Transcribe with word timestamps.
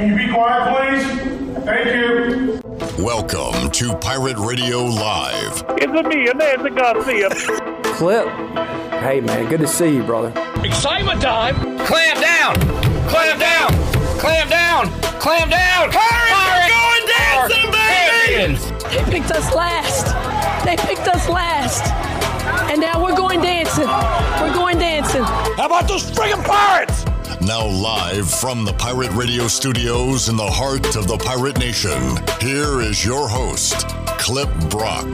Can 0.00 0.08
you 0.08 0.16
be 0.16 0.32
quiet, 0.32 0.96
please? 0.96 1.62
Thank 1.66 1.86
you. 1.94 3.04
Welcome 3.04 3.70
to 3.72 3.94
Pirate 3.96 4.38
Radio 4.38 4.86
Live. 4.86 5.62
It's 5.76 6.08
me, 6.08 6.24
Nancy 6.24 6.70
Garcia. 6.70 7.28
Clip. 7.82 8.26
Hey, 9.02 9.20
man, 9.20 9.50
good 9.50 9.60
to 9.60 9.66
see 9.66 9.96
you, 9.96 10.02
brother. 10.02 10.32
Excitement 10.64 11.20
time! 11.20 11.54
Clam 11.84 12.18
down! 12.18 12.54
Clam 13.10 13.38
down! 13.38 13.72
Clam 14.18 14.48
down! 14.48 14.86
Clam 15.20 15.50
down! 15.50 15.90
Pirates, 15.90 16.72
going 16.72 17.06
dancing, 17.18 17.70
baby! 17.70 19.04
They 19.04 19.10
picked 19.12 19.32
us 19.32 19.54
last. 19.54 20.06
They 20.64 20.76
picked 20.76 21.08
us 21.08 21.28
last. 21.28 21.84
And 22.70 22.80
now 22.80 23.04
we're 23.04 23.14
going 23.14 23.42
dancing. 23.42 23.84
We're 24.40 24.54
going 24.54 24.78
dancing. 24.78 25.24
How 25.24 25.66
about 25.66 25.86
those 25.86 26.10
friggin' 26.10 26.42
pirates? 26.42 27.04
Now, 27.42 27.66
live 27.66 28.30
from 28.30 28.66
the 28.66 28.74
Pirate 28.74 29.10
Radio 29.12 29.48
studios 29.48 30.28
in 30.28 30.36
the 30.36 30.46
heart 30.46 30.94
of 30.94 31.08
the 31.08 31.16
Pirate 31.16 31.58
Nation, 31.58 32.18
here 32.38 32.82
is 32.82 33.02
your 33.02 33.26
host, 33.30 33.88
Clip 34.18 34.50
Brock. 34.68 35.06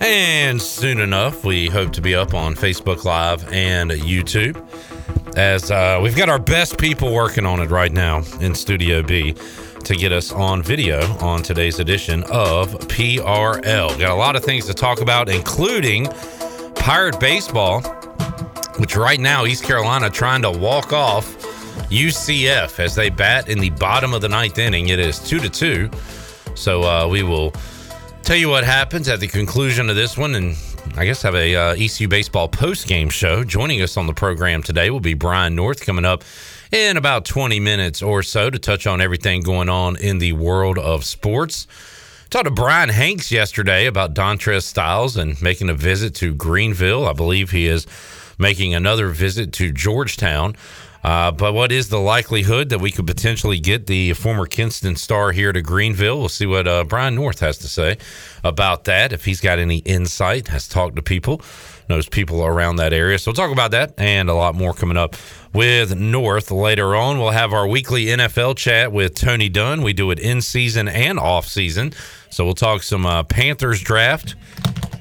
And 0.00 0.60
soon 0.60 1.00
enough, 1.00 1.44
we 1.44 1.68
hope 1.68 1.92
to 1.92 2.00
be 2.00 2.14
up 2.14 2.34
on 2.34 2.54
Facebook 2.54 3.04
Live 3.04 3.50
and 3.52 3.90
YouTube. 3.90 4.56
As 5.36 5.70
uh, 5.70 6.00
we've 6.02 6.16
got 6.16 6.28
our 6.28 6.38
best 6.38 6.78
people 6.78 7.12
working 7.12 7.46
on 7.46 7.60
it 7.60 7.70
right 7.70 7.92
now 7.92 8.22
in 8.40 8.54
Studio 8.54 9.02
B 9.02 9.34
to 9.84 9.94
get 9.94 10.12
us 10.12 10.32
on 10.32 10.62
video 10.62 11.00
on 11.18 11.42
today's 11.42 11.78
edition 11.78 12.24
of 12.24 12.72
PRL. 12.88 13.98
Got 13.98 14.10
a 14.10 14.14
lot 14.14 14.36
of 14.36 14.44
things 14.44 14.66
to 14.66 14.74
talk 14.74 15.00
about, 15.00 15.28
including 15.28 16.06
Pirate 16.74 17.18
Baseball, 17.20 17.80
which 18.78 18.96
right 18.96 19.20
now 19.20 19.46
East 19.46 19.64
Carolina 19.64 20.10
trying 20.10 20.42
to 20.42 20.50
walk 20.50 20.92
off 20.92 21.36
UCF 21.90 22.78
as 22.78 22.94
they 22.94 23.10
bat 23.10 23.48
in 23.48 23.58
the 23.58 23.70
bottom 23.70 24.14
of 24.14 24.20
the 24.20 24.28
ninth 24.28 24.58
inning. 24.58 24.88
It 24.88 24.98
is 24.98 25.18
two 25.18 25.38
to 25.40 25.48
two. 25.48 25.90
So 26.54 26.82
uh, 26.82 27.08
we 27.08 27.22
will 27.22 27.52
tell 28.22 28.36
you 28.36 28.48
what 28.48 28.64
happens 28.64 29.08
at 29.08 29.20
the 29.20 29.26
conclusion 29.26 29.90
of 29.90 29.96
this 29.96 30.16
one 30.16 30.34
and 30.34 30.56
I 30.96 31.04
guess 31.04 31.22
have 31.22 31.34
a 31.34 31.54
uh, 31.54 31.74
ECU 31.74 32.08
baseball 32.08 32.48
post 32.48 32.86
game 32.86 33.08
show. 33.08 33.44
Joining 33.44 33.80
us 33.82 33.96
on 33.96 34.06
the 34.06 34.12
program 34.12 34.62
today 34.62 34.90
will 34.90 35.00
be 35.00 35.14
Brian 35.14 35.54
North 35.54 35.84
coming 35.84 36.04
up 36.04 36.24
in 36.72 36.96
about 36.96 37.24
20 37.24 37.60
minutes 37.60 38.02
or 38.02 38.22
so 38.22 38.50
to 38.50 38.58
touch 38.58 38.86
on 38.86 39.00
everything 39.00 39.42
going 39.42 39.68
on 39.68 39.96
in 39.96 40.18
the 40.18 40.32
world 40.32 40.78
of 40.78 41.04
sports. 41.04 41.66
Talked 42.28 42.44
to 42.44 42.50
Brian 42.50 42.88
Hanks 42.88 43.32
yesterday 43.32 43.86
about 43.86 44.14
Dontrez 44.14 44.62
Styles 44.62 45.16
and 45.16 45.40
making 45.42 45.68
a 45.68 45.74
visit 45.74 46.14
to 46.16 46.34
Greenville. 46.34 47.06
I 47.06 47.12
believe 47.12 47.50
he 47.50 47.66
is 47.66 47.86
making 48.40 48.74
another 48.74 49.08
visit 49.08 49.52
to 49.52 49.70
Georgetown. 49.70 50.56
Uh, 51.02 51.30
but 51.30 51.54
what 51.54 51.72
is 51.72 51.88
the 51.88 51.98
likelihood 51.98 52.68
that 52.68 52.78
we 52.78 52.90
could 52.90 53.06
potentially 53.06 53.58
get 53.58 53.86
the 53.86 54.12
former 54.14 54.44
Kinston 54.44 54.96
star 54.96 55.32
here 55.32 55.52
to 55.52 55.62
Greenville? 55.62 56.18
We'll 56.18 56.28
see 56.28 56.46
what 56.46 56.68
uh, 56.68 56.84
Brian 56.84 57.14
North 57.14 57.40
has 57.40 57.56
to 57.58 57.68
say 57.68 57.96
about 58.44 58.84
that. 58.84 59.12
If 59.12 59.24
he's 59.24 59.40
got 59.40 59.58
any 59.58 59.78
insight, 59.78 60.48
has 60.48 60.68
talked 60.68 60.96
to 60.96 61.02
people, 61.02 61.40
knows 61.88 62.06
people 62.06 62.44
around 62.44 62.76
that 62.76 62.92
area. 62.92 63.18
So 63.18 63.30
we'll 63.30 63.36
talk 63.36 63.50
about 63.50 63.70
that 63.70 63.94
and 63.96 64.28
a 64.28 64.34
lot 64.34 64.54
more 64.54 64.74
coming 64.74 64.98
up 64.98 65.16
with 65.54 65.96
North 65.96 66.50
later 66.50 66.94
on. 66.94 67.18
We'll 67.18 67.30
have 67.30 67.54
our 67.54 67.66
weekly 67.66 68.06
NFL 68.06 68.56
chat 68.58 68.92
with 68.92 69.14
Tony 69.14 69.48
Dunn. 69.48 69.82
We 69.82 69.94
do 69.94 70.10
it 70.10 70.18
in 70.18 70.42
season 70.42 70.86
and 70.86 71.18
off 71.18 71.46
season. 71.46 71.94
So 72.28 72.44
we'll 72.44 72.54
talk 72.54 72.82
some 72.82 73.06
uh, 73.06 73.22
Panthers 73.22 73.80
draft, 73.80 74.36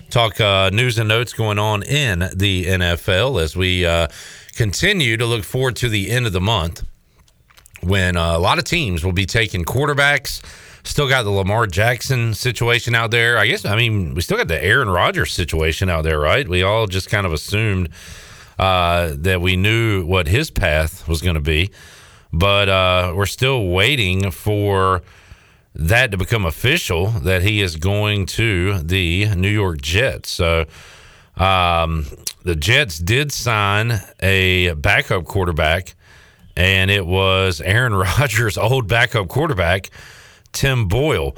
talk 0.10 0.42
uh, 0.42 0.70
news 0.72 0.98
and 0.98 1.08
notes 1.08 1.34
going 1.34 1.60
on 1.60 1.84
in 1.84 2.20
the 2.36 2.66
NFL 2.66 3.42
as 3.42 3.56
we 3.56 3.86
uh, 3.86 4.08
continue 4.56 5.18
to 5.18 5.26
look 5.26 5.44
forward 5.44 5.76
to 5.78 5.90
the 5.90 6.10
end 6.10 6.26
of 6.26 6.34
the 6.34 6.42
month 6.42 6.84
when 7.82 8.18
uh, 8.18 8.36
a 8.36 8.40
lot 8.40 8.58
of 8.58 8.64
teams 8.64 9.04
will 9.04 9.14
be 9.14 9.26
taking 9.26 9.64
quarterbacks. 9.64 10.44
Still 10.84 11.08
got 11.08 11.24
the 11.24 11.30
Lamar 11.30 11.68
Jackson 11.68 12.34
situation 12.34 12.96
out 12.96 13.12
there. 13.12 13.38
I 13.38 13.46
guess, 13.48 13.66
I 13.66 13.76
mean, 13.76 14.16
we 14.16 14.22
still 14.22 14.38
got 14.38 14.48
the 14.48 14.62
Aaron 14.64 14.90
Rodgers 14.90 15.32
situation 15.32 15.90
out 15.90 16.04
there, 16.04 16.20
right? 16.20 16.48
We 16.48 16.64
all 16.64 16.88
just 16.88 17.10
kind 17.10 17.26
of 17.28 17.34
assumed 17.34 17.90
uh, 18.58 19.14
that 19.18 19.42
we 19.42 19.56
knew 19.56 20.06
what 20.06 20.28
his 20.28 20.50
path 20.50 21.08
was 21.08 21.22
going 21.22 21.36
to 21.36 21.42
be, 21.42 21.70
but 22.34 22.68
uh, 22.68 23.14
we're 23.16 23.26
still 23.26 23.68
waiting 23.68 24.32
for 24.32 25.04
that 25.76 26.12
to 26.12 26.18
become 26.18 26.46
official 26.46 27.08
that 27.08 27.42
he 27.42 27.62
is 27.62 27.76
going 27.76 28.26
to 28.26 28.80
the 28.80 29.34
New 29.36 29.50
York 29.50 29.82
Jets. 29.82 30.30
So 30.30 30.66
um, 31.38 32.06
the 32.44 32.56
Jets 32.56 33.00
did 33.00 33.32
sign 33.32 34.00
a 34.20 34.74
backup 34.74 35.26
quarterback, 35.26 35.96
and 36.56 36.92
it 36.92 37.06
was 37.06 37.62
Aaron 37.62 37.94
Rodgers' 38.20 38.58
old 38.58 38.88
backup 38.88 39.28
quarterback, 39.28 39.90
Tim 40.52 40.88
Boyle. 40.88 41.36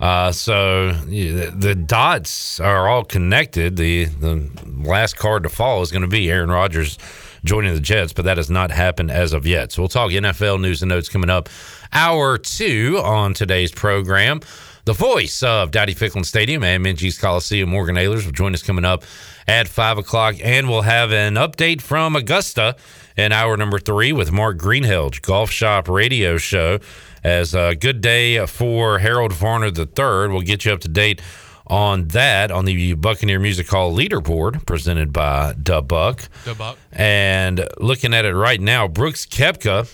Uh, 0.00 0.32
so 0.32 0.90
the, 0.92 1.74
dots 1.86 2.58
are 2.58 2.88
all 2.88 3.04
connected. 3.04 3.76
The 3.76 4.06
the 4.06 4.50
last 4.66 5.16
card 5.16 5.44
to 5.44 5.48
fall 5.48 5.80
is 5.82 5.92
going 5.92 6.02
to 6.02 6.08
be 6.08 6.28
Aaron 6.28 6.50
Rodgers 6.50 6.98
joining 7.44 7.74
the 7.74 7.80
Jets, 7.80 8.12
but 8.12 8.24
that 8.24 8.36
has 8.36 8.50
not 8.50 8.70
happened 8.70 9.10
as 9.10 9.32
of 9.32 9.46
yet. 9.46 9.72
So 9.72 9.82
we'll 9.82 9.88
talk 9.88 10.10
NFL 10.10 10.60
news 10.60 10.82
and 10.82 10.88
notes 10.88 11.08
coming 11.08 11.30
up. 11.30 11.48
Hour 11.92 12.38
two 12.38 13.00
on 13.02 13.34
today's 13.34 13.72
program. 13.72 14.40
The 14.84 14.92
voice 14.92 15.44
of 15.44 15.70
Dowdy 15.70 15.94
Ficklen 15.94 16.24
Stadium 16.24 16.64
and 16.64 16.84
Minges 16.84 17.20
Coliseum, 17.20 17.70
Morgan 17.70 17.94
Ahlers, 17.94 18.24
will 18.24 18.32
join 18.32 18.52
us 18.52 18.64
coming 18.64 18.84
up 18.84 19.04
at 19.46 19.68
five 19.68 19.96
o'clock, 19.96 20.36
and 20.42 20.68
we'll 20.68 20.82
have 20.82 21.12
an 21.12 21.34
update 21.34 21.80
from 21.80 22.16
Augusta 22.16 22.74
in 23.16 23.30
hour 23.30 23.56
number 23.56 23.78
three 23.78 24.12
with 24.12 24.32
Mark 24.32 24.58
Greenhalgh, 24.58 25.22
Golf 25.22 25.50
Shop 25.50 25.88
Radio 25.88 26.36
Show 26.36 26.80
as 27.22 27.54
a 27.54 27.76
good 27.76 28.00
day 28.00 28.44
for 28.46 28.98
Harold 28.98 29.32
Varner 29.32 29.66
III. 29.66 30.32
We'll 30.32 30.40
get 30.40 30.64
you 30.64 30.72
up 30.72 30.80
to 30.80 30.88
date 30.88 31.20
on 31.66 32.08
that 32.08 32.50
on 32.50 32.64
the 32.64 32.94
Buccaneer 32.94 33.38
Music 33.38 33.68
Hall 33.68 33.94
leaderboard 33.94 34.66
presented 34.66 35.12
by 35.12 35.54
Dub 35.54 35.88
Buck. 35.88 36.28
Buck. 36.58 36.78
And 36.90 37.68
looking 37.78 38.14
at 38.14 38.24
it 38.24 38.34
right 38.34 38.60
now, 38.60 38.88
Brooks 38.88 39.26
Koepka 39.26 39.88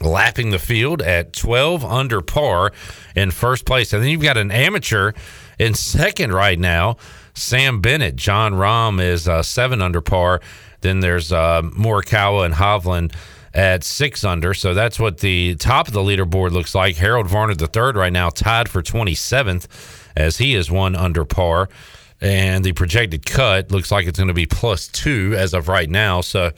lapping 0.00 0.50
the 0.50 0.58
field 0.58 1.02
at 1.02 1.32
12 1.32 1.84
under 1.84 2.20
par 2.20 2.72
in 3.14 3.30
first 3.30 3.64
place. 3.64 3.92
And 3.92 4.02
then 4.02 4.10
you've 4.10 4.22
got 4.22 4.36
an 4.36 4.50
amateur 4.50 5.12
in 5.58 5.74
second 5.74 6.32
right 6.32 6.58
now, 6.58 6.96
Sam 7.34 7.80
Bennett. 7.80 8.16
Jon 8.16 8.54
Rahm 8.54 9.00
is 9.00 9.28
uh, 9.28 9.42
seven 9.42 9.80
under 9.80 10.00
par. 10.00 10.40
Then 10.80 11.00
there's 11.00 11.32
uh, 11.32 11.62
Morikawa 11.62 12.46
and 12.46 12.54
Hovland 12.54 13.14
at 13.54 13.84
six 13.84 14.24
under. 14.24 14.54
So 14.54 14.74
that's 14.74 14.98
what 14.98 15.18
the 15.18 15.54
top 15.56 15.86
of 15.86 15.92
the 15.94 16.00
leaderboard 16.00 16.50
looks 16.50 16.74
like. 16.74 16.96
Harold 16.96 17.28
Varner 17.28 17.54
the 17.54 17.66
third 17.66 17.96
right 17.96 18.12
now 18.12 18.30
tied 18.30 18.68
for 18.68 18.82
27th 18.82 19.66
as 20.16 20.38
he 20.38 20.54
is 20.54 20.70
one 20.70 20.94
under 20.96 21.24
par. 21.24 21.68
And 22.20 22.64
the 22.64 22.72
projected 22.72 23.26
cut 23.26 23.72
looks 23.72 23.90
like 23.90 24.06
it's 24.06 24.18
going 24.18 24.28
to 24.28 24.34
be 24.34 24.46
plus 24.46 24.86
two 24.86 25.34
as 25.36 25.54
of 25.54 25.68
right 25.68 25.90
now. 25.90 26.20
So 26.20 26.52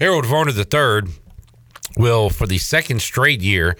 Harold 0.00 0.26
Varner 0.26 0.50
III 0.50 1.08
will, 1.96 2.30
for 2.30 2.46
the 2.46 2.58
second 2.58 3.00
straight 3.00 3.40
year, 3.40 3.76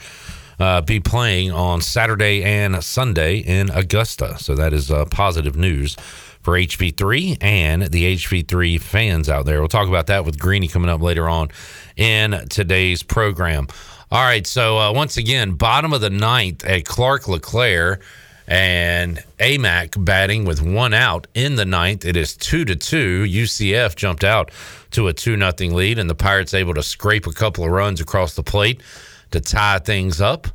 uh, 0.61 0.81
be 0.81 1.01
playing 1.01 1.51
on 1.51 1.81
Saturday 1.81 2.45
and 2.45 2.83
Sunday 2.85 3.39
in 3.39 3.71
Augusta. 3.71 4.39
So 4.39 4.55
that 4.55 4.73
is 4.73 4.91
uh, 4.91 5.07
positive 5.07 5.57
news 5.57 5.97
for 6.45 6.55
HV3 6.55 7.39
and 7.41 7.83
the 7.85 8.15
HV3 8.15 8.81
fans 8.81 9.29
out 9.29 9.47
there. 9.47 9.61
We'll 9.61 9.69
talk 9.69 9.89
about 9.89 10.07
that 10.09 10.25
with 10.25 10.39
Greeny 10.39 10.69
coming 10.69 10.91
up 10.91 11.01
later 11.01 11.29
on 11.29 11.49
in 11.97 12.47
today's 12.51 13.03
program. 13.03 13.67
All 14.13 14.23
right, 14.23 14.47
so 14.47 14.79
uh, 14.79 14.93
once 14.93 15.17
again, 15.17 15.53
bottom 15.53 15.93
of 15.93 16.01
the 16.01 16.11
ninth 16.11 16.65
at 16.65 16.85
Clark 16.85 17.27
LeClair 17.27 17.99
and 18.47 19.23
AMAC 19.39 20.05
batting 20.05 20.45
with 20.45 20.61
one 20.61 20.93
out 20.93 21.27
in 21.35 21.57
the 21.57 21.65
ninth. 21.65 22.05
It 22.05 22.17
is 22.17 22.37
two 22.37 22.65
to 22.67 22.77
two. 22.77 23.25
UCF 23.25 23.97
jumped 23.97 24.25
out 24.25 24.51
to 24.91 25.09
a 25.09 25.13
two 25.13 25.37
nothing 25.37 25.75
lead, 25.75 25.99
and 25.99 26.09
the 26.09 26.15
Pirates 26.15 26.55
able 26.55 26.75
to 26.75 26.83
scrape 26.83 27.27
a 27.27 27.33
couple 27.33 27.65
of 27.65 27.71
runs 27.71 28.01
across 28.01 28.35
the 28.35 28.43
plate 28.43 28.83
to 29.31 29.41
tie 29.41 29.79
things 29.79 30.21
up. 30.21 30.49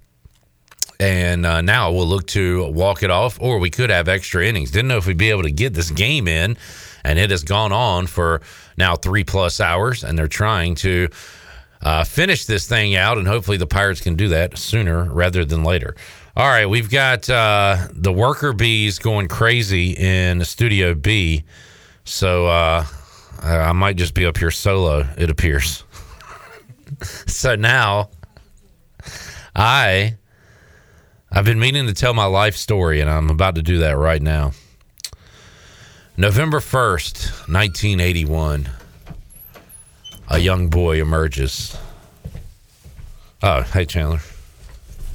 And 0.99 1.45
uh, 1.45 1.61
now 1.61 1.91
we'll 1.91 2.07
look 2.07 2.27
to 2.27 2.69
walk 2.71 3.03
it 3.03 3.09
off, 3.09 3.39
or 3.41 3.59
we 3.59 3.69
could 3.69 3.89
have 3.89 4.07
extra 4.09 4.45
innings. 4.45 4.69
Didn't 4.71 4.89
know 4.89 4.97
if 4.97 5.07
we'd 5.07 5.17
be 5.17 5.29
able 5.29 5.43
to 5.43 5.51
get 5.51 5.73
this 5.73 5.91
game 5.91 6.27
in, 6.27 6.57
and 7.05 7.17
it 7.17 7.31
has 7.31 7.43
gone 7.43 7.71
on 7.71 8.05
for 8.05 8.41
now 8.77 8.95
three 8.95 9.23
plus 9.23 9.61
hours, 9.61 10.03
and 10.03 10.17
they're 10.17 10.27
trying 10.27 10.75
to 10.75 11.07
uh, 11.81 12.03
finish 12.03 12.45
this 12.45 12.67
thing 12.67 12.95
out, 12.95 13.17
and 13.17 13.27
hopefully 13.27 13.57
the 13.57 13.67
Pirates 13.67 14.01
can 14.01 14.15
do 14.15 14.27
that 14.29 14.57
sooner 14.57 15.05
rather 15.05 15.45
than 15.45 15.63
later. 15.63 15.95
All 16.37 16.47
right, 16.47 16.67
we've 16.67 16.89
got 16.89 17.29
uh, 17.29 17.87
the 17.91 18.13
worker 18.13 18.53
bees 18.53 18.99
going 18.99 19.27
crazy 19.27 19.91
in 19.91 20.45
Studio 20.45 20.93
B. 20.93 21.43
So 22.05 22.47
uh, 22.47 22.85
I 23.41 23.71
might 23.71 23.95
just 23.95 24.13
be 24.13 24.25
up 24.25 24.37
here 24.37 24.51
solo, 24.51 25.07
it 25.17 25.29
appears. 25.29 25.83
so 27.03 27.55
now 27.55 28.09
I 29.55 30.17
I've 31.31 31.45
been 31.45 31.59
meaning 31.59 31.87
to 31.87 31.93
tell 31.93 32.13
my 32.13 32.25
life 32.25 32.55
story 32.55 33.01
and 33.01 33.09
I'm 33.09 33.29
about 33.29 33.55
to 33.55 33.61
do 33.61 33.79
that 33.79 33.97
right 33.97 34.21
now. 34.21 34.51
November 36.15 36.59
1st, 36.59 37.49
1981. 37.49 38.69
A 40.29 40.37
young 40.37 40.69
boy 40.69 41.01
emerges. 41.01 41.75
Oh, 43.41 43.61
hey 43.61 43.85
Chandler. 43.85 44.21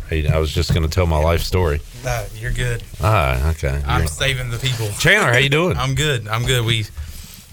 Hey, 0.09 0.29
I 0.29 0.39
was 0.39 0.53
just 0.53 0.73
going 0.75 0.83
to 0.83 0.89
tell 0.89 1.07
my 1.07 1.19
life 1.19 1.43
story. 1.43 1.81
No, 2.05 2.25
you're 2.37 2.53
good. 2.53 2.83
Ah, 3.01 3.51
okay. 3.51 3.83
I'm 3.87 3.99
You're- 4.01 4.07
saving 4.09 4.51
the 4.51 4.59
people. 4.59 4.89
Chandler, 4.99 5.33
how 5.33 5.39
you 5.39 5.49
doing? 5.61 5.77
I'm 5.77 5.95
good. 5.95 6.29
I'm 6.29 6.45
good. 6.45 6.65
We 6.65 6.87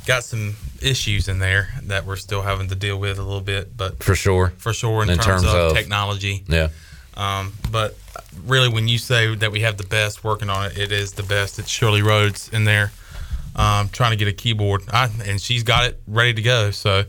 got 0.06 0.24
some 0.24 0.56
issues 0.81 1.27
in 1.27 1.39
there 1.39 1.69
that 1.83 2.06
we're 2.06 2.15
still 2.18 2.42
having 2.42 2.68
to 2.69 2.75
deal 2.75 2.98
with 3.00 3.19
a 3.19 3.24
little 3.24 3.39
bit, 3.42 3.75
but 3.77 4.03
for 4.03 4.15
sure. 4.15 4.51
for 4.57 4.74
sure 4.74 5.03
in, 5.03 5.09
In 5.09 5.18
terms, 5.18 5.44
terms 5.44 5.45
of, 5.45 5.56
of- 5.71 5.74
technology. 5.74 6.44
Yeah. 6.48 6.69
Um, 7.15 7.53
but 7.71 7.95
really, 8.45 8.69
when 8.69 8.88
you 8.88 8.97
say 8.97 9.36
that 9.36 9.51
we 9.51 9.62
have 9.62 9.77
the 9.77 9.83
best 9.86 10.24
working 10.24 10.50
on 10.50 10.65
it, 10.68 10.77
it 10.77 10.92
is 10.92 11.13
the 11.13 11.24
best. 11.24 11.59
It's 11.59 11.69
Shirley 11.69 12.01
Rhodes 12.01 12.50
in 12.50 12.63
there 12.63 12.92
um, 13.56 13.89
trying 13.89 14.12
to 14.12 14.18
get 14.18 14.27
a 14.27 14.33
keyboard, 14.33 14.83
I, 14.92 15.09
and 15.25 15.39
she's 15.39 15.63
got 15.63 15.86
it 15.86 16.00
ready 16.07 16.33
to 16.33 16.42
go. 16.42 16.71
So 16.71 17.04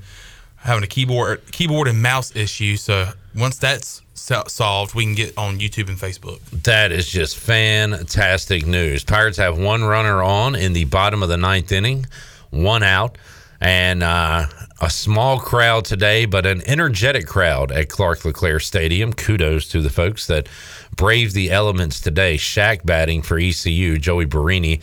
having 0.57 0.83
a 0.85 0.89
keyboard 0.89 1.51
keyboard 1.53 1.87
and 1.89 2.03
mouse 2.03 2.35
issue. 2.37 2.77
So 2.77 3.11
once 3.35 3.59
that's 3.59 4.02
so- 4.15 4.45
solved, 4.47 4.95
we 4.95 5.05
can 5.05 5.15
get 5.15 5.37
on 5.37 5.59
YouTube 5.59 5.89
and 5.89 5.99
Facebook. 5.99 6.41
That 6.65 6.93
is 6.93 7.09
just 7.09 7.37
fantastic 7.37 8.67
news. 8.67 9.05
Pirates 9.05 9.39
have 9.39 9.59
one 9.59 9.85
runner 9.85 10.23
on 10.23 10.55
in 10.55 10.73
the 10.73 10.85
bottom 10.85 11.23
of 11.23 11.29
the 11.29 11.37
ninth 11.37 11.73
inning, 11.73 12.07
one 12.51 12.83
out, 12.83 13.19
and 13.61 14.03
uh, 14.03 14.47
a 14.81 14.91
small 14.91 15.39
crowd 15.39 15.85
today, 15.85 16.25
but 16.25 16.47
an 16.47 16.63
energetic 16.67 17.27
crowd 17.27 17.71
at 17.71 17.89
Clark 17.89 18.25
LeClair 18.25 18.59
Stadium. 18.59 19.13
Kudos 19.13 19.69
to 19.69 19.81
the 19.81 19.91
folks 19.91 20.27
that 20.27 20.49
braved 20.97 21.35
the 21.35 21.51
elements 21.51 22.01
today. 22.01 22.37
Shaq 22.37 22.85
batting 22.85 23.23
for 23.23 23.39
ECU, 23.39 23.99
Joey 23.99 24.27
Barini 24.27 24.83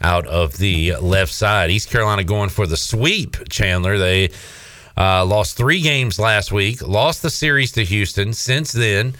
out 0.00 0.26
of 0.26 0.58
the 0.58 0.94
left 0.96 1.32
side. 1.32 1.70
East 1.70 1.90
Carolina 1.90 2.22
going 2.24 2.50
for 2.50 2.66
the 2.66 2.76
sweep, 2.76 3.36
Chandler. 3.48 3.98
They 3.98 4.30
uh, 4.98 5.24
lost 5.24 5.56
three 5.56 5.80
games 5.80 6.18
last 6.18 6.50
week, 6.50 6.86
lost 6.86 7.22
the 7.22 7.30
series 7.30 7.70
to 7.72 7.84
Houston. 7.84 8.32
Since 8.32 8.72
then, 8.72 9.14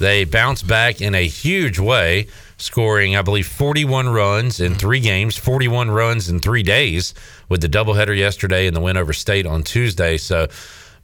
they 0.00 0.24
bounced 0.24 0.66
back 0.66 1.00
in 1.00 1.14
a 1.14 1.26
huge 1.26 1.78
way, 1.78 2.26
scoring, 2.56 3.14
I 3.14 3.22
believe, 3.22 3.46
41 3.46 4.08
runs 4.08 4.58
in 4.58 4.74
three 4.74 4.98
games, 4.98 5.36
41 5.36 5.92
runs 5.92 6.28
in 6.28 6.40
three 6.40 6.64
days 6.64 7.14
with 7.48 7.60
the 7.60 7.68
doubleheader 7.68 8.16
yesterday 8.16 8.66
and 8.66 8.74
the 8.74 8.80
win 8.80 8.96
over 8.96 9.12
State 9.12 9.46
on 9.46 9.62
Tuesday. 9.62 10.16
So, 10.16 10.48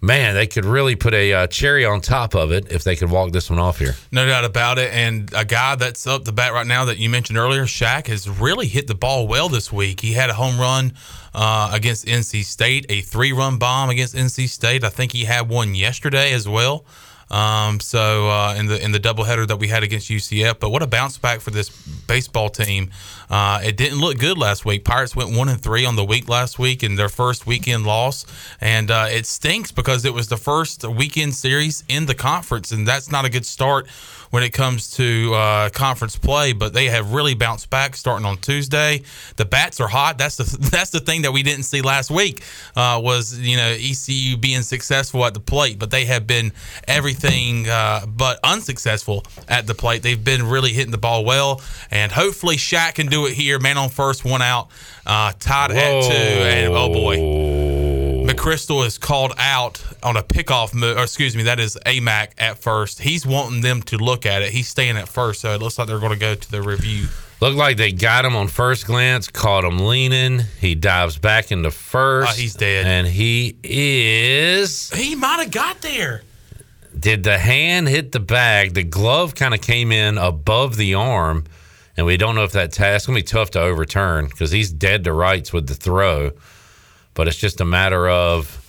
man, 0.01 0.35
they 0.35 0.49
could 0.49 0.65
really 0.65 0.97
put 0.97 1.15
a 1.15 1.33
uh, 1.33 1.47
cherry 1.47 1.85
on 1.85 2.01
top 2.01 2.35
of 2.35 2.51
it 2.51 2.73
if 2.73 2.83
they 2.83 2.97
could 2.97 3.13
walk 3.13 3.31
this 3.31 3.49
one 3.49 3.61
off 3.61 3.79
here. 3.79 3.95
No 4.11 4.27
doubt 4.27 4.45
about 4.45 4.79
it. 4.79 4.93
And 4.93 5.33
a 5.33 5.45
guy 5.45 5.77
that's 5.77 6.09
up 6.09 6.25
the 6.25 6.33
bat 6.33 6.53
right 6.53 6.67
now 6.67 6.87
that 6.87 6.99
you 6.99 7.09
mentioned 7.09 7.39
earlier, 7.39 7.67
Shaq, 7.67 8.09
has 8.09 8.29
really 8.29 8.67
hit 8.67 8.89
the 8.89 8.97
ball 8.97 9.29
well 9.29 9.49
this 9.49 9.73
week. 9.73 10.01
He 10.01 10.15
had 10.15 10.29
a 10.29 10.35
home 10.35 10.59
run 10.59 10.95
uh, 11.39 11.71
against 11.73 12.05
NC 12.05 12.45
State, 12.45 12.85
a 12.89 13.01
three 13.01 13.33
run 13.33 13.59
bomb 13.59 13.91
against 13.91 14.17
NC 14.17 14.49
State. 14.49 14.83
I 14.83 14.89
think 14.89 15.13
he 15.13 15.25
had 15.25 15.49
one 15.49 15.77
yesterday 15.77 16.33
as 16.33 16.49
well. 16.49 16.85
Um, 17.31 17.79
so 17.79 18.29
uh, 18.29 18.55
in 18.59 18.67
the 18.67 18.83
in 18.83 18.91
the 18.91 18.99
doubleheader 18.99 19.47
that 19.47 19.59
we 19.59 19.69
had 19.69 19.85
against 19.85 20.09
UCF, 20.09 20.59
but 20.59 20.71
what 20.71 20.83
a 20.83 20.87
bounce 20.87 21.17
back 21.17 21.41
for 21.41 21.51
this 21.51 21.69
baseball 21.69 22.49
team. 22.49 22.91
Uh, 23.31 23.61
it 23.63 23.77
didn't 23.77 24.01
look 24.01 24.19
good 24.19 24.39
last 24.39 24.65
week. 24.65 24.85
Pirates 24.85 25.15
went 25.15 25.37
one 25.37 25.49
and 25.49 25.61
three 25.61 25.85
on 25.85 25.95
the 25.95 26.05
week 26.05 26.29
last 26.29 26.59
week 26.59 26.83
in 26.83 26.97
their 26.97 27.11
first 27.11 27.47
weekend 27.47 27.85
loss, 27.85 28.25
and 28.61 28.91
uh, 28.91 29.07
it 29.11 29.27
stinks 29.27 29.71
because 29.71 30.05
it 30.05 30.15
was 30.15 30.29
the 30.29 30.39
first 30.39 30.85
weekend 30.85 31.35
series 31.35 31.85
in 31.87 32.07
the 32.07 32.15
conference, 32.15 32.73
and 32.73 32.89
that's 32.89 33.13
not 33.13 33.25
a 33.27 33.29
good 33.29 33.47
start 33.47 33.87
when 34.31 34.43
it 34.43 34.51
comes 34.51 34.97
to 34.97 35.33
uh, 35.35 35.71
conference 35.71 36.17
play. 36.17 36.53
But 36.53 36.73
they 36.73 36.87
have 36.87 37.13
really 37.13 37.35
bounced 37.35 37.71
back 37.71 37.97
starting 37.97 38.27
on 38.27 38.39
Tuesday. 38.39 39.03
The 39.37 39.45
bats 39.45 39.81
are 39.81 39.89
hot. 39.89 40.19
That's 40.19 40.37
the 40.37 40.69
that's 40.71 40.91
the 40.91 41.01
thing 41.01 41.23
that 41.23 41.33
we 41.33 41.43
didn't 41.43 41.65
see 41.65 41.83
last 41.83 42.11
week 42.11 42.43
uh, 42.77 43.01
was 43.03 43.39
you 43.39 43.57
know 43.57 43.77
ECU 43.79 44.37
being 44.37 44.63
successful 44.63 45.25
at 45.25 45.35
the 45.35 45.41
plate, 45.41 45.79
but 45.79 45.91
they 45.91 46.05
have 46.05 46.27
been 46.27 46.53
everything 46.87 47.69
uh, 47.69 48.07
but 48.07 48.39
unsuccessful 48.45 49.25
at 49.49 49.67
the 49.67 49.75
plate. 49.75 50.03
They've 50.03 50.23
been 50.23 50.49
really 50.49 50.73
hitting 50.73 50.93
the 50.93 50.99
ball 50.99 51.25
well, 51.25 51.61
and 51.91 52.13
hopefully 52.13 52.57
Shaq 52.57 52.95
can 52.95 53.07
do 53.07 53.27
it 53.27 53.35
here. 53.35 53.59
Man 53.59 53.79
on 53.79 53.89
first, 53.89 54.25
one 54.25 54.43
out, 54.43 54.69
uh, 55.07 55.33
tied 55.39 55.71
at 55.73 56.03
two, 56.05 56.13
and 56.13 56.73
oh 56.75 56.93
boy. 56.93 57.58
McChrystal 58.39 58.87
is 58.87 58.99
called 58.99 59.33
out 59.37 59.83
on 60.01 60.17
a 60.17 60.23
pickoff 60.23 60.73
move. 60.73 60.97
Or 60.97 61.03
excuse 61.03 61.35
me, 61.35 61.43
that 61.45 61.59
is 61.59 61.77
AMAC 61.85 62.31
at 62.39 62.59
first. 62.59 63.01
He's 63.01 63.27
wanting 63.27 63.63
them 63.63 63.83
to 63.83 63.97
look 63.97 64.27
at 64.27 64.43
it. 64.43 64.51
He's 64.51 64.69
staying 64.69 64.97
at 64.97 65.09
first, 65.09 65.41
so 65.41 65.55
it 65.55 65.61
looks 65.61 65.77
like 65.77 65.89
they're 65.89 65.99
going 65.99 66.13
to 66.13 66.19
go 66.19 66.37
to 66.37 66.51
the 66.51 66.63
review. 66.63 67.09
Looked 67.41 67.57
like 67.57 67.77
they 67.77 67.91
got 67.91 68.25
him 68.25 68.37
on 68.37 68.47
first 68.47 68.87
glance, 68.87 69.29
caught 69.29 69.65
him 69.65 69.81
leaning. 69.81 70.43
He 70.61 70.77
dives 70.77 71.19
back 71.19 71.51
into 71.51 71.73
first. 71.73 72.31
Oh, 72.31 72.41
he's 72.41 72.55
dead. 72.55 72.87
And 72.87 73.09
he 73.09 73.57
is. 73.65 74.91
He 74.91 75.17
might 75.17 75.41
have 75.41 75.51
got 75.51 75.81
there. 75.81 76.23
Did 76.97 77.25
the 77.25 77.39
hand 77.39 77.89
hit 77.89 78.13
the 78.13 78.21
bag? 78.21 78.75
The 78.75 78.85
glove 78.85 79.35
kind 79.35 79.53
of 79.53 79.61
came 79.61 79.91
in 79.91 80.17
above 80.17 80.77
the 80.77 80.95
arm, 80.95 81.45
and 81.97 82.07
we 82.07 82.17
don't 82.17 82.37
know 82.37 82.45
if 82.45 82.53
that 82.53 82.73
task 82.73 83.07
gonna 83.07 83.19
be 83.19 83.23
tough 83.25 83.51
to 83.51 83.61
overturn 83.61 84.27
because 84.27 84.53
he's 84.53 84.73
dead 84.73 85.05
to 85.05 85.13
rights 85.13 85.53
with 85.53 85.67
the 85.67 85.75
throw. 85.75 86.33
But 87.19 87.27
it's 87.27 87.37
just 87.37 87.61
a 87.61 87.65
matter 87.65 88.09
of, 88.09 88.65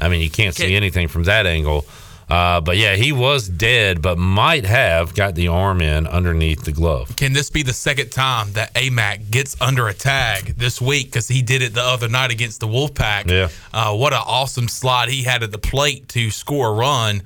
I 0.00 0.08
mean, 0.08 0.20
you 0.20 0.28
can't 0.28 0.52
see 0.52 0.74
anything 0.74 1.06
from 1.06 1.22
that 1.24 1.46
angle. 1.46 1.86
Uh, 2.28 2.60
but 2.60 2.76
yeah, 2.76 2.96
he 2.96 3.12
was 3.12 3.48
dead, 3.48 4.02
but 4.02 4.18
might 4.18 4.64
have 4.64 5.14
got 5.14 5.36
the 5.36 5.46
arm 5.46 5.80
in 5.80 6.08
underneath 6.08 6.64
the 6.64 6.72
glove. 6.72 7.14
Can 7.14 7.34
this 7.34 7.50
be 7.50 7.62
the 7.62 7.72
second 7.72 8.10
time 8.10 8.52
that 8.54 8.74
AMAC 8.74 9.30
gets 9.30 9.56
under 9.60 9.86
a 9.86 9.94
tag 9.94 10.56
this 10.56 10.80
week? 10.80 11.06
Because 11.06 11.28
he 11.28 11.40
did 11.40 11.62
it 11.62 11.72
the 11.72 11.82
other 11.82 12.08
night 12.08 12.32
against 12.32 12.58
the 12.58 12.66
Wolfpack. 12.66 13.30
Yeah. 13.30 13.48
Uh, 13.72 13.94
what 13.94 14.12
an 14.12 14.22
awesome 14.26 14.66
slide 14.66 15.08
he 15.08 15.22
had 15.22 15.44
at 15.44 15.52
the 15.52 15.58
plate 15.58 16.08
to 16.08 16.32
score 16.32 16.70
a 16.70 16.72
run. 16.72 17.22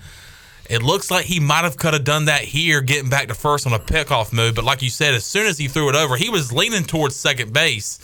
It 0.69 0.83
looks 0.83 1.11
like 1.11 1.25
he 1.25 1.41
might 1.41 1.65
have 1.65 1.79
could 1.79 1.95
have 1.95 2.05
done 2.05 2.27
that 2.27 2.43
here, 2.43 2.83
getting 2.83 3.09
back 3.09 3.29
to 3.29 3.35
first 3.35 3.67
on 3.67 3.73
a 3.73 3.79
pickoff 3.79 4.35
move. 4.35 4.55
But 4.55 4.65
like 4.65 4.83
you 4.83 4.91
said, 4.91 5.15
as 5.15 5.25
soon 5.25 5.47
as 5.47 5.57
he 5.57 5.67
threw 5.67 5.89
it 5.89 5.95
over, 5.95 6.17
he 6.17 6.29
was 6.29 6.53
leaning 6.53 6.85
towards 6.85 7.17
second 7.17 7.55
base, 7.55 7.99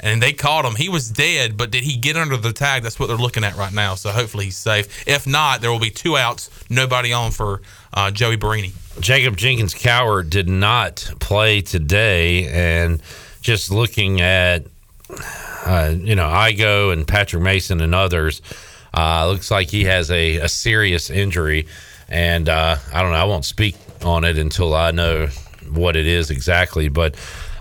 and 0.00 0.22
they 0.22 0.32
caught 0.32 0.64
him. 0.64 0.74
He 0.76 0.88
was 0.88 1.10
dead, 1.10 1.56
but 1.56 1.70
did 1.70 1.84
he 1.84 1.96
get 1.96 2.16
under 2.16 2.36
the 2.36 2.52
tag? 2.52 2.82
That's 2.82 2.98
what 2.98 3.06
they're 3.06 3.16
looking 3.16 3.44
at 3.44 3.56
right 3.56 3.72
now. 3.72 3.94
So 3.94 4.10
hopefully 4.10 4.46
he's 4.46 4.56
safe. 4.56 5.06
If 5.06 5.26
not, 5.26 5.60
there 5.60 5.70
will 5.70 5.78
be 5.78 5.90
two 5.90 6.16
outs, 6.16 6.50
nobody 6.70 7.12
on 7.12 7.30
for 7.30 7.62
uh, 7.92 8.10
Joey 8.10 8.36
Barini. 8.36 8.72
Jacob 9.00 9.36
Jenkins 9.36 9.74
Cowart 9.74 10.30
did 10.30 10.48
not 10.48 11.10
play 11.20 11.60
today, 11.60 12.48
and 12.48 13.00
just 13.40 13.70
looking 13.70 14.20
at 14.20 14.64
uh, 15.64 15.94
you 15.96 16.14
know 16.14 16.26
Igo 16.26 16.92
and 16.92 17.06
Patrick 17.06 17.42
Mason 17.42 17.80
and 17.80 17.94
others, 17.94 18.42
uh, 18.94 19.26
looks 19.28 19.50
like 19.50 19.68
he 19.68 19.84
has 19.84 20.10
a, 20.10 20.36
a 20.36 20.48
serious 20.48 21.10
injury, 21.10 21.66
and 22.08 22.48
uh, 22.48 22.76
I 22.92 23.02
don't 23.02 23.12
know. 23.12 23.18
I 23.18 23.24
won't 23.24 23.44
speak 23.44 23.76
on 24.04 24.24
it 24.24 24.38
until 24.38 24.74
I 24.74 24.90
know 24.90 25.28
what 25.70 25.96
it 25.96 26.06
is 26.06 26.30
exactly, 26.30 26.88
but. 26.88 27.16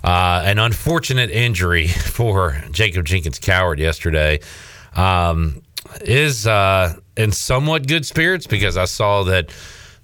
Uh, 0.07 0.41
an 0.45 0.57
unfortunate 0.57 1.29
injury 1.29 1.87
for 1.87 2.63
Jacob 2.71 3.05
Jenkins 3.05 3.41
Cowart 3.41 3.77
yesterday. 3.77 4.39
Um, 4.95 5.61
is 5.99 6.47
uh, 6.47 6.95
in 7.17 7.33
somewhat 7.33 7.87
good 7.87 8.05
spirits 8.05 8.47
because 8.47 8.77
I 8.77 8.85
saw 8.85 9.23
that 9.23 9.49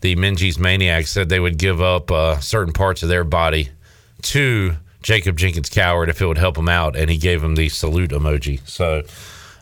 the 0.02 0.18
Minges 0.18 0.60
Maniacs 0.60 1.10
said 1.10 1.30
they 1.30 1.40
would 1.40 1.58
give 1.58 1.82
up 1.82 2.12
uh, 2.12 2.38
certain 2.42 2.74
parts 2.74 3.02
of 3.02 3.08
their 3.08 3.24
body 3.24 3.70
to 4.24 4.74
Jacob 5.04 5.38
Jenkins 5.38 5.70
Cowart 5.70 6.10
if 6.10 6.22
it 6.22 6.26
would 6.26 6.38
help 6.38 6.58
him 6.58 6.68
out, 6.68 6.98
and 6.98 7.10
he 7.10 7.18
gave 7.18 7.42
him 7.42 7.56
the 7.56 7.70
salute 7.70 8.12
emoji. 8.12 8.60
So 8.68 9.04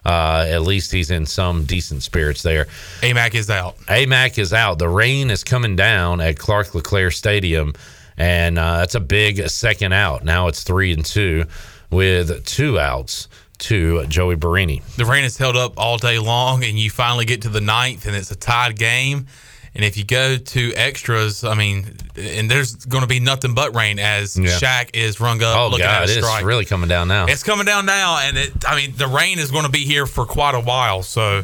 uh, 0.04 0.48
at 0.50 0.64
least 0.64 0.92
he's 0.92 1.12
in 1.12 1.28
some 1.28 1.66
decent 1.66 2.02
spirits 2.02 2.42
there. 2.42 2.66
AMAC 3.02 3.36
is 3.36 3.52
out. 3.52 3.78
AMAC 3.82 4.40
is 4.40 4.54
out. 4.54 4.80
The 4.80 4.90
rain 4.90 5.30
is 5.30 5.44
coming 5.44 5.76
down 5.76 6.20
at 6.20 6.40
Clark 6.40 6.74
LeClair 6.74 7.12
Stadium, 7.12 7.74
and 8.22 8.60
uh, 8.60 8.78
that's 8.78 8.94
a 8.94 9.00
big 9.00 9.50
second 9.50 9.94
out. 9.94 10.24
Now 10.24 10.48
it's 10.48 10.64
three 10.64 10.94
and 10.94 11.04
two 11.04 11.46
with 11.90 12.46
two 12.46 12.80
outs 12.80 13.28
to 13.60 14.06
Joey 14.06 14.36
Barini. 14.36 14.84
the 14.96 15.06
rain 15.06 15.24
has 15.24 15.38
held 15.38 15.58
up 15.58 15.74
all 15.78 15.98
day 15.98 16.20
long, 16.20 16.64
and 16.64 16.78
you 16.78 16.90
finally 16.92 17.26
get 17.26 17.42
to 17.44 17.50
the 17.50 17.62
ninth, 17.62 18.06
and 18.06 18.16
it's 18.16 18.30
a 18.32 18.36
tied 18.36 18.78
game. 18.78 19.26
And 19.74 19.86
if 19.86 19.98
you 19.98 20.04
go 20.04 20.36
to 20.38 20.74
extras, 20.76 21.44
I 21.44 21.56
mean, 21.56 21.96
and 22.18 22.52
there's 22.52 22.76
going 22.76 23.02
to 23.04 23.08
be 23.08 23.20
nothing 23.22 23.54
but 23.56 23.74
rain 23.76 24.00
as 24.00 24.38
Yeah. 24.38 24.50
Shaq 24.50 24.90
is 24.94 25.20
rung 25.20 25.42
up 25.42 25.58
Oh 25.58 25.68
looking 25.70 25.86
God, 25.86 26.04
at 26.04 26.10
a 26.10 26.18
it's 26.20 26.44
really 26.44 26.66
coming 26.66 26.90
down 26.90 27.08
now. 27.08 27.26
It's 27.28 27.44
coming 27.44 27.66
down 27.66 27.86
now, 27.86 28.20
and 28.22 28.38
it, 28.38 28.52
I 28.68 28.76
mean, 28.76 28.94
the 28.98 29.08
rain 29.08 29.40
is 29.40 29.50
going 29.50 29.66
to 29.66 29.72
be 29.72 29.86
here 29.86 30.06
for 30.06 30.26
quite 30.26 30.56
a 30.56 30.60
while. 30.60 31.02
So, 31.04 31.44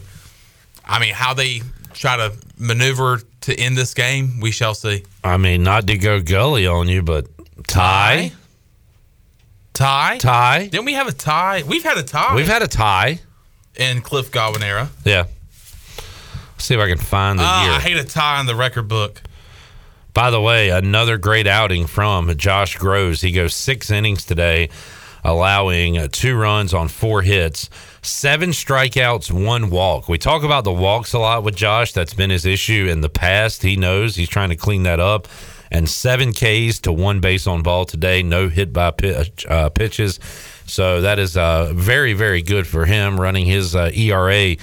I 0.86 1.00
mean, 1.00 1.14
how 1.14 1.34
they 1.34 1.62
try 1.94 2.18
to 2.18 2.34
maneuver 2.58 3.22
to 3.42 3.56
end 3.60 3.78
this 3.78 3.94
game? 3.94 4.40
We 4.40 4.52
shall 4.52 4.74
see. 4.74 5.04
I 5.24 5.38
mean, 5.38 5.64
not 5.64 5.88
to 5.88 5.98
go 5.98 6.22
gully 6.22 6.68
on 6.68 6.88
you, 6.88 7.02
but 7.02 7.28
tie, 7.68 8.32
Tie? 9.74 10.18
tie. 10.18 10.68
Didn't 10.68 10.86
we 10.86 10.94
have 10.94 11.08
a 11.08 11.12
tie? 11.12 11.64
We've 11.68 11.84
had 11.84 11.98
a 11.98 12.04
tie 12.04 12.36
We've 12.36 12.48
had 12.48 12.64
a 12.64 12.68
tie. 12.68 13.20
in 13.76 14.02
Cliff 14.02 14.32
Godwin 14.32 14.64
era. 14.64 14.90
Yeah. 15.06 15.26
See 16.58 16.74
if 16.74 16.80
I 16.80 16.88
can 16.88 16.98
find 16.98 17.38
the 17.38 17.44
Ah, 17.46 17.64
year. 17.66 17.74
I 17.74 17.80
hate 17.80 17.98
a 17.98 18.04
tie 18.04 18.40
in 18.40 18.48
the 18.48 18.56
record 18.56 18.88
book. 18.88 19.22
By 20.14 20.32
the 20.32 20.42
way, 20.42 20.70
another 20.70 21.20
great 21.20 21.46
outing 21.46 21.86
from 21.86 22.36
Josh 22.38 22.76
Groves. 22.78 23.22
He 23.22 23.32
goes 23.32 23.54
six 23.54 23.92
innings 23.92 24.26
today, 24.26 24.70
allowing 25.24 26.10
two 26.10 26.36
runs 26.36 26.74
on 26.74 26.88
four 26.88 27.22
hits, 27.22 27.70
seven 28.08 28.52
strikeouts, 28.52 29.32
one 29.32 29.70
walk. 29.70 30.08
We 30.08 30.18
talk 30.18 30.44
about 30.44 30.64
the 30.64 30.72
walks 30.72 31.14
a 31.14 31.20
lot 31.20 31.44
with 31.44 31.56
Josh. 31.56 31.92
That's 31.92 32.14
been 32.14 32.30
his 32.30 32.46
issue 32.46 32.88
in 32.90 33.02
the 33.02 33.10
past. 33.10 33.62
He 33.62 33.76
knows 33.76 34.16
he's 34.16 34.30
trying 34.30 34.50
to 34.50 34.56
clean 34.56 34.84
that 34.84 35.00
up. 35.00 35.28
And 35.70 35.90
seven 35.90 36.32
Ks 36.32 36.80
to 36.80 36.94
one 36.94 37.20
base 37.20 37.46
on 37.46 37.62
ball 37.62 37.86
today, 37.86 38.24
no 38.24 38.48
hit 38.48 38.72
by 38.72 38.92
pitch, 38.92 39.46
uh, 39.48 39.70
pitches. 39.70 40.20
So 40.66 41.02
that 41.02 41.20
is 41.20 41.36
uh, 41.36 41.74
very, 41.74 42.14
very 42.14 42.42
good 42.42 42.66
for 42.66 42.86
him, 42.86 43.20
running 43.20 43.46
his 43.46 43.76
uh, 43.76 43.92
ERA 43.94 44.56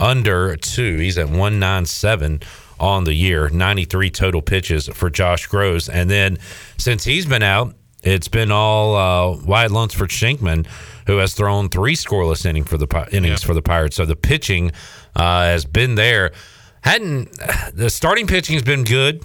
under 0.00 0.56
two. 0.56 0.96
He's 0.96 1.18
at 1.18 1.26
197 1.26 2.40
on 2.80 3.04
the 3.04 3.14
year, 3.14 3.48
93 3.48 4.10
total 4.10 4.42
pitches 4.42 4.88
for 4.88 5.10
Josh 5.10 5.46
Groves. 5.46 5.88
And 5.88 6.10
then 6.10 6.38
since 6.78 7.04
he's 7.04 7.26
been 7.26 7.42
out, 7.42 7.74
it's 8.02 8.28
been 8.28 8.50
all 8.50 8.96
uh, 8.96 9.36
Wyatt 9.44 9.70
Lunsford 9.70 10.08
Shenkman, 10.08 10.66
who 11.10 11.16
has 11.16 11.34
thrown 11.34 11.68
three 11.68 11.96
scoreless 11.96 12.46
inning 12.46 12.62
for 12.62 12.78
the 12.78 13.08
innings 13.10 13.42
for 13.42 13.52
the 13.52 13.60
Pirates. 13.62 13.96
So 13.96 14.04
the 14.04 14.14
pitching 14.14 14.70
uh, 15.16 15.42
has 15.42 15.64
been 15.64 15.96
there. 15.96 16.30
Hadn't 16.82 17.36
the 17.74 17.90
starting 17.90 18.28
pitching 18.28 18.54
has 18.54 18.62
been 18.62 18.84
good 18.84 19.24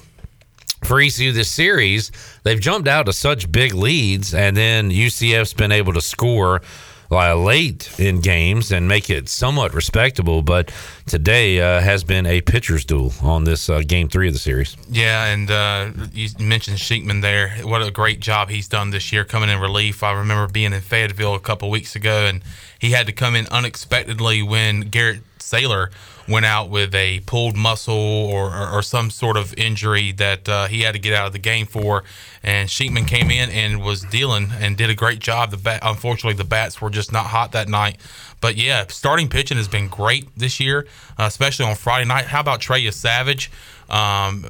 for 0.84 1.00
ECU 1.00 1.32
this 1.32 1.52
series. 1.52 2.12
They've 2.42 2.60
jumped 2.60 2.88
out 2.88 3.06
to 3.06 3.14
such 3.14 3.52
big 3.52 3.76
leads, 3.76 4.34
and 4.34 4.58
then 4.58 4.90
UCF's 4.90 5.54
been 5.54 5.72
able 5.72 5.94
to 5.94 6.02
score 6.02 6.64
late 7.10 8.00
in 8.00 8.22
games 8.22 8.72
and 8.72 8.88
make 8.88 9.10
it 9.10 9.30
somewhat 9.30 9.74
respectable. 9.74 10.42
But 10.42 10.74
today 11.06 11.60
uh, 11.60 11.82
has 11.82 12.04
been 12.04 12.26
a 12.26 12.42
pitcher's 12.42 12.86
duel 12.86 13.14
on 13.22 13.44
this 13.44 13.70
uh, 13.70 13.82
game 13.86 14.10
three 14.10 14.28
of 14.28 14.34
the 14.34 14.40
series. 14.40 14.76
Yeah, 14.90 15.26
and 15.26 15.52
uh, 15.52 15.92
you 16.14 16.30
mentioned 16.40 16.78
Shenkman 16.78 17.22
there. 17.22 17.50
What 17.64 17.82
a 17.82 17.92
great 17.92 18.20
job 18.20 18.50
he's 18.50 18.68
done 18.68 18.90
this 18.90 19.12
year 19.12 19.26
coming 19.26 19.50
in 19.50 19.60
relief. 19.60 20.04
I 20.04 20.14
remember 20.14 20.52
being 20.52 20.74
in 20.74 20.82
Fayetteville 20.82 21.36
a 21.36 21.40
couple 21.40 21.70
weeks 21.70 21.96
ago, 21.96 22.26
and 22.26 22.42
he 22.80 22.92
had 22.92 23.06
to 23.08 23.14
come 23.14 23.36
in 23.36 23.48
unexpectedly 23.48 24.42
when 24.42 24.82
Garrett 24.82 25.22
Saylor 25.40 25.92
went 26.28 26.46
out 26.46 26.70
with 26.70 26.96
a 26.96 27.20
pulled 27.22 27.56
muscle 27.56 27.94
or, 27.94 28.54
or, 28.56 28.70
or 28.70 28.82
some 28.82 29.10
sort 29.10 29.38
of 29.38 29.54
injury 29.56 30.12
that 30.14 30.50
uh, 30.50 30.68
he 30.68 30.82
had 30.82 30.94
to 30.94 31.00
get 31.00 31.14
out 31.14 31.28
of 31.28 31.34
the 31.34 31.40
game 31.40 31.66
for. 31.66 32.04
And 32.42 32.68
Shenkman 32.70 33.08
came 33.08 33.30
in 33.30 33.50
and 33.50 33.82
was 33.82 34.02
dealing 34.04 34.52
and 34.60 34.76
did 34.76 34.90
a 34.90 34.96
great 34.96 35.20
job. 35.20 35.52
The 35.52 35.58
bat, 35.58 35.80
unfortunately, 35.84 36.38
the 36.38 36.44
bats 36.44 36.82
were 36.82 36.90
just 36.90 37.12
not 37.12 37.28
hot 37.28 37.52
that 37.52 37.70
night. 37.70 37.98
But 38.42 38.56
yeah, 38.58 38.86
starting 38.88 39.30
pitching 39.30 39.58
has 39.58 39.68
been 39.68 39.88
great 39.88 40.28
this 40.36 40.60
year, 40.60 40.88
uh, 41.18 41.24
especially 41.24 41.66
on 41.66 41.76
Friday 41.76 42.06
night. 42.06 42.26
How 42.26 42.42
about 42.42 42.60
Trey 42.60 42.84
Yesavage? 42.84 43.50
Um, 43.90 44.46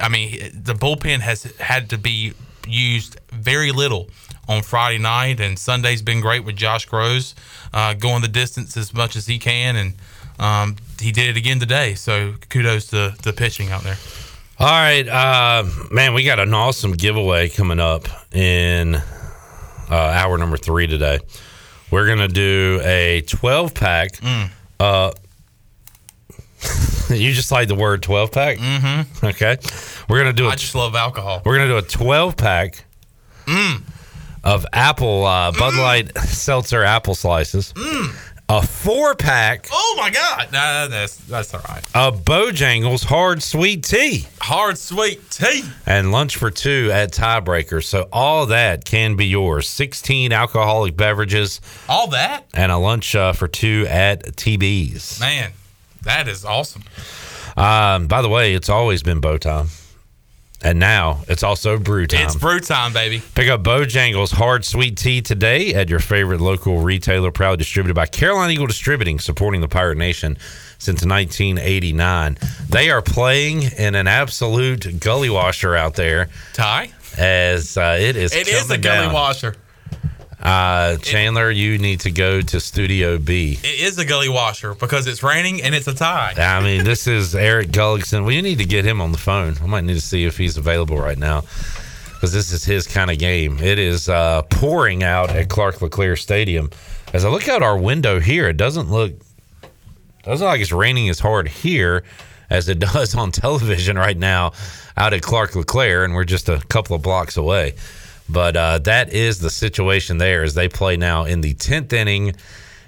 I 0.00 0.08
mean, 0.08 0.50
the 0.54 0.74
bullpen 0.74 1.20
has 1.20 1.42
had 1.58 1.90
to 1.90 1.98
be 1.98 2.34
used 2.68 3.18
very 3.30 3.72
little 3.72 4.08
on 4.48 4.62
Friday 4.62 4.98
night, 4.98 5.40
and 5.40 5.58
Sunday's 5.58 6.02
been 6.02 6.20
great 6.20 6.44
with 6.44 6.56
Josh 6.56 6.86
Groves 6.86 7.34
uh, 7.72 7.94
going 7.94 8.22
the 8.22 8.28
distance 8.28 8.76
as 8.76 8.94
much 8.94 9.16
as 9.16 9.26
he 9.26 9.38
can, 9.38 9.76
and 9.76 9.94
um, 10.38 10.76
he 11.00 11.12
did 11.12 11.28
it 11.28 11.36
again 11.36 11.58
today. 11.60 11.94
So 11.94 12.34
kudos 12.48 12.86
to 12.88 13.14
the 13.22 13.32
pitching 13.32 13.70
out 13.70 13.82
there. 13.82 13.96
All 14.58 14.66
right, 14.68 15.06
uh, 15.06 15.64
man, 15.90 16.14
we 16.14 16.24
got 16.24 16.38
an 16.38 16.54
awesome 16.54 16.92
giveaway 16.92 17.50
coming 17.50 17.78
up 17.78 18.08
in 18.34 18.94
uh, 18.94 19.02
hour 19.90 20.38
number 20.38 20.56
three 20.56 20.86
today. 20.86 21.18
We're 21.90 22.06
gonna 22.08 22.26
do 22.28 22.80
a 22.82 23.20
12 23.28 23.74
pack. 23.74 24.12
Mm. 24.16 24.50
Uh, 24.80 25.12
you 27.10 27.32
just 27.32 27.52
like 27.52 27.68
the 27.68 27.74
word 27.74 28.02
12 28.02 28.32
pack? 28.32 28.58
Mm-hmm. 28.58 29.26
Okay, 29.26 29.56
we're 30.08 30.18
gonna 30.18 30.32
do. 30.32 30.46
A, 30.46 30.50
I 30.50 30.54
just 30.56 30.74
love 30.74 30.94
alcohol. 30.94 31.42
We're 31.44 31.56
gonna 31.56 31.68
do 31.68 31.76
a 31.78 31.82
12 31.82 32.36
pack 32.36 32.84
Mm. 33.46 33.82
of 34.42 34.66
apple 34.72 35.24
uh, 35.24 35.52
Bud 35.52 35.74
Light 35.76 36.16
seltzer 36.18 36.82
apple 36.82 37.14
slices. 37.14 37.72
A 38.48 38.62
four 38.64 39.16
pack 39.16 39.68
Oh 39.72 39.94
my 39.98 40.08
God! 40.10 40.52
Nah, 40.52 40.86
that's 40.86 41.16
that's 41.16 41.52
all 41.52 41.60
right. 41.68 41.82
of 41.96 42.22
Bojangles 42.22 43.04
hard 43.04 43.42
sweet 43.42 43.82
tea. 43.82 44.26
Hard 44.40 44.78
sweet 44.78 45.28
tea. 45.30 45.64
and 45.84 46.12
lunch 46.12 46.36
for 46.36 46.52
two 46.52 46.90
at 46.92 47.12
Tiebreaker. 47.12 47.82
So 47.82 48.08
all 48.12 48.46
that 48.46 48.84
can 48.84 49.16
be 49.16 49.26
yours. 49.26 49.68
16 49.68 50.32
alcoholic 50.32 50.96
beverages 50.96 51.60
All 51.88 52.06
that, 52.10 52.44
and 52.54 52.70
a 52.70 52.76
lunch 52.78 53.16
uh, 53.16 53.32
for 53.32 53.48
two 53.48 53.84
at 53.88 54.22
TB's. 54.36 55.18
man, 55.18 55.50
that 56.02 56.28
is 56.28 56.44
awesome. 56.44 56.84
Um, 57.56 58.06
by 58.06 58.22
the 58.22 58.28
way, 58.28 58.54
it's 58.54 58.68
always 58.68 59.02
been 59.02 59.20
bow 59.20 59.38
time. 59.38 59.68
And 60.62 60.80
now 60.80 61.20
it's 61.28 61.42
also 61.42 61.78
brew 61.78 62.06
time. 62.06 62.26
It's 62.26 62.34
brew 62.34 62.60
time, 62.60 62.92
baby. 62.92 63.22
Pick 63.34 63.48
up 63.48 63.62
Bojangles 63.62 64.32
Hard 64.32 64.64
Sweet 64.64 64.96
Tea 64.96 65.20
today 65.20 65.74
at 65.74 65.88
your 65.88 65.98
favorite 65.98 66.40
local 66.40 66.78
retailer, 66.80 67.30
proudly 67.30 67.58
distributed 67.58 67.94
by 67.94 68.06
Carolina 68.06 68.52
Eagle 68.52 68.66
Distributing, 68.66 69.18
supporting 69.18 69.60
the 69.60 69.68
Pirate 69.68 69.98
Nation 69.98 70.38
since 70.78 71.04
1989. 71.04 72.38
They 72.68 72.90
are 72.90 73.02
playing 73.02 73.62
in 73.62 73.94
an 73.94 74.06
absolute 74.08 74.98
gully 74.98 75.30
washer 75.30 75.76
out 75.76 75.94
there 75.94 76.28
Ty, 76.54 76.90
as 77.18 77.76
uh, 77.76 77.96
it 78.00 78.16
is 78.16 78.34
it 78.34 78.48
is 78.48 78.70
a 78.70 78.78
gully 78.78 79.06
down. 79.06 79.12
washer. 79.12 79.54
Uh, 80.40 80.98
Chandler, 80.98 81.50
you 81.50 81.78
need 81.78 82.00
to 82.00 82.10
go 82.10 82.40
to 82.42 82.60
Studio 82.60 83.18
B. 83.18 83.58
It 83.62 83.80
is 83.80 83.98
a 83.98 84.04
gully 84.04 84.28
washer 84.28 84.74
because 84.74 85.06
it's 85.06 85.22
raining 85.22 85.62
and 85.62 85.74
it's 85.74 85.86
a 85.86 85.94
tie. 85.94 86.34
I 86.36 86.62
mean, 86.62 86.84
this 86.84 87.06
is 87.06 87.34
Eric 87.34 87.68
Gullickson. 87.68 88.26
We 88.26 88.40
need 88.42 88.58
to 88.58 88.66
get 88.66 88.84
him 88.84 89.00
on 89.00 89.12
the 89.12 89.18
phone. 89.18 89.56
I 89.62 89.66
might 89.66 89.84
need 89.84 89.94
to 89.94 90.00
see 90.00 90.24
if 90.24 90.36
he's 90.36 90.56
available 90.58 90.98
right 90.98 91.18
now 91.18 91.42
because 92.12 92.32
this 92.32 92.52
is 92.52 92.64
his 92.64 92.86
kind 92.86 93.10
of 93.10 93.18
game. 93.18 93.58
It 93.60 93.78
is 93.78 94.08
uh, 94.08 94.42
pouring 94.42 95.02
out 95.02 95.30
at 95.30 95.48
Clark 95.48 95.80
LeClair 95.80 96.16
Stadium. 96.16 96.70
As 97.12 97.24
I 97.24 97.28
look 97.30 97.48
out 97.48 97.62
our 97.62 97.78
window 97.78 98.20
here, 98.20 98.48
it 98.48 98.56
doesn't 98.56 98.90
look 98.90 99.12
doesn't 100.24 100.44
look 100.44 100.52
like 100.52 100.60
it's 100.60 100.72
raining 100.72 101.08
as 101.08 101.20
hard 101.20 101.48
here 101.48 102.02
as 102.50 102.68
it 102.68 102.78
does 102.92 103.14
on 103.14 103.32
television 103.32 103.96
right 103.96 104.16
now 104.16 104.52
out 104.96 105.12
at 105.14 105.22
Clark 105.22 105.54
LeClair, 105.54 106.04
and 106.04 106.14
we're 106.14 106.24
just 106.24 106.48
a 106.48 106.58
couple 106.68 106.94
of 106.94 107.02
blocks 107.02 107.36
away. 107.36 107.74
But 108.28 108.56
uh, 108.56 108.78
that 108.80 109.12
is 109.12 109.38
the 109.38 109.50
situation 109.50 110.18
there 110.18 110.42
as 110.42 110.54
they 110.54 110.68
play 110.68 110.96
now 110.96 111.24
in 111.24 111.40
the 111.40 111.54
tenth 111.54 111.92
inning 111.92 112.34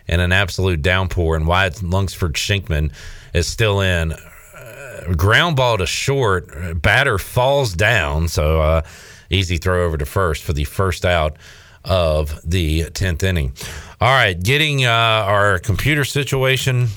in 0.07 0.21
an 0.21 0.33
absolute 0.33 0.83
downpour, 0.83 1.37
and 1.37 1.47
Wyatt 1.47 1.83
Lunsford 1.83 2.35
Shenkman 2.35 2.93
is 3.35 3.47
still 3.47 3.81
in. 3.81 4.13
Uh, 4.13 5.13
ground 5.17 5.57
ball 5.57 5.79
to 5.79 5.87
short, 5.87 6.81
batter 6.81 7.19
falls 7.19 7.75
down, 7.75 8.29
so 8.29 8.61
uh, 8.61 8.83
easy 9.31 9.59
throw 9.59 9.85
over 9.85 9.97
to 9.97 10.07
first 10.07 10.43
for 10.43 10.53
the 10.53 10.65
first 10.65 11.05
out 11.05 11.37
of 11.85 12.41
the 12.45 12.91
tenth 12.91 13.23
inning. 13.23 13.53
All 14.01 14.09
right, 14.09 14.41
getting 14.41 14.85
uh, 14.85 14.91
our 14.91 15.59
computer 15.59 16.05
situation 16.05 16.89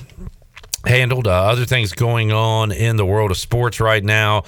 handled. 0.84 1.26
Uh, 1.26 1.30
other 1.30 1.64
things 1.64 1.92
going 1.92 2.32
on 2.32 2.72
in 2.72 2.96
the 2.96 3.06
world 3.06 3.30
of 3.30 3.36
sports 3.36 3.80
right 3.80 4.02
now. 4.02 4.44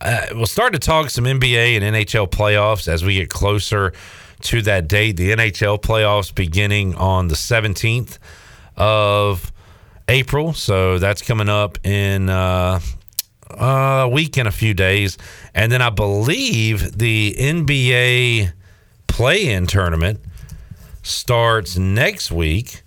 Uh, 0.00 0.26
we'll 0.32 0.46
start 0.46 0.72
to 0.72 0.78
talk 0.78 1.10
some 1.10 1.24
NBA 1.24 1.80
and 1.80 1.96
NHL 1.96 2.30
playoffs 2.30 2.86
as 2.86 3.04
we 3.04 3.14
get 3.14 3.28
closer 3.28 3.92
to 4.42 4.62
that 4.62 4.88
date. 4.88 5.16
The 5.16 5.32
NHL 5.32 5.80
playoffs 5.80 6.32
beginning 6.32 6.94
on 6.94 7.28
the 7.28 7.34
17th 7.34 8.18
of 8.76 9.52
April. 10.08 10.52
So 10.52 10.98
that's 10.98 11.22
coming 11.22 11.48
up 11.48 11.84
in 11.84 12.30
uh, 12.30 12.80
a 13.50 14.08
week 14.08 14.36
and 14.36 14.46
a 14.46 14.52
few 14.52 14.74
days. 14.74 15.18
And 15.54 15.72
then 15.72 15.82
I 15.82 15.90
believe 15.90 16.96
the 16.98 17.34
NBA 17.36 18.52
play 19.08 19.48
in 19.48 19.66
tournament 19.66 20.20
starts 21.02 21.76
next 21.76 22.30
week. 22.30 22.82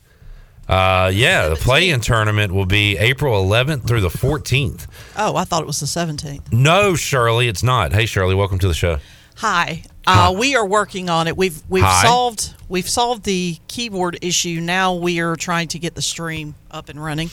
Uh, 0.71 1.11
yeah, 1.13 1.49
the 1.49 1.57
play-in 1.57 1.99
tournament 1.99 2.53
will 2.53 2.65
be 2.65 2.97
April 2.97 3.43
11th 3.43 3.85
through 3.85 3.99
the 3.99 4.07
14th. 4.07 4.87
Oh, 5.17 5.35
I 5.35 5.43
thought 5.43 5.61
it 5.63 5.67
was 5.67 5.81
the 5.81 5.85
17th. 5.85 6.53
No, 6.53 6.95
Shirley, 6.95 7.49
it's 7.49 7.61
not. 7.61 7.91
Hey, 7.91 8.05
Shirley, 8.05 8.35
welcome 8.35 8.57
to 8.59 8.69
the 8.69 8.73
show. 8.73 8.99
Hi. 9.35 9.83
Uh, 10.07 10.33
we 10.37 10.55
are 10.55 10.65
working 10.65 11.09
on 11.09 11.27
it. 11.27 11.35
We've 11.35 11.61
we've 11.67 11.83
Hi. 11.83 12.03
solved 12.03 12.55
we've 12.69 12.87
solved 12.87 13.23
the 13.23 13.57
keyboard 13.67 14.19
issue. 14.21 14.61
Now 14.61 14.95
we 14.95 15.19
are 15.19 15.35
trying 15.35 15.67
to 15.69 15.79
get 15.79 15.95
the 15.95 16.01
stream 16.01 16.55
up 16.71 16.87
and 16.89 17.03
running. 17.03 17.29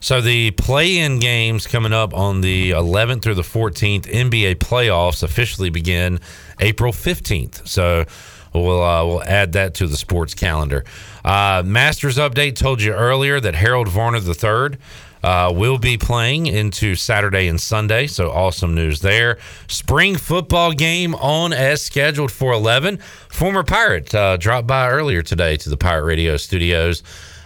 So 0.00 0.20
the 0.20 0.50
play-in 0.52 1.20
games 1.20 1.66
coming 1.66 1.92
up 1.92 2.14
on 2.14 2.40
the 2.40 2.70
11th 2.70 3.22
through 3.22 3.34
the 3.34 3.42
14th. 3.42 4.06
NBA 4.06 4.56
playoffs 4.56 5.22
officially 5.22 5.68
begin 5.70 6.20
April 6.58 6.92
15th. 6.92 7.68
So 7.68 8.06
we'll 8.52 8.82
uh, 8.82 9.04
we'll 9.04 9.22
add 9.24 9.52
that 9.52 9.74
to 9.74 9.86
the 9.86 9.96
sports 9.96 10.34
calendar. 10.34 10.84
Uh, 11.24 11.62
Masters 11.64 12.16
update 12.18 12.56
told 12.56 12.82
you 12.82 12.92
earlier 12.92 13.40
that 13.40 13.54
Harold 13.54 13.88
Varner 13.88 14.18
III 14.18 14.78
uh, 15.22 15.52
will 15.54 15.78
be 15.78 15.98
playing 15.98 16.46
into 16.46 16.94
Saturday 16.94 17.48
and 17.48 17.60
Sunday. 17.60 18.06
So 18.06 18.30
awesome 18.30 18.74
news 18.74 19.00
there. 19.00 19.38
Spring 19.68 20.16
football 20.16 20.72
game 20.72 21.14
on 21.16 21.52
as 21.52 21.82
scheduled 21.82 22.32
for 22.32 22.52
11. 22.52 22.98
Former 23.28 23.62
Pirate 23.62 24.14
uh, 24.14 24.36
dropped 24.36 24.66
by 24.66 24.88
earlier 24.88 25.22
today 25.22 25.56
to 25.58 25.68
the 25.68 25.76
Pirate 25.76 26.04
Radio 26.04 26.36
studios. 26.36 27.02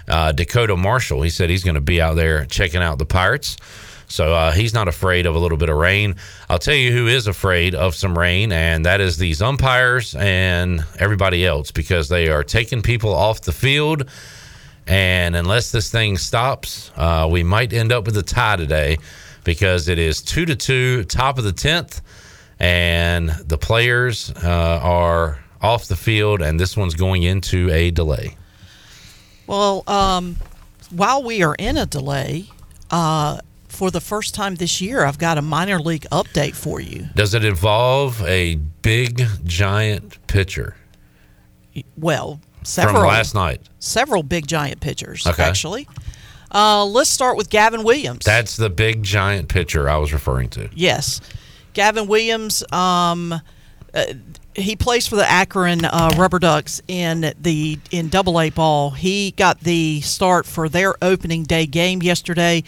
Uh, 0.06 0.32
Dakota 0.32 0.76
Marshall, 0.76 1.22
he 1.22 1.30
said 1.30 1.48
he's 1.50 1.64
going 1.64 1.76
to 1.76 1.80
be 1.80 2.00
out 2.00 2.14
there 2.14 2.44
checking 2.46 2.82
out 2.82 2.98
the 2.98 3.06
Pirates. 3.06 3.56
So 4.14 4.32
uh, 4.32 4.52
he's 4.52 4.72
not 4.72 4.86
afraid 4.86 5.26
of 5.26 5.34
a 5.34 5.40
little 5.40 5.58
bit 5.58 5.68
of 5.68 5.76
rain. 5.76 6.14
I'll 6.48 6.60
tell 6.60 6.76
you 6.76 6.92
who 6.92 7.08
is 7.08 7.26
afraid 7.26 7.74
of 7.74 7.96
some 7.96 8.16
rain, 8.16 8.52
and 8.52 8.86
that 8.86 9.00
is 9.00 9.16
these 9.16 9.42
umpires 9.42 10.14
and 10.14 10.84
everybody 11.00 11.44
else 11.44 11.72
because 11.72 12.08
they 12.08 12.28
are 12.28 12.44
taking 12.44 12.80
people 12.80 13.12
off 13.12 13.40
the 13.40 13.50
field. 13.50 14.08
And 14.86 15.34
unless 15.34 15.72
this 15.72 15.90
thing 15.90 16.16
stops, 16.16 16.92
uh, 16.94 17.28
we 17.28 17.42
might 17.42 17.72
end 17.72 17.90
up 17.90 18.06
with 18.06 18.16
a 18.16 18.22
tie 18.22 18.54
today 18.54 18.98
because 19.42 19.88
it 19.88 19.98
is 19.98 20.22
two 20.22 20.46
to 20.46 20.54
two, 20.54 21.02
top 21.04 21.36
of 21.36 21.42
the 21.42 21.52
tenth, 21.52 22.00
and 22.60 23.30
the 23.30 23.58
players 23.58 24.30
uh, 24.44 24.78
are 24.80 25.40
off 25.60 25.88
the 25.88 25.96
field, 25.96 26.40
and 26.40 26.60
this 26.60 26.76
one's 26.76 26.94
going 26.94 27.24
into 27.24 27.68
a 27.72 27.90
delay. 27.90 28.36
Well, 29.48 29.82
um, 29.88 30.36
while 30.90 31.24
we 31.24 31.42
are 31.42 31.56
in 31.58 31.76
a 31.76 31.86
delay, 31.86 32.44
uh, 32.92 33.40
for 33.74 33.90
the 33.90 34.00
first 34.00 34.34
time 34.34 34.54
this 34.56 34.80
year, 34.80 35.04
I've 35.04 35.18
got 35.18 35.36
a 35.38 35.42
minor 35.42 35.78
league 35.78 36.06
update 36.12 36.54
for 36.54 36.80
you. 36.80 37.08
Does 37.14 37.34
it 37.34 37.44
involve 37.44 38.22
a 38.22 38.56
big 38.82 39.22
giant 39.44 40.24
pitcher? 40.26 40.76
Well, 41.96 42.40
several 42.62 42.96
from 43.02 43.08
last 43.08 43.34
night. 43.34 43.60
Several 43.80 44.22
big 44.22 44.46
giant 44.46 44.80
pitchers, 44.80 45.26
Okay. 45.26 45.42
actually. 45.42 45.88
Uh, 46.52 46.84
let's 46.84 47.10
start 47.10 47.36
with 47.36 47.50
Gavin 47.50 47.82
Williams. 47.82 48.24
That's 48.24 48.56
the 48.56 48.70
big 48.70 49.02
giant 49.02 49.48
pitcher 49.48 49.88
I 49.90 49.96
was 49.96 50.12
referring 50.12 50.48
to. 50.50 50.68
Yes, 50.72 51.20
Gavin 51.72 52.06
Williams. 52.06 52.62
Um, 52.72 53.32
uh, 53.92 54.04
he 54.54 54.76
plays 54.76 55.08
for 55.08 55.16
the 55.16 55.28
Akron 55.28 55.84
uh, 55.84 56.12
Rubber 56.16 56.38
Ducks 56.38 56.80
in 56.86 57.32
the 57.40 57.78
in 57.90 58.08
Double 58.08 58.40
A 58.40 58.50
ball. 58.50 58.90
He 58.92 59.32
got 59.32 59.60
the 59.60 60.00
start 60.02 60.46
for 60.46 60.68
their 60.68 60.94
opening 61.02 61.42
day 61.42 61.66
game 61.66 62.02
yesterday. 62.02 62.62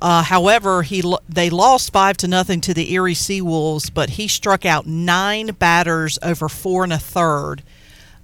Uh, 0.00 0.22
however, 0.22 0.82
he 0.82 1.02
they 1.28 1.48
lost 1.48 1.92
five 1.92 2.16
to 2.18 2.28
nothing 2.28 2.60
to 2.62 2.74
the 2.74 2.92
Erie 2.92 3.14
Seawolves, 3.14 3.92
but 3.92 4.10
he 4.10 4.28
struck 4.28 4.66
out 4.66 4.86
nine 4.86 5.48
batters 5.48 6.18
over 6.22 6.48
four 6.48 6.84
and 6.84 6.92
a 6.92 6.98
third. 6.98 7.62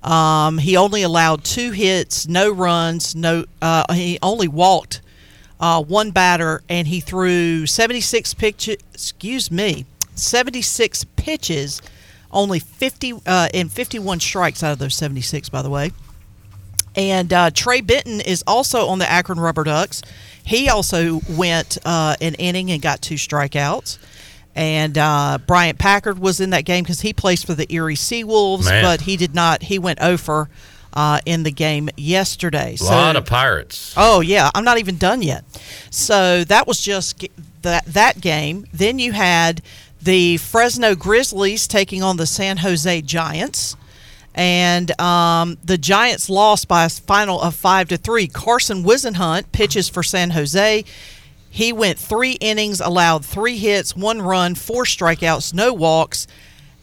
Um, 0.03 0.59
he 0.59 0.77
only 0.77 1.03
allowed 1.03 1.45
two 1.45 1.71
hits, 1.71 2.27
no 2.27 2.51
runs, 2.51 3.15
no. 3.15 3.47
Uh, 3.61 3.93
he 3.95 4.19
only 4.23 4.49
walked 4.49 5.01
uh, 5.61 5.83
one 5.83 6.11
batter, 6.11 6.63
and 6.69 6.89
he 6.89 7.01
threw 7.01 7.67
76 7.67 8.35
pitches. 8.35 8.77
Excuse 8.93 9.51
me, 9.51 9.87
76 10.15 11.05
pitches, 11.17 11.81
only 12.33 12.59
50 12.59 13.15
uh, 13.27 13.49
and 13.55 13.71
51 13.71 14.21
strikes 14.21 14.63
out 14.63 14.73
of 14.73 14.79
those 14.79 14.95
76. 14.97 15.49
By 15.49 15.63
the 15.63 15.71
way, 15.71 15.93
and 16.95 17.33
uh, 17.33 17.51
Trey 17.51 17.81
Benton 17.81 18.21
is 18.21 18.43
also 18.47 18.89
on 18.89 18.99
the 18.99 19.11
Akron 19.11 19.41
Rubber 19.41 19.65
Ducks. 19.65 20.03
He 20.45 20.69
also 20.69 21.21
went 21.29 21.79
uh, 21.85 22.17
an 22.21 22.35
inning 22.35 22.71
and 22.71 22.83
got 22.83 23.01
two 23.03 23.15
strikeouts. 23.15 23.99
And 24.55 24.99
uh, 24.99 25.39
Bryant 25.47 25.79
Packard 25.79 26.19
was 26.19 26.41
in 26.41 26.51
that 26.51 26.65
game 26.65 26.85
because 26.85 27.01
he 27.01 27.13
plays 27.13 27.43
for 27.43 27.55
the 27.55 27.73
Erie 27.73 27.95
Seawolves, 27.95 28.67
Man. 28.67 28.85
but 28.85 29.03
he 29.03 29.17
did 29.17 29.35
not. 29.35 29.63
He 29.63 29.79
went 29.79 30.01
over 30.01 30.51
uh, 30.93 31.21
in 31.25 31.43
the 31.43 31.51
game 31.51 31.89
yesterday. 31.97 32.77
A 32.81 32.85
lot 32.85 33.17
of 33.17 33.25
pirates. 33.25 33.95
Oh 33.97 34.21
yeah, 34.21 34.51
I'm 34.55 34.65
not 34.65 34.79
even 34.79 34.99
done 34.99 35.23
yet. 35.23 35.45
So 35.91 36.45
that 36.45 36.67
was 36.67 36.81
just 36.81 37.27
that 37.63 37.87
that 37.87 38.21
game. 38.21 38.67
Then 38.73 38.99
you 38.99 39.13
had 39.13 39.63
the 40.03 40.37
Fresno 40.37 40.95
Grizzlies 40.95 41.67
taking 41.67 42.03
on 42.03 42.17
the 42.17 42.27
San 42.27 42.59
Jose 42.59 43.03
Giants. 43.03 43.77
And 44.35 44.99
um, 45.01 45.59
the 45.63 45.77
Giants 45.77 46.31
lost 46.31 46.67
by 46.69 46.85
a 46.85 46.89
final 46.89 47.41
of 47.41 47.55
five 47.55 47.89
to 47.89 47.97
three. 47.97 48.27
Carson 48.29 48.83
Whisenhunt 48.85 49.53
pitches 49.53 49.89
for 49.89 50.03
San 50.03 50.31
Jose. 50.31 50.85
He 51.51 51.73
went 51.73 51.99
three 51.99 52.33
innings, 52.41 52.81
allowed 52.81 53.27
three 53.27 53.59
hits, 53.59 53.95
one 53.95 54.23
run, 54.23 54.55
four 54.55 54.85
strikeouts, 54.85 55.53
no 55.53 55.75
walks, 55.75 56.27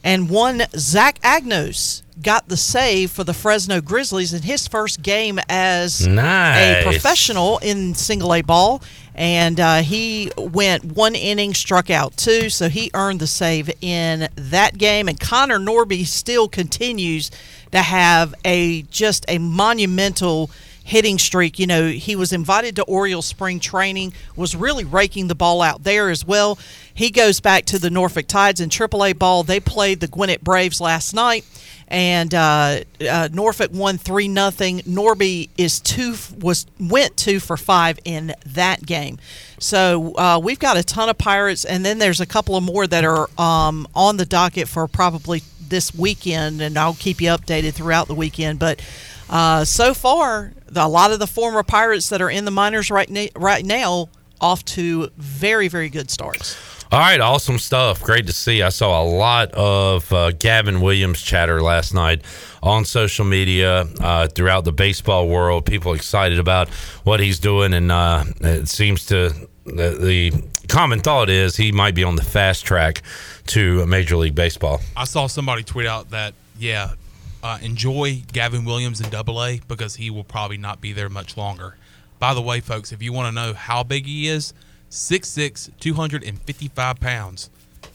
and 0.03 0.29
one 0.29 0.62
Zach 0.75 1.19
Agnos 1.21 2.03
got 2.21 2.47
the 2.49 2.57
save 2.57 3.09
for 3.09 3.23
the 3.23 3.33
Fresno 3.33 3.81
Grizzlies 3.81 4.33
in 4.33 4.43
his 4.43 4.67
first 4.67 5.01
game 5.01 5.39
as 5.49 6.05
Nice. 6.05 6.81
a 6.81 6.83
professional 6.83 7.57
in 7.59 7.95
single 7.95 8.33
A 8.35 8.41
ball. 8.43 8.81
And 9.19 9.60
uh, 9.60 9.82
he 9.82 10.32
went 10.38 10.86
one 10.86 11.13
inning, 11.13 11.53
struck 11.53 11.89
out 11.89 12.15
two, 12.15 12.49
so 12.49 12.69
he 12.69 12.89
earned 12.93 13.19
the 13.19 13.27
save 13.27 13.69
in 13.82 14.29
that 14.36 14.77
game. 14.77 15.10
And 15.10 15.19
Connor 15.19 15.60
Norby 15.60 16.08
still 16.08 16.47
continues 16.47 17.29
to 17.73 17.79
have 17.79 18.34
a 18.45 18.84
just 18.84 19.25
a 19.27 19.38
monumental 19.38 20.49
hitting 20.86 21.19
streak. 21.19 21.60
You 21.60 21.67
know, 21.67 21.89
he 21.89 22.15
was 22.15 22.32
invited 22.32 22.77
to 22.77 22.84
Orioles 22.84 23.25
spring 23.25 23.60
training, 23.60 24.13
was 24.38 24.55
really 24.55 24.86
raking 24.86 25.27
the 25.27 25.36
ball 25.36 25.62
out 25.62 25.84
there 25.84 26.10
as 26.10 26.25
well. 26.25 26.58
He 26.93 27.12
goes 27.12 27.41
back 27.41 27.65
to 27.65 27.77
the 27.77 27.89
Norfolk 27.89 28.25
Tides 28.27 28.62
in 28.62 28.69
AAA 28.69 29.19
ball. 29.19 29.43
They 29.43 29.60
played 29.60 29.99
the 29.99 30.08
Gwinnett 30.08 30.43
Braves 30.43 30.79
last 30.79 31.13
night, 31.13 31.45
and 31.89 32.34
uh, 32.36 32.82
uh, 33.02 33.30
Norfolk 33.34 33.71
won 33.73 33.97
three 33.97 34.28
nothing. 34.28 34.80
Norby 34.80 35.49
is 35.58 35.80
two 35.80 36.15
was 36.39 36.67
went 36.80 37.17
two 37.17 37.39
for 37.39 37.58
five 37.58 37.99
in 38.06 38.34
that 38.45 38.86
game. 38.86 39.17
So 39.58 40.15
uh, 40.15 40.39
we've 40.41 40.60
got 40.60 40.78
a 40.78 40.84
ton 40.84 41.10
of 41.10 41.17
Pirates, 41.17 41.65
and 41.65 41.84
then 41.84 41.97
there's 41.97 42.21
a 42.21 42.25
couple 42.25 42.56
of 42.56 42.63
more 42.63 42.86
that 42.88 43.04
are 43.04 43.30
um, 43.39 43.88
on 43.95 44.17
the 44.17 44.25
docket 44.25 44.67
for 44.67 44.88
probably 44.88 45.41
this 45.60 45.93
weekend, 45.93 46.62
and 46.62 46.78
I'll 46.78 46.93
keep 46.93 47.21
you 47.21 47.30
updated 47.30 47.73
throughout 47.73 48.08
the 48.08 48.15
weekend. 48.15 48.60
But 48.60 48.82
uh, 49.30 49.65
so 49.65 49.93
far, 49.93 50.54
the, 50.67 50.86
a 50.86 50.88
lot 50.88 51.12
of 51.12 51.19
the 51.19 51.28
former 51.28 51.63
Pirates 51.63 52.10
that 52.10 52.21
are 52.21 52.30
in 52.30 52.45
the 52.45 52.52
minors 52.52 52.91
right 52.91 53.10
na- 53.10 53.28
right 53.36 53.65
now 53.65 54.10
off 54.39 54.63
to 54.63 55.10
very 55.17 55.67
very 55.67 55.89
good 55.89 56.10
starts. 56.10 56.56
All 56.91 56.97
right, 56.99 57.21
awesome 57.21 57.60
stuff. 57.60 58.02
Great 58.02 58.25
to 58.25 58.34
see. 58.34 58.63
I 58.63 58.69
saw 58.69 58.99
a 58.99 59.06
lot 59.06 59.52
of 59.52 60.12
uh, 60.12 60.32
Gavin 60.32 60.82
Williams 60.82 61.21
chatter 61.21 61.62
last 61.62 61.93
night 61.93 62.23
on 62.63 62.84
social 62.84 63.25
media 63.25 63.82
uh, 64.02 64.25
throughout 64.25 64.65
the 64.65 64.71
baseball 64.71 65.30
world. 65.30 65.67
People 65.67 65.93
excited 65.93 66.39
about 66.39 66.67
what 67.04 67.19
he's 67.19 67.38
doing, 67.38 67.75
and 67.75 67.91
uh, 67.91 68.23
it 68.41 68.69
seems 68.69 69.06
to 69.06 69.30
the, 69.65 69.99
the 70.02 70.34
common 70.67 70.99
thought 70.99 71.30
is 71.30 71.56
he 71.56 71.71
might 71.71 71.93
be 71.93 72.04
on 72.04 72.15
the 72.15 72.23
fast 72.23 72.65
track 72.65 73.04
to 73.45 73.86
Major 73.86 74.17
League 74.17 74.34
Baseball. 74.34 74.82
I 74.97 75.04
saw 75.04 75.28
somebody 75.28 75.62
tweet 75.62 75.86
out 75.86 76.10
that 76.10 76.34
yeah, 76.58 76.95
uh, 77.43 77.60
enjoy 77.62 78.23
Gavin 78.34 78.65
Williams 78.65 78.99
in 78.99 79.12
Double 79.12 79.43
A 79.43 79.62
because 79.67 79.95
he 79.95 80.10
will 80.10 80.23
probably 80.23 80.58
not 80.58 80.82
be 80.82 80.93
there 80.93 81.08
much 81.08 81.38
longer. 81.38 81.75
By 82.17 82.34
the 82.34 82.41
way, 82.41 82.62
folks, 82.62 82.91
if 82.91 83.04
you 83.04 83.13
want 83.13 83.28
to 83.28 83.32
know 83.32 83.54
how 83.54 83.84
big 83.84 84.08
he 84.08 84.28
is, 84.28 84.56
6'6", 84.89 85.69
255 85.80 86.99
pounds 86.99 87.49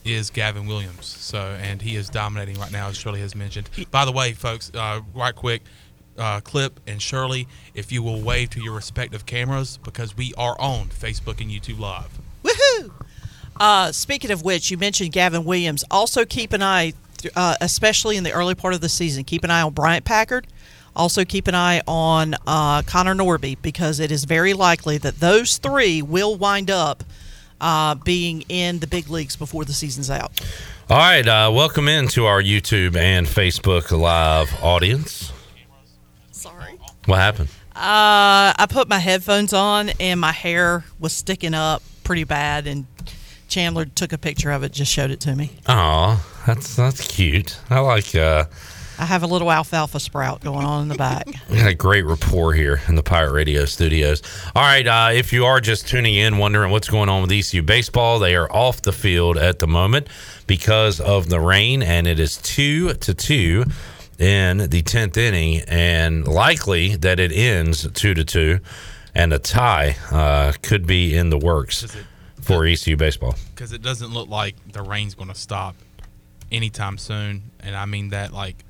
is 0.04 0.30
Gavin 0.30 0.66
Williams. 0.66 1.06
So, 1.06 1.38
and 1.60 1.80
he 1.80 1.96
is 1.96 2.08
dominating 2.08 2.58
right 2.58 2.70
now, 2.72 2.88
as 2.88 2.96
Shirley 2.96 3.20
has 3.20 3.34
mentioned. 3.34 3.70
By 3.90 4.04
the 4.04 4.12
way, 4.12 4.32
folks, 4.32 4.70
uh, 4.74 5.00
right 5.14 5.34
quick, 5.34 5.62
uh, 6.18 6.40
Clip 6.40 6.78
and 6.86 7.00
Shirley, 7.00 7.48
if 7.74 7.90
you 7.90 8.02
will 8.02 8.20
wave 8.20 8.50
to 8.50 8.62
your 8.62 8.74
respective 8.74 9.26
cameras 9.26 9.78
because 9.82 10.16
we 10.16 10.32
are 10.36 10.56
on 10.60 10.88
Facebook 10.88 11.40
and 11.40 11.50
YouTube 11.50 11.78
Live. 11.78 12.18
Woohoo! 12.42 12.92
Uh, 13.58 13.92
speaking 13.92 14.30
of 14.30 14.42
which, 14.42 14.70
you 14.70 14.76
mentioned 14.76 15.12
Gavin 15.12 15.44
Williams. 15.44 15.84
Also, 15.90 16.24
keep 16.24 16.52
an 16.52 16.62
eye, 16.62 16.92
uh, 17.36 17.56
especially 17.60 18.16
in 18.16 18.24
the 18.24 18.32
early 18.32 18.54
part 18.54 18.74
of 18.74 18.80
the 18.80 18.88
season, 18.88 19.24
keep 19.24 19.44
an 19.44 19.50
eye 19.50 19.62
on 19.62 19.72
Bryant 19.72 20.04
Packard. 20.04 20.46
Also, 20.96 21.24
keep 21.24 21.48
an 21.48 21.54
eye 21.54 21.82
on 21.88 22.34
uh, 22.46 22.82
Connor 22.82 23.14
Norby 23.14 23.56
because 23.60 23.98
it 23.98 24.12
is 24.12 24.24
very 24.24 24.52
likely 24.54 24.96
that 24.98 25.18
those 25.18 25.58
three 25.58 26.02
will 26.02 26.36
wind 26.36 26.70
up 26.70 27.02
uh, 27.60 27.94
being 27.96 28.42
in 28.48 28.78
the 28.78 28.86
big 28.86 29.08
leagues 29.08 29.36
before 29.36 29.64
the 29.64 29.72
season's 29.72 30.10
out. 30.10 30.40
All 30.88 30.98
right, 30.98 31.26
uh, 31.26 31.50
welcome 31.52 31.88
into 31.88 32.26
our 32.26 32.42
YouTube 32.42 32.94
and 32.94 33.26
Facebook 33.26 33.90
Live 33.90 34.54
audience. 34.62 35.32
Sorry. 36.30 36.78
What 37.06 37.16
happened? 37.16 37.48
Uh, 37.74 38.54
I 38.56 38.66
put 38.68 38.88
my 38.88 38.98
headphones 38.98 39.52
on 39.52 39.90
and 39.98 40.20
my 40.20 40.30
hair 40.30 40.84
was 41.00 41.12
sticking 41.12 41.54
up 41.54 41.82
pretty 42.04 42.24
bad, 42.24 42.66
and 42.68 42.86
Chandler 43.48 43.86
took 43.86 44.12
a 44.12 44.18
picture 44.18 44.52
of 44.52 44.62
it, 44.62 44.72
just 44.72 44.92
showed 44.92 45.10
it 45.10 45.20
to 45.20 45.34
me. 45.34 45.50
Oh, 45.66 46.24
that's 46.46 46.76
that's 46.76 47.04
cute. 47.06 47.58
I 47.70 47.80
like. 47.80 48.14
Uh, 48.14 48.44
I 48.98 49.04
have 49.06 49.22
a 49.22 49.26
little 49.26 49.50
alfalfa 49.50 49.98
sprout 50.00 50.40
going 50.42 50.64
on 50.64 50.82
in 50.82 50.88
the 50.88 50.94
back. 50.94 51.26
We 51.50 51.58
got 51.58 51.68
a 51.68 51.74
great 51.74 52.04
rapport 52.04 52.52
here 52.52 52.80
in 52.88 52.94
the 52.96 53.02
Pirate 53.02 53.32
Radio 53.32 53.64
studios. 53.64 54.22
All 54.56 54.62
right, 54.62 54.86
uh, 54.86 55.10
if 55.12 55.32
you 55.32 55.44
are 55.44 55.60
just 55.60 55.86
tuning 55.88 56.14
in, 56.14 56.38
wondering 56.38 56.70
what's 56.72 56.88
going 56.88 57.08
on 57.08 57.22
with 57.22 57.30
ECU 57.32 57.62
baseball, 57.62 58.18
they 58.18 58.34
are 58.34 58.50
off 58.52 58.82
the 58.82 58.92
field 58.92 59.36
at 59.36 59.58
the 59.60 59.66
moment 59.66 60.08
because 60.46 61.00
of 61.00 61.28
the 61.28 61.38
rain, 61.40 61.82
and 61.82 62.06
it 62.06 62.18
is 62.18 62.36
two 62.38 62.94
to 62.94 63.14
two 63.14 63.64
in 64.18 64.68
the 64.70 64.82
tenth 64.82 65.16
inning, 65.16 65.62
and 65.68 66.26
likely 66.26 66.96
that 66.96 67.18
it 67.20 67.30
ends 67.32 67.88
two 67.92 68.14
to 68.14 68.24
two. 68.24 68.58
and 69.14 69.32
a 69.32 69.38
tie 69.38 69.96
uh, 70.10 70.52
could 70.62 70.86
be 70.86 71.16
in 71.16 71.30
the 71.30 71.38
works 71.38 71.96
for 72.40 72.66
ECU 72.66 72.96
baseball. 72.96 73.34
because 73.54 73.72
it 73.72 73.80
doesn't 73.82 74.12
look 74.12 74.28
like 74.28 74.56
the 74.72 74.82
rain's 74.82 75.14
going 75.14 75.28
to 75.28 75.34
stop 75.36 75.76
anytime 76.50 76.98
soon, 76.98 77.42
and 77.60 77.76
I 77.76 77.86
mean 77.86 78.08
that 78.10 78.32
like 78.32 78.64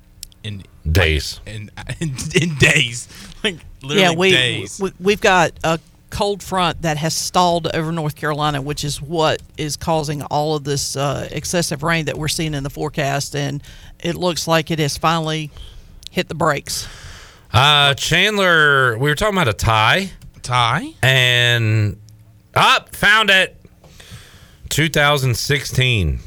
in 0.45 0.63
Days. 0.89 1.39
in 1.47 1.71
in, 1.99 2.13
in 2.39 2.55
days, 2.55 3.07
like 3.43 3.57
literally 3.81 4.01
yeah, 4.01 4.13
we, 4.13 4.31
days. 4.31 4.79
we 4.79 4.91
we've 4.99 5.21
got 5.21 5.51
a 5.63 5.79
cold 6.11 6.43
front 6.43 6.83
that 6.83 6.97
has 6.97 7.15
stalled 7.15 7.67
over 7.73 7.91
North 7.91 8.15
Carolina, 8.15 8.61
which 8.61 8.83
is 8.83 9.01
what 9.01 9.41
is 9.57 9.75
causing 9.75 10.21
all 10.23 10.55
of 10.55 10.63
this 10.63 10.95
uh, 10.95 11.27
excessive 11.31 11.81
rain 11.81 12.05
that 12.05 12.17
we're 12.17 12.27
seeing 12.27 12.53
in 12.53 12.63
the 12.63 12.69
forecast, 12.69 13.35
and 13.35 13.63
it 13.99 14.15
looks 14.15 14.47
like 14.47 14.69
it 14.69 14.77
has 14.77 14.95
finally 14.97 15.49
hit 16.11 16.27
the 16.27 16.35
brakes. 16.35 16.87
Uh, 17.51 17.95
Chandler, 17.95 18.97
we 18.97 19.09
were 19.09 19.15
talking 19.15 19.35
about 19.35 19.47
a 19.47 19.53
tie. 19.53 20.11
Tie? 20.43 20.93
And 21.01 21.99
up, 22.53 22.95
found 22.95 23.29
it. 23.29 23.59
2016, 24.69 26.19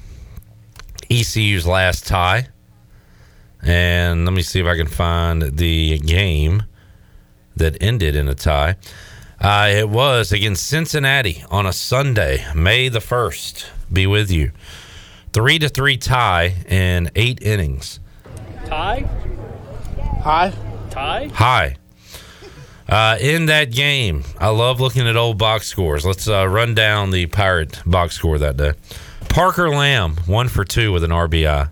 ECU's 1.11 1.67
last 1.67 2.07
tie. 2.07 2.49
And 3.63 4.25
let 4.25 4.33
me 4.35 4.43
see 4.43 4.61
if 4.61 4.67
I 4.67 4.77
can 4.77 4.87
find 4.87 5.43
the 5.43 5.99
game 5.99 6.63
that 7.57 7.77
ended 7.81 8.15
in 8.17 8.29
a 8.29 8.35
tie. 8.35 8.77
Uh, 9.41 9.69
it 9.73 9.89
was 9.89 10.33
against 10.33 10.67
Cincinnati 10.67 11.45
on 11.51 11.67
a 11.67 11.73
Sunday, 11.73 12.45
May 12.55 12.89
the 12.89 12.99
1st. 12.99 13.67
Be 13.93 14.07
with 14.07 14.31
you. 14.31 14.53
Three 15.33 15.59
to 15.59 15.69
three 15.69 15.97
tie 15.97 16.55
in 16.69 17.11
eight 17.15 17.43
innings. 17.43 18.01
Tie? 18.67 19.09
Hi. 20.23 20.53
Tie? 20.91 21.31
Hi. 21.35 21.77
Uh, 22.89 23.19
in 23.21 23.47
that 23.47 23.71
game, 23.71 24.25
I 24.39 24.49
love 24.49 24.81
looking 24.81 25.07
at 25.07 25.17
old 25.17 25.39
box 25.39 25.67
scores. 25.69 26.07
Let's 26.07 26.27
uh, 26.27 26.49
run 26.49 26.75
down 26.75 27.11
the 27.11 27.27
Pirate 27.27 27.81
box 27.85 28.15
score 28.15 28.39
that 28.39 28.57
day. 28.57 28.73
Parker 29.29 29.69
Lamb, 29.69 30.17
one 30.27 30.49
for 30.49 30.65
two 30.65 30.91
with 30.93 31.05
an 31.05 31.11
RBI. 31.11 31.69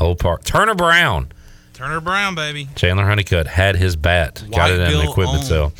Old 0.00 0.18
Park. 0.18 0.44
Turner 0.44 0.74
Brown, 0.74 1.28
Turner 1.74 2.00
Brown, 2.00 2.34
baby. 2.34 2.68
Chandler 2.74 3.06
Honeycutt 3.06 3.46
had 3.46 3.76
his 3.76 3.96
bat, 3.96 4.44
got 4.50 4.70
it 4.70 4.80
in 4.80 4.92
the 4.92 5.08
equipment 5.08 5.44
cell. 5.44 5.72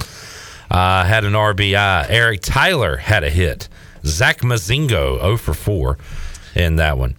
Uh, 0.70 1.04
had 1.04 1.24
an 1.24 1.32
RBI. 1.32 2.06
Eric 2.08 2.40
Tyler 2.42 2.96
had 2.96 3.24
a 3.24 3.30
hit. 3.30 3.68
Zach 4.04 4.40
Mazingo, 4.40 5.20
0 5.20 5.36
for 5.36 5.52
4 5.52 5.98
in 6.54 6.76
that 6.76 6.96
one. 6.96 7.16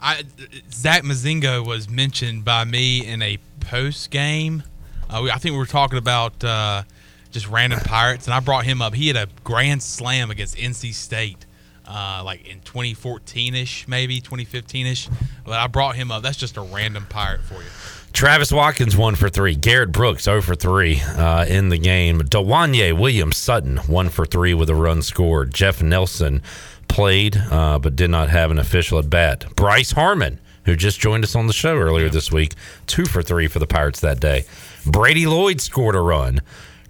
I 0.00 0.24
Zach 0.72 1.04
Mazingo 1.04 1.64
was 1.64 1.88
mentioned 1.88 2.44
by 2.44 2.64
me 2.64 3.06
in 3.06 3.22
a 3.22 3.38
post 3.60 4.10
game. 4.10 4.64
Uh, 5.08 5.20
we, 5.22 5.30
I 5.30 5.36
think 5.38 5.52
we 5.52 5.58
were 5.58 5.66
talking 5.66 5.98
about 5.98 6.42
uh, 6.42 6.82
just 7.30 7.48
random 7.48 7.78
pirates, 7.80 8.26
and 8.26 8.34
I 8.34 8.40
brought 8.40 8.64
him 8.64 8.82
up. 8.82 8.94
He 8.94 9.06
had 9.06 9.16
a 9.16 9.28
grand 9.44 9.82
slam 9.82 10.30
against 10.30 10.56
NC 10.56 10.94
State, 10.94 11.46
uh, 11.92 12.22
like 12.24 12.46
in 12.48 12.60
2014 12.60 13.54
ish, 13.54 13.86
maybe 13.86 14.20
2015 14.20 14.86
ish. 14.86 15.08
But 15.44 15.54
I 15.54 15.66
brought 15.66 15.96
him 15.96 16.10
up. 16.10 16.22
That's 16.22 16.38
just 16.38 16.56
a 16.56 16.62
random 16.62 17.06
pirate 17.08 17.42
for 17.42 17.54
you. 17.54 17.68
Travis 18.12 18.52
Watkins 18.52 18.96
one 18.96 19.14
for 19.14 19.28
three. 19.28 19.54
Garrett 19.54 19.92
Brooks 19.92 20.24
0 20.24 20.42
for 20.42 20.54
three 20.54 21.00
uh, 21.00 21.44
in 21.46 21.70
the 21.70 21.78
game. 21.78 22.20
Dwanya 22.20 22.98
Williams 22.98 23.36
Sutton 23.36 23.78
one 23.78 24.08
for 24.10 24.26
three 24.26 24.54
with 24.54 24.68
a 24.70 24.74
run 24.74 25.02
scored. 25.02 25.52
Jeff 25.52 25.82
Nelson 25.82 26.42
played 26.88 27.36
uh, 27.50 27.78
but 27.78 27.96
did 27.96 28.10
not 28.10 28.28
have 28.28 28.50
an 28.50 28.58
official 28.58 28.98
at 28.98 29.08
bat. 29.08 29.46
Bryce 29.56 29.92
Harmon, 29.92 30.38
who 30.66 30.76
just 30.76 31.00
joined 31.00 31.24
us 31.24 31.34
on 31.34 31.46
the 31.46 31.52
show 31.52 31.76
earlier 31.76 32.10
this 32.10 32.30
week, 32.30 32.54
two 32.86 33.06
for 33.06 33.22
three 33.22 33.48
for 33.48 33.58
the 33.58 33.66
Pirates 33.66 34.00
that 34.00 34.20
day. 34.20 34.44
Brady 34.86 35.26
Lloyd 35.26 35.60
scored 35.60 35.94
a 35.94 36.00
run. 36.00 36.40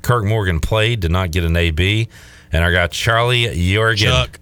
Kirk 0.03 0.25
Morgan 0.25 0.59
played, 0.59 1.01
did 1.01 1.13
not 1.13 1.31
get 1.31 1.45
an 1.45 1.57
AB, 1.57 2.09
and 2.51 2.65
I 2.65 2.73
got 2.73 2.91
Charlie 2.91 3.45
Jorgen 3.45 3.99
Chuck. 3.99 4.41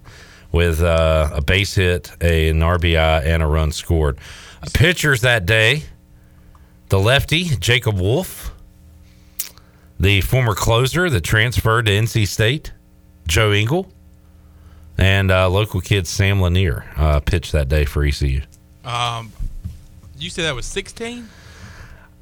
With 0.53 0.83
uh, 0.83 1.31
a 1.33 1.43
base 1.43 1.75
hit, 1.75 2.11
a, 2.21 2.49
an 2.49 2.61
RBI, 2.61 3.25
and 3.25 3.43
a 3.43 3.47
run 3.47 3.73
scored. 3.73 4.19
Pitchers 4.73 5.23
that 5.23 5.47
day 5.47 5.85
the 6.91 6.99
lefty, 6.99 7.45
Jacob 7.45 7.99
Wolf, 7.99 8.53
the 9.99 10.21
former 10.23 10.55
closer 10.55 11.09
that 11.09 11.23
transferred 11.23 11.87
to 11.87 11.93
NC 11.93 12.27
State, 12.27 12.73
Joe 13.29 13.53
Engel, 13.53 13.91
and 14.99 15.31
uh, 15.31 15.49
local 15.49 15.81
kid 15.81 16.07
Sam 16.07 16.41
Lanier 16.41 16.85
uh, 16.97 17.21
pitched 17.21 17.53
that 17.53 17.69
day 17.69 17.85
for 17.85 18.05
ECU. 18.05 18.43
Um, 18.85 19.33
you 20.19 20.31
said 20.31 20.45
that 20.45 20.55
was 20.55 20.67
16. 20.67 21.21
Uh, 21.23 21.29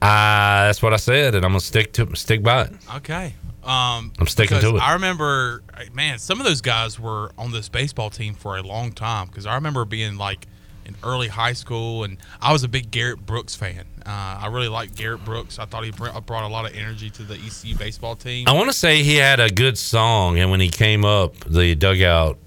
that's 0.00 0.82
what 0.82 0.92
I 0.92 0.96
said, 0.96 1.34
and 1.34 1.44
I'm 1.44 1.52
gonna 1.52 1.60
stick 1.60 1.92
to 1.94 2.14
stick 2.14 2.42
by 2.42 2.64
it. 2.64 2.72
Okay. 2.96 3.34
Um, 3.68 4.12
I'm 4.18 4.26
sticking 4.26 4.60
to 4.60 4.76
it. 4.76 4.78
I 4.80 4.94
remember, 4.94 5.62
man, 5.92 6.18
some 6.18 6.40
of 6.40 6.46
those 6.46 6.62
guys 6.62 6.98
were 6.98 7.32
on 7.36 7.52
this 7.52 7.68
baseball 7.68 8.08
team 8.08 8.32
for 8.34 8.56
a 8.56 8.62
long 8.62 8.92
time. 8.92 9.26
Because 9.26 9.44
I 9.44 9.56
remember 9.56 9.84
being 9.84 10.16
like 10.16 10.46
in 10.86 10.96
early 11.04 11.28
high 11.28 11.52
school, 11.52 12.02
and 12.02 12.16
I 12.40 12.52
was 12.52 12.64
a 12.64 12.68
big 12.68 12.90
Garrett 12.90 13.26
Brooks 13.26 13.54
fan. 13.54 13.84
Uh, 14.06 14.38
I 14.40 14.46
really 14.46 14.68
liked 14.68 14.96
Garrett 14.96 15.22
Brooks. 15.22 15.58
I 15.58 15.66
thought 15.66 15.84
he 15.84 15.90
brought 15.90 16.44
a 16.44 16.48
lot 16.48 16.64
of 16.64 16.74
energy 16.74 17.10
to 17.10 17.22
the 17.22 17.34
ECU 17.34 17.76
baseball 17.76 18.16
team. 18.16 18.48
I 18.48 18.54
want 18.54 18.70
to 18.70 18.72
say 18.72 19.02
he 19.02 19.16
had 19.16 19.38
a 19.38 19.50
good 19.50 19.76
song, 19.76 20.38
and 20.38 20.50
when 20.50 20.60
he 20.60 20.70
came 20.70 21.04
up, 21.04 21.34
the 21.40 21.74
dugout 21.74 22.38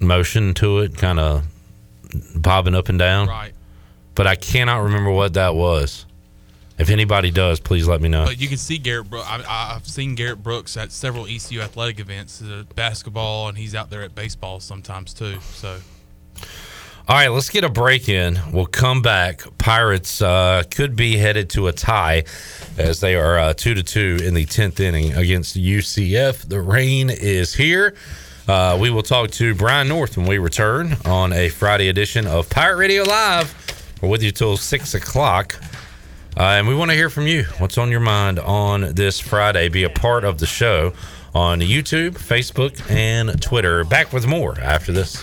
motion 0.00 0.54
to 0.54 0.80
it, 0.80 0.98
kind 0.98 1.20
of 1.20 1.44
bobbing 2.34 2.74
up 2.74 2.88
and 2.88 2.98
down. 2.98 3.28
Right. 3.28 3.52
But 4.16 4.26
I 4.26 4.34
cannot 4.34 4.78
remember 4.78 5.12
what 5.12 5.34
that 5.34 5.54
was. 5.54 6.04
If 6.82 6.90
anybody 6.90 7.30
does, 7.30 7.60
please 7.60 7.86
let 7.86 8.00
me 8.00 8.08
know. 8.08 8.24
But 8.24 8.40
you 8.40 8.48
can 8.48 8.56
see 8.56 8.76
Garrett 8.76 9.08
Brooks. 9.08 9.28
I, 9.28 9.76
I've 9.76 9.86
seen 9.86 10.16
Garrett 10.16 10.42
Brooks 10.42 10.76
at 10.76 10.90
several 10.90 11.26
ECU 11.26 11.60
athletic 11.60 12.00
events, 12.00 12.42
uh, 12.42 12.64
basketball, 12.74 13.46
and 13.46 13.56
he's 13.56 13.76
out 13.76 13.88
there 13.88 14.02
at 14.02 14.16
baseball 14.16 14.58
sometimes 14.58 15.14
too. 15.14 15.38
So 15.52 15.78
All 17.06 17.14
right, 17.14 17.28
let's 17.28 17.50
get 17.50 17.62
a 17.62 17.68
break 17.68 18.08
in. 18.08 18.36
We'll 18.52 18.66
come 18.66 19.00
back. 19.00 19.44
Pirates 19.58 20.20
uh, 20.20 20.64
could 20.72 20.96
be 20.96 21.16
headed 21.16 21.50
to 21.50 21.68
a 21.68 21.72
tie 21.72 22.24
as 22.76 22.98
they 22.98 23.14
are 23.14 23.38
uh, 23.38 23.54
two 23.54 23.74
to 23.74 23.84
two 23.84 24.18
in 24.20 24.34
the 24.34 24.44
tenth 24.44 24.80
inning 24.80 25.12
against 25.12 25.56
UCF. 25.56 26.48
The 26.48 26.60
rain 26.60 27.10
is 27.10 27.54
here. 27.54 27.94
Uh, 28.48 28.76
we 28.80 28.90
will 28.90 29.04
talk 29.04 29.30
to 29.30 29.54
Brian 29.54 29.86
North 29.86 30.16
when 30.16 30.26
we 30.26 30.38
return 30.38 30.96
on 31.04 31.32
a 31.32 31.48
Friday 31.48 31.90
edition 31.90 32.26
of 32.26 32.50
Pirate 32.50 32.78
Radio 32.78 33.04
Live. 33.04 33.54
We're 34.02 34.08
with 34.08 34.24
you 34.24 34.32
till 34.32 34.56
six 34.56 34.94
o'clock. 34.94 35.60
Uh, 36.36 36.42
and 36.42 36.66
we 36.66 36.74
want 36.74 36.90
to 36.90 36.96
hear 36.96 37.10
from 37.10 37.26
you. 37.26 37.44
What's 37.58 37.76
on 37.76 37.90
your 37.90 38.00
mind 38.00 38.38
on 38.38 38.94
this 38.94 39.20
Friday? 39.20 39.68
Be 39.68 39.84
a 39.84 39.90
part 39.90 40.24
of 40.24 40.38
the 40.38 40.46
show 40.46 40.92
on 41.34 41.60
YouTube, 41.60 42.12
Facebook, 42.12 42.90
and 42.90 43.40
Twitter. 43.40 43.84
Back 43.84 44.12
with 44.12 44.26
more 44.26 44.58
after 44.60 44.92
this. 44.92 45.22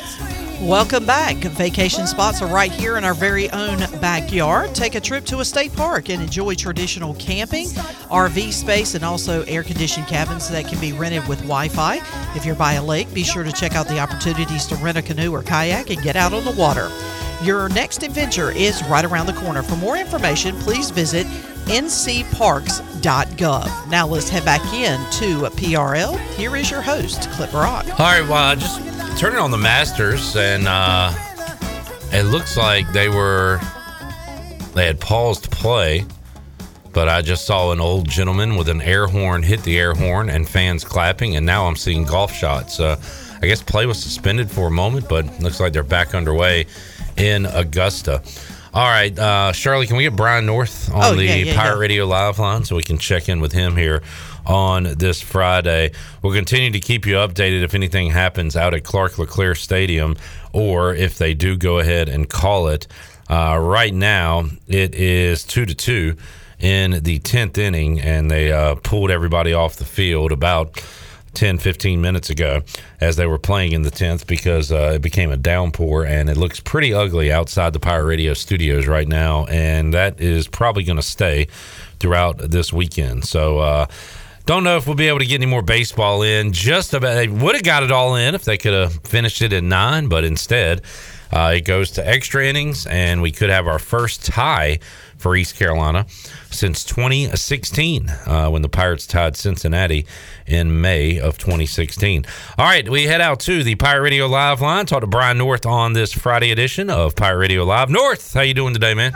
Welcome 0.61 1.07
back. 1.07 1.37
Vacation 1.37 2.05
spots 2.05 2.39
are 2.43 2.47
right 2.47 2.71
here 2.71 2.97
in 2.97 3.03
our 3.03 3.15
very 3.15 3.49
own 3.49 3.79
backyard. 3.99 4.75
Take 4.75 4.93
a 4.93 4.99
trip 4.99 5.25
to 5.25 5.39
a 5.39 5.45
state 5.45 5.73
park 5.73 6.09
and 6.09 6.21
enjoy 6.21 6.53
traditional 6.53 7.15
camping, 7.15 7.65
RV 7.65 8.51
space, 8.51 8.93
and 8.93 9.03
also 9.03 9.41
air 9.45 9.63
conditioned 9.63 10.05
cabins 10.05 10.49
that 10.49 10.67
can 10.67 10.79
be 10.79 10.93
rented 10.93 11.27
with 11.27 11.39
Wi 11.39 11.67
Fi. 11.67 11.95
If 12.35 12.45
you're 12.45 12.53
by 12.53 12.73
a 12.73 12.83
lake, 12.83 13.11
be 13.11 13.23
sure 13.23 13.43
to 13.43 13.51
check 13.51 13.73
out 13.73 13.87
the 13.87 13.97
opportunities 13.97 14.67
to 14.67 14.75
rent 14.75 14.99
a 14.99 15.01
canoe 15.01 15.31
or 15.31 15.41
kayak 15.41 15.89
and 15.89 15.99
get 16.03 16.15
out 16.15 16.31
on 16.31 16.45
the 16.45 16.51
water. 16.51 16.91
Your 17.41 17.67
next 17.69 18.03
adventure 18.03 18.51
is 18.51 18.83
right 18.83 19.03
around 19.03 19.25
the 19.25 19.33
corner. 19.33 19.63
For 19.63 19.77
more 19.77 19.97
information, 19.97 20.55
please 20.57 20.91
visit 20.91 21.25
ncparks.gov. 21.65 23.89
Now 23.89 24.05
let's 24.05 24.29
head 24.29 24.45
back 24.45 24.61
in 24.73 24.99
to 25.13 25.49
PRL. 25.55 26.19
Here 26.35 26.55
is 26.55 26.69
your 26.69 26.81
host, 26.81 27.31
Clip 27.31 27.49
Brock. 27.49 27.87
All 27.99 28.05
right, 28.05 28.21
well, 28.21 28.33
I 28.33 28.53
just 28.53 28.90
turning 29.17 29.39
on 29.39 29.51
the 29.51 29.57
Masters, 29.57 30.35
and 30.35 30.67
uh, 30.67 31.11
it 32.11 32.23
looks 32.23 32.57
like 32.57 32.91
they 32.91 33.09
were 33.09 33.59
they 34.73 34.85
had 34.85 34.99
paused 34.99 35.43
to 35.45 35.49
play 35.49 36.05
but 36.93 37.07
I 37.07 37.21
just 37.21 37.45
saw 37.45 37.71
an 37.71 37.79
old 37.79 38.09
gentleman 38.09 38.57
with 38.57 38.67
an 38.67 38.81
air 38.81 39.07
horn 39.07 39.43
hit 39.43 39.63
the 39.63 39.79
air 39.79 39.93
horn 39.93 40.29
and 40.29 40.45
fans 40.47 40.83
clapping, 40.83 41.37
and 41.37 41.45
now 41.45 41.65
I'm 41.65 41.77
seeing 41.77 42.03
golf 42.03 42.33
shots. 42.33 42.81
Uh, 42.81 43.01
I 43.41 43.47
guess 43.47 43.63
play 43.63 43.85
was 43.85 43.97
suspended 44.03 44.51
for 44.51 44.67
a 44.67 44.71
moment, 44.71 45.07
but 45.07 45.39
looks 45.39 45.61
like 45.61 45.71
they're 45.71 45.83
back 45.83 46.13
underway 46.13 46.65
in 47.15 47.45
Augusta. 47.45 48.21
All 48.73 48.87
right, 48.87 49.17
uh, 49.17 49.53
Shirley, 49.53 49.87
can 49.87 49.95
we 49.95 50.03
get 50.03 50.17
Brian 50.17 50.45
North 50.45 50.91
on 50.93 51.13
Oh, 51.13 51.15
the 51.15 51.23
yeah, 51.23 51.35
yeah, 51.35 51.55
Pirate 51.55 51.75
yeah. 51.75 51.79
Radio 51.79 52.05
Live 52.05 52.39
line 52.39 52.65
so 52.65 52.75
we 52.75 52.83
can 52.83 52.97
check 52.97 53.29
in 53.29 53.39
with 53.39 53.53
him 53.53 53.77
here 53.77 54.01
on 54.45 54.83
this 54.83 55.21
Friday? 55.21 55.91
We'll 56.21 56.33
continue 56.33 56.71
to 56.71 56.79
keep 56.79 57.05
you 57.05 57.15
updated 57.15 57.63
if 57.63 57.73
anything 57.73 58.09
happens 58.09 58.55
out 58.55 58.73
at 58.73 58.83
Clark 58.83 59.17
LeClair 59.17 59.55
Stadium 59.55 60.15
or 60.53 60.93
if 60.93 61.17
they 61.17 61.33
do 61.33 61.57
go 61.57 61.79
ahead 61.79 62.09
and 62.09 62.29
call 62.29 62.67
it. 62.67 62.87
Uh, 63.29 63.57
right 63.61 63.93
now, 63.93 64.45
it 64.67 64.93
is 64.95 65.43
two 65.43 65.65
to 65.65 65.73
two 65.73 66.15
in 66.59 67.01
the 67.03 67.19
10th 67.19 67.57
inning, 67.57 67.99
and 67.99 68.29
they 68.29 68.51
uh, 68.51 68.75
pulled 68.75 69.09
everybody 69.09 69.53
off 69.53 69.77
the 69.77 69.85
field 69.85 70.31
about 70.31 70.83
10, 71.33 71.57
15 71.57 72.01
minutes 72.01 72.29
ago 72.29 72.61
as 72.99 73.15
they 73.15 73.25
were 73.25 73.39
playing 73.39 73.71
in 73.71 73.83
the 73.83 73.91
10th 73.91 74.27
because 74.27 74.71
uh, 74.71 74.93
it 74.95 75.01
became 75.01 75.31
a 75.31 75.37
downpour 75.37 76.05
and 76.05 76.29
it 76.29 76.35
looks 76.35 76.59
pretty 76.59 76.93
ugly 76.93 77.31
outside 77.31 77.73
the 77.73 77.79
Pirate 77.79 78.05
Radio 78.05 78.33
studios 78.33 78.87
right 78.87 79.07
now. 79.07 79.45
And 79.45 79.93
that 79.93 80.19
is 80.19 80.47
probably 80.47 80.83
going 80.83 80.97
to 80.97 81.01
stay 81.01 81.47
throughout 81.99 82.37
this 82.37 82.73
weekend. 82.73 83.25
So, 83.25 83.59
uh, 83.59 83.85
don't 84.45 84.63
know 84.63 84.77
if 84.77 84.87
we'll 84.87 84.95
be 84.95 85.07
able 85.07 85.19
to 85.19 85.25
get 85.25 85.35
any 85.35 85.45
more 85.45 85.61
baseball 85.61 86.23
in. 86.23 86.51
Just 86.51 86.93
about, 86.93 87.15
they 87.15 87.27
would 87.27 87.55
have 87.55 87.63
got 87.63 87.83
it 87.83 87.91
all 87.91 88.15
in 88.15 88.35
if 88.35 88.43
they 88.43 88.57
could 88.57 88.73
have 88.73 88.93
finished 89.03 89.41
it 89.41 89.53
at 89.53 89.63
nine, 89.63 90.07
but 90.07 90.23
instead, 90.23 90.81
uh, 91.31 91.53
it 91.55 91.61
goes 91.61 91.91
to 91.91 92.07
extra 92.07 92.45
innings, 92.45 92.85
and 92.87 93.21
we 93.21 93.31
could 93.31 93.49
have 93.49 93.67
our 93.67 93.79
first 93.79 94.25
tie 94.25 94.79
for 95.17 95.35
East 95.35 95.55
Carolina 95.55 96.05
since 96.49 96.83
2016 96.83 98.09
uh, 98.09 98.49
when 98.49 98.61
the 98.61 98.69
Pirates 98.69 99.07
tied 99.07 99.37
Cincinnati 99.37 100.05
in 100.47 100.81
May 100.81 101.19
of 101.19 101.37
2016. 101.37 102.25
All 102.57 102.65
right, 102.65 102.87
we 102.89 103.03
head 103.03 103.21
out 103.21 103.39
to 103.41 103.63
the 103.63 103.75
Pirate 103.75 104.01
Radio 104.01 104.27
Live 104.27 104.59
line. 104.61 104.85
Talk 104.85 105.01
to 105.01 105.07
Brian 105.07 105.37
North 105.37 105.65
on 105.65 105.93
this 105.93 106.11
Friday 106.11 106.51
edition 106.51 106.89
of 106.89 107.15
Pirate 107.15 107.37
Radio 107.37 107.63
Live. 107.63 107.89
North, 107.89 108.33
how 108.33 108.41
you 108.41 108.53
doing 108.53 108.73
today, 108.73 108.93
man? 108.93 109.13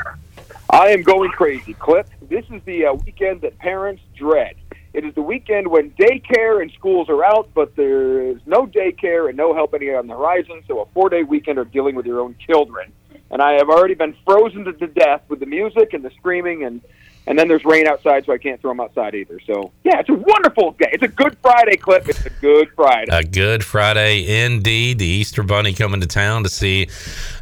I 0.69 0.89
am 0.89 1.01
going 1.01 1.31
crazy, 1.31 1.73
Clip. 1.73 2.07
This 2.21 2.45
is 2.51 2.61
the 2.63 2.85
uh, 2.85 2.93
weekend 2.93 3.41
that 3.41 3.57
parents 3.59 4.01
dread. 4.15 4.55
It 4.95 5.03
is 5.03 5.13
the 5.13 5.21
weekend 5.21 5.67
when 5.67 5.91
daycare 5.91 6.61
and 6.61 6.71
schools 6.71 7.09
are 7.09 7.21
out, 7.21 7.49
but 7.53 7.75
there 7.75 8.21
is 8.31 8.37
no 8.45 8.65
daycare 8.65 9.27
and 9.27 9.35
no 9.35 9.53
help 9.53 9.73
anywhere 9.73 9.99
on 9.99 10.07
the 10.07 10.13
horizon. 10.13 10.63
So 10.69 10.79
a 10.79 10.85
four-day 10.93 11.23
weekend 11.23 11.59
of 11.59 11.69
dealing 11.69 11.95
with 11.95 12.05
your 12.05 12.21
own 12.21 12.33
children. 12.47 12.93
And 13.29 13.41
I 13.41 13.55
have 13.55 13.67
already 13.69 13.95
been 13.95 14.15
frozen 14.25 14.63
to, 14.63 14.71
to 14.71 14.87
death 14.87 15.23
with 15.27 15.41
the 15.41 15.47
music 15.47 15.91
and 15.91 16.01
the 16.01 16.11
screaming, 16.11 16.63
and 16.63 16.81
and 17.27 17.37
then 17.37 17.47
there's 17.47 17.65
rain 17.65 17.87
outside, 17.87 18.25
so 18.25 18.33
I 18.33 18.37
can't 18.37 18.61
throw 18.61 18.71
them 18.71 18.79
outside 18.79 19.15
either. 19.15 19.39
So 19.45 19.71
yeah, 19.83 19.99
it's 19.99 20.09
a 20.09 20.13
wonderful 20.13 20.71
day. 20.71 20.89
It's 20.91 21.03
a 21.03 21.07
Good 21.07 21.37
Friday, 21.41 21.77
Clip. 21.77 22.07
It's 22.07 22.25
a 22.25 22.29
Good 22.29 22.69
Friday. 22.75 23.15
A 23.15 23.23
good 23.23 23.63
Friday 23.63 24.43
indeed. 24.43 24.99
The 24.99 25.05
Easter 25.05 25.43
Bunny 25.43 25.73
coming 25.73 26.01
to 26.01 26.07
town 26.07 26.43
to 26.43 26.49
see 26.49 26.87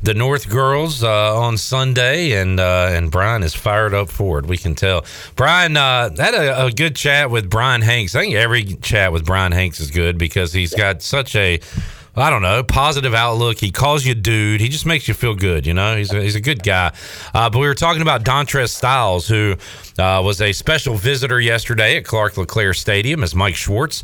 the 0.02 0.14
North 0.14 0.50
girls 0.50 1.04
uh, 1.04 1.38
on 1.38 1.58
Sunday, 1.58 2.34
and 2.34 2.60
uh, 2.60 2.90
and 2.92 3.12
Brian 3.12 3.44
is 3.44 3.54
fired 3.54 3.94
up 3.94 4.10
for 4.10 4.40
it. 4.40 4.46
We 4.46 4.58
can 4.58 4.76
tell. 4.76 5.06
Brian 5.36 5.78
uh, 5.78 6.10
had 6.16 6.34
a, 6.34 6.66
a 6.66 6.72
good 6.72 6.96
chat 6.96 7.30
with 7.30 7.50
Brian 7.50 7.82
Hanks. 7.82 8.16
I 8.16 8.22
think 8.22 8.36
every 8.36 8.64
chat 8.64 9.12
with 9.12 9.26
Brian 9.26 9.52
Hanks 9.52 9.80
is 9.80 9.92
good 9.92 10.18
because 10.18 10.54
he's 10.54 10.74
got 10.74 11.02
such 11.02 11.36
a 11.36 11.60
I 12.16 12.30
don't 12.30 12.44
know, 12.44 12.62
positive 12.62 13.16
outlook. 13.16 13.58
He 13.58 13.72
calls 13.72 14.06
you 14.06 14.14
dude. 14.14 14.62
He 14.62 14.70
just 14.70 14.86
makes 14.86 15.08
you 15.08 15.16
feel 15.16 15.34
good, 15.34 15.66
you 15.66 15.74
know? 15.74 15.98
He's 15.98 16.14
a, 16.14 16.22
he's 16.22 16.36
a 16.36 16.42
good 16.42 16.62
guy. 16.62 16.94
Uh, 17.34 17.50
but 17.50 17.58
we 17.58 17.66
were 17.66 17.74
talking 17.74 18.04
about 18.04 18.24
Dontrez 18.24 18.70
Styles, 18.70 19.28
who 19.28 19.56
uh, 19.98 20.22
was 20.24 20.42
a 20.42 20.54
special 20.54 20.96
visitor 20.96 21.40
yesterday 21.40 21.98
at 21.98 22.06
Clark 22.06 22.38
LeClair 22.38 22.74
Stadium 22.74 23.24
as 23.24 23.36
Mike 23.36 23.56
Schwartz 23.56 24.04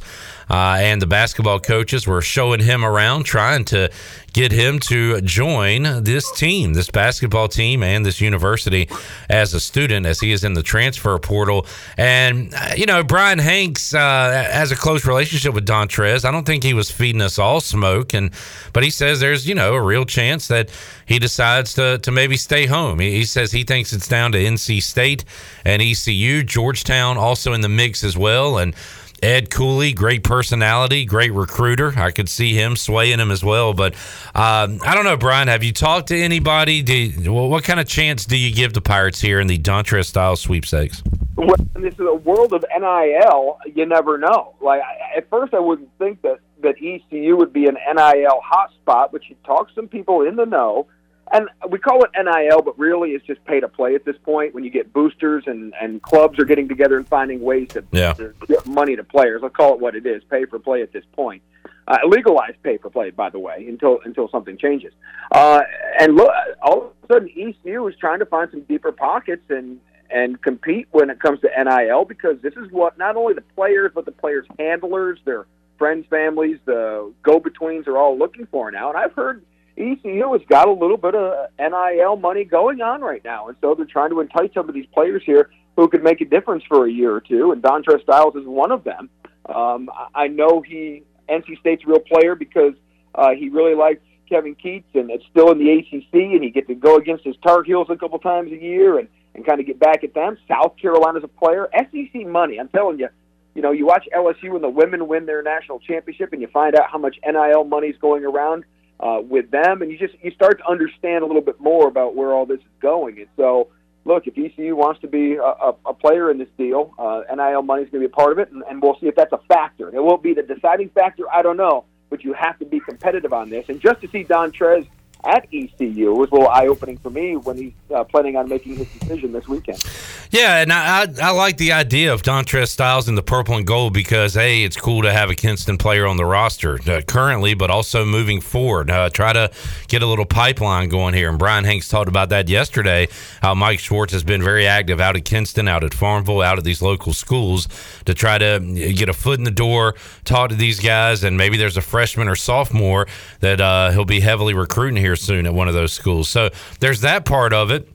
uh, 0.50 0.78
and 0.80 1.02
the 1.02 1.08
basketball 1.08 1.60
coaches 1.60 2.08
were 2.08 2.22
showing 2.22 2.60
him 2.60 2.84
around, 2.84 3.24
trying 3.24 3.66
to 3.66 3.92
get 4.34 4.52
him 4.52 4.80
to 4.80 5.22
join 5.22 6.04
this 6.04 6.32
team, 6.32 6.74
this 6.74 6.90
basketball 6.90 7.48
team, 7.48 7.84
and 7.84 8.06
this 8.06 8.22
university 8.22 8.90
as 9.30 9.54
a 9.54 9.60
student, 9.60 10.06
as 10.06 10.20
he 10.20 10.32
is 10.32 10.44
in 10.44 10.54
the 10.54 10.64
transfer 10.64 11.18
portal. 11.20 11.66
And 11.98 12.54
uh, 12.54 12.74
you 12.76 12.86
know, 12.86 13.04
Brian 13.04 13.40
Hanks 13.40 13.94
uh, 13.94 14.48
has 14.52 14.72
a 14.72 14.76
close 14.76 15.06
relationship 15.06 15.54
with 15.54 15.68
Dontrez. 15.68 16.26
I 16.26 16.32
don't 16.32 16.46
think 16.46 16.64
he 16.64 16.74
was 16.74 16.90
feeding 16.90 17.22
us 17.22 17.38
all 17.38 17.62
smoke, 17.62 18.14
and 18.14 18.32
but 18.74 18.84
he 18.84 18.90
says 18.90 19.20
there's 19.20 19.48
you 19.48 19.56
know 19.56 19.74
a 19.76 19.82
real 19.82 20.06
chance 20.06 20.48
that 20.48 20.70
he 21.06 21.20
decides 21.20 21.74
to 21.76 22.00
to 22.00 22.12
maybe 22.12 22.38
stay 22.38 22.66
home. 22.66 23.00
He, 23.00 23.12
he 23.12 23.26
says 23.26 23.52
he 23.52 23.64
thinks 23.64 23.94
it's 23.94 24.08
down 24.08 24.32
to 24.32 24.40
NC 24.40 24.82
State 24.82 25.26
and 25.64 25.79
ECU, 25.82 26.44
Georgetown 26.44 27.18
also 27.18 27.54
in 27.54 27.62
the 27.62 27.70
mix 27.70 28.04
as 28.04 28.18
well, 28.18 28.58
and. 28.58 28.76
Ed 29.22 29.50
Cooley, 29.50 29.92
great 29.92 30.24
personality, 30.24 31.04
great 31.04 31.34
recruiter. 31.34 31.94
I 31.98 32.12
could 32.12 32.30
see 32.30 32.54
him 32.54 32.78
swaying 32.78 33.20
him 33.20 33.32
as 33.32 33.44
well. 33.44 33.74
But 33.74 33.94
um, 34.34 34.80
I 34.86 34.96
don't 34.96 35.04
know, 35.04 35.18
Brian. 35.18 35.50
Have 35.50 35.62
you 35.62 35.74
talked 35.74 36.08
to 36.08 36.18
anybody? 36.18 36.76
You, 36.76 37.34
well, 37.34 37.50
what 37.50 37.66
kind 37.66 37.82
of 37.82 37.88
chance 37.88 38.24
do 38.26 38.38
you 38.38 38.56
give 38.56 38.72
the 38.72 38.80
Pirates 38.80 39.20
here 39.20 39.42
in 39.42 39.48
the 39.48 39.58
Dontrez 39.58 40.06
style 40.06 40.38
sweepstakes? 40.38 41.04
Well, 41.36 41.56
this 41.76 41.94
is 41.94 42.00
a 42.00 42.16
world 42.16 42.54
of 42.54 42.64
NIL. 42.78 43.60
You 43.74 43.86
never 43.86 44.18
know. 44.18 44.56
Like 44.62 44.82
at 45.16 45.30
first, 45.30 45.54
I 45.54 45.60
wouldn't 45.60 45.90
think 45.98 46.22
that 46.22 46.40
that 46.62 46.76
ECU 46.78 47.38
would 47.38 47.54
be 47.54 47.66
an 47.68 47.76
NIL 47.76 48.42
hotspot, 48.42 49.12
but 49.12 49.28
you 49.30 49.36
talk 49.46 49.70
some 49.74 49.88
people 49.88 50.22
in 50.22 50.36
the 50.36 50.46
know, 50.46 50.88
and 51.32 51.48
we 51.70 51.80
call 51.80 52.04
it 52.04 52.12
NIL, 52.16 52.62
but 52.62 52.78
really 52.78 53.12
it's 53.12 53.26
just 53.26 53.44
pay 53.46 53.60
to 53.60 53.68
play 53.68 53.96
at 53.96 54.06
this 54.06 54.18
point. 54.24 54.54
When 54.54 54.64
you 54.64 54.70
get 54.70 54.92
boosters 54.94 55.44
and 55.48 55.74
and 55.80 56.02
clubs 56.02 56.40
are 56.40 56.46
getting 56.46 56.68
together 56.68 56.98
and 56.98 57.08
finding 57.08 57.42
ways 57.42 57.70
to, 57.70 57.84
Yeah. 57.92 58.14
get 58.48 58.66
money 58.68 58.96
to 58.96 59.04
players. 59.04 59.42
Let's 59.42 59.56
call 59.56 59.74
it 59.74 59.80
what 59.80 59.96
it 59.96 60.06
is: 60.06 60.24
pay 60.26 60.46
for 60.46 60.60
play 60.60 60.82
at 60.82 60.92
this 60.92 61.06
point. 61.14 61.42
Uh, 61.88 61.98
legalized 62.08 62.62
pay 62.62 62.78
for 62.78 62.90
play, 62.92 63.10
by 63.10 63.30
the 63.30 63.40
way, 63.40 63.66
until 63.68 64.00
until 64.06 64.30
something 64.30 64.58
changes. 64.58 64.94
Uh, 65.32 65.62
and 66.00 66.16
look, 66.16 66.32
all 66.62 66.78
of 66.82 66.92
a 67.10 67.14
sudden, 67.14 67.30
ECU 67.36 67.88
is 67.88 67.96
trying 68.00 68.20
to 68.20 68.26
find 68.26 68.50
some 68.52 68.62
deeper 68.62 68.92
pockets 68.92 69.44
and 69.50 69.80
and 70.12 70.42
compete 70.42 70.88
when 70.92 71.10
it 71.10 71.20
comes 71.20 71.40
to 71.42 71.50
NIL 71.64 72.04
because 72.06 72.40
this 72.42 72.54
is 72.56 72.72
what 72.72 72.98
not 72.98 73.16
only 73.16 73.34
the 73.34 73.44
players 73.56 73.92
but 73.94 74.06
the 74.06 74.12
players' 74.12 74.46
handlers, 74.58 75.20
their 75.26 75.46
friends, 75.78 76.06
families, 76.10 76.58
the 76.66 77.14
go-betweens 77.24 77.88
are 77.88 77.98
all 77.98 78.18
looking 78.18 78.46
for 78.48 78.70
now. 78.72 78.90
And 78.90 78.98
I've 78.98 79.14
heard 79.14 79.44
ECU 79.80 80.34
has 80.34 80.42
got 80.50 80.68
a 80.68 80.72
little 80.72 80.98
bit 80.98 81.16
of 81.16 81.50
NIL 81.58 82.18
money 82.18 82.44
going 82.44 82.82
on 82.82 83.02
right 83.02 83.24
now, 83.24 83.48
and 83.48 83.58
so 83.62 83.76
they're 83.76 83.86
trying 83.86 84.10
to 84.10 84.20
entice 84.20 84.54
some 84.54 84.68
of 84.68 84.76
these 84.76 84.88
players 84.88 85.24
here 85.26 85.50
who 85.76 85.88
could 85.88 86.04
make 86.04 86.20
a 86.20 86.26
difference 86.26 86.64
for 86.68 86.86
a 86.86 86.92
year 86.92 87.14
or 87.14 87.22
two. 87.22 87.52
And 87.52 87.64
Dontrez 87.64 88.04
Styles 88.04 88.36
is 88.36 88.46
one 88.46 88.72
of 88.72 88.84
them. 88.84 89.10
Um, 89.46 89.90
I 89.94 90.26
I 90.26 90.28
know 90.28 90.62
he 90.62 91.04
NC 91.30 91.60
State's 91.60 91.86
real 91.86 92.00
player 92.00 92.36
because 92.36 92.74
uh, 93.16 93.32
he 93.32 93.50
really 93.50 93.76
likes 93.76 94.02
Kevin 94.28 94.56
Keatts, 94.56 94.94
and 94.94 95.10
it's 95.10 95.24
still 95.32 95.52
in 95.52 95.58
the 95.58 95.72
ACC, 95.72 96.14
and 96.14 96.44
he 96.44 96.50
gets 96.50 96.68
to 96.68 96.76
go 96.76 96.98
against 96.98 97.24
his 97.24 97.36
Tar 97.44 97.64
Heels 97.64 97.88
a 97.90 97.96
couple 97.96 98.20
times 98.20 98.52
a 98.52 98.58
year 98.58 99.00
and 99.00 99.08
and 99.36 99.46
kind 99.46 99.60
of 99.60 99.66
get 99.66 99.80
back 99.80 100.04
at 100.04 100.14
them. 100.14 100.38
South 100.48 100.76
Carolina's 100.82 101.24
a 101.24 101.28
player. 101.28 101.70
SEC 101.74 102.28
money, 102.28 102.60
I'm 102.60 102.68
telling 102.70 103.00
you. 103.00 103.10
You 103.56 103.62
know, 103.62 103.72
you 103.72 103.86
watch 103.86 104.08
LSU 104.16 104.52
when 104.52 104.62
the 104.62 104.70
women 104.70 105.08
win 105.08 105.26
their 105.26 105.42
national 105.42 105.80
championship, 105.80 106.34
and 106.34 106.42
you 106.42 106.48
find 106.48 106.76
out 106.76 106.90
how 106.90 106.98
much 106.98 107.18
NIL 107.26 107.64
money's 107.64 107.96
going 108.00 108.26
around 108.26 108.64
uh, 109.00 109.22
with 109.24 109.50
them, 109.52 109.82
and 109.82 109.92
you 109.92 109.98
just 109.98 110.14
you 110.22 110.32
start 110.32 110.60
to 110.60 110.68
understand 110.68 111.24
a 111.24 111.28
little 111.28 111.42
bit 111.42 111.60
more 111.60 111.88
about 111.88 112.16
where 112.16 112.34
all 112.34 112.46
this 112.46 112.60
is 112.60 112.66
going. 112.82 113.18
And 113.20 113.28
so, 113.38 113.70
look, 114.06 114.28
if 114.28 114.38
ECU 114.38 114.76
wants 114.76 115.02
to 115.02 115.08
be 115.08 115.36
a, 115.36 115.44
a, 115.44 115.76
a 115.86 115.94
player 115.94 116.30
in 116.32 116.38
this 116.38 116.50
deal, 116.58 116.94
uh, 117.00 117.22
NIL 117.34 117.62
money 117.62 117.84
is 117.84 117.90
going 117.90 118.04
to 118.04 118.08
be 118.08 118.12
a 118.12 118.16
part 118.16 118.32
of 118.32 118.40
it, 118.40 118.52
and, 118.52 118.64
and 118.70 118.82
we'll 118.82 119.00
see 119.00 119.08
if 119.08 119.16
that's 119.16 119.34
a 119.34 119.40
factor. 119.48 119.94
It 119.94 120.04
won't 120.04 120.24
be 120.24 120.34
the 120.34 120.44
deciding 120.44 120.90
factor, 120.90 121.24
I 121.32 121.42
don't 121.42 121.58
know, 121.58 121.86
but 122.10 122.24
you 122.24 122.34
have 122.34 122.60
to 122.60 122.66
be 122.66 122.80
competitive 122.80 123.34
on 123.34 123.50
this. 123.50 123.66
And 123.70 123.80
just 123.80 124.02
to 124.02 124.08
see 124.10 124.24
Don 124.24 124.52
Trez 124.52 124.86
at 125.26 125.48
ECU 125.54 126.14
was 126.14 126.30
a 126.32 126.36
little 126.36 126.48
eye 126.48 126.68
opening 126.68 126.98
for 126.98 127.10
me 127.10 127.36
when 127.36 127.58
he's 127.58 127.74
uh, 127.94 128.04
planning 128.06 128.38
on 128.38 128.48
making 128.48 128.78
his 128.78 128.88
decision 129.00 129.34
this 129.34 129.48
weekend. 129.48 129.84
Yeah, 130.32 130.62
and 130.62 130.72
I, 130.72 131.02
I, 131.02 131.08
I 131.24 131.32
like 131.32 131.58
the 131.58 131.74
idea 131.74 132.14
of 132.14 132.22
Dontrez 132.22 132.70
Styles 132.70 133.10
in 133.10 133.16
the 133.16 133.24
purple 133.24 133.58
and 133.58 133.68
gold 133.68 133.94
because 133.94 134.36
hey, 134.36 134.64
it's 134.64 134.78
cool 134.78 135.02
to 135.02 135.12
have 135.12 135.30
a 135.30 135.36
Kinston 135.36 135.78
player 135.78 136.06
on 136.06 136.18
the 136.18 136.26
roster 136.26 136.80
uh, 136.90 137.02
currently, 137.02 137.54
but 137.54 137.70
also 137.70 138.06
moving 138.06 138.40
forward. 138.40 138.90
Uh, 138.90 139.10
try 139.10 139.34
to 139.34 139.52
get 139.88 140.02
a 140.02 140.06
little 140.06 140.26
pipeline 140.26 140.88
going 140.88 141.14
here. 141.14 141.30
And 141.30 141.38
Brian 141.38 141.66
Hanks 141.66 141.90
talked 141.90 142.08
about 142.08 142.30
that 142.30 142.48
yesterday. 142.48 143.08
How 143.42 143.54
Mike 143.56 143.80
Schwartz 143.80 144.14
has 144.14 144.24
been 144.24 144.42
very 144.42 144.68
active 144.68 145.02
out 145.02 145.18
at 145.18 145.26
Kinston, 145.26 145.68
out 145.68 145.84
at 145.84 145.94
Farmville, 145.94 146.42
out 146.42 146.58
at 146.58 146.64
these 146.64 146.82
local 146.82 147.12
schools 147.12 147.68
to 148.06 148.14
try 148.14 148.38
to 148.38 148.60
get 148.96 149.10
a 149.10 149.14
foot 149.14 149.38
in 149.38 149.44
the 149.44 149.52
door, 149.52 149.96
talk 150.24 150.50
to 150.50 150.56
these 150.56 150.80
guys, 150.80 151.24
and 151.24 151.38
maybe 151.38 151.58
there's 151.58 151.78
a 151.78 151.82
freshman 151.82 152.28
or 152.28 152.36
sophomore 152.36 153.08
that 153.42 153.60
uh, 153.60 153.92
he'll 153.92 154.06
be 154.06 154.22
heavily 154.22 154.54
recruiting 154.54 154.96
here 154.96 155.09
soon 155.16 155.46
at 155.46 155.54
one 155.54 155.68
of 155.68 155.74
those 155.74 155.92
schools. 155.94 156.30
So 156.30 156.50
there's 156.80 157.02
that 157.02 157.26
part 157.26 157.54
of 157.54 157.72
it. 157.72 157.88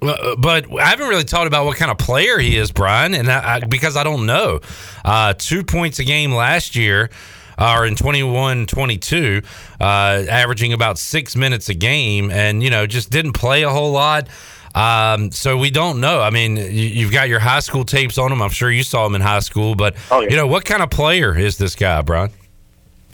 Uh, 0.00 0.36
But 0.36 0.66
I 0.80 0.86
haven't 0.86 1.08
really 1.08 1.24
talked 1.24 1.46
about 1.46 1.66
what 1.66 1.76
kind 1.76 1.90
of 1.90 1.98
player 1.98 2.38
he 2.38 2.56
is, 2.56 2.72
Brian, 2.72 3.14
and 3.14 3.30
I, 3.30 3.56
I, 3.56 3.60
because 3.60 3.96
I 3.96 4.04
don't 4.04 4.24
know. 4.26 4.60
Uh, 5.04 5.34
two 5.36 5.62
points 5.64 5.98
a 5.98 6.04
game 6.04 6.32
last 6.32 6.74
year, 6.74 7.10
uh, 7.58 7.76
or 7.78 7.86
in 7.86 7.94
21 7.94 8.66
22, 8.66 9.42
uh, 9.80 9.84
averaging 9.84 10.72
about 10.72 10.98
six 10.98 11.36
minutes 11.36 11.68
a 11.68 11.74
game, 11.74 12.30
and, 12.30 12.62
you 12.62 12.70
know, 12.70 12.86
just 12.86 13.10
didn't 13.10 13.32
play 13.34 13.62
a 13.64 13.70
whole 13.70 13.92
lot. 13.92 14.28
Um, 14.74 15.30
so 15.30 15.58
we 15.58 15.70
don't 15.70 16.00
know. 16.00 16.22
I 16.22 16.30
mean, 16.30 16.56
you, 16.56 16.64
you've 16.64 17.12
got 17.12 17.28
your 17.28 17.40
high 17.40 17.60
school 17.60 17.84
tapes 17.84 18.16
on 18.16 18.32
him. 18.32 18.40
I'm 18.40 18.48
sure 18.50 18.70
you 18.70 18.82
saw 18.82 19.04
him 19.04 19.14
in 19.14 19.20
high 19.20 19.40
school, 19.40 19.74
but 19.74 19.94
Oh, 20.10 20.20
yeah. 20.20 20.30
you 20.30 20.36
know 20.36 20.46
what 20.46 20.64
kind 20.64 20.82
of 20.82 20.88
player 20.88 21.36
is 21.38 21.58
this 21.58 21.74
guy, 21.74 22.00
Brian? 22.00 22.30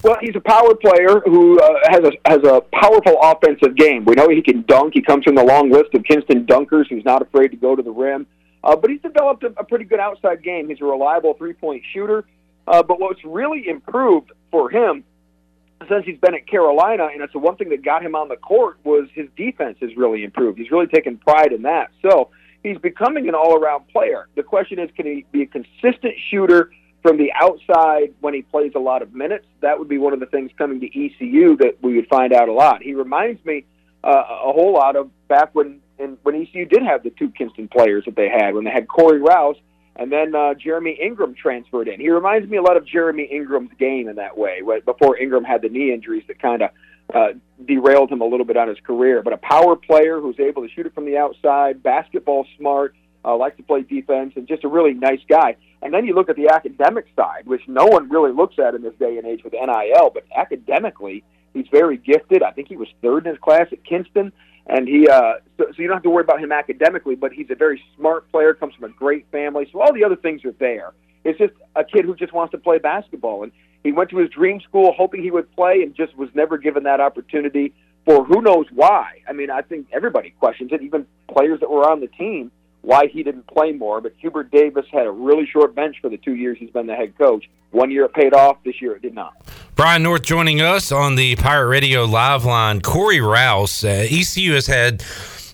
Well, 0.02 0.16
he's 0.20 0.36
a 0.36 0.40
power 0.40 0.74
player 0.76 1.20
who 1.24 1.60
uh, 1.60 1.74
has 1.88 2.00
a 2.04 2.12
has 2.24 2.38
a 2.44 2.60
powerful 2.72 3.16
offensive 3.20 3.74
game. 3.74 4.04
We 4.04 4.14
know 4.14 4.28
he 4.28 4.42
can 4.42 4.62
dunk. 4.68 4.94
He 4.94 5.02
comes 5.02 5.24
from 5.24 5.34
the 5.34 5.44
long 5.44 5.70
list 5.70 5.92
of 5.94 6.04
Kinston 6.04 6.46
dunkers. 6.46 6.86
Who's 6.88 7.04
not 7.04 7.20
afraid 7.20 7.48
to 7.48 7.56
go 7.56 7.74
to 7.74 7.82
the 7.82 7.90
rim. 7.90 8.26
Uh, 8.62 8.76
but 8.76 8.90
he's 8.90 9.00
developed 9.02 9.42
a, 9.42 9.48
a 9.58 9.64
pretty 9.64 9.84
good 9.84 10.00
outside 10.00 10.42
game. 10.42 10.68
He's 10.68 10.80
a 10.80 10.84
reliable 10.84 11.34
three 11.34 11.52
point 11.52 11.82
shooter. 11.92 12.26
Uh, 12.66 12.82
but 12.82 13.00
what's 13.00 13.24
really 13.24 13.66
improved 13.66 14.30
for 14.50 14.70
him 14.70 15.02
since 15.88 16.04
he's 16.04 16.18
been 16.18 16.34
at 16.34 16.46
Carolina, 16.46 17.08
and 17.12 17.22
it's 17.22 17.32
the 17.32 17.38
one 17.38 17.56
thing 17.56 17.68
that 17.70 17.82
got 17.82 18.04
him 18.04 18.14
on 18.14 18.28
the 18.28 18.36
court 18.36 18.78
was 18.84 19.08
his 19.14 19.26
defense 19.36 19.78
has 19.80 19.96
really 19.96 20.24
improved. 20.24 20.58
He's 20.58 20.70
really 20.70 20.86
taken 20.86 21.16
pride 21.18 21.52
in 21.52 21.62
that. 21.62 21.90
So 22.02 22.30
he's 22.62 22.78
becoming 22.78 23.28
an 23.28 23.34
all 23.34 23.56
around 23.56 23.88
player. 23.88 24.28
The 24.34 24.42
question 24.42 24.78
is, 24.78 24.90
can 24.96 25.06
he 25.06 25.24
be 25.32 25.42
a 25.42 25.46
consistent 25.46 26.14
shooter? 26.30 26.70
From 27.08 27.16
the 27.16 27.32
outside, 27.32 28.12
when 28.20 28.34
he 28.34 28.42
plays 28.42 28.72
a 28.76 28.78
lot 28.78 29.00
of 29.00 29.14
minutes, 29.14 29.46
that 29.62 29.78
would 29.78 29.88
be 29.88 29.96
one 29.96 30.12
of 30.12 30.20
the 30.20 30.26
things 30.26 30.50
coming 30.58 30.78
to 30.80 30.86
ECU 30.86 31.56
that 31.56 31.78
we 31.80 31.96
would 31.96 32.06
find 32.06 32.34
out 32.34 32.50
a 32.50 32.52
lot. 32.52 32.82
He 32.82 32.92
reminds 32.92 33.42
me 33.46 33.64
uh, 34.04 34.10
a 34.10 34.52
whole 34.52 34.74
lot 34.74 34.94
of 34.94 35.10
back 35.26 35.54
when 35.54 35.80
in, 35.98 36.18
when 36.22 36.34
ECU 36.34 36.66
did 36.66 36.82
have 36.82 37.02
the 37.02 37.08
two 37.08 37.30
Kinston 37.30 37.66
players 37.66 38.04
that 38.04 38.14
they 38.14 38.28
had 38.28 38.54
when 38.54 38.64
they 38.64 38.70
had 38.70 38.88
Corey 38.88 39.22
Rouse 39.22 39.56
and 39.96 40.12
then 40.12 40.34
uh, 40.34 40.52
Jeremy 40.52 40.98
Ingram 41.02 41.34
transferred 41.34 41.88
in. 41.88 41.98
He 41.98 42.10
reminds 42.10 42.46
me 42.50 42.58
a 42.58 42.62
lot 42.62 42.76
of 42.76 42.86
Jeremy 42.86 43.24
Ingram's 43.24 43.70
game 43.78 44.06
in 44.06 44.16
that 44.16 44.36
way, 44.36 44.60
before 44.84 45.16
Ingram 45.16 45.44
had 45.44 45.62
the 45.62 45.70
knee 45.70 45.94
injuries 45.94 46.24
that 46.28 46.38
kind 46.42 46.60
of 46.60 46.70
uh, 47.14 47.28
derailed 47.64 48.12
him 48.12 48.20
a 48.20 48.26
little 48.26 48.44
bit 48.44 48.58
on 48.58 48.68
his 48.68 48.78
career. 48.86 49.22
But 49.22 49.32
a 49.32 49.38
power 49.38 49.76
player 49.76 50.20
who's 50.20 50.38
able 50.38 50.60
to 50.60 50.68
shoot 50.74 50.84
it 50.84 50.94
from 50.94 51.06
the 51.06 51.16
outside, 51.16 51.82
basketball 51.82 52.46
smart, 52.58 52.94
uh, 53.24 53.34
likes 53.34 53.56
to 53.56 53.62
play 53.62 53.80
defense, 53.80 54.34
and 54.36 54.46
just 54.46 54.62
a 54.62 54.68
really 54.68 54.92
nice 54.92 55.20
guy. 55.26 55.56
And 55.82 55.94
then 55.94 56.06
you 56.06 56.14
look 56.14 56.28
at 56.28 56.36
the 56.36 56.48
academic 56.48 57.06
side, 57.14 57.46
which 57.46 57.62
no 57.68 57.86
one 57.86 58.08
really 58.08 58.32
looks 58.32 58.58
at 58.58 58.74
in 58.74 58.82
this 58.82 58.94
day 58.98 59.16
and 59.16 59.26
age 59.26 59.44
with 59.44 59.52
NIL, 59.52 60.10
but 60.12 60.24
academically, 60.36 61.22
he's 61.54 61.66
very 61.70 61.96
gifted. 61.96 62.42
I 62.42 62.50
think 62.50 62.68
he 62.68 62.76
was 62.76 62.88
third 63.02 63.26
in 63.26 63.32
his 63.32 63.40
class 63.40 63.66
at 63.70 63.84
Kinston. 63.84 64.32
And 64.66 64.86
he, 64.86 65.08
uh, 65.08 65.34
so, 65.56 65.66
so 65.68 65.74
you 65.78 65.86
don't 65.86 65.96
have 65.96 66.02
to 66.02 66.10
worry 66.10 66.24
about 66.24 66.40
him 66.40 66.52
academically, 66.52 67.14
but 67.14 67.32
he's 67.32 67.50
a 67.50 67.54
very 67.54 67.82
smart 67.96 68.30
player, 68.30 68.54
comes 68.54 68.74
from 68.74 68.90
a 68.90 68.94
great 68.94 69.26
family. 69.30 69.68
So 69.72 69.80
all 69.80 69.92
the 69.94 70.04
other 70.04 70.16
things 70.16 70.44
are 70.44 70.52
there. 70.52 70.92
It's 71.24 71.38
just 71.38 71.54
a 71.74 71.84
kid 71.84 72.04
who 72.04 72.14
just 72.14 72.32
wants 72.32 72.52
to 72.52 72.58
play 72.58 72.78
basketball. 72.78 73.44
And 73.44 73.52
he 73.82 73.92
went 73.92 74.10
to 74.10 74.18
his 74.18 74.30
dream 74.30 74.60
school 74.60 74.92
hoping 74.96 75.22
he 75.22 75.30
would 75.30 75.50
play 75.54 75.82
and 75.82 75.94
just 75.94 76.16
was 76.16 76.28
never 76.34 76.58
given 76.58 76.82
that 76.82 77.00
opportunity 77.00 77.72
for 78.04 78.24
who 78.24 78.42
knows 78.42 78.66
why. 78.72 79.20
I 79.28 79.32
mean, 79.32 79.50
I 79.50 79.62
think 79.62 79.86
everybody 79.92 80.30
questions 80.30 80.70
it, 80.72 80.82
even 80.82 81.06
players 81.32 81.60
that 81.60 81.70
were 81.70 81.88
on 81.88 82.00
the 82.00 82.06
team, 82.08 82.50
why 82.82 83.06
he 83.06 83.22
didn't 83.22 83.46
play 83.46 83.72
more. 83.72 84.00
But 84.00 84.14
Hubert 84.18 84.50
Davis 84.50 84.86
had 84.92 85.06
a 85.06 85.10
really 85.10 85.46
short 85.46 85.74
bench 85.74 85.96
for 86.00 86.08
the 86.08 86.16
two 86.16 86.34
years 86.34 86.58
he's 86.58 86.70
been 86.70 86.86
the 86.86 86.94
head 86.94 87.16
coach. 87.18 87.48
One 87.70 87.90
year 87.90 88.04
it 88.04 88.14
paid 88.14 88.32
off, 88.32 88.58
this 88.64 88.80
year 88.80 88.96
it 88.96 89.02
did 89.02 89.14
not. 89.14 89.34
Brian 89.74 90.02
North 90.02 90.22
joining 90.22 90.60
us 90.60 90.90
on 90.90 91.14
the 91.14 91.36
Pirate 91.36 91.68
Radio 91.68 92.04
live 92.04 92.44
line. 92.44 92.80
Corey 92.80 93.20
Rouse, 93.20 93.84
uh, 93.84 94.06
ECU 94.10 94.54
has 94.54 94.66
had 94.66 95.02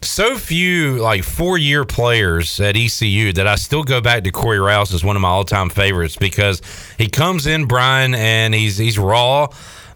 so 0.04 0.36
few 0.36 0.98
like 0.98 1.24
four 1.24 1.58
year 1.58 1.84
players 1.84 2.60
at 2.60 2.76
ECU 2.76 3.32
that 3.32 3.46
I 3.46 3.56
still 3.56 3.82
go 3.82 4.00
back 4.00 4.24
to 4.24 4.30
Corey 4.30 4.58
Rouse 4.58 4.92
as 4.92 5.02
one 5.02 5.16
of 5.16 5.22
my 5.22 5.28
all 5.28 5.44
time 5.44 5.70
favorites 5.70 6.16
because 6.16 6.60
he 6.98 7.08
comes 7.08 7.46
in, 7.46 7.66
Brian, 7.66 8.14
and 8.14 8.54
he's 8.54 8.76
he's 8.76 8.98
raw 8.98 9.48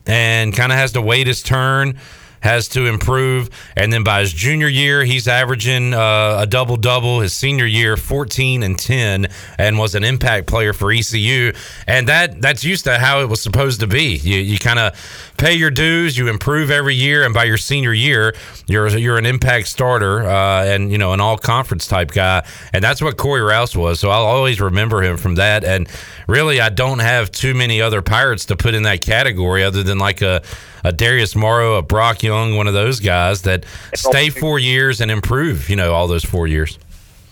and 0.06 0.54
kind 0.54 0.72
of 0.72 0.78
has 0.78 0.92
to 0.92 1.02
wait 1.02 1.26
his 1.26 1.42
turn. 1.42 1.98
Has 2.40 2.68
to 2.68 2.86
improve, 2.86 3.50
and 3.76 3.92
then 3.92 4.04
by 4.04 4.20
his 4.20 4.32
junior 4.32 4.68
year, 4.68 5.04
he's 5.04 5.26
averaging 5.26 5.92
uh, 5.92 6.38
a 6.40 6.46
double 6.46 6.76
double. 6.76 7.20
His 7.20 7.32
senior 7.32 7.66
year, 7.66 7.96
fourteen 7.96 8.62
and 8.62 8.78
ten, 8.78 9.26
and 9.58 9.78
was 9.78 9.94
an 9.94 10.04
impact 10.04 10.46
player 10.46 10.72
for 10.72 10.92
ECU. 10.92 11.52
And 11.86 12.08
that 12.08 12.40
that's 12.40 12.64
used 12.64 12.84
to 12.84 12.98
how 12.98 13.20
it 13.22 13.28
was 13.28 13.42
supposed 13.42 13.80
to 13.80 13.86
be. 13.86 14.16
You 14.16 14.38
you 14.38 14.58
kind 14.58 14.78
of 14.78 14.94
pay 15.36 15.54
your 15.54 15.70
dues, 15.70 16.16
you 16.16 16.28
improve 16.28 16.70
every 16.70 16.94
year, 16.94 17.24
and 17.24 17.34
by 17.34 17.44
your 17.44 17.58
senior 17.58 17.92
year, 17.92 18.34
you're 18.66 18.88
you're 18.88 19.18
an 19.18 19.26
impact 19.26 19.68
starter 19.68 20.22
uh, 20.22 20.64
and 20.64 20.92
you 20.92 20.98
know 20.98 21.12
an 21.12 21.20
all 21.20 21.38
conference 21.38 21.86
type 21.86 22.10
guy. 22.12 22.44
And 22.72 22.84
that's 22.84 23.02
what 23.02 23.16
Corey 23.16 23.42
Rouse 23.42 23.76
was. 23.76 24.00
So 24.00 24.10
I'll 24.10 24.26
always 24.26 24.60
remember 24.60 25.02
him 25.02 25.16
from 25.16 25.36
that. 25.36 25.64
And 25.64 25.88
really, 26.26 26.60
I 26.60 26.68
don't 26.68 27.00
have 27.00 27.30
too 27.30 27.54
many 27.54 27.80
other 27.80 28.02
Pirates 28.02 28.46
to 28.46 28.56
put 28.56 28.74
in 28.74 28.82
that 28.84 29.00
category 29.00 29.64
other 29.64 29.82
than 29.82 29.98
like 29.98 30.22
a 30.22 30.42
a 30.84 30.92
Darius 30.92 31.34
Morrow, 31.36 31.74
a 31.74 31.82
Brock 31.82 32.22
Young, 32.22 32.56
one 32.56 32.66
of 32.66 32.74
those 32.74 33.00
guys 33.00 33.42
that 33.42 33.64
stay 33.94 34.30
four 34.30 34.58
years 34.58 35.00
and 35.00 35.10
improve. 35.10 35.68
You 35.68 35.76
know, 35.76 35.92
all 35.92 36.08
those 36.08 36.24
four 36.24 36.46
years. 36.46 36.78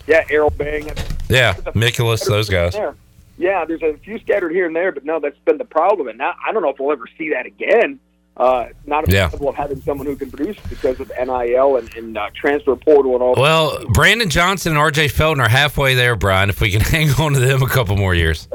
Yeah, 0.07 0.23
Errol 0.29 0.49
Bang. 0.51 0.89
Yeah, 1.29 1.55
Nicholas, 1.75 2.25
those 2.25 2.49
guys. 2.49 2.73
There. 2.73 2.95
Yeah, 3.37 3.65
there's 3.65 3.83
a 3.83 3.93
few 3.97 4.17
scattered 4.19 4.51
here 4.51 4.65
and 4.65 4.75
there, 4.75 4.91
but 4.91 5.05
no, 5.05 5.19
that's 5.19 5.37
been 5.45 5.57
the 5.57 5.65
problem. 5.65 6.07
And 6.07 6.17
now 6.17 6.33
I 6.45 6.51
don't 6.51 6.61
know 6.63 6.69
if 6.69 6.79
we'll 6.79 6.91
ever 6.91 7.05
see 7.17 7.29
that 7.31 7.45
again. 7.45 7.99
Uh, 8.35 8.67
not 8.85 9.07
a 9.09 9.11
Yeah. 9.11 9.29
of 9.33 9.55
having 9.55 9.81
someone 9.81 10.05
who 10.07 10.15
can 10.15 10.29
produce 10.31 10.57
because 10.69 10.99
of 10.99 11.11
NIL 11.19 11.75
and, 11.77 11.93
and 11.95 12.17
uh, 12.17 12.29
transfer 12.35 12.75
portal 12.75 13.13
and 13.15 13.21
all. 13.23 13.33
Well, 13.35 13.83
Brandon 13.89 14.29
Johnson 14.29 14.77
and 14.77 14.81
RJ 14.93 15.09
Felton 15.11 15.41
are 15.41 15.49
halfway 15.49 15.95
there, 15.95 16.15
Brian. 16.15 16.49
If 16.49 16.61
we 16.61 16.71
can 16.71 16.81
hang 16.81 17.09
on 17.19 17.33
to 17.33 17.39
them 17.39 17.61
a 17.63 17.67
couple 17.67 17.95
more 17.97 18.13
years. 18.15 18.47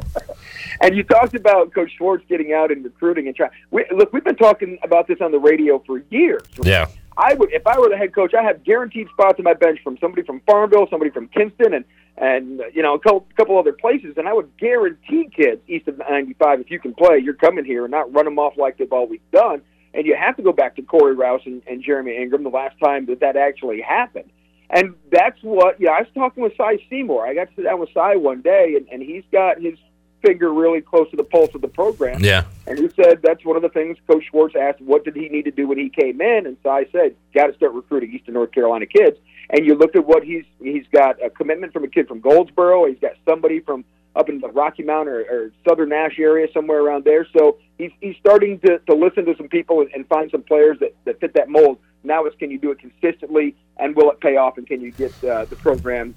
And 0.81 0.96
you 0.96 1.03
talked 1.03 1.35
about 1.35 1.72
Coach 1.75 1.92
Schwartz 1.96 2.25
getting 2.29 2.53
out 2.53 2.70
and 2.70 2.85
recruiting 2.85 3.27
and 3.27 3.37
trying. 3.37 3.51
We, 3.70 3.85
look, 3.94 4.12
we've 4.12 4.25
been 4.25 4.37
talking 4.37 4.79
about 4.83 5.07
this 5.09 5.18
on 5.20 5.33
the 5.33 5.38
radio 5.38 5.83
for 5.87 6.03
years. 6.11 6.42
Yeah. 6.62 6.88
I 7.16 7.35
would, 7.35 7.53
if 7.53 7.66
I 7.66 7.79
were 7.79 7.88
the 7.88 7.96
head 7.96 8.14
coach, 8.14 8.33
I 8.35 8.42
have 8.42 8.64
guaranteed 8.64 9.09
spots 9.12 9.38
on 9.38 9.44
my 9.44 9.55
bench 9.55 9.81
from 9.85 9.98
somebody 9.98 10.22
from 10.22 10.40
Farmville, 10.46 10.87
somebody 10.88 11.11
from 11.11 11.29
Kinston, 11.29 11.75
and 11.75 11.85
and 12.16 12.62
you 12.75 12.83
know 12.83 12.94
a 12.94 12.98
couple, 12.98 13.27
couple 13.37 13.59
other 13.59 13.72
places. 13.72 14.14
And 14.16 14.29
I 14.29 14.33
would 14.33 14.57
guarantee 14.57 15.29
kids 15.35 15.61
east 15.66 15.88
of 15.88 15.98
95, 15.98 16.61
if 16.61 16.70
you 16.70 16.79
can 16.79 16.94
play, 16.94 17.18
you're 17.18 17.35
coming 17.35 17.64
here 17.64 17.85
and 17.85 17.90
not 17.90 18.12
run 18.12 18.25
them 18.25 18.38
off 18.38 18.55
like 18.57 18.79
they've 18.79 18.92
always 18.92 19.20
done. 19.33 19.62
And 19.94 20.07
you 20.07 20.16
have 20.16 20.37
to 20.37 20.42
go 20.42 20.53
back 20.53 20.77
to 20.77 20.83
Corey 20.83 21.14
Rouse 21.14 21.42
and, 21.44 21.62
and 21.66 21.83
Jeremy 21.83 22.16
Ingram 22.16 22.44
the 22.44 22.51
last 22.51 22.77
time 22.83 23.07
that 23.07 23.20
that 23.20 23.37
actually 23.37 23.83
happened. 23.83 24.31
And 24.70 24.94
that's 25.11 25.37
what, 25.42 25.79
yeah, 25.79 25.90
I 25.90 26.01
was 26.01 26.09
talking 26.14 26.42
with 26.42 26.57
Cy 26.57 26.79
Seymour. 26.88 27.27
I 27.27 27.35
got 27.35 27.51
to 27.51 27.55
sit 27.57 27.64
down 27.64 27.79
with 27.79 27.90
Cy 27.92 28.16
one 28.16 28.40
day, 28.40 28.75
and, 28.77 28.88
and 28.90 29.03
he's 29.03 29.25
got 29.31 29.61
his 29.61 29.75
finger 30.22 30.52
really 30.52 30.80
close 30.80 31.11
to 31.11 31.16
the 31.16 31.24
pulse 31.24 31.54
of 31.54 31.61
the 31.61 31.68
program. 31.68 32.22
Yeah. 32.22 32.44
And 32.66 32.78
he 32.78 32.88
said 32.90 33.20
that's 33.22 33.44
one 33.44 33.56
of 33.56 33.62
the 33.62 33.68
things 33.68 33.98
Coach 34.06 34.24
Schwartz 34.30 34.54
asked, 34.56 34.80
what 34.80 35.04
did 35.04 35.16
he 35.16 35.28
need 35.28 35.44
to 35.44 35.50
do 35.50 35.68
when 35.68 35.78
he 35.78 35.88
came 35.88 36.20
in? 36.20 36.46
And 36.46 36.56
Cy 36.62 36.87
said, 36.92 37.16
got 37.35 37.48
to 37.48 37.54
start 37.54 37.72
recruiting 37.72 38.12
Eastern 38.12 38.35
North 38.35 38.52
Carolina 38.52 38.87
kids. 38.87 39.18
And 39.50 39.66
you 39.66 39.74
look 39.74 39.94
at 39.96 40.06
what 40.06 40.22
he's 40.22 40.44
he's 40.61 40.87
got 40.92 41.22
a 41.22 41.28
commitment 41.28 41.72
from 41.72 41.85
a 41.85 41.88
kid 41.88 42.08
from 42.08 42.20
Goldsboro. 42.20 42.87
He's 42.87 43.00
got 43.00 43.12
somebody 43.26 43.61
from 43.61 43.85
up 44.14 44.28
in 44.28 44.40
the 44.40 44.48
Rocky 44.48 44.82
Mountain 44.82 45.14
or, 45.14 45.20
or 45.20 45.52
Southern 45.66 45.88
Nash 45.88 46.18
area, 46.18 46.46
somewhere 46.52 46.80
around 46.80 47.04
there. 47.04 47.26
So 47.37 47.58
he's 47.76 47.90
he's 48.00 48.16
starting 48.18 48.61
to, 48.61 48.78
to 48.78 48.94
listen 48.94 49.24
to 49.26 49.37
some 49.37 49.48
people 49.48 49.80
and, 49.80 49.90
and 49.92 50.06
find 50.06 50.30
some 50.30 50.42
players 50.42 50.78
that, 50.80 50.94
that 51.04 51.20
fit 51.20 51.35
that 51.35 51.48
mold. 51.48 51.78
Now 52.04 52.24
it's 52.24 52.37
can 52.37 52.50
you 52.50 52.58
do 52.58 52.70
it 52.70 52.78
consistently 52.78 53.54
and 53.76 53.94
will 53.94 54.11
it 54.11 54.20
pay 54.20 54.37
off 54.37 54.58
and 54.58 54.66
can 54.66 54.80
you 54.80 54.90
get 54.90 55.12
uh, 55.24 55.44
the 55.44 55.56
program 55.56 56.14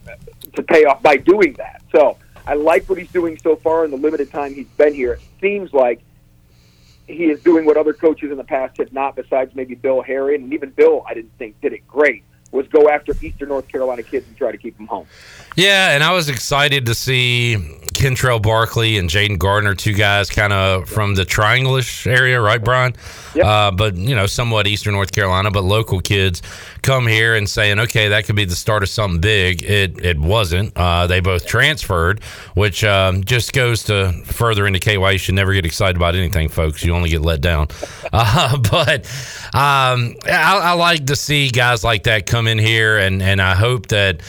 to 0.53 0.63
pay 0.63 0.85
off 0.85 1.01
by 1.01 1.17
doing 1.17 1.53
that? 1.53 1.83
So 1.91 2.17
I 2.47 2.53
like 2.53 2.87
what 2.87 2.97
he's 2.97 3.11
doing 3.11 3.37
so 3.41 3.55
far 3.55 3.85
in 3.85 3.91
the 3.91 3.97
limited 3.97 4.31
time 4.31 4.53
he's 4.53 4.67
been 4.77 4.93
here. 4.93 5.13
It 5.13 5.21
seems 5.41 5.73
like 5.73 6.01
he 7.07 7.25
is 7.25 7.41
doing 7.41 7.65
what 7.65 7.77
other 7.77 7.93
coaches 7.93 8.31
in 8.31 8.37
the 8.37 8.43
past 8.43 8.77
have 8.77 8.93
not, 8.93 9.15
besides 9.15 9.55
maybe 9.55 9.75
Bill 9.75 10.01
Herrion, 10.01 10.43
and 10.43 10.53
even 10.53 10.71
Bill, 10.71 11.03
I 11.07 11.13
didn't 11.13 11.37
think 11.37 11.59
did 11.61 11.73
it 11.73 11.87
great. 11.87 12.23
Was 12.51 12.67
go 12.67 12.89
after 12.89 13.13
Eastern 13.21 13.49
North 13.49 13.67
Carolina 13.67 14.01
kids 14.01 14.27
and 14.27 14.37
try 14.37 14.51
to 14.51 14.57
keep 14.57 14.77
them 14.77 14.87
home. 14.87 15.07
Yeah, 15.57 15.91
and 15.91 16.03
I 16.03 16.13
was 16.13 16.29
excited 16.29 16.85
to 16.85 16.95
see 16.95 17.57
Kentrell 17.95 18.41
Barkley 18.41 18.97
and 18.97 19.09
Jayden 19.09 19.39
Gardner, 19.39 19.73
two 19.73 19.93
guys 19.93 20.29
kind 20.29 20.53
of 20.53 20.87
from 20.89 21.15
the 21.15 21.25
Triangle-ish 21.25 22.05
area, 22.05 22.39
right, 22.39 22.63
Brian? 22.63 22.93
Uh, 23.41 23.71
but 23.71 23.95
you 23.95 24.15
know, 24.15 24.27
somewhat 24.27 24.67
Eastern 24.67 24.93
North 24.93 25.11
Carolina, 25.11 25.51
but 25.51 25.63
local 25.63 25.99
kids 25.99 26.41
come 26.81 27.07
here 27.07 27.35
and 27.35 27.49
saying, 27.49 27.79
okay, 27.79 28.09
that 28.09 28.25
could 28.25 28.35
be 28.35 28.45
the 28.45 28.55
start 28.55 28.83
of 28.83 28.89
something 28.89 29.19
big. 29.19 29.63
It 29.63 30.03
it 30.03 30.19
wasn't. 30.19 30.75
Uh, 30.75 31.07
they 31.07 31.19
both 31.19 31.45
transferred, 31.45 32.23
which 32.53 32.83
um, 32.83 33.23
just 33.23 33.53
goes 33.53 33.83
to 33.85 34.11
further 34.25 34.67
indicate 34.67 34.97
why 34.97 35.11
you 35.11 35.17
should 35.17 35.35
never 35.35 35.53
get 35.53 35.65
excited 35.65 35.95
about 35.95 36.15
anything, 36.15 36.49
folks. 36.49 36.83
You 36.83 36.93
only 36.93 37.09
get 37.09 37.21
let 37.21 37.41
down. 37.41 37.67
Uh, 38.17 38.57
but 38.57 39.05
um, 39.53 40.15
I, 40.25 40.59
I 40.63 40.73
like 40.73 41.07
to 41.07 41.15
see 41.15 41.49
guys 41.49 41.83
like 41.83 42.03
that 42.03 42.25
come 42.27 42.47
in 42.47 42.57
here, 42.57 42.97
and 42.97 43.21
and 43.21 43.41
I 43.41 43.55
hope 43.55 43.87
that 43.87 44.21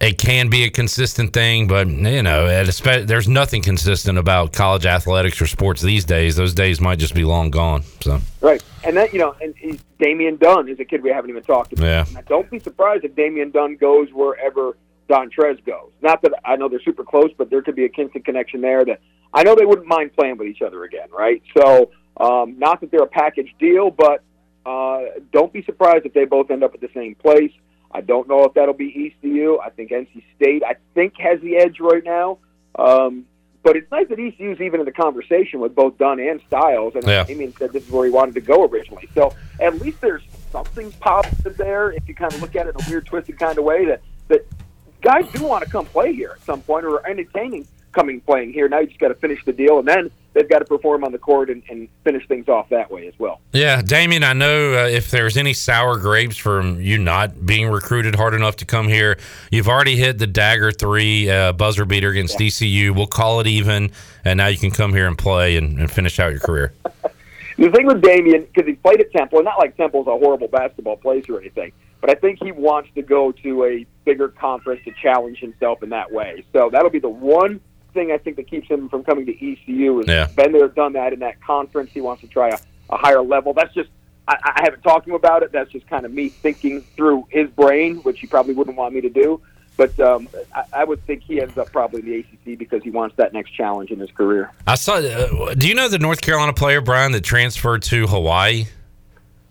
it 0.00 0.16
can 0.16 0.48
be 0.48 0.64
a 0.64 0.70
consistent 0.70 1.34
thing, 1.34 1.66
but 1.66 1.86
you 1.86 2.22
know, 2.22 2.46
at 2.46 2.66
a 2.66 2.72
spe- 2.72 3.04
there's 3.04 3.28
nothing 3.28 3.62
consistent 3.62 4.16
about 4.16 4.52
college 4.52 4.86
athletics 4.86 5.40
or 5.42 5.46
sports 5.46 5.82
these 5.82 6.04
days. 6.04 6.36
Those 6.36 6.54
days 6.54 6.80
might 6.80 6.98
just 6.98 7.14
be 7.14 7.24
long 7.24 7.50
gone. 7.50 7.82
So 8.00 8.18
Right, 8.40 8.62
and 8.82 8.96
that 8.96 9.12
you 9.12 9.18
know, 9.18 9.34
and 9.40 9.54
Damian 9.98 10.36
Dunn 10.36 10.68
is 10.68 10.80
a 10.80 10.84
kid 10.84 11.02
we 11.02 11.10
haven't 11.10 11.28
even 11.28 11.42
talked 11.42 11.74
about. 11.74 11.84
Yeah. 11.84 12.04
Now, 12.14 12.22
don't 12.22 12.50
be 12.50 12.58
surprised 12.58 13.04
if 13.04 13.14
Damian 13.14 13.50
Dunn 13.50 13.76
goes 13.76 14.08
wherever 14.12 14.76
Dontrez 15.10 15.64
goes. 15.66 15.90
Not 16.00 16.22
that 16.22 16.32
I 16.46 16.56
know 16.56 16.68
they're 16.68 16.80
super 16.80 17.04
close, 17.04 17.30
but 17.36 17.50
there 17.50 17.60
could 17.60 17.76
be 17.76 17.84
a 17.84 17.90
Kinston 17.90 18.22
connection 18.22 18.62
there. 18.62 18.86
That 18.86 19.00
I 19.34 19.42
know 19.42 19.54
they 19.54 19.66
wouldn't 19.66 19.86
mind 19.86 20.14
playing 20.14 20.38
with 20.38 20.48
each 20.48 20.62
other 20.62 20.84
again, 20.84 21.08
right? 21.12 21.42
So, 21.54 21.90
um, 22.16 22.58
not 22.58 22.80
that 22.80 22.90
they're 22.90 23.02
a 23.02 23.06
package 23.06 23.54
deal, 23.58 23.90
but 23.90 24.22
uh, 24.64 25.20
don't 25.30 25.52
be 25.52 25.62
surprised 25.64 26.06
if 26.06 26.14
they 26.14 26.24
both 26.24 26.50
end 26.50 26.64
up 26.64 26.72
at 26.72 26.80
the 26.80 26.90
same 26.94 27.14
place. 27.16 27.52
I 27.92 28.00
don't 28.00 28.28
know 28.28 28.44
if 28.44 28.54
that'll 28.54 28.74
be 28.74 29.14
ECU. 29.22 29.58
I 29.58 29.70
think 29.70 29.90
NC 29.90 30.22
State, 30.36 30.62
I 30.64 30.76
think, 30.94 31.16
has 31.18 31.40
the 31.40 31.56
edge 31.56 31.80
right 31.80 32.04
now. 32.04 32.38
Um, 32.78 33.26
but 33.62 33.76
it's 33.76 33.90
nice 33.90 34.08
that 34.08 34.18
ECU's 34.18 34.60
even 34.60 34.80
in 34.80 34.86
the 34.86 34.92
conversation 34.92 35.60
with 35.60 35.74
both 35.74 35.98
Dunn 35.98 36.18
and 36.20 36.40
Styles. 36.46 36.94
And 36.94 37.04
Yeah. 37.06 37.24
Damian 37.24 37.54
said 37.56 37.72
this 37.72 37.84
is 37.84 37.90
where 37.90 38.06
he 38.06 38.10
wanted 38.10 38.34
to 38.36 38.40
go 38.40 38.64
originally. 38.64 39.08
So 39.14 39.34
at 39.60 39.78
least 39.80 40.00
there's 40.00 40.22
something 40.50 40.90
positive 40.92 41.56
there 41.56 41.90
if 41.92 42.08
you 42.08 42.14
kind 42.14 42.32
of 42.32 42.40
look 42.40 42.56
at 42.56 42.66
it 42.66 42.74
in 42.74 42.84
a 42.84 42.90
weird, 42.90 43.06
twisted 43.06 43.38
kind 43.38 43.58
of 43.58 43.64
way 43.64 43.84
that, 43.86 44.00
that 44.28 44.46
guys 45.02 45.30
do 45.32 45.44
want 45.44 45.64
to 45.64 45.70
come 45.70 45.84
play 45.84 46.12
here 46.14 46.36
at 46.36 46.44
some 46.44 46.62
point 46.62 46.84
or 46.84 47.00
are 47.00 47.06
entertaining 47.06 47.66
coming 47.92 48.20
playing 48.20 48.52
here. 48.52 48.68
Now 48.68 48.80
you 48.80 48.86
just 48.86 49.00
got 49.00 49.08
to 49.08 49.14
finish 49.14 49.44
the 49.44 49.52
deal, 49.52 49.78
and 49.78 49.88
then 49.88 50.10
they've 50.32 50.48
got 50.48 50.60
to 50.60 50.64
perform 50.64 51.04
on 51.04 51.12
the 51.12 51.18
court 51.18 51.50
and, 51.50 51.62
and 51.68 51.88
finish 52.04 52.26
things 52.28 52.48
off 52.48 52.68
that 52.70 52.90
way 52.90 53.06
as 53.08 53.14
well. 53.18 53.40
Yeah, 53.52 53.82
Damian, 53.82 54.24
I 54.24 54.32
know 54.32 54.74
uh, 54.74 54.86
if 54.86 55.10
there's 55.10 55.36
any 55.36 55.52
sour 55.52 55.98
grapes 55.98 56.36
from 56.36 56.80
you 56.80 56.98
not 56.98 57.44
being 57.44 57.68
recruited 57.68 58.14
hard 58.14 58.34
enough 58.34 58.56
to 58.56 58.64
come 58.64 58.88
here, 58.88 59.18
you've 59.50 59.68
already 59.68 59.96
hit 59.96 60.18
the 60.18 60.26
dagger 60.26 60.72
three 60.72 61.30
uh, 61.30 61.52
buzzer 61.52 61.84
beater 61.84 62.10
against 62.10 62.40
ECU. 62.40 62.92
We'll 62.92 63.06
call 63.06 63.40
it 63.40 63.46
even, 63.46 63.90
and 64.24 64.38
now 64.38 64.46
you 64.48 64.58
can 64.58 64.70
come 64.70 64.92
here 64.92 65.06
and 65.06 65.18
play 65.18 65.56
and, 65.56 65.78
and 65.78 65.90
finish 65.90 66.18
out 66.20 66.30
your 66.30 66.40
career. 66.40 66.72
The 67.60 67.70
thing 67.70 67.86
with 67.86 68.00
Damian, 68.00 68.40
because 68.44 68.66
he 68.66 68.72
played 68.72 69.00
at 69.00 69.12
Temple, 69.12 69.40
and 69.40 69.44
not 69.44 69.58
like 69.58 69.76
Temple's 69.76 70.06
a 70.06 70.16
horrible 70.16 70.48
basketball 70.48 70.96
place 70.96 71.28
or 71.28 71.38
anything, 71.38 71.72
but 72.00 72.08
I 72.08 72.14
think 72.14 72.42
he 72.42 72.52
wants 72.52 72.88
to 72.94 73.02
go 73.02 73.32
to 73.32 73.64
a 73.64 73.86
bigger 74.06 74.28
conference 74.28 74.80
to 74.86 74.92
challenge 75.02 75.40
himself 75.40 75.82
in 75.82 75.90
that 75.90 76.10
way. 76.10 76.42
So 76.54 76.70
that'll 76.72 76.88
be 76.88 77.00
the 77.00 77.10
one 77.10 77.60
thing 77.92 78.10
I 78.12 78.18
think 78.18 78.36
that 78.36 78.48
keeps 78.48 78.68
him 78.68 78.88
from 78.88 79.04
coming 79.04 79.26
to 79.26 79.32
ECU. 79.32 80.00
Is 80.00 80.08
Yeah. 80.08 80.26
been 80.34 80.52
there, 80.52 80.68
done 80.68 80.92
that 80.94 81.12
in 81.12 81.20
that 81.20 81.40
conference. 81.40 81.90
He 81.92 82.00
wants 82.00 82.22
to 82.22 82.28
try 82.28 82.48
a, 82.48 82.58
a 82.90 82.96
higher 82.96 83.22
level. 83.22 83.52
That's 83.52 83.72
just 83.74 83.90
I, 84.28 84.36
I 84.42 84.60
haven't 84.64 84.82
talked 84.82 85.06
to 85.06 85.10
him 85.10 85.16
about 85.16 85.42
it. 85.42 85.50
That's 85.52 85.70
just 85.70 85.86
kind 85.88 86.04
of 86.06 86.12
me 86.12 86.28
thinking 86.28 86.82
through 86.96 87.26
his 87.30 87.48
brain, 87.50 87.96
which 87.98 88.20
he 88.20 88.26
probably 88.26 88.54
wouldn't 88.54 88.76
want 88.76 88.94
me 88.94 89.00
to 89.00 89.08
do. 89.10 89.40
But 89.76 89.98
um, 89.98 90.28
I, 90.54 90.64
I 90.74 90.84
would 90.84 91.04
think 91.06 91.22
he 91.22 91.40
ends 91.40 91.56
up 91.56 91.72
probably 91.72 92.00
in 92.00 92.06
the 92.06 92.18
ACC 92.52 92.58
because 92.58 92.82
he 92.82 92.90
wants 92.90 93.16
that 93.16 93.32
next 93.32 93.52
challenge 93.52 93.90
in 93.90 93.98
his 93.98 94.10
career. 94.10 94.52
I 94.66 94.74
saw. 94.74 94.96
Uh, 94.96 95.54
do 95.54 95.66
you 95.68 95.74
know 95.74 95.88
the 95.88 95.98
North 95.98 96.20
Carolina 96.20 96.52
player 96.52 96.80
Brian 96.80 97.12
that 97.12 97.22
transferred 97.24 97.82
to 97.84 98.06
Hawaii? 98.06 98.66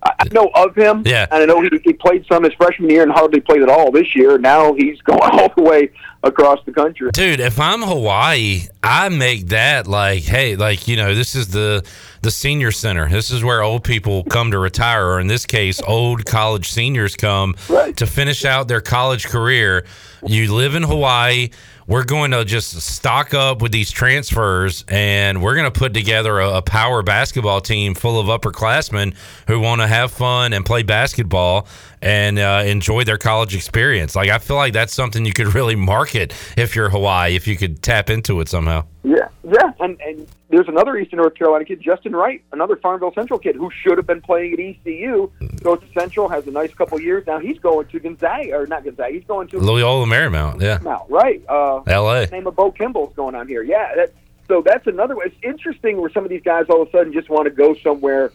I 0.01 0.27
know 0.31 0.49
of 0.55 0.75
him. 0.75 1.03
Yeah. 1.05 1.27
And 1.31 1.43
I 1.43 1.45
know 1.45 1.61
he, 1.61 1.69
he 1.83 1.93
played 1.93 2.25
some 2.31 2.43
his 2.43 2.53
freshman 2.53 2.89
year 2.89 3.03
and 3.03 3.11
hardly 3.11 3.41
played 3.41 3.61
at 3.61 3.69
all 3.69 3.91
this 3.91 4.15
year. 4.15 4.37
Now 4.37 4.73
he's 4.73 5.01
going 5.03 5.19
all 5.21 5.51
the 5.55 5.63
way 5.63 5.91
across 6.23 6.59
the 6.65 6.71
country. 6.71 7.11
Dude, 7.11 7.39
if 7.39 7.59
I'm 7.59 7.81
Hawaii, 7.81 8.63
I 8.83 9.09
make 9.09 9.47
that 9.47 9.87
like, 9.87 10.23
hey, 10.23 10.55
like 10.55 10.87
you 10.87 10.95
know, 10.95 11.13
this 11.13 11.35
is 11.35 11.49
the 11.49 11.85
the 12.21 12.31
senior 12.31 12.71
center. 12.71 13.09
This 13.09 13.29
is 13.29 13.43
where 13.43 13.61
old 13.61 13.83
people 13.83 14.23
come 14.25 14.51
to 14.51 14.59
retire, 14.59 15.05
or 15.07 15.19
in 15.19 15.27
this 15.27 15.45
case, 15.45 15.81
old 15.81 16.25
college 16.25 16.69
seniors 16.69 17.15
come 17.15 17.55
to 17.95 18.05
finish 18.05 18.45
out 18.45 18.67
their 18.67 18.81
college 18.81 19.25
career. 19.25 19.85
You 20.25 20.53
live 20.53 20.75
in 20.75 20.83
Hawaii. 20.83 21.49
We're 21.89 22.03
going 22.03 22.29
to 22.31 22.45
just 22.45 22.79
stock 22.81 23.33
up 23.33 23.63
with 23.63 23.71
these 23.71 23.89
transfers, 23.89 24.85
and 24.87 25.41
we're 25.41 25.55
going 25.55 25.71
to 25.71 25.79
put 25.79 25.91
together 25.91 26.39
a, 26.39 26.57
a 26.57 26.61
power 26.61 27.01
basketball 27.01 27.61
team 27.61 27.95
full 27.95 28.19
of 28.19 28.27
upperclassmen 28.27 29.15
who 29.47 29.59
want 29.59 29.81
to 29.81 29.87
have 29.87 30.11
fun 30.11 30.53
and 30.53 30.63
play 30.63 30.83
basketball 30.83 31.65
and 32.01 32.39
uh, 32.39 32.63
enjoy 32.65 33.03
their 33.03 33.17
college 33.17 33.55
experience. 33.55 34.15
Like 34.15 34.29
I 34.29 34.37
feel 34.37 34.55
like 34.55 34.73
that's 34.73 34.93
something 34.93 35.25
you 35.25 35.33
could 35.33 35.53
really 35.53 35.75
market 35.75 36.33
if 36.57 36.75
you're 36.75 36.89
Hawaii, 36.89 37.35
if 37.35 37.47
you 37.47 37.57
could 37.57 37.81
tap 37.81 38.09
into 38.09 38.39
it 38.41 38.49
somehow. 38.49 38.85
Yeah, 39.03 39.29
yeah, 39.43 39.71
and 39.79 39.99
and 40.01 40.27
there's 40.49 40.67
another 40.67 40.97
Eastern 40.97 41.17
North 41.17 41.35
Carolina 41.35 41.65
kid, 41.65 41.79
Justin 41.81 42.15
Wright, 42.15 42.41
another 42.51 42.75
Farmville 42.75 43.13
Central 43.13 43.39
kid 43.39 43.55
who 43.55 43.69
should 43.71 43.97
have 43.97 44.07
been 44.07 44.21
playing 44.21 44.53
at 44.53 44.59
ECU. 44.59 45.31
Goes 45.61 45.79
to 45.79 45.87
Central, 45.93 46.27
has 46.27 46.47
a 46.47 46.51
nice 46.51 46.73
couple 46.73 46.99
years. 46.99 47.25
Now 47.27 47.39
he's 47.39 47.59
going 47.59 47.87
to 47.87 47.99
Gonzaga, 47.99 48.55
or 48.55 48.67
not 48.67 48.83
Gonzaga. 48.83 49.13
He's 49.13 49.25
going 49.25 49.47
to 49.49 49.59
Loyola 49.59 50.05
Marymount, 50.05 50.61
yeah, 50.61 50.79
now, 50.83 51.05
right? 51.09 51.43
Uh, 51.47 51.81
L.A. 51.87 52.27
Name 52.27 52.47
of 52.47 52.55
Bo 52.55 52.71
Kimble's 52.71 53.13
going 53.15 53.35
on 53.35 53.47
here. 53.47 53.63
Yeah, 53.63 53.95
that, 53.95 54.13
so 54.47 54.61
that's 54.65 54.87
another 54.87 55.15
way. 55.15 55.25
It's 55.27 55.37
interesting 55.43 56.01
where 56.01 56.09
some 56.09 56.23
of 56.23 56.29
these 56.29 56.41
guys 56.41 56.65
all 56.69 56.81
of 56.81 56.87
a 56.87 56.91
sudden 56.91 57.13
just 57.13 57.29
want 57.29 57.45
to 57.45 57.51
go 57.51 57.75
somewhere 57.75 58.31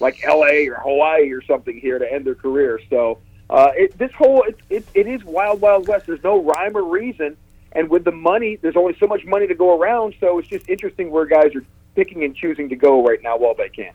like 0.00 0.22
L.A. 0.24 0.68
or 0.68 0.74
Hawaii 0.74 1.30
or 1.32 1.42
something 1.42 1.78
here 1.78 1.98
to 1.98 2.12
end 2.12 2.24
their 2.24 2.34
career. 2.34 2.80
So 2.90 3.18
uh, 3.48 3.70
it, 3.74 3.96
this 3.98 4.12
whole 4.12 4.42
it, 4.42 4.58
it, 4.70 4.86
it 4.94 5.06
is 5.06 5.24
wild, 5.24 5.60
wild 5.60 5.88
west. 5.88 6.06
There's 6.06 6.22
no 6.24 6.42
rhyme 6.42 6.76
or 6.76 6.84
reason, 6.84 7.36
and 7.72 7.88
with 7.88 8.04
the 8.04 8.12
money, 8.12 8.56
there's 8.56 8.76
only 8.76 8.96
so 8.98 9.06
much 9.06 9.24
money 9.24 9.46
to 9.46 9.54
go 9.54 9.78
around. 9.78 10.14
So 10.20 10.38
it's 10.38 10.48
just 10.48 10.68
interesting 10.68 11.10
where 11.10 11.26
guys 11.26 11.54
are 11.54 11.64
picking 11.94 12.24
and 12.24 12.34
choosing 12.34 12.68
to 12.68 12.76
go 12.76 13.04
right 13.04 13.22
now 13.22 13.36
while 13.36 13.54
they 13.54 13.68
can. 13.68 13.92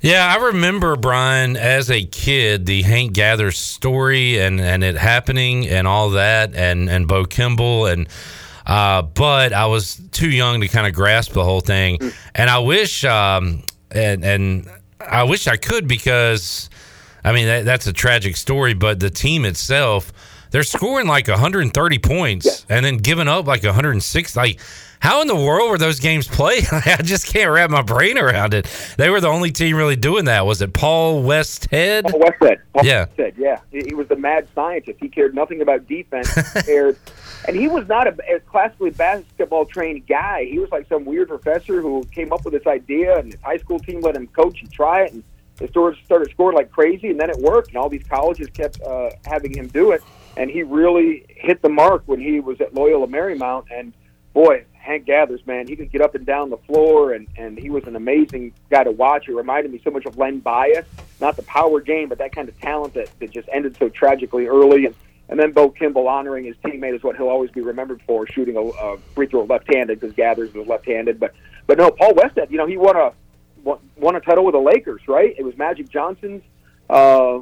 Yeah, 0.00 0.34
I 0.36 0.44
remember 0.46 0.96
Brian 0.96 1.56
as 1.56 1.90
a 1.90 2.04
kid, 2.04 2.66
the 2.66 2.82
Hank 2.82 3.12
Gathers 3.12 3.58
story 3.58 4.38
and 4.38 4.60
and 4.60 4.84
it 4.84 4.96
happening 4.96 5.66
and 5.68 5.86
all 5.86 6.10
that, 6.10 6.54
and 6.54 6.88
and 6.88 7.08
Bo 7.08 7.24
Kimble 7.24 7.86
and. 7.86 8.08
Uh, 8.68 9.00
but 9.00 9.52
I 9.52 9.66
was 9.66 10.00
too 10.10 10.28
young 10.28 10.60
to 10.60 10.66
kind 10.66 10.88
of 10.88 10.92
grasp 10.92 11.34
the 11.34 11.44
whole 11.44 11.60
thing, 11.60 12.00
and 12.34 12.50
I 12.50 12.58
wish, 12.58 13.04
um, 13.04 13.62
and 13.92 14.24
and 14.24 14.68
I 15.00 15.24
wish 15.24 15.46
I 15.46 15.56
could 15.56 15.86
because, 15.88 16.70
I 17.24 17.32
mean 17.32 17.46
that, 17.46 17.64
that's 17.64 17.86
a 17.86 17.92
tragic 17.92 18.36
story. 18.36 18.74
But 18.74 19.00
the 19.00 19.10
team 19.10 19.44
itself, 19.44 20.12
they're 20.50 20.62
scoring 20.62 21.06
like 21.06 21.28
130 21.28 21.98
points 21.98 22.64
and 22.68 22.84
then 22.84 22.98
giving 22.98 23.28
up 23.28 23.46
like 23.46 23.62
106. 23.62 24.36
Like, 24.36 24.60
how 25.00 25.20
in 25.20 25.28
the 25.28 25.36
world 25.36 25.70
were 25.70 25.78
those 25.78 26.00
games 26.00 26.26
played? 26.26 26.66
I 26.72 26.96
just 27.02 27.26
can't 27.26 27.50
wrap 27.50 27.68
my 27.70 27.82
brain 27.82 28.16
around 28.18 28.54
it. 28.54 28.66
They 28.96 29.10
were 29.10 29.20
the 29.20 29.28
only 29.28 29.52
team 29.52 29.76
really 29.76 29.96
doing 29.96 30.24
that. 30.24 30.46
Was 30.46 30.62
it 30.62 30.72
Paul 30.72 31.22
Westhead? 31.22 32.04
Paul 32.10 32.20
Westhead. 32.20 32.56
Paul 32.72 32.86
Yeah. 32.86 33.06
Westhead, 33.06 33.34
yeah. 33.36 33.60
He, 33.70 33.82
he 33.86 33.94
was 33.94 34.08
the 34.08 34.16
mad 34.16 34.48
scientist. 34.54 34.98
He 35.00 35.08
cared 35.08 35.34
nothing 35.34 35.60
about 35.60 35.86
defense. 35.86 36.34
He 36.34 36.62
cared, 36.62 36.96
and 37.46 37.56
he 37.56 37.68
was 37.68 37.86
not 37.88 38.06
a, 38.06 38.34
a 38.34 38.40
classically 38.40 38.90
basketball 38.90 39.64
trained 39.64 40.06
guy. 40.06 40.44
He 40.44 40.58
was 40.58 40.70
like 40.70 40.88
some 40.88 41.04
weird 41.04 41.28
professor 41.28 41.80
who 41.80 42.02
came 42.04 42.32
up 42.32 42.44
with 42.44 42.54
this 42.54 42.66
idea, 42.66 43.18
and 43.18 43.32
his 43.32 43.40
high 43.42 43.58
school 43.58 43.78
team 43.78 44.00
let 44.00 44.16
him 44.16 44.26
coach 44.28 44.62
and 44.62 44.72
try 44.72 45.02
it, 45.02 45.12
and 45.12 45.22
the 45.56 45.68
stores 45.68 45.96
started 46.04 46.30
scoring 46.30 46.56
like 46.56 46.70
crazy, 46.70 47.08
and 47.08 47.20
then 47.20 47.30
it 47.30 47.36
worked, 47.38 47.68
and 47.68 47.76
all 47.76 47.88
these 47.88 48.06
colleges 48.08 48.48
kept 48.48 48.80
uh, 48.82 49.10
having 49.24 49.56
him 49.56 49.68
do 49.68 49.92
it, 49.92 50.02
and 50.36 50.50
he 50.50 50.62
really 50.62 51.24
hit 51.28 51.62
the 51.62 51.68
mark 51.68 52.02
when 52.06 52.20
he 52.20 52.40
was 52.40 52.60
at 52.60 52.74
Loyola 52.74 53.06
Marymount, 53.06 53.64
and 53.70 53.92
boy, 54.34 54.64
Hank 54.74 55.06
Gathers, 55.06 55.44
man, 55.46 55.66
he 55.66 55.74
could 55.74 55.90
get 55.90 56.00
up 56.00 56.14
and 56.14 56.24
down 56.24 56.50
the 56.50 56.58
floor, 56.58 57.12
and 57.12 57.26
and 57.36 57.58
he 57.58 57.70
was 57.70 57.84
an 57.84 57.96
amazing 57.96 58.52
guy 58.70 58.84
to 58.84 58.92
watch. 58.92 59.28
It 59.28 59.34
reminded 59.34 59.72
me 59.72 59.80
so 59.82 59.90
much 59.90 60.04
of 60.06 60.16
Len 60.16 60.38
Bias, 60.38 60.86
not 61.20 61.36
the 61.36 61.42
power 61.42 61.80
game, 61.80 62.08
but 62.08 62.18
that 62.18 62.32
kind 62.32 62.48
of 62.48 62.58
talent 62.60 62.94
that, 62.94 63.08
that 63.18 63.30
just 63.30 63.48
ended 63.52 63.76
so 63.78 63.88
tragically 63.88 64.46
early. 64.46 64.86
And 64.86 64.94
and 65.28 65.38
then 65.38 65.52
Bo 65.52 65.70
Kimble 65.70 66.08
honoring 66.08 66.44
his 66.44 66.56
teammate 66.64 66.94
is 66.94 67.02
what 67.02 67.16
he'll 67.16 67.28
always 67.28 67.50
be 67.50 67.60
remembered 67.60 68.00
for, 68.06 68.26
shooting 68.26 68.56
a, 68.56 68.60
a 68.60 68.98
free 69.14 69.26
throw 69.26 69.44
left-handed 69.44 70.00
because 70.00 70.14
Gathers 70.14 70.54
was 70.54 70.66
left-handed. 70.66 71.18
But 71.18 71.34
but 71.66 71.78
no, 71.78 71.90
Paul 71.90 72.12
Westhead, 72.12 72.50
you 72.50 72.58
know, 72.58 72.66
he 72.66 72.76
won 72.76 72.96
a 72.96 73.12
won 73.96 74.14
a 74.14 74.20
title 74.20 74.44
with 74.44 74.54
the 74.54 74.60
Lakers, 74.60 75.02
right? 75.08 75.34
It 75.36 75.44
was 75.44 75.56
Magic 75.56 75.88
Johnson's 75.88 76.42
uh, 76.88 77.40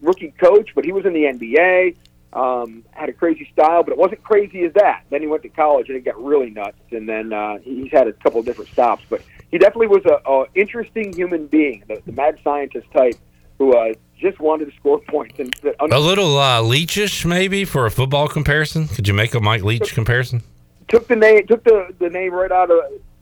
rookie 0.00 0.32
coach, 0.38 0.70
but 0.74 0.84
he 0.84 0.92
was 0.92 1.04
in 1.04 1.12
the 1.12 1.24
NBA. 1.24 1.96
Um, 2.32 2.84
had 2.90 3.08
a 3.08 3.12
crazy 3.12 3.48
style, 3.52 3.84
but 3.84 3.92
it 3.92 3.98
wasn't 3.98 4.22
crazy 4.24 4.64
as 4.64 4.72
that. 4.72 5.04
Then 5.08 5.20
he 5.20 5.28
went 5.28 5.44
to 5.44 5.48
college 5.48 5.88
and 5.88 5.96
it 5.96 6.04
got 6.04 6.22
really 6.22 6.50
nuts, 6.50 6.78
and 6.90 7.08
then 7.08 7.32
uh, 7.32 7.58
he's 7.58 7.92
had 7.92 8.08
a 8.08 8.12
couple 8.12 8.40
of 8.40 8.46
different 8.46 8.70
stops. 8.70 9.04
But 9.08 9.22
he 9.50 9.58
definitely 9.58 9.86
was 9.86 10.04
a, 10.04 10.20
a 10.28 10.46
interesting 10.54 11.12
human 11.12 11.46
being, 11.46 11.84
the, 11.86 12.02
the 12.04 12.12
mad 12.12 12.38
scientist 12.42 12.88
type, 12.92 13.14
who 13.58 13.76
uh, 13.76 13.94
just 14.24 14.40
wanted 14.40 14.70
to 14.70 14.76
score 14.76 15.00
points. 15.00 15.38
And 15.38 15.54
A 15.90 15.98
little 15.98 16.38
uh, 16.38 16.62
Leachish, 16.62 17.24
maybe 17.24 17.64
for 17.64 17.86
a 17.86 17.90
football 17.90 18.26
comparison. 18.26 18.88
Could 18.88 19.06
you 19.06 19.14
make 19.14 19.34
a 19.34 19.40
Mike 19.40 19.62
Leach 19.62 19.94
comparison? 19.94 20.42
took 20.88 21.08
the 21.08 21.16
name 21.16 21.46
took 21.46 21.64
the, 21.64 21.94
the 21.98 22.10
name 22.10 22.32
right 22.32 22.52
out 22.52 22.70
of 22.70 22.78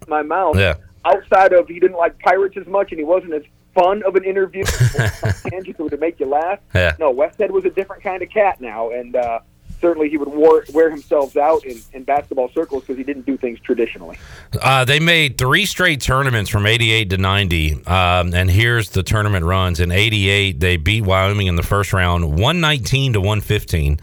my 0.09 0.23
mouth. 0.23 0.59
Yeah. 0.59 0.75
Outside 1.05 1.53
of 1.53 1.69
he 1.69 1.81
didn't 1.81 1.97
like 1.97 2.19
pirates 2.21 2.57
as 2.57 2.67
much, 2.67 2.93
and 2.93 2.99
he 2.99 3.05
wasn't 3.05 3.35
as 3.35 3.43
fun 3.75 4.03
of 4.05 4.15
an 4.15 4.25
interview. 4.25 4.65
tangent 5.49 5.77
to 5.77 5.97
make 5.97 6.21
you 6.21 6.27
laugh. 6.27 6.61
Yeah. 6.75 6.97
No, 6.99 7.13
Westhead 7.13 7.51
was 7.51 7.65
a 7.65 7.71
different 7.71 8.03
kind 8.03 8.23
of 8.23 8.31
cat 8.31 8.61
now, 8.61 8.91
and 8.91 9.17
uh, 9.17 9.41
certainly 9.83 10.09
he 10.09 10.17
would 10.17 10.29
wear, 10.29 10.65
wear 10.73 10.91
himself 10.91 11.37
out 11.37 11.65
in, 11.67 11.79
in 11.93 12.05
basketball 12.05 12.49
circles 12.51 12.85
because 12.85 12.97
he 12.97 13.05
didn't 13.05 13.27
do 13.27 13.37
things 13.37 13.61
traditionally. 13.61 14.17
Uh, 14.59 14.87
they 14.87 15.01
made 15.01 15.37
three 15.37 15.67
straight 15.67 16.01
tournaments 16.01 16.49
from 16.49 16.65
88 16.65 17.11
to 17.11 17.19
90. 17.19 17.85
Um, 17.87 18.33
and 18.33 18.51
here's 18.51 18.91
the 18.91 19.03
tournament 19.03 19.45
runs. 19.45 19.81
In 19.81 19.91
88, 19.91 20.61
they 20.61 20.79
beat 20.79 21.05
Wyoming 21.05 21.49
in 21.49 21.57
the 21.57 21.63
first 21.63 21.93
round, 21.93 22.25
119 22.31 23.15
to 23.15 23.21
115. 23.21 24.01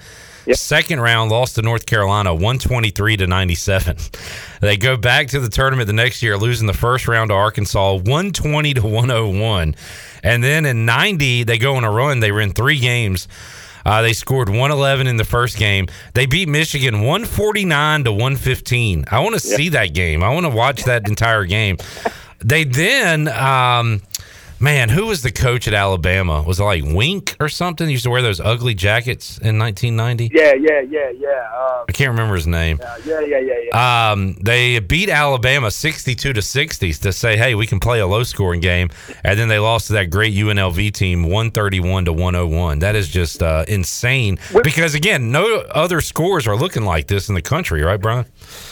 Second 0.53 0.99
round, 0.99 1.29
lost 1.29 1.55
to 1.55 1.61
North 1.61 1.85
Carolina, 1.85 2.33
123 2.33 3.17
to 3.17 3.27
97. 3.27 3.97
They 4.61 4.75
go 4.75 4.97
back 4.97 5.27
to 5.27 5.39
the 5.39 5.47
tournament 5.47 5.87
the 5.87 5.93
next 5.93 6.21
year, 6.21 6.37
losing 6.37 6.67
the 6.67 6.73
first 6.73 7.07
round 7.07 7.29
to 7.29 7.33
Arkansas, 7.33 7.93
120 7.93 8.73
to 8.73 8.81
101. 8.81 9.73
And 10.21 10.43
then 10.43 10.65
in 10.65 10.85
90, 10.85 11.43
they 11.43 11.57
go 11.57 11.75
on 11.75 11.85
a 11.85 11.89
run. 11.89 12.19
They 12.19 12.33
win 12.33 12.51
three 12.51 12.77
games. 12.77 13.29
Uh, 13.85 14.01
they 14.01 14.13
scored 14.13 14.49
111 14.49 15.07
in 15.07 15.17
the 15.17 15.25
first 15.25 15.57
game. 15.57 15.87
They 16.13 16.25
beat 16.25 16.47
Michigan 16.47 17.01
149 17.01 18.03
to 18.05 18.11
115. 18.11 19.05
I 19.09 19.19
want 19.19 19.33
to 19.35 19.39
see 19.39 19.69
that 19.69 19.93
game. 19.93 20.23
I 20.23 20.33
want 20.33 20.45
to 20.45 20.49
watch 20.49 20.83
that 20.83 21.07
entire 21.07 21.45
game. 21.45 21.77
They 22.39 22.63
then 22.63 23.27
um, 23.27 24.01
Man, 24.61 24.89
who 24.89 25.05
was 25.05 25.21
the 25.21 25.31
coach 25.31 25.69
at 25.69 25.73
Alabama? 25.73 26.41
Was 26.41 26.59
it 26.59 26.63
like 26.63 26.83
Wink 26.83 27.37
or 27.39 27.47
something? 27.47 27.87
He 27.87 27.93
used 27.93 28.03
to 28.03 28.09
wear 28.09 28.21
those 28.21 28.41
ugly 28.41 28.73
jackets 28.73 29.37
in 29.37 29.57
1990. 29.57 30.31
Yeah, 30.33 30.53
yeah, 30.53 30.81
yeah, 30.81 31.11
yeah. 31.11 31.49
Uh, 31.55 31.85
I 31.87 31.91
can't 31.93 32.09
remember 32.09 32.35
his 32.35 32.45
name. 32.45 32.77
uh, 32.83 32.97
yeah, 33.05 33.21
yeah, 33.21 33.39
yeah, 33.39 33.53
yeah. 33.71 34.11
Um, 34.11 34.33
they 34.41 34.77
beat 34.79 35.07
Alabama 35.07 35.71
62 35.71 36.33
to 36.33 36.41
60 36.41 36.91
to 36.91 37.13
say, 37.13 37.37
hey, 37.37 37.55
we 37.55 37.67
can 37.67 37.79
play 37.79 38.01
a 38.01 38.07
low 38.07 38.23
scoring 38.23 38.59
game. 38.59 38.89
And 39.23 39.39
then 39.39 39.47
they 39.47 39.59
lost 39.59 39.87
to 39.87 39.93
that 39.93 40.09
great 40.09 40.33
UNLV 40.33 40.91
team 40.91 41.23
131 41.23 42.05
to 42.05 42.11
101. 42.11 42.79
That 42.79 42.97
is 42.97 43.07
just 43.07 43.41
uh, 43.41 43.63
insane 43.69 44.39
because, 44.61 44.93
again, 44.93 45.31
no 45.31 45.59
other 45.71 46.01
scores 46.01 46.47
are 46.47 46.57
looking 46.57 46.83
like 46.83 47.07
this 47.07 47.29
in 47.29 47.35
the 47.35 47.41
country, 47.41 47.81
right, 47.81 47.99
Brian? 47.99 48.25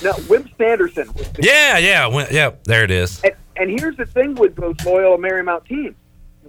no, 0.04 0.14
Wimp 0.28 0.50
Sanderson. 0.58 1.08
Was 1.14 1.32
the 1.32 1.44
Yeah, 1.44 1.78
yeah. 1.78 2.28
Yeah, 2.30 2.52
there 2.66 2.84
it 2.84 2.92
is. 2.92 3.22
And, 3.22 3.34
and 3.60 3.80
here's 3.80 3.98
the 3.98 4.06
thing 4.06 4.36
with 4.36 4.56
those 4.56 4.76
Loyola 4.86 5.18
Marymount 5.18 5.66
teams. 5.66 5.96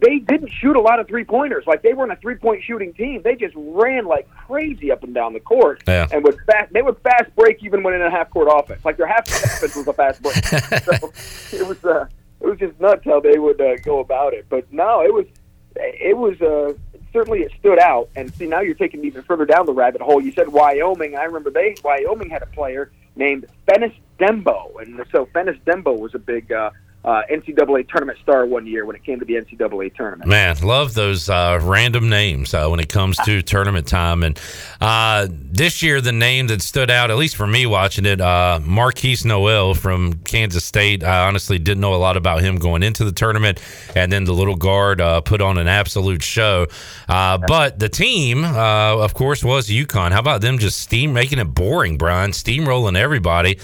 They 0.01 0.21
didn't 0.21 0.51
shoot 0.51 0.77
a 0.77 0.81
lot 0.81 1.01
of 1.01 1.09
three 1.09 1.25
pointers. 1.25 1.65
Like 1.67 1.83
they 1.83 1.93
weren't 1.93 2.13
a 2.13 2.17
three 2.17 2.37
point 2.37 2.63
shooting 2.63 2.95
team. 2.95 3.23
They 3.23 3.35
just 3.35 3.55
ran 3.57 4.07
like 4.07 4.31
crazy 4.31 4.93
up 4.93 5.03
and 5.03 5.13
down 5.13 5.33
the 5.33 5.41
court. 5.41 5.83
Yeah. 5.89 6.07
And 6.13 6.23
would 6.23 6.39
fast 6.47 6.73
they 6.73 6.83
would 6.83 6.99
fast 7.01 7.35
break 7.35 7.65
even 7.65 7.83
when 7.83 7.95
in 7.95 8.03
a 8.03 8.11
half 8.11 8.31
court 8.31 8.49
offense. 8.51 8.85
Like 8.85 8.97
their 8.97 9.09
half 9.09 9.29
court 9.29 9.45
offense 9.45 9.75
was 9.75 9.89
a 9.89 9.93
fast 9.93 10.23
break. 10.23 10.45
so 10.45 11.13
it 11.53 11.67
was 11.67 11.85
uh 11.85 12.07
it 12.41 12.47
was 12.47 12.59
just 12.59 12.79
nuts 12.81 13.05
how 13.05 13.19
they 13.19 13.39
would 13.39 13.61
uh, 13.61 13.77
go 13.79 13.99
about 13.99 14.35
it. 14.35 14.47
But 14.49 14.73
no, 14.73 15.03
it 15.03 15.13
was 15.13 15.27
it 15.75 16.17
was 16.17 16.41
uh 16.41 16.75
certainly 17.13 17.41
it 17.41 17.53
stood 17.59 17.81
out. 17.81 18.09
And 18.15 18.33
see 18.35 18.47
now 18.47 18.61
you're 18.61 18.75
taking 18.75 19.01
it 19.01 19.07
even 19.07 19.23
further 19.23 19.47
down 19.47 19.67
the 19.67 19.73
rabbit 19.73 20.01
hole. 20.01 20.21
You 20.21 20.33
said 20.33 20.49
Wyoming. 20.49 21.17
I 21.17 21.25
remember 21.25 21.51
they 21.51 21.75
Wyoming 21.83 22.31
had 22.31 22.43
a 22.43 22.47
player 22.47 22.93
named 23.17 23.47
Fennis 23.67 23.95
Dembo, 24.19 24.81
and 24.81 25.05
so 25.11 25.27
Fennis 25.27 25.61
Dembo 25.65 25.99
was 25.99 26.15
a 26.15 26.19
big 26.19 26.53
uh, 26.53 26.71
uh, 27.09 27.23
NCAA 27.31 27.89
tournament 27.89 28.19
star 28.23 28.45
one 28.45 28.67
year 28.67 28.85
when 28.85 28.95
it 28.95 29.03
came 29.03 29.19
to 29.19 29.25
the 29.25 29.33
NCAA 29.33 29.95
tournament. 29.95 30.29
Man, 30.29 30.59
love 30.59 30.93
those 30.93 31.31
uh, 31.31 31.59
random 31.63 32.11
names 32.11 32.53
uh, 32.53 32.69
when 32.69 32.81
it 32.81 32.91
comes 32.91 33.17
to 33.25 33.41
tournament 33.41 33.87
time. 33.87 34.23
And 34.23 34.39
uh, 34.79 35.27
this 35.31 35.83
year, 35.83 36.03
the 36.03 36.13
name 36.13 36.49
that 36.49 36.61
stood 36.61 36.91
out, 36.91 37.11
at 37.11 37.17
least 37.17 37.35
for 37.35 37.47
me 37.47 37.65
watching 37.65 38.05
it, 38.05 38.21
uh, 38.21 38.61
Markquis 38.63 39.25
Nowell 39.25 39.75
from 39.75 40.19
Kansas 40.25 40.67
State. 40.67 41.03
I 41.03 41.27
honestly 41.27 41.59
didn't 41.59 41.81
know 41.81 41.95
a 41.95 41.97
lot 41.97 42.19
about 42.19 42.43
him 42.43 42.57
going 42.59 42.83
into 42.83 43.05
the 43.05 43.13
tournament. 43.13 43.59
And 43.97 44.13
then 44.13 44.25
the 44.25 44.35
little 44.35 44.57
guard 44.57 45.01
uh, 45.01 45.23
put 45.23 45.41
on 45.41 45.57
an 45.57 45.67
absolute 45.67 46.23
show. 46.23 46.67
Uh, 47.09 47.39
but 47.39 47.79
the 47.79 47.89
team, 47.89 48.45
of 48.45 49.15
course, 49.15 49.43
was 49.43 49.69
UConn. 49.69 50.13
How 50.13 50.21
about 50.21 50.43
them 50.43 50.59
just 50.59 50.79
steam 50.79 51.15
making 51.15 51.39
it 51.39 51.55
boring, 51.55 51.97
Brian? 51.97 52.33
Steamrolling 52.33 52.99
everybody 52.99 53.59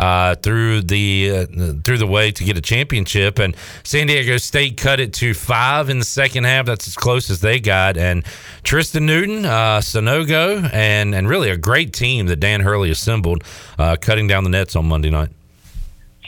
uh, 0.00 0.34
through 0.36 0.80
the 0.80 1.30
uh, 1.30 1.72
through 1.84 1.98
the 1.98 2.06
way 2.06 2.30
to 2.30 2.42
get 2.42 2.56
a 2.56 2.60
championship. 2.62 3.38
And 3.38 3.54
San 3.84 4.06
Diego 4.06 4.38
State 4.38 4.78
cut 4.78 4.98
it 4.98 5.12
to 5.14 5.34
five 5.34 5.90
in 5.90 5.98
the 5.98 6.04
second 6.04 6.44
half. 6.44 6.64
That's 6.64 6.88
as 6.88 6.94
close 6.94 7.28
as 7.28 7.40
they 7.40 7.60
got. 7.60 7.98
And 7.98 8.24
Tristan 8.62 9.04
Newton, 9.04 9.44
uh, 9.44 9.80
Sanogo, 9.80 10.72
and 10.72 11.14
and 11.14 11.28
really 11.28 11.50
a 11.50 11.56
great 11.56 11.92
team 11.92 12.26
that 12.26 12.36
Dan 12.36 12.62
Hurley 12.62 12.90
assembled, 12.90 13.44
uh, 13.78 13.96
cutting 14.00 14.26
down 14.26 14.44
the 14.44 14.50
nets 14.50 14.74
on 14.74 14.86
Monday 14.86 15.10
night. 15.10 15.28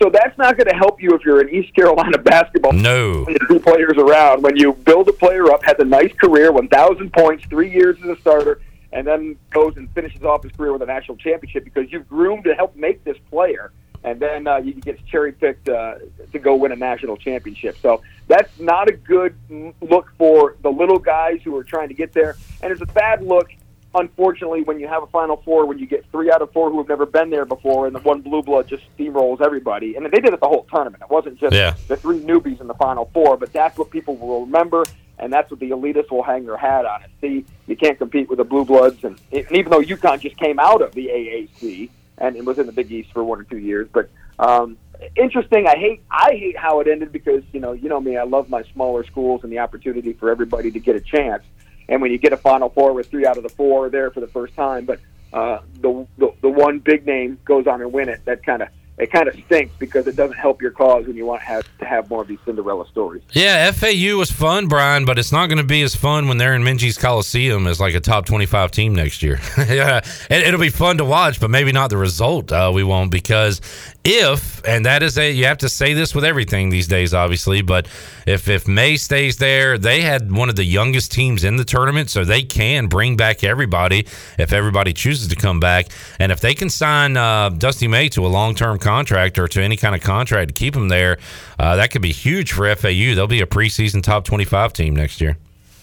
So 0.03 0.11
that's 0.11 0.37
not 0.37 0.57
going 0.57 0.67
to 0.67 0.75
help 0.75 1.01
you 1.01 1.11
if 1.15 1.25
you're 1.25 1.41
an 1.41 1.49
East 1.49 1.75
Carolina 1.75 2.19
basketball. 2.19 2.73
No. 2.73 3.25
When 3.25 3.37
you 3.41 3.49
two 3.49 3.61
players 3.61 3.97
around, 3.97 4.43
when 4.43 4.57
you 4.57 4.73
build 4.73 5.09
a 5.09 5.13
player 5.13 5.51
up, 5.53 5.65
has 5.65 5.77
a 5.79 5.85
nice 5.85 6.13
career, 6.15 6.51
1,000 6.51 7.13
points, 7.13 7.45
three 7.47 7.71
years 7.71 7.97
as 8.03 8.09
a 8.09 8.21
starter, 8.21 8.61
and 8.93 9.07
then 9.07 9.37
goes 9.51 9.77
and 9.77 9.91
finishes 9.95 10.23
off 10.23 10.43
his 10.43 10.53
career 10.53 10.73
with 10.73 10.83
a 10.83 10.87
national 10.87 11.17
championship 11.17 11.65
because 11.65 11.91
you've 11.91 12.09
groomed 12.09 12.45
to 12.45 12.55
help 12.55 12.77
make 12.77 13.03
this 13.05 13.17
player, 13.31 13.73
and 14.05 14.21
then 14.21 14.47
uh, 14.47 14.61
he 14.61 14.73
gets 14.73 15.01
cherry 15.11 15.33
picked 15.33 15.69
uh, 15.69 15.95
to 16.33 16.39
go 16.39 16.55
win 16.57 16.73
a 16.73 16.77
national 16.77 17.17
championship. 17.17 17.77
So 17.81 18.03
that's 18.29 18.59
not 18.61 18.89
a 18.89 18.93
good 18.93 19.35
look 19.81 20.13
for 20.19 20.57
the 20.63 20.71
little 20.71 20.99
guys 20.99 21.41
who 21.43 21.57
are 21.57 21.65
trying 21.65 21.89
to 21.89 21.95
get 21.95 22.13
there, 22.13 22.37
and 22.63 22.71
it's 22.73 22.83
a 22.83 22.87
bad 22.87 23.23
look. 23.23 23.51
Unfortunately, 23.95 24.63
when 24.63 24.81
you 24.81 24.89
have 24.89 25.03
a 25.03 25.07
Final 25.09 25.37
Four, 25.45 25.67
when 25.67 25.79
you 25.79 25.87
get 25.87 26.07
three 26.11 26.31
out 26.33 26.41
of 26.41 26.51
four 26.53 26.71
who 26.71 26.79
have 26.79 26.89
never 26.89 27.05
been 27.05 27.29
there 27.29 27.45
before, 27.45 27.87
and 27.87 27.95
the 27.95 28.01
one 28.01 28.23
blue 28.23 28.43
blood 28.43 28.67
just 28.67 28.83
steamrolls 28.97 29.43
everybody, 29.43 29.97
and 29.97 30.07
they 30.07 30.19
did 30.19 30.33
it 30.33 30.41
the 30.41 30.49
whole 30.49 30.67
tournament. 30.73 31.03
It 31.03 31.11
wasn't 31.11 31.39
just 31.39 31.55
Yeah. 31.55 31.75
the 31.89 31.97
three 31.99 32.19
newbies 32.21 32.59
in 32.63 32.69
the 32.69 32.75
Final 32.75 33.11
Four, 33.13 33.37
but 33.37 33.53
that's 33.53 33.77
what 33.77 33.91
people 33.91 34.17
will 34.17 34.47
remember, 34.47 34.85
and 35.23 35.33
that's 35.33 35.51
what 35.51 35.61
the 35.61 35.71
elitists 35.71 36.11
will 36.11 36.23
hang 36.23 36.45
their 36.45 36.57
hat 36.57 36.85
on. 36.85 37.05
And 37.05 37.13
see, 37.21 37.45
you 37.67 37.77
can't 37.77 37.97
compete 37.97 38.29
with 38.29 38.39
the 38.39 38.45
Blue 38.45 38.65
Bloods, 38.65 39.03
and, 39.05 39.19
and 39.31 39.51
even 39.53 39.71
though 39.71 39.81
UConn 39.81 40.21
just 40.21 40.37
came 40.37 40.59
out 40.59 40.83
of 40.83 40.93
the 40.93 41.07
AAC 41.07 41.91
and 42.19 42.37
it 42.37 42.45
was 42.45 42.59
in 42.59 42.67
the 42.67 42.73
Big 42.73 42.91
East 42.91 43.13
for 43.13 43.25
one 43.25 43.41
or 43.41 43.45
two 43.45 43.59
years, 43.59 43.89
but 43.93 44.11
um, 44.39 44.77
interesting. 45.17 45.67
I 45.67 45.77
hate 45.77 46.03
I 46.11 46.33
hate 46.33 46.57
how 46.57 46.81
it 46.81 46.89
ended 46.89 47.13
because 47.13 47.43
you 47.53 47.61
know 47.61 47.73
you 47.73 47.89
know 47.89 48.01
me. 48.01 48.17
I 48.17 48.25
love 48.25 48.49
my 48.49 48.63
smaller 48.73 49.05
schools 49.05 49.43
and 49.45 49.53
the 49.53 49.59
opportunity 49.61 50.13
for 50.13 50.31
everybody 50.31 50.71
to 50.71 50.81
get 50.81 50.97
a 50.97 51.01
chance. 51.01 51.45
And 51.89 52.01
when 52.01 52.11
you 52.11 52.19
get 52.19 52.33
a 52.33 52.37
Final 52.37 52.69
Four 52.69 52.93
with 52.93 53.11
three 53.11 53.27
out 53.27 53.37
of 53.37 53.43
the 53.43 53.49
four 53.49 53.91
there 53.91 54.11
for 54.11 54.21
the 54.21 54.29
first 54.29 54.55
time, 54.55 54.85
but 54.85 55.01
uh, 55.33 55.61
the, 55.81 56.07
the 56.19 56.33
the 56.41 56.49
one 56.49 56.79
big 56.79 57.07
name 57.07 57.39
goes 57.45 57.67
on 57.67 57.81
and 57.81 57.93
win 57.93 58.09
it, 58.09 58.25
that 58.25 58.45
kind 58.45 58.63
of 58.63 58.69
it 59.03 59.11
kind 59.11 59.27
of 59.27 59.35
stinks 59.47 59.75
because 59.81 60.07
it 60.07 60.15
doesn't 60.15 60.37
help 60.37 60.63
your 60.63 60.71
cause 60.71 61.07
when 61.07 61.17
you 61.17 61.27
want 61.27 61.41
to 61.41 61.47
have 61.47 61.79
to 61.79 61.85
have 61.85 62.09
more 62.09 62.23
of 62.23 62.29
these 62.29 62.39
Cinderella 62.45 62.87
stories. 62.87 63.23
Yeah, 63.33 63.73
FAU 63.73 64.17
was 64.17 64.31
fun, 64.31 64.69
Brian, 64.69 65.05
but 65.05 65.19
it's 65.19 65.33
not 65.33 65.49
going 65.49 65.59
to 65.59 65.65
be 65.65 65.83
as 65.83 65.97
fun 65.97 66.29
when 66.29 66.39
they're 66.39 66.55
in 66.55 66.63
Minges 66.63 66.99
Coliseum 67.01 67.67
as 67.67 67.81
like 67.81 67.95
a 67.95 68.01
top 68.01 68.27
25 68.27 68.71
team 68.71 68.95
next 68.95 69.21
year. 69.21 69.41
yeah, 69.59 69.99
it, 70.31 70.47
it'll 70.47 70.61
be 70.61 70.69
fun 70.69 70.99
to 70.99 71.05
watch, 71.05 71.41
but 71.41 71.51
maybe 71.51 71.73
not 71.73 71.91
the 71.91 71.97
result. 71.97 72.53
Uh, 72.53 72.71
we 72.73 72.85
won't 72.85 73.11
because 73.11 73.61
if, 74.05 74.67
and 74.67 74.85
that 74.85 75.03
is 75.03 75.17
a, 75.17 75.31
you 75.31 75.45
have 75.45 75.59
to 75.59 75.69
say 75.69 75.95
this 75.95 76.15
with 76.15 76.25
everything 76.25 76.71
these 76.71 76.89
days, 76.89 77.15
obviously, 77.15 77.63
but 77.63 77.87
if, 78.27 78.49
if 78.49 78.67
May 78.67 78.97
stays 78.97 79.37
there, 79.37 79.79
they 79.79 80.01
had 80.01 80.33
one 80.33 80.49
of 80.49 80.57
the 80.57 80.65
youngest 80.65 81.13
teams 81.13 81.45
in 81.45 81.57
the 81.57 81.65
tournament, 81.65 82.11
so 82.11 82.25
they 82.25 82.43
can 82.43 82.87
bring 82.87 83.17
back 83.17 83.45
everybody 83.45 84.07
if 84.39 84.53
everybody 84.53 84.93
chooses 84.93 85.29
to 85.29 85.37
come 85.37 85.61
back. 85.61 85.87
And 86.19 86.33
if 86.33 86.41
they 86.41 86.55
can 86.55 86.69
sign 86.69 87.17
uh, 87.17 87.51
Dusty 87.51 87.87
May 87.87 88.09
to 88.11 88.27
a 88.27 88.29
long 88.29 88.57
term 88.57 88.79
contract 88.79 89.39
or 89.39 89.47
to 89.49 89.63
any 89.63 89.77
kind 89.77 89.95
of 89.95 90.01
contract 90.01 90.49
to 90.49 90.55
keep 90.55 90.75
him 90.75 90.89
there, 90.89 91.19
uh, 91.59 91.77
that 91.77 91.93
could 91.93 92.03
be 92.03 92.13
huge 92.13 92.53
for 92.53 92.75
FAU. 92.75 93.15
They'll 93.15 93.29
be 93.29 93.41
a 93.41 93.47
preseason 93.47 94.03
top 94.03 94.25
25 94.25 94.73
team 94.73 94.97
next 94.97 95.21
year. 95.21 95.37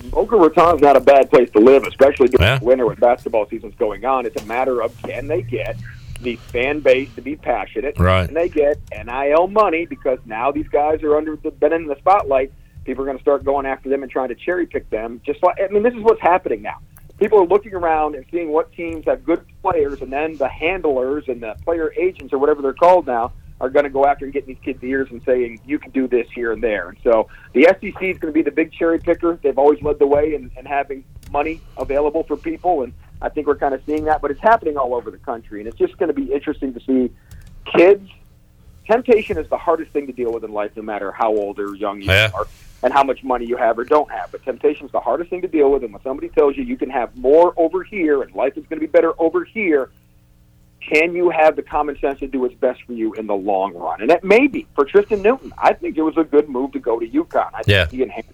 Boca 0.06 0.36
Raton's 0.36 0.82
not 0.82 0.96
a 0.96 1.02
bad 1.02 1.30
place 1.30 1.50
to 1.52 1.60
live, 1.60 1.84
especially 1.84 2.30
during 2.30 2.60
the 2.60 2.66
winter 2.66 2.86
when 2.86 2.96
basketball 2.96 3.48
season's 3.48 3.76
going 3.76 4.06
on. 4.06 4.26
It's 4.26 4.42
a 4.42 4.46
matter 4.46 4.82
of 4.82 4.98
can 5.04 5.28
they 5.28 5.42
get 5.42 5.78
the 6.22 6.36
fan 6.36 6.80
base 6.80 7.14
to 7.16 7.22
be 7.22 7.36
passionate, 7.36 7.98
Right. 7.98 8.28
and 8.28 8.36
they 8.36 8.50
get 8.50 8.78
NIL 8.92 9.48
money 9.48 9.86
because 9.86 10.20
now 10.26 10.52
these 10.52 10.68
guys 10.68 11.02
are 11.04 11.16
under 11.16 11.36
the 11.38 11.52
been 11.52 11.74
in 11.74 11.88
the 11.88 11.96
spotlight. 11.98 12.52
People 12.86 13.04
are 13.04 13.06
going 13.06 13.18
to 13.18 13.22
start 13.22 13.44
going 13.44 13.66
after 13.66 13.90
them 13.90 14.04
and 14.04 14.12
trying 14.12 14.30
to 14.30 14.36
cherry 14.36 14.66
pick 14.66 14.90
them. 14.90 15.22
Just 15.26 15.42
like 15.44 15.58
I 15.62 15.68
mean, 15.72 15.84
this 15.84 15.94
is 15.94 16.02
what's 16.02 16.22
happening 16.22 16.62
now. 16.62 16.78
People 17.20 17.40
are 17.40 17.46
looking 17.46 17.74
around 17.74 18.16
and 18.16 18.26
seeing 18.32 18.50
what 18.50 18.72
teams 18.74 19.06
have 19.06 19.26
good 19.26 19.44
players, 19.62 20.02
and 20.02 20.12
then 20.12 20.38
the 20.38 20.48
handlers 20.48 21.26
and 21.28 21.42
the 21.44 21.56
player 21.66 21.94
agents 21.98 22.34
or 22.34 22.38
whatever 22.38 22.62
they're 22.62 22.74
called 22.74 23.06
now 23.08 23.34
are 23.62 23.70
going 23.70 23.84
to 23.84 23.90
go 23.90 24.06
after 24.06 24.24
and 24.24 24.34
get 24.34 24.46
these 24.48 24.58
kids' 24.64 24.82
ears 24.84 25.10
and 25.12 25.22
saying 25.26 25.60
you 25.66 25.78
can 25.78 25.92
do 25.92 26.08
this 26.08 26.26
here 26.34 26.54
and 26.54 26.64
there. 26.64 26.88
And 26.88 26.98
so 27.04 27.28
the 27.54 27.64
SEC 27.64 28.02
is 28.02 28.18
going 28.18 28.20
to 28.20 28.32
be 28.32 28.42
the 28.42 28.52
big 28.52 28.72
cherry 28.72 29.00
picker. 29.00 29.38
They've 29.44 29.58
always 29.58 29.82
led 29.82 30.00
the 30.00 30.08
way 30.08 30.34
in, 30.34 30.50
in 30.58 30.66
having 30.66 31.04
money 31.30 31.60
available 31.76 32.24
for 32.24 32.38
people, 32.38 32.84
and 32.84 32.94
I 33.22 33.30
think 33.30 33.48
we're 33.48 33.56
kind 33.58 33.74
of 33.74 33.82
seeing 33.86 34.06
that. 34.06 34.22
But 34.22 34.32
it's 34.32 34.40
happening 34.42 34.78
all 34.78 34.96
over 34.96 35.12
the 35.12 35.18
country, 35.18 35.60
and 35.60 35.68
it's 35.68 35.78
just 35.78 35.98
going 35.98 36.08
to 36.08 36.14
be 36.14 36.32
interesting 36.32 36.74
to 36.74 36.80
see 36.82 37.12
kids. 37.76 38.10
Temptation 38.88 39.38
is 39.38 39.48
the 39.50 39.58
hardest 39.58 39.92
thing 39.92 40.08
to 40.08 40.14
deal 40.14 40.32
with 40.34 40.44
in 40.44 40.52
life, 40.52 40.72
no 40.76 40.82
matter 40.82 41.12
how 41.12 41.30
old 41.36 41.60
or 41.60 41.76
young 41.76 42.02
you 42.02 42.10
Yeah. 42.12 42.32
are 42.34 42.48
and 42.82 42.92
how 42.94 43.04
much 43.04 43.24
money 43.24 43.46
you 43.46 43.58
have 43.58 43.78
or 43.78 43.84
don't 43.84 44.10
have. 44.10 44.32
But 44.32 44.44
temptation 44.44 44.86
is 44.86 44.92
the 44.92 45.02
hardest 45.02 45.30
thing 45.30 45.42
to 45.42 45.48
deal 45.48 45.70
with, 45.72 45.84
and 45.84 45.94
when 45.94 46.02
somebody 46.02 46.30
tells 46.30 46.58
you 46.58 46.64
you 46.64 46.78
can 46.78 46.90
have 46.90 47.16
more 47.16 47.54
over 47.58 47.84
here 47.84 48.24
and 48.24 48.34
life 48.34 48.58
is 48.58 48.66
going 48.66 48.80
to 48.80 48.88
be 48.88 48.92
better 48.92 49.14
over 49.22 49.44
here, 49.44 49.92
can 50.82 51.14
you 51.14 51.30
have 51.30 51.56
the 51.56 51.62
common 51.62 52.00
sense 52.00 52.20
to 52.20 52.28
do 52.28 52.40
what's 52.40 52.56
best 52.56 52.82
for 52.84 52.94
you 52.94 53.14
in 53.14 53.28
the 53.28 53.36
long 53.36 53.74
run? 53.76 54.02
And 54.02 54.10
that 54.10 54.24
may 54.24 54.48
be 54.48 54.66
for 54.76 54.86
Tristan 54.86 55.22
Newton. 55.22 55.54
I 55.58 55.74
think 55.74 55.98
it 55.98 56.02
was 56.02 56.18
a 56.18 56.24
good 56.24 56.50
move 56.50 56.72
to 56.72 56.80
go 56.80 56.98
to 57.00 57.06
UConn. 57.08 57.50
I 57.54 57.62
think 57.64 57.68
Yeah. 57.68 57.86
he 57.88 58.02
enhanced 58.02 58.30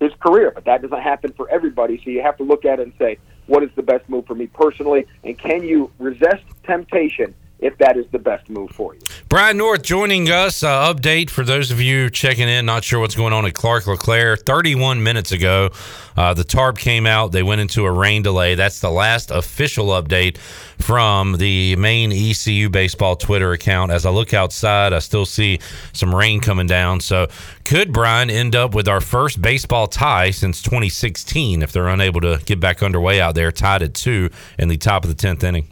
his 0.00 0.12
career, 0.14 0.50
but 0.50 0.64
that 0.64 0.80
doesn't 0.82 1.02
happen 1.02 1.32
for 1.34 1.48
everybody. 1.50 2.00
So 2.02 2.10
you 2.10 2.22
have 2.22 2.38
to 2.38 2.42
look 2.42 2.64
at 2.64 2.80
it 2.80 2.84
and 2.84 2.92
say, 2.98 3.18
what 3.50 3.64
is 3.64 3.70
the 3.74 3.82
best 3.82 4.08
move 4.08 4.24
for 4.26 4.36
me 4.36 4.46
personally, 4.46 5.04
and 5.24 5.36
can 5.36 5.64
you 5.64 5.90
resist 5.98 6.44
temptation 6.64 7.34
if 7.60 7.76
that 7.78 7.96
is 7.96 8.06
the 8.10 8.18
best 8.18 8.48
move 8.48 8.70
for 8.70 8.94
you? 8.94 9.00
Brian 9.28 9.56
North 9.56 9.82
joining 9.82 10.30
us. 10.30 10.62
Uh, 10.62 10.92
update 10.92 11.30
for 11.30 11.44
those 11.44 11.70
of 11.70 11.80
you 11.80 12.10
checking 12.10 12.48
in, 12.48 12.66
not 12.66 12.82
sure 12.82 12.98
what's 13.00 13.14
going 13.14 13.32
on 13.32 13.46
at 13.46 13.54
Clark 13.54 13.86
LeClair. 13.86 14.36
31 14.36 15.02
minutes 15.02 15.30
ago, 15.30 15.70
uh, 16.16 16.34
the 16.34 16.44
tarp 16.44 16.78
came 16.78 17.06
out. 17.06 17.32
They 17.32 17.42
went 17.42 17.60
into 17.60 17.84
a 17.84 17.92
rain 17.92 18.22
delay. 18.22 18.54
That's 18.54 18.80
the 18.80 18.90
last 18.90 19.30
official 19.30 19.88
update 19.88 20.38
from 20.78 21.36
the 21.36 21.76
main 21.76 22.12
ECU 22.12 22.70
baseball 22.70 23.16
Twitter 23.16 23.52
account. 23.52 23.92
As 23.92 24.04
I 24.06 24.10
look 24.10 24.34
outside, 24.34 24.92
I 24.92 24.98
still 24.98 25.26
see 25.26 25.60
some 25.92 26.14
rain 26.14 26.40
coming 26.40 26.66
down. 26.66 27.00
So, 27.00 27.28
could 27.64 27.92
Brian 27.92 28.30
end 28.30 28.56
up 28.56 28.74
with 28.74 28.88
our 28.88 29.00
first 29.00 29.40
baseball 29.40 29.86
tie 29.86 30.30
since 30.30 30.62
2016 30.62 31.62
if 31.62 31.72
they're 31.72 31.88
unable 31.88 32.20
to 32.22 32.40
get 32.46 32.58
back 32.58 32.82
underway 32.82 33.20
out 33.20 33.34
there, 33.34 33.52
tied 33.52 33.82
at 33.82 33.94
two 33.94 34.30
in 34.58 34.68
the 34.68 34.76
top 34.76 35.04
of 35.04 35.16
the 35.16 35.28
10th 35.28 35.44
inning? 35.44 35.68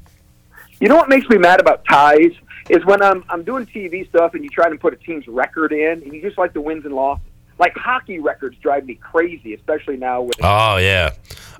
You 0.81 0.89
know 0.89 0.97
what 0.97 1.09
makes 1.09 1.29
me 1.29 1.39
mad 1.39 1.61
about 1.61 1.85
ties 1.85 2.33
is 2.69 2.85
when 2.85 3.03
I'm 3.03 3.25
I'm 3.29 3.43
doing 3.43 3.67
TV 3.67 4.09
stuff 4.09 4.35
and 4.35 4.45
you 4.45 4.51
try 4.51 4.69
to 4.69 4.77
put 4.77 4.93
a 4.93 4.97
team's 4.97 5.27
record 5.27 5.73
in 5.73 6.03
and 6.03 6.13
you 6.13 6.23
just 6.23 6.39
like 6.39 6.53
the 6.53 6.61
wins 6.61 6.85
and 6.85 6.95
losses. 6.95 7.25
like 7.59 7.77
hockey 7.77 8.21
records 8.21 8.57
drive 8.59 8.87
me 8.87 8.95
crazy, 8.95 9.55
especially 9.55 9.97
now 9.97 10.23
with 10.23 10.37
Oh 10.43 10.77
yeah, 10.77 11.15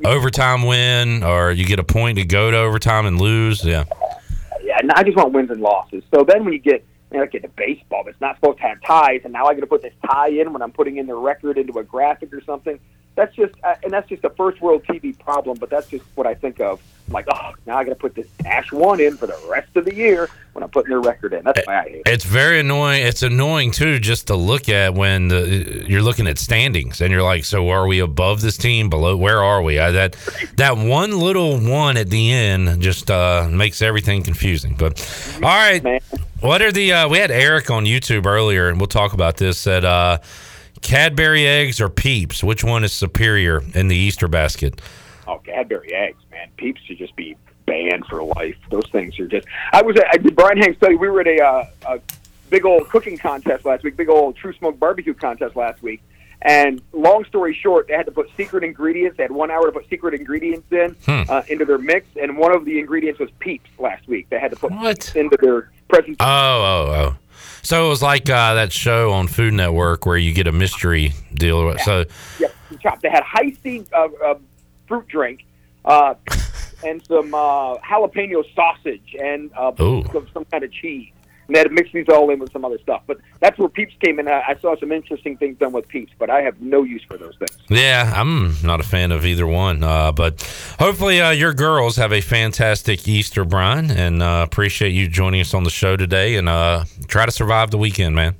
overtime 0.05 0.63
win, 0.63 1.25
or 1.25 1.51
you 1.51 1.67
get 1.67 1.81
a 1.81 1.85
point 1.85 2.19
to 2.19 2.25
go 2.25 2.51
to 2.51 2.57
overtime 2.57 3.07
and 3.07 3.21
lose. 3.21 3.65
Yeah, 3.65 3.85
yeah. 4.63 4.79
and 4.79 4.93
I 4.93 5.03
just 5.03 5.17
want 5.17 5.33
wins 5.33 5.51
and 5.51 5.61
losses. 5.61 6.05
So 6.15 6.23
then 6.23 6.45
when 6.45 6.53
you 6.53 6.61
get 6.61 6.85
you 7.11 7.17
know, 7.17 7.25
like 7.25 7.35
into 7.35 7.49
baseball, 7.49 8.05
it's 8.07 8.21
not 8.21 8.37
supposed 8.37 8.59
to 8.59 8.65
have 8.65 8.81
ties, 8.83 9.23
and 9.25 9.33
now 9.33 9.47
I 9.47 9.55
got 9.55 9.61
to 9.61 9.67
put 9.67 9.83
this 9.83 9.95
tie 10.09 10.29
in 10.29 10.53
when 10.53 10.63
I'm 10.63 10.73
putting 10.73 10.99
in 10.99 11.07
the 11.07 11.17
record 11.17 11.59
into 11.59 11.77
a 11.81 11.83
graphic 11.83 12.33
or 12.33 12.43
something. 12.43 12.79
That's 13.17 13.35
just, 13.35 13.55
uh, 13.65 13.75
and 13.83 13.93
that's 13.93 14.09
just 14.09 14.23
a 14.23 14.31
first 14.31 14.61
world 14.61 14.85
TV 14.85 15.19
problem. 15.19 15.57
But 15.59 15.71
that's 15.71 15.89
just 15.89 16.05
what 16.15 16.29
I 16.29 16.35
think 16.35 16.61
of. 16.61 16.81
I'm 17.09 17.13
like, 17.13 17.27
oh, 17.33 17.55
now 17.67 17.79
I 17.79 17.85
got 17.85 17.91
to 17.91 17.97
put 17.97 18.15
this 18.15 18.27
dash 18.43 18.71
one 18.71 19.01
in 19.01 19.17
for 19.17 19.27
the 19.27 19.39
rest 19.49 19.75
of 19.77 19.87
the 19.87 19.95
year 19.95 20.29
when 20.53 20.63
I'm 20.63 20.69
putting 20.69 20.91
the 20.91 20.99
record 20.99 21.33
in. 21.33 21.43
That's 21.43 21.67
why 21.67 21.81
I 21.81 21.83
hate 21.85 21.95
it. 21.95 22.03
it's 22.05 22.25
very 22.25 22.61
annoying. 22.61 23.07
It's 23.07 23.23
annoying 23.23 23.71
too, 23.71 23.99
just 23.99 24.27
to 24.27 24.37
look 24.37 24.69
at 24.69 24.93
when 24.93 25.29
the, 25.29 25.87
you're 25.89 26.03
looking 26.03 26.27
at 26.27 26.37
standings 26.39 27.01
and 27.01 27.11
you're 27.11 27.23
like, 27.23 27.47
so 27.47 27.71
are 27.71 27.87
we 27.87 28.01
above 28.01 28.43
this 28.43 28.59
team? 28.59 28.91
Below? 28.91 29.17
Where 29.17 29.43
are 29.43 29.63
we? 29.63 29.79
I, 29.79 29.91
that 29.93 30.17
that 30.57 30.77
one 30.77 31.19
little 31.19 31.59
one 31.59 31.97
at 31.97 32.11
the 32.11 32.31
end 32.31 32.83
just 32.83 33.11
uh, 33.11 33.49
makes 33.51 33.81
everything 33.81 34.23
confusing. 34.23 34.77
But 34.79 35.01
all 35.37 35.41
right, 35.43 36.03
what 36.41 36.61
are 36.61 36.73
the? 36.73 36.93
Uh, 36.93 37.09
we 37.09 37.19
had 37.19 37.31
Eric 37.31 37.71
on 37.71 37.85
YouTube 37.85 38.27
earlier, 38.27 38.69
and 38.69 38.79
we'll 38.79 38.87
talk 38.87 39.15
about 39.15 39.39
this. 39.39 39.65
That 39.65 39.87
uh, 39.87 40.19
Cadbury 40.83 41.47
eggs 41.47 41.81
or 41.81 41.89
Peeps? 41.89 42.43
Which 42.45 42.63
one 42.63 42.85
is 42.85 42.93
superior 42.93 43.63
in 43.75 43.89
the 43.89 43.97
Easter 43.97 44.29
basket? 44.29 44.81
Oh, 45.27 45.39
Cadbury 45.39 45.93
eggs, 45.95 46.19
man. 46.28 46.28
Peeps 46.59 46.81
should 46.83 46.99
just 46.99 47.17
be 47.17 47.37
banned 47.67 48.05
for 48.07 48.23
life. 48.23 48.57
Those 48.71 48.87
things 48.93 49.19
are 49.19 49.27
just. 49.27 49.47
I 49.73 49.81
was. 49.83 49.97
At, 49.97 50.07
I 50.13 50.17
did 50.19 50.37
Brian 50.37 50.59
Hanks 50.59 50.79
tell 50.81 50.91
you 50.91 50.99
we 50.99 51.09
were 51.09 51.21
at 51.23 51.27
a, 51.29 51.43
uh, 51.43 51.67
a 51.87 52.01
big 52.51 52.67
old 52.67 52.89
cooking 52.89 53.17
contest 53.17 53.65
last 53.65 53.85
week, 53.85 53.97
big 53.97 54.09
old 54.11 54.37
True 54.37 54.53
Smoke 54.55 54.79
barbecue 54.79 55.15
contest 55.15 55.57
last 55.57 55.83
week. 55.83 56.03
And 56.43 56.81
long 56.93 57.25
story 57.25 57.53
short, 57.53 57.89
they 57.89 57.95
had 57.95 58.07
to 58.07 58.13
put 58.13 58.31
secret 58.37 58.63
ingredients. 58.63 59.17
They 59.17 59.25
had 59.25 59.33
one 59.33 59.51
hour 59.51 59.67
to 59.67 59.73
put 59.73 59.89
secret 59.91 60.15
ingredients 60.15 60.71
in 60.71 60.95
Hmm. 61.05 61.29
uh, 61.29 61.43
into 61.49 61.65
their 61.65 61.79
mix, 61.79 62.07
and 62.21 62.37
one 62.39 62.55
of 62.55 62.65
the 62.65 62.79
ingredients 62.79 63.19
was 63.19 63.29
Peeps 63.41 63.69
last 63.79 64.07
week. 64.07 64.29
They 64.31 64.39
had 64.39 64.53
to 64.53 64.57
put 64.57 64.71
Peeps 64.71 65.17
into 65.17 65.37
their 65.41 65.71
presentation. 65.89 66.17
Oh, 66.21 66.27
oh, 66.87 66.93
oh. 66.95 67.17
So 67.63 67.87
it 67.87 67.89
was 67.89 68.03
like 68.03 68.31
uh, 68.31 68.55
that 68.55 68.73
show 68.73 69.13
on 69.13 69.27
Food 69.27 69.53
Network 69.55 70.07
where 70.07 70.17
you 70.17 70.33
get 70.33 70.47
a 70.47 70.53
mystery 70.53 71.13
deal. 71.35 71.77
So 71.79 72.05
Yep, 72.39 72.55
chopped. 72.81 73.03
They 73.03 73.11
had 73.11 73.25
high 73.25 73.51
C 73.63 73.85
uh, 73.93 74.09
uh, 74.25 74.35
fruit 74.87 75.09
drink, 75.09 75.45
uh, 75.89 76.15
and 76.85 77.05
some 77.07 77.35
uh, 77.35 77.77
jalapeno 77.79 78.45
sausage 78.55 79.17
and 79.21 79.51
uh, 79.57 79.73
some, 80.13 80.29
some 80.33 80.45
kind 80.45 80.63
of 80.63 80.73
cheese. 80.73 81.11
And 81.47 81.55
they 81.55 81.61
had 81.61 81.69
to 81.69 81.73
mix 81.73 81.91
these 81.93 82.05
all 82.11 82.29
in 82.29 82.39
with 82.41 82.53
some 82.53 82.63
other 82.67 82.79
stuff. 82.79 83.03
But 83.07 83.19
that's 83.41 83.59
where 83.59 83.71
Peeps 83.71 83.95
came 84.05 84.21
in. 84.21 84.29
I, 84.29 84.43
I 84.49 84.57
saw 84.61 84.77
some 84.79 84.93
interesting 84.93 85.39
things 85.39 85.57
done 85.57 85.73
with 85.73 85.89
Peeps, 85.89 86.13
but 86.19 86.29
I 86.29 86.43
have 86.43 86.61
no 86.61 86.83
use 86.83 87.03
for 87.05 87.17
those 87.17 87.37
things. 87.39 87.57
Yeah, 87.71 88.13
I'm 88.15 88.55
not 88.63 88.81
a 88.81 88.83
fan 88.83 89.13
of 89.13 89.25
either 89.25 89.47
one. 89.47 89.83
Uh, 89.83 90.13
but 90.13 90.43
hopefully, 90.79 91.23
uh, 91.23 91.31
your 91.31 91.55
girls 91.55 91.97
have 91.97 92.13
a 92.13 92.21
fantastic 92.21 93.09
Easter, 93.09 93.47
Brian, 93.47 93.91
and 93.91 94.23
uh, 94.23 94.45
appreciate 94.47 94.91
you 94.91 95.09
joining 95.09 95.41
us 95.41 95.55
on 95.55 95.65
the 95.65 95.71
show 95.71 95.97
today. 95.97 96.37
And 96.37 96.51
uh, 96.51 96.85
try 97.07 97.25
to 97.25 97.33
survive 97.33 97.71
the 97.71 97.79
weekend, 97.79 98.15
man. 98.15 98.37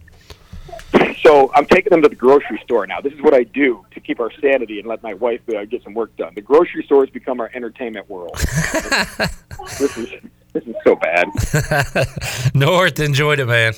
So 1.21 1.51
I'm 1.55 1.67
taking 1.67 1.91
them 1.91 2.03
to 2.03 2.09
the 2.09 2.17
grocery 2.17 2.61
store 2.65 2.87
now. 2.87 3.01
This 3.01 3.13
is 3.13 3.21
what 3.21 3.35
I 3.35 3.43
do 3.43 3.85
to 3.91 4.01
keep 4.01 4.21
our 4.21 4.31
sanity 4.41 4.79
and 4.79 4.89
let 4.89 5.03
my 5.03 5.15
wife 5.15 5.41
uh, 5.49 5.65
get 5.67 5.83
some 5.83 5.95
work 5.95 6.17
done. 6.17 6.33
The 6.35 6.41
grocery 6.41 6.85
store 6.85 7.05
has 7.05 7.11
become 7.11 7.41
our 7.41 7.51
entertainment 7.55 8.09
world. 8.09 8.37
this 9.79 9.99
is 9.99 10.11
this 10.55 10.65
is 10.65 10.75
so 10.83 10.97
bad. 10.97 11.29
North 12.55 12.99
enjoyed 13.01 13.41
it, 13.41 13.47
man. 13.47 13.75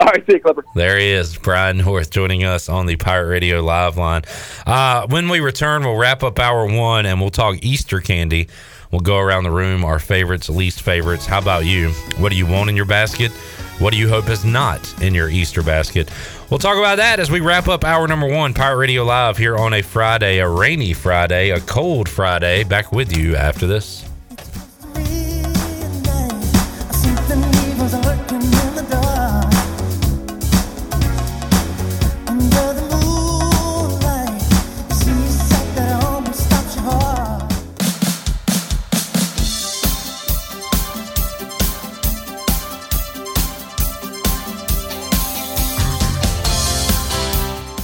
All 0.00 0.08
right, 0.08 0.26
see 0.26 0.34
you, 0.34 0.40
Clipper. 0.40 0.64
There 0.74 0.98
he 0.98 1.10
is, 1.10 1.36
Brian 1.36 1.78
North, 1.78 2.10
joining 2.10 2.44
us 2.44 2.68
on 2.68 2.86
the 2.86 2.96
Pirate 2.96 3.28
Radio 3.28 3.62
live 3.62 3.96
line. 3.96 4.22
Uh, 4.66 5.06
when 5.08 5.28
we 5.28 5.40
return, 5.40 5.84
we'll 5.84 5.96
wrap 5.96 6.22
up 6.22 6.38
hour 6.38 6.66
one 6.66 7.06
and 7.06 7.20
we'll 7.20 7.30
talk 7.30 7.62
Easter 7.62 8.00
candy. 8.00 8.48
We'll 8.90 9.02
go 9.02 9.18
around 9.18 9.44
the 9.44 9.50
room, 9.50 9.84
our 9.84 9.98
favorites, 9.98 10.48
least 10.48 10.82
favorites. 10.82 11.26
How 11.26 11.38
about 11.38 11.64
you? 11.64 11.90
What 12.18 12.30
do 12.30 12.36
you 12.36 12.46
want 12.46 12.70
in 12.70 12.76
your 12.76 12.84
basket? 12.86 13.32
What 13.80 13.92
do 13.92 13.98
you 13.98 14.08
hope 14.08 14.28
is 14.28 14.44
not 14.44 15.02
in 15.02 15.14
your 15.14 15.28
Easter 15.28 15.62
basket? 15.62 16.10
We'll 16.54 16.60
talk 16.60 16.78
about 16.78 16.98
that 16.98 17.18
as 17.18 17.32
we 17.32 17.40
wrap 17.40 17.66
up 17.66 17.82
hour 17.82 18.06
number 18.06 18.28
one, 18.28 18.54
Pirate 18.54 18.76
Radio 18.76 19.02
Live, 19.02 19.36
here 19.36 19.56
on 19.56 19.74
a 19.74 19.82
Friday, 19.82 20.38
a 20.38 20.48
rainy 20.48 20.92
Friday, 20.92 21.50
a 21.50 21.58
cold 21.58 22.08
Friday. 22.08 22.62
Back 22.62 22.92
with 22.92 23.16
you 23.16 23.34
after 23.34 23.66
this. 23.66 24.04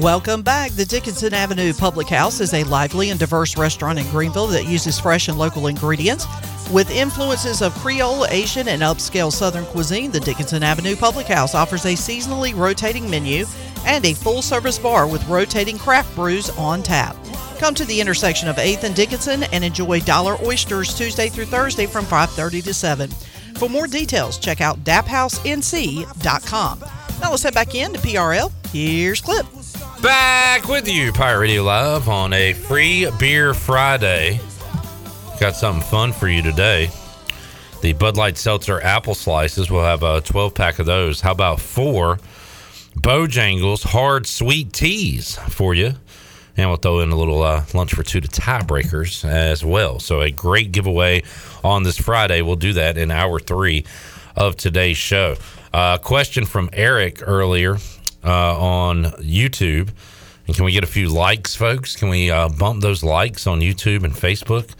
Welcome 0.00 0.40
back. 0.40 0.72
The 0.72 0.86
Dickinson 0.86 1.34
Avenue 1.34 1.74
Public 1.74 2.08
House 2.08 2.40
is 2.40 2.54
a 2.54 2.64
lively 2.64 3.10
and 3.10 3.20
diverse 3.20 3.58
restaurant 3.58 3.98
in 3.98 4.06
Greenville 4.06 4.46
that 4.46 4.66
uses 4.66 4.98
fresh 4.98 5.28
and 5.28 5.38
local 5.38 5.66
ingredients. 5.66 6.26
With 6.72 6.90
influences 6.90 7.60
of 7.60 7.74
Creole, 7.74 8.24
Asian, 8.30 8.68
and 8.68 8.80
upscale 8.80 9.30
Southern 9.30 9.66
cuisine, 9.66 10.10
the 10.10 10.18
Dickinson 10.18 10.62
Avenue 10.62 10.96
Public 10.96 11.26
House 11.26 11.54
offers 11.54 11.84
a 11.84 11.92
seasonally 11.92 12.56
rotating 12.56 13.10
menu 13.10 13.44
and 13.84 14.02
a 14.06 14.14
full 14.14 14.40
service 14.40 14.78
bar 14.78 15.06
with 15.06 15.28
rotating 15.28 15.76
craft 15.76 16.14
brews 16.14 16.48
on 16.56 16.82
tap. 16.82 17.14
Come 17.58 17.74
to 17.74 17.84
the 17.84 18.00
intersection 18.00 18.48
of 18.48 18.56
8th 18.56 18.84
and 18.84 18.96
Dickinson 18.96 19.42
and 19.52 19.62
enjoy 19.62 20.00
dollar 20.00 20.38
oysters 20.42 20.94
Tuesday 20.94 21.28
through 21.28 21.44
Thursday 21.44 21.84
from 21.84 22.06
5:30 22.06 22.62
to 22.62 22.72
7. 22.72 23.10
For 23.56 23.68
more 23.68 23.86
details, 23.86 24.38
check 24.38 24.62
out 24.62 24.82
daphousenc.com. 24.82 26.84
Now 27.20 27.30
let's 27.30 27.42
head 27.42 27.52
back 27.52 27.74
in 27.74 27.92
to 27.92 27.98
PRL. 27.98 28.50
Here's 28.72 29.20
Clip. 29.20 29.44
Back 30.02 30.66
with 30.66 30.88
you, 30.88 31.12
Pirate 31.12 31.40
Radio 31.40 31.62
Live, 31.62 32.08
on 32.08 32.32
a 32.32 32.54
free 32.54 33.10
beer 33.18 33.52
Friday. 33.52 34.40
Got 35.38 35.56
something 35.56 35.82
fun 35.82 36.14
for 36.14 36.26
you 36.26 36.40
today. 36.40 36.90
The 37.82 37.92
Bud 37.92 38.16
Light 38.16 38.38
Seltzer 38.38 38.80
apple 38.82 39.14
slices. 39.14 39.70
We'll 39.70 39.84
have 39.84 40.02
a 40.02 40.22
12 40.22 40.54
pack 40.54 40.78
of 40.78 40.86
those. 40.86 41.20
How 41.20 41.32
about 41.32 41.60
four 41.60 42.18
Bojangles 42.96 43.84
hard 43.84 44.26
sweet 44.26 44.72
teas 44.72 45.36
for 45.50 45.74
you? 45.74 45.92
And 46.56 46.70
we'll 46.70 46.78
throw 46.78 47.00
in 47.00 47.10
a 47.10 47.16
little 47.16 47.42
uh, 47.42 47.66
lunch 47.74 47.92
for 47.92 48.02
two 48.02 48.22
to 48.22 48.28
tiebreakers 48.28 49.28
as 49.28 49.62
well. 49.62 49.98
So, 49.98 50.22
a 50.22 50.30
great 50.30 50.72
giveaway 50.72 51.24
on 51.62 51.82
this 51.82 51.98
Friday. 51.98 52.40
We'll 52.40 52.56
do 52.56 52.72
that 52.72 52.96
in 52.96 53.10
hour 53.10 53.38
three 53.38 53.84
of 54.34 54.56
today's 54.56 54.96
show. 54.96 55.36
Uh, 55.74 55.98
question 55.98 56.46
from 56.46 56.70
Eric 56.72 57.20
earlier 57.26 57.76
uh, 58.24 58.58
on 58.58 59.04
YouTube. 59.20 59.90
And 60.46 60.56
can 60.56 60.64
we 60.64 60.72
get 60.72 60.84
a 60.84 60.88
few 60.88 61.08
likes, 61.08 61.54
folks? 61.54 61.96
Can 61.96 62.08
we 62.08 62.30
uh, 62.30 62.48
bump 62.48 62.82
those 62.82 63.04
likes 63.04 63.46
on 63.46 63.60
YouTube 63.60 64.04
and 64.04 64.12
Facebook 64.12 64.74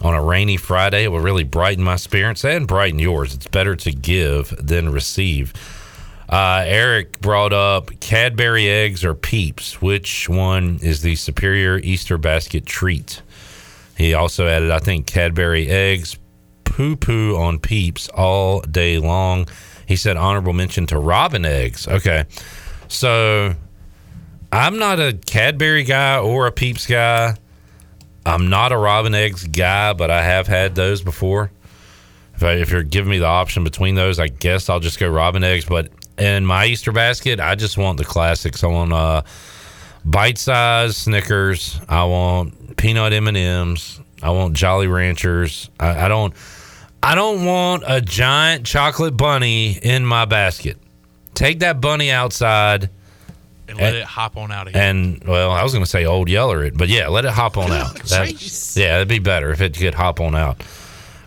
on 0.00 0.14
a 0.14 0.22
rainy 0.22 0.56
Friday? 0.56 1.04
It 1.04 1.08
will 1.08 1.20
really 1.20 1.44
brighten 1.44 1.82
my 1.82 1.96
spirits 1.96 2.44
and 2.44 2.68
brighten 2.68 2.98
yours. 2.98 3.34
It's 3.34 3.48
better 3.48 3.74
to 3.76 3.90
give 3.90 4.54
than 4.64 4.92
receive. 4.92 5.52
Uh, 6.28 6.62
Eric 6.66 7.20
brought 7.20 7.52
up 7.52 7.90
Cadbury 8.00 8.68
eggs 8.68 9.02
or 9.04 9.14
Peeps. 9.14 9.80
Which 9.80 10.28
one 10.28 10.78
is 10.82 11.02
the 11.02 11.16
superior 11.16 11.78
Easter 11.78 12.18
basket 12.18 12.66
treat? 12.66 13.22
He 13.96 14.14
also 14.14 14.46
added, 14.46 14.70
I 14.70 14.78
think, 14.78 15.06
Cadbury 15.06 15.68
eggs, 15.68 16.16
poo 16.64 16.94
poo 16.94 17.36
on 17.36 17.58
Peeps 17.58 18.08
all 18.10 18.60
day 18.60 18.98
long. 18.98 19.48
He 19.86 19.96
said, 19.96 20.16
honorable 20.16 20.52
mention 20.52 20.86
to 20.88 20.98
Robin 20.98 21.44
eggs. 21.44 21.88
Okay. 21.88 22.26
So 22.88 23.54
I'm 24.50 24.78
not 24.78 24.98
a 24.98 25.12
Cadbury 25.12 25.84
guy 25.84 26.18
or 26.18 26.46
a 26.46 26.52
Peeps 26.52 26.86
guy. 26.86 27.36
I'm 28.26 28.50
not 28.50 28.72
a 28.72 28.76
Robin 28.76 29.14
eggs 29.14 29.44
guy, 29.44 29.92
but 29.92 30.10
I 30.10 30.22
have 30.22 30.46
had 30.46 30.74
those 30.74 31.02
before. 31.02 31.50
If, 32.34 32.42
I, 32.42 32.52
if 32.52 32.70
you're 32.70 32.82
giving 32.82 33.10
me 33.10 33.18
the 33.18 33.26
option 33.26 33.64
between 33.64 33.94
those, 33.94 34.18
I 34.18 34.28
guess 34.28 34.68
I'll 34.68 34.80
just 34.80 34.98
go 34.98 35.08
Robin 35.08 35.42
eggs. 35.42 35.64
But 35.64 35.90
in 36.18 36.44
my 36.44 36.66
Easter 36.66 36.92
basket, 36.92 37.40
I 37.40 37.54
just 37.54 37.78
want 37.78 37.98
the 37.98 38.04
classics. 38.04 38.62
I 38.62 38.68
want 38.68 38.92
uh, 38.92 39.22
bite-sized 40.04 40.96
Snickers. 40.96 41.80
I 41.88 42.04
want 42.04 42.76
peanut 42.76 43.12
M 43.12 43.28
and 43.28 43.36
M's. 43.36 44.00
I 44.22 44.30
want 44.30 44.54
Jolly 44.54 44.88
Ranchers. 44.88 45.70
I, 45.78 46.06
I 46.06 46.08
don't. 46.08 46.34
I 47.02 47.14
don't 47.14 47.44
want 47.44 47.84
a 47.86 48.00
giant 48.00 48.66
chocolate 48.66 49.16
bunny 49.16 49.72
in 49.72 50.04
my 50.04 50.24
basket. 50.24 50.78
Take 51.38 51.60
that 51.60 51.80
bunny 51.80 52.10
outside 52.10 52.90
and 53.68 53.78
let 53.78 53.94
it 53.94 54.04
hop 54.04 54.36
on 54.36 54.50
out 54.50 54.66
of 54.66 54.74
here. 54.74 54.82
and 54.82 55.22
well, 55.24 55.50
I 55.50 55.62
was 55.62 55.72
going 55.72 55.84
to 55.84 55.90
say 55.90 56.04
old 56.06 56.28
yeller 56.28 56.64
it, 56.64 56.76
but 56.76 56.88
yeah, 56.88 57.08
let 57.08 57.24
it 57.24 57.30
hop 57.32 57.56
on 57.56 57.70
out. 57.70 57.94
That- 58.08 58.76
yeah, 58.76 58.96
it'd 58.96 59.08
be 59.08 59.18
better 59.18 59.50
if 59.52 59.60
it 59.60 59.76
could 59.76 59.94
hop 59.94 60.20
on 60.20 60.34
out. 60.34 60.62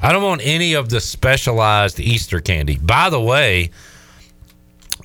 I 0.01 0.11
don't 0.11 0.23
want 0.23 0.41
any 0.43 0.73
of 0.73 0.89
the 0.89 0.99
specialized 0.99 1.99
Easter 1.99 2.39
candy. 2.41 2.77
By 2.77 3.11
the 3.11 3.21
way, 3.21 3.69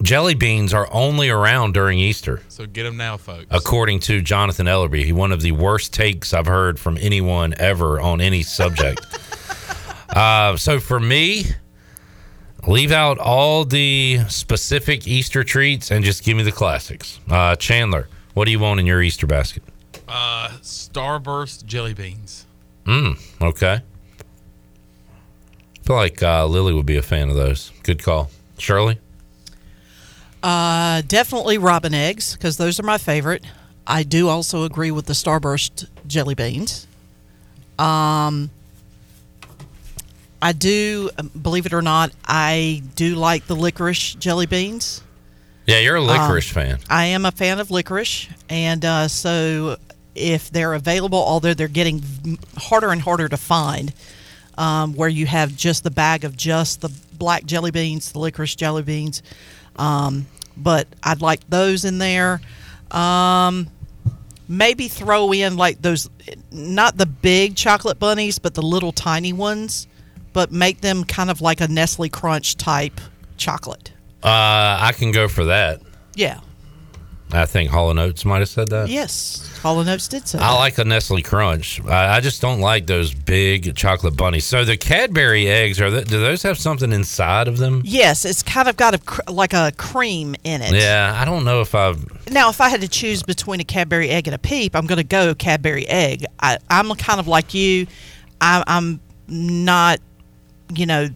jelly 0.02 0.34
beans 0.34 0.72
are 0.72 0.88
only 0.90 1.28
around 1.28 1.74
during 1.74 1.98
Easter, 1.98 2.40
so 2.48 2.64
get 2.66 2.84
them 2.84 2.96
now, 2.96 3.16
folks. 3.18 3.46
according 3.50 4.00
to 4.00 4.22
Jonathan 4.22 4.66
Ellerby. 4.66 5.12
One 5.12 5.32
of 5.32 5.42
the 5.42 5.52
worst 5.52 5.92
takes 5.92 6.32
I've 6.32 6.46
heard 6.46 6.80
from 6.80 6.96
anyone 6.98 7.54
ever 7.58 8.00
on 8.00 8.20
any 8.22 8.42
subject. 8.42 9.04
uh, 10.16 10.56
so 10.56 10.80
for 10.80 10.98
me, 10.98 11.44
leave 12.66 12.92
out 12.92 13.18
all 13.18 13.64
the 13.64 14.20
specific 14.28 15.06
Easter 15.06 15.44
treats 15.44 15.90
and 15.90 16.04
just 16.04 16.24
give 16.24 16.36
me 16.36 16.42
the 16.42 16.52
classics. 16.52 17.20
Uh, 17.28 17.56
Chandler, 17.56 18.08
what 18.34 18.44
do 18.44 18.50
you 18.50 18.58
want 18.58 18.80
in 18.80 18.86
your 18.86 19.02
Easter 19.02 19.26
basket? 19.26 19.62
Uh, 20.08 20.48
Starburst 20.62 21.64
jelly 21.64 21.94
beans. 21.94 22.46
Mm, 22.84 23.20
okay. 23.42 23.80
I 24.20 25.86
feel 25.86 25.96
like 25.96 26.22
uh, 26.22 26.46
Lily 26.46 26.72
would 26.72 26.86
be 26.86 26.96
a 26.96 27.02
fan 27.02 27.28
of 27.28 27.36
those. 27.36 27.72
Good 27.82 28.02
call. 28.02 28.30
Shirley? 28.58 28.98
Uh, 30.42 31.02
definitely 31.08 31.58
robin 31.58 31.92
eggs 31.94 32.34
because 32.34 32.56
those 32.56 32.78
are 32.78 32.84
my 32.84 32.98
favorite. 32.98 33.44
I 33.86 34.02
do 34.02 34.28
also 34.28 34.64
agree 34.64 34.90
with 34.90 35.06
the 35.06 35.12
Starburst 35.12 35.88
jelly 36.06 36.34
beans. 36.34 36.86
Um, 37.78 38.50
I 40.46 40.52
do, 40.52 41.10
um, 41.18 41.28
believe 41.42 41.66
it 41.66 41.72
or 41.72 41.82
not, 41.82 42.12
I 42.24 42.82
do 42.94 43.16
like 43.16 43.46
the 43.48 43.56
licorice 43.56 44.14
jelly 44.14 44.46
beans. 44.46 45.02
Yeah, 45.66 45.78
you're 45.80 45.96
a 45.96 46.00
licorice 46.00 46.48
Um, 46.50 46.54
fan. 46.54 46.78
I 46.88 47.06
am 47.06 47.24
a 47.26 47.32
fan 47.32 47.58
of 47.58 47.72
licorice, 47.72 48.28
and 48.48 48.84
uh, 48.84 49.08
so 49.08 49.76
if 50.14 50.48
they're 50.52 50.74
available, 50.74 51.18
although 51.18 51.52
they're 51.52 51.66
getting 51.66 52.00
harder 52.56 52.92
and 52.92 53.02
harder 53.02 53.28
to 53.28 53.36
find, 53.36 53.92
um, 54.56 54.94
where 54.94 55.08
you 55.08 55.26
have 55.26 55.56
just 55.56 55.82
the 55.82 55.90
bag 55.90 56.22
of 56.24 56.36
just 56.36 56.80
the 56.80 56.90
black 57.18 57.44
jelly 57.44 57.72
beans, 57.72 58.12
the 58.12 58.20
licorice 58.20 58.54
jelly 58.54 58.82
beans, 58.82 59.22
um, 59.76 60.26
but 60.56 60.86
I'd 61.02 61.20
like 61.22 61.40
those 61.50 61.84
in 61.84 61.98
there. 61.98 62.40
Um, 62.92 63.66
maybe 64.48 64.86
throw 64.86 65.32
in 65.32 65.56
like 65.56 65.82
those, 65.82 66.08
not 66.52 66.96
the 66.98 67.06
big 67.06 67.56
chocolate 67.56 67.98
bunnies, 67.98 68.38
but 68.38 68.54
the 68.54 68.62
little 68.62 68.92
tiny 68.92 69.32
ones, 69.32 69.88
but 70.36 70.52
make 70.52 70.82
them 70.82 71.02
kind 71.02 71.30
of 71.30 71.40
like 71.40 71.62
a 71.62 71.66
Nestle 71.66 72.10
Crunch 72.10 72.58
type 72.58 73.00
chocolate. 73.38 73.92
Uh, 74.22 74.76
I 74.82 74.92
can 74.94 75.10
go 75.10 75.28
for 75.28 75.46
that. 75.46 75.80
Yeah. 76.14 76.40
I 77.32 77.46
think 77.46 77.70
Hall 77.70 77.88
and 77.90 77.98
Oates 77.98 78.26
might 78.26 78.40
have 78.40 78.50
said 78.50 78.68
that. 78.68 78.90
Yes, 78.90 79.58
Hall 79.62 79.80
and 79.80 79.88
Oates 79.88 80.08
did 80.08 80.28
so. 80.28 80.38
I 80.38 80.52
like 80.56 80.76
a 80.76 80.84
Nestle 80.84 81.22
Crunch. 81.22 81.82
I, 81.86 82.16
I 82.16 82.20
just 82.20 82.42
don't 82.42 82.60
like 82.60 82.86
those 82.86 83.14
big 83.14 83.74
chocolate 83.76 84.14
bunnies. 84.14 84.44
So 84.44 84.62
the 84.62 84.76
Cadbury 84.76 85.48
eggs 85.48 85.80
are. 85.80 85.88
th 85.88 86.06
do 86.06 86.20
those 86.20 86.42
have 86.42 86.58
something 86.58 86.92
inside 86.92 87.48
of 87.48 87.56
them? 87.56 87.80
Yes, 87.82 88.26
it's 88.26 88.42
kind 88.42 88.68
of 88.68 88.76
got 88.76 88.92
a 88.92 88.98
cr- 88.98 89.22
like 89.28 89.54
a 89.54 89.72
cream 89.78 90.36
in 90.44 90.60
it. 90.60 90.74
Yeah, 90.74 91.16
I 91.18 91.24
don't 91.24 91.46
know 91.46 91.62
if 91.62 91.74
I've. 91.74 92.30
Now, 92.30 92.50
if 92.50 92.60
I 92.60 92.68
had 92.68 92.82
to 92.82 92.88
choose 92.88 93.22
between 93.22 93.60
a 93.60 93.64
Cadbury 93.64 94.10
egg 94.10 94.28
and 94.28 94.34
a 94.34 94.38
Peep, 94.38 94.76
I'm 94.76 94.86
going 94.86 94.98
to 94.98 95.04
go 95.04 95.34
Cadbury 95.34 95.88
egg. 95.88 96.26
I, 96.40 96.58
I'm 96.68 96.94
kind 96.96 97.20
of 97.20 97.26
like 97.26 97.54
you. 97.54 97.86
I, 98.38 98.62
I'm 98.66 99.00
not, 99.28 99.98
you 100.74 100.86
know, 100.86 101.08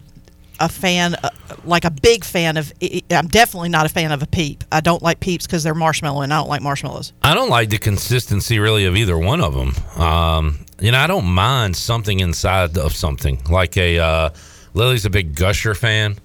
a 0.59 0.69
fan, 0.69 1.15
uh, 1.15 1.29
like 1.65 1.85
a 1.85 1.91
big 1.91 2.23
fan 2.23 2.57
of. 2.57 2.71
I'm 3.09 3.27
definitely 3.27 3.69
not 3.69 3.85
a 3.85 3.89
fan 3.89 4.11
of 4.11 4.21
a 4.21 4.27
Peep. 4.27 4.63
I 4.71 4.79
don't 4.79 5.01
like 5.01 5.19
Peeps 5.19 5.45
because 5.47 5.63
they're 5.63 5.73
marshmallow, 5.75 6.21
and 6.21 6.33
I 6.33 6.37
don't 6.37 6.49
like 6.49 6.61
marshmallows. 6.61 7.13
I 7.23 7.33
don't 7.33 7.49
like 7.49 7.69
the 7.69 7.79
consistency 7.79 8.59
really 8.59 8.85
of 8.85 8.95
either 8.95 9.17
one 9.17 9.41
of 9.41 9.53
them. 9.53 10.01
Um, 10.01 10.65
you 10.79 10.91
know, 10.91 10.99
I 10.99 11.07
don't 11.07 11.25
mind 11.25 11.75
something 11.75 12.19
inside 12.19 12.77
of 12.77 12.93
something. 12.95 13.41
Like 13.49 13.75
a 13.77 13.99
uh, 13.99 14.29
Lily's 14.73 15.05
a 15.05 15.09
big 15.09 15.35
Gusher 15.35 15.73
fan. 15.73 16.17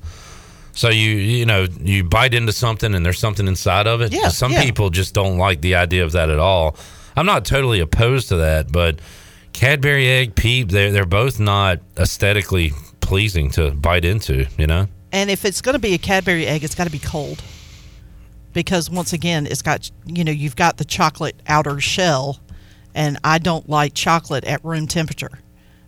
So 0.72 0.90
you 0.90 1.10
you 1.10 1.46
know 1.46 1.66
you 1.80 2.04
bite 2.04 2.34
into 2.34 2.52
something 2.52 2.94
and 2.94 3.04
there's 3.04 3.18
something 3.18 3.48
inside 3.48 3.86
of 3.86 4.02
it. 4.02 4.12
Yeah, 4.12 4.28
Some 4.28 4.52
yeah. 4.52 4.62
people 4.62 4.90
just 4.90 5.14
don't 5.14 5.38
like 5.38 5.62
the 5.62 5.74
idea 5.76 6.04
of 6.04 6.12
that 6.12 6.28
at 6.28 6.38
all. 6.38 6.76
I'm 7.16 7.24
not 7.24 7.46
totally 7.46 7.80
opposed 7.80 8.28
to 8.28 8.36
that, 8.36 8.70
but 8.70 9.00
Cadbury 9.54 10.06
egg, 10.06 10.34
Peep, 10.34 10.68
they're 10.68 10.92
they're 10.92 11.06
both 11.06 11.40
not 11.40 11.80
aesthetically 11.96 12.72
pleasing 13.06 13.50
to 13.52 13.70
bite 13.70 14.04
into. 14.04 14.46
You 14.58 14.66
know. 14.66 14.88
And 15.12 15.30
if 15.30 15.44
it's 15.44 15.62
going 15.62 15.74
to 15.74 15.78
be 15.78 15.94
a 15.94 15.98
Cadbury 15.98 16.46
egg, 16.46 16.64
it's 16.64 16.74
got 16.74 16.84
to 16.84 16.90
be 16.90 16.98
cold. 16.98 17.42
Because 18.52 18.90
once 18.90 19.12
again, 19.12 19.46
it's 19.46 19.62
got, 19.62 19.90
you 20.04 20.24
know, 20.24 20.32
you've 20.32 20.56
got 20.56 20.78
the 20.78 20.84
chocolate 20.84 21.40
outer 21.46 21.80
shell, 21.80 22.40
and 22.94 23.18
I 23.22 23.38
don't 23.38 23.68
like 23.68 23.94
chocolate 23.94 24.44
at 24.44 24.64
room 24.64 24.86
temperature. 24.86 25.38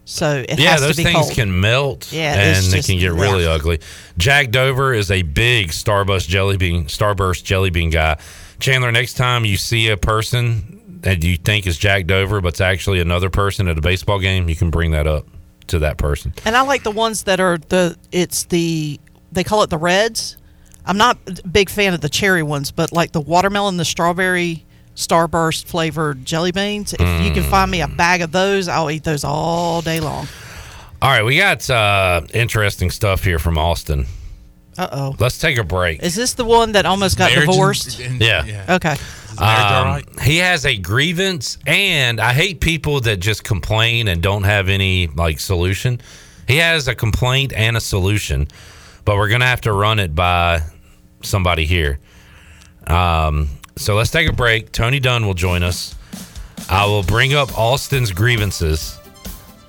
So 0.05 0.45
it 0.49 0.59
yeah, 0.59 0.71
has 0.71 0.81
those 0.81 0.97
to 0.97 1.03
be 1.03 1.05
things 1.05 1.27
cold. 1.27 1.33
can 1.35 1.61
melt 1.61 2.11
Yeah, 2.13 2.33
and 2.35 2.65
they 2.67 2.81
can 2.81 2.99
get 2.99 3.13
really 3.13 3.47
ugly. 3.47 3.81
Jack 4.17 4.51
Dover 4.51 4.95
is 4.95 5.11
a 5.11 5.23
big 5.23 5.69
Starburst 5.69 6.29
jelly 6.29 6.57
bean, 6.57 6.85
Starburst 6.85 7.45
jelly 7.45 7.69
bean 7.69 7.91
guy. 7.91 8.19
Chandler, 8.59 8.91
next 8.91 9.15
time 9.15 9.45
you 9.45 9.59
see 9.59 9.89
a 9.89 9.97
person 9.97 11.01
that 11.03 11.23
you 11.23 11.37
think 11.37 11.67
is 11.67 11.77
Jack 11.77 12.07
Dover, 12.07 12.41
but 12.41 12.49
it's 12.49 12.61
actually 12.61 13.01
another 13.01 13.29
person 13.29 13.69
at 13.69 13.77
a 13.77 13.83
baseball 13.83 14.19
game, 14.19 14.49
you 14.49 14.57
can 14.57 14.71
bring 14.71 14.93
that 14.93 15.07
up 15.07 15.27
to 15.69 15.79
that 15.81 15.99
person. 15.99 16.33
And 16.45 16.57
I 16.57 16.63
like 16.63 16.83
the 16.83 16.91
ones 16.91 17.25
that 17.25 17.41
are 17.41 17.59
the, 17.59 17.97
it's 18.13 18.45
the, 18.45 18.99
they 19.33 19.45
call 19.45 19.63
it 19.63 19.71
the 19.71 19.79
reds. 19.79 20.37
I'm 20.85 20.97
not 20.97 21.19
a 21.27 21.47
big 21.47 21.69
fan 21.69 21.95
of 21.95 22.01
the 22.01 22.09
cherry 22.09 22.43
ones, 22.43 22.71
but 22.71 22.93
like 22.93 23.13
the 23.13 23.21
watermelon, 23.21 23.77
the 23.77 23.85
strawberry, 23.85 24.65
starburst 24.95 25.67
flavored 25.67 26.25
jelly 26.25 26.51
beans. 26.51 26.93
If 26.93 27.25
you 27.25 27.33
can 27.33 27.45
find 27.45 27.71
me 27.71 27.83
a 27.83 27.89
bag 27.89 28.21
of 28.21 28.33
those, 28.33 28.69
I'll 28.69 28.91
eat 28.91 29.05
those 29.05 29.23
all 29.23 29.81
day 29.81 30.01
long. 30.01 30.27
All 31.01 31.11
right, 31.11 31.25
we 31.25 31.37
got 31.37 31.69
uh, 31.71 32.23
interesting 32.35 32.91
stuff 32.91 33.23
here 33.23 33.39
from 33.39 33.57
Austin. 33.57 34.07
Uh 34.79 34.89
oh. 34.93 35.17
Let's 35.19 35.39
take 35.39 35.59
a 35.59 35.65
break. 35.65 36.03
Is 36.03 36.15
this 36.15 36.35
the 36.35 36.45
one 36.45 36.73
that 36.73 36.87
almost 36.87 37.19
got 37.19 37.31
Marriage 37.33 37.45
and- 37.49 37.53
divorced? 37.53 38.01
and- 38.01 38.21
Yeah. 38.21 38.65
Okay. 38.77 38.97
Um, 39.39 40.03
He 40.23 40.39
has 40.39 40.65
a 40.67 40.77
grievance, 40.77 41.59
and 41.67 42.21
I 42.21 42.33
hate 42.33 42.61
people 42.61 43.01
that 43.03 43.19
just 43.19 43.45
complain 43.45 44.09
and 44.09 44.23
don't 44.23 44.45
have 44.45 44.69
any 44.69 45.09
like 45.09 45.39
solution. 45.41 46.01
He 46.47 46.57
has 46.57 46.89
a 46.89 46.95
complaint 46.95 47.53
and 47.55 47.77
a 47.77 47.81
solution, 47.81 48.49
but 49.05 49.17
we're 49.17 49.29
gonna 49.29 49.47
have 49.47 49.61
to 49.63 49.73
run 49.73 49.99
it 49.99 50.15
by 50.15 50.63
somebody 51.23 51.67
here. 51.67 51.99
Um, 52.87 53.49
so 53.77 53.95
let's 53.97 54.11
take 54.11 54.29
a 54.29 54.33
break. 54.33 54.73
Tony 54.73 54.99
Dunn 55.01 55.27
will 55.27 55.35
join 55.35 55.63
us. 55.63 55.95
I 56.71 56.87
will 56.87 57.03
bring 57.03 57.35
up 57.35 57.57
Austin's 57.59 58.13
grievances, 58.13 58.99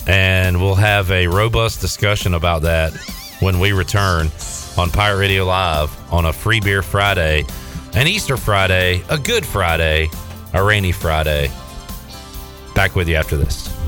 and 0.08 0.62
we'll 0.62 0.76
have 0.76 1.12
a 1.12 1.28
robust 1.28 1.82
discussion 1.82 2.34
about 2.34 2.64
that 2.64 2.94
when 3.40 3.60
we 3.60 3.72
return 3.72 4.32
on 4.80 4.90
Pirate 4.90 5.18
Radio 5.18 5.44
Live 5.44 5.92
on 6.14 6.26
a 6.28 6.32
Free 6.32 6.62
Beer 6.62 6.82
Friday, 6.82 7.46
an 7.96 8.08
Easter 8.08 8.38
Friday, 8.38 9.04
a 9.10 9.18
Good 9.18 9.46
Friday, 9.46 10.10
a 10.54 10.64
rainy 10.64 10.94
Friday. 10.94 11.52
Back 12.76 12.96
with 12.96 13.10
you 13.10 13.16
after 13.16 13.36
this. 13.36 13.79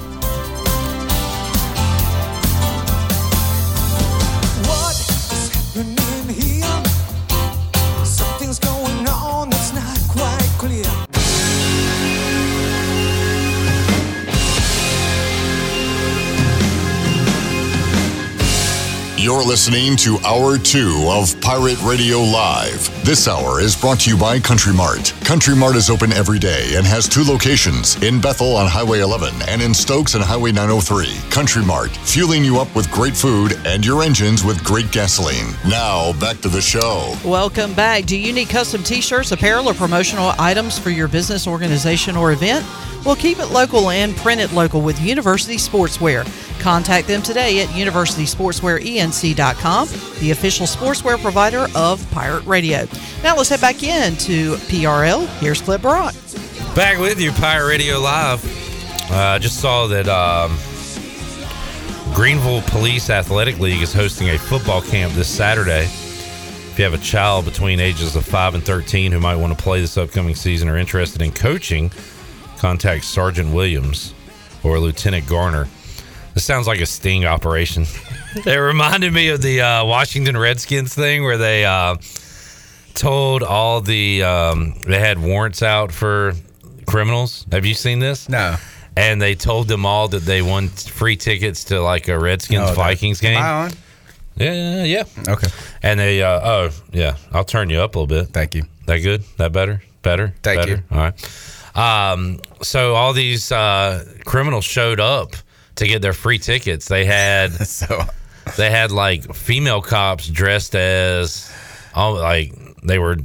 You're 19.22 19.44
listening 19.44 19.96
to 19.98 20.18
Hour 20.26 20.58
2 20.58 21.06
of 21.08 21.40
Pirate 21.42 21.80
Radio 21.84 22.18
Live. 22.18 23.06
This 23.06 23.28
hour 23.28 23.60
is 23.62 23.76
brought 23.76 24.00
to 24.00 24.10
you 24.10 24.18
by 24.18 24.40
Country 24.40 24.74
Mart. 24.74 25.14
Country 25.24 25.56
Mart 25.56 25.76
is 25.76 25.92
open 25.92 26.12
every 26.12 26.40
day 26.40 26.74
and 26.74 26.88
has 26.88 27.08
two 27.08 27.24
locations 27.24 28.02
in 28.02 28.20
Bethel 28.20 28.56
on 28.56 28.68
Highway 28.68 29.02
11 29.02 29.44
and 29.48 29.62
in 29.62 29.76
Stokes 29.76 30.16
on 30.16 30.22
Highway 30.22 30.52
903. 30.52 31.30
Country 31.30 31.64
Mart, 31.64 31.92
fueling 31.98 32.44
you 32.44 32.60
up 32.60 32.76
with 32.76 32.90
great 32.90 33.16
food 33.16 33.62
and 33.64 33.86
your 33.86 34.02
engines 34.02 34.44
with 34.44 34.64
great 34.64 34.92
gasoline. 34.92 35.54
Now, 35.68 36.14
back 36.20 36.42
to 36.42 36.50
the 36.50 36.60
show. 36.60 37.16
Welcome 37.24 37.76
back. 37.76 38.06
Do 38.06 38.18
you 38.18 38.34
need 38.34 38.50
custom 38.50 38.82
t 38.82 39.02
shirts, 39.02 39.32
apparel, 39.32 39.70
or 39.70 39.76
promotional 39.76 40.34
items 40.40 40.80
for 40.80 40.90
your 40.90 41.08
business, 41.08 41.46
organization, 41.46 42.18
or 42.18 42.32
event? 42.32 42.66
Well, 43.06 43.16
keep 43.16 43.38
it 43.38 43.48
local 43.48 43.92
and 43.92 44.16
print 44.18 44.42
it 44.42 44.52
local 44.52 44.82
with 44.82 45.00
University 45.00 45.58
Sportswear. 45.58 46.26
Contact 46.62 47.08
them 47.08 47.22
today 47.24 47.64
at 47.64 47.70
universitysportswearenc.com, 47.70 49.88
the 50.20 50.30
official 50.30 50.68
sportswear 50.68 51.20
provider 51.20 51.66
of 51.74 52.08
Pirate 52.12 52.46
Radio. 52.46 52.86
Now 53.24 53.36
let's 53.36 53.50
head 53.50 53.62
back 53.62 53.82
in 53.82 54.16
to 54.18 54.54
PRL. 54.56 55.26
Here's 55.40 55.60
Clip 55.60 55.82
Brock. 55.82 56.14
Back 56.76 57.00
with 57.00 57.20
you, 57.20 57.32
Pirate 57.32 57.68
Radio 57.68 58.00
Live. 58.00 58.46
Uh, 59.12 59.16
I 59.16 59.40
just 59.40 59.60
saw 59.60 59.88
that 59.88 60.08
um, 60.08 60.56
Greenville 62.14 62.62
Police 62.68 63.10
Athletic 63.10 63.58
League 63.58 63.82
is 63.82 63.92
hosting 63.92 64.30
a 64.30 64.38
football 64.38 64.84
camp 64.84 65.14
this 65.14 65.28
Saturday. 65.28 65.86
If 65.86 66.76
you 66.78 66.86
have 66.86 66.94
a 66.94 67.00
child 67.00 67.46
between 67.46 67.80
ages 67.80 68.16
of 68.16 68.24
5 68.24 68.54
and 68.54 68.64
13 68.64 69.12
who 69.12 69.20
might 69.20 69.36
want 69.36 69.58
to 69.58 69.62
play 69.62 69.82
this 69.82 69.98
upcoming 69.98 70.36
season 70.36 70.70
or 70.70 70.78
interested 70.78 71.24
in 71.24 71.32
coaching, 71.32 71.92
contact 72.60 73.04
Sergeant 73.04 73.52
Williams 73.52 74.14
or 74.64 74.80
Lieutenant 74.80 75.26
Garner. 75.26 75.68
This 76.34 76.44
sounds 76.46 76.68
like 76.68 76.80
a 76.80 76.86
sting 76.86 77.26
operation. 77.26 77.86
it 78.46 78.58
reminded 78.58 79.12
me 79.14 79.30
of 79.30 79.42
the 79.42 79.62
uh, 79.62 79.86
Washington 79.86 80.38
Redskins 80.38 80.94
thing 80.94 81.24
where 81.24 81.38
they 81.38 81.66
uh, 81.66 81.98
told 82.94 83.44
all 83.44 83.82
the 83.82 84.24
um, 84.24 84.74
they 84.86 85.00
had 85.00 85.20
warrants 85.20 85.62
out 85.62 85.92
for 85.92 86.34
criminals. 86.86 87.46
Have 87.52 87.66
you 87.66 87.74
seen 87.74 88.00
this? 88.00 88.30
No. 88.30 88.56
And 88.96 89.22
they 89.22 89.36
told 89.36 89.68
them 89.68 89.86
all 89.86 90.08
that 90.10 90.24
they 90.24 90.42
won 90.42 90.68
free 90.68 91.16
tickets 91.16 91.64
to 91.66 91.82
like 91.82 92.08
a 92.08 92.18
Redskins 92.20 92.70
Oh, 92.72 92.74
Vikings 92.74 93.24
am 93.24 93.34
game. 93.34 93.42
I 93.42 93.50
on? 93.64 93.72
Yeah, 94.36 94.84
yeah. 94.84 95.04
Okay. 95.28 95.48
And 95.84 96.00
they, 96.00 96.22
uh, 96.24 96.40
oh, 96.44 96.70
yeah, 96.92 97.18
I'll 97.34 97.44
turn 97.44 97.70
you 97.70 97.80
up 97.80 97.96
a 97.96 98.00
little 98.00 98.08
bit. 98.24 98.34
Thank 98.34 98.56
you. 98.56 98.64
That 98.88 99.00
good? 99.00 99.24
That 99.38 99.52
better? 99.52 99.82
Better? 100.02 100.34
Thank 100.42 100.62
Better? 100.62 100.72
you. 100.72 100.84
All 100.92 100.98
right. 100.98 102.12
Um, 102.14 102.40
so 102.62 102.96
all 102.96 103.14
these 103.14 103.52
uh, 103.52 104.04
criminals 104.26 104.66
showed 104.66 105.00
up 105.00 105.36
to 105.76 105.88
get 105.88 106.02
their 106.02 106.14
free 106.14 106.38
tickets. 106.38 106.88
They 106.88 107.06
had 107.06 107.52
so 107.68 108.04
they 108.58 108.70
had 108.70 108.92
like 108.92 109.34
female 109.34 109.82
cops 109.82 110.28
dressed 110.28 110.76
as, 110.76 111.52
all 111.94 112.16
like 112.16 112.54
they 112.84 113.00
were 113.00 113.18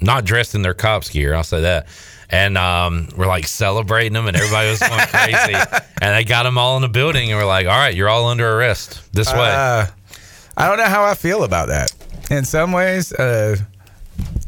not 0.00 0.24
dressed 0.24 0.54
in 0.54 0.62
their 0.62 0.74
cops 0.74 1.10
gear. 1.10 1.34
I'll 1.34 1.44
say 1.44 1.62
that. 1.62 1.86
And 2.30 2.58
um, 2.58 3.08
we're 3.16 3.26
like 3.26 3.46
celebrating 3.46 4.14
them, 4.14 4.26
and 4.26 4.36
everybody 4.36 4.70
was 4.70 4.80
going 4.80 5.06
crazy. 5.06 5.54
and 6.02 6.16
they 6.16 6.24
got 6.24 6.44
them 6.44 6.58
all 6.58 6.76
in 6.76 6.82
the 6.82 6.88
building, 6.88 7.30
and 7.30 7.38
we're 7.38 7.46
like, 7.46 7.66
"All 7.66 7.78
right, 7.78 7.94
you're 7.94 8.08
all 8.08 8.28
under 8.28 8.50
arrest 8.58 9.00
this 9.12 9.32
way." 9.32 9.50
Uh, 9.52 9.86
I 10.56 10.68
don't 10.68 10.78
know 10.78 10.86
how 10.86 11.04
I 11.04 11.14
feel 11.14 11.44
about 11.44 11.68
that. 11.68 11.92
In 12.30 12.44
some 12.44 12.72
ways, 12.72 13.12
uh, 13.12 13.56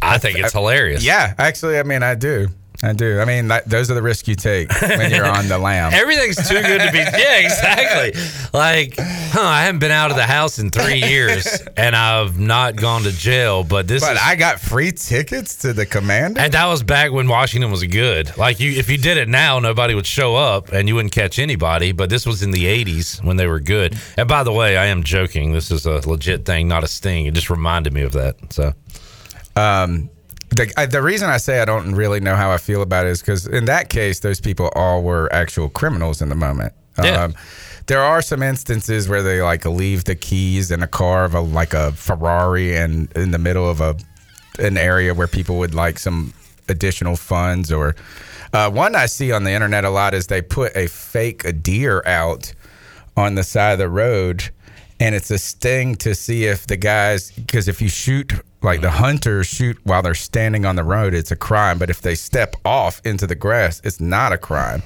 I 0.01 0.18
think 0.18 0.39
it's 0.39 0.53
hilarious. 0.53 1.05
yeah, 1.05 1.35
actually, 1.39 1.79
I 1.79 1.83
mean, 1.83 2.03
I 2.03 2.14
do. 2.14 2.49
I 2.83 2.93
do. 2.93 3.20
I 3.20 3.24
mean, 3.24 3.49
that, 3.49 3.64
those 3.68 3.91
are 3.91 3.95
the 3.95 4.03
risks 4.03 4.29
you 4.29 4.35
take 4.35 4.70
when 4.83 5.11
you're 5.11 5.27
on 5.27 5.49
the 5.49 5.59
lam. 5.59 5.93
Everything's 5.95 6.37
too 6.49 6.61
good 6.62 6.81
to 6.81 6.93
be. 6.93 6.99
Yeah, 6.99 7.39
exactly. 7.39 8.20
Like, 8.53 8.95
huh? 8.99 9.41
I 9.43 9.62
haven't 9.64 9.79
been 9.81 9.91
out 9.91 10.11
of 10.11 10.16
the 10.16 10.27
house 10.27 10.59
in 10.59 10.70
three 10.70 11.03
years, 11.03 11.47
and 11.77 11.97
I've 11.97 12.39
not 12.39 12.77
gone 12.77 13.03
to 13.03 13.12
jail. 13.12 13.64
But 13.64 13.89
this 13.89 14.03
But 14.03 14.16
is, 14.16 14.22
I 14.22 14.37
got 14.37 14.61
free 14.61 14.93
tickets 14.93 15.57
to 15.57 15.72
the 15.72 15.87
commander. 15.87 16.41
and 16.41 16.53
that 16.53 16.66
was 16.66 16.83
back 16.83 17.12
when 17.12 17.29
Washington 17.29 17.70
was 17.70 17.83
good. 17.85 18.37
Like, 18.37 18.61
you, 18.61 18.72
if 18.72 18.89
you 18.91 18.99
did 18.99 19.16
it 19.16 19.29
now, 19.29 19.59
nobody 19.59 19.95
would 19.95 20.07
show 20.07 20.37
up, 20.37 20.72
and 20.72 20.89
you 20.89 20.95
wouldn't 20.95 21.12
catch 21.12 21.39
anybody. 21.39 21.93
But 21.93 22.11
this 22.11 22.27
was 22.27 22.43
in 22.43 22.51
the 22.51 22.64
'80s 22.64 23.22
when 23.24 23.37
they 23.37 23.47
were 23.47 23.61
good. 23.61 23.99
And 24.16 24.29
by 24.29 24.43
the 24.43 24.53
way, 24.53 24.77
I 24.77 24.87
am 24.87 25.03
joking. 25.03 25.53
This 25.53 25.70
is 25.70 25.87
a 25.87 26.07
legit 26.09 26.45
thing, 26.45 26.68
not 26.68 26.85
a 26.85 26.89
sting. 26.89 27.27
It 27.27 27.35
just 27.35 27.51
reminded 27.51 27.93
me 27.93 28.03
of 28.03 28.12
that. 28.12 28.37
So, 28.53 28.72
Um, 29.57 30.11
the 30.57 30.72
I, 30.76 30.86
the 30.86 31.02
reason 31.02 31.28
I 31.30 31.36
say 31.36 31.61
I 31.61 31.64
don't 31.64 31.94
really 31.94 32.20
know 32.20 32.36
how 32.36 32.50
I 32.50 32.59
feel 32.59 32.82
about 32.82 33.07
it 33.07 33.11
is 33.11 33.20
because 33.20 33.46
in 33.46 33.66
that 33.66 33.88
case, 33.88 34.20
those 34.20 34.40
people 34.40 34.70
all 34.74 35.02
were 35.02 35.32
actual 35.32 35.68
criminals 35.68 36.22
in 36.22 36.28
the 36.28 36.34
moment. 36.34 36.72
Yeah. 37.02 37.24
Um, 37.24 37.34
there 37.86 38.00
are 38.00 38.20
some 38.20 38.42
instances 38.42 39.09
where 39.09 39.22
they 39.22 39.42
like 39.42 39.64
leave 39.64 40.04
the 40.04 40.14
keys 40.14 40.70
in 40.70 40.82
a 40.82 40.86
car 40.86 41.24
of 41.24 41.34
a 41.34 41.40
like 41.40 41.74
a 41.74 41.92
Ferrari 41.92 42.76
and 42.76 43.11
in 43.12 43.30
the 43.30 43.38
middle 43.38 43.68
of 43.68 43.80
a 43.80 43.96
an 44.59 44.76
area 44.76 45.14
where 45.14 45.26
people 45.26 45.59
would 45.59 45.74
like 45.74 45.98
some 45.98 46.32
additional 46.68 47.16
funds 47.16 47.70
or 47.70 47.94
uh, 48.52 48.70
one 48.70 48.94
I 48.94 49.07
see 49.07 49.32
on 49.32 49.44
the 49.44 49.50
internet 49.50 49.84
a 49.84 49.90
lot 49.90 50.14
is 50.14 50.28
they 50.28 50.42
put 50.42 50.74
a 50.76 50.88
fake 50.88 51.62
deer 51.62 52.02
out 52.07 52.52
on 53.16 53.34
the 53.34 53.44
side 53.44 53.72
of 53.72 53.78
the 53.78 53.88
road 53.88 54.50
and 54.98 55.14
it's 55.14 55.30
a 55.30 55.38
sting 55.38 55.94
to 55.96 56.14
see 56.14 56.46
if 56.46 56.66
the 56.66 56.76
guys 56.76 57.30
because 57.32 57.68
if 57.68 57.82
you 57.82 57.88
shoot 57.88 58.32
like 58.62 58.80
the 58.80 58.90
hunters 58.90 59.46
shoot 59.46 59.76
while 59.84 60.02
they're 60.02 60.14
standing 60.14 60.64
on 60.64 60.76
the 60.76 60.84
road 60.84 61.14
it's 61.14 61.30
a 61.30 61.36
crime 61.36 61.78
but 61.78 61.90
if 61.90 62.00
they 62.00 62.14
step 62.14 62.57
off 62.64 63.00
into 63.04 63.26
the 63.26 63.34
grass 63.34 63.80
it's 63.84 64.00
not 64.00 64.32
a 64.32 64.38
crime 64.38 64.82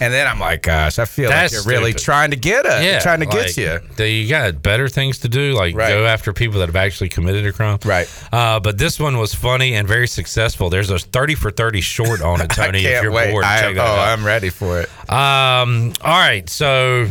and 0.00 0.12
then 0.14 0.26
i'm 0.26 0.38
like 0.40 0.62
gosh 0.62 0.98
i 0.98 1.04
feel 1.04 1.28
That's 1.28 1.54
like 1.54 1.64
you're 1.64 1.72
really 1.80 1.92
trying 1.92 2.30
to 2.30 2.36
get 2.36 2.64
us 2.64 2.82
yeah, 2.82 3.00
trying 3.00 3.20
to 3.20 3.26
like, 3.26 3.54
get 3.54 3.56
you 3.56 3.80
do 3.96 4.04
You 4.04 4.28
got 4.28 4.62
better 4.62 4.88
things 4.88 5.18
to 5.18 5.28
do, 5.28 5.52
like 5.52 5.74
Right. 5.74 5.88
go 5.90 6.06
after 6.06 6.32
people 6.32 6.60
that 6.60 6.68
have 6.68 6.76
actually 6.76 7.08
committed 7.08 7.44
a 7.46 7.52
crime. 7.52 7.78
Right. 7.84 8.08
Uh, 8.32 8.60
but 8.60 8.78
this 8.78 8.98
one 8.98 9.18
was 9.18 9.34
funny 9.34 9.74
and 9.74 9.86
very 9.86 10.08
successful. 10.08 10.70
There's 10.70 10.90
a 10.90 10.98
30 10.98 11.34
for 11.34 11.50
30 11.50 11.80
short 11.80 12.22
on 12.22 12.40
it, 12.40 12.50
Tony. 12.50 12.84
if 12.84 13.02
you're 13.02 13.12
wait. 13.12 13.30
bored, 13.30 13.44
I, 13.44 13.60
check 13.60 13.76
oh, 13.76 13.80
out. 13.80 14.08
I'm 14.08 14.24
ready 14.24 14.50
for 14.50 14.80
it. 14.80 14.88
Um, 15.10 15.92
all 16.02 16.18
right. 16.18 16.48
So, 16.48 17.08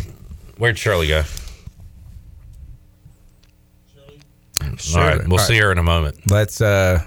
where'd 0.58 0.78
Shirley 0.78 1.08
go? 1.08 1.24
All 4.64 5.02
right. 5.02 5.28
We'll 5.28 5.34
All 5.34 5.46
see 5.46 5.54
right. 5.60 5.64
her 5.66 5.72
in 5.72 5.78
a 5.78 5.84
moment. 5.84 6.30
Let's 6.32 6.62
uh, 6.62 7.04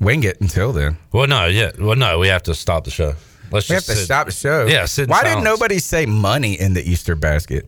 wing 0.00 0.24
it 0.24 0.40
until 0.40 0.72
then. 0.72 0.96
Well, 1.12 1.26
no, 1.26 1.46
yeah. 1.46 1.72
Well, 1.78 1.96
no, 1.96 2.18
we 2.18 2.28
have 2.28 2.42
to 2.44 2.54
stop 2.54 2.84
the 2.84 2.90
show. 2.90 3.14
Let's 3.50 3.68
We 3.68 3.74
have 3.74 3.84
to 3.84 3.94
sit- 3.96 4.04
stop 4.04 4.26
the 4.26 4.32
show. 4.32 4.66
Yeah, 4.66 4.84
sit 4.84 5.08
Why 5.08 5.22
didn't 5.22 5.42
silence. 5.42 5.44
nobody 5.44 5.78
say 5.80 6.06
money 6.06 6.58
in 6.60 6.74
the 6.74 6.88
Easter 6.88 7.14
basket? 7.14 7.66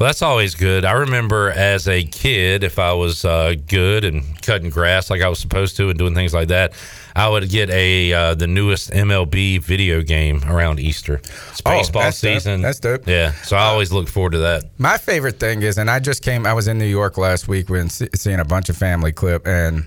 Well, 0.00 0.08
that's 0.08 0.22
always 0.22 0.54
good. 0.54 0.86
I 0.86 0.92
remember 0.92 1.50
as 1.50 1.86
a 1.86 2.02
kid, 2.02 2.64
if 2.64 2.78
I 2.78 2.94
was 2.94 3.22
uh, 3.22 3.54
good 3.66 4.02
and 4.06 4.40
cutting 4.40 4.70
grass 4.70 5.10
like 5.10 5.20
I 5.20 5.28
was 5.28 5.38
supposed 5.38 5.76
to 5.76 5.90
and 5.90 5.98
doing 5.98 6.14
things 6.14 6.32
like 6.32 6.48
that, 6.48 6.72
I 7.14 7.28
would 7.28 7.50
get 7.50 7.68
a 7.68 8.10
uh, 8.10 8.34
the 8.34 8.46
newest 8.46 8.92
MLB 8.92 9.60
video 9.62 10.00
game 10.00 10.42
around 10.44 10.80
Easter. 10.80 11.16
It's 11.16 11.60
Oh, 11.66 11.70
baseball 11.72 12.00
that's 12.00 12.18
dope. 12.18 12.32
season. 12.32 12.62
That's 12.62 12.80
dope. 12.80 13.06
Yeah, 13.06 13.32
so 13.42 13.58
I 13.58 13.64
always 13.64 13.92
look 13.92 14.08
forward 14.08 14.32
to 14.32 14.38
that. 14.38 14.64
My 14.78 14.96
favorite 14.96 15.38
thing 15.38 15.60
is, 15.60 15.76
and 15.76 15.90
I 15.90 15.98
just 16.00 16.22
came. 16.22 16.46
I 16.46 16.54
was 16.54 16.66
in 16.66 16.78
New 16.78 16.86
York 16.86 17.18
last 17.18 17.46
week 17.46 17.68
when 17.68 17.90
se- 17.90 18.08
seeing 18.14 18.40
a 18.40 18.44
bunch 18.46 18.70
of 18.70 18.78
family 18.78 19.12
clip, 19.12 19.46
and 19.46 19.84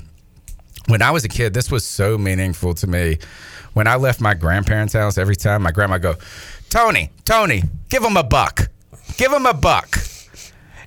when 0.90 1.02
I 1.02 1.10
was 1.10 1.26
a 1.26 1.30
kid, 1.30 1.56
this 1.56 1.72
was 1.72 1.84
so 1.86 2.20
meaningful 2.20 2.76
to 2.76 2.86
me. 2.86 3.18
When 3.74 3.88
I 3.88 3.96
left 3.96 4.22
my 4.22 4.36
grandparents' 4.36 4.94
house, 4.94 5.18
every 5.18 5.36
time 5.36 5.64
my 5.64 5.72
grandma 5.72 5.98
go, 5.98 6.18
Tony, 6.70 7.10
Tony, 7.26 7.64
give 7.90 8.04
him 8.04 8.16
a 8.16 8.24
buck, 8.24 8.70
give 9.18 9.32
him 9.34 9.48
a 9.48 9.54
buck, 9.56 9.90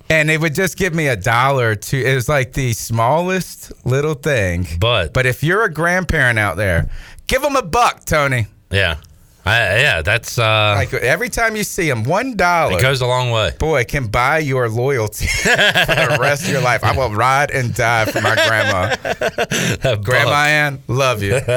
and 0.09 0.29
they 0.29 0.37
would 0.37 0.55
just 0.55 0.77
give 0.77 0.93
me 0.93 1.07
a 1.07 1.15
dollar 1.15 1.75
two. 1.75 1.97
It 1.97 2.15
was 2.15 2.29
like 2.29 2.53
the 2.53 2.73
smallest 2.73 3.71
little 3.85 4.13
thing, 4.13 4.67
but 4.79 5.13
but 5.13 5.25
if 5.25 5.43
you're 5.43 5.63
a 5.63 5.71
grandparent 5.71 6.39
out 6.39 6.57
there, 6.57 6.89
give 7.27 7.41
them 7.41 7.55
a 7.55 7.61
buck, 7.63 8.05
Tony. 8.05 8.47
Yeah, 8.69 8.97
I, 9.45 9.79
yeah, 9.79 10.01
that's 10.01 10.37
uh, 10.37 10.73
Like 10.77 10.93
every 10.93 11.29
time 11.29 11.55
you 11.55 11.63
see 11.63 11.89
him, 11.89 12.03
one 12.03 12.35
dollar. 12.35 12.77
it 12.77 12.81
goes 12.81 12.99
a 12.99 13.07
long 13.07 13.31
way. 13.31 13.51
Boy, 13.57 13.85
can 13.85 14.07
buy 14.07 14.39
your 14.39 14.67
loyalty 14.69 15.27
for 15.41 15.47
the 15.49 16.17
rest 16.19 16.43
of 16.45 16.49
your 16.49 16.61
life. 16.61 16.83
I 16.83 16.95
will 16.95 17.11
ride 17.11 17.51
and 17.51 17.73
die 17.73 18.05
for 18.05 18.19
my 18.19 18.35
grandma. 18.35 19.95
grandma 20.03 20.31
Ann, 20.45 20.83
love 20.87 21.23
you. 21.23 21.39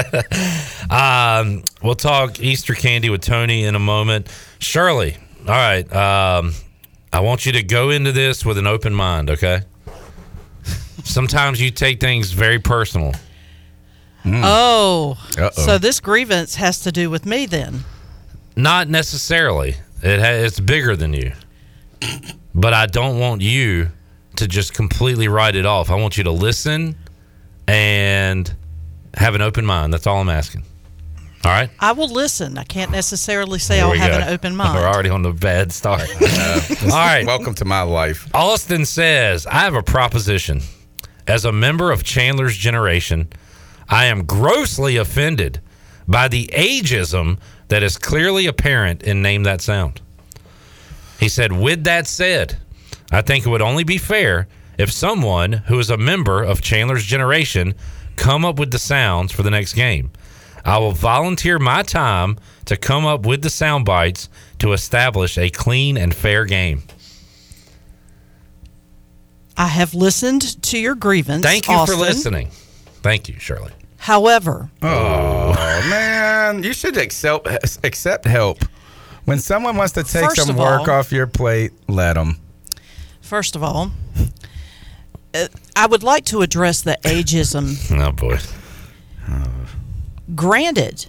Um, 0.91 1.63
we'll 1.85 1.95
talk 1.95 2.41
Easter 2.41 2.75
candy 2.75 3.11
with 3.11 3.21
Tony 3.21 3.65
in 3.65 3.77
a 3.77 3.79
moment. 3.79 4.27
Shirley, 4.59 5.17
all 5.47 5.55
right. 5.55 5.87
Um, 5.95 6.53
I 7.13 7.21
want 7.21 7.45
you 7.47 7.53
to 7.53 7.63
go 7.63 7.91
into 7.91 8.13
this 8.13 8.45
with 8.45 8.57
an 8.59 8.67
open 8.67 8.95
mind, 8.95 9.31
okay? 9.31 9.63
Sometimes 11.05 11.61
you 11.61 11.71
take 11.71 12.01
things 12.01 12.31
very 12.33 12.59
personal. 12.59 13.13
Mm. 14.25 14.43
Oh, 14.45 15.17
Uh-oh. 15.39 15.51
so 15.51 15.79
this 15.79 15.99
grievance 15.99 16.55
has 16.57 16.81
to 16.81 16.93
do 16.93 17.09
with 17.11 17.25
me 17.27 17.47
then. 17.47 17.85
Not 18.55 18.89
necessarily. 18.89 19.77
It 20.03 20.21
ha- 20.21 20.45
it's 20.45 20.61
bigger 20.61 20.95
than 20.95 21.15
you. 21.15 21.33
But 22.55 22.75
I 22.75 22.87
don't 22.87 23.19
want 23.19 23.41
you 23.43 23.89
to 24.37 24.47
just 24.47 24.75
completely 24.75 25.29
write 25.29 25.57
it 25.57 25.67
off. 25.67 25.91
I 25.91 25.95
want 25.97 26.17
you 26.17 26.25
to 26.25 26.31
listen 26.31 26.97
and 27.67 28.53
have 29.15 29.35
an 29.35 29.41
open 29.43 29.65
mind. 29.67 29.93
That's 29.93 30.07
all 30.07 30.21
I'm 30.21 30.29
asking. 30.29 30.65
All 31.43 31.51
right. 31.51 31.71
I 31.81 31.93
will 31.93 32.09
listen. 32.09 32.59
I 32.59 32.65
can't 32.65 32.91
necessarily 32.91 33.59
say 33.59 33.77
Here 33.77 33.85
I'll 33.85 33.93
have 33.93 34.21
go. 34.21 34.27
an 34.27 34.35
open 34.35 34.55
mind. 34.57 34.75
We're 34.79 34.87
already 34.87 35.09
on 35.09 35.23
the 35.23 35.33
bad 35.33 35.73
start. 35.73 36.03
all 36.83 36.89
right. 36.89 37.25
Welcome 37.27 37.55
to 37.55 37.65
my 37.65 37.81
life. 37.83 38.29
Austin 38.35 38.85
says, 38.85 39.47
I 39.47 39.61
have 39.61 39.75
a 39.75 39.83
proposition. 39.83 40.61
As 41.27 41.47
a 41.47 41.53
member 41.53 41.93
of 41.93 42.03
Chandler's 42.05 42.57
generation, 42.57 43.29
I 43.89 44.07
am 44.07 44.27
grossly 44.27 44.97
offended 44.97 45.61
by 46.07 46.29
the 46.29 46.49
ageism 46.53 47.39
that 47.69 47.83
is 47.83 47.97
clearly 47.97 48.47
apparent 48.47 49.03
in 49.03 49.23
Name 49.23 49.45
That 49.45 49.63
Sound. 49.63 50.03
He 51.19 51.29
said, 51.29 51.53
With 51.53 51.85
that 51.85 52.07
said, 52.07 52.59
I 53.11 53.23
think 53.23 53.47
it 53.47 53.49
would 53.49 53.63
only 53.63 53.85
be 53.85 53.97
fair 53.97 54.47
if 54.77 54.93
someone 54.93 55.53
who 55.53 55.79
is 55.79 55.89
a 55.89 55.97
member 55.97 56.43
of 56.43 56.61
Chandler's 56.61 57.05
generation 57.05 57.75
come 58.17 58.45
up 58.45 58.59
with 58.59 58.73
the 58.73 58.79
sounds 58.79 59.33
for 59.33 59.43
the 59.43 59.51
next 59.51 59.73
game. 59.75 60.11
I 60.65 60.79
will 60.79 60.93
volunteer 60.93 61.59
my 61.59 61.83
time 61.83 62.39
to 62.67 62.77
come 62.77 63.07
up 63.07 63.25
with 63.27 63.43
the 63.43 63.51
sound 63.51 63.85
bites 63.85 64.29
to 64.59 64.73
establish 64.73 65.37
a 65.39 65.51
clean 65.51 65.97
and 65.97 66.15
fair 66.15 66.45
game. 66.45 66.83
I 69.57 69.67
have 69.67 69.95
listened 69.95 70.63
to 70.63 70.79
your 70.79 70.95
grievance. 70.95 71.45
Thank 71.45 71.69
you 71.69 71.75
Austin. 71.75 71.97
for 71.99 72.01
listening. 72.03 72.51
Thank 73.03 73.29
you, 73.29 73.39
Shirley. 73.39 73.73
However, 73.99 74.71
Oh 74.83 75.53
man, 75.91 76.63
you 76.63 76.73
should 76.73 76.97
accept 76.97 77.47
accept 77.85 78.25
help. 78.25 78.59
When 79.27 79.39
someone 79.39 79.77
wants 79.77 79.93
to 79.95 80.03
take 80.03 80.31
some 80.33 80.51
of 80.51 80.57
work 80.57 80.89
all- 80.89 80.95
off 80.97 81.13
your 81.13 81.27
plate, 81.27 81.73
let 81.89 82.15
them. 82.15 82.39
first 83.21 83.55
of 83.55 83.63
all, 83.63 83.93
uh, 85.35 85.49
I 85.77 85.87
would 85.87 86.03
like 86.03 86.25
to 86.27 86.41
address 86.41 86.81
the 86.81 86.97
ageism. 87.05 87.77
Oh 88.01 88.13
boy. 88.13 88.39
Granted, 90.35 91.07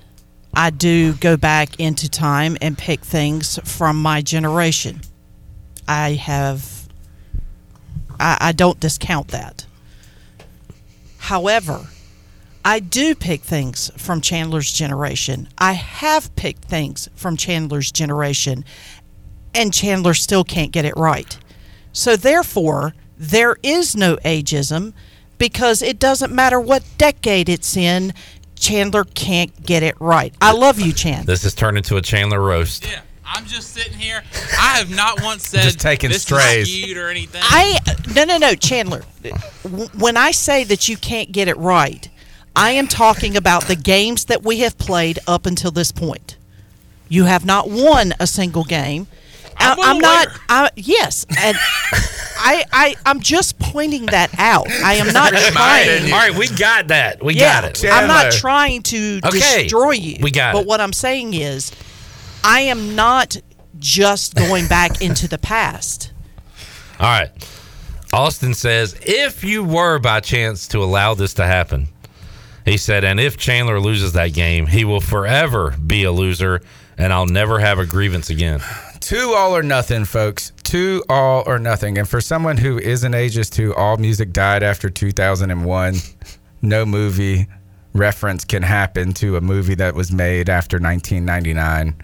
I 0.53 0.69
do 0.69 1.13
go 1.13 1.37
back 1.37 1.79
into 1.79 2.09
time 2.09 2.57
and 2.61 2.77
pick 2.77 3.01
things 3.01 3.59
from 3.63 4.01
my 4.01 4.21
generation. 4.21 5.01
I 5.87 6.13
have. 6.13 6.87
I, 8.19 8.37
I 8.39 8.51
don't 8.51 8.79
discount 8.79 9.29
that. 9.29 9.65
However, 11.17 11.87
I 12.63 12.79
do 12.79 13.15
pick 13.15 13.41
things 13.41 13.91
from 13.97 14.21
Chandler's 14.21 14.71
generation. 14.71 15.49
I 15.57 15.73
have 15.73 16.35
picked 16.35 16.65
things 16.65 17.09
from 17.15 17.37
Chandler's 17.37 17.91
generation, 17.91 18.65
and 19.53 19.73
Chandler 19.73 20.13
still 20.13 20.43
can't 20.43 20.71
get 20.71 20.85
it 20.85 20.97
right. 20.97 21.37
So, 21.93 22.15
therefore, 22.15 22.93
there 23.17 23.57
is 23.61 23.95
no 23.95 24.17
ageism 24.17 24.93
because 25.37 25.81
it 25.81 25.99
doesn't 25.99 26.33
matter 26.33 26.59
what 26.59 26.83
decade 26.97 27.49
it's 27.49 27.75
in, 27.75 28.13
Chandler 28.61 29.03
can't 29.03 29.65
get 29.65 29.83
it 29.83 29.95
right. 29.99 30.33
I 30.39 30.53
love 30.53 30.79
you, 30.79 30.93
Chan. 30.93 31.25
This 31.25 31.43
has 31.43 31.53
turned 31.53 31.77
into 31.77 31.97
a 31.97 32.01
Chandler 32.01 32.39
roast. 32.39 32.85
Yeah. 32.85 33.01
I'm 33.25 33.45
just 33.45 33.73
sitting 33.73 33.93
here. 33.97 34.23
I 34.59 34.77
have 34.77 34.93
not 34.93 35.21
once 35.21 35.47
said 35.47 35.63
Just 35.63 35.79
taking 35.79 36.09
this 36.09 36.23
strays. 36.23 36.67
is 36.67 36.81
skewed 36.83 36.97
or 36.97 37.09
anything. 37.09 37.41
I 37.43 37.79
no 38.13 38.25
no 38.25 38.37
no 38.37 38.55
Chandler. 38.55 39.03
When 39.97 40.17
I 40.17 40.31
say 40.31 40.63
that 40.65 40.89
you 40.89 40.97
can't 40.97 41.31
get 41.31 41.47
it 41.47 41.57
right, 41.57 42.09
I 42.55 42.71
am 42.71 42.87
talking 42.87 43.37
about 43.37 43.63
the 43.63 43.75
games 43.77 44.25
that 44.25 44.43
we 44.43 44.59
have 44.59 44.77
played 44.77 45.17
up 45.27 45.45
until 45.45 45.71
this 45.71 45.91
point. 45.93 46.35
You 47.07 47.23
have 47.25 47.45
not 47.45 47.69
won 47.69 48.13
a 48.19 48.27
single 48.27 48.65
game. 48.65 49.07
I, 49.61 49.75
won 49.75 49.87
a 49.87 49.91
am 49.91 49.97
not. 49.99 50.27
I, 50.49 50.69
yes, 50.75 51.25
and 51.37 51.57
I, 52.37 52.65
I 52.71 52.95
I'm 53.05 53.19
just 53.19 53.59
pointing 53.59 54.07
that 54.07 54.31
out. 54.37 54.69
I 54.69 54.95
am 54.95 55.11
not 55.13 55.31
trying. 55.51 56.11
All 56.11 56.19
right, 56.19 56.35
we 56.35 56.47
got 56.47 56.87
that. 56.89 57.23
We 57.23 57.35
yeah, 57.35 57.61
got 57.61 57.83
it. 57.83 57.85
I'm 57.91 58.07
not 58.07 58.31
trying 58.31 58.81
to 58.83 59.19
Okay, 59.25 59.63
destroy 59.63 59.91
you. 59.91 60.17
we 60.21 60.31
got 60.31 60.53
But 60.53 60.61
it. 60.61 60.67
what 60.67 60.81
I'm 60.81 60.93
saying 60.93 61.33
is, 61.33 61.71
I 62.43 62.61
am 62.61 62.95
not 62.95 63.37
just 63.79 64.35
going 64.35 64.67
back 64.67 65.01
into 65.03 65.27
the 65.27 65.37
past. 65.37 66.11
All 66.99 67.07
right. 67.07 67.29
Austin 68.13 68.53
says, 68.53 68.95
if 69.05 69.43
you 69.43 69.63
were 69.63 69.97
by 69.97 70.19
chance 70.19 70.67
to 70.69 70.79
allow 70.83 71.13
this 71.13 71.33
to 71.35 71.45
happen, 71.45 71.87
he 72.65 72.75
said, 72.77 73.03
and 73.05 73.19
if 73.19 73.37
Chandler 73.37 73.79
loses 73.79 74.13
that 74.13 74.33
game, 74.33 74.67
he 74.67 74.83
will 74.83 74.99
forever 74.99 75.71
be 75.83 76.03
a 76.03 76.11
loser 76.11 76.61
and 76.97 77.13
I'll 77.13 77.25
never 77.25 77.59
have 77.59 77.79
a 77.79 77.85
grievance 77.85 78.29
again. 78.29 78.59
Two 79.01 79.33
all 79.35 79.55
or 79.55 79.63
nothing, 79.63 80.05
folks. 80.05 80.53
Two 80.63 81.03
all 81.09 81.43
or 81.45 81.59
nothing. 81.59 81.97
And 81.97 82.07
for 82.07 82.21
someone 82.21 82.57
who 82.57 82.77
isn't 82.79 83.11
ageist, 83.11 83.55
who 83.55 83.73
all 83.75 83.97
music 83.97 84.31
died 84.31 84.63
after 84.63 84.89
2001, 84.89 85.95
no 86.61 86.85
movie 86.85 87.47
reference 87.93 88.45
can 88.45 88.63
happen 88.63 89.11
to 89.13 89.35
a 89.35 89.41
movie 89.41 89.75
that 89.75 89.95
was 89.95 90.11
made 90.11 90.47
after 90.49 90.77
1999. 90.77 91.95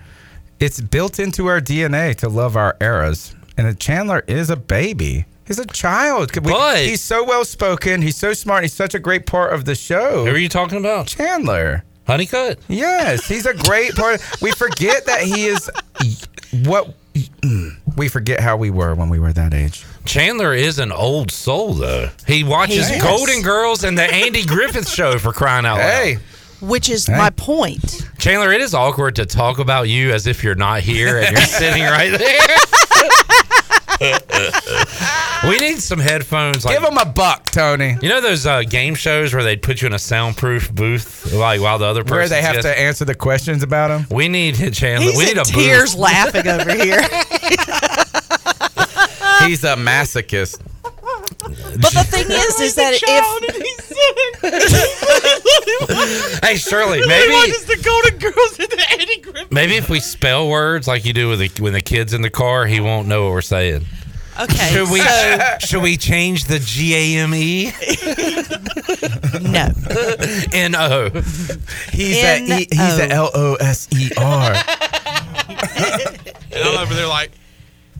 It's 0.60 0.82
built 0.82 1.20
into 1.20 1.48
our 1.48 1.62
DNA 1.62 2.16
to 2.18 2.28
love 2.30 2.58
our 2.58 2.76
eras. 2.82 3.34
And 3.58 3.80
Chandler 3.80 4.24
is 4.28 4.50
a 4.50 4.56
baby. 4.58 5.26
He's 5.45 5.60
a 5.60 5.66
child. 5.66 6.36
We- 6.36 6.52
But- 6.52 6.80
he's 6.80 7.02
so 7.02 7.24
well 7.24 7.45
spoken. 7.45 8.02
He's 8.02 8.18
so 8.18 8.34
smart. 8.34 8.64
He's 8.64 8.74
such 8.74 8.93
a 8.93 9.00
great 9.00 9.26
part 9.26 9.54
of 9.54 9.66
the 9.66 9.76
show. 9.76 10.26
Who 10.26 10.32
are 10.34 10.38
you 10.38 10.50
talking 10.50 10.78
about? 10.78 11.08
Chandler. 11.08 11.84
Honeycutt? 12.08 12.60
Yes, 12.68 13.28
he's 13.28 13.45
a 13.45 13.53
great 13.53 13.93
part. 13.95 14.22
we 14.41 14.51
forget 14.51 15.05
that 15.05 15.22
he 15.22 15.45
is 15.47 15.70
what 16.66 16.93
we 17.97 18.08
forget 18.08 18.39
how 18.39 18.55
we 18.58 18.70
were 18.70 18.95
when 18.95 19.10
we 19.10 19.20
were 19.20 19.34
that 19.34 19.53
age. 19.53 19.86
Chandler 20.05 20.53
is 20.53 20.80
an 20.80 20.91
old 20.91 21.32
soul, 21.32 21.74
though. 21.74 22.10
He 22.26 22.43
watches 22.43 22.88
He. 22.88 22.99
Golden 22.99 23.41
Girls 23.41 23.84
and 23.84 23.97
the 23.97 24.03
Andy 24.03 24.45
Griffith 24.45 24.88
Show 24.88 25.18
for 25.20 25.34
crying 25.34 25.66
out 25.66 25.78
loud. 25.80 25.91
Hey, 25.91 26.18
Which 26.62 26.89
is 26.89 27.08
Hey. 27.08 27.18
my 27.18 27.30
point. 27.32 28.08
Chandler, 28.20 28.51
it 28.53 28.62
is 28.62 28.74
awkward 28.74 29.16
to 29.18 29.26
talk 29.26 29.60
about 29.60 29.89
you 29.89 30.12
as 30.12 30.28
if 30.28 30.43
you're 30.43 30.55
not 30.55 30.82
here 30.82 31.18
and 31.20 31.32
you're 31.36 31.45
sitting 31.45 31.84
right 31.84 32.18
there. 32.18 32.58
we 34.00 35.60
need 35.60 35.80
some 35.80 36.00
headphones. 36.00 36.66
Like, 36.66 36.80
give 36.80 36.88
him 36.88 36.98
a 36.98 37.06
buck, 37.06 37.45
Tony. 37.45 37.98
You 38.02 38.10
know 38.10 38.22
those 38.22 38.45
uh, 38.45 38.64
game 38.64 38.95
shows 38.95 39.34
where 39.34 39.43
they'd 39.43 39.62
put 39.62 39.82
you 39.82 39.88
in 39.88 39.93
a 39.93 40.00
soundproof 40.00 40.74
booth, 40.74 41.34
like 41.34 41.62
while 41.62 41.78
the 41.80 41.86
other 41.86 42.04
person 42.04 42.18
Where 42.18 42.30
they 42.30 42.41
have 42.41 42.62
to 42.62 42.80
answer 42.80 43.06
the 43.06 43.16
questions 43.16 43.64
about 43.64 43.91
him. 43.91 44.06
We 44.10 44.28
need 44.28 44.56
Chandler. 44.74 45.08
He's 45.08 45.18
we 45.18 45.26
need 45.26 45.32
in 45.34 45.39
a 45.39 45.43
tears 45.43 45.93
booth. 45.93 46.02
laughing 46.02 46.48
over 46.48 46.74
here. 46.74 47.02
He's 49.48 49.64
a 49.64 49.76
masochist. 49.76 50.60
But 51.80 51.93
the 51.93 52.04
thing 52.04 52.26
is, 52.30 52.60
is 52.60 52.76
that 52.76 52.93
if 53.02 53.88
hey 56.43 56.58
Shirley, 56.58 57.00
maybe 57.00 57.04
He 57.04 57.08
maybe 57.08 57.34
watches 57.34 57.66
the 57.66 57.78
Golden 57.84 58.18
Girls 58.20 58.60
and 58.60 58.70
the 58.70 58.86
Eddie 58.91 58.97
Griffin. 58.97 58.97
Maybe 59.58 59.76
if 59.76 59.89
we 59.89 59.99
spell 59.99 60.47
words 60.47 60.88
like 60.88 61.03
you 61.03 61.14
do 61.14 61.30
with 61.30 61.39
the 61.39 61.62
when 61.64 61.74
the 61.74 61.82
kids 61.82 62.14
in 62.14 62.22
the 62.22 62.30
car, 62.30 62.66
he 62.68 62.80
won't 62.80 63.08
know 63.08 63.24
what 63.26 63.32
we're 63.32 63.41
saying. 63.41 63.86
okay, 64.39 64.70
Should 64.72 64.91
we 64.91 64.99
so 64.99 65.39
should 65.60 65.82
we 65.82 65.97
change 65.97 66.45
the 66.45 66.60
G 66.60 66.93
A 66.95 67.20
M 67.24 67.34
E? 67.34 67.72
no, 69.41 69.70
N 70.53 70.76
O. 70.76 71.10
He's 71.91 72.24
a 72.24 72.43
e, 72.43 72.68
he's 72.72 72.99
a 72.99 73.10
L 73.10 73.32
O 73.34 73.55
S 73.55 73.88
E 73.91 74.12
R. 74.16 74.53
And 76.49 76.64
I'm 76.64 76.78
over 76.78 76.93
there 76.93 77.08
like, 77.08 77.32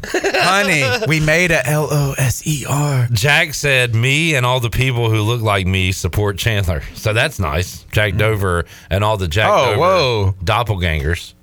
Honey, 0.06 0.84
we 1.08 1.20
made 1.20 1.50
a 1.52 1.66
L 1.68 1.88
O 1.92 2.14
S 2.20 2.46
E 2.46 2.66
R. 2.70 3.08
Jack 3.12 3.56
said, 3.56 3.96
"Me 3.96 4.36
and 4.36 4.46
all 4.46 4.60
the 4.60 4.70
people 4.70 5.10
who 5.10 5.22
look 5.22 5.42
like 5.42 5.66
me 5.66 5.92
support 5.92 6.38
Chandler." 6.38 6.84
So 6.94 7.14
that's 7.14 7.40
nice. 7.40 7.84
Jack 7.92 8.10
mm-hmm. 8.12 8.20
Dover 8.20 8.66
and 8.92 9.04
all 9.04 9.18
the 9.18 9.28
Jack 9.28 9.50
Oh, 9.52 9.66
Dover 9.72 9.80
whoa. 9.80 10.36
doppelgangers. 10.44 11.34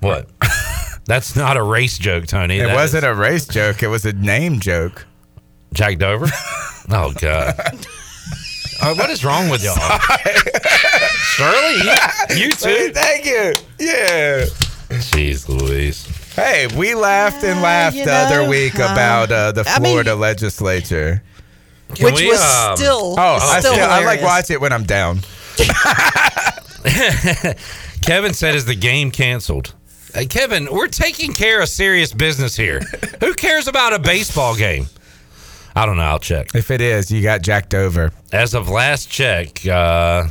What? 0.00 0.28
that's 1.06 1.36
not 1.36 1.56
a 1.56 1.62
race 1.62 1.98
joke, 1.98 2.26
Tony. 2.26 2.58
It 2.58 2.66
That 2.66 2.74
wasn't 2.74 3.04
is- 3.04 3.10
a 3.10 3.14
race 3.14 3.46
joke. 3.46 3.82
It 3.82 3.88
was 3.88 4.04
a 4.04 4.12
name 4.12 4.60
joke. 4.60 5.06
Jack 5.72 5.98
Dover. 5.98 6.26
oh 6.90 7.12
God. 7.20 7.54
Uh, 8.82 8.94
what 8.94 9.10
is 9.10 9.22
wrong 9.26 9.50
with 9.50 9.62
y'all? 9.62 9.74
Shirley, 11.34 11.82
you, 11.84 12.44
you 12.46 12.50
too. 12.50 12.90
Thank 12.94 13.26
you. 13.26 13.52
Yeah. 13.78 14.46
Jeez 14.88 15.46
Louise. 15.50 16.06
Hey, 16.34 16.66
we 16.74 16.94
laughed 16.94 17.44
and 17.44 17.60
laughed 17.60 17.94
you 17.94 18.06
the 18.06 18.10
other 18.14 18.48
week 18.48 18.80
uh, 18.80 18.84
about 18.90 19.30
uh, 19.30 19.52
the 19.52 19.64
I 19.68 19.78
mean- 19.80 19.90
Florida 19.90 20.14
legislature. 20.14 21.22
Can 21.94 22.06
which 22.06 22.20
we, 22.20 22.28
was 22.28 22.40
um, 22.40 22.76
still, 22.78 23.16
Oh, 23.18 23.38
I, 23.42 23.60
still 23.60 23.74
still, 23.74 23.84
I 23.84 24.02
like 24.02 24.20
hilarious. 24.20 24.22
watch 24.24 24.50
it 24.50 24.60
when 24.62 24.72
I'm 24.72 24.84
down. 24.84 25.20
Kevin 28.00 28.32
said, 28.32 28.54
"Is 28.54 28.64
the 28.64 28.76
game 28.76 29.10
canceled?" 29.10 29.74
Hey, 30.14 30.26
Kevin, 30.26 30.68
we're 30.70 30.88
taking 30.88 31.32
care 31.32 31.60
of 31.62 31.68
serious 31.68 32.12
business 32.12 32.56
here. 32.56 32.80
Who 33.20 33.34
cares 33.34 33.68
about 33.68 33.92
a 33.92 33.98
baseball 33.98 34.56
game? 34.56 34.86
I 35.74 35.86
don't 35.86 35.96
know. 35.96 36.02
I'll 36.02 36.18
check. 36.18 36.54
If 36.54 36.70
it 36.70 36.80
is, 36.80 37.10
you 37.10 37.22
got 37.22 37.42
Jack 37.42 37.68
Dover. 37.68 38.10
As 38.32 38.54
of 38.54 38.68
last 38.68 39.08
check, 39.08 39.64
uh, 39.66 40.26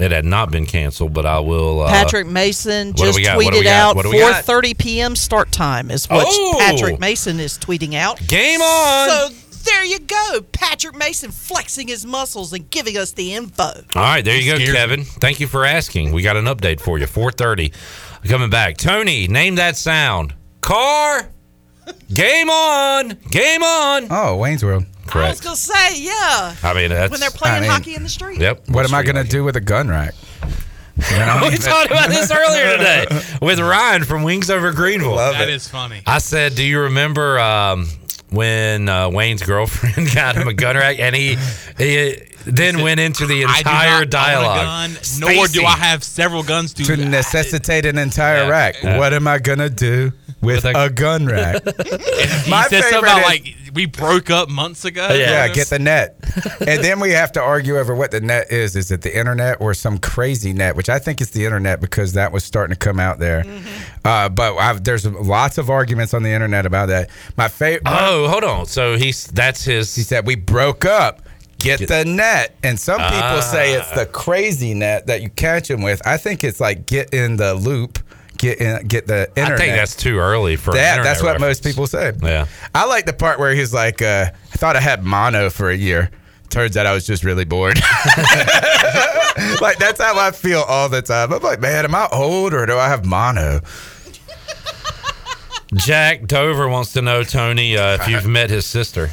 it 0.00 0.10
had 0.10 0.24
not 0.24 0.50
been 0.50 0.66
canceled, 0.66 1.12
but 1.14 1.24
I 1.24 1.38
will. 1.38 1.82
Uh, 1.82 1.88
Patrick 1.88 2.26
Mason 2.26 2.94
just 2.94 3.16
we 3.16 3.24
got? 3.24 3.36
What 3.36 3.52
do 3.52 3.58
we 3.60 3.64
tweeted 3.64 3.68
out 3.68 3.96
What 3.96 4.02
do 4.02 4.10
we 4.10 4.18
got? 4.18 4.44
4:30 4.44 4.78
p.m. 4.78 5.16
start 5.16 5.52
time 5.52 5.90
is 5.90 6.08
what 6.10 6.26
Oh! 6.28 6.56
Patrick 6.58 6.98
Mason 6.98 7.38
is 7.38 7.56
tweeting 7.58 7.94
out. 7.94 8.18
Game 8.26 8.60
on! 8.60 9.08
So 9.08 9.28
there 9.64 9.84
you 9.84 9.98
go, 10.00 10.40
Patrick 10.52 10.96
Mason 10.96 11.30
flexing 11.30 11.88
his 11.88 12.04
muscles 12.06 12.52
and 12.52 12.68
giving 12.70 12.96
us 12.96 13.12
the 13.12 13.34
info. 13.34 13.64
All 13.64 14.02
right, 14.02 14.24
there 14.24 14.36
you 14.36 14.56
go, 14.58 14.72
Kevin. 14.72 15.04
Thank 15.04 15.40
you 15.40 15.46
for 15.46 15.64
asking. 15.64 16.12
We 16.12 16.22
got 16.22 16.36
an 16.36 16.46
update 16.46 16.80
for 16.80 16.98
you. 16.98 17.06
4:30. 17.06 17.72
Coming 18.26 18.50
back. 18.50 18.76
Tony, 18.76 19.28
name 19.28 19.56
that 19.56 19.76
sound. 19.76 20.34
Car. 20.60 21.28
Game 22.12 22.50
on. 22.50 23.08
Game 23.30 23.62
on. 23.62 24.06
Oh, 24.10 24.36
Wayne's 24.36 24.64
World. 24.64 24.84
Correct. 25.06 25.26
I 25.26 25.30
was 25.30 25.40
gonna 25.40 25.56
say, 25.56 26.02
yeah, 26.02 26.54
I 26.62 26.74
mean, 26.74 26.90
that's 26.90 27.10
when 27.10 27.20
they're 27.20 27.30
playing 27.30 27.56
I 27.56 27.60
mean- 27.60 27.70
hockey 27.70 27.94
in 27.94 28.02
the 28.02 28.08
street. 28.10 28.40
Yep. 28.40 28.68
What 28.68 28.84
am 28.84 28.94
I 28.94 29.02
going 29.02 29.16
to 29.16 29.24
do 29.24 29.42
with 29.44 29.56
a 29.56 29.60
gun 29.60 29.88
rack? 29.88 30.14
You 31.12 31.16
know? 31.16 31.46
We 31.48 31.56
talked 31.56 31.92
about 31.92 32.08
this 32.08 32.28
earlier 32.32 32.72
today 32.76 33.06
with 33.40 33.60
Ryan 33.60 34.02
from 34.02 34.24
Wings 34.24 34.50
Over 34.50 34.72
Greenville. 34.72 35.14
that 35.14 35.48
is 35.48 35.68
funny. 35.68 36.02
I 36.04 36.18
said, 36.18 36.56
"Do 36.56 36.64
you 36.64 36.80
remember 36.80 37.38
um, 37.38 37.86
when 38.30 38.88
uh, 38.88 39.08
Wayne's 39.10 39.42
girlfriend 39.42 40.08
got 40.14 40.36
him 40.36 40.48
a 40.48 40.54
gun 40.54 40.76
rack 40.76 40.98
and 40.98 41.14
he, 41.16 41.36
he 41.78 42.16
then 42.44 42.82
went 42.82 43.00
into 43.00 43.26
the 43.26 43.44
I 43.44 43.52
do 43.52 43.58
entire 43.58 43.90
not 43.90 43.96
own 43.96 44.02
a 44.02 44.06
dialogue? 44.06 44.66
gun, 44.92 44.96
nor 45.20 45.46
do 45.48 45.64
I 45.64 45.76
have 45.76 46.02
several 46.04 46.42
guns 46.42 46.72
to. 46.74 46.84
to 46.84 46.96
necessitate 46.96 47.84
an 47.86 47.98
entire 47.98 48.44
Yeah. 48.44 48.48
rack. 48.48 48.76
Yeah. 48.82 48.98
What 48.98 49.12
am 49.14 49.26
I 49.28 49.38
going 49.38 49.58
to 49.60 49.70
do? 49.70 50.12
With 50.40 50.64
a 50.64 50.90
gun 50.90 51.26
rack. 51.26 51.62
He 52.44 52.50
My 52.50 52.62
said 52.68 52.82
something 52.82 52.82
favorite 52.82 52.98
about 53.00 53.18
is- 53.18 53.24
like 53.24 53.54
we 53.74 53.86
broke 53.86 54.30
up 54.30 54.48
months 54.48 54.84
ago. 54.84 55.08
Yeah, 55.12 55.46
get 55.48 55.68
the 55.68 55.78
net. 55.78 56.16
and 56.66 56.82
then 56.82 57.00
we 57.00 57.10
have 57.10 57.32
to 57.32 57.40
argue 57.42 57.76
over 57.78 57.94
what 57.94 58.10
the 58.10 58.20
net 58.20 58.50
is. 58.50 58.74
Is 58.76 58.90
it 58.90 59.02
the 59.02 59.16
internet 59.16 59.60
or 59.60 59.74
some 59.74 59.98
crazy 59.98 60.52
net? 60.52 60.74
Which 60.76 60.88
I 60.88 60.98
think 60.98 61.20
it's 61.20 61.30
the 61.32 61.44
internet 61.44 61.80
because 61.80 62.14
that 62.14 62.32
was 62.32 62.44
starting 62.44 62.72
to 62.74 62.78
come 62.78 62.98
out 62.98 63.18
there. 63.18 63.44
Uh, 64.04 64.28
but 64.30 64.56
I've, 64.56 64.84
there's 64.84 65.06
lots 65.06 65.58
of 65.58 65.68
arguments 65.68 66.14
on 66.14 66.22
the 66.22 66.30
internet 66.30 66.64
about 66.66 66.86
that. 66.86 67.10
My 67.36 67.48
favorite. 67.48 67.82
Oh, 67.86 68.28
hold 68.28 68.44
on. 68.44 68.66
So 68.66 68.96
he's 68.96 69.26
that's 69.26 69.64
his. 69.64 69.94
He 69.94 70.02
said 70.02 70.26
we 70.26 70.34
broke 70.36 70.84
up. 70.84 71.22
Get 71.58 71.88
the 71.88 72.04
net. 72.04 72.54
And 72.62 72.78
some 72.78 73.00
people 73.00 73.42
say 73.42 73.74
it's 73.74 73.90
the 73.92 74.06
crazy 74.06 74.74
net 74.74 75.08
that 75.08 75.22
you 75.22 75.28
catch 75.30 75.68
him 75.70 75.82
with. 75.82 76.00
I 76.06 76.16
think 76.16 76.44
it's 76.44 76.60
like 76.60 76.86
get 76.86 77.12
in 77.12 77.36
the 77.36 77.54
loop. 77.54 77.98
Get 78.38 78.58
in, 78.60 78.86
get 78.86 79.06
the 79.08 79.28
internet. 79.36 79.52
I 79.52 79.56
think 79.56 79.74
that's 79.74 79.96
too 79.96 80.18
early 80.18 80.54
for 80.56 80.72
that. 80.72 80.98
internet 80.98 81.04
That's 81.04 81.22
what 81.22 81.32
reference. 81.32 81.58
most 81.58 81.64
people 81.64 81.86
say. 81.88 82.12
Yeah. 82.22 82.46
I 82.74 82.86
like 82.86 83.04
the 83.04 83.12
part 83.12 83.38
where 83.40 83.52
he's 83.54 83.74
like, 83.74 84.00
uh, 84.00 84.30
I 84.32 84.56
thought 84.56 84.76
I 84.76 84.80
had 84.80 85.04
mono 85.04 85.50
for 85.50 85.70
a 85.70 85.76
year. 85.76 86.10
Turns 86.48 86.76
out 86.76 86.86
I 86.86 86.94
was 86.94 87.06
just 87.06 87.24
really 87.24 87.44
bored. 87.44 87.76
like 89.60 89.78
that's 89.78 90.00
how 90.00 90.18
I 90.18 90.30
feel 90.32 90.60
all 90.60 90.88
the 90.88 91.02
time. 91.02 91.32
I'm 91.32 91.42
like, 91.42 91.60
man, 91.60 91.84
am 91.84 91.94
I 91.94 92.08
old 92.12 92.54
or 92.54 92.64
do 92.64 92.78
I 92.78 92.88
have 92.88 93.04
mono? 93.04 93.60
Jack 95.74 96.26
Dover 96.26 96.68
wants 96.68 96.92
to 96.94 97.02
know, 97.02 97.22
Tony, 97.22 97.76
uh, 97.76 97.94
if 97.96 98.08
you've 98.08 98.26
met 98.28 98.48
his 98.50 98.64
sister. 98.64 99.10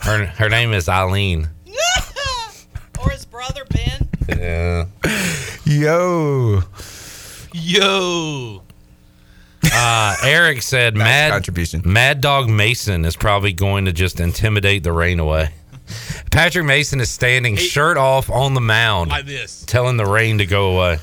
Her 0.00 0.26
her 0.26 0.48
name 0.48 0.72
is 0.72 0.88
Eileen. 0.88 1.48
or 3.02 3.10
his 3.10 3.24
brother 3.24 3.64
Ben. 3.70 4.08
Yeah. 4.28 4.86
Yo. 5.64 6.62
Yo. 7.62 8.62
Uh, 9.72 10.14
Eric 10.22 10.62
said 10.62 10.94
Mad 10.94 11.30
contribution. 11.32 11.82
Mad 11.84 12.20
Dog 12.20 12.48
Mason 12.48 13.04
is 13.04 13.16
probably 13.16 13.52
going 13.52 13.86
to 13.86 13.92
just 13.92 14.20
intimidate 14.20 14.82
the 14.82 14.92
rain 14.92 15.18
away. 15.18 15.50
Patrick 16.30 16.66
Mason 16.66 17.00
is 17.00 17.10
standing 17.10 17.56
shirt 17.56 17.96
off 17.96 18.28
on 18.30 18.54
the 18.54 18.60
mound, 18.60 19.10
Like 19.10 19.26
this. 19.26 19.64
telling 19.66 19.96
the 19.96 20.04
rain 20.06 20.38
to 20.38 20.46
go 20.46 20.76
away. 20.76 20.98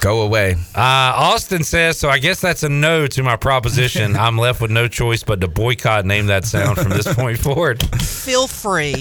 Go 0.00 0.22
away. 0.22 0.52
Uh, 0.74 0.80
Austin 0.80 1.64
says, 1.64 1.98
so 1.98 2.08
I 2.08 2.18
guess 2.18 2.40
that's 2.40 2.62
a 2.62 2.68
no 2.68 3.06
to 3.08 3.22
my 3.22 3.36
proposition. 3.36 4.14
I'm 4.16 4.38
left 4.38 4.60
with 4.60 4.70
no 4.70 4.86
choice 4.88 5.24
but 5.24 5.40
to 5.40 5.48
boycott 5.48 6.04
name 6.06 6.26
that 6.26 6.44
sound 6.44 6.78
from 6.78 6.90
this 6.90 7.12
point 7.14 7.38
forward. 7.38 7.82
Feel 8.00 8.46
free. 8.46 8.94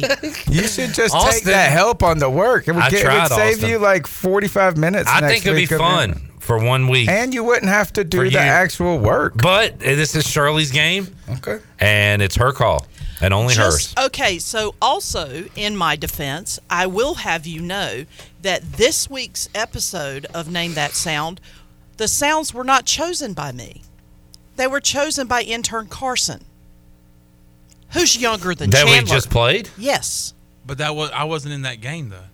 You 0.49 0.63
should 0.67 0.93
just 0.93 1.15
take 1.31 1.43
that 1.43 1.71
help 1.71 2.01
on 2.03 2.17
the 2.17 2.29
work. 2.29 2.67
It 2.67 2.71
would, 2.73 2.83
I 2.83 2.89
get, 2.89 3.05
it 3.05 3.07
would 3.09 3.27
save 3.27 3.55
Austin. 3.57 3.69
you 3.69 3.77
like 3.79 4.07
45 4.07 4.77
minutes. 4.77 5.09
I 5.11 5.19
next 5.21 5.33
think 5.43 5.45
it'd 5.45 5.69
be 5.69 5.75
fun 5.77 6.11
it. 6.11 6.17
for 6.39 6.57
one 6.63 6.87
week. 6.87 7.09
And 7.09 7.33
you 7.33 7.43
wouldn't 7.43 7.69
have 7.71 7.93
to 7.93 8.03
do 8.03 8.23
the 8.23 8.31
you. 8.31 8.37
actual 8.37 8.97
work. 8.97 9.33
But 9.35 9.79
this 9.79 10.15
is 10.15 10.25
Shirley's 10.27 10.71
game, 10.71 11.07
Okay. 11.29 11.59
and 11.79 12.21
it's 12.21 12.35
her 12.37 12.51
call, 12.51 12.87
and 13.21 13.33
only 13.33 13.55
hers. 13.55 13.93
Okay, 13.97 14.39
so 14.39 14.75
also 14.81 15.45
in 15.55 15.75
my 15.75 15.95
defense, 15.95 16.59
I 16.69 16.85
will 16.87 17.15
have 17.15 17.45
you 17.47 17.61
know 17.61 18.05
that 18.41 18.61
this 18.73 19.09
week's 19.09 19.49
episode 19.55 20.25
of 20.33 20.49
Name 20.51 20.73
That 20.75 20.91
Sound, 20.91 21.41
the 21.97 22.07
sounds 22.07 22.53
were 22.53 22.63
not 22.63 22.85
chosen 22.85 23.33
by 23.33 23.51
me. 23.51 23.81
They 24.55 24.67
were 24.67 24.79
chosen 24.81 25.27
by 25.27 25.41
intern 25.43 25.87
Carson, 25.87 26.43
who's 27.93 28.17
younger 28.17 28.53
than 28.55 28.69
That 28.71 28.85
we 28.85 28.91
Chandler. 28.93 29.13
just 29.15 29.29
played? 29.29 29.69
Yes, 29.77 30.33
But 30.65 30.77
that 30.79 30.95
was 30.95 31.09
I 31.11 31.23
wasn't 31.25 31.53
in 31.53 31.61
that 31.63 31.81
game 31.81 32.09
though. 32.09 32.29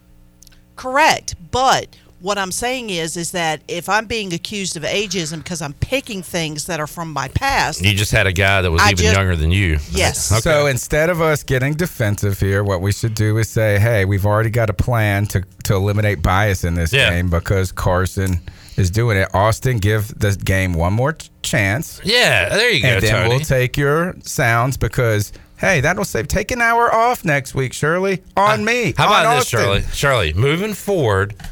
correct. 0.76 1.36
But 1.52 1.96
what 2.24 2.38
I'm 2.38 2.52
saying 2.54 2.90
is, 2.90 3.18
is 3.18 3.32
that 3.32 3.62
if 3.68 3.90
I'm 3.90 4.06
being 4.06 4.34
accused 4.34 4.78
of 4.78 4.84
ageism 4.84 5.44
because 5.44 5.62
I'm 5.62 5.74
picking 5.74 6.24
things 6.24 6.66
that 6.68 6.80
are 6.80 6.88
from 6.88 7.12
my 7.12 7.28
past, 7.28 7.82
You 7.82 7.94
just 7.94 8.12
had 8.14 8.26
a 8.28 8.32
guy 8.34 8.62
that 8.62 8.72
was 8.72 8.82
I 8.82 8.92
even 8.92 8.98
just- 9.04 9.16
younger 9.16 9.36
than 9.36 9.52
you. 9.52 9.78
Yes. 9.92 10.32
Okay. 10.32 10.40
So 10.42 10.66
instead 10.68 11.10
of 11.10 11.22
us 11.22 11.44
getting 11.44 11.74
defensive 11.74 12.40
here, 12.40 12.64
what 12.64 12.80
we 12.82 12.92
should 12.94 13.14
do 13.14 13.38
is 13.38 13.50
say, 13.50 13.78
"Hey, 13.78 14.06
we've 14.06 14.26
already 14.26 14.50
got 14.50 14.70
a 14.70 14.74
plan 14.74 15.26
to 15.28 15.44
to 15.66 15.76
eliminate 15.76 16.22
bias 16.22 16.64
in 16.64 16.74
this 16.76 16.92
Yeah. 16.94 17.10
game 17.10 17.30
because 17.30 17.72
Carson 17.72 18.40
is 18.78 18.90
doing 18.90 19.18
it. 19.18 19.30
Austin, 19.34 19.78
give 19.78 20.18
the 20.18 20.32
game 20.32 20.74
one 20.74 20.94
more 20.94 21.14
ch- 21.14 21.30
chance, 21.42 22.02
yeah, 22.04 22.50
there 22.50 22.70
you 22.72 22.82
go, 22.82 22.88
and 22.88 23.02
then 23.04 23.12
Tony. 23.12 23.30
we'll 23.30 23.40
take 23.40 23.76
your 23.78 24.16
sounds 24.24 24.78
because." 24.78 25.34
Hey, 25.58 25.80
that'll 25.80 26.04
save. 26.04 26.28
Take 26.28 26.52
an 26.52 26.62
hour 26.62 26.94
off 26.94 27.24
next 27.24 27.56
week, 27.56 27.72
Shirley. 27.72 28.22
On 28.36 28.60
uh, 28.62 28.64
me. 28.64 28.94
How 28.98 29.06
on 29.08 29.22
about 29.22 29.36
this, 29.36 29.46
Austin. 29.46 29.60
Shirley? 29.60 29.84
Shirley, 29.94 30.34
moving 30.34 30.74
forward, 30.74 31.36
a- 31.40 31.46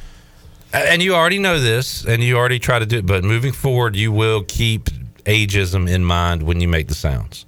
and 0.73 1.01
you 1.01 1.15
already 1.15 1.39
know 1.39 1.59
this, 1.59 2.05
and 2.05 2.23
you 2.23 2.37
already 2.37 2.59
try 2.59 2.79
to 2.79 2.85
do 2.85 2.97
it, 2.99 3.05
but 3.05 3.23
moving 3.23 3.51
forward, 3.53 3.95
you 3.95 4.11
will 4.11 4.43
keep 4.47 4.85
ageism 5.25 5.89
in 5.89 6.03
mind 6.03 6.43
when 6.43 6.59
you 6.61 6.67
make 6.67 6.87
the 6.87 6.95
sounds. 6.95 7.45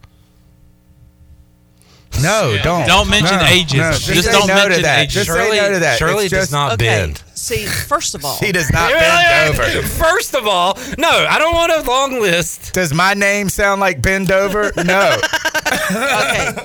No, 2.22 2.56
don't. 2.64 2.86
Don't 2.86 3.10
mention 3.10 3.38
No, 3.38 3.46
ages. 3.48 3.74
no, 3.74 3.92
Just 3.94 4.26
say 4.26 4.32
don't 4.32 4.48
no 4.48 4.54
to 4.56 4.60
mention 4.70 4.82
that. 4.84 5.00
ages. 5.00 5.14
Just 5.14 5.26
Shirley- 5.28 5.58
say 5.58 5.64
no 5.68 5.74
to 5.74 5.80
that. 5.80 5.98
Shirley 5.98 6.26
It's 6.26 6.34
does 6.34 6.52
not 6.52 6.74
okay. 6.74 6.86
bend. 6.86 7.24
See, 7.34 7.66
first 7.66 8.14
of 8.14 8.24
all, 8.24 8.38
She 8.38 8.52
does 8.52 8.72
not 8.72 8.92
bend 8.92 9.60
over. 9.60 9.82
First 9.88 10.36
of 10.36 10.46
all, 10.48 10.78
no, 11.00 11.10
I 11.10 11.40
don't 11.40 11.54
want 11.56 11.72
a 11.74 11.82
long 11.90 12.22
list. 12.22 12.72
Does 12.74 12.94
my 12.94 13.16
name 13.16 13.50
sound 13.50 13.82
like 13.82 14.00
bend 14.02 14.32
over? 14.32 14.72
No. 14.78 15.18
okay. 15.92 16.56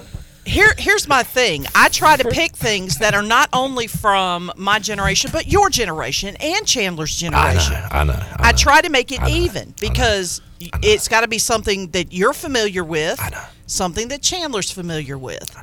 Here, 0.49 0.73
here's 0.79 1.07
my 1.07 1.23
thing. 1.23 1.67
I 1.75 1.89
try 1.91 2.17
to 2.17 2.29
pick 2.31 2.57
things 2.57 2.99
that 2.99 3.15
are 3.15 3.23
not 3.23 3.49
only 3.53 3.87
from 3.87 4.51
my 4.57 4.79
generation, 4.79 5.31
but 5.33 5.47
your 5.47 5.69
generation 5.69 6.37
and 6.41 6.67
Chandler's 6.67 7.15
generation. 7.15 7.75
I 7.75 7.85
generation. 7.85 8.15
know, 8.15 8.15
I 8.15 8.19
know. 8.27 8.37
I 8.39 8.53
try 8.53 8.81
to 8.81 8.89
make 8.89 9.13
it 9.13 9.21
even 9.29 9.75
because 9.81 10.41
it's 10.83 11.07
got 11.07 11.21
to 11.21 11.29
be 11.29 11.39
something 11.39 11.89
that 11.91 12.13
you're 12.13 12.33
familiar 12.33 12.83
with, 12.83 13.21
something 13.67 14.09
that 14.09 14.23
Chandler's 14.23 14.71
familiar 14.71 15.19
with. 15.19 15.55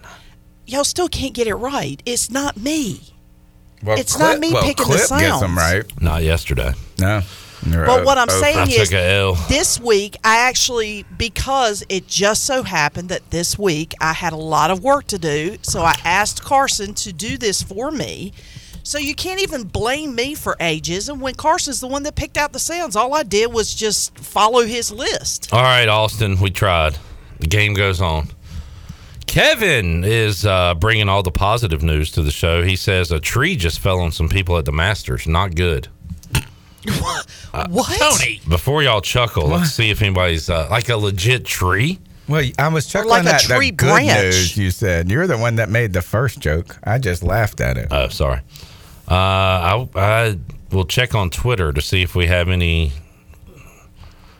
Y'all 0.67 0.83
still 0.83 1.09
can't 1.09 1.33
get 1.33 1.47
it 1.47 1.55
right. 1.55 2.01
It's 2.05 2.29
not 2.29 2.55
me. 2.57 3.01
Well, 3.83 3.99
It's 3.99 4.17
not 4.17 4.39
me 4.39 4.51
picking 4.53 4.75
the 4.77 4.83
Clip 4.83 4.97
gets 4.97 5.09
sounds. 5.09 5.41
them 5.41 5.57
right. 5.57 5.83
Not 6.01 6.23
yesterday. 6.23 6.73
No. 6.99 7.21
But 7.65 8.05
what 8.05 8.17
I'm 8.17 8.29
saying 8.29 8.69
is, 8.69 8.89
took 8.89 8.97
a 8.97 9.03
L. 9.03 9.33
this 9.49 9.79
week 9.79 10.17
I 10.23 10.47
actually 10.47 11.05
because 11.17 11.83
it 11.89 12.07
just 12.07 12.43
so 12.43 12.63
happened 12.63 13.09
that 13.09 13.31
this 13.31 13.57
week 13.57 13.93
I 13.99 14.13
had 14.13 14.33
a 14.33 14.37
lot 14.37 14.71
of 14.71 14.83
work 14.83 15.07
to 15.07 15.17
do, 15.17 15.57
so 15.61 15.81
I 15.81 15.95
asked 16.03 16.43
Carson 16.43 16.93
to 16.95 17.11
do 17.11 17.37
this 17.37 17.63
for 17.63 17.91
me. 17.91 18.33
So 18.83 18.99
you 18.99 19.15
can't 19.15 19.41
even 19.41 19.63
blame 19.63 20.13
me 20.13 20.35
for 20.35 20.55
ageism 20.59 21.19
when 21.19 21.33
Carson's 21.33 21.79
the 21.79 21.87
one 21.87 22.03
that 22.03 22.15
picked 22.15 22.37
out 22.37 22.53
the 22.53 22.59
sounds. 22.59 22.95
All 22.95 23.15
I 23.15 23.23
did 23.23 23.51
was 23.51 23.73
just 23.73 24.15
follow 24.19 24.63
his 24.63 24.91
list. 24.91 25.51
All 25.51 25.63
right, 25.63 25.87
Austin, 25.89 26.39
we 26.39 26.51
tried. 26.51 26.99
The 27.39 27.47
game 27.47 27.73
goes 27.73 27.99
on. 27.99 28.29
Kevin 29.25 30.03
is 30.03 30.45
uh, 30.45 30.75
bringing 30.75 31.09
all 31.09 31.23
the 31.23 31.31
positive 31.31 31.81
news 31.81 32.11
to 32.11 32.21
the 32.21 32.31
show. 32.31 32.61
He 32.61 32.75
says 32.75 33.11
a 33.11 33.19
tree 33.19 33.55
just 33.55 33.79
fell 33.79 33.99
on 33.99 34.11
some 34.11 34.29
people 34.29 34.55
at 34.57 34.65
the 34.65 34.71
Masters. 34.71 35.27
Not 35.27 35.55
good. 35.55 35.87
What? 37.69 37.99
Tony. 37.99 38.41
Before 38.47 38.83
y'all 38.83 39.01
chuckle, 39.01 39.47
let's 39.47 39.71
see 39.71 39.89
if 39.89 40.01
anybody's 40.01 40.49
uh, 40.49 40.67
like 40.69 40.89
a 40.89 40.97
legit 40.97 41.45
tree. 41.45 41.99
Well, 42.27 42.43
I 42.57 42.67
was 42.69 42.87
chuckling 42.87 43.23
like 43.23 43.25
a 43.25 43.35
at 43.35 43.41
the 43.43 43.55
tree 43.55 43.71
good 43.71 43.87
branch. 43.87 44.23
news 44.23 44.57
you 44.57 44.71
said. 44.71 45.11
You're 45.11 45.27
the 45.27 45.37
one 45.37 45.57
that 45.57 45.69
made 45.69 45.93
the 45.93 46.01
first 46.01 46.39
joke. 46.39 46.77
I 46.83 46.97
just 46.97 47.21
laughed 47.23 47.61
at 47.61 47.77
it. 47.77 47.89
Oh, 47.91 48.07
sorry. 48.07 48.41
Uh, 49.07 49.13
I, 49.13 49.87
I 49.95 50.39
will 50.71 50.85
check 50.85 51.13
on 51.13 51.29
Twitter 51.29 51.71
to 51.71 51.81
see 51.81 52.01
if 52.01 52.15
we 52.15 52.25
have 52.25 52.49
any. 52.49 52.91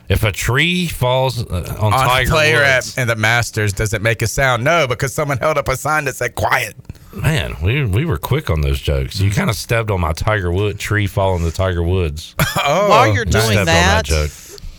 If 0.08 0.22
a 0.24 0.32
tree 0.32 0.86
falls 0.86 1.44
uh, 1.48 1.76
on, 1.80 1.92
On 1.92 1.92
a 1.92 1.96
Tiger 1.96 2.30
player 2.30 2.56
Woods, 2.58 2.96
at 2.96 3.02
in 3.02 3.08
the 3.08 3.16
Masters, 3.16 3.72
does 3.72 3.92
it 3.92 4.02
make 4.02 4.22
a 4.22 4.26
sound? 4.26 4.62
No, 4.64 4.86
because 4.86 5.12
someone 5.12 5.38
held 5.38 5.58
up 5.58 5.68
a 5.68 5.76
sign 5.76 6.04
that 6.06 6.16
said 6.16 6.34
"quiet." 6.34 6.74
Man, 7.16 7.56
we 7.62 7.84
we 7.84 8.04
were 8.04 8.18
quick 8.18 8.50
on 8.50 8.60
those 8.60 8.80
jokes. 8.80 9.20
You 9.20 9.30
kind 9.30 9.48
of 9.50 9.56
stepped 9.56 9.90
on 9.90 10.00
my 10.00 10.12
Tiger 10.12 10.52
Wood 10.52 10.78
tree 10.78 11.06
falling 11.06 11.42
the 11.44 11.50
Tiger 11.50 11.82
Woods. 11.82 12.34
Oh, 12.68 12.88
While 12.88 13.14
you're 13.14 13.24
doing 13.24 13.44
stepped 13.44 13.58
on 13.60 13.66
that, 13.66 14.04
joke. 14.06 14.30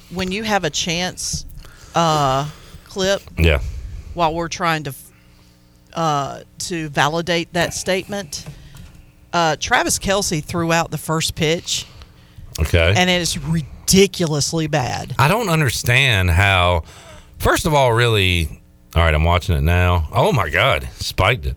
when 0.10 0.30
you 0.32 0.44
have 0.44 0.66
a 0.66 0.70
chance, 0.70 1.46
uh, 1.96 2.50
clip 2.86 3.22
Yeah. 3.38 3.62
while 4.14 4.34
we're 4.34 4.50
trying 4.50 4.84
to 4.84 4.94
uh, 5.94 6.42
to 6.60 6.90
validate 6.90 7.54
that 7.54 7.74
statement. 7.74 8.46
Uh, 9.32 9.56
Travis 9.58 10.00
Kelce 10.00 10.44
threw 10.44 10.74
out 10.74 10.92
the 10.92 10.98
first 10.98 11.36
pitch, 11.36 11.86
Okay. 12.60 12.94
and 12.98 13.10
it 13.10 13.22
is 13.22 13.38
ridiculously 13.38 14.68
bad. 14.68 15.16
I 15.18 15.28
don't 15.30 15.48
understand 15.50 16.30
how. 16.32 16.84
First 17.38 17.66
of 17.66 17.74
all, 17.74 17.94
really. 17.94 18.62
All 18.96 19.04
right, 19.04 19.14
I'm 19.14 19.24
watching 19.24 19.56
it 19.56 19.62
now. 19.62 20.10
Oh 20.12 20.34
my 20.34 20.50
God, 20.50 20.90
spiked 20.98 21.46
it. 21.46 21.56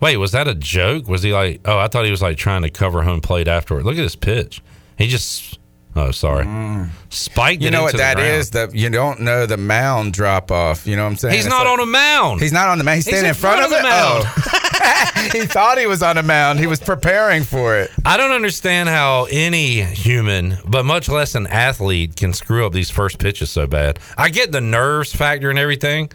Wait, 0.00 0.16
was 0.18 0.32
that 0.32 0.46
a 0.46 0.54
joke? 0.54 1.08
Was 1.08 1.22
he 1.22 1.32
like? 1.32 1.60
Oh, 1.64 1.78
I 1.78 1.88
thought 1.88 2.04
he 2.04 2.10
was 2.10 2.22
like 2.22 2.36
trying 2.36 2.62
to 2.62 2.70
cover 2.70 3.02
home 3.02 3.20
plate 3.20 3.48
afterward. 3.48 3.84
Look 3.84 3.94
at 3.96 4.02
this 4.02 4.16
pitch. 4.16 4.62
He 4.98 5.06
just. 5.08 5.58
Oh, 5.98 6.10
sorry. 6.10 6.44
Mm. 6.44 6.90
Spiked 7.08 7.62
You 7.62 7.70
know 7.70 7.82
what 7.82 7.96
that 7.96 8.16
ground. 8.16 8.30
is? 8.32 8.50
The 8.50 8.70
you 8.74 8.90
don't 8.90 9.20
know 9.20 9.46
the 9.46 9.56
mound 9.56 10.12
drop 10.12 10.50
off. 10.50 10.86
You 10.86 10.94
know 10.94 11.04
what 11.04 11.12
I'm 11.12 11.16
saying? 11.16 11.34
He's 11.34 11.46
It's 11.46 11.50
not 11.50 11.64
like- 11.64 11.78
on 11.78 11.80
a 11.80 11.86
mound. 11.86 12.42
He's 12.42 12.52
not 12.52 12.68
on 12.68 12.76
the 12.76 12.84
mound. 12.84 12.96
He's 12.96 13.06
He's 13.06 13.14
standing 13.14 13.30
in 13.30 13.34
front, 13.34 13.60
front 13.60 13.72
of, 13.72 13.78
of 13.78 13.82
the 13.82 13.88
it. 13.88 15.32
Oh. 15.32 15.38
he 15.40 15.46
thought 15.46 15.78
he 15.78 15.86
was 15.86 16.02
on 16.02 16.18
a 16.18 16.22
mound. 16.22 16.58
He 16.58 16.66
was 16.66 16.80
preparing 16.80 17.44
for 17.44 17.78
it. 17.78 17.90
I 18.04 18.18
don't 18.18 18.32
understand 18.32 18.90
how 18.90 19.26
any 19.30 19.80
human, 19.80 20.58
but 20.66 20.84
much 20.84 21.08
less 21.08 21.34
an 21.34 21.46
athlete, 21.46 22.14
can 22.14 22.34
screw 22.34 22.66
up 22.66 22.74
these 22.74 22.90
first 22.90 23.18
pitches 23.18 23.50
so 23.50 23.66
bad. 23.66 23.98
I 24.18 24.28
get 24.28 24.52
the 24.52 24.60
nerves 24.60 25.14
factor 25.14 25.48
and 25.48 25.58
everything, 25.58 26.10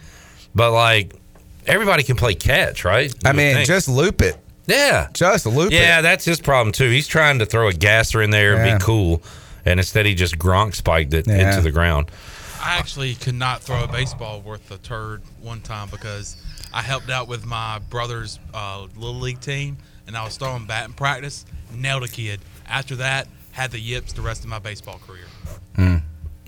but 0.54 0.70
like 0.70 1.12
everybody 1.66 2.02
can 2.02 2.16
play 2.16 2.34
catch, 2.34 2.84
right? 2.84 3.12
I 3.24 3.30
You 3.30 3.34
would 3.34 3.36
mean, 3.36 3.54
think. 3.56 3.66
just 3.66 3.88
loop 3.88 4.20
it. 4.22 4.36
yeah, 4.66 5.08
Just 5.12 5.46
loop 5.46 5.72
it. 5.72 5.76
yeah. 5.76 5.98
it. 5.98 6.02
That's 6.02 6.24
his 6.24 6.40
problem 6.40 6.72
too. 6.72 6.88
He's 6.90 7.06
trying 7.08 7.38
to 7.40 7.46
throw 7.46 7.68
a 7.68 7.72
gasser 7.72 8.22
in 8.22 8.30
there 8.30 8.54
and 8.56 8.66
Yeah. 8.66 8.78
be 8.78 8.84
cool, 8.84 9.22
and 9.64 9.78
instead 9.80 10.06
he 10.06 10.14
just 10.14 10.38
Gronk 10.38 10.74
spiked 10.74 11.14
it 11.14 11.26
Yeah. 11.26 11.48
into 11.50 11.60
the 11.62 11.70
ground. 11.70 12.10
I 12.64 12.78
actually 12.78 13.14
could 13.16 13.34
not 13.34 13.62
throw 13.62 13.82
a 13.82 13.88
baseball 13.88 14.40
worth 14.40 14.70
a 14.70 14.78
turd 14.78 15.22
one 15.40 15.60
time 15.60 15.88
because 15.90 16.36
I 16.72 16.80
helped 16.82 17.10
out 17.10 17.26
with 17.26 17.44
my 17.44 17.80
brother's 17.90 18.38
uh, 18.54 18.86
little 18.96 19.18
league 19.18 19.40
team, 19.40 19.78
and 20.06 20.16
I 20.16 20.24
was 20.24 20.36
throwing 20.36 20.66
bat 20.66 20.86
in 20.86 20.92
practice. 20.92 21.44
Nailed 21.74 22.04
a 22.04 22.08
kid. 22.08 22.40
After 22.68 22.96
that, 22.96 23.26
had 23.50 23.72
the 23.72 23.80
yips 23.80 24.12
the 24.12 24.22
rest 24.22 24.44
of 24.44 24.48
my 24.50 24.58
baseball 24.60 25.00
career. 25.06 26.02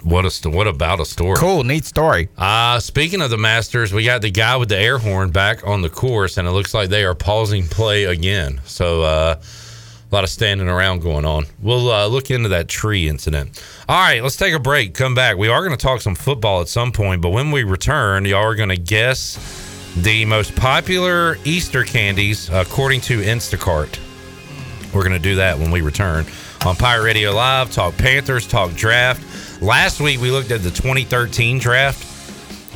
What 0.05 0.27
a 0.27 0.31
st- 0.31 0.55
what 0.55 0.67
about 0.67 1.01
a 1.01 1.07
story? 1.07 1.37
Cool, 1.37 1.65
neat 1.65 1.87
story. 1.87 2.29
Uh, 2.37 2.79
speaking 2.79 3.23
of 3.23 3.31
the 3.31 3.39
Masters, 3.39 3.93
we 3.93 4.05
got 4.05 4.21
the 4.21 4.31
guy 4.31 4.57
with 4.57 4.69
the 4.69 4.79
air 4.79 4.99
horn 4.99 5.31
back 5.31 5.67
on 5.67 5.81
the 5.81 5.89
course, 5.89 6.37
and 6.37 6.47
it 6.47 6.51
looks 6.51 6.75
like 6.75 6.91
they 6.91 7.05
are 7.05 7.15
pausing 7.15 7.67
play 7.67 8.05
again. 8.05 8.61
So, 8.67 9.03
uh, 9.03 9.41
a 9.41 10.15
lot 10.15 10.23
of 10.23 10.31
standing 10.31 10.69
around 10.69 11.01
going 11.01 11.25
on. 11.25 11.47
We'll 11.61 11.91
uh, 11.91 12.07
look 12.07 12.31
into 12.31 12.51
that 12.51 12.69
tree 12.69 13.09
incident. 13.09 13.61
All 13.89 13.99
right, 13.99 14.23
let's 14.23 14.37
take 14.37 14.55
a 14.55 14.59
break. 14.59 14.95
Come 14.95 15.15
back. 15.15 15.39
We 15.39 15.49
are 15.49 15.65
going 15.65 15.77
to 15.77 15.83
talk 15.83 16.03
some 16.03 16.15
football 16.15 16.61
at 16.61 16.69
some 16.69 16.93
point, 16.93 17.23
but 17.23 17.31
when 17.31 17.51
we 17.51 17.65
return, 17.65 18.27
y'all 18.27 18.45
are 18.45 18.55
going 18.55 18.69
to 18.69 18.77
guess 18.77 19.39
the 19.97 20.25
most 20.27 20.55
popular 20.55 21.39
Easter 21.45 21.83
candies 21.83 22.51
according 22.51 23.01
to 23.03 23.23
Instacart. 23.23 23.99
We're 24.93 25.03
going 25.03 25.13
to 25.15 25.19
do 25.19 25.37
that 25.37 25.59
when 25.59 25.71
we 25.71 25.81
return 25.81 26.27
on 26.65 26.77
Pirate 26.77 27.05
Radio 27.05 27.33
Live. 27.33 27.73
Talk 27.73 27.97
Panthers, 27.97 28.47
talk 28.47 28.73
draft. 28.75 29.23
Last 29.61 30.01
week 30.01 30.21
we 30.21 30.31
looked 30.31 30.51
at 30.51 30.63
the 30.63 30.71
2013 30.71 31.59
draft 31.59 32.11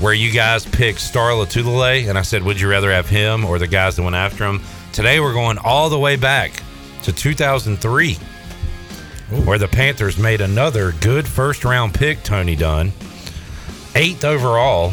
where 0.00 0.14
you 0.14 0.30
guys 0.30 0.64
picked 0.64 1.00
Star 1.00 1.30
Lotulelei, 1.32 2.08
and 2.08 2.16
I 2.16 2.22
said, 2.22 2.42
would 2.44 2.60
you 2.60 2.68
rather 2.70 2.90
have 2.92 3.08
him 3.08 3.44
or 3.44 3.58
the 3.58 3.66
guys 3.66 3.96
that 3.96 4.02
went 4.02 4.14
after 4.14 4.44
him? 4.46 4.60
Today 4.92 5.18
we're 5.20 5.32
going 5.32 5.58
all 5.58 5.90
the 5.90 5.98
way 5.98 6.14
back 6.16 6.62
to 7.02 7.12
2003, 7.12 8.14
where 9.44 9.58
the 9.58 9.66
Panthers 9.68 10.16
made 10.16 10.40
another 10.40 10.92
good 11.00 11.26
first 11.26 11.64
round 11.64 11.94
pick, 11.94 12.22
Tony 12.22 12.54
Dunn. 12.54 12.92
Eighth 13.96 14.24
overall, 14.24 14.92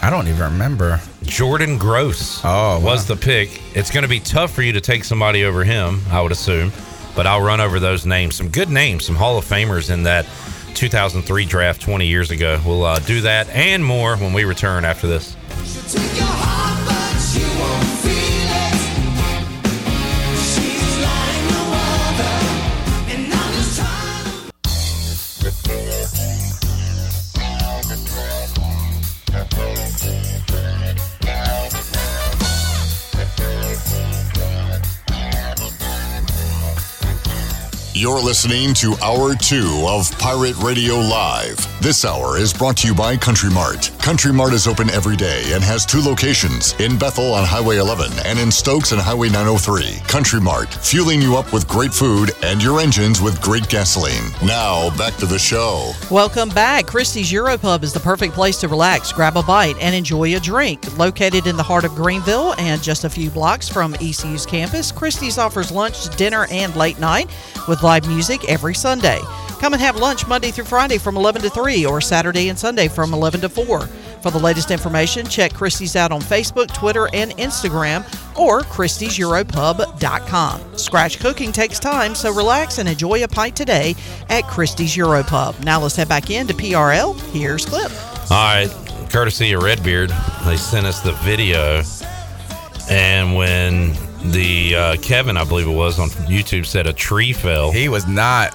I 0.00 0.10
don't 0.10 0.28
even 0.28 0.42
remember. 0.42 1.00
Jordan 1.24 1.76
Gross 1.78 2.40
Oh, 2.44 2.78
was 2.80 3.06
the 3.06 3.16
pick. 3.16 3.60
It's 3.74 3.90
going 3.90 4.02
to 4.02 4.08
be 4.08 4.20
tough 4.20 4.52
for 4.52 4.62
you 4.62 4.72
to 4.72 4.80
take 4.80 5.02
somebody 5.02 5.44
over 5.44 5.64
him, 5.64 6.00
I 6.10 6.20
would 6.22 6.32
assume, 6.32 6.70
but 7.16 7.26
I'll 7.26 7.42
run 7.42 7.60
over 7.60 7.80
those 7.80 8.06
names. 8.06 8.36
Some 8.36 8.48
good 8.48 8.68
names, 8.70 9.04
some 9.06 9.16
Hall 9.16 9.36
of 9.38 9.44
Famers 9.44 9.90
in 9.90 10.04
that 10.04 10.26
2003 10.74 11.44
draft 11.46 11.80
20 11.80 12.06
years 12.06 12.30
ago. 12.30 12.60
We'll 12.64 12.84
uh, 12.84 12.98
do 13.00 13.22
that 13.22 13.48
and 13.50 13.84
more 13.84 14.16
when 14.16 14.32
we 14.32 14.44
return 14.44 14.84
after 14.84 15.06
this. 15.06 15.34
You're 37.96 38.20
listening 38.20 38.74
to 38.74 38.96
Hour 39.04 39.36
2 39.36 39.84
of 39.86 40.10
Pirate 40.18 40.56
Radio 40.56 40.96
Live. 40.96 41.73
This 41.84 42.06
hour 42.06 42.38
is 42.38 42.50
brought 42.50 42.78
to 42.78 42.88
you 42.88 42.94
by 42.94 43.14
Country 43.14 43.50
Mart. 43.50 43.90
Country 44.00 44.32
Mart 44.32 44.54
is 44.54 44.66
open 44.66 44.88
every 44.88 45.16
day 45.16 45.42
and 45.52 45.62
has 45.62 45.84
two 45.84 46.00
locations 46.00 46.72
in 46.80 46.98
Bethel 46.98 47.34
on 47.34 47.44
Highway 47.44 47.76
11 47.76 48.10
and 48.24 48.38
in 48.38 48.50
Stokes 48.50 48.94
on 48.94 48.98
Highway 48.98 49.28
903. 49.28 50.00
Country 50.08 50.40
Mart, 50.40 50.72
fueling 50.72 51.20
you 51.20 51.36
up 51.36 51.52
with 51.52 51.68
great 51.68 51.92
food 51.92 52.30
and 52.42 52.62
your 52.62 52.80
engines 52.80 53.20
with 53.20 53.38
great 53.42 53.68
gasoline. 53.68 54.32
Now, 54.42 54.96
back 54.96 55.14
to 55.16 55.26
the 55.26 55.38
show. 55.38 55.92
Welcome 56.10 56.48
back. 56.48 56.86
Christie's 56.86 57.30
Europub 57.30 57.82
is 57.82 57.92
the 57.92 58.00
perfect 58.00 58.32
place 58.32 58.56
to 58.60 58.68
relax, 58.68 59.12
grab 59.12 59.36
a 59.36 59.42
bite, 59.42 59.76
and 59.78 59.94
enjoy 59.94 60.34
a 60.34 60.40
drink. 60.40 60.96
Located 60.96 61.46
in 61.46 61.58
the 61.58 61.62
heart 61.62 61.84
of 61.84 61.94
Greenville 61.94 62.54
and 62.56 62.82
just 62.82 63.04
a 63.04 63.10
few 63.10 63.28
blocks 63.28 63.68
from 63.68 63.94
ECU's 63.96 64.46
campus, 64.46 64.90
Christie's 64.90 65.36
offers 65.36 65.70
lunch, 65.70 66.08
dinner, 66.16 66.46
and 66.50 66.74
late 66.76 66.98
night 66.98 67.28
with 67.68 67.82
live 67.82 68.08
music 68.08 68.48
every 68.48 68.74
Sunday. 68.74 69.20
Come 69.64 69.72
and 69.72 69.80
have 69.80 69.96
lunch 69.96 70.26
Monday 70.26 70.50
through 70.50 70.66
Friday 70.66 70.98
from 70.98 71.16
11 71.16 71.40
to 71.40 71.48
3 71.48 71.86
or 71.86 72.02
Saturday 72.02 72.50
and 72.50 72.58
Sunday 72.58 72.86
from 72.86 73.14
11 73.14 73.40
to 73.40 73.48
4. 73.48 73.86
For 74.20 74.30
the 74.30 74.38
latest 74.38 74.70
information, 74.70 75.24
check 75.24 75.54
Christie's 75.54 75.96
out 75.96 76.12
on 76.12 76.20
Facebook, 76.20 76.74
Twitter, 76.74 77.08
and 77.14 77.30
Instagram 77.38 78.04
or 78.38 78.60
Christie'sEuropub.com. 78.60 80.76
Scratch 80.76 81.18
cooking 81.18 81.50
takes 81.50 81.78
time, 81.78 82.14
so 82.14 82.30
relax 82.30 82.76
and 82.76 82.90
enjoy 82.90 83.24
a 83.24 83.28
pint 83.28 83.56
today 83.56 83.94
at 84.28 84.44
Christie's 84.44 84.96
Europub. 84.96 85.58
Now 85.64 85.80
let's 85.80 85.96
head 85.96 86.10
back 86.10 86.28
into 86.28 86.52
PRL. 86.52 87.18
Here's 87.30 87.64
Clip. 87.64 87.90
All 88.30 88.44
right, 88.44 88.68
courtesy 89.08 89.54
of 89.54 89.62
Redbeard, 89.62 90.10
they 90.44 90.58
sent 90.58 90.84
us 90.84 91.00
the 91.00 91.12
video, 91.22 91.80
and 92.90 93.34
when 93.34 93.94
the 94.30 94.76
uh, 94.76 94.96
Kevin, 94.98 95.38
I 95.38 95.44
believe 95.44 95.66
it 95.66 95.74
was 95.74 95.98
on 95.98 96.10
YouTube, 96.10 96.66
said 96.66 96.86
a 96.86 96.92
tree 96.92 97.32
fell. 97.32 97.72
He 97.72 97.88
was 97.88 98.06
not. 98.06 98.54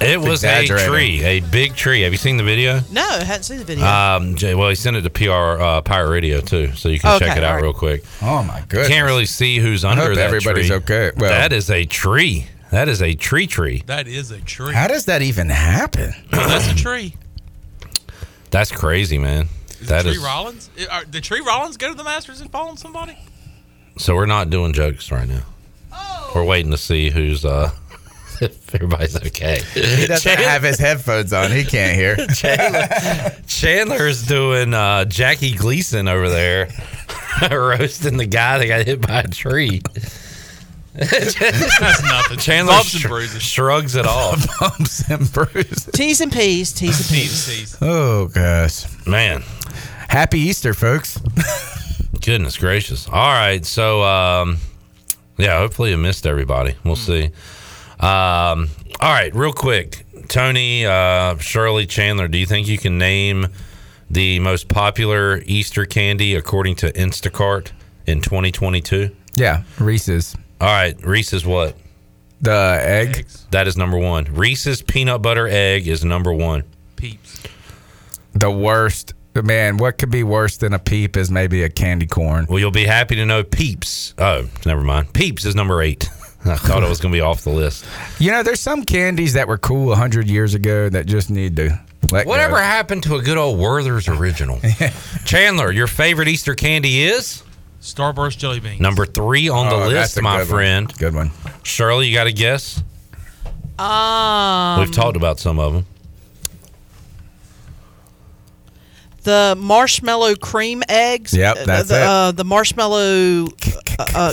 It 0.00 0.18
was 0.20 0.44
a 0.44 0.66
tree, 0.66 1.22
a 1.24 1.40
big 1.40 1.74
tree. 1.74 2.00
Have 2.02 2.12
you 2.12 2.18
seen 2.18 2.36
the 2.38 2.42
video? 2.42 2.80
No, 2.90 3.02
I 3.06 3.22
hadn't 3.24 3.42
seen 3.42 3.58
the 3.58 3.64
video. 3.64 3.84
Um, 3.84 4.34
Jay, 4.34 4.54
well, 4.54 4.68
he 4.70 4.74
sent 4.74 4.96
it 4.96 5.02
to 5.02 5.10
PR 5.10 5.60
uh, 5.62 5.80
Pirate 5.82 6.08
Radio 6.10 6.40
too, 6.40 6.72
so 6.74 6.88
you 6.88 6.98
can 6.98 7.16
Okay, 7.16 7.26
check 7.26 7.36
it 7.36 7.44
out 7.44 7.50
all 7.50 7.56
right. 7.56 7.62
real 7.62 7.72
quick. 7.74 8.02
Oh 8.22 8.42
my 8.42 8.60
goodness. 8.68 8.88
Can't 8.88 9.04
really 9.06 9.26
see 9.26 9.58
who's 9.58 9.84
I 9.84 9.90
under 9.92 10.04
hope 10.06 10.14
that 10.16 10.26
everybody's 10.26 10.68
tree. 10.68 10.76
okay. 10.76 11.10
Well- 11.16 11.30
that 11.30 11.52
is 11.52 11.70
a 11.70 11.84
tree. 11.84 12.46
That 12.70 12.88
is 12.88 13.02
a 13.02 13.14
tree 13.14 13.46
tree. 13.46 13.82
That 13.86 14.06
is 14.08 14.30
a 14.30 14.40
tree. 14.40 14.72
How 14.72 14.86
does 14.88 15.04
that 15.06 15.22
even 15.22 15.48
happen? 15.50 16.12
That's 16.30 16.70
a 16.70 16.74
tree. 16.76 17.16
That's 18.50 18.70
crazy, 18.72 19.18
man. 19.18 19.48
Is 19.80 19.88
That 19.88 20.04
the 20.04 20.10
is 20.10 20.16
tree 20.16 20.24
Rollins? 20.24 20.70
Are- 20.90 21.04
Did 21.04 21.24
Tree 21.24 21.40
Rollins 21.46 21.76
go 21.76 21.88
to 21.88 21.94
the 21.94 22.04
Masters 22.04 22.40
and 22.40 22.50
fall 22.50 22.68
on 22.68 22.76
somebody? 22.76 23.16
so. 23.98 24.14
We're 24.14 24.26
not 24.26 24.50
doing 24.50 24.72
jokes 24.72 25.10
right 25.12 25.28
now. 25.28 25.42
Oh. 25.92 26.32
We're 26.34 26.44
waiting 26.44 26.70
to 26.70 26.78
see 26.78 27.10
who's 27.10 27.44
uh 27.44 27.70
if 28.40 28.74
everybody's 28.74 29.16
okay. 29.16 29.60
He 29.74 30.06
doesn't 30.06 30.38
have 30.38 30.62
his 30.62 30.78
headphones 30.78 31.32
on. 31.32 31.50
He 31.50 31.64
can't 31.64 31.96
hear. 31.96 32.16
Chandler, 32.34 33.36
Chandler's 33.46 34.26
doing 34.26 34.74
uh, 34.74 35.04
Jackie 35.06 35.54
Gleason 35.54 36.08
over 36.08 36.28
there, 36.28 36.68
roasting 37.50 38.16
the 38.16 38.26
guy 38.26 38.58
that 38.58 38.66
got 38.66 38.86
hit 38.86 39.00
by 39.06 39.20
a 39.20 39.28
tree. 39.28 39.82
That's 40.94 42.02
nothing. 42.02 42.38
Chandler 42.38 42.72
Bumps 42.74 42.92
and 42.94 43.02
sh- 43.02 43.06
bruises. 43.06 43.42
shrugs 43.42 43.94
it 43.94 44.06
off. 44.06 44.44
Bumps 44.58 45.08
and 45.08 45.32
bruises. 45.32 45.88
T's 45.92 46.20
and 46.20 46.32
P's, 46.32 46.72
T's 46.72 46.98
and 47.00 47.16
P's. 47.16 47.46
Tease. 47.46 47.78
Oh 47.80 48.26
gosh. 48.28 48.84
Man, 49.06 49.42
Happy 50.08 50.40
Easter, 50.40 50.74
folks. 50.74 51.18
goodness 52.20 52.58
gracious. 52.58 53.06
All 53.08 53.14
right, 53.14 53.64
so 53.64 54.02
um, 54.02 54.58
yeah, 55.38 55.58
hopefully 55.58 55.90
you 55.90 55.96
missed 55.96 56.26
everybody. 56.26 56.74
We'll 56.84 56.96
see. 56.96 57.30
Um, 58.00 58.68
all 58.98 59.12
right, 59.12 59.34
real 59.34 59.52
quick, 59.52 60.06
Tony, 60.28 60.86
uh, 60.86 61.36
Shirley, 61.36 61.86
Chandler. 61.86 62.28
Do 62.28 62.38
you 62.38 62.46
think 62.46 62.66
you 62.66 62.78
can 62.78 62.96
name 62.96 63.48
the 64.10 64.38
most 64.40 64.68
popular 64.68 65.42
Easter 65.44 65.84
candy 65.84 66.34
according 66.34 66.76
to 66.76 66.92
Instacart 66.92 67.72
in 68.06 68.22
2022? 68.22 69.14
Yeah, 69.34 69.64
Reese's. 69.78 70.34
All 70.60 70.68
right, 70.68 70.98
Reese's 71.04 71.44
what? 71.44 71.76
The 72.40 72.80
egg. 72.82 73.18
Eggs. 73.18 73.46
That 73.50 73.68
is 73.68 73.76
number 73.76 73.98
one. 73.98 74.24
Reese's 74.24 74.80
peanut 74.80 75.20
butter 75.20 75.46
egg 75.46 75.86
is 75.86 76.02
number 76.02 76.32
one. 76.32 76.64
Peeps. 76.96 77.42
The 78.32 78.50
worst. 78.50 79.12
Man, 79.34 79.76
what 79.76 79.98
could 79.98 80.10
be 80.10 80.24
worse 80.24 80.56
than 80.56 80.72
a 80.72 80.78
peep 80.78 81.16
is 81.16 81.30
maybe 81.30 81.62
a 81.62 81.68
candy 81.68 82.06
corn. 82.06 82.46
Well, 82.48 82.58
you'll 82.58 82.70
be 82.70 82.86
happy 82.86 83.14
to 83.16 83.26
know 83.26 83.44
Peeps. 83.44 84.14
Oh, 84.18 84.48
never 84.66 84.82
mind. 84.82 85.12
Peeps 85.12 85.44
is 85.44 85.54
number 85.54 85.82
eight. 85.82 86.08
I 86.44 86.56
thought 86.56 86.82
it 86.82 86.88
was 86.88 87.00
going 87.00 87.12
to 87.12 87.16
be 87.16 87.20
off 87.20 87.42
the 87.44 87.50
list. 87.50 87.84
You 88.18 88.30
know, 88.32 88.42
there's 88.42 88.60
some 88.60 88.84
candies 88.84 89.34
that 89.34 89.46
were 89.46 89.58
cool 89.58 89.86
100 89.88 90.28
years 90.28 90.54
ago 90.54 90.88
that 90.88 91.06
just 91.06 91.28
need 91.30 91.56
to 91.56 91.78
let 92.10 92.26
Whatever 92.26 92.56
go. 92.56 92.62
happened 92.62 93.02
to 93.04 93.16
a 93.16 93.22
good 93.22 93.36
old 93.36 93.58
Werther's 93.58 94.08
original? 94.08 94.58
Chandler, 95.26 95.70
your 95.70 95.86
favorite 95.86 96.28
Easter 96.28 96.54
candy 96.54 97.02
is 97.02 97.42
Starburst 97.82 98.38
jelly 98.38 98.58
beans. 98.60 98.80
number 98.80 99.04
three 99.06 99.48
on 99.50 99.68
the 99.68 99.74
Oh, 99.84 99.88
list, 99.88 100.20
my 100.22 100.38
good 100.38 100.38
one. 100.38 100.46
friend. 100.46 100.98
Good 100.98 101.14
one. 101.14 101.30
Shirley, 101.62 102.08
you 102.08 102.14
got 102.14 102.26
a 102.26 102.32
guess? 102.32 102.82
Um, 103.78 104.80
We've 104.80 104.90
talked 104.92 105.16
about 105.16 105.38
some 105.38 105.58
of 105.58 105.72
them. 105.74 105.86
the 109.22 109.54
marshmallow 109.58 110.34
cream 110.36 110.82
eggs. 110.88 111.34
Yep, 111.34 111.56
uh, 111.58 111.64
that's 111.66 111.88
the, 111.88 111.96
it. 111.96 112.02
Uh, 112.02 112.32
the 112.32 112.44
marshmallow 112.44 113.48
uh, 113.98 114.06
uh, 114.14 114.32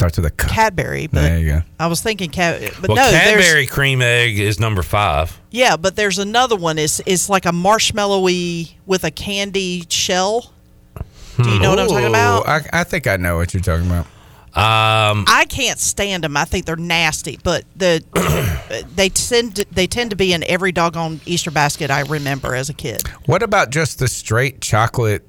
Starts 0.00 0.16
with 0.16 0.24
a 0.24 0.42
C. 0.42 0.48
Cadbury. 0.48 1.08
But 1.08 1.20
There 1.20 1.38
you 1.38 1.46
go. 1.46 1.62
I 1.78 1.86
was 1.86 2.00
thinking 2.00 2.30
Cad, 2.30 2.72
but 2.80 2.88
well, 2.88 2.96
no, 2.96 3.10
there's 3.10 3.44
Cadbury 3.44 3.66
cream 3.66 4.00
egg 4.00 4.38
is 4.38 4.58
number 4.58 4.82
five. 4.82 5.38
yeah, 5.50 5.76
but 5.76 5.94
there's 5.94 6.18
another 6.18 6.56
one. 6.56 6.78
It's 6.78 7.02
it's 7.04 7.28
like 7.28 7.44
a 7.44 7.50
marshmallowy 7.50 8.72
with 8.86 9.04
a 9.04 9.10
candy 9.10 9.84
shell. 9.90 10.54
Do 11.36 11.50
you 11.50 11.60
know 11.60 11.68
what 11.68 11.80
I'm 11.80 11.88
talking 11.88 12.06
about? 12.06 12.48
I, 12.48 12.80
I 12.80 12.84
think 12.84 13.06
I 13.06 13.18
know 13.18 13.36
what 13.36 13.52
you're 13.52 13.62
talking 13.62 13.86
about. 13.86 14.06
Um, 14.56 15.26
I 15.28 15.44
can't 15.50 15.78
stand 15.78 16.24
them. 16.24 16.34
I 16.34 16.46
think 16.46 16.64
they're 16.64 16.76
nasty. 16.76 17.38
But 17.44 17.64
the 17.76 18.02
they 18.94 19.10
tend 19.10 19.56
to, 19.56 19.66
they 19.70 19.86
tend 19.86 20.10
to 20.10 20.16
be 20.16 20.32
in 20.32 20.44
every 20.44 20.72
doggone 20.72 21.20
Easter 21.26 21.50
basket 21.50 21.90
I 21.90 22.00
remember 22.00 22.54
as 22.54 22.70
a 22.70 22.74
kid. 22.74 23.02
What 23.26 23.42
about 23.42 23.68
just 23.68 23.98
the 23.98 24.08
straight 24.08 24.62
chocolate 24.62 25.28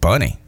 bunny? 0.00 0.38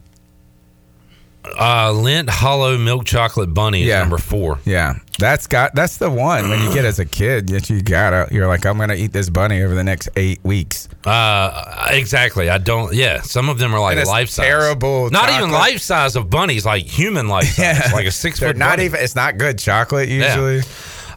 Uh, 1.43 1.89
Lindt 1.91 2.29
Hollow 2.29 2.77
Milk 2.77 3.05
Chocolate 3.05 3.53
Bunny 3.53 3.81
is 3.81 3.87
Yeah. 3.87 3.99
number 3.99 4.17
four. 4.19 4.59
Yeah, 4.63 4.93
that's 5.17 5.47
got 5.47 5.73
that's 5.73 5.97
the 5.97 6.09
one 6.09 6.49
when 6.49 6.61
you 6.61 6.71
get 6.73 6.85
as 6.85 6.99
a 6.99 7.05
kid 7.05 7.49
that 7.49 7.69
you 7.69 7.81
gotta 7.81 8.27
you're 8.31 8.47
like 8.47 8.63
I'm 8.65 8.77
gonna 8.77 8.93
eat 8.93 9.11
this 9.11 9.29
bunny 9.29 9.63
over 9.63 9.73
the 9.73 9.83
next 9.83 10.07
eight 10.15 10.39
weeks. 10.43 10.87
Uh, 11.03 11.87
exactly. 11.89 12.49
I 12.49 12.57
don't. 12.59 12.93
Yeah, 12.93 13.21
some 13.21 13.49
of 13.49 13.57
them 13.57 13.73
are 13.73 13.79
like 13.79 14.03
life 14.05 14.29
size. 14.29 14.45
terrible 14.45 15.09
Not 15.09 15.29
even 15.31 15.49
life 15.51 15.81
size 15.81 16.15
of 16.15 16.29
bunnies, 16.29 16.65
like 16.65 16.85
human 16.85 17.27
life 17.27 17.45
size, 17.55 17.91
like 17.91 18.05
a 18.05 18.11
six 18.11 18.39
foot. 18.39 18.55
not 18.55 18.73
bunny. 18.73 18.85
even. 18.85 18.99
It's 19.01 19.15
not 19.15 19.37
good 19.37 19.57
chocolate 19.57 20.09
usually. 20.09 20.57
Yeah. 20.57 20.63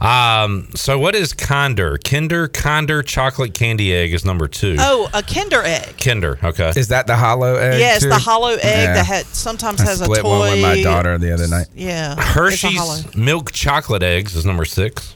Um. 0.05 0.69
So 0.75 0.99
what 0.99 1.15
is 1.15 1.33
Kinder? 1.33 1.99
Kinder 1.99 2.49
Kinder 2.49 3.03
chocolate 3.03 3.55
candy 3.55 3.95
egg 3.95 4.13
is 4.13 4.25
number 4.25 4.47
two. 4.49 4.77
Oh, 4.79 5.09
a 5.15 5.23
Kinder 5.23 5.63
egg. 5.65 5.97
Kinder. 5.99 6.39
Okay. 6.45 6.73
Is 6.77 6.89
that 6.89 7.07
the 7.07 7.17
hollow 7.17 7.55
egg? 7.57 7.79
Yes, 7.81 8.03
too? 8.03 8.09
the 8.11 8.19
hollow 8.19 8.51
egg 8.55 8.61
Yeah. 8.63 8.95
that 8.95 9.07
had 9.07 9.27
sometimes 9.27 9.81
I 9.81 9.85
has 9.85 10.01
a 10.01 10.05
split 10.05 10.23
toy. 10.23 10.39
one 10.39 10.51
with 10.53 10.61
my 10.63 10.83
daughter 10.83 11.17
the 11.19 11.33
other 11.33 11.49
night. 11.49 11.69
Yeah, 11.75 12.13
it's 12.13 12.21
a 12.21 12.23
hollow. 12.25 12.97
Hershey's 12.97 13.17
milk 13.17 13.53
chocolate 13.53 14.03
eggs 14.03 14.37
is 14.37 14.45
number 14.45 14.65
six. 14.65 15.15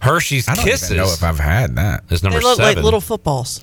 Hershey's 0.00 0.48
I 0.48 0.54
don't 0.54 0.64
Kisses 0.64 0.90
even 0.92 1.04
know 1.04 1.12
if 1.12 1.22
I've 1.22 1.38
had 1.38 1.76
that. 1.76 2.04
is 2.10 2.22
number 2.22 2.38
They 2.38 2.44
look 2.44 2.56
seven. 2.58 2.74
like 2.76 2.84
little 2.84 3.00
footballs. 3.00 3.62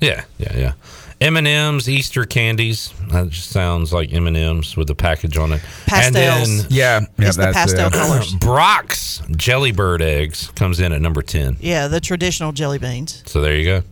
Yeah, 0.00 0.24
yeah, 0.38 0.56
yeah. 0.56 0.72
M 1.20 1.36
and 1.38 1.48
M's 1.48 1.88
Easter 1.88 2.24
candies. 2.26 2.92
That 3.10 3.30
just 3.30 3.48
sounds 3.50 3.92
like 3.92 4.12
M 4.12 4.26
and 4.26 4.36
M's 4.36 4.76
with 4.76 4.88
the 4.88 4.94
package 4.94 5.38
on 5.38 5.52
it. 5.52 5.62
Pastels. 5.86 6.04
And 6.06 6.14
then 6.60 6.66
Yeah, 6.68 7.00
yeah, 7.18 7.26
It's 7.28 7.36
the 7.36 7.52
pastel 7.52 7.86
it. 7.86 7.92
colors. 7.92 8.34
Brach's 8.40 9.22
Jelly 9.36 9.72
Bird 9.72 10.02
eggs 10.02 10.50
comes 10.56 10.78
in 10.80 10.92
at 10.92 11.00
number 11.00 11.22
ten. 11.22 11.56
Yeah, 11.60 11.88
the 11.88 12.00
traditional 12.00 12.52
jelly 12.52 12.78
beans. 12.78 13.22
So 13.26 13.40
there 13.40 13.56
you 13.56 13.64
go. 13.64 13.82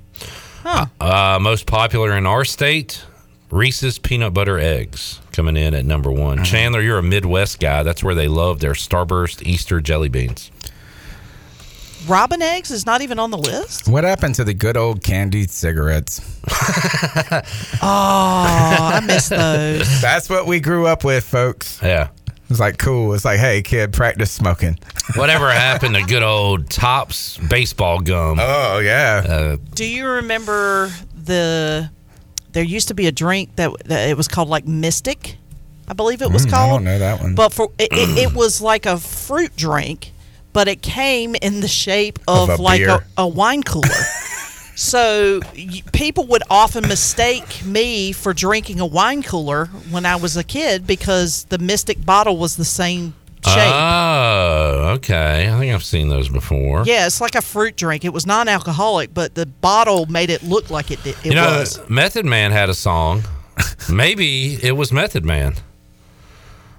Huh. 0.62 0.86
Uh, 1.00 1.38
most 1.40 1.66
popular 1.66 2.16
in 2.16 2.26
our 2.26 2.44
state, 2.44 3.04
Reese's 3.50 3.98
peanut 3.98 4.34
butter 4.34 4.58
eggs 4.58 5.20
coming 5.32 5.56
in 5.56 5.74
at 5.74 5.84
number 5.86 6.10
one. 6.10 6.38
Uh-huh. 6.40 6.44
Chandler, 6.44 6.80
you're 6.82 6.98
a 6.98 7.02
Midwest 7.02 7.58
guy. 7.60 7.82
That's 7.82 8.02
where 8.04 8.14
they 8.14 8.28
love 8.28 8.60
their 8.60 8.72
Starburst 8.72 9.42
Easter 9.46 9.80
jelly 9.80 10.08
beans. 10.08 10.50
Robin 12.06 12.42
eggs 12.42 12.70
is 12.70 12.84
not 12.86 13.00
even 13.02 13.18
on 13.18 13.30
the 13.30 13.38
list. 13.38 13.88
What 13.88 14.04
happened 14.04 14.34
to 14.36 14.44
the 14.44 14.54
good 14.54 14.76
old 14.76 15.02
candied 15.02 15.50
cigarettes? 15.50 16.20
Oh, 17.82 17.86
I 17.86 19.00
miss 19.06 19.28
those. 19.28 20.00
That's 20.00 20.28
what 20.30 20.46
we 20.46 20.60
grew 20.60 20.86
up 20.86 21.04
with, 21.04 21.24
folks. 21.24 21.80
Yeah. 21.82 22.08
It's 22.50 22.60
like 22.60 22.78
cool. 22.78 23.14
It's 23.14 23.24
like, 23.24 23.38
hey, 23.40 23.62
kid, 23.62 23.92
practice 23.92 24.30
smoking. 24.30 24.78
Whatever 25.16 25.50
happened 25.50 25.94
to 25.94 26.02
good 26.02 26.22
old 26.22 26.70
Tops 26.70 27.38
baseball 27.38 28.00
gum? 28.00 28.38
Oh 28.40 28.78
yeah. 28.78 29.24
Uh, 29.26 29.56
Do 29.74 29.84
you 29.84 30.06
remember 30.06 30.90
the? 31.14 31.90
There 32.52 32.62
used 32.62 32.88
to 32.88 32.94
be 32.94 33.06
a 33.06 33.12
drink 33.12 33.56
that, 33.56 33.70
that 33.86 34.08
it 34.08 34.16
was 34.16 34.28
called 34.28 34.48
like 34.48 34.64
Mistic, 34.66 35.34
I 35.88 35.92
believe 35.94 36.22
it 36.22 36.30
was 36.30 36.46
Mm, 36.46 36.48
I 36.48 36.50
called. 36.52 36.70
don't 36.70 36.84
know 36.84 36.98
that 37.00 37.20
one. 37.20 37.34
But 37.34 37.52
for 37.52 37.72
it, 37.78 37.88
it, 37.92 38.18
it 38.30 38.32
was 38.36 38.60
like 38.60 38.86
a 38.86 38.96
fruit 38.98 39.56
drink, 39.56 40.12
but 40.54 40.66
it 40.68 40.80
came 40.80 41.34
in 41.42 41.60
the 41.60 41.68
shape 41.68 42.18
of, 42.26 42.48
Of 42.48 42.58
a 42.58 42.62
like 42.62 42.80
a, 42.80 43.04
a 43.18 43.28
wine 43.28 43.62
cooler. 43.62 43.88
so 44.74 45.40
y- 45.54 45.82
people 45.92 46.26
would 46.28 46.42
often 46.48 46.88
mistake 46.88 47.64
me 47.66 48.12
for 48.12 48.32
drinking 48.32 48.80
a 48.80 48.86
wine 48.86 49.22
cooler 49.22 49.66
when 49.90 50.06
I 50.06 50.16
was 50.16 50.36
a 50.38 50.44
kid 50.44 50.86
because 50.86 51.44
the 51.50 51.58
Mistic 51.58 52.06
bottle 52.06 52.38
was 52.38 52.56
the 52.56 52.64
same 52.64 53.14
shape. 53.44 53.72
Oh, 53.74 54.92
okay. 54.96 55.50
I 55.52 55.58
think 55.58 55.74
I've 55.74 55.84
seen 55.84 56.08
those 56.08 56.28
before. 56.30 56.84
yeah, 56.86 57.06
it's 57.06 57.20
like 57.20 57.34
a 57.34 57.42
fruit 57.42 57.76
drink. 57.76 58.04
It 58.04 58.12
was 58.12 58.24
non-alcoholic, 58.26 59.12
but 59.12 59.34
the 59.34 59.44
bottle 59.46 60.06
made 60.06 60.30
it 60.30 60.42
look 60.42 60.70
like 60.70 60.90
it 60.90 61.02
did. 61.04 61.16
It 61.18 61.26
you 61.26 61.34
know, 61.34 61.58
was. 61.60 61.78
Method 61.90 62.24
Man 62.24 62.52
had 62.52 62.70
a 62.70 62.74
song. 62.74 63.22
Maybe 63.92 64.54
it 64.62 64.72
was 64.72 64.92
Method 64.92 65.24
Man. 65.24 65.54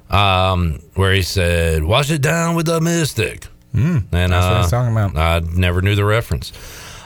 Um, 0.10 0.80
where 0.94 1.14
he 1.14 1.22
said, 1.24 1.84
"Wash 1.84 2.12
it 2.12 2.22
down 2.22 2.56
with 2.56 2.68
the 2.68 2.80
Mistic." 2.80 3.48
Mm, 3.76 4.06
and 4.14 4.32
that's 4.32 4.32
what 4.32 4.54
uh, 4.54 4.62
he's 4.62 4.72
talking 4.72 4.92
about. 4.92 5.18
I 5.18 5.40
never 5.54 5.82
knew 5.82 5.96
the 5.96 6.06
reference. 6.06 6.52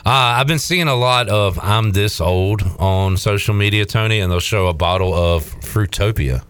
Uh, 0.06 0.10
I've 0.40 0.48
been 0.48 0.60
seeing 0.60 0.88
a 0.88 0.96
lot 0.96 1.28
of 1.30 1.60
"I'm 1.60 1.92
this 1.92 2.22
old" 2.22 2.62
on 2.80 3.18
social 3.18 3.54
media, 3.54 3.86
Tony, 3.86 4.20
and 4.20 4.32
they'll 4.32 4.40
show 4.40 4.68
a 4.68 4.74
bottle 4.74 5.14
of 5.14 5.44
Fruitopia. 5.62 6.44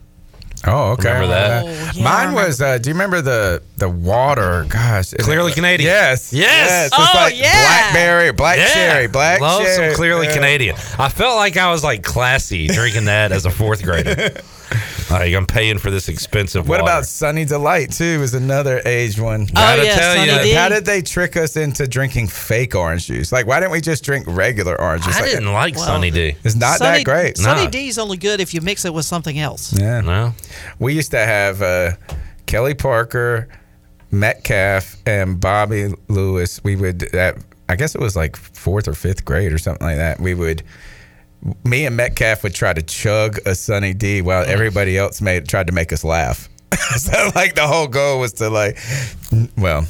Oh, 0.67 0.91
okay. 0.91 1.07
Remember 1.13 1.27
that? 1.27 1.63
Oh, 1.65 1.91
yeah, 1.95 2.03
Mine 2.03 2.33
was. 2.33 2.61
Uh, 2.61 2.77
do 2.77 2.89
you 2.89 2.93
remember 2.93 3.21
the 3.21 3.63
the 3.77 3.87
water? 3.87 4.65
Gosh, 4.67 5.11
Clearly 5.13 5.51
it- 5.53 5.55
Canadian. 5.55 5.87
Yes. 5.89 6.33
Yes. 6.33 6.87
It's 6.87 6.95
Oh, 6.99 7.11
like 7.15 7.37
yeah. 7.37 7.65
blackberry, 7.65 8.31
black 8.33 8.57
cherry, 8.73 9.07
black 9.07 9.39
Love 9.39 9.61
cherry. 9.63 9.89
some 9.91 9.95
clearly 9.95 10.27
Yeah. 10.27 10.33
Canadian. 10.33 10.75
I 10.97 11.07
felt 11.07 11.37
like 11.37 11.55
I 11.55 11.71
was 11.71 11.81
like 11.83 12.03
classy 12.03 12.67
drinking 12.67 13.05
that 13.05 13.31
as 13.31 13.45
a 13.45 13.49
fourth 13.51 13.83
grader. 13.83 14.31
like 15.09 15.33
I'm 15.33 15.45
paying 15.45 15.77
for 15.79 15.89
this 15.91 16.09
expensive. 16.09 16.67
What 16.67 16.81
water. 16.81 16.91
about 16.91 17.05
Sunny 17.05 17.45
Delight 17.45 17.91
too? 17.91 18.03
Is 18.21 18.33
another 18.33 18.81
aged 18.85 19.19
one. 19.19 19.45
Gotta 19.45 19.81
Oh, 19.81 19.83
yeah, 19.85 19.95
tell 19.97 20.15
Sunny 20.15 20.31
you, 20.31 20.39
D. 20.43 20.51
How 20.51 20.69
did 20.69 20.85
they 20.85 21.01
trick 21.01 21.35
us 21.37 21.57
into 21.57 21.87
drinking 21.87 22.27
fake 22.27 22.75
orange 22.75 23.07
juice? 23.07 23.31
Like, 23.31 23.47
why 23.47 23.59
didn't 23.59 23.71
we 23.71 23.81
just 23.81 24.03
drink 24.03 24.25
regular 24.27 24.79
orange 24.79 25.03
juice? 25.05 25.17
I 25.17 25.21
Like, 25.21 25.31
didn't 25.31 25.53
like 25.53 25.75
Well, 25.75 25.85
Sunny 25.85 26.11
D. 26.11 26.35
It's 26.43 26.55
not 26.55 26.77
Sunny, 26.77 26.99
that 26.99 27.03
great. 27.05 27.37
Sunny 27.37 27.63
Nah. 27.65 27.69
D 27.69 27.87
is 27.87 27.97
only 27.97 28.17
good 28.17 28.39
if 28.39 28.53
you 28.53 28.61
mix 28.61 28.85
it 28.85 28.93
with 28.93 29.05
something 29.05 29.39
else. 29.39 29.73
Yeah. 29.79 30.01
No. 30.01 30.33
We 30.79 30.93
used 30.93 31.11
to 31.11 31.19
have 31.19 31.61
uh, 31.61 31.91
Kelly 32.45 32.73
Parker, 32.75 33.47
Metcalf, 34.11 34.95
and 35.05 35.39
Bobby 35.39 35.93
Lewis. 36.07 36.63
We 36.63 36.75
would, 36.75 37.03
at, 37.15 37.37
I 37.67 37.75
guess 37.75 37.95
it 37.95 38.01
was 38.01 38.15
like 38.15 38.35
fourth 38.35 38.87
or 38.87 38.93
fifth 38.93 39.25
grade 39.25 39.51
or 39.53 39.57
something 39.57 39.85
like 39.85 39.97
that. 39.97 40.19
We 40.19 40.33
would, 40.33 40.63
me 41.63 41.85
and 41.85 41.95
Metcalf 41.95 42.43
would 42.43 42.53
try 42.53 42.73
to 42.73 42.81
chug 42.81 43.39
a 43.45 43.55
Sunny 43.55 43.93
D 43.93 44.21
while 44.21 44.45
everybody 44.45 44.97
else 44.97 45.21
made 45.21 45.47
tried 45.47 45.67
to 45.67 45.73
make 45.73 45.93
us 45.93 46.03
laugh. 46.03 46.49
so 46.97 47.31
like 47.35 47.55
the 47.55 47.67
whole 47.67 47.87
goal 47.87 48.19
was 48.19 48.33
to 48.33 48.49
like, 48.49 48.77
well, 49.57 49.87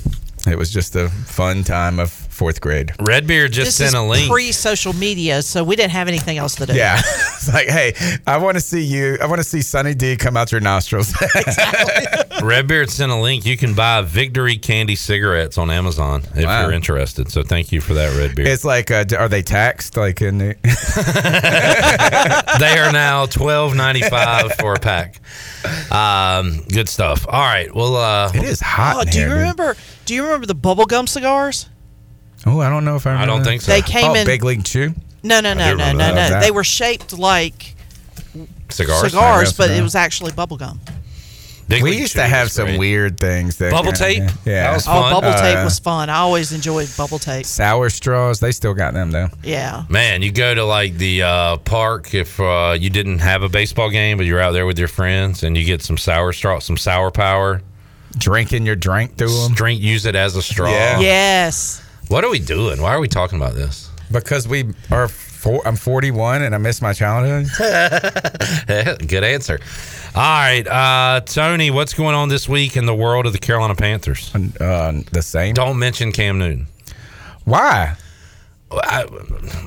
it 0.48 0.58
was 0.58 0.72
just 0.72 0.96
a 0.96 1.10
fun 1.10 1.64
time 1.64 2.00
of 2.00 2.10
fourth 2.40 2.62
grade. 2.62 2.92
Redbeard 3.02 3.52
just 3.52 3.68
This 3.68 3.76
sent 3.76 3.88
is 3.90 3.94
a 3.94 4.02
link. 4.02 4.32
pre-social 4.32 4.94
media, 4.94 5.42
so 5.42 5.64
we 5.64 5.76
didn't 5.76 5.92
have 5.92 6.08
anything 6.08 6.38
else 6.38 6.56
to 6.56 6.66
do. 6.66 6.74
Yeah, 6.74 6.98
it's 7.06 7.54
like, 7.54 7.68
hey, 7.68 7.94
I 8.26 8.38
want 8.38 8.56
to 8.56 8.62
see 8.62 8.82
you. 8.82 9.18
I 9.22 9.26
want 9.28 9.40
to 9.40 9.44
see 9.44 9.62
Sunny 9.62 9.94
D 9.94 10.16
come 10.16 10.38
out 10.38 10.52
your 10.52 10.62
nostrils. 10.62 11.14
Redbeard 12.42 12.90
sent 12.90 13.12
a 13.12 13.16
link. 13.18 13.46
You 13.46 13.58
can 13.58 13.74
buy 13.74 14.02
Victory 14.02 14.56
Candy 14.58 14.96
cigarettes 14.96 15.58
on 15.58 15.70
Amazon 15.70 16.24
if 16.36 16.46
Wow. 16.46 16.62
you're 16.64 16.72
interested. 16.72 17.30
So 17.30 17.44
thank 17.44 17.72
you 17.74 17.82
for 17.82 17.94
that, 17.96 18.16
Redbeard. 18.18 18.48
it's 18.48 18.64
like, 18.64 18.90
uh, 18.92 19.04
are 19.18 19.28
they 19.28 19.42
taxed? 19.42 19.98
Like 19.98 20.22
in 20.22 20.38
the. 20.38 20.56
they 22.60 22.78
are 22.80 22.92
now 22.94 23.26
twelve 23.26 23.76
ninety 23.76 24.02
five 24.02 24.54
for 24.54 24.74
a 24.76 24.80
pack. 24.80 25.20
Um, 25.92 26.62
good 26.72 26.88
stuff. 26.88 27.26
All 27.28 27.42
right. 27.42 27.74
Well, 27.76 27.96
uh, 27.98 28.32
It 28.34 28.44
is 28.44 28.62
hot. 28.62 28.96
Oh, 28.96 29.02
in 29.02 29.08
do 29.08 29.18
you 29.20 29.26
here, 29.26 29.30
dude. 29.30 29.38
remember? 29.40 29.76
Do 30.06 30.14
you 30.16 30.24
remember 30.24 30.46
the 30.48 30.56
bubblegum 30.56 31.08
cigars? 31.10 31.68
Oh, 32.46 32.60
I 32.62 32.70
don't 32.70 32.86
know 32.86 32.96
if 32.96 33.06
I. 33.06 33.22
I 33.22 33.26
don't 33.26 33.40
that. 33.40 33.46
think 33.46 33.62
so. 33.62 33.72
They 33.72 33.82
came 33.82 34.12
oh, 34.12 34.16
in. 34.16 34.26
Big 34.26 34.44
League 34.44 34.64
Chew. 34.64 34.94
no, 35.24 35.40
no, 35.42 35.52
I 35.52 35.54
no, 35.54 35.64
no, 35.66 35.72
remember 35.72 35.98
no, 36.04 36.14
that. 36.16 36.32
no. 36.32 36.40
They 36.40 36.52
were 36.52 36.64
shaped 36.64 37.18
like 37.18 37.76
cigars. 38.70 39.02
cigars, 39.12 39.54
but 39.54 39.72
it 39.72 39.82
was 39.84 39.96
actually 39.96 40.32
bubblegum. 40.32 40.78
Big 41.68 41.84
we 41.84 41.96
used 42.00 42.14
to 42.16 42.24
have 42.24 42.52
some 42.52 42.66
great. 42.66 42.80
weird 42.80 43.20
things. 43.20 43.58
That 43.58 43.72
Bubble 43.72 43.92
tape? 43.92 44.24
Yeah. 44.44 44.64
That 44.64 44.74
was 44.74 44.88
Oh, 44.88 44.92
fun. 44.92 45.14
bubble 45.14 45.34
tape 45.34 45.58
Uh, 45.60 45.64
was 45.66 45.78
fun. 45.78 46.10
I 46.10 46.16
always 46.18 46.52
enjoyed 46.52 46.90
bubble 46.98 47.20
tape. 47.20 47.46
Sour 47.46 47.92
straws. 47.92 48.40
They 48.40 48.52
still 48.52 48.74
got 48.74 48.96
them 48.96 49.12
though. 49.12 49.30
Yeah. 49.44 49.84
Man, 49.88 50.24
you 50.24 50.32
go 50.32 50.56
to 50.56 50.64
like 50.66 50.96
the 50.98 51.22
uh, 51.22 51.58
park 51.58 52.16
if 52.16 52.40
uh, 52.40 52.76
you 52.80 52.90
didn't 52.90 53.20
have 53.20 53.44
a 53.44 53.50
baseball 53.50 53.92
game, 53.92 54.18
but 54.18 54.26
you're 54.26 54.40
out 54.40 54.54
there 54.54 54.66
with 54.66 54.80
your 54.80 54.88
friends, 54.88 55.44
and 55.44 55.56
you 55.56 55.64
get 55.64 55.84
some 55.84 55.96
sour 55.98 56.34
straw, 56.34 56.58
some 56.58 56.76
sour 56.78 57.12
power. 57.12 57.62
Drinking 58.18 58.66
your 58.66 58.76
drink 58.76 59.18
through 59.18 59.44
them 59.44 59.54
Drink, 59.54 59.80
use 59.80 60.08
it 60.08 60.16
as 60.16 60.36
a 60.36 60.42
straw. 60.42 60.72
Yeah. 60.72 61.00
Yes. 61.00 61.84
What 62.10 62.24
are 62.24 62.30
we 62.30 62.40
doing? 62.40 62.82
Why 62.82 62.94
are 62.94 63.00
we 63.00 63.08
talking 63.08 63.38
about 63.38 63.54
this? 63.56 63.90
because 64.12 64.48
we 64.48 64.66
are 64.92 65.08
Four, 65.08 65.66
I'm 65.66 65.78
41 65.78 66.42
and 66.42 66.54
I 66.54 66.58
miss 66.58 66.82
my 66.82 66.92
childhood. 66.92 67.48
Good 69.08 69.24
answer. 69.24 69.58
All 70.14 70.22
right, 70.22 70.68
uh, 70.68 71.22
Tony, 71.22 71.72
what's 71.72 71.94
going 71.94 72.14
on 72.14 72.28
this 72.28 72.50
week 72.50 72.76
in 72.76 72.86
the 72.86 72.94
world 72.94 73.26
of 73.26 73.32
the 73.32 73.40
Carolina 73.40 73.74
Panthers? 73.74 74.36
Uh, 74.36 75.02
the 75.14 75.22
same. 75.22 75.54
Don't 75.54 75.80
mention 75.80 76.12
Cam 76.12 76.40
Newton. 76.40 76.68
Why? 77.46 77.96
I, 78.70 79.06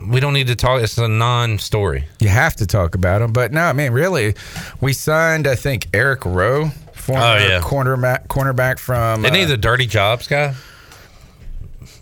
we 0.06 0.20
don't 0.20 0.35
need 0.35 0.48
to 0.48 0.56
talk. 0.56 0.82
It's 0.82 0.98
a 0.98 1.09
non-story. 1.09 2.06
You 2.20 2.28
have 2.28 2.55
to 2.56 2.66
talk 2.66 2.94
about 2.94 3.23
him, 3.23 3.32
but 3.32 3.51
no, 3.51 3.62
I 3.62 3.73
mean, 3.73 3.93
really, 3.93 4.35
we 4.82 4.93
signed, 4.93 5.47
I 5.47 5.55
think, 5.55 5.86
Eric 5.94 6.27
Rowe, 6.27 6.69
former 6.93 7.23
Oh, 7.23 7.36
yeah. 7.39 7.60
cornerback, 7.62 8.27
cornerback 8.27 8.78
from. 8.78 9.24
Isn't 9.24 9.35
he 9.36 9.44
uh, 9.44 9.48
the 9.48 9.56
Dirty 9.56 9.86
Jobs 9.86 10.28
guy? 10.28 10.55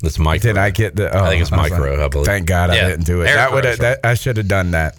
That's 0.03 0.19
Mike. 0.19 0.43
Did 0.43 0.57
I 0.57 0.71
get 0.71 0.97
the? 0.97 1.15
Oh, 1.15 1.25
I 1.25 1.29
think 1.29 1.43
it's 1.43 1.51
was 1.51 1.59
Mike 1.59 1.73
like, 1.73 1.99
I 1.99 2.09
believe. 2.09 2.27
Thank 2.27 2.47
God 2.47 2.73
Yeah. 2.73 2.87
I 2.87 2.89
didn't 2.91 3.07
do 3.07 3.23
it. 3.23 3.27
Eric 3.27 3.37
that 3.37 3.53
would 3.53 3.65
that 3.81 4.01
I 4.05 4.15
should 4.15 4.37
have 4.37 4.49
done 4.49 4.71
that. 4.73 4.97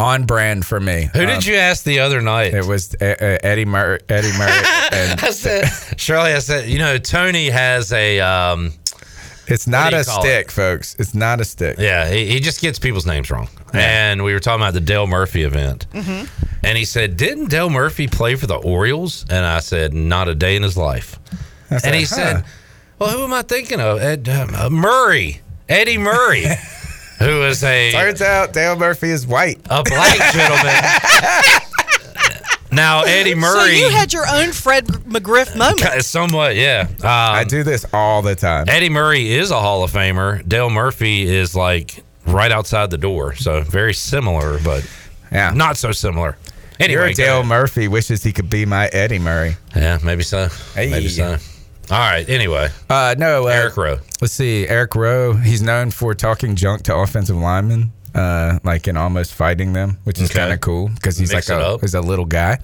On 0.00 0.24
brand 0.24 0.66
for 0.66 0.80
me. 0.80 1.08
Who 1.12 1.20
Um, 1.20 1.26
did 1.26 1.46
you 1.46 1.54
ask 1.54 1.84
the 1.84 2.00
other 2.00 2.20
night? 2.20 2.52
It 2.52 2.64
was 2.64 2.96
uh, 3.00 3.04
uh, 3.04 3.38
Eddie 3.44 3.64
Murray. 3.64 4.00
Eddie 4.08 4.36
Murray. 4.36 4.50
and 4.92 5.20
I 5.20 5.30
said, 5.30 5.68
Shirley, 6.00 6.32
I 6.32 6.40
said, 6.40 6.68
you 6.68 6.78
know, 6.78 6.98
Tony 6.98 7.48
has 7.48 7.92
a. 7.92 8.18
Um, 8.20 8.72
it's 9.46 9.66
not 9.66 9.92
a 9.92 10.02
stick, 10.04 10.50
folks. 10.50 10.96
It's 10.98 11.14
not 11.14 11.40
a 11.40 11.44
stick. 11.44 11.78
Yeah, 11.78 12.10
he, 12.10 12.26
he 12.26 12.40
just 12.40 12.60
gets 12.60 12.78
people's 12.78 13.06
names 13.06 13.30
wrong. 13.30 13.48
And 13.72 14.24
we 14.24 14.32
were 14.32 14.40
talking 14.40 14.62
about 14.62 14.74
the 14.74 14.80
Dale 14.80 15.06
Murphy 15.06 15.42
event. 15.42 15.86
Mm-hmm. 15.92 16.26
And 16.64 16.78
he 16.78 16.84
said, 16.84 17.16
Didn't 17.16 17.50
Dale 17.50 17.70
Murphy 17.70 18.06
play 18.06 18.36
for 18.36 18.46
the 18.46 18.56
Orioles? 18.56 19.26
And 19.28 19.44
I 19.44 19.60
said, 19.60 19.92
Not 19.92 20.28
a 20.28 20.34
day 20.34 20.56
in 20.56 20.62
his 20.62 20.76
life. 20.76 21.18
And 21.70 21.94
he 21.94 22.02
huh. 22.02 22.06
said, 22.06 22.44
Well, 22.98 23.10
who 23.10 23.24
am 23.24 23.32
I 23.32 23.42
thinking 23.42 23.80
of? 23.80 24.00
Ed, 24.00 24.28
uh, 24.28 24.70
Murray, 24.70 25.40
Eddie 25.68 25.98
Murray, 25.98 26.44
who 27.18 27.42
is 27.44 27.62
a, 27.64 27.92
Turns 27.92 28.22
out 28.22 28.52
Dale 28.52 28.76
Murphy 28.76 29.10
is 29.10 29.26
white. 29.26 29.58
a 29.68 29.82
black 29.82 30.32
gentleman. 30.32 30.74
now, 32.72 33.02
Eddie 33.02 33.34
Murray. 33.34 33.78
So 33.80 33.86
you 33.86 33.90
had 33.90 34.12
your 34.12 34.26
own 34.28 34.52
Fred 34.52 34.86
McGriff 34.86 35.56
moment. 35.56 36.04
Somewhat, 36.04 36.56
yeah. 36.56 36.86
Um, 36.88 36.96
I 37.02 37.44
do 37.44 37.62
this 37.62 37.84
all 37.92 38.22
the 38.22 38.34
time. 38.34 38.66
Eddie 38.68 38.90
Murray 38.90 39.32
is 39.32 39.50
a 39.50 39.60
Hall 39.60 39.82
of 39.82 39.92
Famer. 39.92 40.46
Dale 40.48 40.70
Murphy 40.70 41.22
is 41.22 41.54
like 41.54 42.02
right 42.26 42.52
outside 42.52 42.90
the 42.90 42.98
door. 42.98 43.34
So 43.34 43.60
very 43.62 43.94
similar, 43.94 44.58
but 44.64 44.88
yeah, 45.32 45.50
not 45.50 45.76
so 45.76 45.92
similar. 45.92 46.36
Anyway, 46.80 47.00
Your 47.02 47.08
go 47.10 47.14
Dale. 47.14 47.42
Murphy 47.44 47.86
wishes 47.88 48.22
he 48.22 48.32
could 48.32 48.50
be 48.50 48.66
my 48.66 48.86
Eddie 48.88 49.18
Murray. 49.20 49.56
Yeah, 49.76 49.98
maybe 50.02 50.22
so. 50.24 50.48
Hey. 50.74 50.90
Maybe 50.90 51.08
so. 51.08 51.36
All 51.90 51.98
right. 51.98 52.28
Anyway, 52.28 52.70
Uh, 52.88 53.14
no, 53.18 53.44
uh, 53.46 53.50
Eric 53.50 53.76
Rowe. 53.76 53.98
Let's 54.20 54.32
see, 54.32 54.66
Eric 54.66 54.94
Rowe. 54.94 55.34
He's 55.34 55.60
known 55.62 55.90
for 55.90 56.14
talking 56.14 56.56
junk 56.56 56.82
to 56.84 56.94
offensive 56.96 57.36
linemen, 57.36 57.92
uh, 58.14 58.58
like 58.64 58.86
and 58.86 58.96
almost 58.96 59.34
fighting 59.34 59.74
them, 59.74 59.98
which 60.04 60.18
is 60.18 60.30
Okay. 60.30 60.40
kind 60.40 60.52
of 60.52 60.60
cool 60.60 60.88
because 60.88 61.18
he's 61.18 61.32
Mix 61.32 61.48
like 61.50 61.58
a 61.58 61.62
up. 61.62 61.80
he's 61.82 61.94
a 61.94 62.00
little 62.00 62.24
guy. 62.24 62.58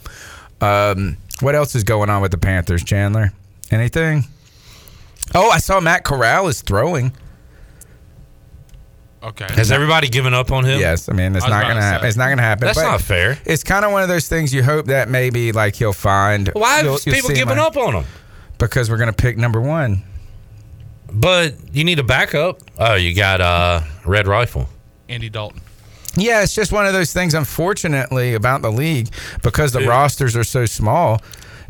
Um, 0.61 1.17
what 1.41 1.55
else 1.55 1.75
is 1.75 1.85
going 1.85 2.09
on 2.11 2.23
with 2.23 2.31
the 2.31 2.39
Panthers, 2.39 2.83
Chandler? 2.83 3.33
Anything? 3.71 4.27
Oh, 5.35 5.51
I 5.51 5.59
saw 5.59 5.81
Matt 5.81 6.05
Corral 6.05 6.49
is 6.49 6.63
throwing. 6.63 7.13
Okay. 9.23 9.47
Has 9.51 9.71
everybody 9.71 10.09
given 10.09 10.33
up 10.33 10.51
on 10.51 10.65
him? 10.65 10.81
Yes, 10.81 11.09
I 11.11 11.13
mean 11.13 11.37
it's 11.37 11.45
I 11.45 11.49
not 11.51 11.63
gonna 11.63 11.75
to 11.75 11.83
happen. 11.83 12.09
It's 12.09 12.17
not 12.17 12.31
gonna 12.31 12.41
happen. 12.41 12.67
That's 12.67 12.79
but 12.79 12.85
not 12.91 13.03
fair. 13.03 13.39
It's 13.45 13.63
kind 13.63 13.85
of 13.85 13.93
one 13.93 14.03
of 14.03 14.09
those 14.09 14.29
things 14.29 14.55
you 14.55 14.63
hope 14.63 14.87
that 14.87 15.11
maybe 15.11 15.53
like 15.53 15.77
he'll 15.77 15.93
find. 15.93 16.49
Why 16.55 16.81
you'll- 16.81 16.95
have 16.95 17.05
people 17.05 17.29
see 17.29 17.35
giving 17.35 17.59
like- 17.59 17.67
up 17.67 17.77
on 17.77 17.97
him? 17.97 18.05
Because 18.61 18.89
we're 18.89 18.99
gonna 18.99 19.13
pick 19.13 19.37
number 19.37 19.61
one. 19.61 20.05
But 21.13 21.55
you 21.73 21.83
need 21.83 21.99
a 21.99 22.05
backup. 22.05 22.61
Oh, 22.79 22.95
you 22.95 23.15
got 23.15 23.41
uh 23.41 23.81
Red 24.05 24.29
Rifle. 24.29 24.69
Andy 25.09 25.29
Dalton. 25.29 25.61
Yeah, 26.17 26.43
it's 26.43 26.55
just 26.55 26.71
one 26.73 26.87
of 26.87 26.93
those 26.93 27.13
things. 27.13 27.35
Unfortunately, 27.35 28.35
about 28.35 28.63
the 28.63 28.71
league 28.71 29.09
because 29.43 29.73
the 29.73 29.87
rosters 29.87 30.37
are 30.37 30.45
so 30.45 30.67
small, 30.67 31.21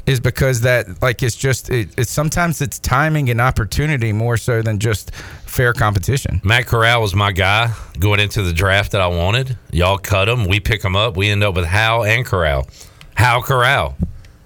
is 0.06 0.20
because 0.20 0.62
that 0.62 1.00
like 1.02 1.22
it's 1.22 1.36
just 1.36 1.70
it, 1.70 1.88
it's 1.96 2.10
sometimes 2.10 2.60
it's 2.60 2.78
timing 2.78 3.30
and 3.30 3.40
opportunity 3.40 4.12
more 4.12 4.36
so 4.36 4.62
than 4.62 4.78
just 4.78 5.14
fair 5.14 5.72
competition. 5.72 6.40
Matt 6.44 6.66
Corral 6.66 7.02
was 7.02 7.14
my 7.14 7.32
guy 7.32 7.72
going 7.98 8.20
into 8.20 8.42
the 8.42 8.52
draft 8.52 8.92
that 8.92 9.00
I 9.00 9.06
wanted. 9.06 9.56
Y'all 9.72 9.98
cut 9.98 10.28
him. 10.28 10.46
We 10.46 10.60
pick 10.60 10.82
him 10.82 10.96
up. 10.96 11.16
We 11.16 11.28
end 11.28 11.44
up 11.44 11.54
with 11.54 11.66
Howe 11.66 12.02
and 12.02 12.24
Corral. 12.26 12.68
Howe 13.14 13.42
Corral. 13.42 13.96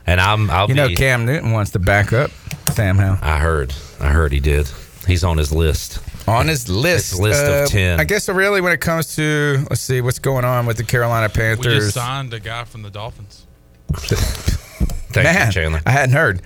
And 0.06 0.20
I'm 0.20 0.50
I'll 0.50 0.68
You 0.68 0.74
know, 0.74 0.88
be, 0.88 0.96
Cam 0.96 1.24
Newton 1.26 1.52
wants 1.52 1.70
to 1.72 1.78
back 1.78 2.12
up 2.12 2.30
Sam 2.72 2.96
Howell 2.98 3.18
I 3.22 3.38
heard. 3.38 3.74
I 4.00 4.08
heard 4.08 4.32
he 4.32 4.40
did. 4.40 4.68
He's 5.06 5.24
on 5.24 5.36
his 5.38 5.52
list. 5.52 5.98
on 6.28 6.48
his 6.48 6.68
list. 6.68 7.10
His 7.10 7.20
list 7.20 7.44
of 7.44 7.50
Uh, 7.50 7.66
10. 7.66 8.00
I 8.00 8.04
guess 8.04 8.28
really 8.28 8.60
when 8.60 8.72
it 8.72 8.80
comes 8.80 9.14
to 9.16 9.64
let's 9.70 9.80
see 9.82 10.00
what's 10.00 10.18
going 10.18 10.44
on 10.44 10.66
with 10.66 10.76
the 10.76 10.84
Carolina 10.84 11.28
Panthers, 11.28 11.58
We 11.58 11.64
Panthers. 11.72 11.84
just 11.84 11.94
signed 11.94 12.32
a 12.34 12.40
guy 12.40 12.64
from 12.64 12.82
the 12.82 12.90
Dolphins. 12.90 13.46
Thank 13.96 15.24
Man, 15.24 15.46
you, 15.46 15.52
Chandler. 15.52 15.80
I 15.86 15.90
hadn't 15.90 16.14
heard. 16.14 16.42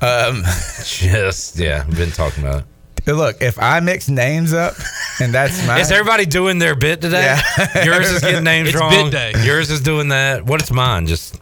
Um, 0.00 0.42
Just 0.84 1.56
yeah, 1.58 1.84
been 1.84 2.10
talking 2.10 2.42
about 2.44 2.64
it. 3.06 3.12
look, 3.12 3.40
if 3.40 3.58
I 3.60 3.78
mix 3.80 4.08
names 4.08 4.52
up, 4.52 4.74
and 5.20 5.32
that's 5.32 5.64
my 5.66 5.78
Is 5.80 5.92
everybody 5.92 6.26
doing 6.26 6.58
their 6.58 6.74
bit 6.74 7.00
today? 7.00 7.22
Yeah. 7.56 7.84
Yours 7.84 8.10
is 8.10 8.20
getting 8.20 8.42
names 8.44 8.70
It's 8.70 8.78
wrong. 8.78 8.90
bit 8.90 9.12
day. 9.12 9.44
Yours 9.44 9.70
is 9.70 9.80
doing 9.80 10.08
that. 10.08 10.44
What 10.44 10.60
is 10.62 10.72
mine? 10.72 11.06
Just 11.06 11.40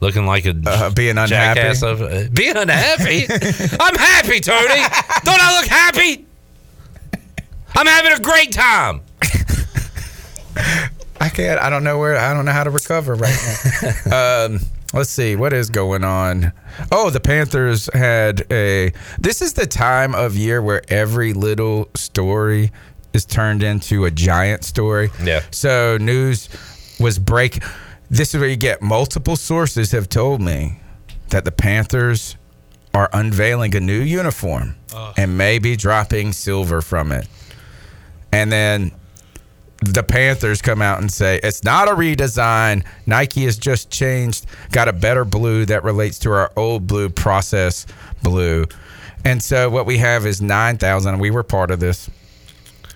looking 0.00 0.26
like 0.26 0.46
a 0.46 0.54
Uh, 0.66 0.90
being 0.90 1.18
unhappy. 1.18 1.60
jackass 1.60 1.82
of 1.82 2.02
uh, 2.02 2.24
being 2.32 2.56
unhappy. 2.56 3.26
I'm 3.80 3.94
happy, 3.96 4.40
Tony. 4.40 4.82
Don't 5.24 5.40
I 5.40 5.58
look 5.60 5.66
happy? 5.68 6.26
I'm 7.76 7.86
having 7.86 8.12
a 8.12 8.20
great 8.20 8.52
time. 8.52 9.02
I 11.20 11.28
can't. 11.28 11.60
I 11.60 11.70
don't 11.70 11.84
know 11.84 11.98
where. 11.98 12.16
I 12.16 12.32
don't 12.34 12.44
know 12.44 12.52
how 12.52 12.64
to 12.64 12.70
recover 12.70 13.14
right 13.14 13.34
now. 13.82 14.44
um, 14.46 14.60
let's 14.92 15.10
see 15.10 15.34
what 15.36 15.52
is 15.52 15.70
going 15.70 16.04
on. 16.04 16.52
Oh, 16.92 17.10
the 17.10 17.20
Panthers 17.20 17.88
had 17.92 18.44
a. 18.50 18.92
This 19.18 19.42
is 19.42 19.54
the 19.54 19.66
time 19.66 20.14
of 20.14 20.36
year 20.36 20.60
where 20.62 20.82
every 20.88 21.32
little 21.32 21.88
story 21.94 22.70
is 23.12 23.24
turned 23.24 23.62
into 23.62 24.04
a 24.04 24.10
giant 24.10 24.64
story. 24.64 25.10
Yeah. 25.22 25.42
So 25.50 25.96
news 25.98 26.48
was 27.00 27.18
break. 27.18 27.62
This 28.08 28.34
is 28.34 28.40
where 28.40 28.48
you 28.48 28.56
get 28.56 28.82
multiple 28.82 29.36
sources 29.36 29.92
have 29.92 30.08
told 30.08 30.40
me 30.40 30.80
that 31.30 31.44
the 31.44 31.52
Panthers 31.52 32.36
are 32.94 33.10
unveiling 33.12 33.74
a 33.74 33.80
new 33.80 34.00
uniform 34.00 34.76
and 35.16 35.36
maybe 35.36 35.76
dropping 35.76 36.32
silver 36.32 36.80
from 36.80 37.12
it. 37.12 37.28
And 38.32 38.50
then 38.50 38.92
the 39.80 40.02
Panthers 40.02 40.62
come 40.62 40.80
out 40.80 41.00
and 41.00 41.12
say 41.12 41.38
it's 41.42 41.62
not 41.62 41.88
a 41.88 41.92
redesign. 41.92 42.84
Nike 43.04 43.44
has 43.44 43.58
just 43.58 43.90
changed, 43.90 44.46
got 44.72 44.88
a 44.88 44.92
better 44.92 45.24
blue 45.24 45.66
that 45.66 45.84
relates 45.84 46.18
to 46.20 46.32
our 46.32 46.50
old 46.56 46.86
blue 46.86 47.10
process 47.10 47.86
blue. 48.22 48.66
And 49.24 49.42
so 49.42 49.68
what 49.68 49.84
we 49.86 49.98
have 49.98 50.24
is 50.24 50.40
9,000. 50.40 51.18
We 51.18 51.30
were 51.30 51.42
part 51.42 51.70
of 51.70 51.80
this. 51.80 52.08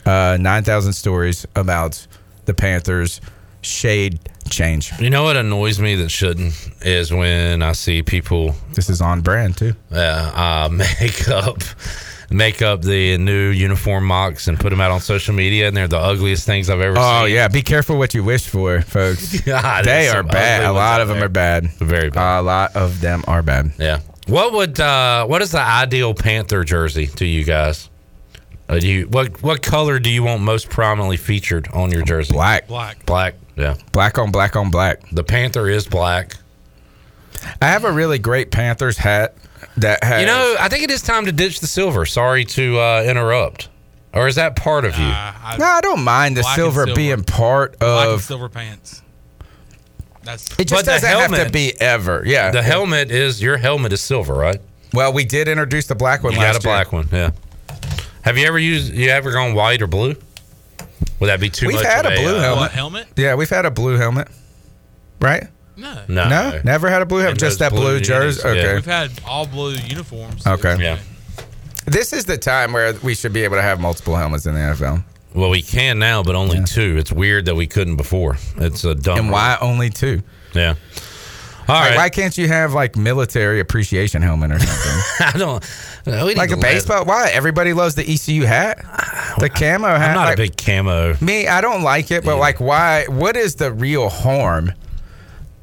Uh, 0.07 0.39
9,000 0.41 0.95
stories 0.95 1.47
about 1.55 2.07
the 2.47 2.55
Panthers 2.55 3.21
shade 3.61 4.19
change. 4.51 4.93
You 5.01 5.11
know 5.11 5.23
what 5.25 5.37
annoys 5.37 5.79
me 5.81 5.95
that 5.97 6.11
shouldn't 6.11 6.55
is 6.83 7.13
when 7.13 7.63
I 7.63 7.73
see 7.73 8.03
people 8.03 8.55
This 8.75 8.91
is 8.91 9.01
on 9.01 9.21
brand 9.23 9.57
too. 9.57 9.75
uh, 9.93 9.97
uh, 10.35 10.69
make 10.73 11.29
up 11.29 11.59
make 12.33 12.63
up 12.63 12.83
the 12.83 13.19
new 13.19 13.49
uniform 13.51 14.05
mocks 14.05 14.47
and 14.47 14.59
put 14.59 14.71
them 14.71 14.81
out 14.81 14.93
on 14.93 15.01
social 15.01 15.35
media, 15.35 15.67
and 15.67 15.77
they're 15.77 15.89
the 15.89 15.99
ugliest 15.99 16.47
things 16.47 16.71
I've 16.71 16.81
ever 16.81 16.95
seen. 16.97 17.05
Oh 17.05 17.25
seen. 17.27 17.35
yeah, 17.35 17.49
be 17.49 17.63
careful 17.63 17.99
what 17.99 18.15
you 18.15 18.23
wish 18.23 18.47
for, 18.47 18.81
folks. 18.83 19.41
God, 19.45 19.85
they 19.85 20.09
are 20.09 20.23
bad. 20.23 20.65
A 20.65 20.73
lot 20.73 21.01
of 21.01 21.09
them 21.09 21.17
there. 21.19 21.27
are 21.27 21.29
bad. 21.29 21.71
Very 21.73 22.11
bad. 22.11 22.39
A 22.39 22.43
lot 22.43 22.77
of 22.77 23.01
them 23.01 23.25
are 23.27 23.43
bad. 23.43 23.73
Yeah. 23.79 24.01
What 24.29 24.53
would 24.53 24.79
uh 24.79 25.27
what 25.27 25.43
is 25.43 25.51
the 25.51 25.61
ideal 25.61 26.15
Panther 26.15 26.63
jersey 26.63 27.09
to 27.09 27.27
you 27.27 27.43
guys? 27.45 27.90
Uh, 28.71 28.79
do 28.79 28.87
you 28.87 29.07
what 29.09 29.43
what 29.43 29.63
color 29.63 29.99
do 29.99 30.09
you 30.09 30.23
want 30.23 30.43
most 30.43 30.71
prominently 30.71 31.17
featured 31.17 31.69
on 31.73 31.91
your 31.91 32.03
jersey? 32.03 32.33
Black. 32.33 32.69
Black. 32.69 33.05
Black. 33.05 33.35
Yeah. 33.57 33.77
Black 33.93 34.17
on 34.17 34.31
black 34.31 34.55
on 34.55 34.71
black. 34.71 35.03
The 35.11 35.25
Panther 35.25 35.69
is 35.69 35.89
black. 35.89 36.37
I 37.61 37.67
have 37.67 37.85
a 37.85 37.91
really 37.91 38.21
great 38.21 38.53
Panthers 38.53 38.97
hat 38.97 39.35
that 39.79 40.05
has. 40.05 40.21
You 40.21 40.27
know, 40.27 40.57
I 40.61 40.69
think 40.69 40.85
it 40.85 40.91
is 40.91 41.03
time 41.03 41.27
to 41.27 41.33
ditch 41.33 41.59
the 41.59 41.67
silver. 41.67 42.07
Sorry 42.07 42.45
to 42.45 42.79
uh, 42.79 43.03
interrupt. 43.05 43.69
Or 44.15 44.29
is 44.29 44.37
that 44.37 44.55
part 44.55 44.85
of 44.85 44.97
you? 44.97 45.05
Uh, 45.05 45.35
I, 45.43 45.57
no, 45.59 45.65
I 45.65 45.81
don't 45.81 46.05
mind 46.05 46.37
the 46.37 46.43
silver, 46.43 46.85
silver. 46.85 46.95
being 46.95 47.25
part 47.25 47.79
black 47.79 48.07
and 48.07 48.15
of. 48.15 48.23
silver 48.23 48.49
pants. 48.49 49.03
That's 50.23 50.59
It 50.59 50.69
just 50.69 50.85
doesn't 50.85 51.09
have 51.09 51.47
to 51.47 51.51
be 51.51 51.81
ever. 51.81 52.23
Yeah. 52.25 52.51
The 52.51 52.63
helmet 52.63 53.11
is 53.11 53.43
your 53.43 53.57
helmet 53.57 53.93
is 53.93 54.01
silver, 54.01 54.35
right? 54.35 54.61
well, 54.93 55.13
we 55.13 55.25
did 55.25 55.49
introduce 55.49 55.87
the 55.87 55.95
black 55.95 56.23
one 56.23 56.33
You 56.33 56.39
last 56.41 56.55
got 56.55 56.65
a 56.65 56.67
black 56.67 56.93
one, 56.93 57.09
yeah. 57.13 57.31
Have 58.23 58.37
you 58.39 58.47
ever 58.47 58.59
used? 58.59 58.93
You 58.93 59.09
ever 59.11 59.33
gone 59.33 59.55
white 59.55 59.83
or 59.83 59.87
blue? 59.87 60.15
Would 61.21 61.27
that 61.29 61.41
be 61.41 61.51
too 61.51 61.67
We've 61.67 61.77
much? 61.77 61.87
had 61.87 62.07
of 62.07 62.13
a 62.13 62.17
blue 62.17 62.37
uh, 62.37 62.41
helmet. 62.41 62.61
what 62.61 62.73
helmet? 62.73 63.07
Yeah, 63.17 63.35
we've 63.35 63.49
had 63.51 63.65
a 63.67 63.71
blue 63.71 63.97
helmet. 63.97 64.29
Right? 65.21 65.47
No. 65.77 66.03
No, 66.09 66.29
No, 66.29 66.61
never 66.65 66.91
had 66.91 67.03
a 67.03 67.07
blue 67.07 67.19
helmet. 67.19 67.33
And 67.33 67.41
Just 67.41 67.59
that 67.61 67.73
blue, 67.73 67.81
blue 67.83 68.01
jersey. 68.01 68.41
unis, 68.47 68.57
yeah. 68.57 68.63
Okay. 68.63 68.75
We've 68.75 68.85
had 68.85 69.11
all 69.27 69.47
blue 69.47 69.73
uniforms. 69.75 70.47
Okay. 70.47 70.77
Yeah. 70.83 70.99
This 71.87 72.13
is 72.13 72.25
the 72.27 72.37
time 72.39 72.73
where 72.73 72.95
we 73.03 73.15
should 73.15 73.33
be 73.33 73.43
able 73.45 73.57
to 73.57 73.63
have 73.63 73.81
multiple 73.81 74.15
helmets 74.17 74.47
in 74.47 74.55
the 74.55 74.61
NFL. 74.61 75.03
Well, 75.35 75.51
we 75.51 75.63
can 75.63 75.99
now, 75.99 76.23
but 76.23 76.35
only 76.35 76.63
two. 76.65 76.97
It's 76.99 77.13
weird 77.13 77.47
that 77.47 77.55
we 77.55 77.67
couldn't 77.67 77.97
before. 77.97 78.37
It's 78.57 78.85
a 78.85 78.95
dumb. 78.95 79.19
And 79.19 79.31
why 79.31 79.57
only 79.61 79.89
two? 79.91 80.23
Yeah. 80.55 80.75
All 81.69 81.77
Like, 81.77 81.91
right. 81.91 81.97
Why 81.97 82.09
can't 82.11 82.37
you 82.37 82.49
have 82.49 82.73
like 82.75 82.97
military 82.97 83.61
appreciation 83.61 84.23
helmet 84.23 84.51
or 84.51 84.59
something? 84.59 85.03
I 85.35 85.39
don't. 85.39 85.71
We 86.25 86.35
like 86.35 86.51
a 86.51 86.57
baseball. 86.57 87.05
Why 87.05 87.31
everybody 87.33 87.73
loves 87.73 87.95
the 87.95 88.03
ECU 88.03 88.45
hat? 88.45 88.79
The 89.39 89.49
camo 89.49 89.89
hat. 89.89 90.11
I'm 90.11 90.15
not 90.15 90.25
like- 90.27 90.35
a 90.35 90.43
big 90.43 90.57
camo. 90.57 91.15
Me, 91.21 91.47
I 91.49 91.61
don't 91.61 91.83
like 91.83 92.11
it, 92.11 92.25
but 92.25 92.37
like, 92.39 92.61
why? 92.61 93.05
What 93.09 93.37
is 93.37 93.55
the 93.57 93.73
real 93.73 94.09
harm 94.09 94.73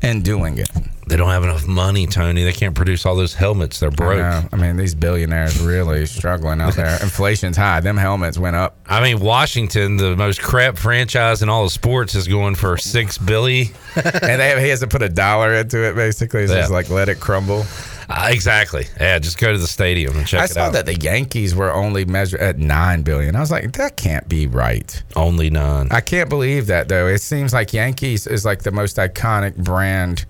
in 0.02 0.22
doing 0.22 0.58
it? 0.58 0.70
They 1.08 1.16
don't 1.16 1.30
have 1.30 1.44
enough 1.44 1.66
money, 1.66 2.06
Tony. 2.06 2.44
They 2.44 2.52
can't 2.52 2.76
produce 2.76 3.06
all 3.06 3.16
those 3.16 3.34
helmets. 3.34 3.80
They're 3.80 3.90
broke. 3.92 4.18
know. 4.18 4.44
I 4.52 4.58
mean, 4.58 4.76
these 4.76 4.94
billionaires 4.94 5.58
really 5.62 6.06
struggling 6.06 6.60
out 6.60 6.76
there. 6.76 6.98
Inflation's 7.02 7.56
high. 7.56 7.80
Them 7.80 7.96
helmets 7.96 8.38
went 8.38 8.58
up. 8.58 8.76
I 8.86 9.02
mean, 9.02 9.22
Washington, 9.22 9.96
the 9.96 10.18
most 10.18 10.42
crap 10.42 10.78
franchise 10.78 11.42
in 11.42 11.48
all 11.48 11.64
of 11.64 11.72
sports, 11.72 12.14
is 12.14 12.28
going 12.28 12.56
for 12.56 12.76
six 12.76 13.18
billy. 13.18 13.72
and 13.96 14.42
they, 14.42 14.50
have, 14.50 14.60
he 14.60 14.68
hasn't 14.68 14.92
put 14.92 15.02
a 15.02 15.08
dollar 15.08 15.54
into 15.54 15.82
it. 15.82 15.96
Basically, 15.96 16.42
he's 16.42 16.52
just 16.52 16.72
like 16.72 16.90
let 16.90 17.08
it 17.08 17.22
crumble. 17.22 17.66
Uh, 18.10 18.30
exactly. 18.32 18.86
Yeah, 19.00 19.20
just 19.20 19.38
go 19.38 19.52
to 19.52 19.58
the 19.58 19.68
stadium 19.68 20.16
and 20.18 20.26
check 20.26 20.42
I 20.42 20.46
saw 20.46 20.62
out. 20.68 20.74
that 20.74 20.86
the 20.86 20.96
Yankees 20.96 21.54
were 21.54 21.74
only 21.74 22.06
measured 22.06 22.40
at 22.40 22.58
nine 22.58 23.02
billion. 23.02 23.36
I 23.36 23.42
was 23.42 23.52
like, 23.52 23.74
that 23.74 23.98
can't 23.98 24.28
be 24.30 24.48
right. 24.48 25.04
Only 25.16 25.50
nine. 25.50 25.90
I 25.92 26.00
can't 26.00 26.30
believe 26.30 26.68
that 26.68 26.88
though. 26.88 27.08
It 27.08 27.20
seems 27.20 27.54
like 27.54 27.74
Yankees 27.74 28.26
is 28.26 28.46
like 28.46 28.64
the 28.64 28.72
most 28.72 28.96
iconic 28.96 29.58
brand 29.58 30.26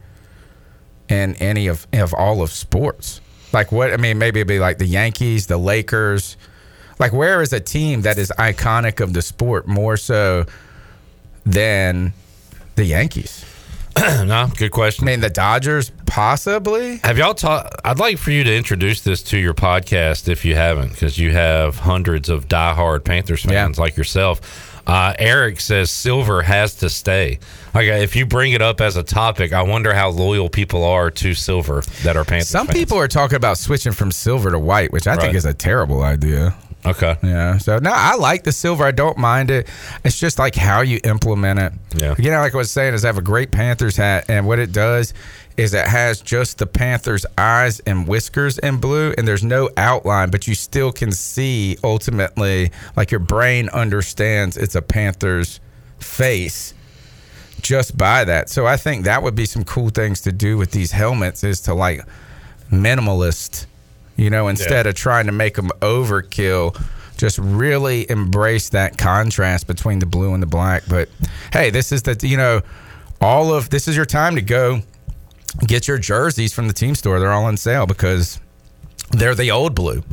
in 1.07 1.35
any 1.35 1.67
of 1.67 1.85
of 1.93 2.13
all 2.15 2.41
of 2.41 2.51
sports. 2.51 3.21
Like 3.53 3.71
what? 3.71 3.93
I 3.93 3.97
mean, 3.97 4.17
maybe 4.17 4.39
it'd 4.39 4.47
be 4.47 4.59
like 4.59 4.79
the 4.79 4.85
Yankees, 4.87 5.45
the 5.47 5.57
Lakers. 5.57 6.35
Like 6.99 7.13
where 7.13 7.43
is 7.43 7.53
a 7.53 7.59
team 7.59 8.01
that 8.01 8.17
is 8.17 8.31
iconic 8.39 9.01
of 9.01 9.13
the 9.13 9.21
sport 9.21 9.67
more 9.67 9.97
so 9.97 10.45
than 11.45 12.13
the 12.75 12.85
Yankees? 12.85 13.45
no, 14.25 14.49
good 14.57 14.71
question. 14.71 15.07
I 15.07 15.11
mean, 15.11 15.19
the 15.19 15.29
Dodgers 15.29 15.91
possibly. 16.05 16.97
Have 17.03 17.17
y'all 17.17 17.33
taught? 17.33 17.73
I'd 17.83 17.99
like 17.99 18.17
for 18.17 18.31
you 18.31 18.43
to 18.43 18.55
introduce 18.55 19.01
this 19.01 19.23
to 19.23 19.37
your 19.37 19.53
podcast 19.53 20.27
if 20.27 20.45
you 20.45 20.55
haven't, 20.55 20.89
because 20.89 21.17
you 21.17 21.31
have 21.31 21.77
hundreds 21.77 22.29
of 22.29 22.47
diehard 22.47 23.03
Panthers 23.03 23.43
fans 23.43 23.79
like 23.79 23.97
yourself. 23.97 24.75
Uh, 24.87 25.13
Eric 25.19 25.59
says 25.59 25.91
silver 25.91 26.41
has 26.41 26.75
to 26.75 26.89
stay. 26.89 27.39
Like, 27.73 27.87
if 27.87 28.15
you 28.15 28.25
bring 28.25 28.53
it 28.53 28.61
up 28.61 28.79
as 28.79 28.95
a 28.95 29.03
topic, 29.03 29.51
I 29.51 29.61
wonder 29.61 29.93
how 29.93 30.09
loyal 30.09 30.47
people 30.47 30.85
are 30.85 31.11
to 31.11 31.33
silver 31.33 31.81
that 32.03 32.15
are 32.15 32.23
Panthers. 32.23 32.47
Some 32.47 32.67
fans. 32.67 32.79
people 32.79 32.97
are 32.97 33.09
talking 33.09 33.35
about 33.35 33.57
switching 33.57 33.91
from 33.91 34.11
silver 34.11 34.49
to 34.49 34.59
white, 34.59 34.93
which 34.93 35.05
I 35.05 35.17
think 35.17 35.35
is 35.35 35.45
a 35.45 35.53
terrible 35.53 36.03
idea. 36.03 36.55
Okay. 36.87 37.17
Yeah. 37.21 37.57
So 37.57 37.79
no, 37.79 37.91
I 37.93 38.15
like 38.15 38.43
the 38.43 38.51
silver. 38.51 38.83
I 38.83 38.91
don't 38.91 39.17
mind 39.17 39.51
it. 39.51 39.67
It's 40.03 40.19
just 40.19 40.39
like 40.39 40.55
how 40.55 40.81
you 40.81 40.99
implement 41.03 41.59
it. 41.59 41.73
Yeah. 41.95 42.15
You 42.17 42.31
know, 42.31 42.39
like 42.39 42.53
I 42.53 42.57
was 42.57 42.71
saying, 42.71 42.93
is 42.93 43.03
I 43.03 43.09
have 43.09 43.17
a 43.17 43.21
great 43.21 43.51
Panthers 43.51 43.97
hat, 43.97 44.25
and 44.29 44.47
what 44.47 44.59
it 44.59 44.71
does 44.71 45.13
is 45.57 45.73
it 45.73 45.87
has 45.87 46.21
just 46.21 46.59
the 46.59 46.67
Panthers' 46.67 47.25
eyes 47.37 47.79
and 47.81 48.07
whiskers 48.07 48.59
in 48.59 48.77
blue, 48.77 49.13
and 49.17 49.27
there's 49.27 49.43
no 49.43 49.69
outline, 49.75 50.29
but 50.29 50.47
you 50.47 50.53
still 50.53 50.91
can 50.91 51.11
see 51.11 51.77
ultimately, 51.83 52.71
like 52.95 53.09
your 53.11 53.19
brain 53.19 53.67
understands 53.69 54.55
it's 54.55 54.75
a 54.75 54.81
Panthers 54.81 55.59
face 55.99 56.75
just 57.61 57.97
by 57.97 58.23
that. 58.23 58.49
So 58.49 58.67
I 58.67 58.77
think 58.77 59.05
that 59.05 59.23
would 59.23 59.35
be 59.35 59.45
some 59.45 59.63
cool 59.63 59.89
things 59.89 60.21
to 60.21 60.31
do 60.31 60.57
with 60.57 60.71
these 60.71 60.91
helmets 60.91 61.43
is 61.43 61.59
to 61.61 61.73
like 61.73 62.01
minimalist, 62.71 63.65
you 64.17 64.29
know, 64.29 64.47
instead 64.47 64.87
of 64.87 64.95
trying 64.95 65.27
to 65.27 65.31
make 65.31 65.55
them 65.55 65.69
overkill, 65.81 66.79
just 67.17 67.37
really 67.37 68.09
embrace 68.09 68.69
that 68.69 68.97
contrast 68.97 69.67
between 69.67 69.99
the 69.99 70.05
blue 70.05 70.33
and 70.33 70.41
the 70.43 70.47
black. 70.47 70.83
But 70.89 71.09
hey, 71.53 71.69
this 71.69 71.91
is 71.91 72.03
the, 72.03 72.17
you 72.27 72.37
know, 72.37 72.61
all 73.21 73.53
of 73.53 73.69
this 73.69 73.87
is 73.87 73.95
your 73.95 74.05
time 74.05 74.35
to 74.35 74.41
go 74.41 74.81
get 75.65 75.87
your 75.87 75.97
jerseys 75.97 76.53
from 76.53 76.67
the 76.67 76.73
team 76.73 76.95
store. 76.95 77.19
They're 77.19 77.31
all 77.31 77.45
on 77.45 77.57
sale 77.57 77.85
because 77.85 78.39
they're 79.11 79.35
the 79.35 79.51
old 79.51 79.73
blue. 79.75 80.03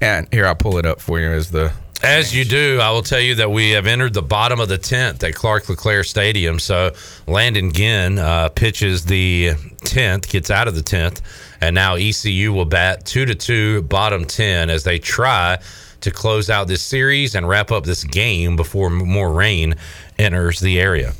And 0.00 0.28
here, 0.32 0.46
I'll 0.46 0.54
pull 0.54 0.78
it 0.78 0.86
up 0.86 1.00
for 1.00 1.18
you 1.20 1.30
as 1.30 1.50
the 1.50 1.72
As 2.06 2.32
you 2.32 2.44
do, 2.44 2.78
I 2.80 2.92
will 2.92 3.02
tell 3.02 3.20
you 3.20 3.34
that 3.34 3.50
we 3.50 3.72
have 3.72 3.88
entered 3.88 4.14
the 4.14 4.22
bottom 4.22 4.60
of 4.60 4.68
the 4.68 4.78
tenth 4.78 5.24
at 5.24 5.34
Clark 5.34 5.68
LeClair 5.68 6.04
Stadium. 6.04 6.60
So 6.60 6.92
Landon 7.26 7.72
Ginn 7.72 8.20
uh, 8.20 8.48
pitches 8.50 9.04
the 9.04 9.54
tenth, 9.80 10.28
gets 10.28 10.48
out 10.48 10.68
of 10.68 10.76
the 10.76 10.82
tenth, 10.82 11.20
and 11.60 11.74
now 11.74 11.96
ECU 11.96 12.52
will 12.52 12.64
bat 12.64 13.04
two 13.04 13.24
to 13.24 13.34
two, 13.34 13.82
bottom 13.82 14.24
ten, 14.24 14.70
as 14.70 14.84
they 14.84 15.00
try 15.00 15.58
to 16.00 16.10
close 16.12 16.48
out 16.48 16.68
this 16.68 16.80
series 16.80 17.34
and 17.34 17.48
wrap 17.48 17.72
up 17.72 17.82
this 17.82 18.04
game 18.04 18.54
before 18.54 18.88
more 18.88 19.32
rain 19.32 19.74
enters 20.16 20.60
the 20.60 20.80
area. 20.80 21.12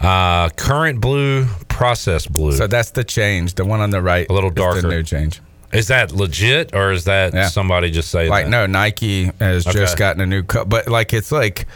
Uh, 0.00 0.48
current 0.48 1.00
blue, 1.00 1.46
process 1.68 2.26
blue. 2.26 2.50
So 2.52 2.66
that's 2.66 2.90
the 2.90 3.04
change. 3.04 3.54
The 3.54 3.64
one 3.64 3.78
on 3.78 3.90
the 3.90 4.02
right, 4.02 4.28
a 4.28 4.32
little 4.32 4.50
is 4.50 4.56
darker. 4.56 4.82
the 4.82 4.88
new 4.88 5.04
change. 5.04 5.40
Is 5.72 5.88
that 5.88 6.12
legit 6.12 6.74
or 6.74 6.92
is 6.92 7.04
that 7.04 7.32
Yeah. 7.34 7.48
somebody 7.48 7.90
just 7.90 8.10
saying 8.10 8.30
like 8.30 8.44
that? 8.44 8.50
no 8.50 8.66
nike 8.66 9.30
has 9.40 9.66
Okay. 9.66 9.78
just 9.78 9.96
gotten 9.96 10.20
a 10.20 10.26
new 10.26 10.42
cut 10.42 10.68
but 10.68 10.88
like 10.88 11.12
it's 11.12 11.32
like 11.32 11.66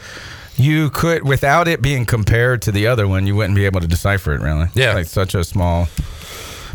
you 0.57 0.91
could 0.91 1.25
without 1.27 1.69
it 1.69 1.81
being 1.83 2.05
compared 2.07 2.63
to 2.63 2.73
the 2.73 2.87
other 2.87 3.07
one 3.09 3.27
you 3.27 3.35
wouldn't 3.37 3.55
be 3.57 3.65
able 3.67 3.81
to 3.81 3.87
decipher 3.87 4.35
it 4.35 4.41
really 4.41 4.69
Yeah. 4.75 4.95
like 4.95 5.07
such 5.07 5.35
a 5.35 5.45
small 5.45 5.89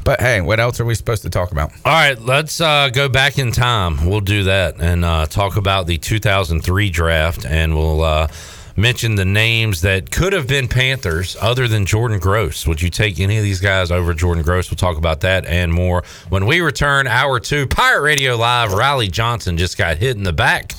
but 0.04 0.20
hey 0.20 0.42
what 0.42 0.60
else 0.60 0.80
are 0.80 0.86
we 0.86 0.96
supposed 0.96 1.22
to 1.24 1.30
talk 1.30 1.52
about 1.52 1.72
All 1.86 1.94
right, 1.94 2.20
let's 2.20 2.60
uh, 2.60 2.90
go 2.92 3.08
back 3.08 3.38
in 3.38 3.52
time. 3.52 4.06
We'll 4.08 4.20
do 4.22 4.44
that 4.46 4.76
and 4.80 5.06
uh, 5.06 5.28
talk 5.28 5.58
about 5.58 5.86
the 5.86 5.98
2003 6.00 6.90
draft, 6.90 7.46
and 7.46 7.76
we'll 7.76 8.04
uh, 8.04 8.28
mention 8.76 9.16
the 9.16 9.26
names 9.26 9.82
that 9.82 10.12
could 10.12 10.34
have 10.34 10.48
been 10.48 10.68
Panthers 10.68 11.36
other 11.42 11.68
than 11.68 11.86
Jordan 11.86 12.20
Gross. 12.20 12.66
Would 12.68 12.82
you 12.82 12.90
take 12.90 13.20
any 13.20 13.38
of 13.38 13.44
these 13.44 13.60
guys 13.60 13.92
over 13.92 14.14
Jordan 14.14 14.44
Gross? 14.44 14.70
We'll 14.70 14.78
talk 14.78 14.98
about 14.98 15.22
that 15.22 15.46
and 15.46 15.74
more 15.74 16.04
when 16.30 16.46
we 16.46 16.62
return. 16.62 17.08
Hour 17.08 17.40
two, 17.40 17.68
Pirate 17.68 18.02
Radio 18.02 18.36
Live. 18.36 18.74
Riley 18.74 19.08
Johnson 19.08 19.58
just 19.58 19.78
got 19.78 19.98
hit 19.98 20.18
in 20.18 20.24
the 20.24 20.34
back. 20.34 20.74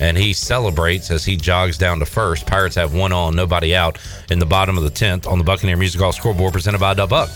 And 0.00 0.16
he 0.16 0.32
celebrates 0.32 1.12
as 1.12 1.24
he 1.24 1.36
jogs 1.36 1.78
down 1.78 2.00
to 2.00 2.06
first. 2.06 2.44
Pirates 2.44 2.74
have 2.74 2.92
one 2.92 3.12
on, 3.12 3.36
nobody 3.36 3.76
out 3.76 3.98
in 4.30 4.40
the 4.40 4.46
bottom 4.46 4.76
of 4.76 4.82
the 4.82 4.90
10th 4.90 5.30
on 5.30 5.38
the 5.38 5.44
Buccaneer 5.44 5.76
Music 5.76 6.00
Hall 6.00 6.10
scoreboard 6.10 6.52
presented 6.52 6.80
by 6.80 6.94
Dub 6.94 7.10
Buck. 7.10 7.30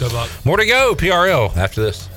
More 0.45 0.57
to 0.57 0.67
go, 0.67 0.95
PRL, 0.97 1.57
after 1.57 1.81
this. 1.83 2.09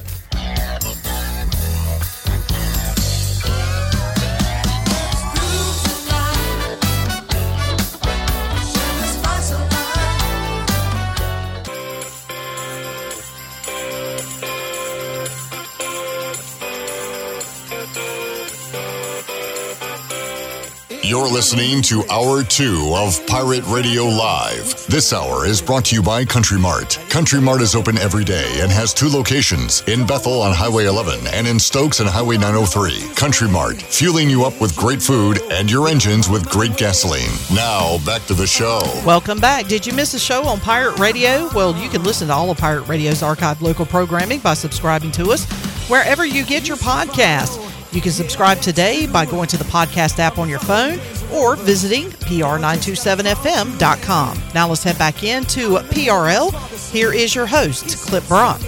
You're 21.10 21.28
listening 21.28 21.82
to 21.82 22.04
Hour 22.12 22.44
2 22.44 22.94
of 22.96 23.26
Pirate 23.26 23.66
Radio 23.66 24.04
Live. 24.04 24.86
This 24.86 25.12
hour 25.12 25.48
is 25.48 25.60
brought 25.60 25.86
to 25.86 25.96
you 25.96 26.04
by 26.04 26.24
Country 26.24 26.60
Mart. 26.60 27.00
Country 27.10 27.42
Mart 27.42 27.64
is 27.64 27.74
open 27.74 27.98
every 27.98 28.24
day 28.24 28.60
and 28.60 28.72
has 28.72 28.94
two 28.94 29.10
locations 29.10 29.82
in 29.88 30.06
Bethel 30.06 30.40
on 30.44 30.54
Highway 30.54 30.86
11 30.86 31.26
and 31.34 31.48
in 31.48 31.58
Stokes 31.58 32.00
on 32.00 32.06
Highway 32.06 32.38
903. 32.38 33.16
Country 33.16 33.50
Mart, 33.50 33.82
fueling 33.82 34.30
you 34.30 34.46
up 34.46 34.62
with 34.62 34.76
great 34.76 35.02
food 35.02 35.42
and 35.50 35.72
your 35.72 35.88
engines 35.88 36.30
with 36.30 36.48
great 36.48 36.78
gasoline. 36.78 37.32
Now, 37.52 37.98
back 38.06 38.28
to 38.28 38.36
the 38.36 38.46
show. 38.46 38.80
Welcome 39.04 39.40
back. 39.40 39.66
Did 39.66 39.88
you 39.88 39.94
miss 39.94 40.14
a 40.14 40.20
show 40.20 40.44
on 40.44 40.60
Pirate 40.60 41.00
Radio? 41.00 41.50
Well, 41.56 41.76
you 41.76 41.90
can 41.90 42.04
listen 42.04 42.28
to 42.28 42.36
all 42.36 42.52
of 42.52 42.60
Pirate 42.60 42.88
Radio's 42.88 43.24
archived 43.24 43.62
local 43.62 43.88
programming 43.88 44.42
by 44.42 44.54
subscribing 44.54 45.10
to 45.14 45.32
us 45.32 45.50
wherever 45.90 46.24
you 46.24 46.46
get 46.46 46.68
your 46.68 46.78
podcast. 46.78 47.79
You 47.92 48.02
can 48.02 48.12
subscribe 48.12 48.60
today 48.60 49.08
by 49.08 49.26
going 49.26 49.48
to 49.48 49.58
the 49.58 49.64
podcast 49.64 50.20
app 50.20 50.38
on 50.38 50.48
your 50.48 50.60
phone 50.60 51.00
or 51.34 51.56
visiting 51.56 52.10
pr927fm.com. 52.10 54.38
Now 54.54 54.68
let's 54.68 54.84
head 54.84 55.00
back 55.00 55.24
into 55.24 55.78
PRL. 55.78 56.92
Here 56.92 57.12
is 57.12 57.34
your 57.34 57.48
host, 57.48 57.98
Clip 58.08 58.28
Brock. 58.28 58.62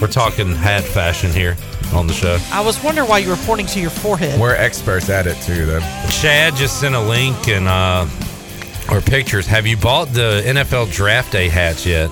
We're 0.00 0.08
talking 0.08 0.52
hat 0.52 0.82
fashion 0.84 1.30
here 1.30 1.56
on 1.94 2.08
the 2.08 2.12
show. 2.12 2.38
I 2.52 2.60
was 2.64 2.82
wondering 2.82 3.08
why 3.08 3.18
you 3.18 3.28
were 3.28 3.36
pointing 3.36 3.66
to 3.68 3.80
your 3.80 3.90
forehead. 3.90 4.40
we're 4.40 4.54
experts 4.54 5.08
at 5.08 5.26
it 5.26 5.40
too 5.42 5.64
though 5.66 5.80
Chad 6.10 6.54
just 6.54 6.78
sent 6.80 6.94
a 6.94 7.00
link 7.00 7.48
and 7.48 7.66
uh, 7.66 8.06
or 8.90 9.00
pictures. 9.00 9.46
Have 9.46 9.66
you 9.66 9.76
bought 9.76 10.12
the 10.12 10.42
NFL 10.44 10.92
Draft 10.92 11.32
Day 11.32 11.48
hats 11.48 11.86
yet? 11.86 12.10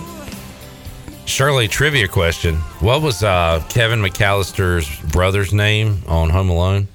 Shirley, 1.26 1.68
trivia 1.68 2.08
question: 2.08 2.56
What 2.80 3.02
was 3.02 3.22
uh, 3.22 3.62
Kevin 3.68 4.00
McAllister's 4.00 4.88
brother's 5.10 5.52
name 5.52 6.02
on 6.06 6.30
Home 6.30 6.48
Alone? 6.48 6.88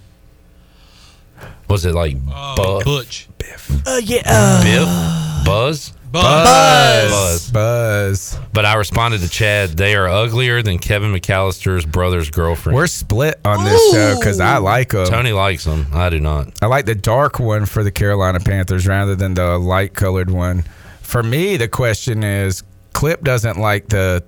Was 1.68 1.86
it 1.86 1.94
like 1.94 2.16
Bu- 2.56 2.84
Butch. 2.84 3.28
Biff. 3.38 3.88
Uh, 3.88 4.00
yeah. 4.04 4.22
Uh, 4.26 4.64
Biff? 4.64 5.46
Buzz? 5.46 5.94
Buzz. 6.12 7.50
Buzz. 7.52 8.38
But 8.54 8.66
I 8.66 8.76
responded 8.76 9.22
to 9.22 9.30
Chad. 9.30 9.72
They 9.72 9.96
are 9.96 10.08
uglier 10.08 10.62
than 10.62 10.80
Kevin 10.80 11.14
McAllister's 11.14 11.86
brother's 11.86 12.30
girlfriend. 12.30 12.76
We're 12.76 12.88
split 12.88 13.40
on 13.46 13.64
this 13.64 13.92
show 13.94 14.18
because 14.18 14.40
I 14.40 14.58
like 14.58 14.90
them. 14.90 15.08
Tony 15.08 15.32
likes 15.32 15.64
them. 15.64 15.88
I 15.94 16.10
do 16.10 16.20
not. 16.20 16.52
I 16.62 16.66
like 16.66 16.86
the 16.86 16.96
dark 16.96 17.40
one 17.40 17.66
for 17.66 17.84
the 17.84 17.92
Carolina 17.92 18.40
Panthers 18.40 18.88
rather 18.88 19.16
than 19.16 19.34
the 19.34 19.58
light 19.58 19.94
colored 19.94 20.30
one. 20.30 20.64
For 21.02 21.24
me, 21.24 21.58
the 21.58 21.68
question 21.70 22.24
is 22.24 22.64
Clip 22.94 23.24
doesn't 23.24 23.58
like 23.58 23.90
the 23.90 24.24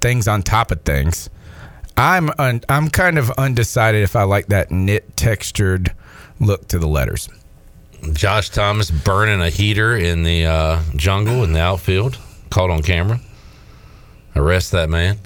things 0.00 0.28
on 0.28 0.42
top 0.42 0.70
of 0.70 0.82
things. 0.82 1.30
I'm 1.96 2.30
un, 2.38 2.60
I'm 2.68 2.90
kind 2.90 3.18
of 3.18 3.30
undecided 3.32 4.02
if 4.02 4.16
I 4.16 4.24
like 4.24 4.46
that 4.48 4.70
knit 4.70 5.16
textured 5.16 5.94
look 6.40 6.68
to 6.68 6.78
the 6.78 6.86
letters. 6.86 7.28
Josh 8.12 8.50
Thomas 8.50 8.90
burning 8.90 9.40
a 9.40 9.48
heater 9.48 9.96
in 9.96 10.22
the 10.22 10.46
uh, 10.46 10.82
jungle 10.94 11.42
in 11.42 11.52
the 11.52 11.60
outfield, 11.60 12.18
caught 12.50 12.70
on 12.70 12.82
camera. 12.82 13.20
Arrest 14.34 14.72
that 14.72 14.90
man. 14.90 15.18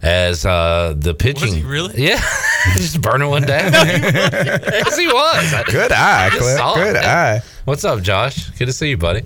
As 0.00 0.46
uh, 0.46 0.94
the 0.96 1.12
pitching, 1.12 1.54
he 1.54 1.62
really? 1.62 2.04
Yeah, 2.06 2.20
just 2.76 3.00
burning 3.02 3.28
one 3.30 3.42
down. 3.42 3.72
Yes, 3.72 4.96
he 4.96 5.08
was. 5.08 5.54
Good 5.72 5.90
eye, 5.90 6.26
I 6.26 6.30
just 6.30 6.40
Clip. 6.40 6.56
saw 6.56 6.74
Good 6.76 6.96
it. 6.96 7.04
eye. 7.04 7.42
What's 7.64 7.84
up, 7.84 8.00
Josh? 8.02 8.50
Good 8.50 8.66
to 8.66 8.72
see 8.72 8.90
you, 8.90 8.96
buddy. 8.96 9.22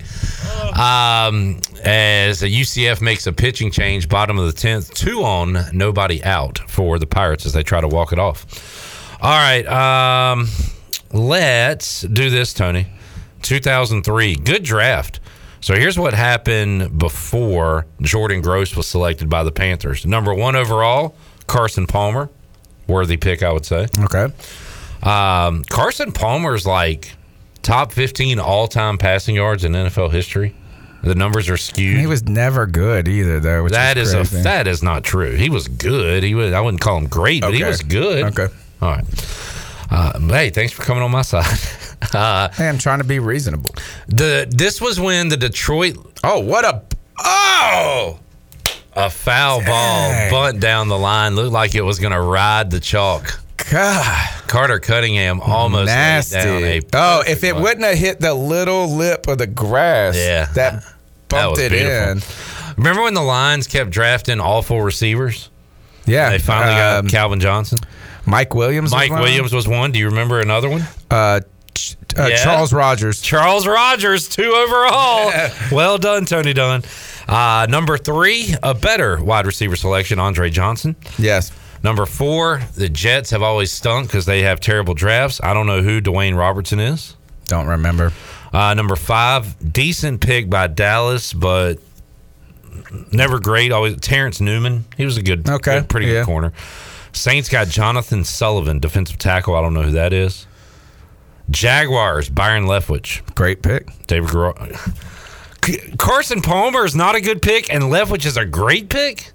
Um, 0.73 1.59
as 1.83 2.41
a 2.41 2.47
UCF 2.49 3.01
makes 3.01 3.27
a 3.27 3.33
pitching 3.33 3.69
change, 3.69 4.09
bottom 4.09 4.39
of 4.39 4.47
the 4.47 4.51
tenth, 4.53 4.91
two 4.95 5.23
on, 5.23 5.57
nobody 5.73 6.23
out 6.23 6.57
for 6.67 6.97
the 6.97 7.05
Pirates 7.07 7.45
as 7.45 7.53
they 7.53 7.61
try 7.63 7.79
to 7.79 7.87
walk 7.87 8.11
it 8.11 8.17
off. 8.19 9.19
All 9.21 9.29
right, 9.37 9.65
um, 9.67 10.47
let's 11.11 12.01
do 12.01 12.29
this, 12.31 12.53
Tony. 12.53 12.87
2003, 13.43 14.35
good 14.37 14.63
draft. 14.63 15.19
So 15.63 15.75
here's 15.75 15.97
what 15.97 16.13
happened 16.13 16.99
before 16.99 17.85
Jordan 18.01 18.41
Gross 18.41 18.75
was 18.75 18.85
selected 18.85 19.29
by 19.29 19.45
the 19.45 19.51
Panthers. 19.53 20.05
Number 20.05 20.33
one 20.33 20.57
overall, 20.57 21.15
Carson 21.47 21.87
Palmer, 21.87 22.29
worthy 22.85 23.15
pick, 23.15 23.41
I 23.43 23.53
would 23.53 23.65
say. 23.65 23.87
Okay. 23.97 24.27
Um, 25.03 25.63
Carson 25.63 26.11
Palmer's 26.11 26.67
like 26.67 27.15
top 27.61 27.93
15 27.93 28.39
all 28.39 28.67
time 28.67 28.97
passing 28.97 29.35
yards 29.35 29.63
in 29.63 29.71
NFL 29.71 30.11
history. 30.11 30.53
The 31.01 31.15
numbers 31.15 31.47
are 31.49 31.55
skewed. 31.55 31.97
He 31.97 32.07
was 32.07 32.23
never 32.25 32.65
good 32.65 33.07
either, 33.07 33.39
though. 33.39 33.63
Which 33.63 33.71
That 33.71 33.97
is, 33.97 34.13
is 34.13 34.33
a 34.33 34.43
that 34.43 34.67
is 34.67 34.83
not 34.83 35.05
true. 35.05 35.33
He 35.33 35.49
was 35.49 35.69
good. 35.69 36.23
He 36.23 36.35
was. 36.35 36.51
I 36.51 36.59
wouldn't 36.59 36.81
call 36.81 36.97
him 36.97 37.07
great, 37.07 37.41
but 37.41 37.53
he 37.53 37.63
was 37.63 37.81
good. 37.81 38.37
Okay. 38.37 38.53
All 38.81 38.89
right. 38.89 39.05
Uh, 39.93 40.19
hey, 40.27 40.49
thanks 40.49 40.73
for 40.73 40.81
coming 40.81 41.03
on 41.03 41.11
my 41.11 41.21
side. 41.21 41.45
Uh, 42.13 42.49
hey, 42.49 42.67
I'm 42.67 42.77
trying 42.77 42.97
to 42.99 43.05
be 43.05 43.19
reasonable. 43.19 43.73
The 44.09 44.45
this 44.49 44.81
was 44.81 44.99
when 44.99 45.29
the 45.29 45.37
Detroit. 45.37 45.95
Oh, 46.21 46.41
what 46.41 46.65
a 46.65 46.83
oh 47.17 48.19
a 48.93 49.09
foul 49.09 49.63
ball 49.65 50.29
bunt 50.29 50.59
down 50.59 50.89
the 50.89 50.97
line 50.97 51.35
looked 51.35 51.53
like 51.53 51.75
it 51.75 51.81
was 51.81 51.99
going 51.99 52.11
to 52.11 52.19
ride 52.19 52.69
the 52.71 52.81
chalk. 52.81 53.39
God, 53.71 54.29
Carter 54.47 54.79
Cunningham 54.79 55.39
almost 55.39 55.85
nasty. 55.85 56.81
oh, 56.93 57.23
if 57.25 57.45
it 57.45 57.55
wouldn't 57.55 57.85
have 57.85 57.97
hit 57.97 58.19
the 58.19 58.33
little 58.33 58.89
lip 58.89 59.27
of 59.29 59.37
the 59.37 59.47
grass, 59.47 60.17
Yeah. 60.17 60.47
that 60.53 60.83
bumped 61.29 61.57
That 61.59 61.71
it 61.71 61.71
beautiful. 61.71 62.11
in. 62.11 62.75
Remember 62.77 63.03
when 63.03 63.13
the 63.13 63.21
Lions 63.23 63.65
kept 63.65 63.91
drafting 63.91 64.41
awful 64.41 64.81
receivers? 64.81 65.49
Yeah, 66.05 66.31
They 66.31 66.39
finally 66.39 66.73
um, 66.81 67.05
got 67.05 67.11
Calvin 67.11 67.39
Johnson. 67.39 67.79
Mike 68.25 68.53
Williams. 68.55 68.91
was 68.91 68.93
Mike 68.93 69.11
them? 69.11 69.19
Williams 69.21 69.53
was 69.53 69.67
one. 69.67 69.91
Do 69.91 69.99
you 69.99 70.07
remember 70.07 70.39
another 70.39 70.69
one? 70.69 70.81
Uh, 71.11 71.41
uh, 72.17 72.27
Yeah. 72.29 72.35
Charles 72.43 72.71
Rogers. 72.73 73.21
Charles 73.21 73.67
Rogers, 73.67 74.29
two 74.29 74.51
overall. 74.51 75.31
well 75.71 75.97
done, 75.97 76.25
Tony 76.25 76.53
Dunn. 76.53 76.83
Uh, 77.27 77.65
number 77.69 77.97
three, 77.97 78.53
a 78.61 78.73
better 78.73 79.21
wide 79.23 79.45
receiver 79.45 79.75
selection, 79.75 80.19
Andre 80.19 80.49
Johnson. 80.49 80.95
Yes. 81.17 81.51
Number 81.83 82.05
four, 82.05 82.61
the 82.75 82.87
Jets 82.89 83.31
have 83.31 83.41
always 83.41 83.71
stunk 83.71 84.07
because 84.07 84.25
they 84.25 84.43
have 84.43 84.59
terrible 84.61 84.93
drafts. 84.93 85.41
I 85.43 85.53
don't 85.53 85.67
know 85.67 85.81
who 85.81 85.99
Dewayne 86.01 86.37
Robertson 86.37 86.79
is. 86.79 87.15
Don't 87.47 87.67
remember. 87.67 88.13
Uh, 88.53 88.73
number 88.73 88.95
five, 88.95 89.73
decent 89.73 90.21
pick 90.21 90.49
by 90.49 90.67
Dallas, 90.67 91.33
but 91.33 91.79
never 93.11 93.39
great. 93.39 93.71
Always 93.71 93.97
Terrence 93.99 94.39
Newman. 94.39 94.85
He 94.97 95.05
was 95.05 95.17
a 95.17 95.21
good, 95.23 95.47
Okay, 95.49 95.79
good- 95.79 95.89
pretty 95.89 96.07
yeah. 96.07 96.13
good 96.21 96.25
corner. 96.25 96.53
Saints 97.13 97.47
got 97.49 97.67
Jonathan 97.67 98.23
Sullivan, 98.23 98.79
defensive 98.79 99.17
tackle. 99.17 99.55
I 99.55 99.61
don't 99.61 99.73
know 99.73 99.83
who 99.83 99.91
that 99.91 100.13
is. 100.13 100.47
Jaguars, 101.49 102.29
Byron 102.29 102.65
Leftwich. 102.65 103.21
Great 103.35 103.61
pick. 103.61 103.87
David 104.07 104.31
Garrard. 104.31 104.75
Carson 105.97 106.41
Palmer 106.41 106.85
is 106.85 106.95
not 106.95 107.15
a 107.15 107.21
good 107.21 107.41
pick, 107.41 107.71
and 107.73 107.83
Leftwich 107.85 108.25
is 108.25 108.37
a 108.37 108.45
great 108.45 108.89
pick. 108.89 109.31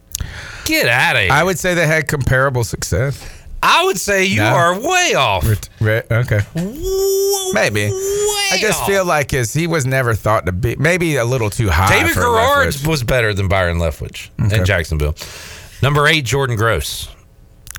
Get 0.64 0.88
out 0.88 1.16
of 1.16 1.22
here. 1.22 1.32
I 1.32 1.42
would 1.42 1.58
say 1.58 1.74
they 1.74 1.86
had 1.86 2.08
comparable 2.08 2.64
success. 2.64 3.26
I 3.62 3.84
would 3.86 3.98
say 3.98 4.24
you 4.24 4.40
No. 4.40 4.46
are 4.54 4.78
way 4.78 5.14
off. 5.16 5.44
Re- 5.80 6.02
okay. 6.10 6.40
Maybe. 7.52 7.86
I 8.52 8.58
just 8.60 8.82
off. 8.82 8.86
feel 8.86 9.04
like 9.04 9.30
his 9.32 9.52
he 9.52 9.66
was 9.66 9.84
never 9.84 10.14
thought 10.14 10.46
to 10.46 10.52
be 10.52 10.76
maybe 10.76 11.16
a 11.16 11.24
little 11.24 11.50
too 11.50 11.68
high. 11.68 11.88
David 11.88 12.14
Garrard 12.14 12.76
was 12.86 13.02
better 13.02 13.34
than 13.34 13.48
Byron 13.48 13.78
Leftwich 13.78 14.28
Okay. 14.44 14.58
in 14.58 14.64
Jacksonville. 14.64 15.16
Number 15.82 16.06
eight, 16.06 16.24
Jordan 16.24 16.56
Gross. 16.56 17.08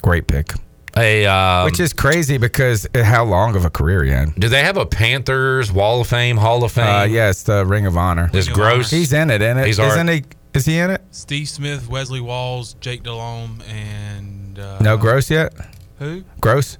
Great 0.01 0.27
pick. 0.27 0.53
A 0.97 1.25
um, 1.27 1.65
Which 1.65 1.79
is 1.79 1.93
crazy 1.93 2.37
because 2.37 2.87
how 2.95 3.23
long 3.23 3.55
of 3.55 3.63
a 3.63 3.69
career 3.69 4.03
he 4.03 4.09
had. 4.11 4.33
do 4.35 4.49
they 4.49 4.63
have 4.63 4.75
a 4.75 4.85
Panthers 4.85 5.71
Wall 5.71 6.01
of 6.01 6.07
Fame, 6.07 6.35
Hall 6.37 6.63
of 6.63 6.71
Fame? 6.71 6.87
Uh, 6.87 7.03
yeah, 7.03 7.29
it's 7.29 7.43
the 7.43 7.65
Ring 7.65 7.85
of 7.85 7.95
Honor. 7.95 8.29
Is 8.33 8.49
Gross? 8.49 8.89
He's 8.89 9.13
in 9.13 9.29
it, 9.29 9.41
isn't 9.41 9.57
it? 9.59 9.67
He's 9.67 9.79
Isn't 9.79 9.91
already- 10.09 10.25
he? 10.53 10.57
Is 10.57 10.65
he 10.65 10.79
in 10.79 10.89
it? 10.89 11.01
Steve 11.11 11.47
Smith, 11.47 11.87
Wesley 11.87 12.19
Walls, 12.21 12.73
Jake 12.81 13.03
Delhomme, 13.03 13.61
and 13.69 14.57
uh, 14.57 14.79
No, 14.81 14.97
Gross 14.97 15.29
yet. 15.29 15.53
Who? 15.99 16.23
Gross. 16.41 16.79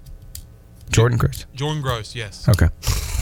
Jordan 0.90 1.20
Gross. 1.20 1.46
Jordan 1.54 1.84
Gross. 1.84 2.16
Yes. 2.16 2.50
Okay. 2.50 2.68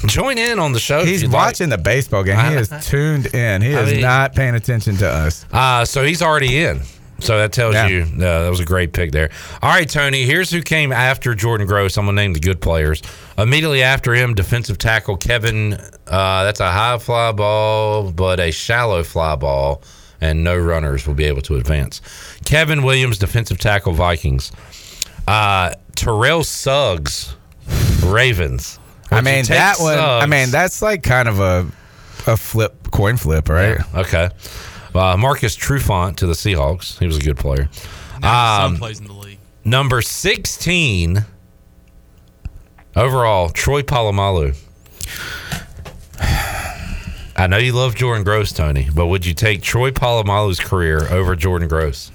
Join 0.05 0.37
in 0.37 0.57
on 0.57 0.71
the 0.71 0.79
show. 0.79 1.03
He's 1.03 1.21
you'd 1.23 1.31
like. 1.31 1.47
watching 1.47 1.67
the 1.67 1.77
baseball 1.77 2.23
game. 2.23 2.39
He 2.51 2.55
is 2.55 2.69
tuned 2.87 3.25
in. 3.35 3.61
He 3.61 3.75
I 3.75 3.81
is 3.81 3.91
mean- 3.91 4.01
not 4.01 4.33
paying 4.35 4.55
attention 4.55 4.95
to 4.97 5.09
us. 5.09 5.45
Uh, 5.51 5.83
so 5.83 6.05
he's 6.05 6.21
already 6.21 6.59
in. 6.63 6.79
So 7.19 7.37
that 7.39 7.51
tells 7.51 7.73
Yeah. 7.75 7.87
you 7.87 8.01
uh, 8.03 8.43
that 8.43 8.49
was 8.49 8.59
a 8.59 8.65
great 8.65 8.93
pick 8.93 9.11
there. 9.11 9.29
All 9.61 9.69
right, 9.71 9.89
Tony. 9.89 10.23
Here's 10.25 10.51
who 10.51 10.61
came 10.61 10.91
after 10.91 11.33
Jordan 11.33 11.65
Gross. 11.65 11.97
I'm 11.97 12.05
gonna 12.05 12.15
name 12.21 12.33
the 12.33 12.39
good 12.39 12.61
players. 12.61 13.01
Immediately 13.37 13.81
after 13.83 14.13
him, 14.13 14.35
defensive 14.35 14.77
tackle 14.77 15.17
Kevin. 15.17 15.73
Uh, 16.07 16.43
that's 16.43 16.59
a 16.59 16.71
high 16.71 16.97
fly 16.99 17.31
ball, 17.31 18.11
but 18.11 18.39
a 18.39 18.51
shallow 18.51 19.03
fly 19.03 19.35
ball, 19.35 19.81
and 20.21 20.43
no 20.43 20.55
runners 20.57 21.07
will 21.07 21.15
be 21.15 21.25
able 21.25 21.41
to 21.43 21.55
advance. 21.55 22.01
Kevin 22.45 22.83
Williams, 22.83 23.17
defensive 23.17 23.57
tackle 23.57 23.93
Vikings. 23.93 24.51
Uh, 25.27 25.71
Terrell 25.95 26.43
Suggs, 26.43 27.35
Ravens. 28.05 28.79
I 29.11 29.15
Would 29.15 29.25
you 29.25 29.31
mean 29.33 29.45
that 29.45 29.77
one. 29.79 29.97
I 29.97 30.25
mean 30.25 30.51
that's 30.51 30.81
like 30.81 31.01
kind 31.03 31.27
of 31.27 31.39
a 31.39 31.65
a 32.27 32.35
flip 32.37 32.91
coin 32.91 33.17
flip, 33.17 33.49
right? 33.49 33.79
Okay. 33.95 34.29
Uh, 34.97 35.15
Marcus 35.17 35.55
Trufant 35.55 36.15
to 36.17 36.25
the 36.27 36.33
Seahawks. 36.33 36.97
He 36.99 37.05
was 37.05 37.17
a 37.17 37.21
good 37.21 37.37
player. 37.37 37.69
Now 38.21 38.65
Um, 38.65 38.71
son 38.73 38.79
plays 38.79 38.99
in 38.99 39.07
the 39.07 39.13
league. 39.13 39.37
Number 39.63 40.01
16 40.01 41.25
overall, 42.95 43.49
Troy 43.49 43.81
Polamalu. 43.83 44.55
I 46.19 47.45
know 47.47 47.57
you 47.57 47.73
love 47.73 47.93
Jordan 47.95 48.23
Gross, 48.23 48.51
Tony, 48.51 48.89
but 48.93 49.07
would 49.07 49.25
you 49.25 49.35
take 49.35 49.61
Troy 49.61 49.91
Polamalu's 49.91 50.59
career 50.59 51.07
over 51.11 51.35
Jordan 51.35 51.67
Gross? 51.67 52.11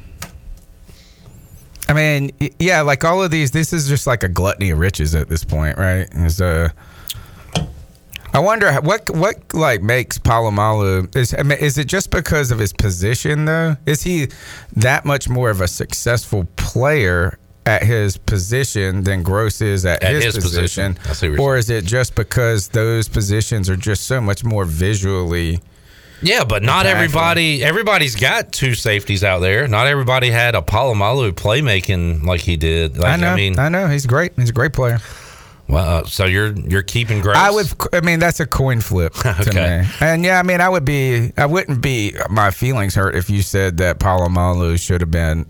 I 1.89 1.93
mean, 1.93 2.31
yeah, 2.59 2.81
like 2.81 3.05
all 3.05 3.23
of 3.23 3.31
these, 3.31 3.53
this 3.53 3.73
is 3.73 3.89
just 3.89 4.07
like 4.07 4.23
a 4.25 4.29
gluttony 4.29 4.71
of 4.71 4.79
riches 4.81 5.15
at 5.15 5.29
this 5.29 5.45
point, 5.45 5.79
right? 5.79 6.09
Is 6.13 6.41
uh, 6.41 6.71
I 8.35 8.39
wonder 8.39 8.73
what 8.81 9.11
what 9.11 9.53
like 9.53 9.83
makes 9.83 10.19
Polamalu 10.19 11.15
is 11.15 11.35
I 11.39 11.43
mean, 11.43 11.59
is 11.59 11.77
it 11.77 11.87
just 11.87 12.11
because 12.11 12.51
of 12.51 12.59
his 12.59 12.73
position 12.73 13.45
though? 13.45 13.77
Is 13.87 14.03
he 14.03 14.29
that 14.77 15.05
much 15.05 15.29
more 15.29 15.51
of 15.51 15.61
a 15.61 15.69
successful 15.69 16.47
player 16.57 17.39
at 17.67 17.83
his 17.83 18.17
position 18.17 19.05
than 19.05 19.23
Gross 19.23 19.61
is 19.61 19.85
at, 19.85 20.03
At 20.03 20.15
his, 20.15 20.25
his 20.25 20.35
position. 20.37 20.95
position, 20.95 21.11
I 21.11 21.15
see 21.15 21.29
what 21.29 21.39
you're 21.39 21.47
or 21.47 21.57
is 21.57 21.71
it 21.71 21.85
just 21.85 22.15
because 22.15 22.69
those 22.69 23.09
positions 23.09 23.71
are 23.71 23.77
just 23.77 24.07
so 24.07 24.21
much 24.21 24.45
more 24.45 24.65
visually? 24.65 25.61
Yeah, 26.23 26.45
but 26.45 26.63
not 26.63 26.87
Impactful. 26.87 26.91
everybody. 26.91 27.65
Everybody's 27.65 28.15
got 28.17 28.53
two 28.53 28.75
safeties 28.75 29.25
out 29.25 29.41
there. 29.41 29.67
Not 29.67 29.89
everybody 29.89 30.31
had 30.31 30.55
a 30.55 30.63
Polamalu 30.63 31.33
playmaking 31.33 32.25
like 32.25 32.41
he 32.41 32.57
did. 32.57 32.97
Like, 32.97 33.13
I 33.13 33.17
know, 33.17 33.33
I, 33.33 33.37
mean, 33.37 33.55
know, 33.55 33.89
he's 33.89 34.07
great. 34.07 34.33
He's 34.37 34.51
a 34.51 34.53
great 34.53 34.73
player. 34.73 35.01
Well, 35.73 36.01
uh, 36.01 36.05
so 36.05 36.27
you're 36.27 36.53
you're 36.53 36.83
keeping 36.83 37.21
Gross. 37.23 37.37
I 37.37 37.51
would. 37.51 37.67
I 37.95 38.01
mean, 38.03 38.19
that's 38.21 38.41
a 38.41 38.47
coin 38.47 38.81
flip 38.83 39.15
to 39.23 39.31
Okay. 39.49 39.83
me. 39.83 39.89
And 40.01 40.23
yeah, 40.25 40.39
I 40.39 40.43
mean, 40.43 40.61
I 40.61 40.69
would 40.69 40.85
be. 40.85 41.33
I 41.39 41.47
wouldn't 41.47 41.81
be. 41.81 42.15
My 42.29 42.51
feelings 42.51 42.95
hurt 42.95 43.15
if 43.15 43.31
you 43.31 43.41
said 43.43 43.79
that 43.79 43.99
Polamalu 43.99 44.79
should 44.79 45.01
have 45.01 45.11
been 45.11 45.47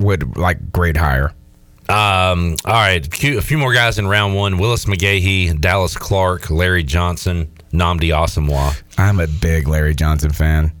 would 0.00 0.36
like 0.36 0.72
grade 0.72 0.96
higher. 0.96 1.32
Um, 1.88 2.56
all 2.64 2.72
right, 2.72 3.08
Q- 3.10 3.38
a 3.38 3.42
few 3.42 3.58
more 3.58 3.72
guys 3.72 3.98
in 3.98 4.06
round 4.06 4.34
one: 4.36 4.58
Willis 4.58 4.84
McGahee, 4.86 5.60
Dallas 5.60 5.96
Clark, 5.96 6.50
Larry 6.50 6.82
Johnson, 6.84 7.50
Nnamdi 7.72 8.10
Asomugha. 8.10 8.80
I'm 8.98 9.18
a 9.20 9.26
big 9.26 9.66
Larry 9.68 9.94
Johnson 9.94 10.30
fan. 10.32 10.72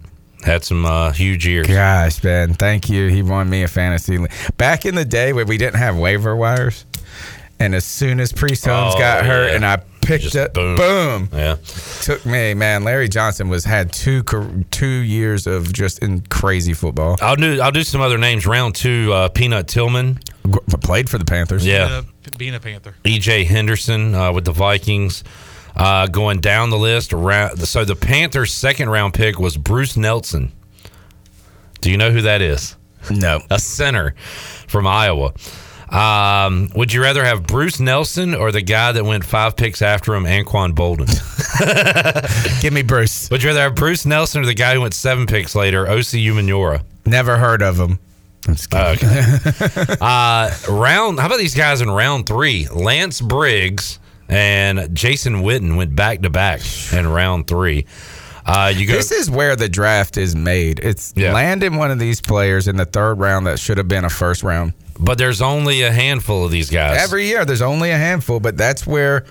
Had 0.44 0.64
some 0.64 0.86
uh, 0.86 1.12
huge 1.12 1.46
years. 1.46 1.66
Gosh, 1.66 2.18
Ben, 2.20 2.54
thank 2.54 2.88
you. 2.88 3.08
He 3.08 3.22
won 3.22 3.50
me 3.50 3.62
a 3.62 3.68
fantasy. 3.68 4.18
league. 4.18 4.32
Back 4.56 4.86
in 4.86 4.94
the 4.94 5.04
day 5.04 5.32
when 5.34 5.46
we 5.46 5.58
didn't 5.58 5.78
have 5.78 5.98
waiver 5.98 6.34
wires, 6.34 6.86
and 7.60 7.74
as 7.74 7.84
soon 7.84 8.18
as 8.18 8.32
Priest 8.32 8.64
Holmes 8.64 8.94
Oh, 8.96 8.98
got 8.98 9.24
hurt, 9.24 9.50
yeah. 9.50 9.54
and 9.56 9.64
I 9.64 9.76
picked 10.00 10.34
up, 10.34 10.54
boom. 10.54 10.76
boom. 10.76 11.28
Yeah. 11.32 11.56
Took 12.02 12.26
me, 12.26 12.54
man. 12.54 12.82
Larry 12.82 13.08
Johnson 13.08 13.48
was 13.48 13.64
had 13.64 13.92
two 13.92 14.24
two 14.72 14.86
years 14.88 15.46
of 15.46 15.72
just 15.72 16.00
in 16.00 16.22
crazy 16.22 16.72
football. 16.72 17.16
I'll 17.20 17.36
do 17.36 17.60
I'll 17.60 17.70
do 17.70 17.84
some 17.84 18.00
other 18.00 18.18
names. 18.18 18.46
Round 18.46 18.74
two, 18.74 19.12
uh, 19.12 19.28
Peanut 19.28 19.68
Tillman. 19.68 20.18
Played 20.82 21.08
for 21.08 21.18
the 21.18 21.24
Panthers. 21.24 21.64
Yeah. 21.64 22.02
Being 22.36 22.54
a 22.56 22.60
Panther. 22.60 22.94
EJ 23.04 23.46
Henderson 23.46 24.14
uh, 24.14 24.32
with 24.32 24.44
the 24.44 24.52
Vikings. 24.52 25.22
Uh, 25.76 26.06
going 26.08 26.40
down 26.40 26.70
the 26.70 26.76
list, 26.78 27.12
around, 27.12 27.56
so 27.60 27.84
the 27.84 27.94
Panthers' 27.94 28.52
second 28.52 28.88
round 28.90 29.14
pick 29.14 29.38
was 29.38 29.56
Bruce 29.56 29.96
Nelson. 29.96 30.50
Do 31.80 31.90
you 31.92 31.96
know 31.96 32.10
who 32.10 32.22
that 32.22 32.42
is? 32.42 32.74
No. 33.08 33.40
A 33.50 33.58
center 33.60 34.14
from 34.66 34.86
Iowa. 34.86 35.32
Um, 35.90 36.70
would 36.76 36.92
you 36.92 37.02
rather 37.02 37.24
have 37.24 37.46
Bruce 37.46 37.80
Nelson 37.80 38.34
or 38.34 38.52
the 38.52 38.62
guy 38.62 38.92
that 38.92 39.04
went 39.04 39.24
five 39.24 39.56
picks 39.56 39.82
after 39.82 40.14
him, 40.14 40.24
Anquan 40.24 40.72
Boldin? 40.72 41.08
Give 42.62 42.72
me 42.72 42.82
Bruce. 42.82 43.28
Would 43.30 43.42
you 43.42 43.48
rather 43.48 43.62
have 43.62 43.74
Bruce 43.74 44.06
Nelson 44.06 44.42
or 44.42 44.46
the 44.46 44.54
guy 44.54 44.74
who 44.74 44.82
went 44.82 44.94
seven 44.94 45.26
picks 45.26 45.54
later, 45.54 45.86
Osi 45.86 46.24
Umenyiora? 46.24 46.82
Never 47.06 47.36
heard 47.38 47.62
of 47.62 47.78
him. 47.78 47.98
Kidding. 48.44 49.08
Okay. 49.08 49.96
uh, 50.00 50.50
round. 50.70 51.18
How 51.20 51.26
about 51.26 51.38
these 51.38 51.54
guys 51.54 51.80
in 51.80 51.90
round 51.90 52.26
three? 52.26 52.68
Lance 52.68 53.20
Briggs 53.20 53.98
and 54.28 54.94
Jason 54.94 55.42
Witten 55.42 55.76
went 55.76 55.94
back 55.94 56.22
to 56.22 56.30
back 56.30 56.60
in 56.92 57.06
round 57.06 57.46
three. 57.48 57.86
Uh, 58.46 58.72
you 58.74 58.86
go. 58.86 58.94
This 58.94 59.12
is 59.12 59.30
where 59.30 59.56
the 59.56 59.68
draft 59.68 60.16
is 60.16 60.34
made. 60.34 60.80
It's 60.80 61.12
Yeah. 61.16 61.32
landing 61.34 61.76
one 61.76 61.90
of 61.90 61.98
these 61.98 62.20
players 62.20 62.66
in 62.66 62.76
the 62.76 62.86
third 62.86 63.18
round 63.20 63.46
that 63.46 63.58
should 63.58 63.76
have 63.78 63.88
been 63.88 64.04
a 64.04 64.10
first 64.10 64.42
round. 64.42 64.72
But 65.00 65.18
there's 65.18 65.40
only 65.42 65.82
a 65.82 65.90
handful 65.90 66.44
of 66.44 66.50
these 66.50 66.70
guys. 66.70 67.02
Every 67.02 67.26
year, 67.26 67.44
there's 67.44 67.62
only 67.62 67.90
a 67.90 67.96
handful, 67.98 68.38
but 68.40 68.56
that's 68.56 68.86
where 68.86 69.24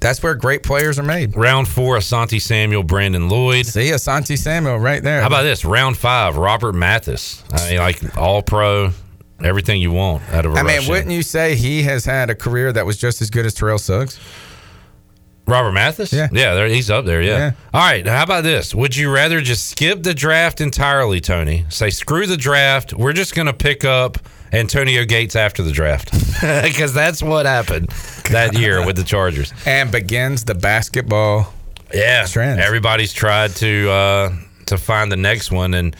that's 0.00 0.22
where 0.22 0.34
great 0.34 0.62
players 0.62 0.98
are 0.98 1.02
made. 1.04 1.34
round 1.34 1.66
four, 1.66 1.96
Asante 1.96 2.40
Samuel, 2.40 2.82
Brandon 2.82 3.28
Lloyd. 3.28 3.66
See, 3.66 3.88
Asante 3.90 4.36
Samuel 4.36 4.78
right 4.78 5.02
there. 5.02 5.20
How 5.22 5.28
about 5.28 5.44
this? 5.44 5.64
Round 5.64 5.96
five, 5.96 6.36
Robert 6.36 6.74
Mathis. 6.74 7.42
I 7.50 7.70
mean, 7.70 7.78
like 7.78 8.16
all 8.18 8.42
pro, 8.42 8.90
everything 9.42 9.80
you 9.80 9.92
want 9.92 10.22
out 10.30 10.44
of 10.44 10.54
a 10.54 10.58
I 10.58 10.62
mean, 10.62 10.76
Russian. 10.76 10.90
wouldn't 10.92 11.10
you 11.12 11.22
say 11.22 11.54
he 11.56 11.82
has 11.84 12.04
had 12.04 12.28
a 12.28 12.34
career 12.34 12.72
that 12.72 12.84
was 12.84 12.98
just 12.98 13.22
as 13.22 13.30
good 13.30 13.46
as 13.46 13.54
Terrell 13.54 13.78
Suggs? 13.78 14.18
Robert 15.46 15.72
Mathis? 15.72 16.12
Yeah. 16.12 16.28
Yeah, 16.32 16.54
there, 16.54 16.68
he's 16.68 16.90
up 16.90 17.04
there. 17.04 17.20
Yeah. 17.20 17.36
Yeah. 17.36 17.52
All 17.72 17.80
right. 17.80 18.06
How 18.06 18.22
about 18.22 18.44
this? 18.44 18.74
Would 18.74 18.96
you 18.96 19.10
rather 19.12 19.40
just 19.40 19.68
skip 19.68 20.02
the 20.02 20.14
draft 20.14 20.60
entirely, 20.60 21.20
Tony? 21.20 21.66
Say, 21.68 21.90
screw 21.90 22.26
the 22.26 22.36
draft. 22.36 22.94
We're 22.94 23.12
just 23.12 23.34
going 23.34 23.46
to 23.46 23.52
pick 23.52 23.84
up 23.84 24.18
Antonio 24.52 25.04
Gates 25.04 25.36
after 25.36 25.62
the 25.62 25.72
draft. 25.72 26.10
Because 26.44 26.92
that's 26.92 27.22
what 27.22 27.46
happened 27.46 27.88
that 28.30 28.54
year 28.58 28.84
with 28.84 28.96
the 28.96 29.04
Chargers. 29.04 29.52
And 29.66 29.90
begins 29.90 30.44
the 30.44 30.54
basketball. 30.54 31.52
Yeah. 31.92 32.26
Trends. 32.26 32.60
Everybody's 32.60 33.12
tried 33.12 33.50
to 33.56 33.88
uh, 33.90 34.32
to 34.66 34.76
find 34.76 35.10
the 35.12 35.16
next 35.16 35.50
one. 35.50 35.72
And 35.74 35.96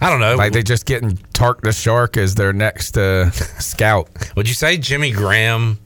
I 0.00 0.10
don't 0.10 0.20
know. 0.20 0.34
Like 0.36 0.52
they 0.52 0.62
just 0.62 0.84
getting 0.86 1.16
Tark 1.32 1.62
the 1.62 1.72
Shark 1.72 2.16
as 2.16 2.34
their 2.34 2.52
next 2.52 2.98
uh, 2.98 3.30
scout. 3.30 4.08
Would 4.36 4.48
you 4.48 4.54
say 4.54 4.76
Jimmy 4.76 5.12
Graham? 5.12 5.78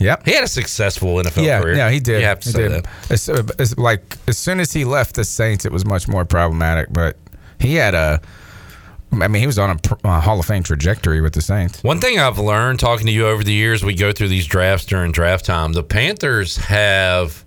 Yep. 0.00 0.24
He 0.24 0.32
had 0.34 0.42
a 0.44 0.48
successful 0.48 1.14
NFL 1.16 1.44
Yeah, 1.44 1.60
career. 1.60 1.76
yeah, 1.76 1.90
he 1.90 2.00
did. 2.00 2.20
You 2.20 2.26
have 2.26 2.40
to 2.40 2.48
he 2.48 2.52
say 2.52 2.68
did. 2.68 2.84
that. 2.84 2.86
It's, 3.10 3.28
it's 3.28 3.78
like 3.78 4.16
as 4.26 4.38
soon 4.38 4.58
as 4.58 4.72
he 4.72 4.84
left 4.84 5.14
the 5.14 5.24
Saints, 5.24 5.64
it 5.64 5.72
was 5.72 5.84
much 5.84 6.08
more 6.08 6.24
problematic. 6.24 6.88
But 6.92 7.16
he 7.58 7.74
had 7.74 7.94
a, 7.94 8.20
I 9.12 9.28
mean, 9.28 9.40
he 9.40 9.46
was 9.46 9.58
on 9.58 9.70
a, 9.70 9.78
a 10.08 10.20
Hall 10.20 10.40
of 10.40 10.46
Fame 10.46 10.62
trajectory 10.62 11.20
with 11.20 11.34
the 11.34 11.42
Saints. 11.42 11.82
One 11.84 12.00
thing 12.00 12.18
I've 12.18 12.38
learned 12.38 12.80
talking 12.80 13.06
to 13.06 13.12
you 13.12 13.26
over 13.26 13.44
the 13.44 13.52
years, 13.52 13.84
we 13.84 13.94
go 13.94 14.10
through 14.12 14.28
these 14.28 14.46
drafts 14.46 14.86
during 14.86 15.12
draft 15.12 15.44
time. 15.44 15.72
The 15.74 15.82
Panthers 15.84 16.56
have 16.56 17.44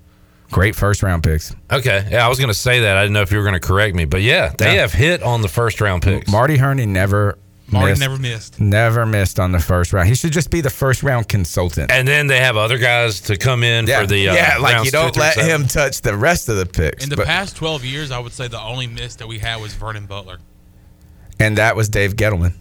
Great 0.52 0.76
first 0.76 1.02
round 1.02 1.24
picks. 1.24 1.56
okay. 1.72 2.08
Yeah, 2.12 2.24
I 2.24 2.30
was 2.30 2.38
going 2.38 2.50
to 2.50 2.54
say 2.54 2.82
that. 2.82 2.96
I 2.98 3.02
didn't 3.02 3.14
know 3.14 3.24
if 3.24 3.32
you 3.32 3.40
were 3.40 3.44
going 3.44 3.60
to 3.60 3.68
correct 3.68 3.96
me, 3.96 4.06
but 4.06 4.22
yeah, 4.22 4.54
they 4.56 4.76
Yeah. 4.76 4.82
have 4.82 4.94
hit 4.94 5.24
on 5.24 5.42
the 5.42 5.48
first 5.48 5.82
round 5.82 6.04
picks. 6.04 6.30
Marty 6.32 6.58
Hurney 6.58 6.86
never. 6.86 7.40
Marty 7.74 7.90
missed, 7.92 8.02
never 8.02 8.18
missed. 8.18 8.60
Never 8.62 9.06
missed 9.06 9.40
on 9.40 9.52
the 9.52 9.60
first 9.60 9.92
round. 9.94 10.08
He 10.10 10.16
should 10.16 10.32
just 10.34 10.50
be 10.50 10.62
the 10.62 10.70
first 10.70 11.04
round 11.04 11.28
consultant. 11.28 11.92
and 11.92 12.08
then 12.08 12.28
they 12.28 12.40
have 12.40 12.56
other 12.58 12.78
guys 12.78 13.20
to 13.22 13.38
come 13.38 13.64
in 13.64 13.88
yeah, 13.88 14.02
for 14.02 14.08
the 14.08 14.30
uh, 14.30 14.34
yeah, 14.36 14.58
like 14.60 14.78
you 14.80 14.86
two 14.86 14.92
don't 14.92 15.14
through 15.14 15.22
let 15.24 15.34
seven. 15.36 15.50
him 15.62 15.68
touch 15.68 16.02
the 16.02 16.16
rest 16.16 16.50
of 16.50 16.56
the 16.58 16.66
picks. 16.66 17.04
In 17.04 17.10
the 17.10 17.18
but- 17.18 17.26
past 17.26 17.56
12 17.58 17.84
years, 17.84 18.12
I 18.12 18.20
would 18.20 18.32
say 18.34 18.48
the 18.48 18.62
only 18.62 18.88
miss 18.88 19.16
that 19.16 19.28
we 19.28 19.40
had 19.40 19.62
was 19.62 19.74
Vernon 19.74 20.06
Butler. 20.06 20.38
and 21.40 21.58
that 21.58 21.76
was 21.76 21.90
Dave 21.90 22.16
Gettleman. 22.16 22.54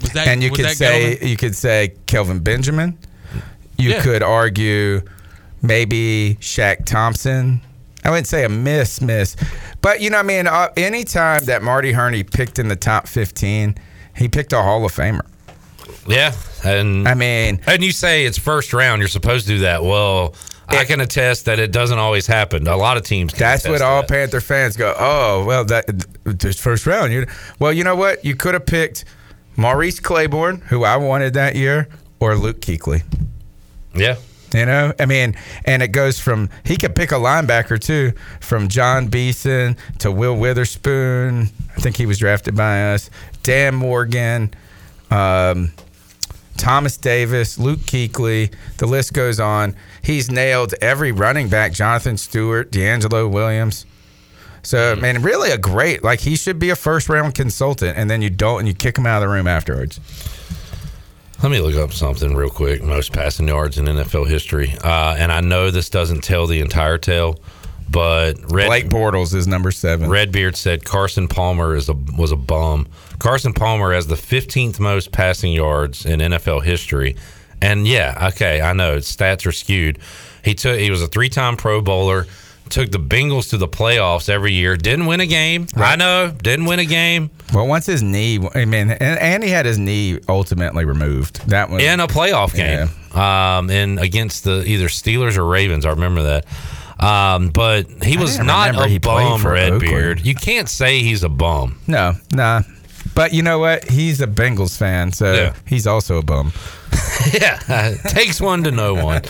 Was 0.00 0.12
that, 0.12 0.26
and 0.28 0.42
you 0.42 0.50
was 0.50 0.56
could 0.56 0.66
that 0.66 0.76
say 0.76 1.18
Gettleman? 1.20 1.28
you 1.28 1.36
could 1.36 1.54
say 1.56 1.94
Kelvin 2.06 2.38
Benjamin. 2.40 2.98
You 3.78 3.90
Yeah. 3.90 4.02
could 4.02 4.22
argue 4.22 5.02
maybe 5.60 6.36
Shaq 6.40 6.84
Thompson. 6.84 7.60
I 8.04 8.10
wouldn't 8.10 8.26
say 8.26 8.44
a 8.44 8.48
miss, 8.48 9.00
miss, 9.00 9.36
but 9.80 10.00
you 10.00 10.10
know, 10.10 10.16
what 10.16 10.24
I 10.24 10.26
mean, 10.26 10.46
uh, 10.48 10.68
anytime 10.76 11.44
that 11.44 11.62
Marty 11.62 11.92
Hurney 11.92 12.24
picked 12.24 12.58
in 12.58 12.66
the 12.68 12.74
top 12.76 13.06
fifteen, 13.06 13.76
he 14.16 14.28
picked 14.28 14.52
a 14.52 14.62
Hall 14.62 14.84
of 14.84 14.92
Famer. 14.92 15.26
Yeah, 16.06 16.34
and 16.64 17.06
I 17.06 17.14
mean, 17.14 17.60
and 17.66 17.84
you 17.84 17.92
say 17.92 18.24
it's 18.24 18.38
first 18.38 18.72
round, 18.72 19.00
you're 19.00 19.08
supposed 19.08 19.46
to 19.46 19.54
do 19.54 19.58
that. 19.60 19.82
Well, 19.82 20.34
I 20.68 20.84
can 20.84 21.00
attest 21.00 21.44
that 21.46 21.58
it 21.58 21.70
doesn't 21.70 21.98
always 21.98 22.26
happen. 22.26 22.66
A 22.66 22.76
lot 22.76 22.96
of 22.96 23.04
teams. 23.04 23.32
That's 23.34 23.68
what 23.68 23.82
all 23.82 24.02
that. 24.02 24.08
Panther 24.08 24.40
fans 24.40 24.76
go. 24.76 24.94
Oh, 24.98 25.44
well, 25.44 25.64
that 25.66 25.86
this 26.24 26.58
first 26.58 26.86
round. 26.86 27.12
You 27.12 27.26
well, 27.58 27.72
you 27.72 27.84
know 27.84 27.96
what? 27.96 28.24
You 28.24 28.34
could 28.34 28.54
have 28.54 28.66
picked 28.66 29.04
Morris 29.56 30.00
Claiborne, 30.00 30.60
who 30.68 30.84
I 30.84 30.96
wanted 30.96 31.34
that 31.34 31.56
year, 31.56 31.88
or 32.20 32.36
Luke 32.36 32.60
Kuechly. 32.60 33.02
Yeah. 33.94 34.16
You 34.54 34.66
know, 34.66 34.92
I 34.98 35.06
mean, 35.06 35.34
and 35.64 35.82
it 35.82 35.88
goes 35.88 36.18
from 36.18 36.50
he 36.64 36.76
could 36.76 36.94
pick 36.94 37.10
a 37.10 37.16
linebacker 37.16 37.80
too, 37.80 38.12
from 38.40 38.68
Jon 38.68 39.08
Beason 39.08 39.76
to 39.98 40.12
Will 40.12 40.36
Witherspoon. 40.36 41.48
I 41.76 41.80
think 41.80 41.96
he 41.96 42.06
was 42.06 42.18
drafted 42.18 42.56
by 42.56 42.92
us. 42.92 43.08
Dan 43.42 43.74
Morgan, 43.74 44.52
um, 45.10 45.72
Thomas 46.58 46.96
Davis, 46.96 47.58
Luke 47.58 47.80
Kuechly. 47.80 48.52
The 48.76 48.86
list 48.86 49.14
goes 49.14 49.40
on. 49.40 49.74
He's 50.02 50.30
nailed 50.30 50.74
every 50.82 51.12
running 51.12 51.48
back: 51.48 51.72
Jonathan 51.72 52.16
Stewart, 52.18 52.70
DeAngelo 52.70 53.30
Williams. 53.30 53.86
So, 54.64 54.94
man, 54.94 55.22
really 55.22 55.50
a 55.50 55.58
great 55.58 56.04
like 56.04 56.20
he 56.20 56.36
should 56.36 56.58
be 56.58 56.70
a 56.70 56.76
first 56.76 57.08
round 57.08 57.34
consultant, 57.34 57.96
and 57.96 58.10
then 58.10 58.22
you 58.22 58.30
don't, 58.30 58.60
and 58.60 58.68
you 58.68 58.74
kick 58.74 58.96
him 58.96 59.06
out 59.06 59.22
of 59.22 59.28
the 59.28 59.34
room 59.34 59.48
afterwards. 59.48 59.98
Let 61.42 61.50
me 61.50 61.58
look 61.58 61.74
up 61.74 61.92
something 61.92 62.36
real 62.36 62.50
quick. 62.50 62.84
Most 62.84 63.12
passing 63.12 63.48
yards 63.48 63.76
in 63.76 63.86
NFL 63.86 64.28
history, 64.28 64.76
uh, 64.84 65.16
and 65.18 65.32
I 65.32 65.40
know 65.40 65.72
this 65.72 65.90
doesn't 65.90 66.22
tell 66.22 66.46
the 66.46 66.60
entire 66.60 66.98
tale, 66.98 67.40
but 67.90 68.34
Red, 68.52 68.68
Blake 68.68 68.88
Bortles 68.88 69.34
is 69.34 69.48
number 69.48 69.72
seven. 69.72 70.08
Redbeard 70.08 70.54
said 70.54 70.84
Carson 70.84 71.26
Palmer 71.26 71.74
is 71.74 71.88
a 71.88 71.94
was 71.94 72.30
a 72.30 72.36
bum. 72.36 72.86
Carson 73.18 73.54
Palmer 73.54 73.92
has 73.92 74.06
the 74.06 74.14
15th 74.14 74.78
most 74.78 75.10
passing 75.10 75.52
yards 75.52 76.06
in 76.06 76.20
NFL 76.20 76.62
history, 76.62 77.16
and 77.60 77.88
yeah, 77.88 78.28
okay, 78.28 78.60
I 78.60 78.72
know 78.72 78.98
stats 78.98 79.44
are 79.44 79.50
skewed. 79.50 79.98
He 80.44 80.54
took 80.54 80.78
he 80.78 80.92
was 80.92 81.02
a 81.02 81.08
three 81.08 81.28
time 81.28 81.56
Pro 81.56 81.80
Bowler. 81.80 82.28
Took 82.72 82.90
the 82.90 82.98
Bengals 82.98 83.50
to 83.50 83.58
the 83.58 83.68
playoffs 83.68 84.30
every 84.30 84.54
year. 84.54 84.76
Didn't 84.78 85.04
win 85.04 85.20
a 85.20 85.26
game. 85.26 85.66
I 85.76 85.94
know. 85.96 86.32
Didn't 86.42 86.64
win 86.64 86.78
a 86.78 86.86
game. 86.86 87.30
Well, 87.52 87.66
once 87.66 87.84
his 87.84 88.02
knee, 88.02 88.38
I 88.54 88.64
mean, 88.64 88.90
and, 88.90 89.20
and 89.20 89.44
he 89.44 89.50
had 89.50 89.66
his 89.66 89.78
knee 89.78 90.20
ultimately 90.26 90.86
removed. 90.86 91.46
That 91.50 91.68
was 91.68 91.82
in 91.82 92.00
a 92.00 92.08
playoff 92.08 92.54
game 92.54 92.88
um 93.14 93.68
in 93.68 93.98
against 93.98 94.44
the 94.44 94.64
either 94.66 94.86
Steelers 94.88 95.36
or 95.36 95.44
Ravens 95.44 95.84
I 95.84 95.90
remember 95.90 96.22
that 96.22 96.46
um 96.98 97.50
but 97.50 97.86
he 98.02 98.16
was 98.16 98.38
didn't 98.38 98.48
a 98.48 98.88
he 98.88 98.98
bum 98.98 99.46
Redbeard 99.46 100.24
you 100.24 100.34
can't 100.34 100.66
say 100.66 101.00
he's 101.02 101.22
a 101.22 101.28
bum 101.28 101.78
no, 101.86 102.14
nah. 102.32 102.62
But 103.14 103.34
you 103.34 103.42
know 103.42 103.58
what? 103.58 103.90
He's 103.90 104.22
a 104.22 104.26
Bengals 104.26 104.78
fan, 104.78 105.12
so 105.12 105.34
Yeah. 105.34 105.54
he's 105.66 105.86
also 105.86 106.16
a 106.16 106.22
bum. 106.22 106.52
yeah 107.34 107.58
takes 108.08 108.40
one 108.40 108.62
to 108.64 108.70
know 108.70 108.94
one 108.94 109.20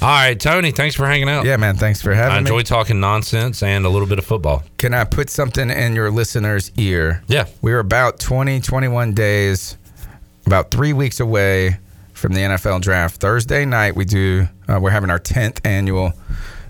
all 0.00 0.08
right 0.08 0.38
Tony 0.38 0.70
thanks 0.70 0.94
for 0.94 1.06
hanging 1.06 1.28
out 1.28 1.44
Yeah, 1.44 1.56
man. 1.56 1.76
Thanks 1.76 2.00
for 2.00 2.14
having 2.14 2.30
I 2.30 2.34
me. 2.34 2.36
I 2.36 2.40
enjoy 2.40 2.62
talking 2.62 3.00
nonsense 3.00 3.62
and 3.62 3.84
a 3.84 3.88
little 3.88 4.08
bit 4.08 4.18
of 4.18 4.24
football 4.24 4.62
Can 4.76 4.94
I 4.94 5.04
put 5.04 5.28
something 5.30 5.70
in 5.70 5.94
your 5.94 6.10
listener's 6.10 6.70
ear? 6.76 7.22
Yeah. 7.26 7.46
We're 7.62 7.80
about 7.80 8.20
20, 8.20 8.60
21 8.60 9.12
days, 9.14 9.76
about 10.46 10.70
three 10.70 10.92
weeks 10.92 11.20
away 11.20 11.78
from 12.12 12.32
the 12.32 12.40
NFL 12.40 12.80
draft. 12.80 13.20
Thursday 13.20 13.64
night, 13.64 13.94
we 13.96 14.04
do, 14.04 14.48
uh, 14.68 14.78
we're 14.80 14.90
having 14.90 15.10
our 15.10 15.20
10th 15.20 15.64
annual 15.64 16.12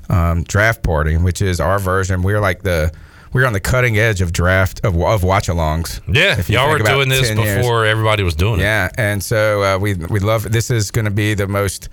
um, 0.09 0.45
draft 0.45 0.83
party, 0.83 1.17
which 1.17 1.43
is 1.43 1.61
our 1.61 1.79
version. 1.79 2.23
We're 2.23 2.41
like 2.41 2.63
the, 2.63 2.93
we're 3.33 3.47
on 3.47 3.53
the 3.53 3.61
cutting 3.61 3.99
edge 3.99 4.21
of 4.21 4.33
draft, 4.33 4.85
of, 4.85 4.97
of 5.01 5.23
watch 5.23 5.49
alongs. 5.49 6.01
yeah 6.07 6.41
y'all 6.49 6.71
were 6.71 6.79
doing 6.79 7.09
this 7.09 7.29
10 7.29 7.39
years. 7.39 7.59
before 7.59 7.85
everybody 7.85 8.23
was 8.23 8.35
doing 8.35 8.61
it 8.61 8.63
Yeah, 8.63 8.89
and 8.97 9.23
so 9.23 9.63
uh, 9.63 9.79
we 9.79 9.95
we 9.95 10.19
love 10.19 10.51
this 10.51 10.71
is 10.71 10.91
going 10.91 11.05
to 11.05 11.11
be 11.11 11.35
the 11.35 11.47
most. 11.47 11.89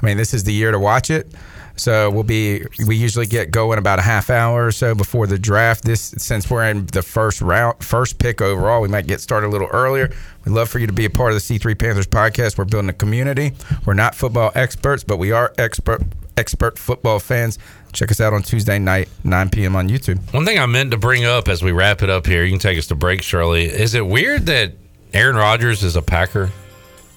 I 0.00 0.06
mean, 0.06 0.16
this 0.16 0.34
is 0.34 0.44
the 0.44 0.52
year 0.52 0.70
to 0.70 0.78
watch 0.78 1.10
it. 1.10 1.32
So 1.76 2.10
we'll 2.10 2.24
be 2.24 2.62
we 2.86 2.96
usually 2.96 3.24
get 3.26 3.50
going 3.50 3.78
about 3.78 3.98
a 3.98 4.02
half 4.02 4.28
hour 4.28 4.66
or 4.66 4.72
so 4.72 4.94
before 4.94 5.26
the 5.26 5.38
draft. 5.38 5.84
This 5.84 6.14
since 6.18 6.50
we're 6.50 6.64
in 6.64 6.84
the 6.86 7.00
first 7.00 7.40
round, 7.40 7.82
first 7.82 8.18
pick 8.18 8.42
overall, 8.42 8.82
we 8.82 8.88
might 8.88 9.06
get 9.06 9.20
started 9.20 9.46
a 9.46 9.50
little 9.50 9.68
earlier. 9.68 10.10
We'd 10.44 10.52
love 10.52 10.68
for 10.68 10.78
you 10.78 10.86
to 10.86 10.92
be 10.92 11.06
a 11.06 11.10
part 11.10 11.32
of 11.32 11.36
the 11.36 11.58
C3 11.58 11.78
Panthers 11.78 12.06
podcast. 12.06 12.58
We're 12.58 12.66
building 12.66 12.90
a 12.90 12.94
community. 12.94 13.52
We're 13.86 13.94
not 13.94 14.14
football 14.14 14.52
experts, 14.54 15.04
but 15.04 15.16
we 15.16 15.32
are 15.32 15.54
expert 15.56 16.02
expert 16.36 16.78
football 16.78 17.18
fans. 17.18 17.58
Check 17.92 18.10
us 18.10 18.20
out 18.20 18.32
on 18.34 18.42
Tuesday 18.42 18.78
night, 18.78 19.08
9 19.24 19.48
p.m. 19.50 19.74
on 19.74 19.88
YouTube. 19.88 20.18
One 20.34 20.44
thing 20.44 20.58
I 20.58 20.66
meant 20.66 20.90
to 20.90 20.98
bring 20.98 21.24
up 21.24 21.48
as 21.48 21.62
we 21.62 21.72
wrap 21.72 22.02
it 22.02 22.10
up 22.10 22.26
here, 22.26 22.44
you 22.44 22.50
can 22.50 22.60
take 22.60 22.78
us 22.78 22.86
to 22.88 22.94
break, 22.94 23.22
Shirley. 23.22 23.64
Is 23.64 23.94
it 23.94 24.06
weird 24.06 24.46
that 24.46 24.74
Aaron 25.12 25.36
Rodgers 25.36 25.82
is 25.82 25.96
a 25.96 26.02
Packer? 26.02 26.50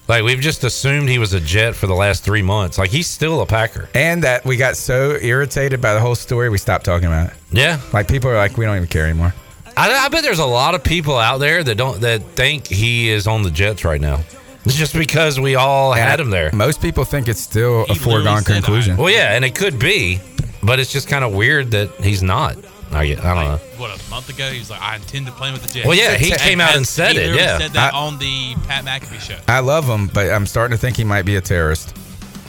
Like 0.06 0.22
we've 0.22 0.40
just 0.40 0.64
assumed 0.64 1.08
he 1.08 1.18
was 1.18 1.32
a 1.32 1.40
Jet 1.40 1.74
for 1.74 1.86
the 1.86 1.94
last 1.94 2.24
three 2.24 2.42
months. 2.42 2.78
Like 2.78 2.90
he's 2.90 3.06
still 3.06 3.40
a 3.40 3.46
Packer. 3.46 3.88
And 3.94 4.22
that 4.22 4.44
we 4.44 4.56
got 4.56 4.76
so 4.76 5.16
irritated 5.20 5.80
by 5.80 5.94
the 5.94 6.00
whole 6.00 6.14
story, 6.14 6.50
we 6.50 6.58
stopped 6.58 6.84
talking 6.84 7.06
about 7.06 7.30
it. 7.30 7.36
Yeah, 7.50 7.80
like 7.92 8.08
people 8.08 8.30
are 8.30 8.36
like, 8.36 8.56
we 8.56 8.64
don't 8.64 8.76
even 8.76 8.88
care 8.88 9.06
anymore. 9.06 9.32
I, 9.76 9.90
I 9.90 10.08
bet 10.08 10.22
there's 10.22 10.38
a 10.38 10.46
lot 10.46 10.74
of 10.74 10.84
people 10.84 11.18
out 11.18 11.38
there 11.38 11.64
that 11.64 11.74
don't 11.76 12.00
that 12.02 12.22
think 12.22 12.66
he 12.66 13.08
is 13.08 13.26
on 13.26 13.42
the 13.42 13.50
Jets 13.50 13.84
right 13.84 14.00
now. 14.00 14.20
It's 14.64 14.76
just 14.76 14.94
because 14.94 15.38
we 15.38 15.56
all 15.56 15.92
had 15.92 16.20
him 16.20 16.30
there. 16.30 16.50
Most 16.52 16.80
people 16.80 17.04
think 17.04 17.28
it's 17.28 17.40
still 17.40 17.84
a 17.88 17.94
foregone 17.94 18.44
conclusion. 18.44 18.96
Well, 18.96 19.10
yeah, 19.10 19.34
and 19.34 19.44
it 19.44 19.54
could 19.54 19.78
be, 19.78 20.20
but 20.62 20.78
it's 20.80 20.90
just 20.90 21.06
kind 21.08 21.22
of 21.24 21.34
weird 21.34 21.70
that 21.72 21.90
he's 21.96 22.22
not. 22.22 22.56
I, 22.94 23.02
I 23.02 23.14
don't 23.14 23.44
know. 23.44 23.60
What 23.76 23.90
a 23.90 24.10
month 24.10 24.28
ago, 24.28 24.50
he 24.50 24.58
was 24.58 24.70
like, 24.70 24.80
"I 24.80 24.96
intend 24.96 25.26
to 25.26 25.32
play 25.32 25.52
with 25.52 25.62
the 25.62 25.68
Jets." 25.68 25.86
Well, 25.86 25.96
yeah, 25.96 26.14
he 26.16 26.30
came 26.30 26.60
out 26.60 26.76
and 26.76 26.86
said 26.86 27.16
it, 27.16 27.34
yeah. 27.34 27.58
said 27.58 27.72
that 27.72 27.94
I- 27.94 27.98
on 27.98 28.18
the 28.18 28.54
Pat 28.66 28.84
McAfee 28.84 29.20
show. 29.20 29.38
I 29.48 29.60
love 29.60 29.84
him, 29.86 30.06
but 30.08 30.30
I'm 30.30 30.46
starting 30.46 30.76
to 30.76 30.80
think 30.80 30.96
he 30.96 31.04
might 31.04 31.22
be 31.22 31.36
a 31.36 31.40
terrorist. 31.40 31.96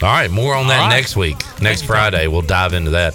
All 0.02 0.08
right, 0.08 0.30
more 0.30 0.54
on 0.54 0.66
that 0.68 0.80
All 0.80 0.88
right. 0.88 0.96
next 0.96 1.16
week. 1.16 1.36
Next 1.60 1.82
Friday, 1.82 2.26
we'll 2.26 2.42
dive 2.42 2.74
into 2.74 2.90
that. 2.90 3.14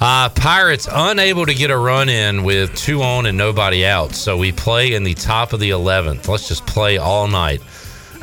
Uh, 0.00 0.28
Pirates 0.30 0.88
unable 0.90 1.46
to 1.46 1.54
get 1.54 1.70
a 1.70 1.76
run 1.76 2.08
in 2.08 2.42
with 2.42 2.74
two 2.74 3.02
on 3.02 3.24
and 3.26 3.38
nobody 3.38 3.86
out, 3.86 4.12
so 4.12 4.36
we 4.36 4.50
play 4.50 4.94
in 4.94 5.04
the 5.04 5.14
top 5.14 5.52
of 5.52 5.60
the 5.60 5.70
11th. 5.70 6.26
Let's 6.26 6.48
just 6.48 6.66
play 6.66 6.98
all 6.98 7.28
night. 7.28 7.62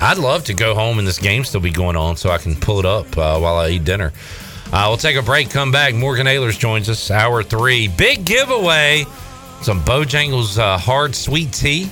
I'd 0.01 0.18
love 0.18 0.43
to 0.45 0.53
go 0.53 0.76
home 0.76 0.99
and 0.99 1.07
this 1.07 1.19
game 1.19 1.45
still 1.45 1.61
be 1.61 1.72
going 1.72 1.95
on 1.95 2.18
so 2.18 2.31
I 2.31 2.38
can 2.38 2.56
pull 2.56 2.80
it 2.80 2.85
up 2.85 3.18
uh, 3.18 3.39
while 3.39 3.56
I 3.56 3.69
eat 3.69 3.85
dinner. 3.85 4.11
Uh, 4.72 4.86
we'll 4.88 4.98
take 4.98 5.16
a 5.16 5.22
break, 5.22 5.50
come 5.50 5.72
back. 5.72 5.96
Morgan 5.96 6.28
Ahlers 6.28 6.58
joins 6.58 6.90
us, 6.90 7.10
hour 7.10 7.41
three. 7.41 7.88
Big 7.88 8.24
giveaway 8.24 9.06
some 9.62 9.82
Bojangles 9.82 10.58
uh, 10.58 10.78
hard 10.78 11.16
sweet 11.16 11.52
tea, 11.52 11.90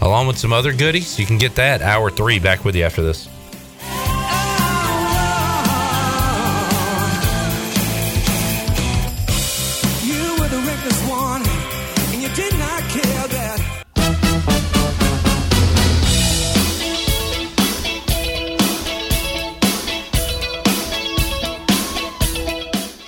along 0.00 0.26
with 0.26 0.38
some 0.38 0.52
other 0.52 0.72
goodies. 0.72 1.18
You 1.18 1.26
can 1.26 1.38
get 1.38 1.56
that 1.56 1.82
hour 1.82 2.10
three. 2.10 2.38
Back 2.38 2.64
with 2.64 2.76
you 2.76 2.84
after 2.84 3.02
this. 3.02 3.28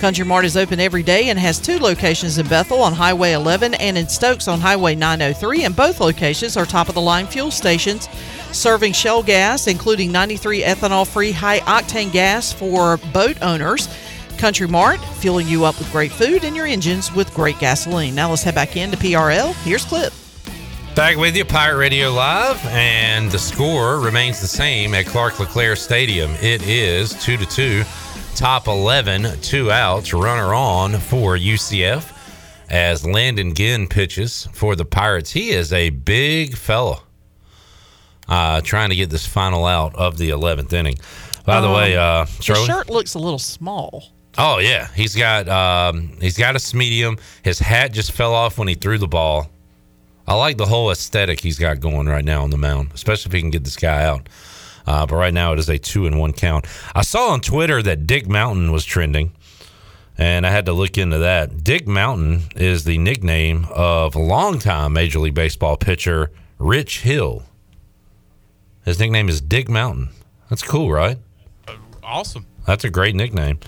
Country 0.00 0.26
Mart 0.26 0.44
is 0.44 0.58
open 0.58 0.78
every 0.78 1.02
day 1.02 1.30
and 1.30 1.38
has 1.38 1.58
two 1.58 1.78
locations 1.78 2.36
in 2.36 2.46
Bethel 2.48 2.82
on 2.82 2.92
Highway 2.92 3.32
11 3.32 3.74
and 3.74 3.96
in 3.96 4.08
Stokes 4.08 4.46
on 4.46 4.60
Highway 4.60 4.94
903, 4.94 5.64
and 5.64 5.74
both 5.74 6.00
locations 6.00 6.56
are 6.56 6.66
top 6.66 6.88
of 6.88 6.94
the 6.94 7.00
line 7.00 7.26
fuel 7.26 7.50
stations 7.50 8.08
serving 8.52 8.92
Shell 8.92 9.22
gas, 9.22 9.66
including 9.66 10.12
93 10.12 10.62
ethanol 10.62 11.06
free 11.06 11.32
high 11.32 11.60
octane 11.60 12.12
gas 12.12 12.52
for 12.52 12.98
boat 13.12 13.40
owners. 13.42 13.88
Country 14.36 14.68
Mart, 14.68 15.00
fueling 15.00 15.48
you 15.48 15.64
up 15.64 15.78
with 15.78 15.90
great 15.90 16.12
food 16.12 16.44
and 16.44 16.54
your 16.54 16.66
engines 16.66 17.12
with 17.14 17.32
great 17.32 17.58
gasoline. 17.58 18.14
Now 18.14 18.30
let's 18.30 18.42
head 18.42 18.54
back 18.54 18.76
into 18.76 18.98
PRL. 18.98 19.54
Here's 19.64 19.84
Clip. 19.84 20.12
Back 20.94 21.16
with 21.16 21.36
you, 21.36 21.44
Pirate 21.44 21.76
Radio 21.76 22.10
Live, 22.10 22.64
and 22.66 23.30
the 23.30 23.38
score 23.38 24.00
remains 24.00 24.40
the 24.40 24.46
same 24.46 24.94
at 24.94 25.06
Clark 25.06 25.38
LeClair 25.38 25.76
Stadium. 25.76 26.32
It 26.40 26.66
is 26.66 27.12
two 27.22 27.36
to 27.36 27.44
two, 27.46 27.84
top 28.36 28.68
eleven, 28.68 29.40
two 29.40 29.70
outs, 29.70 30.12
runner 30.12 30.54
on 30.54 30.98
for 30.98 31.36
UCF 31.36 32.12
as 32.70 33.04
Landon 33.06 33.54
Ginn 33.54 33.86
pitches 33.88 34.48
for 34.52 34.76
the 34.76 34.84
Pirates. 34.84 35.32
He 35.32 35.50
is 35.50 35.72
a 35.72 35.90
big 35.90 36.56
fella, 36.56 37.00
uh, 38.28 38.60
trying 38.60 38.90
to 38.90 38.96
get 38.96 39.10
this 39.10 39.26
final 39.26 39.64
out 39.66 39.94
of 39.94 40.18
the 40.18 40.30
eleventh 40.30 40.72
inning. 40.72 40.96
By 41.44 41.60
the 41.60 41.68
Um, 41.68 41.74
way, 41.74 41.96
uh, 41.96 42.26
Shirley? 42.40 42.66
shirt 42.66 42.90
looks 42.90 43.14
a 43.14 43.18
little 43.18 43.38
small. 43.38 44.04
Oh 44.38 44.58
yeah, 44.58 44.88
he's 44.94 45.14
got 45.14 45.48
um, 45.48 46.10
he's 46.20 46.36
got 46.36 46.56
a 46.56 46.76
medium. 46.76 47.16
His 47.42 47.58
hat 47.58 47.92
just 47.92 48.12
fell 48.12 48.34
off 48.34 48.58
when 48.58 48.68
he 48.68 48.74
threw 48.74 48.98
the 48.98 49.08
ball. 49.08 49.48
I 50.28 50.34
like 50.34 50.56
the 50.58 50.66
whole 50.66 50.90
aesthetic 50.90 51.40
he's 51.40 51.58
got 51.58 51.78
going 51.80 52.08
right 52.08 52.24
now 52.24 52.42
on 52.42 52.50
the 52.50 52.58
mound, 52.58 52.90
especially 52.94 53.30
if 53.30 53.32
he 53.32 53.40
can 53.40 53.50
get 53.50 53.62
this 53.64 53.76
guy 53.76 54.04
out. 54.04 54.28
Uh, 54.86 55.04
but 55.06 55.16
right 55.16 55.34
now 55.34 55.52
it 55.52 55.58
is 55.58 55.68
a 55.68 55.78
two 55.78 56.06
and 56.06 56.18
one 56.18 56.32
count. 56.32 56.66
I 56.94 57.02
saw 57.02 57.30
on 57.30 57.40
Twitter 57.40 57.82
that 57.82 58.06
Dick 58.06 58.28
Mountain 58.28 58.70
was 58.70 58.84
trending, 58.84 59.32
and 60.16 60.46
I 60.46 60.50
had 60.50 60.66
to 60.66 60.72
look 60.72 60.96
into 60.96 61.18
that. 61.18 61.64
Dick 61.64 61.86
Mountain 61.86 62.42
is 62.54 62.84
the 62.84 62.98
nickname 62.98 63.66
of 63.70 64.14
longtime 64.14 64.92
Major 64.92 65.18
League 65.18 65.34
Baseball 65.34 65.76
pitcher 65.76 66.30
Rich 66.58 67.00
Hill. 67.00 67.42
His 68.84 69.00
nickname 69.00 69.28
is 69.28 69.40
Dick 69.40 69.68
Mountain. 69.68 70.10
That's 70.48 70.62
cool, 70.62 70.92
right? 70.92 71.18
Awesome. 72.04 72.46
That's 72.66 72.84
a 72.84 72.90
great 72.90 73.16
nickname. 73.16 73.58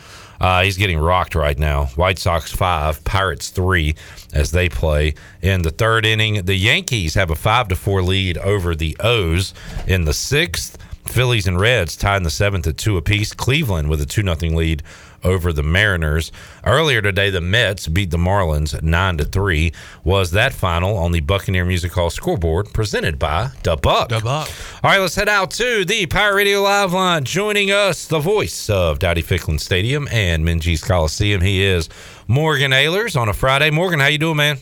Uh, 0.41 0.63
he's 0.63 0.77
getting 0.77 0.99
rocked 0.99 1.35
right 1.35 1.59
now. 1.59 1.87
White 1.97 2.19
Sox 2.19 2.53
five, 2.53 3.03
Pirates 3.03 3.51
three, 3.51 3.97
as 4.33 4.53
they 4.53 4.69
play 4.69 5.15
in 5.43 5.63
the 5.63 5.71
third 5.71 6.07
inning. 6.07 6.45
The 6.45 6.55
Yankees 6.55 7.15
have 7.15 7.31
a 7.31 7.35
five 7.35 7.67
to 7.69 7.77
four 7.77 8.03
lead 8.03 8.39
over 8.39 8.77
the 8.77 8.97
O's 9.01 9.53
in 9.89 10.05
the 10.05 10.15
sixth. 10.15 10.79
Phillies 11.09 11.47
and 11.47 11.59
Reds 11.59 11.97
tied 11.97 12.19
in 12.19 12.23
the 12.23 12.31
seventh 12.31 12.67
at 12.67 12.77
two 12.77 12.97
apiece. 12.97 13.33
Cleveland 13.33 13.89
with 13.89 14.01
a 14.01 14.07
two 14.07 14.23
nothing 14.23 14.55
lead 14.55 14.83
over 15.25 15.53
the 15.53 15.63
Mariners. 15.63 16.31
Earlier 16.65 17.03
today, 17.03 17.31
the 17.31 17.41
Mets 17.41 17.89
beat 17.89 18.11
the 18.11 18.19
Marlins 18.19 18.81
nine 18.83 19.17
to 19.19 19.25
three. 19.25 19.73
Was 20.05 20.31
that 20.33 20.53
final 20.53 20.97
on 20.97 21.13
the 21.13 21.21
Buccaneer 21.21 21.65
Music 21.65 21.93
Hall 21.93 22.11
scoreboard 22.11 22.73
presented 22.73 23.19
by 23.19 23.51
Da 23.63 23.77
Buck? 23.77 24.11
Da 24.11 24.21
Buck. 24.21 24.49
All 24.83 24.91
right, 24.91 25.01
let's 25.01 25.15
head 25.15 25.29
out 25.29 25.51
to 25.53 25.85
the 25.85 26.07
Pirate 26.07 26.37
Radio 26.37 26.63
Live 26.63 26.93
line. 26.93 27.25
Joining 27.25 27.71
us, 27.71 28.07
the 28.07 28.21
voice 28.21 28.71
of 28.71 28.99
Dowdy 28.99 29.23
Ficklin 29.23 29.59
Stadium 29.59 30.09
and 30.13 30.45
Minges 30.45 30.87
Coliseum. 30.87 31.41
He 31.41 31.65
is 31.65 31.89
Morgan 32.27 32.71
Ahlers 32.73 33.19
on 33.21 33.29
a 33.29 33.33
Friday. 33.33 33.71
Morgan, 33.71 34.01
how 34.01 34.07
you 34.07 34.19
doing, 34.19 34.37
man? 34.37 34.59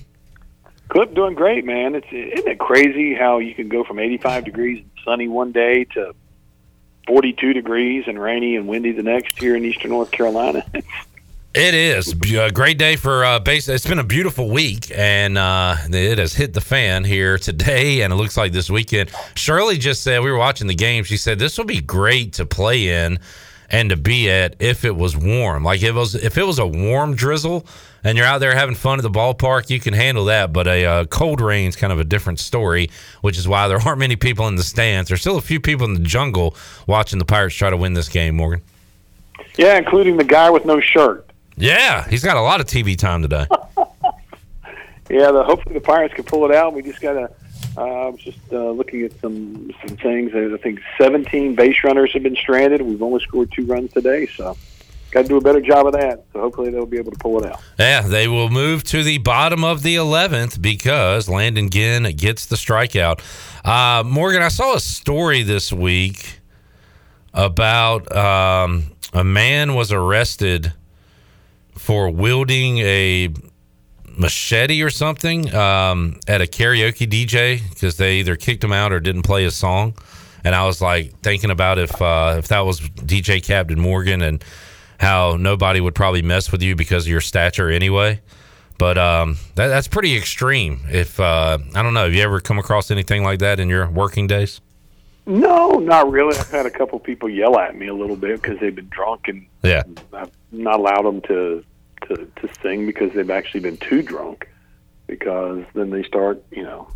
Clip 0.89 1.13
doing 1.15 1.35
great, 1.35 1.65
man. 1.65 1.95
It's 1.95 2.07
isn't 2.11 2.49
it 2.49 2.59
crazy 2.59 3.15
how 3.15 3.39
you 3.39 3.55
can 3.55 3.69
go 3.69 3.83
from 3.83 3.99
85 3.99 4.45
degrees 4.45 4.85
sunny 5.05 5.29
one 5.29 5.53
day 5.53 5.85
to 5.95 6.15
42 7.07 7.53
degrees 7.53 8.05
and 8.07 8.21
rainy 8.21 8.57
and 8.57 8.67
windy 8.67 8.93
the 8.93 9.03
next 9.03 9.39
here 9.39 9.57
in 9.57 9.65
eastern 9.65 9.91
North 9.91 10.11
Carolina. 10.11 10.65
It 11.59 11.73
is 11.73 12.13
a 12.13 12.51
great 12.51 12.77
day 12.77 12.97
for 12.97 13.25
uh, 13.25 13.39
base. 13.39 13.67
It's 13.67 13.87
been 13.87 13.99
a 13.99 14.05
beautiful 14.05 14.51
week, 14.51 14.93
and 14.95 15.39
uh, 15.39 15.77
it 15.89 16.19
has 16.19 16.35
hit 16.35 16.53
the 16.53 16.61
fan 16.61 17.03
here 17.03 17.39
today, 17.39 18.03
and 18.03 18.13
it 18.13 18.17
looks 18.17 18.37
like 18.37 18.53
this 18.53 18.69
weekend. 18.69 19.11
Shirley 19.37 19.79
just 19.79 20.03
said 20.03 20.23
we 20.23 20.31
were 20.31 20.37
watching 20.37 20.67
the 20.67 20.75
game. 20.75 21.03
She 21.05 21.17
said 21.17 21.39
this 21.39 21.57
will 21.57 21.65
be 21.65 21.81
great 21.81 22.35
to 22.35 22.45
play 22.45 22.91
in 22.91 23.21
and 23.71 23.91
to 23.91 23.97
be 23.97 24.31
at 24.31 24.57
if 24.59 24.85
it 24.85 24.97
was 24.97 25.17
warm. 25.17 25.65
Like 25.65 25.83
if 25.83 25.91
it 25.91 25.93
was 25.95 26.15
if 26.15 26.39
it 26.39 26.45
was 26.45 26.59
a 26.59 26.67
warm 26.67 27.15
drizzle 27.15 27.67
and 28.05 28.17
you're 28.17 28.27
out 28.27 28.39
there 28.39 28.55
having 28.55 28.75
fun 28.75 28.99
at 28.99 29.03
the 29.03 29.11
ballpark, 29.11 29.71
you 29.71 29.81
can 29.81 29.95
handle 29.95 30.27
that. 30.27 30.53
But 30.53 30.67
a 30.67 30.85
uh, 30.85 31.05
cold 31.07 31.41
rain's 31.41 31.77
kind 31.77 31.93
of 31.93 31.99
a 31.99 32.05
different 32.05 32.39
story, 32.39 32.91
which 33.21 33.39
is 33.39 33.49
why 33.49 33.69
there 33.69 33.79
aren't 33.79 33.99
many 33.99 34.17
people 34.17 34.47
in 34.49 34.57
the 34.57 34.63
stands. 34.63 35.09
There's 35.09 35.21
still 35.21 35.37
a 35.39 35.43
few 35.43 35.61
people 35.61 35.87
in 35.87 35.95
the 35.95 36.01
jungle 36.01 36.57
watching 36.87 37.19
the 37.19 37.25
Pirates 37.25 37.55
try 37.55 37.71
to 37.71 37.77
win 37.77 37.95
this 37.95 38.09
game. 38.09 38.37
Morgan. 38.37 38.63
yeah, 39.57 39.77
including 39.77 40.17
the 40.17 40.25
guy 40.25 40.51
with 40.51 40.65
no 40.65 40.81
shirt. 40.81 41.29
Yeah, 41.57 42.07
he's 42.09 42.23
got 42.23 42.37
a 42.37 42.43
lot 42.43 42.61
of 42.61 42.67
TV 42.67 42.97
time 42.97 43.23
today. 43.23 43.47
Yeah, 45.09 45.31
the, 45.31 45.45
hopefully 45.45 45.75
the 45.75 45.81
Pirates 45.81 46.15
can 46.15 46.25
pull 46.25 46.45
it 46.51 46.55
out. 46.55 46.75
We 46.75 46.83
just 46.83 47.01
got 47.01 47.13
to. 47.13 47.31
Uh, 47.77 47.83
I 47.83 48.09
was 48.09 48.21
just 48.21 48.39
uh, 48.53 48.71
looking 48.71 49.03
at 49.03 49.19
some 49.21 49.71
some 49.87 49.97
things. 49.97 50.33
I 50.35 50.57
think 50.57 50.81
17 50.99 51.55
base 51.55 51.77
runners 51.85 52.13
have 52.13 52.23
been 52.23 52.37
stranded. 52.37 52.83
We've 52.83 53.03
only 53.03 53.21
scored 53.21 53.53
two 53.53 53.67
runs 53.67 53.93
today, 53.93 54.27
so 54.27 54.57
got 55.11 55.23
to 55.23 55.29
do 55.29 55.37
a 55.37 55.41
better 55.41 55.61
job 55.61 55.87
of 55.87 55.93
that. 55.95 56.25
So 56.33 56.41
hopefully 56.41 56.71
they'll 56.71 56.87
be 56.87 56.99
able 56.99 57.13
to 57.13 57.19
pull 57.19 57.43
it 57.43 57.51
out. 57.51 57.61
Yeah, 57.79 58.03
they 58.03 58.29
will 58.29 58.51
move 58.51 58.85
to 58.85 59.03
the 59.03 59.19
bottom 59.19 59.65
of 59.65 59.83
the 59.83 59.97
11th 59.97 60.61
because 60.61 61.29
Landon 61.29 61.71
Ginn 61.71 62.05
gets 62.17 62.47
the 62.47 62.57
strikeout. 62.57 63.21
Uh, 63.65 64.03
Morgan, 64.05 64.43
I 64.43 64.49
saw 64.49 64.75
a 64.75 64.81
story 64.81 65.43
this 65.43 65.73
week 65.73 66.41
about 67.33 68.15
um, 68.15 68.93
a 69.13 69.25
man 69.25 69.75
was 69.75 69.93
arrested 69.93 70.73
for 71.73 72.11
wielding 72.11 72.79
a 72.79 73.29
machete 74.17 74.83
or 74.83 74.91
something 74.91 75.55
um, 75.55 76.19
at 76.27 76.41
a 76.41 76.45
karaoke 76.47 77.07
DJ 77.09 77.61
because 77.71 77.97
they 77.97 78.17
either 78.17 78.37
kicked 78.37 78.65
him 78.65 78.73
out 78.73 78.93
or 78.93 79.01
didn't 79.01 79.23
play 79.23 79.45
his 79.45 79.55
song. 79.55 79.95
And 80.45 80.55
I 80.55 80.65
was 80.67 80.81
like 80.81 81.19
thinking 81.21 81.51
about 81.51 81.79
if 81.79 82.01
uh, 82.01 82.37
if 82.39 82.49
that 82.49 82.61
was 82.61 82.81
DJ 82.81 83.43
Captain 83.45 83.81
Morgan 83.81 84.23
and 84.23 84.45
how 84.99 85.37
nobody 85.37 85.81
would 85.81 85.95
probably 85.95 86.23
mess 86.23 86.51
with 86.53 86.63
you 86.63 86.75
because 86.77 87.05
of 87.05 87.11
your 87.11 87.21
stature 87.21 87.69
anyway. 87.71 88.21
But 88.79 88.97
um, 88.99 89.39
that, 89.55 89.69
that's 89.69 89.89
pretty 89.89 90.17
extreme. 90.17 90.81
If 90.89 91.19
uh, 91.19 91.59
I 91.75 91.83
don't 91.83 91.95
know, 91.95 92.05
have 92.05 92.15
you 92.15 92.23
ever 92.23 92.41
come 92.41 92.59
across 92.59 92.91
anything 92.91 93.23
like 93.25 93.41
that 93.41 93.59
in 93.59 93.69
your 93.69 93.89
working 93.89 94.27
days? 94.27 94.61
No, 95.29 95.71
not 95.81 96.09
really. 96.11 96.39
I've 96.39 96.51
had 96.51 96.67
a 96.67 96.71
couple 96.71 97.01
people 97.01 97.29
yell 97.29 97.59
at 97.59 97.75
me 97.77 97.89
a 97.89 97.95
little 97.95 98.15
bit 98.17 98.41
because 98.41 98.61
they've 98.61 98.75
been 98.75 98.89
drunk, 98.91 99.23
and 99.27 99.45
Yeah. 99.63 99.83
I've 100.13 100.31
not 100.53 100.79
allowed 100.79 101.03
them 101.03 101.21
to, 101.23 101.65
to 102.09 102.17
to 102.17 102.49
sing 102.63 102.87
because 102.87 103.13
they've 103.15 103.31
actually 103.31 103.61
been 103.61 103.77
too 103.77 104.03
drunk. 104.03 104.49
Because 105.07 105.65
then 105.75 105.91
they 105.91 106.03
start, 106.03 106.43
you 106.51 106.65
know, 106.65 106.89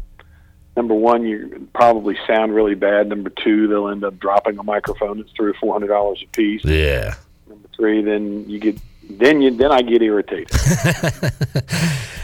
number 0.77 0.95
one, 0.95 1.25
you 1.25 1.69
probably 1.73 2.19
sound 2.27 2.55
really 2.55 2.75
bad. 2.75 3.09
Number 3.09 3.31
two, 3.31 3.69
they'll 3.69 3.89
end 3.89 4.03
up 4.03 4.19
dropping 4.19 4.59
a 4.59 4.65
microphone 4.65 5.19
that's 5.19 5.31
three 5.33 5.51
or 5.51 5.55
four 5.55 5.73
hundred 5.73 5.89
dollars 5.89 6.23
a 6.25 6.29
piece. 6.29 6.65
Yeah. 6.65 7.15
Number 7.49 7.69
three, 7.77 8.03
then 8.03 8.49
you 8.51 8.59
get 8.59 8.79
then 9.09 9.41
you 9.41 9.53
then 9.53 9.71
I 9.71 9.83
get 9.83 10.03
irritated. 10.03 10.51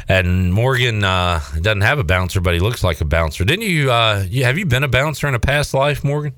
And 0.08 0.52
Morgan 0.52 1.02
uh, 1.02 1.40
doesn't 1.60 1.80
have 1.80 1.98
a 1.98 2.04
bouncer, 2.04 2.40
but 2.40 2.54
he 2.54 2.60
looks 2.60 2.84
like 2.84 3.00
a 3.00 3.04
bouncer. 3.04 3.44
Didn't 3.44 3.64
you, 3.64 3.90
uh, 3.90 4.24
you? 4.28 4.44
Have 4.44 4.56
you 4.56 4.64
been 4.64 4.84
a 4.84 4.88
bouncer 4.88 5.26
in 5.26 5.34
a 5.34 5.40
past 5.40 5.74
life, 5.74 6.04
Morgan? 6.04 6.32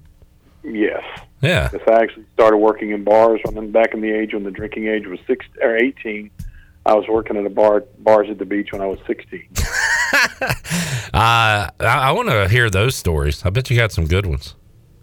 Yes. 0.64 1.02
Yeah. 1.40 1.70
If 1.72 1.86
I 1.88 2.02
actually 2.02 2.26
started 2.34 2.58
working 2.58 2.90
in 2.90 3.04
bars 3.04 3.40
when 3.44 3.70
back 3.70 3.94
in 3.94 4.00
the 4.00 4.10
age 4.10 4.34
when 4.34 4.44
the 4.44 4.50
drinking 4.50 4.88
age 4.88 5.06
was 5.06 5.18
six 5.26 5.46
or 5.62 5.76
eighteen, 5.76 6.30
I 6.84 6.94
was 6.94 7.06
working 7.08 7.36
at 7.36 7.46
a 7.46 7.50
bar 7.50 7.84
bars 7.98 8.28
at 8.30 8.38
the 8.38 8.44
beach 8.44 8.72
when 8.72 8.80
I 8.80 8.86
was 8.86 8.98
sixteen. 9.06 9.48
Uh, 11.14 11.70
I, 11.80 11.86
I 11.86 12.12
want 12.12 12.28
to 12.28 12.48
hear 12.48 12.68
those 12.68 12.94
stories. 12.94 13.44
I 13.44 13.50
bet 13.50 13.70
you 13.70 13.76
got 13.76 13.92
some 13.92 14.06
good 14.06 14.26
ones. 14.26 14.54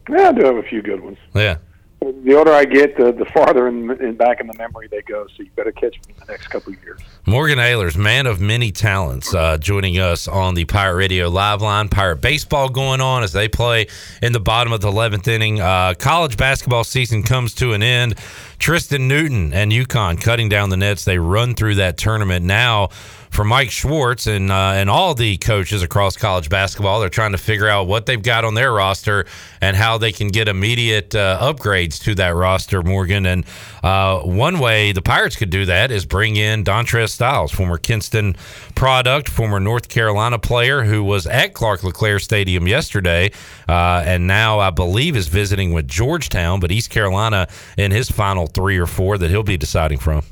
Yeah, 0.10 0.30
I 0.30 0.32
do 0.34 0.46
have 0.46 0.56
a 0.56 0.64
few 0.64 0.82
good 0.82 1.02
ones. 1.02 1.18
Yeah. 1.34 1.58
The 2.02 2.36
older 2.36 2.52
I 2.52 2.66
get, 2.66 2.98
the 2.98 3.12
the 3.12 3.26
farther 3.26 3.68
in, 3.68 3.90
in 4.02 4.16
back 4.16 4.40
in 4.40 4.48
the 4.48 4.54
memory 4.54 4.88
they 4.88 5.02
go. 5.02 5.26
So 5.36 5.44
you 5.44 5.50
better 5.56 5.72
catch 5.72 5.96
me 6.08 6.14
in 6.14 6.16
the 6.20 6.32
next 6.32 6.48
couple 6.48 6.74
of 6.74 6.84
years. 6.84 7.00
Morgan 7.26 7.58
Ahlers, 7.58 7.98
man 7.98 8.28
of 8.28 8.40
many 8.40 8.72
talents, 8.72 9.34
uh, 9.34 9.58
joining 9.58 9.98
us 9.98 10.28
on 10.28 10.54
the 10.54 10.66
Pirate 10.66 10.96
Radio 10.96 11.30
live 11.30 11.62
line. 11.62 11.90
Pirate 11.90 12.18
baseball 12.18 12.70
going 12.70 13.02
on 13.02 13.24
as 13.24 13.34
they 13.34 13.48
play 13.48 13.88
in 14.22 14.34
the 14.34 14.40
bottom 14.40 14.72
of 14.72 14.82
the 14.82 14.92
11th 14.92 15.28
inning. 15.28 15.60
Uh, 15.60 15.96
college 15.98 16.38
basketball 16.38 16.84
season 16.84 17.24
comes 17.24 17.56
to 17.56 17.74
an 17.74 17.82
end. 17.82 18.16
Tristan 18.60 19.08
Newton 19.08 19.54
and 19.54 19.72
UConn 19.72 20.22
cutting 20.22 20.50
down 20.50 20.70
the 20.70 20.78
nets. 20.78 21.06
They 21.06 21.18
run 21.18 21.56
through 21.56 21.76
that 21.76 21.98
tournament 21.98 22.46
now. 22.46 22.90
For 23.36 23.44
Mike 23.44 23.70
Schwartz 23.70 24.28
and 24.28 24.50
uh, 24.50 24.72
and 24.76 24.90
all 24.90 25.14
the 25.14 25.36
coaches 25.36 25.84
across 25.84 26.16
college 26.16 26.48
basketball, 26.48 27.02
they're 27.02 27.10
trying 27.10 27.34
to 27.34 27.38
figure 27.38 27.68
out 27.68 27.86
what 27.86 28.06
they've 28.06 28.24
got 28.24 28.46
on 28.46 28.54
their 28.54 28.72
roster 28.72 29.26
and 29.60 29.76
how 29.76 29.98
they 29.98 30.14
can 30.14 30.30
get 30.30 30.48
immediate 30.48 31.14
uh, 31.14 31.38
upgrades 31.42 32.02
to 32.04 32.16
that 32.16 32.34
roster. 32.34 32.82
Morgan 32.82 33.26
and 33.26 33.44
uh, 33.84 34.22
one 34.22 34.58
way 34.60 34.94
the 34.94 35.02
Pirates 35.02 35.36
could 35.36 35.50
do 35.50 35.66
that 35.66 35.92
is 35.92 36.06
bring 36.06 36.38
in 36.38 36.64
Dontrez 36.64 37.10
Styles, 37.10 37.52
former 37.52 37.78
Kinston 37.78 38.38
product, 38.74 39.28
former 39.28 39.60
North 39.60 39.90
Carolina 39.90 40.40
player 40.40 40.86
who 40.86 41.04
was 41.04 41.28
at 41.28 41.54
Clark 41.54 41.84
LeClair 41.84 42.20
Stadium 42.20 42.70
yesterday, 42.70 43.32
uh, 43.68 44.02
and 44.06 44.28
now 44.28 44.60
I 44.60 44.70
believe 44.70 45.18
is 45.18 45.28
visiting 45.28 45.74
with 45.74 45.90
Georgetown, 45.90 46.62
but 46.62 46.72
East 46.72 46.90
Carolina 46.90 47.50
in 47.78 47.92
his 47.92 48.10
final 48.10 48.48
three 48.48 48.78
or 48.78 48.88
four 48.88 49.18
that 49.18 49.30
he'll 49.30 49.44
be 49.44 49.58
deciding 49.58 50.00
from. 50.00 50.24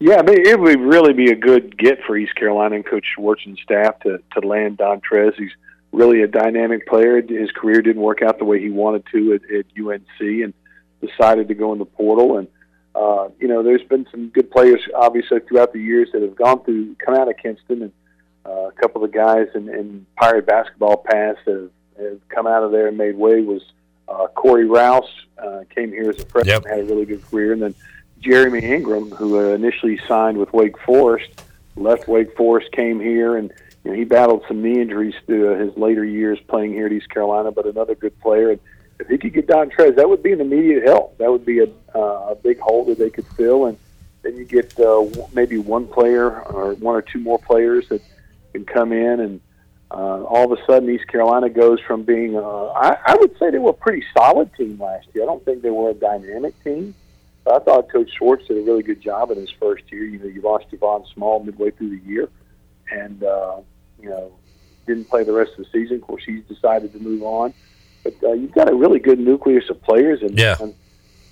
Yeah, 0.00 0.22
it 0.26 0.58
would 0.58 0.80
really 0.80 1.12
be 1.12 1.30
a 1.30 1.36
good 1.36 1.76
get 1.76 2.02
for 2.06 2.16
East 2.16 2.34
Carolina 2.34 2.76
and 2.76 2.86
Coach 2.86 3.04
Schwartz 3.14 3.42
and 3.44 3.58
staff 3.62 4.00
to 4.00 4.22
to 4.32 4.46
land 4.46 4.78
Dontrez. 4.78 5.34
He's 5.36 5.52
really 5.92 6.22
a 6.22 6.26
dynamic 6.26 6.86
player. 6.86 7.20
His 7.20 7.50
career 7.52 7.82
didn't 7.82 8.00
work 8.00 8.22
out 8.22 8.38
the 8.38 8.46
way 8.46 8.60
he 8.60 8.70
wanted 8.70 9.04
to 9.12 9.34
at, 9.34 9.42
at 9.54 9.66
UNC, 9.78 10.20
and 10.20 10.54
decided 11.02 11.48
to 11.48 11.54
go 11.54 11.74
in 11.74 11.78
the 11.78 11.84
portal. 11.84 12.38
And 12.38 12.48
uh, 12.94 13.28
you 13.38 13.46
know, 13.46 13.62
there's 13.62 13.82
been 13.82 14.06
some 14.10 14.28
good 14.28 14.50
players 14.50 14.80
obviously 14.94 15.40
throughout 15.40 15.74
the 15.74 15.80
years 15.80 16.08
that 16.14 16.22
have 16.22 16.34
gone 16.34 16.64
through, 16.64 16.96
come 16.96 17.14
out 17.14 17.28
of 17.28 17.36
Kinston, 17.36 17.82
and 17.82 17.92
uh, 18.46 18.68
a 18.68 18.72
couple 18.72 19.04
of 19.04 19.12
the 19.12 19.18
guys 19.18 19.48
in, 19.54 19.68
in 19.68 20.06
Pirate 20.16 20.46
basketball 20.46 20.96
past 20.96 21.40
that 21.44 21.70
have, 21.98 22.06
have 22.06 22.28
come 22.30 22.46
out 22.46 22.62
of 22.62 22.72
there 22.72 22.86
and 22.86 22.96
made 22.96 23.16
way 23.16 23.42
was 23.42 23.62
uh, 24.08 24.28
Corey 24.28 24.64
Rouse 24.64 25.10
uh, 25.36 25.60
came 25.74 25.90
here 25.90 26.08
as 26.08 26.20
a 26.20 26.26
freshman, 26.26 26.62
had 26.64 26.80
a 26.80 26.84
really 26.84 27.04
good 27.04 27.22
career, 27.22 27.52
and 27.52 27.60
then 27.60 27.74
Jeremy 28.20 28.60
Ingram, 28.60 29.10
who 29.10 29.38
initially 29.52 29.98
signed 30.06 30.38
with 30.38 30.52
Wake 30.52 30.78
Forest, 30.78 31.42
left 31.76 32.08
Wake 32.08 32.36
Forest, 32.36 32.70
came 32.72 33.00
here, 33.00 33.36
and 33.36 33.52
you 33.84 33.90
know, 33.90 33.96
he 33.96 34.04
battled 34.04 34.44
some 34.46 34.62
knee 34.62 34.80
injuries 34.80 35.14
through 35.26 35.54
uh, 35.54 35.58
his 35.58 35.76
later 35.76 36.04
years 36.04 36.38
playing 36.48 36.72
here 36.72 36.86
at 36.86 36.92
East 36.92 37.08
Carolina, 37.08 37.50
but 37.50 37.66
another 37.66 37.94
good 37.94 38.18
player. 38.20 38.50
And 38.50 38.60
if 38.98 39.08
he 39.08 39.16
could 39.16 39.32
get 39.32 39.46
Dontrez, 39.46 39.96
that 39.96 40.08
would 40.08 40.22
be 40.22 40.32
an 40.32 40.40
immediate 40.40 40.84
help. 40.84 41.16
That 41.18 41.30
would 41.30 41.46
be 41.46 41.60
a, 41.60 41.68
uh, 41.94 42.32
a 42.32 42.34
big 42.34 42.58
hole 42.58 42.84
that 42.86 42.98
they 42.98 43.10
could 43.10 43.26
fill, 43.28 43.66
and 43.66 43.78
then 44.22 44.36
you 44.36 44.44
get 44.44 44.78
uh, 44.78 45.06
maybe 45.32 45.56
one 45.56 45.86
player 45.86 46.42
or 46.42 46.74
one 46.74 46.94
or 46.94 47.02
two 47.02 47.20
more 47.20 47.38
players 47.38 47.88
that 47.88 48.02
can 48.52 48.66
come 48.66 48.92
in, 48.92 49.20
and 49.20 49.40
uh, 49.90 50.24
all 50.24 50.52
of 50.52 50.58
a 50.58 50.64
sudden 50.66 50.90
East 50.90 51.08
Carolina 51.08 51.48
goes 51.48 51.80
from 51.80 52.02
being, 52.02 52.36
uh, 52.36 52.66
I, 52.66 52.96
I 53.06 53.16
would 53.16 53.36
say 53.38 53.50
they 53.50 53.58
were 53.58 53.70
a 53.70 53.74
pretty 53.74 54.04
solid 54.14 54.54
team 54.54 54.78
last 54.78 55.08
year. 55.14 55.24
I 55.24 55.26
don't 55.26 55.44
think 55.44 55.62
they 55.62 55.70
were 55.70 55.90
a 55.90 55.94
dynamic 55.94 56.62
team. 56.62 56.94
I 57.46 57.58
thought 57.58 57.90
Coach 57.90 58.10
Schwartz 58.16 58.46
did 58.46 58.58
a 58.58 58.62
really 58.62 58.82
good 58.82 59.00
job 59.00 59.30
in 59.30 59.38
his 59.38 59.50
first 59.50 59.84
year. 59.90 60.04
You 60.04 60.18
know, 60.18 60.26
you 60.26 60.40
lost 60.42 60.70
Javon 60.70 61.06
Small 61.12 61.42
midway 61.42 61.70
through 61.70 61.98
the 61.98 62.04
year, 62.06 62.28
and 62.92 63.22
uh, 63.22 63.56
you 64.00 64.08
know 64.08 64.32
didn't 64.86 65.08
play 65.08 65.24
the 65.24 65.32
rest 65.32 65.52
of 65.52 65.64
the 65.64 65.70
season. 65.72 65.96
Of 65.96 66.02
course, 66.02 66.22
he's 66.24 66.44
decided 66.44 66.92
to 66.92 66.98
move 66.98 67.22
on. 67.22 67.54
But 68.02 68.14
uh, 68.22 68.32
you've 68.32 68.52
got 68.52 68.70
a 68.70 68.74
really 68.74 68.98
good 68.98 69.18
nucleus 69.18 69.68
of 69.68 69.82
players, 69.82 70.22
and, 70.22 70.38
Yeah. 70.38 70.56
and 70.60 70.74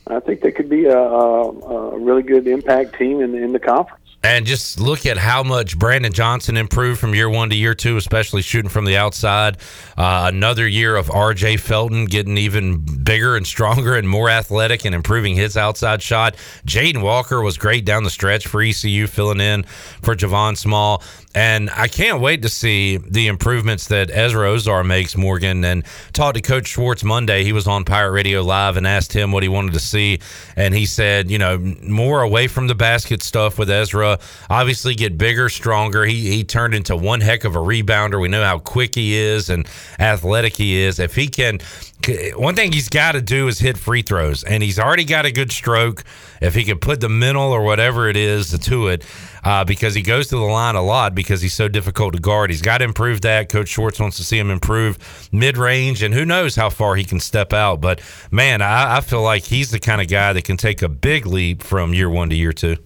I 0.06 0.20
think 0.20 0.42
they 0.42 0.50
could 0.52 0.68
be 0.68 0.84
a, 0.84 0.98
a, 0.98 1.50
a 1.50 1.98
really 1.98 2.22
good 2.22 2.46
impact 2.46 2.98
team 2.98 3.20
in, 3.20 3.34
in 3.34 3.52
the 3.52 3.58
conference. 3.58 3.97
And 4.20 4.46
just 4.46 4.80
look 4.80 5.06
at 5.06 5.16
how 5.16 5.44
much 5.44 5.78
Brandon 5.78 6.12
Johnson 6.12 6.56
improved 6.56 6.98
from 6.98 7.14
year 7.14 7.30
one 7.30 7.50
to 7.50 7.56
year 7.56 7.74
two, 7.74 7.96
especially 7.96 8.42
shooting 8.42 8.68
from 8.68 8.84
the 8.84 8.96
outside. 8.96 9.58
Uh, 9.96 10.28
another 10.32 10.66
year 10.66 10.96
of 10.96 11.06
RJ 11.06 11.60
Felton 11.60 12.06
getting 12.06 12.36
even 12.36 12.78
bigger 13.04 13.36
and 13.36 13.46
stronger 13.46 13.94
and 13.94 14.08
more 14.08 14.28
athletic 14.28 14.84
and 14.84 14.92
improving 14.92 15.36
his 15.36 15.56
outside 15.56 16.02
shot. 16.02 16.34
Jaden 16.66 17.00
Walker 17.00 17.40
was 17.40 17.56
great 17.58 17.84
down 17.84 18.02
the 18.02 18.10
stretch 18.10 18.48
for 18.48 18.60
ECU, 18.60 19.06
filling 19.06 19.40
in 19.40 19.62
for 19.62 20.16
Javon 20.16 20.56
Small. 20.56 21.00
And 21.34 21.70
I 21.70 21.86
can't 21.86 22.20
wait 22.20 22.42
to 22.42 22.48
see 22.48 22.96
the 22.96 23.28
improvements 23.28 23.86
that 23.88 24.10
Ezra 24.10 24.48
Ausar 24.48 24.84
makes, 24.84 25.16
Morgan. 25.16 25.62
And 25.62 25.84
talked 26.12 26.34
to 26.34 26.42
Coach 26.42 26.66
Schwartz 26.66 27.04
Monday. 27.04 27.44
He 27.44 27.52
was 27.52 27.68
on 27.68 27.84
Pirate 27.84 28.10
Radio 28.10 28.42
Live 28.42 28.76
and 28.76 28.86
asked 28.86 29.12
him 29.12 29.30
what 29.30 29.44
he 29.44 29.48
wanted 29.48 29.74
to 29.74 29.78
see. 29.78 30.18
And 30.56 30.74
he 30.74 30.86
said, 30.86 31.30
you 31.30 31.38
know, 31.38 31.58
more 31.82 32.22
away 32.22 32.48
from 32.48 32.66
the 32.66 32.74
basket 32.74 33.22
stuff 33.22 33.58
with 33.58 33.70
Ezra. 33.70 34.07
Obviously, 34.48 34.94
get 34.94 35.18
bigger, 35.18 35.48
stronger. 35.48 36.04
He, 36.04 36.30
he 36.30 36.44
turned 36.44 36.74
into 36.74 36.96
one 36.96 37.20
heck 37.20 37.44
of 37.44 37.54
a 37.54 37.58
rebounder. 37.58 38.20
We 38.20 38.28
know 38.28 38.42
how 38.42 38.58
quick 38.58 38.94
he 38.94 39.14
is 39.14 39.50
and 39.50 39.68
athletic 39.98 40.56
he 40.56 40.78
is. 40.78 40.98
If 40.98 41.14
he 41.14 41.28
can, 41.28 41.60
one 42.34 42.54
thing 42.54 42.72
he's 42.72 42.88
got 42.88 43.12
to 43.12 43.20
do 43.20 43.48
is 43.48 43.58
hit 43.58 43.76
free 43.76 44.02
throws. 44.02 44.44
And 44.44 44.62
he's 44.62 44.78
already 44.78 45.04
got 45.04 45.26
a 45.26 45.32
good 45.32 45.52
stroke. 45.52 46.04
If 46.40 46.54
he 46.54 46.64
can 46.64 46.78
put 46.78 47.00
the 47.00 47.08
mental 47.08 47.52
or 47.52 47.62
whatever 47.62 48.08
it 48.08 48.16
is 48.16 48.56
to 48.58 48.88
it, 48.88 49.04
uh, 49.44 49.64
because 49.64 49.94
he 49.94 50.02
goes 50.02 50.28
to 50.28 50.36
the 50.36 50.42
line 50.42 50.74
a 50.74 50.82
lot 50.82 51.14
because 51.14 51.40
he's 51.40 51.54
so 51.54 51.68
difficult 51.68 52.14
to 52.14 52.20
guard. 52.20 52.50
He's 52.50 52.62
got 52.62 52.78
to 52.78 52.84
improve 52.84 53.22
that. 53.22 53.48
Coach 53.48 53.68
Schwartz 53.68 53.98
wants 53.98 54.16
to 54.18 54.24
see 54.24 54.38
him 54.38 54.50
improve 54.50 55.28
mid 55.32 55.56
range, 55.56 56.02
and 56.02 56.12
who 56.14 56.24
knows 56.24 56.56
how 56.56 56.70
far 56.70 56.96
he 56.96 57.04
can 57.04 57.20
step 57.20 57.52
out. 57.52 57.80
But 57.80 58.00
man, 58.30 58.62
I, 58.62 58.98
I 58.98 59.00
feel 59.00 59.22
like 59.22 59.44
he's 59.44 59.70
the 59.70 59.80
kind 59.80 60.00
of 60.00 60.08
guy 60.08 60.32
that 60.32 60.44
can 60.44 60.56
take 60.56 60.82
a 60.82 60.88
big 60.88 61.26
leap 61.26 61.62
from 61.62 61.94
year 61.94 62.10
one 62.10 62.30
to 62.30 62.36
year 62.36 62.52
two. 62.52 62.76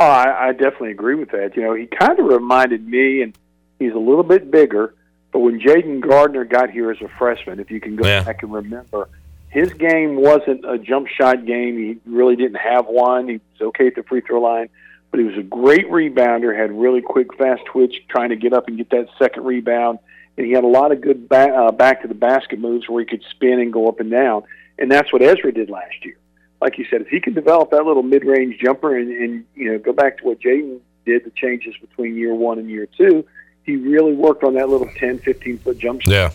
Oh, 0.00 0.06
I, 0.06 0.48
I 0.48 0.52
definitely 0.52 0.92
agree 0.92 1.14
with 1.14 1.30
that. 1.32 1.54
You 1.56 1.62
know, 1.62 1.74
he 1.74 1.86
kind 1.86 2.18
of 2.18 2.24
reminded 2.24 2.88
me, 2.88 3.20
and 3.20 3.36
he's 3.78 3.92
a 3.92 3.98
little 3.98 4.22
bit 4.22 4.50
bigger. 4.50 4.94
But 5.30 5.40
when 5.40 5.60
Jayden 5.60 6.00
Gardner 6.00 6.44
got 6.46 6.70
here 6.70 6.90
as 6.90 7.00
a 7.02 7.08
freshman, 7.18 7.60
if 7.60 7.70
you 7.70 7.80
can 7.80 7.96
go 7.96 8.06
Yeah. 8.08 8.24
back 8.24 8.42
and 8.42 8.50
remember, 8.50 9.10
his 9.50 9.72
game 9.74 10.16
wasn't 10.16 10.64
a 10.64 10.78
jump 10.78 11.06
shot 11.08 11.44
game. 11.44 11.76
He 11.76 11.98
really 12.10 12.34
didn't 12.34 12.56
have 12.56 12.86
one. 12.86 13.28
He 13.28 13.34
was 13.34 13.68
okay 13.68 13.88
at 13.88 13.94
the 13.94 14.02
free 14.02 14.22
throw 14.22 14.40
line, 14.40 14.70
but 15.10 15.20
he 15.20 15.26
was 15.26 15.36
a 15.36 15.42
great 15.42 15.88
rebounder. 15.90 16.56
Had 16.56 16.72
really 16.72 17.02
quick, 17.02 17.34
fast 17.36 17.62
twitch, 17.66 17.94
trying 18.08 18.30
to 18.30 18.36
get 18.36 18.54
up 18.54 18.68
and 18.68 18.78
get 18.78 18.88
that 18.90 19.08
second 19.18 19.44
rebound. 19.44 19.98
And 20.38 20.46
he 20.46 20.52
had 20.52 20.64
a 20.64 20.68
lot 20.68 20.92
of 20.92 21.02
good 21.02 21.28
ba- 21.28 21.54
uh, 21.54 21.72
back 21.72 22.00
to 22.02 22.08
the 22.08 22.14
basket 22.14 22.58
moves 22.58 22.88
where 22.88 23.00
he 23.00 23.06
could 23.06 23.22
spin 23.30 23.60
and 23.60 23.70
go 23.70 23.86
up 23.86 24.00
and 24.00 24.10
down. 24.10 24.44
And 24.78 24.90
that's 24.90 25.12
what 25.12 25.20
Ezra 25.20 25.52
did 25.52 25.68
last 25.68 26.04
year. 26.06 26.16
Like 26.60 26.78
you 26.78 26.84
said, 26.90 27.00
if 27.02 27.08
he 27.08 27.20
can 27.20 27.34
develop 27.34 27.70
that 27.70 27.84
little 27.84 28.02
mid-range 28.02 28.58
jumper 28.58 28.96
and, 28.96 29.10
and 29.10 29.44
you 29.54 29.72
know 29.72 29.78
go 29.78 29.92
back 29.92 30.18
to 30.18 30.24
what 30.24 30.40
Jaden 30.40 30.80
did, 31.06 31.24
the 31.24 31.30
changes 31.30 31.74
between 31.80 32.16
year 32.16 32.34
one 32.34 32.58
and 32.58 32.68
year 32.68 32.86
two, 32.86 33.24
he 33.64 33.76
really 33.76 34.12
worked 34.12 34.44
on 34.44 34.54
that 34.54 34.68
little 34.68 34.90
10, 34.96 35.18
15 35.20 35.58
foot 35.58 35.78
jump 35.78 36.02
shot. 36.02 36.10
Yeah. 36.10 36.30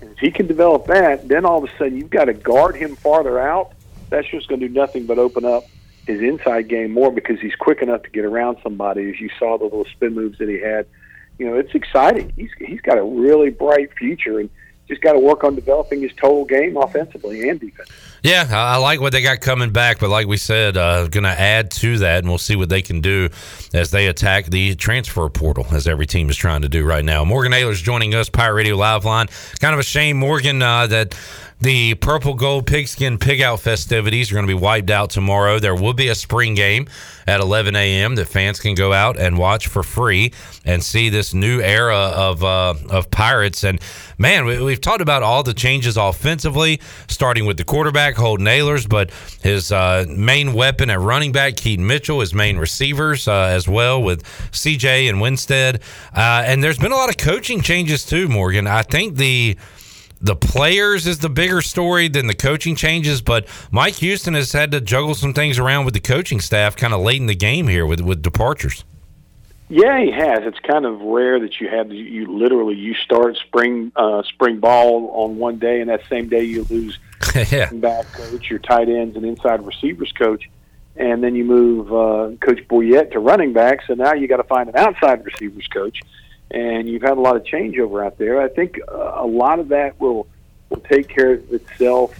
And 0.00 0.10
if 0.10 0.18
he 0.18 0.30
can 0.30 0.46
develop 0.46 0.86
that, 0.86 1.28
then 1.28 1.44
all 1.44 1.62
of 1.62 1.70
a 1.70 1.76
sudden 1.78 1.96
you've 1.96 2.10
got 2.10 2.26
to 2.26 2.34
guard 2.34 2.76
him 2.76 2.96
farther 2.96 3.38
out. 3.38 3.72
That's 4.10 4.28
just 4.28 4.48
going 4.48 4.60
to 4.60 4.68
do 4.68 4.74
nothing 4.74 5.06
but 5.06 5.18
open 5.18 5.44
up 5.44 5.64
his 6.06 6.20
inside 6.20 6.68
game 6.68 6.90
more 6.90 7.12
because 7.12 7.40
he's 7.40 7.54
quick 7.54 7.80
enough 7.80 8.02
to 8.02 8.10
get 8.10 8.24
around 8.24 8.58
somebody. 8.62 9.08
As 9.08 9.20
you 9.20 9.30
saw 9.38 9.56
the 9.56 9.64
little 9.64 9.86
spin 9.86 10.14
moves 10.14 10.38
that 10.38 10.48
he 10.48 10.60
had, 10.60 10.86
you 11.38 11.48
know, 11.48 11.56
it's 11.56 11.74
exciting. 11.74 12.32
He's 12.36 12.50
he's 12.58 12.80
got 12.80 12.98
a 12.98 13.02
really 13.04 13.50
bright 13.50 13.96
future 13.96 14.38
and 14.38 14.50
just 14.92 15.02
got 15.02 15.14
to 15.14 15.18
work 15.18 15.42
on 15.42 15.54
developing 15.54 16.02
his 16.02 16.12
total 16.12 16.44
game 16.44 16.76
offensively 16.76 17.48
and 17.48 17.58
defense. 17.58 17.88
Yeah, 18.22 18.46
I 18.50 18.74
I 18.74 18.76
like 18.76 19.00
what 19.00 19.12
they 19.12 19.22
got 19.22 19.40
coming 19.40 19.70
back, 19.70 19.98
but 19.98 20.08
like 20.08 20.26
we 20.26 20.36
said, 20.36 20.76
uh, 20.76 21.08
going 21.08 21.24
to 21.24 21.30
add 21.30 21.70
to 21.72 21.98
that, 21.98 22.18
and 22.18 22.28
we'll 22.28 22.38
see 22.38 22.54
what 22.54 22.68
they 22.68 22.82
can 22.82 23.00
do 23.00 23.30
as 23.74 23.90
they 23.90 24.06
attack 24.06 24.46
the 24.46 24.76
transfer 24.76 25.28
portal, 25.28 25.66
as 25.72 25.88
every 25.88 26.06
team 26.06 26.30
is 26.30 26.36
trying 26.36 26.62
to 26.62 26.68
do 26.68 26.84
right 26.84 27.04
now. 27.04 27.24
Morgan 27.24 27.52
Ahlers 27.52 27.82
joining 27.82 28.14
us, 28.14 28.28
Pirate 28.28 28.54
Radio 28.54 28.76
Live 28.76 29.04
Line. 29.04 29.26
Kind 29.60 29.74
of 29.74 29.80
a 29.80 29.82
shame, 29.82 30.18
Morgan, 30.18 30.62
uh, 30.62 30.86
that 30.86 31.16
the 31.62 31.94
purple 31.94 32.34
gold 32.34 32.66
pigskin 32.66 33.18
pig 33.18 33.40
out 33.40 33.60
festivities 33.60 34.32
are 34.32 34.34
going 34.34 34.46
to 34.46 34.52
be 34.52 34.60
wiped 34.60 34.90
out 34.90 35.10
tomorrow. 35.10 35.60
There 35.60 35.76
will 35.76 35.92
be 35.92 36.08
a 36.08 36.14
spring 36.16 36.54
game 36.54 36.88
at 37.24 37.40
11 37.40 37.76
a.m. 37.76 38.16
that 38.16 38.24
fans 38.26 38.58
can 38.58 38.74
go 38.74 38.92
out 38.92 39.16
and 39.16 39.38
watch 39.38 39.68
for 39.68 39.84
free 39.84 40.32
and 40.64 40.82
see 40.82 41.08
this 41.08 41.32
new 41.32 41.60
era 41.60 41.96
of 41.96 42.42
uh, 42.42 42.74
of 42.90 43.12
Pirates. 43.12 43.62
And 43.62 43.80
man, 44.18 44.44
we, 44.44 44.60
we've 44.60 44.80
talked 44.80 45.02
about 45.02 45.22
all 45.22 45.44
the 45.44 45.54
changes 45.54 45.96
offensively, 45.96 46.80
starting 47.06 47.46
with 47.46 47.58
the 47.58 47.64
quarterback 47.64 48.16
Holden 48.16 48.46
Ahlers, 48.46 48.88
but 48.88 49.12
his 49.40 49.70
uh, 49.70 50.04
main 50.08 50.54
weapon 50.54 50.90
at 50.90 50.98
running 50.98 51.30
back 51.30 51.54
Keaton 51.54 51.86
Mitchell, 51.86 52.18
his 52.18 52.34
main 52.34 52.58
receivers 52.58 53.28
uh, 53.28 53.34
as 53.34 53.68
well 53.68 54.02
with 54.02 54.24
CJ 54.50 55.08
and 55.08 55.20
Winstead. 55.20 55.80
Uh, 56.12 56.42
and 56.44 56.62
there's 56.64 56.78
been 56.78 56.92
a 56.92 56.96
lot 56.96 57.08
of 57.08 57.18
coaching 57.18 57.60
changes 57.60 58.04
too, 58.04 58.26
Morgan. 58.26 58.66
I 58.66 58.82
think 58.82 59.14
the 59.14 59.56
the 60.22 60.36
players 60.36 61.06
is 61.06 61.18
the 61.18 61.28
bigger 61.28 61.60
story 61.60 62.08
than 62.08 62.28
the 62.28 62.34
coaching 62.34 62.76
changes, 62.76 63.20
but 63.20 63.46
Mike 63.70 63.96
Houston 63.96 64.34
has 64.34 64.52
had 64.52 64.70
to 64.70 64.80
juggle 64.80 65.14
some 65.14 65.34
things 65.34 65.58
around 65.58 65.84
with 65.84 65.94
the 65.94 66.00
coaching 66.00 66.40
staff 66.40 66.76
kind 66.76 66.94
of 66.94 67.00
late 67.00 67.20
in 67.20 67.26
the 67.26 67.34
game 67.34 67.66
here 67.66 67.84
with 67.84 68.00
with 68.00 68.22
departures. 68.22 68.84
Yeah, 69.68 70.00
he 70.00 70.10
has. 70.10 70.40
It's 70.42 70.58
kind 70.58 70.84
of 70.84 71.00
rare 71.00 71.40
that 71.40 71.60
you 71.60 71.68
have 71.68 71.90
you 71.90 72.30
literally 72.30 72.76
you 72.76 72.94
start 72.94 73.36
spring 73.36 73.90
uh, 73.96 74.22
spring 74.22 74.60
ball 74.60 75.10
on 75.14 75.38
one 75.38 75.58
day, 75.58 75.80
and 75.80 75.90
that 75.90 76.02
same 76.08 76.28
day 76.28 76.44
you 76.44 76.64
lose 76.64 76.98
yeah. 77.50 77.72
back 77.72 78.06
coach, 78.12 78.48
your 78.48 78.58
tight 78.60 78.88
ends, 78.88 79.16
and 79.16 79.24
inside 79.24 79.64
receivers 79.66 80.12
coach, 80.12 80.44
and 80.94 81.24
then 81.24 81.34
you 81.34 81.44
move 81.44 81.92
uh, 81.92 82.36
Coach 82.40 82.60
Boyette 82.68 83.12
to 83.12 83.18
running 83.18 83.52
back. 83.52 83.80
So 83.86 83.94
now 83.94 84.12
you 84.12 84.28
got 84.28 84.36
to 84.36 84.44
find 84.44 84.68
an 84.68 84.76
outside 84.76 85.24
receivers 85.24 85.66
coach, 85.68 86.00
and 86.52 86.88
you've 86.88 87.02
had 87.02 87.16
a 87.16 87.20
lot 87.20 87.34
of 87.36 87.44
changeover 87.44 88.04
out 88.04 88.18
there. 88.18 88.40
I 88.40 88.48
think 88.48 88.78
uh, 88.86 89.12
a 89.16 89.26
lot 89.26 89.58
of 89.58 89.68
that 89.68 89.98
will 89.98 90.28
will 90.68 90.82
take 90.88 91.08
care 91.08 91.32
of 91.32 91.52
itself 91.52 92.14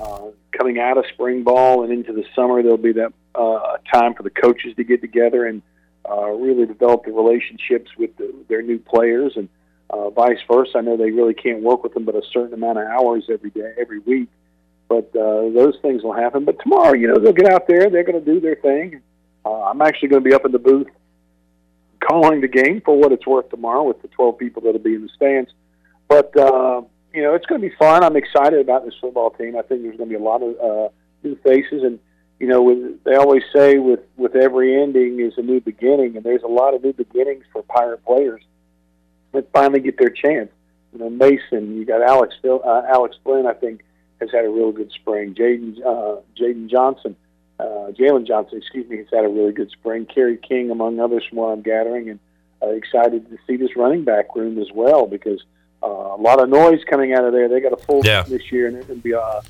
uh, 0.00 0.26
coming 0.52 0.78
out 0.78 0.98
of 0.98 1.04
spring 1.12 1.44
ball 1.44 1.84
and 1.84 1.92
into 1.92 2.12
the 2.12 2.24
summer. 2.34 2.62
There'll 2.62 2.78
be 2.78 2.92
that 2.92 3.12
uh, 3.34 3.76
time 3.92 4.14
for 4.14 4.22
the 4.22 4.30
coaches 4.30 4.74
to 4.76 4.84
get 4.84 5.00
together 5.00 5.46
and 5.46 5.62
uh, 6.08 6.30
really 6.30 6.66
develop 6.66 7.04
the 7.04 7.12
relationships 7.12 7.90
with 7.96 8.16
the, 8.16 8.34
their 8.48 8.62
new 8.62 8.78
players 8.78 9.32
and 9.36 9.48
uh, 9.90 10.10
vice 10.10 10.38
versa. 10.50 10.78
I 10.78 10.80
know 10.80 10.96
they 10.96 11.10
really 11.10 11.34
can't 11.34 11.62
work 11.62 11.82
with 11.82 11.94
them 11.94 12.04
but 12.04 12.14
a 12.14 12.22
certain 12.32 12.54
amount 12.54 12.78
of 12.78 12.86
hours 12.86 13.24
every 13.30 13.50
day, 13.50 13.72
every 13.78 13.98
week. 14.00 14.28
But 14.88 15.14
uh, 15.16 15.50
those 15.50 15.76
things 15.82 16.02
will 16.02 16.12
happen. 16.12 16.44
But 16.44 16.60
tomorrow, 16.60 16.94
you 16.94 17.08
know, 17.08 17.18
they'll 17.18 17.32
get 17.32 17.50
out 17.50 17.66
there. 17.66 17.90
They're 17.90 18.04
going 18.04 18.22
to 18.22 18.32
do 18.32 18.40
their 18.40 18.54
thing. 18.54 19.00
Uh, 19.44 19.64
I'm 19.64 19.82
actually 19.82 20.08
going 20.08 20.22
to 20.22 20.28
be 20.28 20.34
up 20.34 20.44
in 20.44 20.52
the 20.52 20.60
booth 20.60 20.88
calling 22.00 22.40
the 22.40 22.48
game 22.48 22.80
for 22.84 22.96
what 22.96 23.12
it's 23.12 23.26
worth 23.26 23.48
tomorrow 23.50 23.84
with 23.84 24.02
the 24.02 24.08
12 24.08 24.38
people 24.38 24.62
that'll 24.62 24.80
be 24.80 24.94
in 24.94 25.02
the 25.02 25.08
stands. 25.16 25.50
But 26.08 26.36
uh, 26.36 26.82
you 27.12 27.22
know, 27.22 27.34
it's 27.34 27.46
going 27.46 27.60
to 27.60 27.68
be 27.68 27.74
fun. 27.76 28.04
I'm 28.04 28.16
excited 28.16 28.60
about 28.60 28.84
this 28.84 28.94
football 29.00 29.30
team. 29.30 29.56
I 29.56 29.62
think 29.62 29.82
there's 29.82 29.96
going 29.96 30.10
to 30.10 30.18
be 30.18 30.22
a 30.22 30.24
lot 30.24 30.42
of 30.42 30.60
uh, 30.60 30.88
new 31.22 31.36
faces, 31.36 31.82
and 31.82 31.98
you 32.38 32.46
know, 32.46 32.62
with, 32.62 33.02
they 33.04 33.14
always 33.14 33.42
say 33.54 33.78
with 33.78 34.00
with 34.16 34.36
every 34.36 34.80
ending 34.80 35.20
is 35.20 35.32
a 35.36 35.42
new 35.42 35.60
beginning, 35.60 36.16
and 36.16 36.24
there's 36.24 36.42
a 36.42 36.48
lot 36.48 36.74
of 36.74 36.84
new 36.84 36.92
beginnings 36.92 37.44
for 37.52 37.62
Pirate 37.62 38.04
players 38.04 38.42
that 39.32 39.50
finally 39.52 39.80
get 39.80 39.98
their 39.98 40.10
chance. 40.10 40.50
You 40.92 41.00
know, 41.00 41.10
Mason, 41.10 41.76
you 41.76 41.84
got 41.84 42.02
Alex 42.02 42.34
uh, 42.44 42.82
Alex 42.88 43.16
Flynn. 43.24 43.46
I 43.46 43.54
think 43.54 43.82
has 44.20 44.30
had 44.30 44.44
a 44.44 44.50
real 44.50 44.72
good 44.72 44.92
spring. 44.92 45.34
Jaden 45.34 45.78
uh, 45.84 46.20
Jaden 46.38 46.70
Johnson, 46.70 47.16
uh, 47.58 47.90
Jalen 47.92 48.26
Johnson, 48.26 48.58
excuse 48.58 48.88
me, 48.88 48.98
has 48.98 49.06
had 49.12 49.24
a 49.24 49.28
really 49.28 49.52
good 49.52 49.70
spring. 49.70 50.06
Kerry 50.06 50.36
King, 50.36 50.70
among 50.70 51.00
others, 51.00 51.24
from 51.28 51.38
what 51.38 51.48
I'm 51.48 51.62
gathering, 51.62 52.10
and 52.10 52.18
uh, 52.62 52.68
excited 52.68 53.28
to 53.30 53.38
see 53.46 53.56
this 53.56 53.76
running 53.76 54.04
back 54.04 54.34
room 54.34 54.58
as 54.58 54.70
well 54.72 55.06
because 55.06 55.42
uh, 55.82 55.86
a 55.86 56.20
lot 56.20 56.40
of 56.42 56.48
noise 56.48 56.80
coming 56.88 57.12
out 57.12 57.24
of 57.24 57.32
there. 57.32 57.48
They 57.48 57.60
got 57.60 57.72
a 57.72 57.76
full 57.78 58.04
Yeah. 58.04 58.22
this 58.22 58.50
year, 58.52 58.66
and 58.66 58.76
there's 58.76 58.86
going 58.86 59.00
to 59.00 59.04
be 59.04 59.14
uh, 59.14 59.40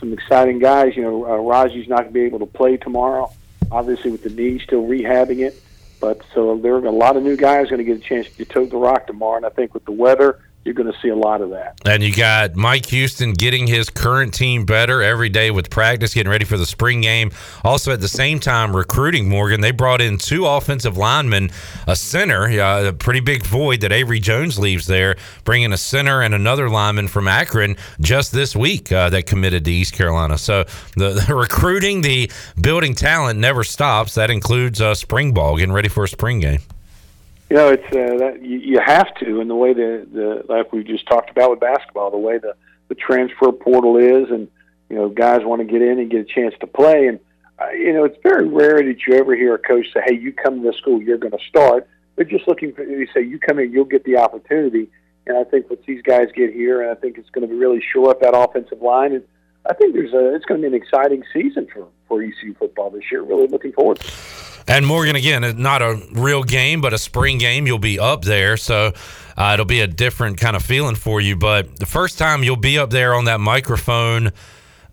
some 0.00 0.12
exciting 0.12 0.58
guys. 0.58 0.96
You 0.96 1.02
know, 1.02 1.24
uh, 1.24 1.28
Raji's 1.38 1.88
not 1.88 1.98
going 2.02 2.08
to 2.08 2.12
be 2.12 2.22
able 2.22 2.40
to 2.40 2.46
play 2.46 2.76
tomorrow, 2.76 3.30
obviously 3.70 4.10
with 4.10 4.22
the 4.22 4.30
knee 4.30 4.58
still 4.60 4.82
rehabbing 4.82 5.38
it. 5.46 5.60
But 6.00 6.20
so 6.34 6.58
there 6.58 6.74
are 6.74 6.84
a 6.84 6.90
lot 6.90 7.16
of 7.16 7.22
new 7.22 7.36
guys 7.36 7.68
going 7.70 7.78
to 7.78 7.84
get 7.84 7.96
a 7.96 8.00
chance 8.00 8.28
to 8.36 8.44
tote 8.44 8.70
the 8.70 8.76
rock 8.76 9.06
tomorrow, 9.06 9.38
and 9.38 9.46
I 9.46 9.48
think 9.50 9.72
with 9.74 9.84
the 9.86 9.92
weather, 9.92 10.40
you're 10.66 10.74
going 10.74 10.92
to 10.92 10.98
see 11.00 11.08
a 11.08 11.16
lot 11.16 11.40
of 11.40 11.50
that. 11.50 11.80
And 11.86 12.02
you 12.02 12.12
got 12.12 12.56
Mike 12.56 12.86
Houston 12.86 13.32
getting 13.34 13.68
his 13.68 13.88
current 13.88 14.34
team 14.34 14.66
better 14.66 15.00
every 15.00 15.28
day 15.28 15.52
with 15.52 15.70
practice, 15.70 16.12
getting 16.12 16.30
ready 16.30 16.44
for 16.44 16.58
the 16.58 16.66
spring 16.66 17.00
game. 17.00 17.30
Also, 17.62 17.92
at 17.92 18.00
the 18.00 18.08
same 18.08 18.40
time, 18.40 18.74
recruiting 18.74 19.28
Morgan. 19.28 19.60
They 19.60 19.70
brought 19.70 20.00
in 20.00 20.18
two 20.18 20.44
offensive 20.44 20.96
linemen, 20.96 21.50
a 21.86 21.94
center, 21.94 22.46
uh, 22.46 22.88
a 22.88 22.92
pretty 22.92 23.20
big 23.20 23.46
void 23.46 23.80
that 23.82 23.92
Avery 23.92 24.18
Jones 24.18 24.58
leaves 24.58 24.86
there, 24.86 25.16
bringing 25.44 25.72
a 25.72 25.78
center 25.78 26.20
and 26.20 26.34
another 26.34 26.68
lineman 26.68 27.06
from 27.06 27.28
Akron 27.28 27.76
just 28.00 28.32
this 28.32 28.56
week 28.56 28.90
uh, 28.90 29.08
that 29.10 29.26
committed 29.26 29.64
to 29.66 29.70
East 29.70 29.92
Carolina. 29.92 30.36
So 30.36 30.64
the, 30.96 31.10
the 31.28 31.34
recruiting, 31.34 32.00
the 32.02 32.28
building 32.60 32.94
talent 32.94 33.38
never 33.38 33.62
stops. 33.62 34.16
That 34.16 34.30
includes 34.30 34.80
uh, 34.80 34.94
spring 34.96 35.32
ball, 35.32 35.56
getting 35.56 35.72
ready 35.72 35.88
for 35.88 36.02
a 36.02 36.08
spring 36.08 36.40
game. 36.40 36.60
You 37.48 37.56
know, 37.56 37.68
it's 37.68 37.86
uh, 37.86 38.18
that 38.18 38.42
you, 38.42 38.58
you 38.58 38.80
have 38.84 39.14
to, 39.16 39.40
and 39.40 39.48
the 39.48 39.54
way 39.54 39.72
the 39.72 40.06
the 40.12 40.44
like 40.48 40.72
we 40.72 40.82
just 40.82 41.06
talked 41.06 41.30
about 41.30 41.50
with 41.50 41.60
basketball, 41.60 42.10
the 42.10 42.18
way 42.18 42.38
the 42.38 42.54
the 42.88 42.96
transfer 42.96 43.52
portal 43.52 43.96
is, 43.96 44.30
and 44.30 44.48
you 44.90 44.96
know, 44.96 45.08
guys 45.08 45.44
want 45.44 45.60
to 45.60 45.64
get 45.64 45.82
in 45.82 45.98
and 45.98 46.10
get 46.10 46.20
a 46.20 46.24
chance 46.24 46.54
to 46.60 46.66
play, 46.66 47.06
and 47.06 47.20
uh, 47.60 47.70
you 47.70 47.92
know, 47.92 48.04
it's 48.04 48.18
very 48.22 48.48
rare 48.48 48.82
that 48.82 49.06
you 49.06 49.14
ever 49.14 49.34
hear 49.36 49.54
a 49.54 49.58
coach 49.58 49.86
say, 49.92 50.00
"Hey, 50.04 50.16
you 50.16 50.32
come 50.32 50.60
to 50.60 50.70
this 50.70 50.76
school, 50.76 51.00
you're 51.00 51.18
going 51.18 51.36
to 51.36 51.44
start." 51.48 51.88
They're 52.16 52.24
just 52.24 52.48
looking 52.48 52.72
for 52.72 52.82
you 52.82 53.06
say, 53.14 53.22
"You 53.22 53.38
come 53.38 53.60
in, 53.60 53.72
you'll 53.72 53.84
get 53.84 54.04
the 54.04 54.16
opportunity." 54.16 54.88
And 55.26 55.36
I 55.36 55.44
think 55.44 55.70
once 55.70 55.82
these 55.86 56.02
guys 56.02 56.28
get 56.34 56.52
here, 56.52 56.82
and 56.82 56.90
I 56.90 56.94
think 56.94 57.18
it's 57.18 57.30
going 57.30 57.48
to 57.48 57.54
really 57.54 57.82
shore 57.92 58.10
up 58.10 58.20
that 58.22 58.36
offensive 58.36 58.82
line, 58.82 59.12
and 59.12 59.24
I 59.68 59.74
think 59.74 59.94
there's 59.94 60.12
a 60.12 60.34
it's 60.34 60.44
going 60.44 60.60
to 60.62 60.68
be 60.68 60.76
an 60.76 60.80
exciting 60.80 61.24
season 61.32 61.66
for 61.72 61.88
for 62.08 62.22
ECU 62.22 62.54
football 62.54 62.90
this 62.90 63.04
year. 63.10 63.22
Really 63.22 63.48
looking 63.48 63.72
forward. 63.72 64.00
to 64.00 64.06
it. 64.06 64.14
And 64.68 64.84
Morgan, 64.84 65.14
again, 65.14 65.62
not 65.62 65.80
a 65.80 66.00
real 66.12 66.42
game, 66.42 66.80
but 66.80 66.92
a 66.92 66.98
spring 66.98 67.38
game. 67.38 67.66
You'll 67.66 67.78
be 67.78 68.00
up 68.00 68.22
there, 68.24 68.56
so 68.56 68.92
uh, 69.36 69.50
it'll 69.54 69.64
be 69.64 69.80
a 69.80 69.86
different 69.86 70.38
kind 70.38 70.56
of 70.56 70.62
feeling 70.62 70.96
for 70.96 71.20
you. 71.20 71.36
But 71.36 71.78
the 71.78 71.86
first 71.86 72.18
time 72.18 72.42
you'll 72.42 72.56
be 72.56 72.76
up 72.76 72.90
there 72.90 73.14
on 73.14 73.26
that 73.26 73.38
microphone, 73.38 74.32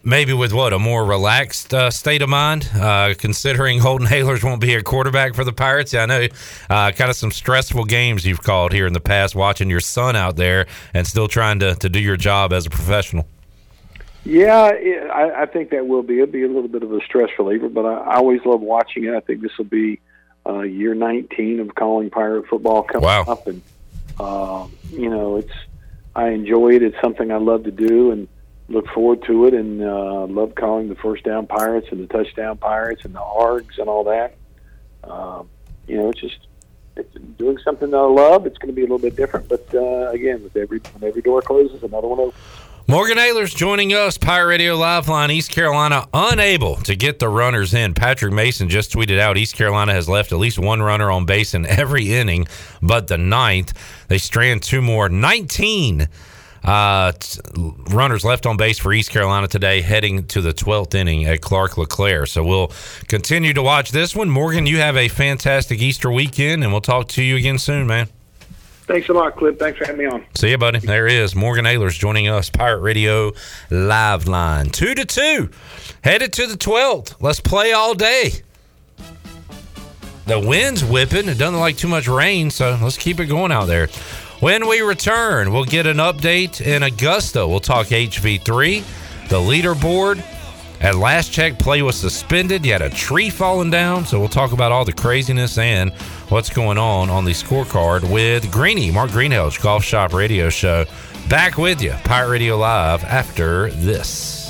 maybe 0.03 0.31
with 0.31 0.53
what 0.53 0.73
a 0.73 0.79
more 0.79 1.03
relaxed 1.03 1.73
uh, 1.73 1.89
state 1.89 2.21
of 2.21 2.29
mind, 2.29 2.69
uh, 2.75 3.15
considering 3.17 3.79
Holden 3.79 4.07
Ahlers 4.07 4.43
won't 4.43 4.61
be 4.61 4.75
a 4.75 4.83
quarterback 4.83 5.33
for 5.33 5.43
the 5.43 5.53
Pirates. 5.53 5.91
Yeah, 5.91 6.03
I 6.03 6.05
know, 6.05 6.27
uh, 6.69 6.91
kind 6.91 7.09
of 7.09 7.15
some 7.15 7.31
stressful 7.31 7.85
games 7.85 8.27
you've 8.27 8.43
called 8.43 8.73
here 8.73 8.85
in 8.85 8.93
the 8.93 9.01
past, 9.01 9.33
watching 9.33 9.71
your 9.71 9.79
son 9.79 10.15
out 10.15 10.35
there 10.35 10.67
and 10.93 11.07
still 11.07 11.27
trying 11.27 11.57
to 11.59 11.73
to 11.75 11.89
do 11.89 11.99
your 11.99 12.17
job 12.17 12.53
as 12.53 12.67
a 12.67 12.69
professional. 12.69 13.27
Yeah, 14.25 14.69
it, 14.73 15.09
I, 15.09 15.43
I 15.43 15.45
think 15.47 15.71
that 15.71 15.85
will 15.87 16.03
be. 16.03 16.19
It'll 16.19 16.31
be 16.31 16.43
a 16.43 16.47
little 16.47 16.69
bit 16.69 16.83
of 16.83 16.93
a 16.93 17.01
stress 17.01 17.29
reliever, 17.37 17.67
but 17.69 17.85
I, 17.85 17.93
I 17.93 18.15
always 18.15 18.41
love 18.45 18.61
watching 18.61 19.03
it. 19.05 19.13
I 19.13 19.19
think 19.19 19.41
this 19.41 19.51
will 19.57 19.65
be 19.65 19.99
uh, 20.47 20.61
year 20.61 20.93
19 20.95 21.59
of 21.59 21.75
calling 21.75 22.09
Pirate 22.09 22.47
football 22.47 22.83
coming 22.83 23.03
Wow. 23.05 23.23
up, 23.27 23.47
and 23.47 23.61
uh, 24.19 24.67
you 24.91 25.09
know, 25.09 25.37
it's 25.37 25.51
I 26.15 26.29
enjoy 26.29 26.75
it. 26.75 26.83
It's 26.83 26.99
something 27.01 27.31
I 27.31 27.37
love 27.37 27.63
to 27.65 27.71
do, 27.71 28.11
and 28.11 28.27
look 28.69 28.87
forward 28.89 29.23
to 29.23 29.45
it, 29.47 29.53
and 29.53 29.83
uh, 29.83 30.25
love 30.27 30.55
calling 30.55 30.87
the 30.87 30.95
first 30.95 31.23
down 31.25 31.45
Pirates 31.47 31.87
and 31.91 32.01
the 32.01 32.07
touchdown 32.07 32.57
Pirates 32.57 33.03
and 33.03 33.13
the 33.13 33.19
ARGs 33.19 33.77
and 33.77 33.89
all 33.89 34.05
that. 34.05 34.35
Um, 35.03 35.49
you 35.85 35.97
know, 35.97 36.09
it's 36.11 36.21
just 36.21 36.47
it's 36.95 37.13
doing 37.37 37.57
something 37.57 37.89
that 37.91 37.97
I 37.97 38.05
love. 38.07 38.45
It's 38.45 38.57
going 38.57 38.69
to 38.69 38.75
be 38.75 38.81
a 38.83 38.85
little 38.85 38.99
bit 38.99 39.17
different, 39.17 39.49
but 39.49 39.67
uh, 39.73 40.11
again, 40.11 40.43
with 40.43 40.55
every 40.55 40.79
when 40.79 41.09
every 41.09 41.21
door 41.21 41.41
closes, 41.41 41.83
another 41.83 42.07
one 42.07 42.19
opens. 42.19 42.41
Morgan 42.85 43.17
Ahlers 43.17 43.55
joining 43.55 43.93
us, 43.93 44.17
Pirate 44.17 44.47
Radio 44.47 44.75
Live 44.75 45.07
Line, 45.07 45.31
East 45.31 45.51
Carolina, 45.51 46.05
unable 46.13 46.75
to 46.77 46.95
get 46.97 47.17
the 47.17 47.29
runners 47.29 47.73
in. 47.73 47.93
Patrick 47.93 48.33
Mason 48.33 48.67
just 48.67 48.91
tweeted 48.91 49.19
out 49.19 49.37
East 49.37 49.55
Carolina 49.55 49.93
has 49.93 50.09
left 50.09 50.33
at 50.33 50.37
least 50.37 50.59
one 50.59 50.81
runner 50.81 51.09
on 51.09 51.25
base 51.25 51.53
in 51.53 51.65
every 51.65 52.13
inning, 52.13 52.45
but 52.81 53.07
the 53.07 53.17
ninth. 53.17 53.73
They 54.09 54.17
strand 54.17 54.63
two 54.63 54.81
more. 54.81 55.07
19 55.09 56.07
Uh, 56.65 57.11
runners 57.91 58.23
left 58.23 58.45
on 58.45 58.55
base 58.55 58.79
for 58.79 58.93
East 58.93 59.11
Carolina 59.11 59.49
today, 59.49 59.81
heading 59.81 60.25
to 60.27 60.39
the 60.39 60.53
12th 60.53 60.95
inning 60.95 61.25
at 61.25 61.41
Clark 61.41 61.77
LeClair. 61.77 62.25
So 62.25 62.41
we'll 62.41 62.71
continue 63.09 63.53
to 63.53 63.61
watch 63.61 63.91
this 63.91 64.15
one. 64.15 64.29
Morgan, 64.29 64.65
you 64.65 64.77
have 64.77 64.95
a 64.95 65.09
fantastic 65.09 65.81
Easter 65.81 66.09
weekend, 66.09 66.63
and 66.63 66.71
we'll 66.71 66.79
talk 66.79 67.09
to 67.09 67.21
you 67.21 67.35
again 67.35 67.57
soon, 67.57 67.85
man. 67.87 68.07
Thanks 68.85 69.07
a 69.07 69.13
lot, 69.13 69.35
Clip. 69.37 69.57
Thanks 69.57 69.77
for 69.77 69.85
having 69.85 69.99
me 69.99 70.05
on. 70.05 70.25
See 70.35 70.49
you, 70.49 70.57
buddy. 70.57 70.79
There 70.79 71.07
he 71.07 71.15
is. 71.15 71.35
Morgan 71.35 71.65
Ahlers 71.65 71.97
joining 71.97 72.27
us. 72.27 72.49
Pirate 72.49 72.81
Radio 72.81 73.31
Live 73.69 74.27
Line. 74.27 74.69
Two 74.69 74.93
to 74.93 75.05
two. 75.05 75.49
Headed 76.03 76.33
to 76.33 76.47
the 76.47 76.55
12th. 76.57 77.15
Let's 77.21 77.39
play 77.39 77.71
all 77.71 77.93
day. 77.93 78.31
The 80.25 80.39
wind's 80.39 80.83
whipping. 80.83 81.27
It 81.27 81.37
doesn't 81.37 81.59
like 81.59 81.77
too 81.77 81.87
much 81.87 82.07
rain, 82.07 82.49
so 82.49 82.77
let's 82.81 82.97
keep 82.97 83.19
it 83.19 83.25
going 83.25 83.51
out 83.51 83.65
there. 83.65 83.87
When 84.39 84.67
we 84.67 84.81
return, 84.81 85.53
we'll 85.53 85.63
get 85.63 85.85
an 85.85 85.97
update 85.97 86.59
in 86.59 86.83
Augusta. 86.83 87.47
We'll 87.47 87.61
talk 87.61 87.87
HV3, 87.87 89.29
the 89.29 89.37
leaderboard. 89.37 90.23
At 90.81 90.95
last 90.95 91.31
check, 91.31 91.57
play 91.59 91.81
was 91.81 91.95
suspended. 91.95 92.65
You 92.65 92.73
had 92.73 92.81
a 92.81 92.89
tree 92.89 93.29
falling 93.29 93.69
down. 93.69 94.05
So 94.05 94.19
we'll 94.19 94.27
talk 94.27 94.51
about 94.51 94.73
all 94.73 94.83
the 94.83 94.91
craziness 94.91 95.57
and 95.57 95.93
what's 96.33 96.49
going 96.49 96.79
on 96.79 97.11
on 97.11 97.25
the 97.25 97.31
scorecard 97.31 98.11
with 98.11 98.51
Greeny, 98.51 98.89
Mark 98.89 99.11
Greenhalgh, 99.11 99.61
Golf 99.61 99.83
Shop 99.83 100.13
Radio 100.13 100.49
Show. 100.49 100.83
Back 101.29 101.59
with 101.59 101.79
you, 101.79 101.91
Pirate 102.05 102.29
Radio 102.29 102.57
Live, 102.57 103.03
after 103.03 103.69
this. 103.69 104.49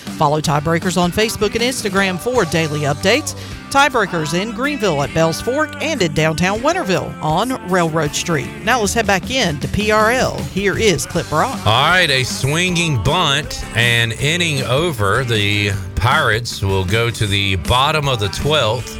Follow 0.21 0.39
Tiebreakers 0.39 1.01
on 1.01 1.11
Facebook 1.11 1.55
and 1.55 1.63
Instagram 1.63 2.19
for 2.19 2.45
daily 2.45 2.81
updates. 2.81 3.33
Tiebreakers 3.71 4.39
in 4.39 4.51
Greenville 4.51 5.01
at 5.01 5.11
Bells 5.15 5.41
Fork 5.41 5.81
and 5.81 5.99
in 5.99 6.13
downtown 6.13 6.59
Winterville 6.59 7.19
on 7.23 7.49
Railroad 7.71 8.13
Street. 8.13 8.47
Now 8.63 8.81
let's 8.81 8.93
head 8.93 9.07
back 9.07 9.31
in 9.31 9.59
to 9.61 9.67
PRL. 9.67 10.39
Here 10.49 10.77
is 10.77 11.07
Clip 11.07 11.27
Brock. 11.27 11.57
All 11.65 11.89
right, 11.89 12.07
a 12.07 12.23
swinging 12.23 13.01
bunt 13.01 13.63
and 13.75 14.11
inning 14.13 14.61
over. 14.65 15.23
The 15.23 15.71
Pirates 15.95 16.61
will 16.61 16.85
go 16.85 17.09
to 17.09 17.25
the 17.25 17.55
bottom 17.55 18.07
of 18.07 18.19
the 18.19 18.27
12th 18.27 18.99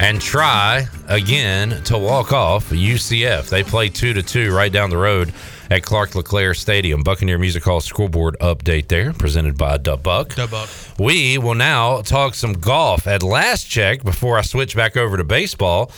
and 0.00 0.20
try 0.20 0.88
again 1.06 1.80
to 1.84 1.96
walk 1.96 2.32
off 2.32 2.70
UCF. 2.70 3.48
They 3.50 3.62
play 3.62 3.88
2 3.88 4.14
to 4.14 4.22
2 4.24 4.52
right 4.52 4.72
down 4.72 4.90
the 4.90 4.96
road 4.96 5.32
at 5.70 5.82
Clark 5.82 6.14
LeClair 6.14 6.54
Stadium. 6.54 7.02
Buccaneer 7.02 7.38
Music 7.38 7.62
Hall 7.64 7.80
scoreboard 7.80 8.36
update 8.40 8.88
there, 8.88 9.12
presented 9.12 9.56
by 9.56 9.78
Dub 9.78 10.02
Buck. 10.02 10.34
Buck. 10.36 10.68
We 10.98 11.38
will 11.38 11.54
now 11.54 12.02
talk 12.02 12.34
some 12.34 12.54
golf. 12.54 13.06
At 13.06 13.22
last 13.22 13.64
check, 13.64 14.02
before 14.02 14.38
I 14.38 14.42
switch 14.42 14.76
back 14.76 14.96
over 14.96 15.16
to 15.16 15.24
baseball, 15.24 15.90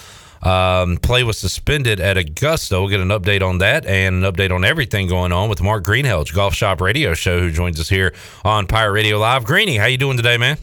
um, 0.42 0.98
play 0.98 1.24
was 1.24 1.38
suspended 1.38 2.00
at 2.00 2.18
Augusta. 2.18 2.78
We'll 2.78 2.90
get 2.90 3.00
an 3.00 3.08
update 3.08 3.42
on 3.42 3.58
that 3.58 3.86
and 3.86 4.24
an 4.24 4.32
update 4.32 4.54
on 4.54 4.64
everything 4.64 5.08
going 5.08 5.32
on 5.32 5.48
with 5.48 5.62
Mark 5.62 5.84
Greenhalgh, 5.84 6.32
Golf 6.34 6.54
Shop 6.54 6.80
Radio 6.80 7.14
Show, 7.14 7.40
who 7.40 7.50
joins 7.50 7.80
us 7.80 7.88
here 7.88 8.14
on 8.44 8.66
Pirate 8.66 8.92
Radio 8.92 9.18
Live. 9.18 9.44
Greeny, 9.44 9.76
how 9.76 9.86
you 9.86 9.96
doing 9.96 10.16
today, 10.18 10.36
man? 10.36 10.58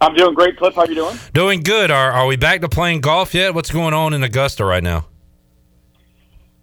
I'm 0.00 0.14
doing 0.14 0.34
great, 0.34 0.56
Clip. 0.56 0.74
How 0.74 0.84
you 0.84 0.96
doing? 0.96 1.16
Doing 1.32 1.60
good. 1.60 1.90
Are 1.90 2.10
are 2.10 2.26
we 2.26 2.36
back 2.36 2.60
to 2.62 2.68
playing 2.68 3.02
golf 3.02 3.34
yet? 3.34 3.54
What's 3.54 3.70
going 3.70 3.94
on 3.94 4.14
in 4.14 4.24
Augusta 4.24 4.64
right 4.64 4.82
now? 4.82 5.06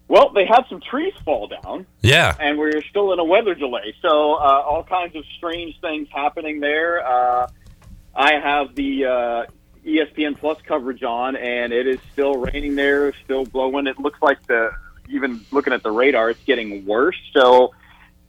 Well, 0.09 0.31
they 0.31 0.45
had 0.45 0.63
some 0.67 0.81
trees 0.81 1.13
fall 1.23 1.47
down. 1.47 1.85
Yeah. 2.01 2.35
And 2.39 2.57
we're 2.57 2.81
still 2.81 3.13
in 3.13 3.19
a 3.19 3.23
weather 3.23 3.53
delay. 3.53 3.93
So, 4.01 4.33
uh, 4.33 4.63
all 4.67 4.83
kinds 4.83 5.15
of 5.15 5.23
strange 5.37 5.79
things 5.81 6.07
happening 6.11 6.59
there. 6.59 7.07
Uh, 7.07 7.47
I 8.15 8.33
have 8.33 8.73
the 8.73 9.05
uh, 9.05 9.45
ESPN 9.85 10.35
Plus 10.39 10.57
coverage 10.63 11.03
on, 11.03 11.35
and 11.35 11.71
it 11.71 11.85
is 11.85 11.99
still 12.11 12.33
raining 12.37 12.75
there, 12.75 13.13
still 13.23 13.45
blowing. 13.45 13.85
It 13.85 13.99
looks 13.99 14.19
like 14.19 14.45
the, 14.47 14.71
even 15.09 15.45
looking 15.51 15.73
at 15.73 15.83
the 15.83 15.91
radar, 15.91 16.31
it's 16.31 16.43
getting 16.43 16.87
worse. 16.87 17.19
So, 17.31 17.75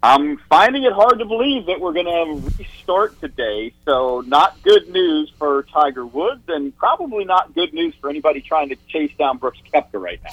I'm 0.03 0.39
finding 0.49 0.85
it 0.85 0.95
hard 0.95 1.19
to 1.19 1.27
believe 1.27 1.67
that 1.67 1.79
we're 1.79 1.93
going 1.93 2.07
to 2.07 2.57
restart 2.59 3.21
today. 3.21 3.75
So, 3.85 4.23
not 4.27 4.63
good 4.63 4.89
news 4.89 5.31
for 5.39 5.65
Tiger 5.65 6.07
Woods, 6.07 6.43
and 6.49 6.75
probably 6.79 7.27
not 7.27 7.55
good 7.55 7.75
news 7.75 7.95
for 8.01 8.09
anybody 8.09 8.41
trying 8.41 8.71
to 8.71 8.77
chase 8.89 9.13
down 9.19 9.37
Brooks 9.37 9.59
Koepka 9.73 10.01
right 10.01 10.19
now. 10.23 10.31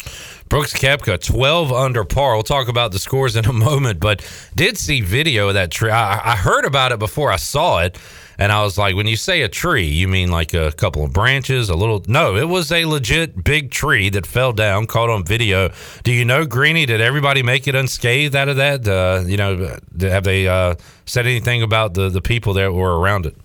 Brooks 0.47 0.73
Koepka, 0.73 1.21
12 1.21 1.73
under 1.73 2.05
par. 2.05 2.35
We'll 2.35 2.43
talk 2.43 2.69
about 2.69 2.93
the 2.93 2.99
scores 2.99 3.35
in 3.35 3.45
a 3.45 3.51
moment, 3.53 3.99
but 3.99 4.25
did 4.55 4.77
see 4.77 5.01
video 5.01 5.49
of 5.49 5.55
that 5.55 5.69
tree. 5.69 5.91
I, 5.91 6.33
I 6.33 6.35
heard 6.37 6.63
about 6.63 6.93
it 6.93 6.99
before 6.99 7.29
I 7.29 7.35
saw 7.35 7.79
it, 7.79 7.97
and 8.39 8.51
I 8.51 8.61
was 8.63 8.77
like, 8.77 8.95
when 8.95 9.07
you 9.07 9.15
say 9.15 9.41
a 9.41 9.47
tree, 9.49 9.85
you 9.87 10.07
mean 10.07 10.29
like 10.31 10.53
a 10.53 10.71
couple 10.71 11.03
of 11.03 11.11
branches, 11.13 11.69
a 11.69 11.75
little. 11.75 12.03
No, 12.07 12.35
it 12.35 12.47
was 12.47 12.71
a 12.71 12.85
legit 12.85 13.43
big 13.43 13.71
tree 13.71 14.09
that 14.09 14.25
fell 14.27 14.53
down, 14.53 14.85
caught 14.87 15.09
on 15.09 15.23
video. 15.25 15.71
Do 16.03 16.11
you 16.11 16.23
know, 16.25 16.45
Greeny, 16.45 16.85
did 16.85 17.01
everybody 17.01 17.41
make 17.43 17.67
it 17.67 17.75
unscathed 17.75 18.35
out 18.35 18.49
of 18.49 18.57
that? 18.57 18.87
Uh, 18.87 19.23
you 19.25 19.37
know, 19.37 19.77
have 20.01 20.23
they 20.23 20.47
uh, 20.47 20.75
said 21.05 21.25
anything 21.25 21.63
about 21.63 21.93
the, 21.93 22.09
the 22.09 22.21
people 22.21 22.53
that 22.53 22.73
were 22.73 22.99
around 22.99 23.25
it? 23.25 23.35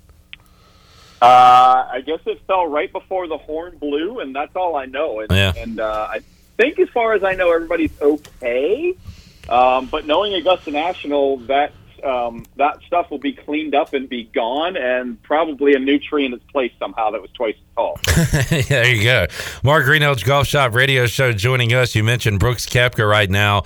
Uh, 1.21 1.87
I 1.93 2.03
guess 2.05 2.19
it 2.27 2.41
fell 2.49 2.67
right 2.67 2.91
before 2.93 3.29
the 3.29 3.39
horn 3.39 3.77
blew, 3.79 4.19
and 4.21 4.35
that's 4.35 4.57
all 4.57 4.75
I 4.75 4.87
know. 4.87 5.21
And, 5.21 5.31
Yeah. 5.31 5.53
and 5.57 5.79
uh, 5.79 6.09
I 6.11 6.21
think, 6.57 6.81
as 6.81 6.89
far 6.89 7.13
as 7.15 7.23
I 7.23 7.35
know, 7.35 7.53
everybody's 7.53 7.93
okay. 8.01 8.95
Um, 9.49 9.87
but 9.87 10.05
knowing 10.07 10.35
Augusta 10.35 10.73
National, 10.73 11.37
that 11.47 11.73
um, 12.05 12.45
that 12.57 12.79
stuff 12.87 13.11
will 13.11 13.19
be 13.19 13.33
cleaned 13.33 13.75
up 13.75 13.95
and 13.95 14.09
be 14.09 14.25
gone, 14.25 14.77
and 14.77 15.23
probably 15.23 15.75
a 15.75 15.79
new 15.79 15.99
tree 15.99 16.25
in 16.25 16.33
its 16.33 16.45
place 16.45 16.73
somehow 16.79 17.11
that 17.11 17.23
was 17.23 17.31
twice 17.33 17.55
as 17.57 17.72
tall. 17.75 17.99
there 18.69 18.95
you 18.95 19.03
go. 19.03 19.27
Mark 19.63 19.87
Greenhalgh 19.87 20.25
Golf 20.25 20.47
Shop 20.47 20.75
Radio 20.75 21.07
Show 21.07 21.33
joining 21.33 21.73
us. 21.73 21.95
You 21.95 22.05
mentioned 22.05 22.41
Brooks 22.41 22.67
Koepka 22.67 23.09
right 23.09 23.31
now. 23.31 23.63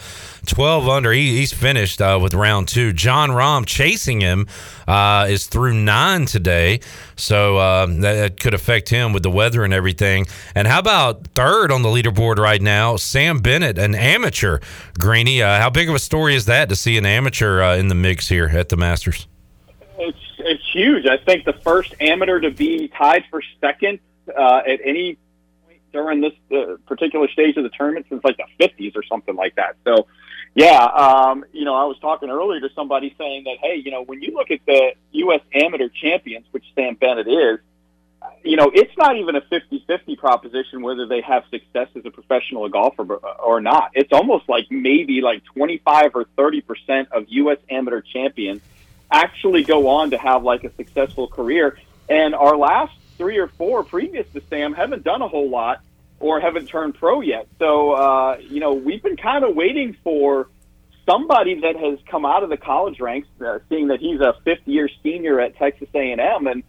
12 0.46 0.88
under. 0.88 1.12
He, 1.12 1.38
he's 1.38 1.52
finished 1.52 2.00
uh, 2.00 2.18
with 2.22 2.34
round 2.34 2.68
two. 2.68 2.92
Jon 2.92 3.30
Rahm 3.30 3.66
chasing 3.66 4.20
him 4.20 4.46
uh, 4.86 5.26
is 5.28 5.46
through 5.46 5.74
nine 5.74 6.26
today. 6.26 6.80
So 7.16 7.58
um, 7.58 8.00
that, 8.02 8.14
that 8.14 8.40
could 8.40 8.54
affect 8.54 8.88
him 8.88 9.12
with 9.12 9.22
the 9.22 9.30
weather 9.30 9.64
and 9.64 9.72
everything. 9.72 10.26
And 10.54 10.68
how 10.68 10.78
about 10.78 11.26
third 11.28 11.72
on 11.72 11.82
the 11.82 11.88
leaderboard 11.88 12.36
right 12.36 12.62
now? 12.62 12.96
Sam 12.96 13.40
Bennett, 13.40 13.78
an 13.78 13.94
amateur. 13.94 14.60
Greeny, 14.98 15.42
uh, 15.42 15.58
how 15.58 15.70
big 15.70 15.88
of 15.88 15.94
a 15.94 16.00
story 16.00 16.34
is 16.34 16.46
that 16.46 16.68
to 16.68 16.76
see 16.76 16.96
an 16.96 17.06
amateur 17.06 17.62
uh, 17.62 17.76
in 17.76 17.88
the 17.88 17.94
mix 17.94 18.28
here 18.28 18.50
at 18.52 18.68
the 18.68 18.76
Masters? 18.76 19.26
It's 19.98 20.25
huge. 20.76 21.06
I 21.06 21.16
think 21.16 21.44
the 21.44 21.54
first 21.54 21.94
amateur 22.00 22.40
to 22.40 22.50
be 22.50 22.88
tied 22.88 23.24
for 23.30 23.42
second 23.60 23.98
uh, 24.28 24.62
at 24.66 24.80
any 24.84 25.16
point 25.64 25.80
during 25.92 26.20
this 26.20 26.34
uh, 26.52 26.76
particular 26.86 27.28
stage 27.28 27.56
of 27.56 27.62
the 27.62 27.70
tournament 27.70 28.06
since 28.08 28.22
like 28.22 28.36
the 28.36 28.64
50s 28.64 28.96
or 28.96 29.02
something 29.02 29.34
like 29.34 29.56
that. 29.56 29.76
So, 29.84 30.06
yeah, 30.54 30.82
um, 30.84 31.44
you 31.52 31.64
know, 31.64 31.74
I 31.74 31.84
was 31.84 31.98
talking 31.98 32.30
earlier 32.30 32.60
to 32.60 32.68
somebody 32.74 33.14
saying 33.18 33.44
that, 33.44 33.56
hey, 33.60 33.76
you 33.76 33.90
know, 33.90 34.02
when 34.02 34.22
you 34.22 34.34
look 34.34 34.50
at 34.50 34.60
the 34.66 34.92
U.S. 35.12 35.40
amateur 35.54 35.88
champions, 35.88 36.46
which 36.50 36.64
Sam 36.74 36.94
Bennett 36.94 37.28
is, 37.28 37.58
uh, 38.22 38.28
you 38.42 38.56
know, 38.56 38.70
it's 38.72 38.96
not 38.96 39.16
even 39.16 39.36
a 39.36 39.42
50-50 39.42 40.18
proposition 40.18 40.82
whether 40.82 41.06
they 41.06 41.20
have 41.20 41.44
success 41.50 41.88
as 41.94 42.04
a 42.04 42.10
professional 42.10 42.68
golfer 42.68 43.02
or 43.02 43.60
not. 43.60 43.90
It's 43.94 44.12
almost 44.12 44.48
like 44.48 44.66
maybe 44.70 45.20
like 45.20 45.44
25 45.44 46.12
or 46.14 46.24
30 46.36 46.60
percent 46.62 47.08
of 47.12 47.24
U.S. 47.28 47.58
amateur 47.70 48.00
champions 48.00 48.62
actually 49.10 49.64
go 49.64 49.88
on 49.88 50.10
to 50.10 50.18
have 50.18 50.42
like 50.42 50.64
a 50.64 50.74
successful 50.74 51.28
career. 51.28 51.78
And 52.08 52.34
our 52.34 52.56
last 52.56 52.92
three 53.16 53.38
or 53.38 53.48
four 53.48 53.84
previous 53.84 54.26
to 54.32 54.42
Sam 54.48 54.74
haven't 54.74 55.04
done 55.04 55.22
a 55.22 55.28
whole 55.28 55.48
lot 55.48 55.80
or 56.18 56.40
haven't 56.40 56.66
turned 56.66 56.94
pro 56.94 57.20
yet. 57.20 57.46
So, 57.58 57.92
uh, 57.92 58.38
you 58.40 58.60
know, 58.60 58.74
we've 58.74 59.02
been 59.02 59.16
kind 59.16 59.44
of 59.44 59.54
waiting 59.54 59.96
for 60.02 60.48
somebody 61.08 61.60
that 61.60 61.76
has 61.76 61.98
come 62.10 62.24
out 62.24 62.42
of 62.42 62.50
the 62.50 62.56
college 62.56 63.00
ranks, 63.00 63.28
uh, 63.44 63.58
seeing 63.68 63.88
that 63.88 64.00
he's 64.00 64.20
a 64.20 64.34
fifth 64.44 64.66
year 64.66 64.88
senior 65.02 65.40
at 65.40 65.56
Texas 65.56 65.88
A&M 65.94 66.46
and, 66.46 66.62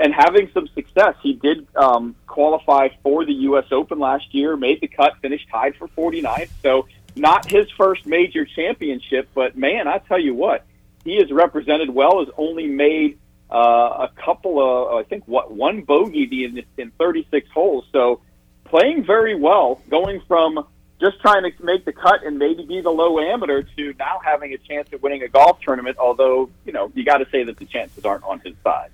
and 0.00 0.14
having 0.14 0.50
some 0.52 0.66
success. 0.68 1.14
He 1.22 1.34
did 1.34 1.66
um, 1.76 2.16
qualify 2.26 2.88
for 3.02 3.24
the 3.24 3.32
U.S. 3.32 3.66
Open 3.70 3.98
last 3.98 4.34
year, 4.34 4.56
made 4.56 4.80
the 4.80 4.88
cut, 4.88 5.14
finished 5.22 5.48
tied 5.50 5.76
for 5.76 5.88
49th. 5.88 6.50
So 6.62 6.88
not 7.14 7.50
his 7.50 7.70
first 7.70 8.06
major 8.06 8.44
championship, 8.44 9.28
but 9.34 9.56
man, 9.56 9.86
I 9.86 9.98
tell 9.98 10.18
you 10.18 10.34
what, 10.34 10.64
he 11.04 11.16
is 11.16 11.30
represented 11.30 11.90
well. 11.90 12.24
Has 12.24 12.32
only 12.36 12.66
made 12.66 13.18
uh, 13.50 14.08
a 14.08 14.10
couple 14.16 14.58
of, 14.58 14.98
I 14.98 15.08
think, 15.08 15.24
what 15.26 15.52
one 15.52 15.82
bogey 15.82 16.44
in 16.44 16.64
in 16.76 16.90
36 16.92 17.48
holes. 17.50 17.84
So 17.92 18.20
playing 18.64 19.04
very 19.04 19.34
well, 19.34 19.80
going 19.88 20.20
from 20.26 20.66
just 21.00 21.20
trying 21.20 21.42
to 21.42 21.64
make 21.64 21.84
the 21.84 21.92
cut 21.92 22.24
and 22.24 22.38
maybe 22.38 22.64
be 22.64 22.80
the 22.80 22.90
low 22.90 23.18
amateur 23.18 23.62
to 23.76 23.94
now 23.98 24.20
having 24.24 24.54
a 24.54 24.58
chance 24.58 24.88
at 24.92 25.02
winning 25.02 25.22
a 25.22 25.28
golf 25.28 25.60
tournament. 25.60 25.98
Although 25.98 26.50
you 26.64 26.72
know 26.72 26.90
you 26.94 27.04
got 27.04 27.18
to 27.18 27.28
say 27.30 27.44
that 27.44 27.58
the 27.58 27.66
chances 27.66 28.04
aren't 28.04 28.24
on 28.24 28.40
his 28.40 28.54
side. 28.64 28.90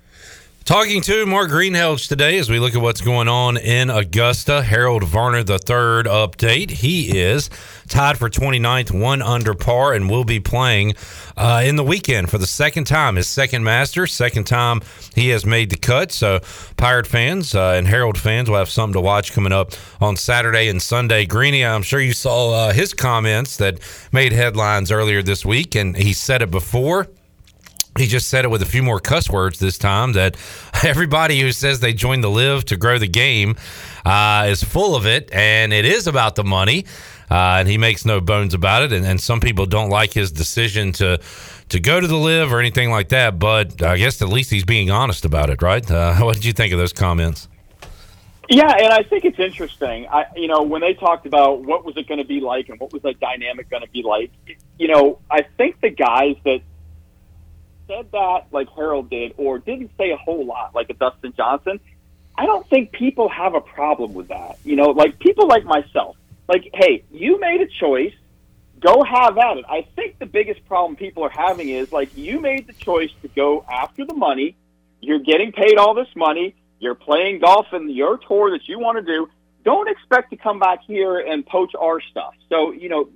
Talking 0.63 1.01
to 1.01 1.25
Mark 1.25 1.49
Greenhalgh 1.49 2.07
today 2.07 2.37
as 2.37 2.47
we 2.47 2.59
look 2.59 2.75
at 2.75 2.81
what's 2.81 3.01
going 3.01 3.27
on 3.27 3.57
in 3.57 3.89
Augusta. 3.89 4.61
Harold 4.61 5.03
Varner 5.03 5.39
III 5.39 6.05
update. 6.05 6.69
He 6.69 7.17
is 7.17 7.49
tied 7.87 8.19
for 8.19 8.29
29th, 8.29 8.91
one 8.91 9.23
under 9.23 9.55
par, 9.55 9.93
and 9.93 10.07
will 10.07 10.23
be 10.23 10.39
playing 10.39 10.93
uh, 11.35 11.63
in 11.65 11.77
the 11.77 11.83
weekend 11.83 12.29
for 12.29 12.37
the 12.37 12.45
second 12.45 12.83
time. 12.85 13.15
His 13.15 13.27
second 13.27 13.63
master, 13.63 14.05
second 14.05 14.43
time 14.45 14.81
he 15.15 15.29
has 15.29 15.47
made 15.47 15.71
the 15.71 15.77
cut. 15.77 16.11
So, 16.11 16.41
Pirate 16.77 17.07
fans 17.07 17.55
uh, 17.55 17.71
and 17.71 17.87
Harold 17.87 18.19
fans 18.19 18.47
will 18.47 18.59
have 18.59 18.69
something 18.69 18.93
to 18.93 19.01
watch 19.01 19.33
coming 19.33 19.51
up 19.51 19.71
on 19.99 20.15
Saturday 20.15 20.69
and 20.69 20.79
Sunday. 20.79 21.25
Greeny, 21.25 21.65
I'm 21.65 21.81
sure 21.81 21.99
you 21.99 22.13
saw 22.13 22.67
uh, 22.67 22.71
his 22.71 22.93
comments 22.93 23.57
that 23.57 23.79
made 24.11 24.31
headlines 24.31 24.91
earlier 24.91 25.23
this 25.23 25.43
week, 25.43 25.73
and 25.73 25.97
he 25.97 26.13
said 26.13 26.43
it 26.43 26.51
before 26.51 27.07
he 27.97 28.07
just 28.07 28.29
said 28.29 28.45
it 28.45 28.47
with 28.49 28.61
a 28.61 28.65
few 28.65 28.81
more 28.83 28.99
cuss 28.99 29.29
words 29.29 29.59
this 29.59 29.77
time 29.77 30.13
that 30.13 30.37
everybody 30.83 31.39
who 31.39 31.51
says 31.51 31.79
they 31.79 31.93
joined 31.93 32.23
the 32.23 32.29
LIV 32.29 32.65
to 32.65 32.77
grow 32.77 32.97
the 32.97 33.07
game 33.07 33.55
uh, 34.05 34.47
is 34.49 34.63
full 34.63 34.95
of 34.95 35.05
it 35.05 35.29
and 35.33 35.73
it 35.73 35.85
is 35.85 36.07
about 36.07 36.35
the 36.35 36.43
money 36.43 36.85
uh, 37.29 37.57
and 37.59 37.67
he 37.67 37.77
makes 37.77 38.05
no 38.05 38.19
bones 38.19 38.53
about 38.53 38.83
it 38.83 38.91
and, 38.91 39.05
and, 39.05 39.21
some 39.21 39.39
people 39.39 39.65
don't 39.65 39.89
like 39.89 40.11
his 40.11 40.31
decision 40.31 40.91
to 40.91 41.19
to 41.69 41.79
go 41.79 42.01
to 42.01 42.07
the 42.07 42.17
LIV 42.17 42.51
or 42.51 42.59
anything 42.59 42.89
like 42.89 43.09
that 43.09 43.39
but 43.39 43.81
i 43.83 43.97
guess 43.97 44.21
at 44.21 44.29
least 44.29 44.49
he's 44.49 44.65
being 44.65 44.89
honest 44.89 45.25
about 45.25 45.49
it 45.49 45.61
right 45.61 45.89
uh, 45.91 46.15
what 46.19 46.35
did 46.35 46.45
you 46.45 46.53
think 46.53 46.73
of 46.73 46.79
those 46.79 46.93
comments 46.93 47.47
yeah, 48.49 48.69
and 48.69 48.91
I 48.91 49.03
think 49.03 49.23
it's 49.23 49.39
interesting. 49.39 50.07
I, 50.07 50.25
you 50.35 50.49
know, 50.49 50.61
when 50.61 50.81
they 50.81 50.93
talked 50.93 51.25
about 51.25 51.63
what 51.63 51.85
was 51.85 51.95
it 51.95 52.05
going 52.05 52.17
to 52.17 52.25
be 52.25 52.41
like 52.41 52.67
and 52.67 52.77
what 52.81 52.91
was 52.91 53.01
the 53.01 53.13
dynamic 53.13 53.69
going 53.69 53.81
to 53.81 53.89
be 53.89 54.03
like, 54.03 54.29
you 54.77 54.89
know, 54.89 55.19
I 55.29 55.43
think 55.43 55.79
the 55.79 55.89
guys 55.89 56.35
that 56.43 56.59
said 57.91 58.11
that 58.11 58.47
like 58.51 58.69
Harold 58.69 59.09
did 59.09 59.33
or 59.37 59.59
didn't 59.59 59.91
say 59.97 60.11
a 60.11 60.17
whole 60.17 60.45
lot 60.45 60.73
like 60.73 60.89
a 60.89 60.93
Dustin 60.93 61.33
Johnson, 61.35 61.79
I 62.37 62.45
don't 62.45 62.67
think 62.69 62.91
people 62.91 63.29
have 63.29 63.53
a 63.53 63.61
problem 63.61 64.13
with 64.13 64.29
that. 64.29 64.57
You 64.63 64.75
know, 64.75 64.91
like 64.91 65.19
people 65.19 65.47
like 65.47 65.65
myself, 65.65 66.15
like, 66.47 66.69
hey, 66.73 67.03
you 67.11 67.39
made 67.39 67.61
a 67.61 67.67
choice, 67.67 68.13
go 68.79 69.03
have 69.03 69.37
at 69.37 69.57
it. 69.57 69.65
I 69.69 69.87
think 69.95 70.19
the 70.19 70.25
biggest 70.25 70.65
problem 70.65 70.95
people 70.95 71.23
are 71.23 71.29
having 71.29 71.69
is 71.69 71.91
like 71.91 72.15
you 72.17 72.39
made 72.39 72.67
the 72.67 72.73
choice 72.73 73.11
to 73.21 73.27
go 73.27 73.65
after 73.69 74.05
the 74.05 74.15
money, 74.15 74.55
you're 75.01 75.19
getting 75.19 75.51
paid 75.51 75.77
all 75.77 75.93
this 75.93 76.13
money, 76.15 76.55
you're 76.79 76.95
playing 76.95 77.39
golf 77.39 77.67
in 77.73 77.89
your 77.89 78.17
tour 78.17 78.51
that 78.51 78.67
you 78.67 78.79
want 78.79 78.97
to 78.97 79.03
do. 79.03 79.29
Don't 79.63 79.87
expect 79.87 80.31
to 80.31 80.37
come 80.37 80.57
back 80.57 80.79
here 80.87 81.19
and 81.19 81.45
poach 81.45 81.73
our 81.79 82.01
stuff. 82.01 82.33
So, 82.49 82.71
you 82.71 82.89
know, 82.89 83.07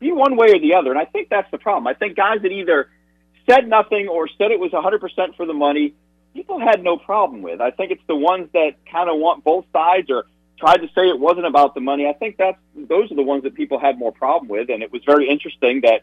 be 0.00 0.10
one 0.10 0.36
way 0.36 0.48
or 0.50 0.58
the 0.58 0.74
other. 0.74 0.90
And 0.90 0.98
I 0.98 1.04
think 1.04 1.28
that's 1.28 1.48
the 1.52 1.58
problem. 1.58 1.86
I 1.86 1.94
think 1.94 2.16
guys 2.16 2.42
that 2.42 2.50
either 2.50 2.88
said 3.48 3.68
nothing 3.68 4.08
or 4.08 4.28
said 4.38 4.50
it 4.50 4.60
was 4.60 4.72
100% 4.72 5.36
for 5.36 5.46
the 5.46 5.52
money, 5.52 5.94
people 6.34 6.60
had 6.60 6.82
no 6.82 6.96
problem 6.96 7.42
with. 7.42 7.60
I 7.60 7.70
think 7.70 7.92
it's 7.92 8.06
the 8.06 8.16
ones 8.16 8.48
that 8.52 8.72
kind 8.90 9.10
of 9.10 9.18
want 9.18 9.44
both 9.44 9.64
sides 9.72 10.10
or 10.10 10.24
tried 10.58 10.78
to 10.78 10.88
say 10.88 11.08
it 11.08 11.18
wasn't 11.18 11.46
about 11.46 11.74
the 11.74 11.80
money. 11.80 12.06
I 12.08 12.12
think 12.12 12.36
that's 12.36 12.58
those 12.74 13.10
are 13.10 13.16
the 13.16 13.22
ones 13.22 13.42
that 13.42 13.54
people 13.54 13.78
had 13.78 13.98
more 13.98 14.12
problem 14.12 14.48
with, 14.48 14.70
and 14.70 14.82
it 14.82 14.92
was 14.92 15.02
very 15.04 15.28
interesting 15.28 15.82
that. 15.82 16.02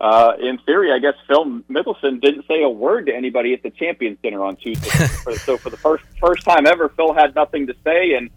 Uh, 0.00 0.32
in 0.40 0.58
theory, 0.66 0.92
I 0.92 0.98
guess 0.98 1.14
Phil 1.28 1.44
Mickelson 1.70 2.20
didn't 2.20 2.46
say 2.48 2.64
a 2.64 2.68
word 2.68 3.06
to 3.06 3.14
anybody 3.14 3.54
at 3.54 3.62
the 3.62 3.70
Champions 3.70 4.18
Dinner 4.22 4.44
on 4.44 4.56
Tuesday. 4.56 4.90
so 5.36 5.56
for 5.56 5.70
the 5.70 5.76
first 5.76 6.04
first 6.20 6.42
time 6.42 6.66
ever, 6.66 6.88
Phil 6.90 7.14
had 7.14 7.34
nothing 7.36 7.68
to 7.68 7.76
say, 7.84 8.14
and 8.14 8.28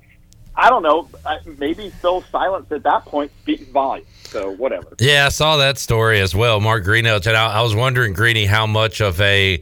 I 0.57 0.69
don't 0.71 0.81
know. 0.81 1.07
Maybe 1.59 1.91
Phil's 1.91 2.25
silence 2.31 2.71
at 2.71 2.83
that 2.83 3.05
point 3.05 3.31
speaks 3.43 3.63
volumes. 3.69 4.07
So 4.23 4.51
whatever. 4.51 4.95
Yeah, 4.99 5.27
I 5.27 5.29
saw 5.29 5.57
that 5.57 5.77
story 5.77 6.19
as 6.19 6.35
well, 6.35 6.59
Mark 6.59 6.83
Greenhalgh. 6.83 7.27
And 7.27 7.37
I, 7.37 7.59
I 7.59 7.61
was 7.61 7.75
wondering, 7.75 8.13
Greeny, 8.13 8.45
how 8.45 8.65
much 8.65 8.99
of 8.99 9.21
a 9.21 9.61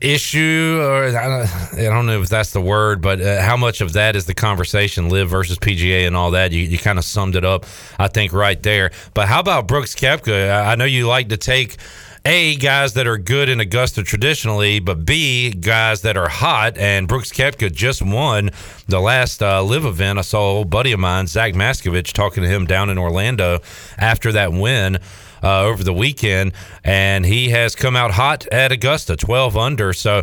issue, 0.00 0.80
or 0.82 1.16
I 1.16 1.46
don't, 1.76 2.06
know 2.06 2.20
if 2.20 2.28
that's 2.28 2.52
the 2.52 2.60
word, 2.60 3.00
but 3.00 3.20
uh, 3.20 3.40
how 3.42 3.56
much 3.56 3.80
of 3.80 3.92
that 3.92 4.16
is 4.16 4.26
the 4.26 4.34
conversation, 4.34 5.08
LIV 5.08 5.28
versus 5.28 5.58
PGA 5.58 6.06
and 6.06 6.16
all 6.16 6.32
that? 6.32 6.52
You, 6.52 6.62
you 6.62 6.78
kind 6.78 6.98
of 6.98 7.04
summed 7.04 7.36
it 7.36 7.44
up, 7.44 7.66
I 7.98 8.08
think, 8.08 8.32
right 8.32 8.60
there. 8.60 8.90
But 9.14 9.28
how 9.28 9.40
about 9.40 9.68
Brooks 9.68 9.94
Koepka? 9.94 10.66
I 10.66 10.74
know 10.74 10.86
you 10.86 11.06
like 11.06 11.28
to 11.28 11.36
take 11.36 11.76
a, 12.24 12.54
guys 12.56 12.94
that 12.94 13.06
are 13.06 13.18
good 13.18 13.48
in 13.48 13.58
Augusta 13.58 14.02
traditionally, 14.02 14.78
but 14.78 15.04
B, 15.04 15.50
guys 15.50 16.02
that 16.02 16.16
are 16.16 16.28
hot. 16.28 16.78
And 16.78 17.08
Brooks 17.08 17.32
Koepka 17.32 17.72
just 17.72 18.00
won 18.00 18.50
the 18.86 19.00
last 19.00 19.42
uh, 19.42 19.62
LIV 19.62 19.84
event. 19.86 20.18
I 20.18 20.22
saw 20.22 20.40
old 20.40 20.70
buddy 20.70 20.92
of 20.92 21.00
mine, 21.00 21.26
Zach 21.26 21.54
Maskovich, 21.54 22.12
talking 22.12 22.42
to 22.44 22.48
him 22.48 22.66
down 22.66 22.90
in 22.90 22.98
Orlando 22.98 23.60
after 23.98 24.32
that 24.32 24.52
win. 24.52 24.98
Uh, 25.44 25.62
over 25.62 25.82
the 25.82 25.92
weekend, 25.92 26.52
and 26.84 27.26
he 27.26 27.48
has 27.48 27.74
come 27.74 27.96
out 27.96 28.12
hot 28.12 28.46
at 28.52 28.70
Augusta, 28.70 29.16
12 29.16 29.56
under. 29.56 29.92
So 29.92 30.22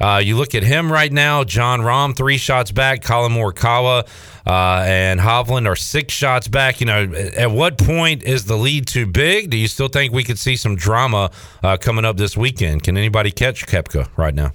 uh, 0.00 0.20
you 0.22 0.36
look 0.36 0.54
at 0.54 0.62
him 0.62 0.90
right 0.90 1.12
now, 1.12 1.44
Jon 1.44 1.80
Rahm, 1.80 2.16
three 2.16 2.38
shots 2.38 2.70
back, 2.70 3.02
Collin 3.02 3.32
Morikawa 3.32 4.06
uh, 4.46 4.82
and 4.86 5.20
Hovland 5.20 5.66
are 5.66 5.76
six 5.76 6.14
shots 6.14 6.48
back. 6.48 6.80
You 6.80 6.86
know, 6.86 7.12
at 7.36 7.50
what 7.50 7.76
point 7.76 8.22
is 8.22 8.46
the 8.46 8.56
lead 8.56 8.86
too 8.86 9.06
big? 9.06 9.50
Do 9.50 9.56
you 9.56 9.68
still 9.68 9.88
think 9.88 10.12
we 10.12 10.24
could 10.24 10.38
see 10.38 10.56
some 10.56 10.74
drama 10.74 11.30
uh, 11.62 11.76
coming 11.76 12.04
up 12.04 12.16
this 12.16 12.36
weekend? 12.36 12.82
Can 12.82 12.96
anybody 12.96 13.30
catch 13.30 13.66
Koepka 13.66 14.08
right 14.16 14.34
now? 14.34 14.52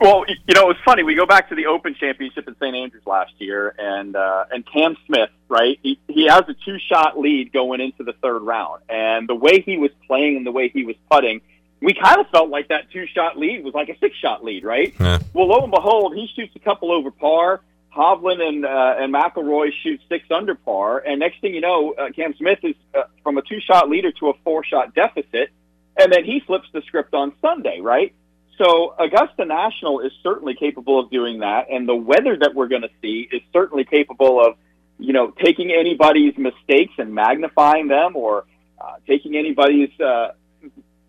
Well, 0.00 0.24
you 0.28 0.54
know, 0.54 0.70
it's 0.70 0.80
funny. 0.80 1.02
We 1.02 1.14
go 1.14 1.26
back 1.26 1.50
to 1.50 1.54
the 1.54 1.66
Open 1.66 1.94
Championship 1.94 2.48
in 2.48 2.54
St. 2.56 2.74
Andrews 2.74 3.02
last 3.06 3.32
year, 3.36 3.74
and 3.78 4.16
uh, 4.16 4.46
and 4.50 4.64
Cam 4.64 4.96
Smith, 5.06 5.28
right? 5.48 5.78
He, 5.82 5.98
he 6.08 6.26
has 6.26 6.42
a 6.48 6.54
two-shot 6.54 7.18
lead 7.18 7.52
going 7.52 7.82
into 7.82 8.02
the 8.02 8.14
third 8.14 8.40
round, 8.40 8.82
and 8.88 9.28
the 9.28 9.34
way 9.34 9.60
he 9.60 9.76
was 9.76 9.90
playing 10.06 10.38
and 10.38 10.46
the 10.46 10.52
way 10.52 10.68
he 10.68 10.84
was 10.84 10.96
putting, 11.10 11.42
we 11.80 11.94
kind 11.94 12.20
of 12.20 12.28
felt 12.28 12.50
like 12.50 12.68
that 12.68 12.90
two-shot 12.92 13.38
lead 13.38 13.64
was 13.64 13.74
like 13.74 13.88
a 13.88 13.98
six-shot 13.98 14.44
lead, 14.44 14.64
right? 14.64 14.94
Yeah. 15.00 15.18
Well, 15.32 15.48
lo 15.48 15.62
and 15.62 15.70
behold, 15.70 16.14
he 16.14 16.28
shoots 16.34 16.54
a 16.56 16.58
couple 16.58 16.92
over 16.92 17.10
par. 17.10 17.60
Hovland 17.96 18.40
and 18.40 18.64
uh, 18.64 18.94
and 18.98 19.12
McIlroy 19.12 19.70
shoot 19.82 20.00
six 20.08 20.24
under 20.30 20.54
par, 20.54 21.02
and 21.04 21.18
next 21.18 21.40
thing 21.40 21.54
you 21.54 21.60
know, 21.60 21.92
uh, 21.94 22.10
Cam 22.14 22.34
Smith 22.36 22.60
is 22.62 22.76
uh, 22.94 23.02
from 23.24 23.36
a 23.36 23.42
two 23.42 23.58
shot 23.60 23.88
leader 23.88 24.12
to 24.12 24.28
a 24.28 24.32
four 24.44 24.64
shot 24.64 24.94
deficit, 24.94 25.50
and 25.96 26.12
then 26.12 26.24
he 26.24 26.40
flips 26.46 26.68
the 26.72 26.82
script 26.82 27.14
on 27.14 27.32
Sunday, 27.42 27.80
right? 27.80 28.14
So 28.58 28.94
Augusta 28.98 29.44
National 29.44 30.00
is 30.00 30.12
certainly 30.22 30.54
capable 30.54 31.00
of 31.00 31.10
doing 31.10 31.40
that, 31.40 31.66
and 31.68 31.88
the 31.88 31.96
weather 31.96 32.36
that 32.36 32.54
we're 32.54 32.68
going 32.68 32.82
to 32.82 32.90
see 33.02 33.28
is 33.32 33.42
certainly 33.52 33.84
capable 33.84 34.40
of, 34.40 34.54
you 34.98 35.12
know, 35.12 35.32
taking 35.42 35.72
anybody's 35.72 36.38
mistakes 36.38 36.92
and 36.98 37.12
magnifying 37.12 37.88
them, 37.88 38.14
or 38.14 38.44
uh, 38.80 38.96
taking 39.06 39.34
anybody's 39.34 39.98
uh, 39.98 40.28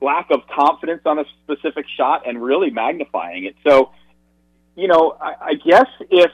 lack 0.01 0.31
of 0.31 0.47
confidence 0.47 1.01
on 1.05 1.19
a 1.19 1.25
specific 1.43 1.85
shot 1.95 2.27
and 2.27 2.41
really 2.41 2.69
magnifying 2.69 3.45
it. 3.45 3.55
So, 3.65 3.91
you 4.75 4.87
know, 4.87 5.15
I, 5.21 5.35
I 5.41 5.53
guess 5.53 5.87
if 6.09 6.31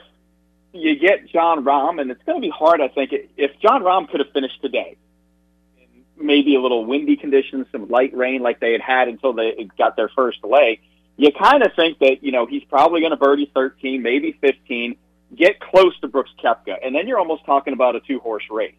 you 0.73 0.95
get 0.97 1.27
Jon 1.29 1.63
Rahm, 1.63 1.99
and 1.99 2.09
it's 2.11 2.23
going 2.23 2.41
to 2.41 2.45
be 2.45 2.51
hard, 2.51 2.81
I 2.81 2.87
think, 2.87 3.11
if 3.35 3.59
Jon 3.59 3.81
Rahm 3.83 4.09
could 4.09 4.19
have 4.19 4.31
finished 4.31 4.61
today, 4.61 4.97
maybe 6.19 6.55
a 6.55 6.61
little 6.61 6.85
windy 6.85 7.15
conditions, 7.15 7.67
some 7.71 7.89
light 7.89 8.15
rain 8.15 8.41
like 8.41 8.59
they 8.59 8.71
had 8.71 8.81
had 8.81 9.07
until 9.07 9.33
they 9.33 9.69
got 9.77 9.95
their 9.95 10.09
first 10.09 10.41
delay, 10.41 10.79
you 11.17 11.31
kind 11.31 11.63
of 11.63 11.73
think 11.75 11.99
that, 11.99 12.23
you 12.23 12.31
know, 12.31 12.45
he's 12.45 12.63
probably 12.65 13.01
going 13.01 13.11
to 13.11 13.17
birdie 13.17 13.51
13, 13.53 14.01
maybe 14.01 14.37
15, 14.39 14.95
get 15.35 15.59
close 15.59 15.97
to 15.99 16.07
Brooks 16.07 16.31
Koepka, 16.43 16.75
and 16.83 16.95
then 16.95 17.07
you're 17.07 17.19
almost 17.19 17.45
talking 17.45 17.73
about 17.73 17.95
a 17.95 17.99
two-horse 18.01 18.45
race. 18.49 18.75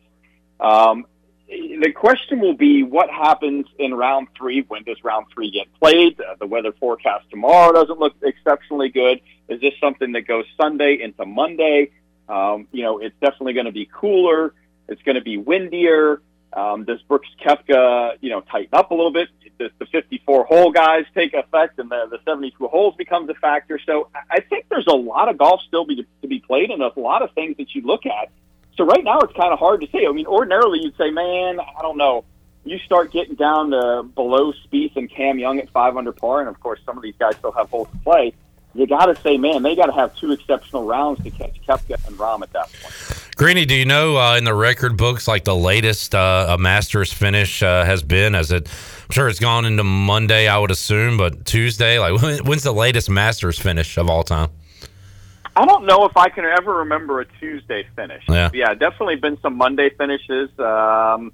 Um, 0.60 1.06
the 1.48 1.92
question 1.92 2.40
will 2.40 2.56
be 2.56 2.82
what 2.82 3.10
happens 3.10 3.66
in 3.78 3.94
round 3.94 4.28
three. 4.36 4.64
When 4.68 4.82
does 4.82 5.02
round 5.02 5.26
three 5.32 5.50
get 5.50 5.66
played? 5.80 6.20
Uh, 6.20 6.34
the 6.38 6.46
weather 6.46 6.72
forecast 6.72 7.24
tomorrow 7.30 7.72
doesn't 7.72 7.98
look 7.98 8.14
exceptionally 8.22 8.90
good. 8.90 9.20
Is 9.48 9.60
this 9.60 9.72
something 9.80 10.12
that 10.12 10.22
goes 10.22 10.44
Sunday 10.60 11.00
into 11.00 11.24
Monday? 11.24 11.90
Um, 12.28 12.68
you 12.70 12.82
know, 12.82 12.98
it's 12.98 13.16
definitely 13.20 13.54
going 13.54 13.66
to 13.66 13.72
be 13.72 13.88
cooler. 13.92 14.52
It's 14.88 15.02
going 15.02 15.14
to 15.14 15.22
be 15.22 15.38
windier. 15.38 16.20
Um, 16.52 16.84
does 16.84 17.00
Brooks 17.02 17.28
Koepka, 17.44 18.16
you 18.20 18.30
know, 18.30 18.40
tighten 18.42 18.70
up 18.72 18.90
a 18.90 18.94
little 18.94 19.12
bit? 19.12 19.28
Does 19.58 19.70
the 19.78 19.86
54 19.86 20.44
hole 20.44 20.70
guys 20.70 21.04
take 21.14 21.34
effect 21.34 21.78
and 21.78 21.90
the, 21.90 22.06
the 22.10 22.18
72 22.26 22.66
holes 22.66 22.94
becomes 22.96 23.28
a 23.30 23.34
factor? 23.34 23.80
So 23.84 24.08
I 24.30 24.40
think 24.40 24.66
there's 24.68 24.86
a 24.86 24.94
lot 24.94 25.28
of 25.28 25.38
golf 25.38 25.60
still 25.66 25.84
be, 25.84 26.06
to 26.22 26.28
be 26.28 26.40
played 26.40 26.70
and 26.70 26.82
a 26.82 26.92
lot 26.96 27.22
of 27.22 27.32
things 27.32 27.56
that 27.56 27.74
you 27.74 27.82
look 27.82 28.06
at 28.06 28.30
so 28.78 28.86
right 28.86 29.02
now 29.02 29.18
it's 29.18 29.32
kind 29.34 29.52
of 29.52 29.58
hard 29.58 29.80
to 29.80 29.88
say. 29.88 30.06
I 30.06 30.12
mean, 30.12 30.26
ordinarily 30.26 30.78
you'd 30.80 30.96
say, 30.96 31.10
man, 31.10 31.58
I 31.60 31.82
don't 31.82 31.98
know. 31.98 32.24
You 32.64 32.78
start 32.78 33.10
getting 33.12 33.34
down 33.34 33.72
to 33.72 34.04
below 34.14 34.52
Spieth 34.52 34.96
and 34.96 35.10
Cam 35.10 35.38
Young 35.38 35.58
at 35.58 35.68
five 35.70 35.96
under 35.96 36.12
par, 36.12 36.40
and 36.40 36.48
of 36.48 36.60
course 36.60 36.80
some 36.86 36.96
of 36.96 37.02
these 37.02 37.16
guys 37.18 37.34
still 37.36 37.52
have 37.52 37.68
holes 37.70 37.88
to 37.90 37.98
play. 37.98 38.32
you 38.74 38.86
got 38.86 39.06
to 39.06 39.16
say, 39.16 39.36
man, 39.36 39.62
they 39.62 39.74
got 39.74 39.86
to 39.86 39.92
have 39.92 40.14
two 40.16 40.30
exceptional 40.30 40.84
rounds 40.84 41.22
to 41.24 41.30
catch 41.30 41.60
Koepka 41.66 42.06
and 42.06 42.16
Rahm 42.16 42.42
at 42.42 42.52
that 42.52 42.70
point. 42.72 43.24
Greeny, 43.36 43.64
do 43.64 43.74
you 43.74 43.84
know 43.84 44.16
uh, 44.16 44.36
in 44.36 44.44
the 44.44 44.54
record 44.54 44.96
books 44.96 45.26
like 45.26 45.44
the 45.44 45.56
latest 45.56 46.14
uh, 46.14 46.46
a 46.50 46.58
Masters 46.58 47.12
finish 47.12 47.62
uh, 47.62 47.84
has 47.84 48.02
been? 48.02 48.34
As 48.34 48.52
it, 48.52 48.68
I'm 48.68 49.12
sure 49.12 49.28
it's 49.28 49.40
gone 49.40 49.64
into 49.64 49.84
Monday, 49.84 50.46
I 50.46 50.58
would 50.58 50.70
assume, 50.70 51.16
but 51.16 51.46
Tuesday. 51.46 51.98
Like, 51.98 52.20
when's 52.44 52.62
the 52.62 52.72
latest 52.72 53.10
Masters 53.10 53.58
finish 53.58 53.96
of 53.96 54.08
all 54.08 54.24
time? 54.24 54.50
I 55.58 55.64
don't 55.64 55.86
know 55.86 56.04
if 56.04 56.16
I 56.16 56.28
can 56.28 56.44
ever 56.44 56.76
remember 56.76 57.20
a 57.20 57.24
Tuesday 57.40 57.84
finish. 57.96 58.22
Yeah. 58.28 58.48
yeah 58.54 58.74
definitely 58.74 59.16
been 59.16 59.40
some 59.40 59.56
Monday 59.56 59.90
finishes. 59.90 60.56
Um, 60.56 61.32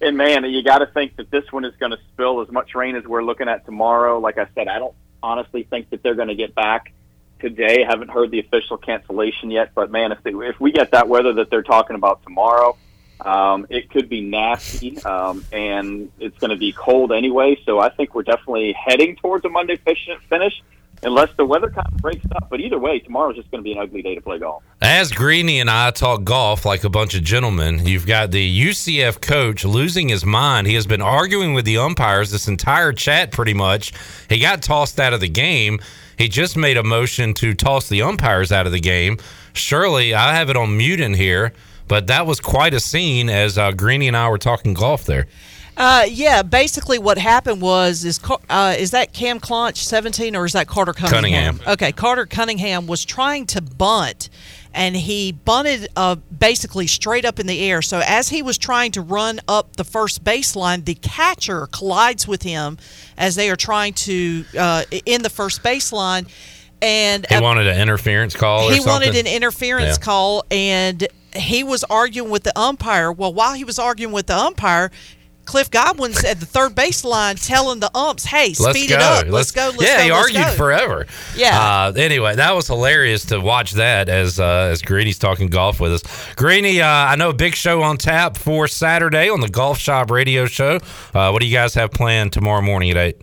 and 0.00 0.16
man, 0.16 0.44
you 0.44 0.62
got 0.62 0.78
to 0.78 0.86
think 0.86 1.16
that 1.16 1.30
this 1.30 1.44
one 1.52 1.66
is 1.66 1.74
going 1.78 1.92
to 1.92 1.98
spill 2.14 2.40
as 2.40 2.50
much 2.50 2.74
rain 2.74 2.96
as 2.96 3.04
we're 3.04 3.22
looking 3.22 3.46
at 3.46 3.66
tomorrow. 3.66 4.18
Like 4.20 4.38
I 4.38 4.46
said, 4.54 4.68
I 4.68 4.78
don't 4.78 4.94
honestly 5.22 5.64
think 5.64 5.90
that 5.90 6.02
they're 6.02 6.14
going 6.14 6.28
to 6.28 6.34
get 6.34 6.54
back 6.54 6.94
today. 7.38 7.84
Haven't 7.86 8.10
heard 8.10 8.30
the 8.30 8.40
official 8.40 8.78
cancellation 8.78 9.50
yet, 9.50 9.72
but 9.74 9.90
man, 9.90 10.12
if 10.12 10.22
they, 10.22 10.30
if 10.30 10.58
we 10.58 10.72
get 10.72 10.92
that 10.92 11.06
weather 11.06 11.34
that 11.34 11.50
they're 11.50 11.62
talking 11.62 11.94
about 11.94 12.22
tomorrow, 12.22 12.74
um, 13.20 13.66
it 13.68 13.90
could 13.90 14.08
be 14.08 14.22
nasty, 14.22 14.98
um, 15.02 15.44
and 15.52 16.10
it's 16.18 16.38
going 16.38 16.52
to 16.52 16.56
be 16.56 16.72
cold 16.72 17.12
anyway. 17.12 17.60
So 17.66 17.80
I 17.80 17.90
think 17.90 18.14
we're 18.14 18.22
definitely 18.22 18.72
heading 18.72 19.16
towards 19.16 19.44
a 19.44 19.50
Monday 19.50 19.76
finish, 19.76 20.62
unless 21.02 21.30
the 21.36 21.44
weather 21.44 21.70
kind 21.70 21.86
of 21.86 21.96
breaks 21.98 22.24
up. 22.36 22.48
But 22.50 22.60
either 22.60 22.78
way, 22.78 22.98
tomorrow's 22.98 23.36
just 23.36 23.50
going 23.50 23.62
to 23.62 23.64
be 23.64 23.72
an 23.72 23.78
ugly 23.78 24.02
day 24.02 24.14
to 24.14 24.20
play 24.20 24.38
golf. 24.38 24.62
As 24.80 25.12
Greeny 25.12 25.60
and 25.60 25.70
I 25.70 25.90
talk 25.90 26.24
golf 26.24 26.64
like 26.64 26.84
a 26.84 26.88
bunch 26.88 27.14
of 27.14 27.22
gentlemen, 27.22 27.86
you've 27.86 28.06
got 28.06 28.30
the 28.30 28.66
UCF 28.66 29.20
coach 29.20 29.64
losing 29.64 30.08
his 30.08 30.24
mind. 30.24 30.66
He 30.66 30.74
has 30.74 30.86
been 30.86 31.02
arguing 31.02 31.54
with 31.54 31.64
the 31.64 31.78
umpires 31.78 32.30
this 32.30 32.48
entire 32.48 32.92
chat 32.92 33.32
pretty 33.32 33.54
much. 33.54 33.92
He 34.28 34.38
got 34.38 34.62
tossed 34.62 35.00
out 35.00 35.12
of 35.12 35.20
the 35.20 35.28
game. 35.28 35.80
He 36.18 36.28
just 36.28 36.56
made 36.56 36.76
a 36.76 36.82
motion 36.82 37.34
to 37.34 37.54
toss 37.54 37.88
the 37.88 38.02
umpires 38.02 38.50
out 38.50 38.66
of 38.66 38.72
the 38.72 38.80
game. 38.80 39.18
Surely, 39.52 40.14
I 40.14 40.34
have 40.34 40.50
it 40.50 40.56
on 40.56 40.76
mute 40.76 41.00
in 41.00 41.14
here, 41.14 41.52
but 41.88 42.06
that 42.06 42.26
was 42.26 42.40
quite 42.40 42.74
a 42.74 42.80
scene 42.80 43.28
as 43.28 43.58
uh, 43.58 43.72
Greeny 43.72 44.08
and 44.08 44.16
I 44.16 44.28
were 44.28 44.38
talking 44.38 44.74
golf 44.74 45.04
there. 45.04 45.26
Uh, 45.76 46.04
yeah, 46.08 46.42
basically 46.42 46.98
what 46.98 47.18
happened 47.18 47.60
was 47.60 48.04
is 48.04 48.18
uh, 48.48 48.74
is 48.78 48.92
that 48.92 49.12
Cam 49.12 49.38
Clonch 49.40 49.76
17 49.76 50.34
or 50.34 50.46
is 50.46 50.54
that 50.54 50.66
Carter 50.66 50.92
Cunningham? 50.94 51.58
Cunningham. 51.58 51.60
Okay, 51.74 51.92
Carter 51.92 52.24
Cunningham 52.24 52.86
was 52.86 53.04
trying 53.04 53.44
to 53.46 53.60
bunt 53.60 54.30
and 54.72 54.96
he 54.96 55.32
bunted 55.32 55.88
uh, 55.96 56.14
basically 56.14 56.86
straight 56.86 57.24
up 57.26 57.38
in 57.38 57.46
the 57.46 57.60
air. 57.60 57.82
So 57.82 58.00
as 58.06 58.28
he 58.30 58.42
was 58.42 58.56
trying 58.56 58.92
to 58.92 59.02
run 59.02 59.40
up 59.48 59.76
the 59.76 59.84
first 59.84 60.24
baseline, 60.24 60.84
the 60.84 60.94
catcher 60.94 61.66
collides 61.66 62.26
with 62.26 62.42
him 62.42 62.78
as 63.18 63.34
they 63.34 63.50
are 63.50 63.56
trying 63.56 63.92
to 63.94 64.44
uh, 64.58 64.84
in 65.04 65.22
the 65.22 65.30
first 65.30 65.62
baseline. 65.62 66.26
And 66.82 67.26
He 67.28 67.40
wanted 67.40 67.66
an 67.66 67.80
interference 67.80 68.34
call 68.34 68.68
or 68.68 68.72
he 68.72 68.80
wanted 68.80 69.14
an 69.16 69.26
interference 69.26 69.98
Yeah. 69.98 70.04
call 70.04 70.44
and 70.50 71.06
he 71.34 71.64
was 71.64 71.84
arguing 71.84 72.30
with 72.30 72.44
the 72.44 72.58
umpire 72.58 73.12
well 73.12 73.32
while 73.32 73.54
he 73.54 73.64
was 73.64 73.78
arguing 73.78 74.12
with 74.12 74.26
the 74.26 74.36
umpire 74.36 74.90
cliff 75.46 75.70
godwin's 75.70 76.24
at 76.24 76.40
the 76.40 76.46
third 76.46 76.74
baseline 76.74 77.42
telling 77.46 77.80
the 77.80 77.90
umps 77.96 78.24
hey 78.24 78.52
speed 78.52 78.64
Let's 78.64 78.82
it 78.82 78.88
go. 78.88 78.98
up 78.98 79.26
let's, 79.28 79.50
go 79.52 79.70
let's 79.76 79.82
yeah, 79.82 79.96
go 79.98 80.02
he 80.02 80.10
let's 80.10 80.26
argued 80.26 80.46
go. 80.46 80.52
forever. 80.52 81.06
Yeah. 81.34 81.58
Uh, 81.58 81.92
anyway, 81.96 82.34
that 82.36 82.54
was 82.54 82.66
hilarious 82.66 83.24
to 83.26 83.40
watch 83.40 83.72
that 83.72 84.08
as 84.08 84.38
uh, 84.40 84.68
as 84.72 84.82
Greeny's 84.82 85.18
talking 85.18 85.48
golf 85.48 85.80
with 85.80 85.92
us. 85.92 86.34
Greeny, 86.34 86.80
uh, 86.80 86.86
I 86.86 87.16
know 87.16 87.30
a 87.30 87.34
big 87.34 87.54
show 87.54 87.82
on 87.82 87.96
tap 87.96 88.36
for 88.36 88.68
Saturday 88.68 89.28
on 89.28 89.40
the 89.40 89.48
Golf 89.48 89.78
Shop 89.78 90.10
Radio 90.10 90.46
Show. 90.46 90.80
Uh, 91.14 91.30
what 91.30 91.40
do 91.40 91.46
you 91.46 91.52
guys 91.56 91.74
have 91.74 91.90
planned 91.90 92.32
tomorrow 92.32 92.62
morning 92.62 92.90
at 92.90 92.96
eight? 92.96 93.20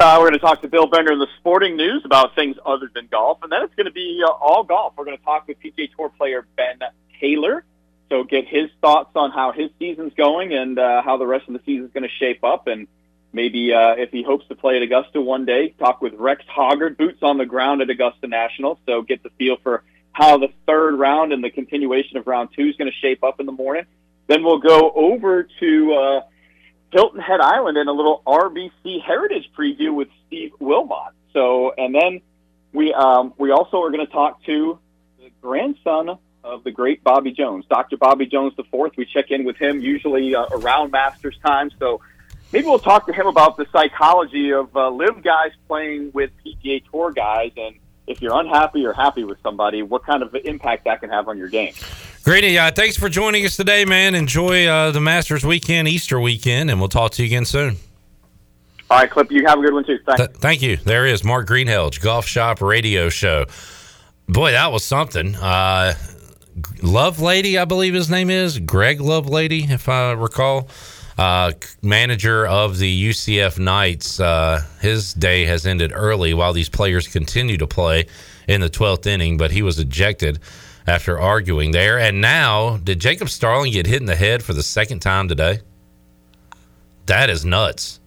Uh, 0.00 0.16
we're 0.18 0.28
going 0.28 0.32
to 0.32 0.38
talk 0.40 0.60
to 0.60 0.68
Bill 0.68 0.86
Bender 0.86 1.12
in 1.12 1.18
the 1.20 1.28
sporting 1.38 1.76
news 1.76 2.02
about 2.04 2.34
things 2.34 2.56
other 2.66 2.90
than 2.94 3.06
golf, 3.10 3.38
and 3.42 3.52
then 3.52 3.62
it's 3.62 3.74
going 3.74 3.86
to 3.86 3.92
be 3.92 4.22
uh, 4.26 4.30
all 4.30 4.64
golf. 4.64 4.94
We're 4.96 5.04
going 5.04 5.16
to 5.16 5.22
talk 5.24 5.46
with 5.46 5.58
PGA 5.60 5.88
Tour 5.96 6.10
player 6.10 6.46
Ben 6.56 6.80
Taylor, 7.20 7.64
so 8.08 8.24
get 8.24 8.46
his 8.46 8.70
thoughts 8.80 9.10
on 9.14 9.30
how 9.30 9.52
his 9.52 9.70
season's 9.78 10.12
going 10.14 10.52
and 10.54 10.78
uh, 10.78 11.02
how 11.02 11.16
the 11.16 11.26
rest 11.26 11.48
of 11.48 11.54
the 11.54 11.60
season's 11.64 11.92
going 11.92 12.02
to 12.04 12.14
shape 12.18 12.44
up, 12.44 12.66
and 12.66 12.86
maybe 13.32 13.72
uh, 13.72 13.94
if 13.96 14.10
he 14.10 14.22
hopes 14.22 14.46
to 14.48 14.54
play 14.54 14.76
at 14.76 14.82
Augusta 14.82 15.20
one 15.20 15.44
day, 15.44 15.74
talk 15.78 16.00
with 16.00 16.14
Rex 16.14 16.44
Hoggard, 16.54 16.96
boots 16.96 17.18
on 17.22 17.38
the 17.38 17.46
ground 17.46 17.82
at 17.82 17.90
Augusta 17.90 18.28
National, 18.28 18.78
so 18.86 19.02
get 19.02 19.22
the 19.22 19.30
feel 19.30 19.56
for 19.62 19.82
how 20.12 20.38
the 20.38 20.48
third 20.66 20.96
round 20.96 21.32
and 21.32 21.42
the 21.42 21.50
continuation 21.50 22.16
of 22.16 22.26
round 22.26 22.50
two 22.54 22.66
is 22.66 22.76
going 22.76 22.90
to 22.90 22.96
shape 22.98 23.24
up 23.24 23.40
in 23.40 23.46
the 23.46 23.52
morning. 23.52 23.84
Then 24.26 24.42
we'll 24.42 24.60
go 24.60 24.92
over 24.94 25.48
to. 25.60 25.92
Uh, 25.92 26.20
Hilton 26.94 27.20
Head 27.20 27.40
Island 27.40 27.76
and 27.76 27.88
a 27.88 27.92
little 27.92 28.22
RBC 28.24 29.02
Heritage 29.02 29.50
preview 29.58 29.92
with 29.92 30.06
Steve 30.28 30.52
Wilmot. 30.60 31.12
So, 31.32 31.74
and 31.76 31.92
then 31.92 32.20
we 32.72 32.94
um, 32.94 33.34
we 33.36 33.50
also 33.50 33.82
are 33.82 33.90
going 33.90 34.06
to 34.06 34.12
talk 34.12 34.44
to 34.44 34.78
the 35.18 35.30
grandson 35.42 36.18
of 36.44 36.62
the 36.62 36.70
great 36.70 37.02
Bobby 37.02 37.32
Jones, 37.32 37.64
Dr. 37.68 37.96
Bobby 37.96 38.26
Jones 38.26 38.54
the 38.56 38.64
fourth. 38.64 38.92
We 38.96 39.06
check 39.06 39.30
in 39.30 39.44
with 39.44 39.56
him 39.56 39.80
usually 39.80 40.34
uh, 40.34 40.44
around 40.52 40.92
Masters 40.92 41.38
time. 41.44 41.70
So 41.78 42.00
maybe 42.52 42.66
we'll 42.66 42.78
talk 42.78 43.06
to 43.06 43.12
him 43.12 43.26
about 43.26 43.56
the 43.56 43.66
psychology 43.72 44.52
of 44.52 44.76
uh, 44.76 44.90
LIV 44.90 45.22
guys 45.22 45.52
playing 45.66 46.12
with 46.12 46.30
PGA 46.44 46.82
Tour 46.90 47.12
guys, 47.12 47.52
and 47.56 47.76
if 48.06 48.20
you're 48.20 48.38
unhappy 48.38 48.84
or 48.84 48.92
happy 48.92 49.24
with 49.24 49.38
somebody, 49.42 49.82
what 49.82 50.04
kind 50.04 50.22
of 50.22 50.34
impact 50.44 50.84
that 50.84 51.00
can 51.00 51.08
have 51.08 51.26
on 51.28 51.38
your 51.38 51.48
game. 51.48 51.72
Greeny, 52.24 52.58
uh, 52.58 52.70
thanks 52.70 52.96
for 52.96 53.08
joining 53.08 53.44
us 53.44 53.56
today, 53.56 53.84
man. 53.84 54.14
Enjoy 54.14 54.66
uh, 54.66 54.90
the 54.90 55.00
Masters 55.00 55.44
weekend, 55.44 55.88
Easter 55.88 56.20
weekend, 56.20 56.70
and 56.70 56.78
we'll 56.78 56.88
talk 56.88 57.12
to 57.12 57.22
you 57.22 57.26
again 57.26 57.44
soon. 57.44 57.76
All 58.90 58.98
right, 58.98 59.10
Clip, 59.10 59.30
you 59.32 59.46
have 59.46 59.58
a 59.58 59.62
good 59.62 59.72
one 59.72 59.84
too. 59.84 59.98
Thanks. 60.04 60.20
Th- 60.20 60.30
thank 60.30 60.62
you. 60.62 60.76
There 60.76 61.06
is 61.06 61.24
Mark 61.24 61.48
Greenhalgh, 61.48 62.00
Golf 62.00 62.26
Shop 62.26 62.60
Radio 62.60 63.08
Show. 63.08 63.46
Boy, 64.28 64.52
that 64.52 64.72
was 64.72 64.84
something. 64.84 65.34
Uh, 65.36 65.94
Love 66.82 67.20
Lady, 67.20 67.58
I 67.58 67.64
believe 67.64 67.94
his 67.94 68.10
name 68.10 68.30
is 68.30 68.58
Greg 68.58 69.00
Love 69.00 69.28
Lady, 69.28 69.64
if 69.64 69.88
I 69.88 70.12
recall. 70.12 70.68
Uh, 71.16 71.52
manager 71.82 72.46
of 72.46 72.78
the 72.78 73.10
UCF 73.10 73.58
Knights. 73.58 74.18
Uh, 74.18 74.62
his 74.80 75.14
day 75.14 75.44
has 75.44 75.64
ended 75.66 75.92
early 75.94 76.34
while 76.34 76.52
these 76.52 76.68
players 76.68 77.06
continue 77.06 77.56
to 77.56 77.66
play 77.66 78.06
in 78.48 78.60
the 78.60 78.68
12th 78.70 79.06
inning, 79.06 79.36
but 79.36 79.50
he 79.52 79.62
was 79.62 79.78
ejected 79.78 80.38
after 80.86 81.18
arguing 81.18 81.70
there. 81.70 81.98
And 81.98 82.20
now, 82.20 82.76
did 82.78 82.98
Jacob 83.00 83.28
Starling 83.28 83.72
get 83.72 83.86
hit 83.86 84.00
in 84.00 84.06
the 84.06 84.16
head 84.16 84.42
for 84.42 84.52
the 84.54 84.62
second 84.62 85.00
time 85.00 85.28
today? 85.28 85.60
That 87.06 87.30
is 87.30 87.44
nuts. 87.44 88.00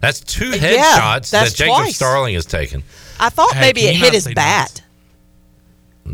That's 0.00 0.20
two 0.20 0.50
Yeah, 0.50 0.58
headshots 0.58 1.30
that 1.30 1.54
Jacob 1.54 1.74
twice. 1.76 1.96
Starling 1.96 2.34
has 2.34 2.46
taken. 2.46 2.82
i 3.18 3.28
thought 3.28 3.52
Hey, 3.52 3.60
maybe 3.60 3.82
can 3.82 3.90
it 3.90 3.96
hit 3.96 4.14
his 4.14 4.24
say 4.24 4.34
bat 4.34 4.82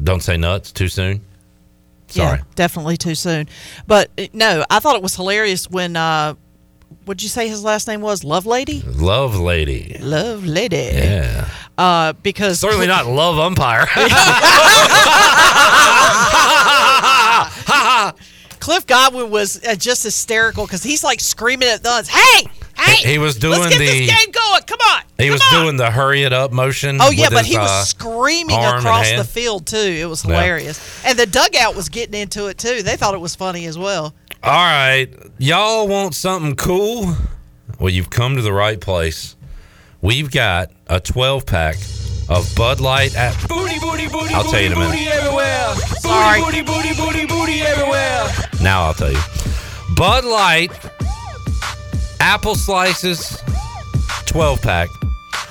Don't 0.03 0.23
say 0.23 0.37
nuts 0.37 0.73
too 0.73 0.89
soon. 0.89 1.21
Sorry. 2.09 2.39
yeah 2.39 2.45
definitely 2.55 2.97
too 2.97 3.15
soon 3.15 3.49
but 3.87 4.11
uh, 4.19 4.27
no 4.33 4.65
i 4.71 4.79
thought 4.81 4.97
it 4.97 5.03
was 5.03 5.15
hilarious 5.17 5.69
when 5.69 5.97
uh 5.97 6.35
what'd 7.05 7.23
you 7.23 7.29
say 7.29 7.49
his 7.49 7.65
last 7.65 7.89
name 7.89 8.01
was 8.01 8.23
love 8.25 8.47
lady 8.47 8.83
Love 8.83 9.37
lady. 9.39 9.97
love 10.01 10.45
lady 10.45 10.77
Yeah. 10.93 11.49
uh 11.79 12.13
because 12.23 12.61
Certainly 12.61 12.87
not 12.87 13.07
love 13.07 13.39
umpire. 13.39 13.87
Cliff 18.67 18.85
Godwin 18.85 19.31
was 19.31 19.65
uh, 19.65 19.77
just 19.77 20.03
hysterical 20.03 20.67
because 20.67 20.83
he's 20.83 21.05
like 21.05 21.21
screaming 21.21 21.69
at 21.69 21.87
uns, 21.87 22.09
"Hey, 22.09 22.49
hey!" 22.77 23.13
He 23.13 23.17
was 23.17 23.37
doing 23.37 23.63
the- 23.63 23.79
game 23.79 24.33
going. 24.33 24.63
Come 24.67 24.81
on. 24.91 25.03
he 25.19 25.31
was 25.31 25.41
doing 25.53 25.77
the 25.77 25.89
hurry 25.89 26.25
it 26.25 26.33
up 26.33 26.51
motion. 26.51 26.99
Oh 27.01 27.11
yeah, 27.13 27.29
but 27.31 27.45
his, 27.45 27.55
he 27.55 27.59
was 27.59 27.71
uh, 27.71 27.85
screaming 27.85 28.57
across 28.59 29.09
the 29.13 29.23
field 29.23 29.69
too. 29.69 29.77
It 29.77 30.07
was 30.07 30.25
Yeah. 30.25 30.33
hilarious, 30.33 31.05
and 31.07 31.17
the 31.17 31.27
dugout 31.27 31.77
was 31.77 31.89
getting 31.89 32.21
into 32.21 32.49
it 32.49 32.59
too. 32.59 32.83
They 32.83 32.97
thought 32.97 33.15
it 33.15 33.21
was 33.21 33.37
funny 33.37 33.67
as 33.67 33.79
well. 33.79 34.13
All 34.43 34.51
right. 34.53 35.07
Y'all 35.39 35.87
want 35.87 36.17
something 36.17 36.57
cool? 36.57 37.15
Well, 37.79 37.91
you've 37.91 38.11
come 38.11 38.35
to 38.35 38.43
the 38.43 38.53
right 38.53 38.81
place. 38.81 39.37
We've 40.03 40.33
got 40.33 40.73
a 40.89 40.99
12 40.99 41.47
pack 41.47 41.77
of 42.29 42.53
Bud 42.57 42.81
Light 42.81 43.15
at. 43.17 43.35
Booty, 43.49 43.79
booty, 43.79 44.09
booty, 44.09 44.35
I'll 44.35 44.45
tell 44.45 44.61
you 44.61 44.67
in 44.67 44.73
a 44.73 44.77
minute. 44.77 44.93
booty 44.93 45.07
everywhere. 45.09 45.75
Sorry. 46.01 46.41
Booty, 46.41 46.63
booty, 46.63 46.95
booty, 46.95 47.27
booty, 47.27 47.27
booty 47.27 47.61
everywhere. 47.63 48.27
Now 48.61 48.85
I'll 48.87 48.95
tell 48.95 49.13
you. 49.13 49.21
Bud 49.95 50.25
Light, 50.25 50.71
apple 52.21 52.55
slices, 52.55 53.43
12 54.27 54.61
pack, 54.61 54.89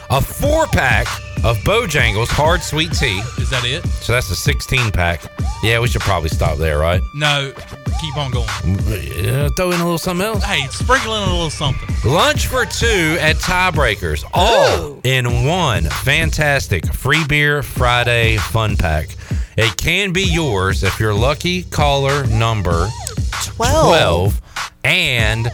a 0.09 0.21
four 0.21 0.67
pack 0.67 1.07
of 1.43 1.57
Bojangles 1.59 2.27
hard 2.27 2.61
sweet 2.61 2.91
tea. 2.91 3.19
Is 3.37 3.49
that 3.49 3.63
it? 3.65 3.85
So 4.01 4.13
that's 4.13 4.29
a 4.31 4.35
16 4.35 4.91
pack. 4.91 5.23
Yeah, 5.63 5.79
we 5.79 5.87
should 5.87 6.01
probably 6.01 6.29
stop 6.29 6.57
there, 6.57 6.77
right? 6.77 7.01
No, 7.13 7.51
keep 7.99 8.17
on 8.17 8.31
going. 8.31 8.47
Mm, 8.47 9.23
yeah, 9.23 9.49
throw 9.49 9.71
in 9.71 9.79
a 9.79 9.83
little 9.83 9.97
something 9.97 10.25
else. 10.25 10.43
Hey, 10.43 10.67
sprinkle 10.67 11.15
in 11.15 11.23
a 11.23 11.31
little 11.31 11.49
something. 11.49 11.87
Lunch 12.09 12.47
for 12.47 12.65
two 12.65 13.17
at 13.19 13.37
Tiebreakers, 13.37 14.23
all 14.33 14.99
in 15.03 15.45
one 15.45 15.83
fantastic 15.85 16.85
free 16.93 17.25
beer 17.25 17.63
Friday 17.63 18.37
fun 18.37 18.77
pack. 18.77 19.09
It 19.57 19.77
can 19.77 20.11
be 20.11 20.23
yours 20.23 20.83
if 20.83 20.99
you're 20.99 21.13
lucky 21.13 21.63
caller 21.63 22.25
number 22.27 22.89
12. 23.43 23.85
12 23.87 24.41
and 24.83 25.49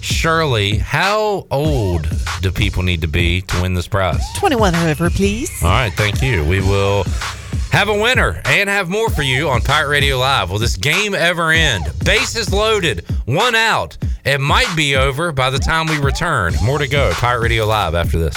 Shirley, 0.00 0.78
how 0.78 1.46
old 1.50 2.08
do 2.42 2.50
people 2.50 2.82
need 2.82 3.00
to 3.02 3.08
be 3.08 3.42
to 3.42 3.62
win 3.62 3.74
this 3.74 3.88
prize? 3.88 4.22
21 4.38 4.74
or 4.74 4.88
over, 4.88 5.08
please. 5.10 5.50
All 5.62 5.70
right, 5.70 5.92
thank 5.92 6.20
you. 6.20 6.44
We 6.44 6.60
will 6.60 7.04
have 7.70 7.88
a 7.88 7.94
winner 7.96 8.42
and 8.44 8.68
have 8.68 8.88
more 8.88 9.08
for 9.08 9.22
you 9.22 9.48
on 9.48 9.60
Pirate 9.62 9.88
Radio 9.88 10.18
Live. 10.18 10.50
Will 10.50 10.58
this 10.58 10.76
game 10.76 11.14
ever 11.14 11.50
end? 11.50 11.84
Bases 12.04 12.52
loaded, 12.52 13.04
one 13.24 13.54
out. 13.54 13.96
It 14.24 14.40
might 14.40 14.72
be 14.76 14.96
over 14.96 15.32
by 15.32 15.50
the 15.50 15.58
time 15.58 15.86
we 15.86 15.98
return. 15.98 16.54
More 16.62 16.78
to 16.78 16.88
go. 16.88 17.12
Pirate 17.14 17.42
Radio 17.42 17.66
Live 17.66 17.94
after 17.94 18.18
this. 18.18 18.36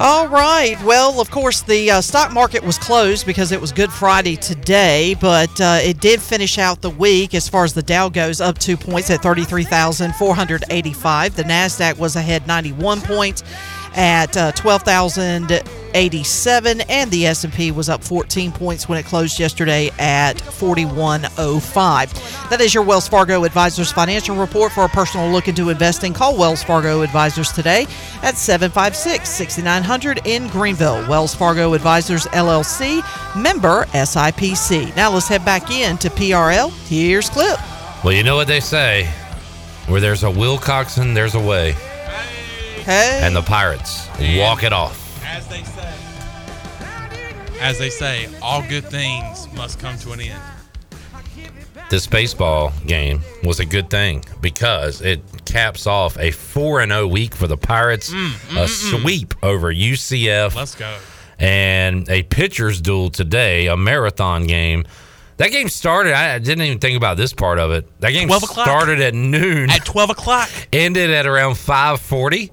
All 0.00 0.28
right. 0.28 0.80
Well, 0.84 1.20
of 1.20 1.28
course, 1.28 1.62
the 1.62 1.90
uh, 1.90 2.00
stock 2.00 2.32
market 2.32 2.62
was 2.62 2.78
closed 2.78 3.26
because 3.26 3.50
it 3.50 3.60
was 3.60 3.72
Good 3.72 3.90
Friday 3.90 4.36
today, 4.36 5.16
but 5.20 5.60
uh, 5.60 5.80
it 5.82 6.00
did 6.00 6.22
finish 6.22 6.56
out 6.56 6.82
the 6.82 6.90
week 6.90 7.34
as 7.34 7.48
far 7.48 7.64
as 7.64 7.74
the 7.74 7.82
Dow 7.82 8.08
goes, 8.08 8.40
up 8.40 8.58
two 8.58 8.76
points 8.76 9.10
at 9.10 9.24
33,485. 9.24 11.34
The 11.34 11.42
NASDAQ 11.42 11.98
was 11.98 12.14
ahead 12.14 12.46
91 12.46 13.00
points 13.00 13.42
at 13.96 14.36
uh, 14.36 14.52
12,087, 15.92 16.82
and 16.88 17.10
the 17.10 17.26
S&P 17.26 17.70
was 17.70 17.88
up 17.88 18.02
14 18.02 18.52
points 18.52 18.88
when 18.88 18.98
it 18.98 19.06
closed 19.06 19.38
yesterday 19.38 19.90
at 19.98 20.40
4105. 20.40 22.50
That 22.50 22.60
is 22.60 22.74
your 22.74 22.84
Wells 22.84 23.08
Fargo 23.08 23.44
Advisors 23.44 23.92
financial 23.92 24.36
report 24.36 24.72
for 24.72 24.84
a 24.84 24.88
personal 24.88 25.30
look 25.30 25.48
into 25.48 25.70
investing. 25.70 26.12
Call 26.12 26.36
Wells 26.36 26.62
Fargo 26.62 27.02
Advisors 27.02 27.52
today 27.52 27.82
at 28.22 28.34
756-6900 28.34 30.26
in 30.26 30.48
Greenville. 30.48 31.08
Wells 31.08 31.34
Fargo 31.34 31.74
Advisors 31.74 32.26
LLC, 32.26 33.02
member 33.40 33.84
SIPC. 33.86 34.94
Now 34.96 35.12
let's 35.12 35.28
head 35.28 35.44
back 35.44 35.70
in 35.70 35.96
to 35.98 36.10
PRL. 36.10 36.72
Here's 36.88 37.30
Clip. 37.30 37.58
Well, 38.04 38.12
you 38.12 38.22
know 38.22 38.36
what 38.36 38.46
they 38.46 38.60
say 38.60 39.10
where 39.88 40.00
there's 40.00 40.22
a 40.22 40.28
Wilcoxon, 40.28 41.14
there's 41.14 41.34
a 41.34 41.40
way. 41.40 41.72
Hey. 42.84 43.20
And 43.22 43.34
the 43.34 43.42
Pirates 43.42 44.08
walk 44.38 44.62
it 44.62 44.72
off. 44.72 45.04
As 45.24 45.46
they 45.48 45.62
say, 45.62 45.77
as 47.60 47.78
they 47.78 47.90
say, 47.90 48.28
all 48.42 48.62
good 48.68 48.84
things 48.84 49.50
must 49.54 49.78
come 49.78 49.98
to 49.98 50.12
an 50.12 50.20
end. 50.20 50.42
This 51.90 52.06
baseball 52.06 52.72
game 52.86 53.22
was 53.42 53.60
a 53.60 53.64
good 53.64 53.88
thing 53.88 54.22
because 54.42 55.00
it 55.00 55.22
caps 55.46 55.86
off 55.86 56.18
a 56.18 56.30
4 56.32 56.86
0 56.86 57.06
week 57.06 57.34
for 57.34 57.46
the 57.46 57.56
Pirates, 57.56 58.10
mm, 58.10 58.28
mm, 58.28 58.62
a 58.62 58.66
mm. 58.66 59.00
sweep 59.00 59.34
over 59.42 59.72
UCF. 59.72 60.54
Let's 60.54 60.74
go. 60.74 60.98
and 61.38 62.08
a 62.10 62.24
pitcher's 62.24 62.82
duel 62.82 63.08
today, 63.08 63.68
a 63.68 63.76
marathon 63.76 64.46
game. 64.46 64.84
That 65.38 65.50
game 65.50 65.68
started. 65.68 66.12
I 66.14 66.38
didn't 66.40 66.64
even 66.64 66.78
think 66.78 66.96
about 66.96 67.16
this 67.16 67.32
part 67.32 67.58
of 67.58 67.70
it. 67.70 67.88
That 68.00 68.10
game 68.10 68.28
started 68.28 69.00
at 69.00 69.14
noon. 69.14 69.70
At 69.70 69.84
12 69.84 70.10
o'clock. 70.10 70.50
ended 70.72 71.10
at 71.10 71.26
around 71.26 71.54
5:40. 71.54 72.50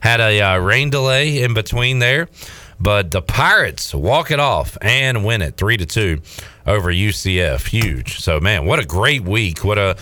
Had 0.00 0.20
a 0.20 0.40
uh, 0.40 0.58
rain 0.58 0.90
delay 0.90 1.42
in 1.42 1.54
between 1.54 2.00
there, 2.00 2.28
but 2.82 3.12
the 3.12 3.22
Pirates 3.22 3.94
walk 3.94 4.30
it 4.30 4.40
off 4.40 4.76
and 4.82 5.24
win 5.24 5.40
it 5.40 5.56
three 5.56 5.76
to 5.76 5.86
two 5.86 6.20
over 6.66 6.92
UCF. 6.92 7.68
Huge. 7.68 8.18
So 8.18 8.40
man, 8.40 8.66
what 8.66 8.80
a 8.80 8.84
great 8.84 9.22
week. 9.22 9.64
What 9.64 9.78
a 9.78 9.96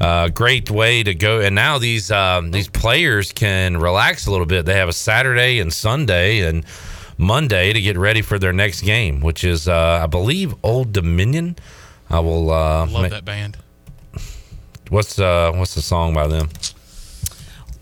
uh, 0.00 0.28
great 0.28 0.70
way 0.70 1.02
to 1.02 1.14
go. 1.14 1.40
And 1.40 1.54
now 1.54 1.78
these 1.78 2.10
um, 2.10 2.52
these 2.52 2.68
players 2.68 3.32
can 3.32 3.76
relax 3.76 4.26
a 4.26 4.30
little 4.30 4.46
bit. 4.46 4.64
They 4.64 4.76
have 4.76 4.88
a 4.88 4.92
Saturday 4.92 5.58
and 5.58 5.72
Sunday 5.72 6.40
and 6.40 6.64
Monday 7.18 7.72
to 7.72 7.80
get 7.80 7.98
ready 7.98 8.22
for 8.22 8.38
their 8.38 8.52
next 8.52 8.82
game, 8.82 9.20
which 9.20 9.44
is 9.44 9.68
uh, 9.68 10.00
I 10.02 10.06
believe 10.06 10.54
Old 10.62 10.92
Dominion. 10.92 11.56
I 12.08 12.20
will 12.20 12.50
uh, 12.50 12.86
Love 12.86 12.92
ma- 12.92 13.08
that 13.08 13.24
band. 13.24 13.56
What's 14.88 15.18
uh, 15.18 15.52
what's 15.54 15.74
the 15.74 15.82
song 15.82 16.14
by 16.14 16.26
them? 16.26 16.48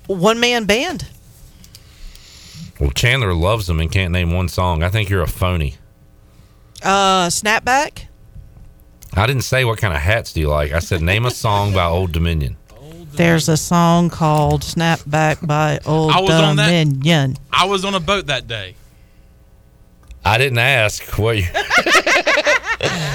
One 0.07 0.41
man 0.41 0.65
band. 0.65 1.07
Well, 2.81 2.91
Chandler 2.91 3.35
loves 3.35 3.67
them 3.67 3.81
and 3.81 3.91
can't 3.91 4.13
name 4.13 4.33
one 4.33 4.49
song. 4.49 4.83
I 4.83 4.89
think 4.89 5.09
you're 5.09 5.23
a 5.23 5.27
phony. 5.29 5.75
Uh, 6.83 7.27
Snapback. 7.29 8.05
I 9.15 9.27
didn't 9.27 9.43
say 9.43 9.65
what 9.65 9.79
kind 9.79 9.95
of 9.95 10.01
hats 10.01 10.33
do 10.33 10.41
you 10.41 10.49
like. 10.49 10.73
I 10.73 10.79
said 10.79 11.03
name 11.03 11.27
a 11.27 11.31
song 11.31 11.73
by 11.73 11.85
Old 11.87 12.13
Dominion. 12.13 12.57
There's 13.13 13.49
a 13.49 13.57
song 13.57 14.11
called 14.11 14.61
Snapback 14.63 15.45
by 15.45 15.81
Old 15.87 16.13
I 16.13 16.21
was 16.21 16.31
on 16.31 16.57
that- 16.57 16.71
I 17.53 17.65
was 17.65 17.85
on 17.85 17.95
a 17.95 18.01
boat 18.01 18.27
that 18.27 18.47
day. 18.47 18.77
I 20.25 20.39
didn't 20.39 20.59
ask 20.59 21.19
what 21.19 21.37
you. 21.39 21.45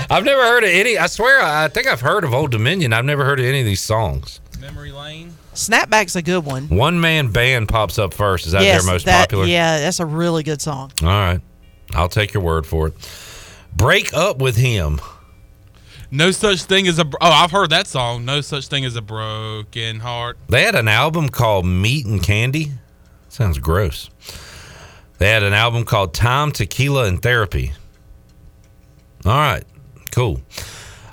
I've 0.09 0.25
never 0.25 0.41
heard 0.41 0.63
of 0.63 0.69
any. 0.69 0.97
I 0.97 1.07
swear, 1.07 1.41
I 1.41 1.67
think 1.69 1.87
I've 1.87 2.01
heard 2.01 2.23
of 2.25 2.33
Old 2.33 2.51
Dominion. 2.51 2.91
I've 2.91 3.05
never 3.05 3.23
heard 3.23 3.39
of 3.39 3.45
any 3.45 3.59
of 3.61 3.65
these 3.65 3.81
songs. 3.81 4.41
Memory 4.59 4.91
Lane. 4.91 5.35
Snapback's 5.53 6.15
a 6.15 6.21
good 6.21 6.45
one. 6.45 6.67
One 6.69 6.99
man 6.99 7.27
band 7.29 7.69
pops 7.69 7.99
up 7.99 8.13
first. 8.13 8.45
Is 8.45 8.53
that 8.53 8.63
yes, 8.63 8.83
their 8.83 8.91
most 8.93 9.05
that- 9.05 9.21
popular? 9.21 9.45
Yeah, 9.45 9.79
that's 9.79 9.99
a 9.99 10.05
really 10.05 10.43
good 10.43 10.61
song. 10.61 10.91
All 11.01 11.07
right, 11.07 11.41
I'll 11.93 12.09
take 12.09 12.33
your 12.33 12.43
word 12.43 12.65
for 12.65 12.87
it. 12.87 12.93
Break 13.75 14.13
up 14.13 14.39
with 14.39 14.55
him. 14.55 14.99
No 16.11 16.29
such 16.31 16.63
thing 16.63 16.87
as 16.87 16.99
a. 16.99 17.05
Oh, 17.05 17.17
I've 17.21 17.51
heard 17.51 17.71
that 17.71 17.87
song. 17.87 18.23
No 18.23 18.41
such 18.41 18.67
thing 18.67 18.85
as 18.85 18.95
a 18.95 19.01
broken 19.01 19.99
heart. 19.99 20.37
They 20.47 20.61
had 20.63 20.75
an 20.75 20.87
album 20.87 21.29
called 21.29 21.65
Meat 21.65 22.05
and 22.05 22.21
Candy. 22.21 22.71
Sounds 23.29 23.57
gross. 23.57 24.11
They 25.17 25.29
had 25.29 25.41
an 25.41 25.53
album 25.53 25.85
called 25.85 26.13
Time, 26.13 26.51
Tequila, 26.51 27.05
and 27.05 27.19
Therapy. 27.21 27.73
All 29.25 29.31
right, 29.31 29.63
cool. 30.11 30.41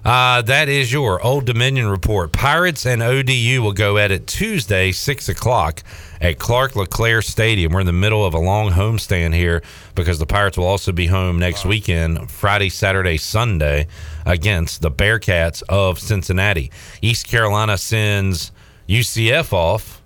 Uh, 0.04 0.40
that 0.42 0.68
is 0.68 0.90
your 0.92 1.22
Old 1.22 1.44
Dominion 1.44 1.88
report. 1.88 2.32
Pirates 2.32 2.86
and 2.86 3.02
ODU 3.02 3.62
will 3.62 3.72
go 3.72 3.98
at 3.98 4.10
it 4.10 4.26
Tuesday, 4.26 4.92
6 4.92 5.28
o'clock 5.28 5.82
at 6.20 6.38
Clark 6.38 6.74
LeClair 6.74 7.20
Stadium. 7.20 7.72
We're 7.72 7.80
in 7.80 7.86
the 7.86 7.92
middle 7.92 8.24
of 8.24 8.32
a 8.32 8.38
long 8.38 8.70
homestand 8.70 9.34
here 9.34 9.62
because 9.94 10.18
the 10.18 10.26
Pirates 10.26 10.56
will 10.56 10.66
also 10.66 10.92
be 10.92 11.06
home 11.06 11.38
next 11.38 11.64
weekend, 11.66 12.30
Friday, 12.30 12.70
Saturday, 12.70 13.18
Sunday, 13.18 13.88
against 14.24 14.80
the 14.80 14.90
Bearcats 14.90 15.62
of 15.68 15.98
Cincinnati. 15.98 16.70
East 17.02 17.28
Carolina 17.28 17.76
sends 17.76 18.52
UCF 18.88 19.52
off 19.52 20.02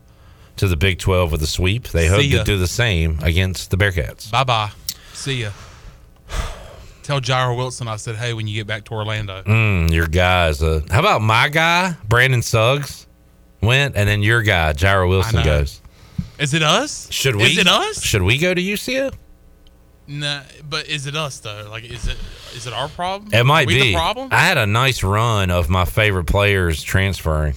to 0.56 0.66
the 0.68 0.76
Big 0.76 0.98
12 0.98 1.32
with 1.32 1.42
a 1.42 1.46
sweep. 1.46 1.88
They 1.88 2.08
hope 2.08 2.22
to 2.22 2.44
do 2.44 2.58
the 2.58 2.66
same 2.66 3.18
against 3.22 3.70
the 3.70 3.76
Bearcats. 3.76 4.30
Bye 4.30 4.44
bye. 4.44 4.70
See 5.12 5.42
ya. 5.42 5.50
Tell 7.04 7.20
Jairo 7.20 7.56
Wilson 7.56 7.86
I 7.86 7.96
said, 7.96 8.16
hey, 8.16 8.32
when 8.32 8.48
you 8.48 8.54
get 8.56 8.66
back 8.66 8.84
to 8.86 8.92
Orlando. 8.92 9.42
Mm, 9.42 9.92
your 9.92 10.06
guys. 10.06 10.62
Uh, 10.62 10.80
how 10.90 10.98
about 11.00 11.20
my 11.20 11.48
guy, 11.48 11.94
Brandon 12.08 12.42
Suggs, 12.42 13.06
went, 13.60 13.94
and 13.94 14.08
then 14.08 14.22
your 14.22 14.42
guy, 14.42 14.72
Jairo 14.72 15.08
Wilson, 15.08 15.44
goes. 15.44 15.80
Is 16.38 16.52
it 16.54 16.62
us? 16.62 17.06
Should 17.12 17.36
we? 17.36 17.44
Is 17.44 17.58
it 17.58 17.68
us? 17.68 18.02
Should 18.02 18.22
we 18.22 18.38
go 18.38 18.52
to 18.54 18.60
UCF? 18.60 19.14
Nah, 20.06 20.42
but 20.68 20.86
is 20.88 21.06
it 21.06 21.14
us 21.16 21.38
though? 21.38 21.66
Like, 21.70 21.84
is 21.84 22.06
it 22.08 22.16
is 22.54 22.66
it 22.66 22.72
our 22.74 22.88
problem? 22.88 23.32
It 23.32 23.44
might 23.44 23.68
be. 23.68 23.80
the 23.80 23.94
problem. 23.94 24.28
I 24.32 24.40
had 24.40 24.58
a 24.58 24.66
nice 24.66 25.02
run 25.02 25.50
of 25.50 25.70
my 25.70 25.84
favorite 25.86 26.24
players 26.24 26.82
transferring. 26.82 27.54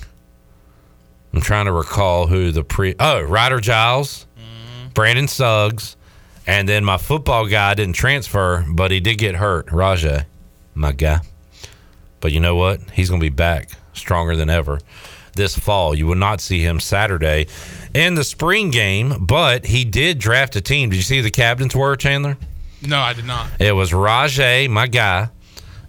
I'm 1.33 1.41
trying 1.41 1.65
to 1.65 1.73
recall 1.73 2.27
who 2.27 2.51
the 2.51 2.63
pre. 2.63 2.95
Oh, 2.99 3.21
Ryder 3.21 3.59
Giles, 3.59 4.25
Mm-hmm. 4.37 4.89
Brandon 4.93 5.27
Suggs, 5.27 5.96
and 6.47 6.67
then 6.67 6.85
my 6.85 6.97
football 6.97 7.45
guy 7.45 7.73
didn't 7.73 7.95
transfer, 7.95 8.65
but 8.67 8.89
he 8.89 8.99
did 9.01 9.17
get 9.17 9.35
hurt. 9.35 9.71
Rajah, 9.71 10.25
my 10.73 10.93
guy. 10.93 11.19
But 12.21 12.31
you 12.31 12.39
know 12.39 12.55
what? 12.55 12.79
He's 12.91 13.09
going 13.09 13.21
to 13.21 13.25
be 13.25 13.29
back 13.29 13.69
stronger 13.93 14.35
than 14.35 14.49
ever 14.49 14.79
this 15.33 15.57
fall. 15.57 15.93
You 15.93 16.07
will 16.07 16.15
not 16.15 16.41
see 16.41 16.61
him 16.61 16.79
Saturday 16.79 17.47
in 17.93 18.15
the 18.15 18.23
spring 18.23 18.71
game, 18.71 19.25
but 19.25 19.65
he 19.67 19.85
did 19.85 20.17
draft 20.17 20.55
a 20.55 20.61
team. 20.61 20.89
Did 20.89 20.95
you 20.95 21.03
see 21.03 21.17
who 21.17 21.23
the 21.23 21.31
captains 21.31 21.75
were, 21.75 21.95
Chandler? 21.95 22.37
no, 22.81 22.99
I 22.99 23.13
did 23.13 23.25
not. 23.25 23.49
It 23.59 23.71
was 23.71 23.93
Rajay, 23.93 24.67
my 24.67 24.87
guy, 24.87 25.29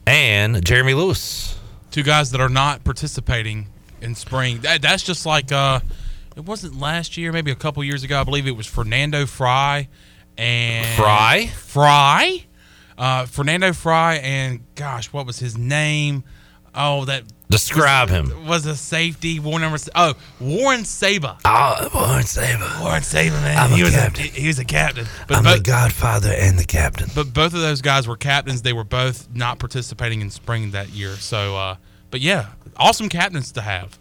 and 0.07 0.65
Jeremy 0.65 0.95
Lewis. 0.95 1.59
Two 1.91 2.03
guys 2.03 2.31
that 2.33 2.41
are 2.41 2.49
not 2.49 2.85
participating 2.85 3.69
in 4.01 4.15
spring. 4.15 4.61
That, 4.61 4.83
that's 4.83 5.03
just 5.03 5.25
like 5.25 5.53
uh, 5.53 5.81
it 6.37 6.45
wasn't 6.45 6.79
last 6.79 7.17
year, 7.17 7.33
maybe 7.33 7.51
a 7.51 7.57
couple 7.57 7.83
years 7.85 8.05
ago. 8.05 8.21
I 8.21 8.25
believe 8.25 8.47
it 8.47 8.57
was 8.57 8.67
Fernando 8.67 9.27
Fry 9.27 9.89
and 10.39 10.97
Fry? 10.97 11.47
Fry. 11.57 12.45
Uh, 12.97 13.27
Fernando 13.27 13.73
Fry 13.73 14.15
and 14.17 14.61
gosh, 14.75 15.13
what 15.13 15.27
was 15.27 15.39
his 15.39 15.57
name? 15.59 16.25
Oh, 16.75 17.05
that 17.07 17.25
Describe 17.51 18.09
him. 18.11 18.47
was 18.47 18.67
a 18.67 18.77
safety. 18.77 19.41
Warren 19.41 19.63
number. 19.63 19.79
Oh, 19.95 20.15
Warren 20.39 20.85
Saber. 20.85 21.37
Oh, 21.45 21.89
Warren 21.95 22.25
Saber. 22.25 22.71
Warren 22.81 23.03
Saber, 23.03 23.37
man. 23.37 23.57
I'm 23.57 23.73
a 23.73 23.77
he 23.77 23.83
was 23.85 23.95
captain. 23.95 24.25
A, 24.25 24.29
he 24.29 24.47
was 24.49 24.59
a 24.59 24.65
captain. 24.65 25.07
But 25.27 25.39
I'm 25.39 25.45
bo- 25.45 25.55
the 25.55 25.61
godfather 25.61 26.31
and 26.31 26.59
the 26.59 26.65
captain. 26.67 27.09
But 27.15 27.33
both 27.33 27.55
of 27.55 27.61
those 27.61 27.81
guys 27.81 28.07
were 28.07 28.17
captains. 28.17 28.63
They 28.63 28.75
were 28.75 28.85
both 28.85 29.29
not 29.35 29.59
participating 29.59 30.21
in 30.21 30.31
spring 30.31 30.73
that 30.73 30.91
year. 30.91 31.15
So, 31.17 31.57
uh, 31.57 31.77
but 32.11 32.21
yeah, 32.21 32.49
awesome 32.77 33.09
captains 33.09 33.51
to 33.53 33.63
have. 33.63 33.99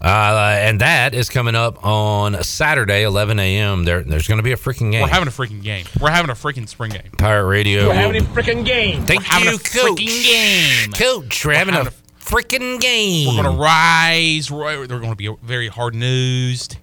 Uh, 0.00 0.56
and 0.60 0.80
that 0.80 1.14
is 1.14 1.28
coming 1.28 1.54
up 1.54 1.84
on 1.84 2.42
Saturday, 2.42 3.04
11 3.04 3.38
a.m. 3.38 3.84
There, 3.84 4.02
there's 4.02 4.26
going 4.28 4.38
to 4.38 4.42
be 4.42 4.52
a 4.52 4.56
freaking 4.56 4.90
game. 4.92 5.02
We're 5.02 5.08
having 5.08 5.28
a 5.28 5.30
freaking 5.30 5.62
game. 5.62 5.86
We're 6.00 6.10
having 6.10 6.30
a 6.30 6.34
freaking 6.34 6.68
spring 6.68 6.90
game. 6.92 7.10
Pirate 7.16 7.46
Radio. 7.46 7.88
We're 7.88 7.94
having 7.94 8.20
a 8.20 8.24
freaking 8.24 8.64
game. 8.64 9.04
Thank 9.06 9.20
We're 9.20 9.26
having 9.26 9.48
you, 9.50 9.54
a 9.56 9.58
Coach. 9.58 10.00
freaking 10.00 10.24
game. 10.24 10.92
Coach, 10.92 11.46
we're 11.46 11.54
having 11.54 11.74
a 11.74 11.90
freaking 12.20 12.80
game. 12.80 13.28
We're 13.28 13.42
going 13.42 13.56
to 13.56 13.62
rise. 13.62 14.50
We're 14.50 14.86
going 14.86 15.10
to 15.10 15.16
be 15.16 15.26
a 15.26 15.34
very 15.42 15.68
hard 15.68 15.94
nosed, 15.94 16.76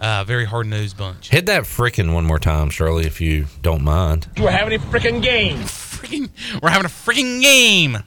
uh, 0.00 0.24
very 0.24 0.44
hard 0.44 0.66
nosed 0.66 0.96
bunch. 0.96 1.28
Hit 1.30 1.46
that 1.46 1.64
freaking 1.64 2.14
one 2.14 2.24
more 2.24 2.38
time, 2.38 2.70
Shirley, 2.70 3.06
if 3.06 3.20
you 3.20 3.46
don't 3.60 3.82
mind. 3.82 4.28
We're 4.38 4.50
having 4.50 4.74
a 4.74 4.82
freaking 4.82 5.22
game. 5.22 5.58
Freaking, 5.58 6.30
we're 6.62 6.70
having 6.70 6.86
a 6.86 6.88
freaking 6.88 7.40
game. 7.42 7.98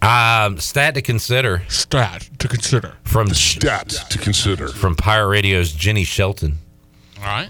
Um, 0.00 0.58
stat 0.58 0.94
to 0.94 1.02
consider. 1.02 1.62
Stat 1.68 2.28
to 2.38 2.48
consider. 2.48 2.96
From 3.02 3.28
stat 3.34 3.88
to 4.10 4.18
consider. 4.18 4.68
From 4.68 4.94
Pirate 4.94 5.28
Radio's 5.28 5.72
Jenny 5.72 6.04
Shelton. 6.04 6.58
All 7.18 7.24
right. 7.24 7.48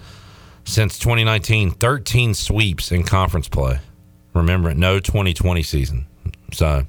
Since 0.65 0.99
2019, 0.99 1.71
13 1.71 2.33
sweeps 2.33 2.91
in 2.91 3.03
conference 3.03 3.47
play. 3.47 3.79
Remember, 4.33 4.73
no 4.73 4.99
2020 4.99 5.63
season. 5.63 6.05
So, 6.53 6.85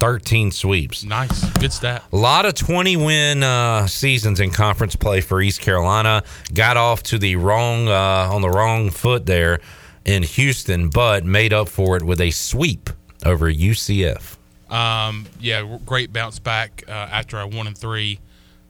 13 0.00 0.50
sweeps. 0.50 1.04
Nice. 1.04 1.44
Good 1.58 1.72
stat. 1.72 2.02
A 2.12 2.16
lot 2.16 2.46
of 2.46 2.54
20 2.54 2.96
win 2.96 3.42
uh, 3.42 3.86
seasons 3.86 4.40
in 4.40 4.50
conference 4.50 4.96
play 4.96 5.20
for 5.20 5.40
East 5.42 5.60
Carolina. 5.60 6.24
Got 6.54 6.76
off 6.76 7.02
to 7.04 7.18
the 7.18 7.36
wrong 7.36 7.88
uh, 7.88 8.28
on 8.32 8.42
the 8.42 8.48
wrong 8.48 8.90
foot 8.90 9.26
there 9.26 9.60
in 10.04 10.22
Houston, 10.22 10.88
but 10.88 11.24
made 11.24 11.52
up 11.52 11.68
for 11.68 11.96
it 11.96 12.02
with 12.02 12.20
a 12.20 12.30
sweep 12.30 12.90
over 13.24 13.52
UCF. 13.52 14.36
Um, 14.70 15.26
yeah, 15.40 15.78
great 15.84 16.12
bounce 16.12 16.38
back 16.38 16.84
uh, 16.88 16.92
after 16.92 17.38
a 17.40 17.46
one 17.46 17.66
and 17.66 17.76
three 17.76 18.20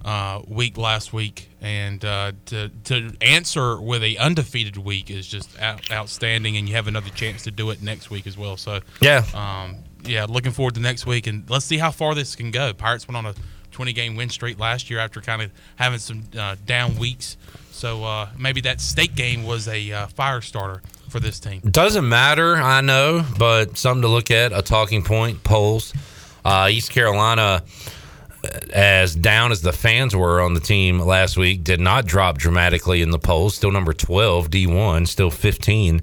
uh, 0.05 0.41
week 0.49 0.79
last 0.79 1.13
week, 1.13 1.51
and 1.61 2.03
uh, 2.05 2.33
to 2.47 2.71
to 2.85 3.13
answer 3.21 3.79
with 3.81 4.03
a 4.03 4.17
undefeated 4.17 4.79
week 4.79 5.11
is 5.11 5.27
just 5.27 5.61
out, 5.61 5.91
outstanding. 5.93 6.57
And 6.57 6.69
you 6.69 6.75
have 6.77 6.87
another 6.87 7.11
chance 7.11 7.43
to 7.45 7.51
do 7.51 7.69
it 7.71 7.83
next 7.83 8.09
week 8.11 8.27
as 8.27 8.39
well. 8.39 8.57
So 8.57 8.81
Yeah. 9.01 9.25
um, 9.35 9.77
yeah, 10.05 10.25
looking 10.27 10.53
forward 10.53 10.75
to 10.77 10.81
next 10.81 11.05
week, 11.07 11.27
and 11.27 11.49
let's 11.51 11.67
see 11.67 11.77
how 11.77 11.91
far 11.91 12.15
this 12.15 12.35
can 12.35 12.51
go. 12.51 12.73
Pirates 12.73 13.07
went 13.07 13.19
on 13.19 13.27
a 13.27 13.35
20 13.73 13.93
game 13.93 14.17
win 14.17 14.31
streak 14.31 14.59
last 14.59 14.89
year 14.89 14.99
after 15.01 15.21
kind 15.21 15.43
of 15.43 15.51
having 15.77 15.99
some 15.99 16.23
uh, 16.39 16.57
down 16.65 16.97
weeks. 16.97 17.37
So 17.71 18.05
uh, 18.05 18.29
maybe 18.39 18.63
that 18.63 18.81
state 18.81 19.15
game 19.15 19.45
was 19.45 19.69
a 19.69 19.93
uh, 19.93 20.07
fire 20.09 20.41
starter 20.41 20.81
for 21.11 21.21
this 21.21 21.39
team. 21.39 21.61
Doesn't 21.61 22.09
matter, 22.09 22.57
I 22.57 22.81
know, 22.81 23.25
but 23.39 23.77
something 23.77 24.03
to 24.03 24.09
look 24.09 24.31
at. 24.31 24.53
A 24.53 24.63
talking 24.63 25.03
point. 25.03 25.45
Polls. 25.45 25.93
Uh, 26.43 26.69
East 26.71 26.91
Carolina, 26.91 27.63
as 28.73 29.15
down 29.15 29.53
as 29.53 29.61
the 29.61 29.73
fans 29.73 30.17
were 30.17 30.41
on 30.41 30.55
the 30.55 30.61
team 30.61 30.99
last 30.99 31.37
week, 31.37 31.63
did 31.63 31.81
not 31.81 32.07
drop 32.07 32.39
dramatically 32.39 33.03
in 33.03 33.11
the 33.11 33.19
polls. 33.19 33.55
Still 33.55 33.73
number 33.73 33.93
twelve, 33.93 34.51
D 34.51 34.67
one. 34.67 35.05
Still 35.05 35.31
fifteen, 35.31 36.01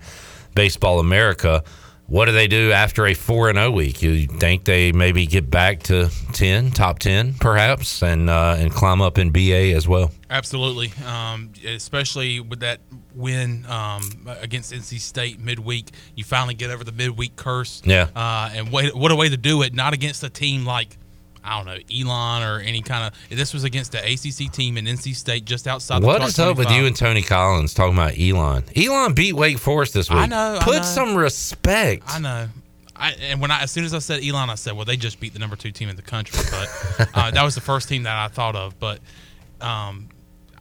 Baseball 0.54 1.00
America. 1.00 1.64
What 2.08 2.26
do 2.26 2.32
they 2.32 2.48
do 2.48 2.72
after 2.72 3.06
a 3.06 3.14
four 3.14 3.50
and 3.50 3.58
zero 3.58 3.70
week? 3.70 4.02
You 4.02 4.28
think 4.28 4.64
they 4.64 4.94
maybe 4.94 5.26
get 5.26 5.50
back 5.50 5.84
to 5.84 6.10
ten, 6.32 6.72
top 6.72 7.00
ten, 7.00 7.34
perhaps, 7.34 8.02
and 8.02 8.30
uh, 8.30 8.56
and 8.58 8.72
climb 8.72 9.02
up 9.02 9.18
in 9.18 9.32
BA 9.32 9.74
as 9.76 9.90
well? 9.90 10.12
Absolutely, 10.30 10.94
um, 11.06 11.52
especially 11.66 12.40
with 12.40 12.62
that 12.62 12.80
win 13.14 13.66
um, 13.66 14.02
against 14.40 14.72
NC 14.72 15.02
State 15.02 15.42
midweek. 15.42 15.92
You 16.16 16.24
finally 16.24 16.54
get 16.54 16.70
over 16.70 16.86
the 16.86 16.94
midweek 16.94 17.36
curse. 17.36 17.82
Yeah. 17.84 18.08
Uh, 18.16 18.52
and 18.54 18.72
wait, 18.72 18.96
what 18.96 19.12
a 19.12 19.16
way 19.16 19.28
to 19.28 19.38
do 19.38 19.62
it! 19.62 19.74
Not 19.74 19.94
against 19.94 20.24
a 20.24 20.30
team 20.30 20.66
like 20.66 20.98
I 21.48 21.58
don't 21.58 21.66
know 21.66 21.78
Elon 21.94 22.44
or 22.44 22.60
any 22.60 22.82
kind 22.82 23.12
of. 23.14 23.38
This 23.38 23.54
was 23.54 23.64
against 23.64 23.94
the 23.94 24.00
ACC 24.00 24.52
team 24.52 24.78
in 24.78 24.86
NC 24.86 25.16
State, 25.16 25.46
just 25.46 25.68
outside. 25.68 26.04
What 26.04 26.20
the 26.20 26.28
is 26.28 26.40
up 26.40 26.58
with 26.58 26.70
you 26.70 26.86
and 26.86 26.96
Tony 26.96 27.22
Collins 27.22 27.74
talking 27.74 27.94
about 27.94 28.20
Elon? 28.20 28.66
Elon 28.76 29.14
beat 29.14 29.34
Wake 29.34 29.58
Forest 29.58 29.94
this 29.94 30.10
week. 30.10 30.20
I 30.20 30.26
know, 30.26 30.58
I 30.60 30.64
Put 30.64 30.78
know. 30.78 30.82
some 30.84 31.16
respect. 31.16 32.04
I 32.08 32.20
know. 32.20 32.50
I, 32.96 33.12
and 33.12 33.40
when 33.40 33.52
I, 33.52 33.62
as 33.62 33.72
soon 33.72 33.86
as 33.86 33.94
I 33.94 34.00
said 34.00 34.24
Elon, 34.24 34.50
I 34.50 34.56
said, 34.56 34.74
well, 34.74 34.86
they 34.86 34.98
just 34.98 35.20
beat 35.20 35.34
the 35.34 35.40
number 35.40 35.56
two 35.56 35.72
team 35.72 35.88
in 35.88 35.96
the 35.96 36.02
country. 36.02 36.44
But 36.50 37.10
uh, 37.14 37.32
that 37.32 37.44
was 37.44 37.56
the 37.56 37.62
first 37.62 37.88
team 37.90 38.04
that 38.04 38.18
I 38.18 38.28
thought 38.28 38.56
of. 38.56 38.80
But 38.80 39.00
um, 39.62 40.10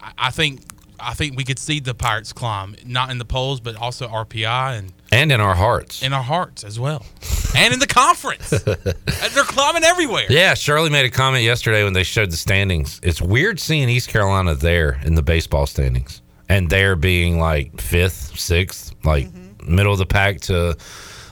I, 0.00 0.12
I 0.18 0.30
think 0.30 0.60
I 1.01 1.14
think 1.14 1.36
we 1.36 1.44
could 1.44 1.59
see 1.59 1.81
the 1.81 1.94
Pirates 1.94 2.32
climb, 2.32 2.77
not 2.85 3.10
in 3.10 3.18
the 3.18 3.24
polls, 3.24 3.60
but 3.60 3.77
also 3.77 4.09
RPI 4.09 4.78
and 4.78 4.93
and 5.12 5.31
in 5.31 5.40
our 5.40 5.55
hearts. 5.55 6.02
in 6.02 6.12
our 6.12 6.23
hearts 6.23 6.64
as 6.64 6.81
well, 6.81 7.06
and 7.56 7.73
in 7.73 7.81
the 7.81 7.86
conference. 7.86 8.51
They're 8.64 9.44
climbing 9.44 9.85
everywhere. 9.85 10.27
Yeah, 10.28 10.55
Shirley 10.55 10.90
made 10.90 11.05
a 11.05 11.10
comment 11.10 11.44
yesterday 11.44 11.85
when 11.85 11.93
they 11.93 12.02
showed 12.02 12.31
the 12.31 12.36
standings. 12.36 13.01
It's 13.02 13.23
weird 13.23 13.60
seeing 13.60 13.89
East 13.89 14.09
Carolina 14.09 14.55
there 14.55 15.01
in 15.05 15.14
the 15.14 15.23
baseball 15.23 15.66
standings 15.66 16.23
and 16.48 16.70
there 16.70 16.97
being 16.97 17.39
like 17.39 17.81
fifth, 17.81 18.39
sixth, 18.39 18.94
like 19.05 19.27
mm-hmm. 19.27 19.74
middle 19.74 19.93
of 19.93 19.98
the 19.98 20.06
pack 20.06 20.40
to 20.43 20.77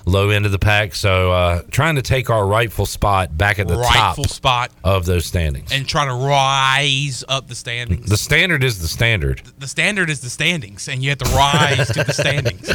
low 0.06 0.30
end 0.30 0.46
of 0.46 0.52
the 0.52 0.58
pack. 0.58 0.94
So 0.94 1.32
uh, 1.32 1.62
trying 1.70 1.94
to 1.96 2.02
take 2.02 2.30
our 2.30 2.46
rightful 2.46 2.86
spot 2.86 3.36
back 3.36 3.58
at 3.58 3.68
the 3.68 3.76
Rightful 3.76 4.24
top 4.24 4.32
spot. 4.32 4.70
of 4.82 5.06
those 5.06 5.26
standings. 5.26 5.72
And 5.72 5.88
try 5.88 6.04
to 6.06 6.14
rise 6.14 7.24
up 7.28 7.48
the 7.48 7.54
standings. 7.54 8.08
The 8.08 8.16
standard 8.16 8.62
is 8.64 8.80
the 8.80 8.88
standard, 8.88 9.42
The 9.58 9.68
standard 9.68 10.10
is 10.10 10.20
the 10.20 10.30
standings, 10.30 10.88
and 10.88 11.02
you 11.02 11.10
have 11.10 11.18
to 11.18 11.30
rise 11.34 11.88
to 11.88 12.04
the 12.04 12.12
standings. 12.12 12.68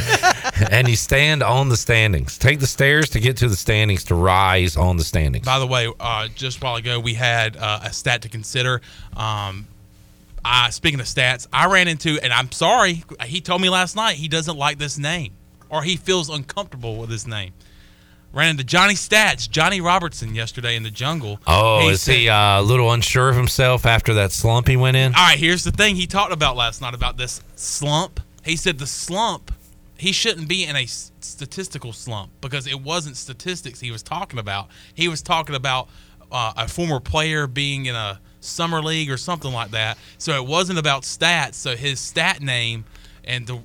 and 0.70 0.88
you 0.88 0.96
stand 0.96 1.42
on 1.42 1.68
the 1.68 1.76
standings. 1.76 2.38
Take 2.38 2.60
the 2.60 2.66
stairs 2.66 3.10
to 3.10 3.20
get 3.20 3.36
to 3.38 3.48
the 3.48 3.56
standings 3.56 4.04
to 4.04 4.14
rise 4.14 4.76
on 4.76 4.96
the 4.96 5.04
standings. 5.04 5.46
By 5.46 5.58
the 5.58 5.66
way, 5.66 5.92
uh, 6.00 6.28
just 6.34 6.58
a 6.58 6.64
while 6.64 6.76
ago, 6.76 6.98
we 7.00 7.14
had 7.14 7.56
uh, 7.56 7.80
a 7.84 7.92
stat 7.92 8.22
to 8.22 8.28
consider. 8.28 8.80
Um, 9.16 9.66
I, 10.44 10.70
speaking 10.70 11.00
of 11.00 11.06
stats, 11.06 11.46
I 11.52 11.66
ran 11.66 11.86
into, 11.86 12.18
and 12.22 12.32
I'm 12.32 12.50
sorry, 12.50 13.04
he 13.24 13.40
told 13.40 13.60
me 13.60 13.68
last 13.68 13.94
night 13.94 14.16
he 14.16 14.26
doesn't 14.28 14.56
like 14.56 14.78
this 14.78 14.96
name, 14.98 15.32
or 15.70 15.82
he 15.82 15.96
feels 15.96 16.28
uncomfortable 16.28 16.96
with 16.96 17.10
his 17.10 17.26
name. 17.26 17.52
Ran 18.32 18.50
into 18.50 18.64
Johnny 18.64 18.94
Stats, 18.94 19.50
Johnny 19.50 19.80
Robertson, 19.80 20.34
yesterday 20.36 20.76
in 20.76 20.84
the 20.84 20.90
jungle. 20.90 21.40
Oh, 21.48 21.88
is 21.88 22.02
said- 22.02 22.14
he 22.14 22.28
uh, 22.28 22.60
a 22.60 22.62
little 22.62 22.92
unsure 22.92 23.30
of 23.30 23.36
himself 23.36 23.84
after 23.86 24.14
that 24.14 24.30
slump 24.30 24.68
he 24.68 24.76
went 24.76 24.96
in? 24.96 25.14
All 25.14 25.20
right, 25.20 25.38
here's 25.38 25.64
the 25.64 25.72
thing 25.72 25.96
he 25.96 26.06
talked 26.06 26.32
about 26.32 26.56
last 26.56 26.80
night 26.80 26.94
about 26.94 27.16
this 27.16 27.42
slump. 27.56 28.20
He 28.44 28.56
said 28.56 28.78
the 28.78 28.86
slump, 28.86 29.52
he 29.98 30.12
shouldn't 30.12 30.48
be 30.48 30.64
in 30.64 30.76
a 30.76 30.86
statistical 30.86 31.92
slump 31.92 32.30
because 32.40 32.66
it 32.66 32.80
wasn't 32.80 33.16
statistics 33.16 33.80
he 33.80 33.90
was 33.90 34.02
talking 34.02 34.38
about. 34.38 34.68
He 34.94 35.08
was 35.08 35.22
talking 35.22 35.56
about 35.56 35.88
uh, 36.30 36.52
a 36.56 36.68
former 36.68 37.00
player 37.00 37.46
being 37.48 37.86
in 37.86 37.94
a 37.96 38.20
summer 38.40 38.80
league 38.80 39.10
or 39.10 39.16
something 39.16 39.52
like 39.52 39.72
that. 39.72 39.98
So 40.18 40.34
it 40.34 40.46
wasn't 40.46 40.78
about 40.78 41.02
stats. 41.02 41.54
So 41.54 41.76
his 41.76 42.00
stat 42.00 42.40
name 42.40 42.84
and 43.24 43.46
the 43.46 43.60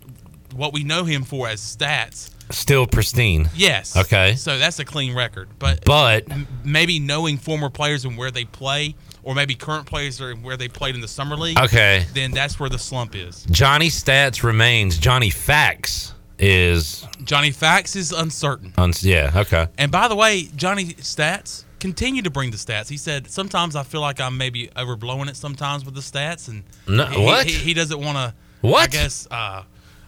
what 0.55 0.73
we 0.73 0.83
know 0.83 1.03
him 1.03 1.23
for 1.23 1.47
as 1.47 1.59
stats. 1.61 2.31
Still 2.51 2.85
pristine. 2.85 3.49
Yes. 3.55 3.97
Okay. 3.97 4.35
So 4.35 4.59
that's 4.59 4.77
a 4.79 4.85
clean 4.85 5.15
record. 5.15 5.49
But 5.57 5.83
But 5.83 6.31
m- 6.31 6.47
maybe 6.63 6.99
knowing 6.99 7.37
former 7.37 7.69
players 7.71 8.05
and 8.05 8.15
where 8.17 8.29
they 8.29 8.45
play, 8.45 8.93
or 9.23 9.33
maybe 9.33 9.55
current 9.55 9.87
players 9.87 10.21
and 10.21 10.43
where 10.43 10.55
they 10.55 10.67
played 10.67 10.93
in 10.93 11.01
the 11.01 11.07
summer 11.07 11.35
league. 11.35 11.57
Okay. 11.59 12.05
Then 12.13 12.31
that's 12.31 12.59
where 12.59 12.69
the 12.69 12.77
slump 12.77 13.15
is. 13.15 13.45
Johnny 13.49 13.89
Stats 13.89 14.43
remains. 14.43 14.99
Johnny 14.99 15.31
Facts 15.31 16.13
is. 16.37 17.07
Johnny 17.23 17.49
Fax 17.51 17.95
is 17.95 18.11
uncertain. 18.11 18.73
Uns- 18.77 19.03
yeah. 19.03 19.31
Okay. 19.35 19.67
And 19.79 19.91
by 19.91 20.07
the 20.07 20.15
way, 20.15 20.43
Johnny 20.55 20.93
Stats 20.95 21.63
continue 21.79 22.21
to 22.21 22.29
bring 22.29 22.51
the 22.51 22.57
stats. 22.57 22.89
He 22.89 22.97
said 22.97 23.29
sometimes 23.31 23.75
I 23.75 23.81
feel 23.83 24.01
like 24.01 24.21
I'm 24.21 24.37
maybe 24.37 24.67
overblowing 24.75 25.29
it 25.29 25.35
sometimes 25.35 25.83
with 25.83 25.95
the 25.95 26.01
stats, 26.01 26.47
and 26.47 26.63
No- 26.87 27.05
he, 27.07 27.23
what? 27.23 27.47
he, 27.47 27.53
he 27.53 27.73
doesn't 27.73 27.99
want 27.99 28.17
to. 28.17 28.33
What? 28.61 28.83
I 28.83 28.87
guess 28.87 29.27
uh, 29.31 29.63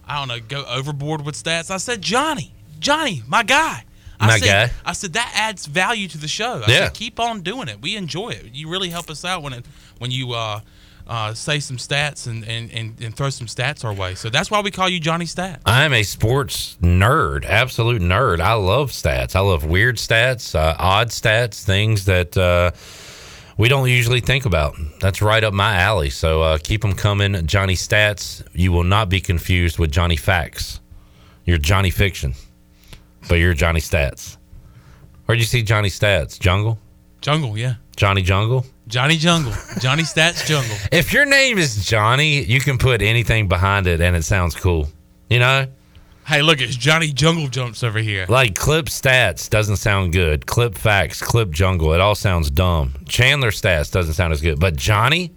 I 0.08 0.20
don't 0.20 0.28
know. 0.30 0.40
Go 0.40 0.64
overboard 0.66 1.26
with 1.26 1.36
stats. 1.36 1.70
I 1.70 1.78
said 1.78 2.02
Johnny, 2.02 2.54
Johnny, 2.80 3.24
my 3.28 3.44
guy. 3.44 3.84
I 4.20 4.28
My 4.28 4.40
said, 4.40 4.46
guy. 4.70 4.74
I 4.84 4.94
said 4.94 5.14
that 5.14 5.32
adds 5.36 5.66
value 5.68 6.08
to 6.08 6.18
the 6.18 6.28
show. 6.28 6.64
I 6.66 6.72
Yeah. 6.72 6.78
said 6.86 6.94
keep 6.96 7.20
on 7.20 7.42
doing 7.42 7.68
it. 7.68 7.82
We 7.82 7.96
enjoy 7.96 8.30
it. 8.30 8.46
You 8.54 8.68
really 8.70 8.90
help 8.90 9.10
us 9.12 9.24
out 9.24 9.44
when 9.44 9.54
it 9.54 9.66
when 10.00 10.10
you 10.10 10.32
uh, 10.34 10.62
uh, 11.08 11.34
say 11.36 11.60
some 11.60 11.78
stats 11.78 12.26
and, 12.28 12.44
and, 12.48 12.72
and, 12.72 13.00
and 13.00 13.16
throw 13.16 13.30
some 13.30 13.48
stats 13.48 13.86
our 13.86 13.94
way. 13.94 14.16
So 14.16 14.30
that's 14.30 14.50
why 14.50 14.60
we 14.62 14.72
call 14.72 14.90
you 14.90 15.00
Johnny 15.00 15.26
Stat. 15.26 15.62
I'm 15.66 15.94
a 15.94 16.04
sports 16.04 16.78
nerd, 16.82 17.46
absolute 17.46 18.02
nerd. 18.02 18.40
I 18.42 18.54
love 18.54 18.92
stats. 18.92 19.36
I 19.36 19.40
love 19.42 19.64
weird 19.66 19.98
stats, 19.98 20.54
uh, 20.56 20.76
odd 20.80 21.10
stats, 21.10 21.64
things 21.64 22.06
that 22.06 22.36
uh, 22.36 22.72
we 23.58 23.70
don't 23.70 23.90
usually 23.90 24.20
think 24.22 24.46
about. 24.46 24.76
That's 25.00 25.22
right 25.22 25.44
up 25.44 25.54
my 25.54 25.76
alley. 25.78 26.10
So 26.10 26.42
uh, 26.42 26.58
keep 26.62 26.82
them 26.82 26.94
coming. 26.94 27.46
Johnny 27.48 27.76
Stats. 27.76 28.44
You 28.54 28.72
will 28.72 28.84
not 28.84 29.10
be 29.10 29.20
confused 29.20 29.80
with 29.80 29.92
Johnny 29.92 30.16
Facts. 30.16 30.80
You're 31.46 31.58
Johnny 31.58 31.90
Fiction. 31.90 32.34
but 33.30 33.36
you're 33.36 33.54
Johnny 33.54 33.80
Stats. 33.80 34.38
Where'd 35.26 35.40
you 35.40 35.46
see 35.46 35.64
Johnny 35.64 35.90
Stats? 35.90 36.40
Jungle? 36.40 36.78
Jungle, 37.22 37.58
yeah. 37.58 37.76
Johnny 37.96 38.22
Jungle? 38.22 38.66
Johnny 38.88 39.18
Jungle. 39.18 39.54
Johnny 39.80 40.04
Stats 40.04 40.46
Jungle. 40.46 40.76
If 40.92 41.12
your 41.12 41.26
name 41.26 41.58
is 41.58 41.86
Johnny, 41.86 42.44
you 42.44 42.60
can 42.62 42.78
put 42.78 43.02
anything 43.02 43.48
behind 43.48 43.88
it 43.88 44.00
and 44.02 44.16
it 44.16 44.24
sounds 44.24 44.56
cool. 44.56 44.88
You 45.30 45.40
know? 45.40 45.68
Hey, 46.28 46.42
look, 46.42 46.60
it's 46.60 46.76
Johnny 46.76 47.14
Jungle 47.14 47.48
Jumps 47.48 47.84
over 47.84 48.00
here. 48.00 48.26
Like 48.28 48.54
clip 48.54 48.88
stats 48.88 49.50
doesn't 49.50 49.78
sound 49.78 50.12
good. 50.12 50.46
Clip 50.46 50.76
facts, 50.76 51.22
clip 51.22 51.52
jungle, 51.52 51.94
it 51.94 52.02
all 52.02 52.16
sounds 52.16 52.50
dumb. 52.50 52.96
Chandler 53.08 53.50
stats 53.50 53.90
doesn't 53.90 54.16
sound 54.16 54.34
as 54.34 54.42
good. 54.42 54.60
But 54.60 54.76
Johnny, 54.76 55.32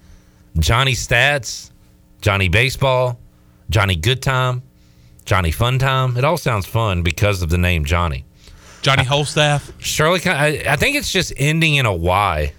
Johnny 0.58 0.94
stats, 0.94 1.70
Johnny 2.22 2.48
baseball, 2.48 3.20
Johnny 3.70 3.94
good 3.94 4.20
time, 4.20 4.62
Johnny 5.24 5.52
fun 5.52 5.78
time, 5.78 6.16
it 6.16 6.24
all 6.24 6.36
sounds 6.36 6.66
fun 6.66 7.04
because 7.04 7.40
of 7.40 7.50
the 7.50 7.58
name 7.58 7.84
Johnny. 7.84 8.24
Johnny 8.82 9.04
Holstaff. 9.04 9.72
Shirley, 9.78 10.20
I, 10.26 10.72
I 10.72 10.74
think 10.74 10.96
it's 10.96 11.12
just 11.12 11.32
ending 11.36 11.76
in 11.76 11.86
a 11.86 11.94
Y. 11.94 12.52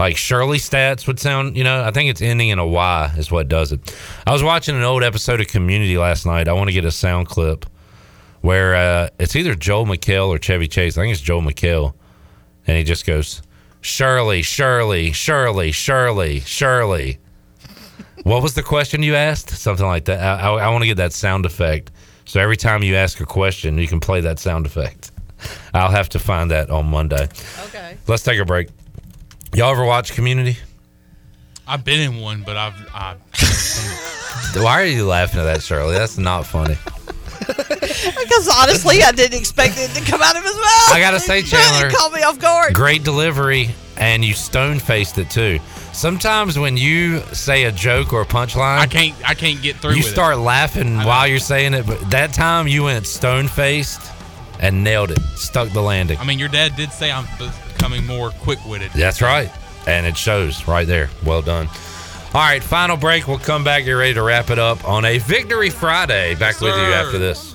Like 0.00 0.16
Shirley 0.16 0.56
stats 0.56 1.06
would 1.06 1.20
sound, 1.20 1.58
you 1.58 1.62
know, 1.62 1.84
I 1.84 1.90
think 1.90 2.08
it's 2.08 2.22
ending 2.22 2.48
in 2.48 2.58
a 2.58 2.66
Y 2.66 3.12
is 3.18 3.30
what 3.30 3.48
does 3.48 3.70
it. 3.70 3.94
I 4.26 4.32
was 4.32 4.42
watching 4.42 4.74
an 4.74 4.82
old 4.82 5.02
episode 5.02 5.42
of 5.42 5.48
Community 5.48 5.98
last 5.98 6.24
night. 6.24 6.48
I 6.48 6.54
want 6.54 6.68
to 6.68 6.72
get 6.72 6.86
a 6.86 6.90
sound 6.90 7.26
clip 7.28 7.66
where 8.40 8.74
uh, 8.74 9.08
it's 9.18 9.36
either 9.36 9.54
Joel 9.54 9.84
McHale 9.84 10.28
or 10.28 10.38
Chevy 10.38 10.68
Chase. 10.68 10.96
I 10.96 11.02
think 11.02 11.12
it's 11.12 11.20
Joel 11.20 11.42
McHale. 11.42 11.92
And 12.66 12.78
he 12.78 12.82
just 12.82 13.04
goes, 13.04 13.42
Shirley, 13.82 14.40
Shirley, 14.40 15.12
Shirley, 15.12 15.70
Shirley, 15.70 16.40
Shirley. 16.40 17.18
What 18.22 18.42
was 18.42 18.54
the 18.54 18.62
question 18.62 19.02
you 19.02 19.16
asked? 19.16 19.50
Something 19.50 19.84
like 19.84 20.06
that. 20.06 20.18
I, 20.18 20.48
I, 20.48 20.64
I 20.64 20.68
want 20.70 20.80
to 20.80 20.88
get 20.88 20.96
that 20.96 21.12
sound 21.12 21.44
effect. 21.44 21.90
So 22.24 22.40
every 22.40 22.56
time 22.56 22.82
you 22.82 22.94
ask 22.94 23.20
a 23.20 23.26
question, 23.26 23.76
you 23.76 23.86
can 23.86 24.00
play 24.00 24.22
that 24.22 24.38
sound 24.38 24.64
effect. 24.64 25.10
I'll 25.74 25.90
have 25.90 26.08
to 26.10 26.18
find 26.18 26.50
that 26.52 26.70
on 26.70 26.86
Monday. 26.86 27.28
Okay. 27.66 27.98
Let's 28.06 28.22
take 28.22 28.38
a 28.38 28.46
break. 28.46 28.68
Y'all 29.52 29.72
ever 29.72 29.84
watch 29.84 30.12
Community? 30.12 30.56
I've 31.66 31.84
been 31.84 32.00
in 32.00 32.20
one, 32.20 32.42
but 32.42 32.56
I've. 32.56 32.74
I, 32.94 33.16
Why 34.60 34.80
are 34.80 34.86
you 34.86 35.06
laughing 35.06 35.40
at 35.40 35.44
that, 35.44 35.62
Shirley? 35.62 35.94
That's 35.94 36.18
not 36.18 36.46
funny. 36.46 36.76
because 37.46 38.48
honestly, 38.48 39.02
I 39.02 39.12
didn't 39.12 39.38
expect 39.38 39.74
it 39.76 39.90
to 39.90 40.08
come 40.08 40.22
out 40.22 40.36
of 40.36 40.42
his 40.42 40.54
mouth. 40.54 40.92
I 40.92 41.00
gotta 41.00 41.20
say, 41.20 41.42
Chandler, 41.42 41.88
it 41.88 41.94
caught 41.94 42.12
me 42.12 42.22
off 42.22 42.38
guard. 42.38 42.74
Great 42.74 43.02
delivery, 43.02 43.70
and 43.96 44.24
you 44.24 44.34
stone 44.34 44.78
faced 44.78 45.18
it 45.18 45.30
too. 45.30 45.58
Sometimes 45.92 46.58
when 46.58 46.76
you 46.76 47.20
say 47.32 47.64
a 47.64 47.72
joke 47.72 48.12
or 48.12 48.22
a 48.22 48.26
punchline, 48.26 48.78
I 48.78 48.86
can't. 48.86 49.16
I 49.28 49.34
can't 49.34 49.60
get 49.60 49.76
through. 49.76 49.92
you 49.92 49.98
with 49.98 50.06
start 50.06 50.38
laughing 50.38 50.96
while 50.98 51.26
you're 51.26 51.40
saying 51.40 51.74
it. 51.74 51.86
But 51.86 52.10
that 52.10 52.32
time 52.32 52.68
you 52.68 52.84
went 52.84 53.06
stone 53.06 53.48
faced 53.48 54.00
and 54.60 54.84
nailed 54.84 55.10
it, 55.10 55.20
stuck 55.34 55.68
the 55.70 55.82
landing. 55.82 56.18
I 56.18 56.24
mean, 56.24 56.38
your 56.38 56.48
dad 56.48 56.76
did 56.76 56.92
say 56.92 57.10
I'm 57.10 57.26
becoming 57.80 58.06
more 58.06 58.30
quick 58.30 58.58
witted. 58.66 58.90
That's 58.92 59.22
right. 59.22 59.50
And 59.86 60.06
it 60.06 60.16
shows 60.16 60.68
right 60.68 60.86
there. 60.86 61.08
Well 61.24 61.40
done. 61.40 61.68
All 62.32 62.42
right, 62.42 62.62
final 62.62 62.96
break. 62.96 63.26
We'll 63.26 63.38
come 63.38 63.64
back. 63.64 63.84
Get 63.84 63.92
ready 63.92 64.14
to 64.14 64.22
wrap 64.22 64.50
it 64.50 64.58
up 64.58 64.86
on 64.86 65.04
a 65.04 65.18
Victory 65.18 65.70
Friday. 65.70 66.34
Back 66.36 66.60
with 66.60 66.74
you 66.74 66.80
after 66.80 67.18
this. 67.18 67.54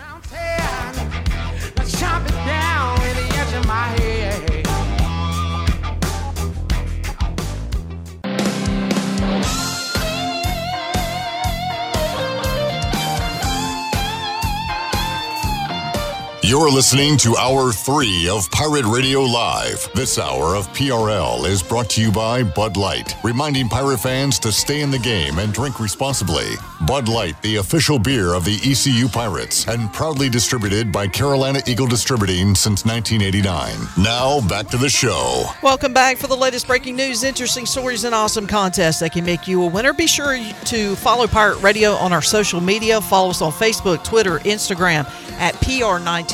You're 16.48 16.70
listening 16.70 17.18
to 17.18 17.36
Hour 17.38 17.72
3 17.72 18.30
of 18.30 18.52
Pirate 18.52 18.86
Radio 18.86 19.22
Live. 19.22 19.90
This 19.96 20.20
hour 20.20 20.54
of 20.56 20.68
PRL 20.74 21.44
is 21.48 21.64
brought 21.64 21.90
to 21.90 22.02
you 22.02 22.12
by 22.12 22.44
Bud 22.44 22.78
Light, 22.78 23.16
reminding 23.24 23.68
pirate 23.68 23.98
fans 23.98 24.38
to 24.40 24.52
stay 24.52 24.82
in 24.82 24.92
the 24.92 25.00
game 25.00 25.40
and 25.40 25.52
drink 25.52 25.80
responsibly. 25.80 26.52
Bud 26.86 27.10
Light, 27.10 27.42
the 27.42 27.56
official 27.56 27.98
beer 27.98 28.36
of 28.36 28.46
the 28.46 28.60
ECU 28.64 29.08
Pirates, 29.08 29.68
and 29.68 29.92
proudly 29.92 30.30
distributed 30.30 30.92
by 30.92 31.08
Carolina 31.08 31.62
Eagle 31.66 31.88
Distributing 31.88 32.54
since 32.54 32.86
1989. 32.86 33.74
Now, 33.98 34.48
back 34.48 34.68
to 34.68 34.78
the 34.78 34.90
show. 34.90 35.46
Welcome 35.64 35.94
back 35.94 36.18
for 36.18 36.28
the 36.28 36.38
latest 36.38 36.68
breaking 36.68 36.96
news, 36.96 37.24
interesting 37.24 37.66
stories, 37.66 38.04
and 38.04 38.14
awesome 38.14 38.46
contests 38.46 39.00
that 39.00 39.14
can 39.14 39.26
make 39.26 39.48
you 39.48 39.64
a 39.64 39.68
winner. 39.68 39.94
Be 39.94 40.06
sure 40.06 40.38
to 40.66 40.96
follow 40.98 41.26
Pirate 41.26 41.60
Radio 41.64 41.94
on 41.94 42.14
our 42.14 42.22
social 42.22 42.62
media. 42.62 43.02
Follow 43.02 43.32
us 43.32 43.42
on 43.42 43.52
Facebook, 43.52 44.04
Twitter, 44.04 44.38
Instagram 44.42 45.10
at 45.40 45.56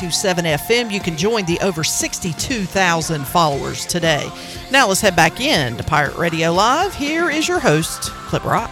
PR927FM. 0.02 0.90
You 0.90 1.00
can 1.00 1.16
join 1.16 1.44
the 1.44 1.58
over 1.60 1.84
62,000 1.84 3.24
followers 3.24 3.86
today. 3.86 4.28
Now 4.70 4.88
let's 4.88 5.00
head 5.00 5.14
back 5.16 5.40
in 5.40 5.76
to 5.76 5.84
Pirate 5.84 6.16
Radio 6.16 6.52
Live. 6.52 6.94
Here 6.94 7.30
is 7.30 7.46
your 7.46 7.60
host, 7.60 8.10
Clip 8.10 8.42
Brock. 8.42 8.70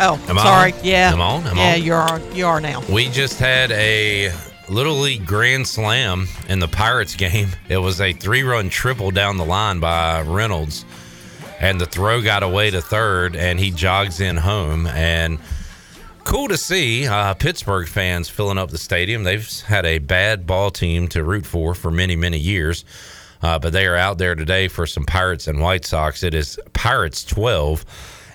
Oh, 0.00 0.20
Am 0.28 0.36
sorry. 0.38 0.72
on? 0.72 0.78
Yeah. 0.84 1.12
Am 1.12 1.20
I 1.20 1.24
on? 1.24 1.46
Am 1.46 1.56
yeah, 1.56 1.74
on? 1.74 1.82
you 1.82 1.94
are. 1.94 2.20
You 2.32 2.46
are 2.46 2.60
now. 2.60 2.82
We 2.88 3.08
just 3.08 3.38
had 3.38 3.72
a 3.72 4.32
Little 4.68 4.94
League 4.94 5.26
Grand 5.26 5.66
Slam 5.66 6.28
in 6.48 6.60
the 6.60 6.68
Pirates 6.68 7.16
game. 7.16 7.48
It 7.68 7.78
was 7.78 8.00
a 8.00 8.12
three 8.12 8.42
run 8.42 8.68
triple 8.68 9.10
down 9.10 9.38
the 9.38 9.44
line 9.44 9.80
by 9.80 10.22
Reynolds. 10.22 10.84
And 11.60 11.80
the 11.80 11.86
throw 11.86 12.22
got 12.22 12.44
away 12.44 12.70
to 12.70 12.80
third, 12.80 13.34
and 13.34 13.58
he 13.58 13.72
jogs 13.72 14.20
in 14.20 14.36
home. 14.36 14.86
And 14.86 15.40
cool 16.28 16.46
to 16.46 16.58
see 16.58 17.06
uh, 17.06 17.32
Pittsburgh 17.32 17.88
fans 17.88 18.28
filling 18.28 18.58
up 18.58 18.68
the 18.68 18.76
stadium. 18.76 19.24
They've 19.24 19.50
had 19.62 19.86
a 19.86 19.96
bad 19.96 20.46
ball 20.46 20.70
team 20.70 21.08
to 21.08 21.24
root 21.24 21.46
for 21.46 21.74
for 21.74 21.90
many, 21.90 22.16
many 22.16 22.36
years. 22.38 22.84
Uh, 23.40 23.58
but 23.58 23.72
they 23.72 23.86
are 23.86 23.96
out 23.96 24.18
there 24.18 24.34
today 24.34 24.68
for 24.68 24.86
some 24.86 25.06
Pirates 25.06 25.48
and 25.48 25.58
White 25.58 25.86
Sox. 25.86 26.22
It 26.22 26.34
is 26.34 26.60
Pirates 26.74 27.24
12 27.24 27.82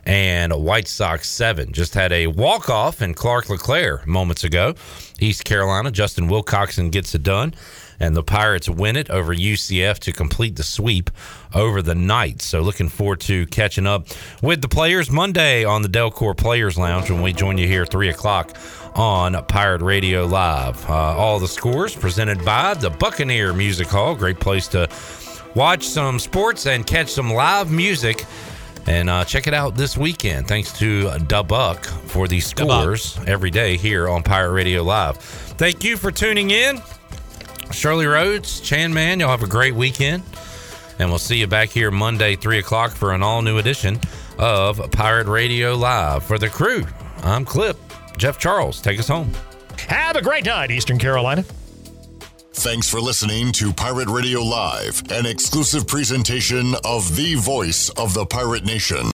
and 0.08 0.52
White 0.54 0.88
Sox 0.88 1.30
7. 1.30 1.72
Just 1.72 1.94
had 1.94 2.12
a 2.12 2.26
walk 2.26 2.68
off 2.68 3.00
in 3.00 3.14
Clark 3.14 3.50
LeClair 3.50 4.02
moments 4.08 4.44
ago. 4.44 4.74
East 5.20 5.46
Carolina, 5.46 5.92
Justin 5.92 6.28
Wilcoxon 6.28 6.92
gets 6.92 7.14
it 7.14 7.22
done. 7.22 7.54
And 8.04 8.18
the 8.18 8.24
Pirates 8.24 8.68
win 8.68 8.98
it 8.98 9.10
over 9.10 9.34
UCF 9.34 9.98
to 10.00 10.12
complete 10.12 10.58
the 10.58 10.64
sweep 10.64 11.10
over 11.54 11.82
the 11.82 11.96
night. 11.96 12.42
So, 12.42 12.60
looking 12.60 12.90
forward 12.90 13.22
to 13.22 13.46
catching 13.48 13.88
up 13.88 14.08
with 14.42 14.62
the 14.62 14.68
players 14.68 15.10
Monday 15.10 15.64
on 15.64 15.84
the 15.84 15.88
Delcor 15.88 16.36
Players 16.36 16.78
Lounge 16.78 17.10
when 17.10 17.22
we 17.22 17.32
join 17.32 17.58
you 17.58 17.66
here 17.66 17.84
at 17.84 17.92
3 17.92 18.10
o'clock 18.10 18.58
on 18.94 19.42
Pirate 19.46 19.82
Radio 19.82 20.26
Live. 20.26 20.84
Uh, 20.90 20.94
all 20.94 21.40
the 21.40 21.48
scores 21.48 21.96
presented 21.96 22.44
by 22.44 22.74
the 22.74 22.90
Buccaneer 22.90 23.54
Music 23.54 23.88
Hall. 23.88 24.16
Great 24.16 24.42
place 24.42 24.68
to 24.68 24.90
watch 25.56 25.88
some 25.88 26.20
sports 26.20 26.68
and 26.68 26.86
catch 26.86 27.08
some 27.08 27.34
live 27.34 27.72
music. 27.72 28.26
And 28.86 29.10
uh, 29.10 29.24
check 29.24 29.48
it 29.48 29.54
out 29.54 29.76
this 29.76 29.96
weekend. 29.96 30.50
Thanks 30.50 30.78
to 30.80 31.06
Dubuck 31.20 31.86
for 31.86 32.28
the 32.28 32.42
scores 32.42 33.18
every 33.26 33.50
day 33.50 33.78
here 33.78 34.10
on 34.10 34.24
Pirate 34.24 34.52
Radio 34.52 34.84
Live. 34.84 35.16
Thank 35.20 35.86
you 35.86 35.96
for 35.96 36.12
tuning 36.12 36.52
in. 36.52 36.82
Shirley 37.74 38.06
Rhodes, 38.06 38.60
Chan 38.62 38.94
Man, 38.94 39.20
y'all 39.20 39.30
have 39.30 39.44
a 39.44 39.48
great 39.48 39.76
weekend. 39.76 40.24
And 41.00 41.10
we'll 41.10 41.20
see 41.20 41.38
you 41.38 41.48
back 41.48 41.70
here 41.70 41.92
Monday, 41.92 42.36
3 42.36 42.60
o'clock 42.60 42.92
for 42.92 43.14
an 43.14 43.24
all 43.24 43.42
new 43.42 43.58
edition 43.58 44.00
of 44.38 44.92
Pirate 44.92 45.28
Radio 45.28 45.74
Live. 45.74 46.24
For 46.24 46.38
the 46.38 46.50
crew, 46.50 46.86
I'm 47.24 47.46
Clip. 47.46 47.78
Jeff 48.18 48.38
Charles, 48.38 48.82
take 48.82 49.00
us 49.00 49.08
home. 49.08 49.32
Have 49.88 50.16
a 50.16 50.22
great 50.22 50.46
night, 50.46 50.72
Eastern 50.72 51.00
Carolina. 51.00 51.44
Thanks 52.54 52.88
for 52.88 53.02
listening 53.02 53.52
to 53.54 53.74
Pirate 53.74 54.08
Radio 54.08 54.42
Live, 54.42 55.02
an 55.12 55.26
exclusive 55.26 55.88
presentation 55.88 56.76
of 56.86 57.16
the 57.16 57.34
voice 57.36 57.90
of 57.90 58.14
the 58.14 58.26
pirate 58.26 58.64
nation. 58.64 59.12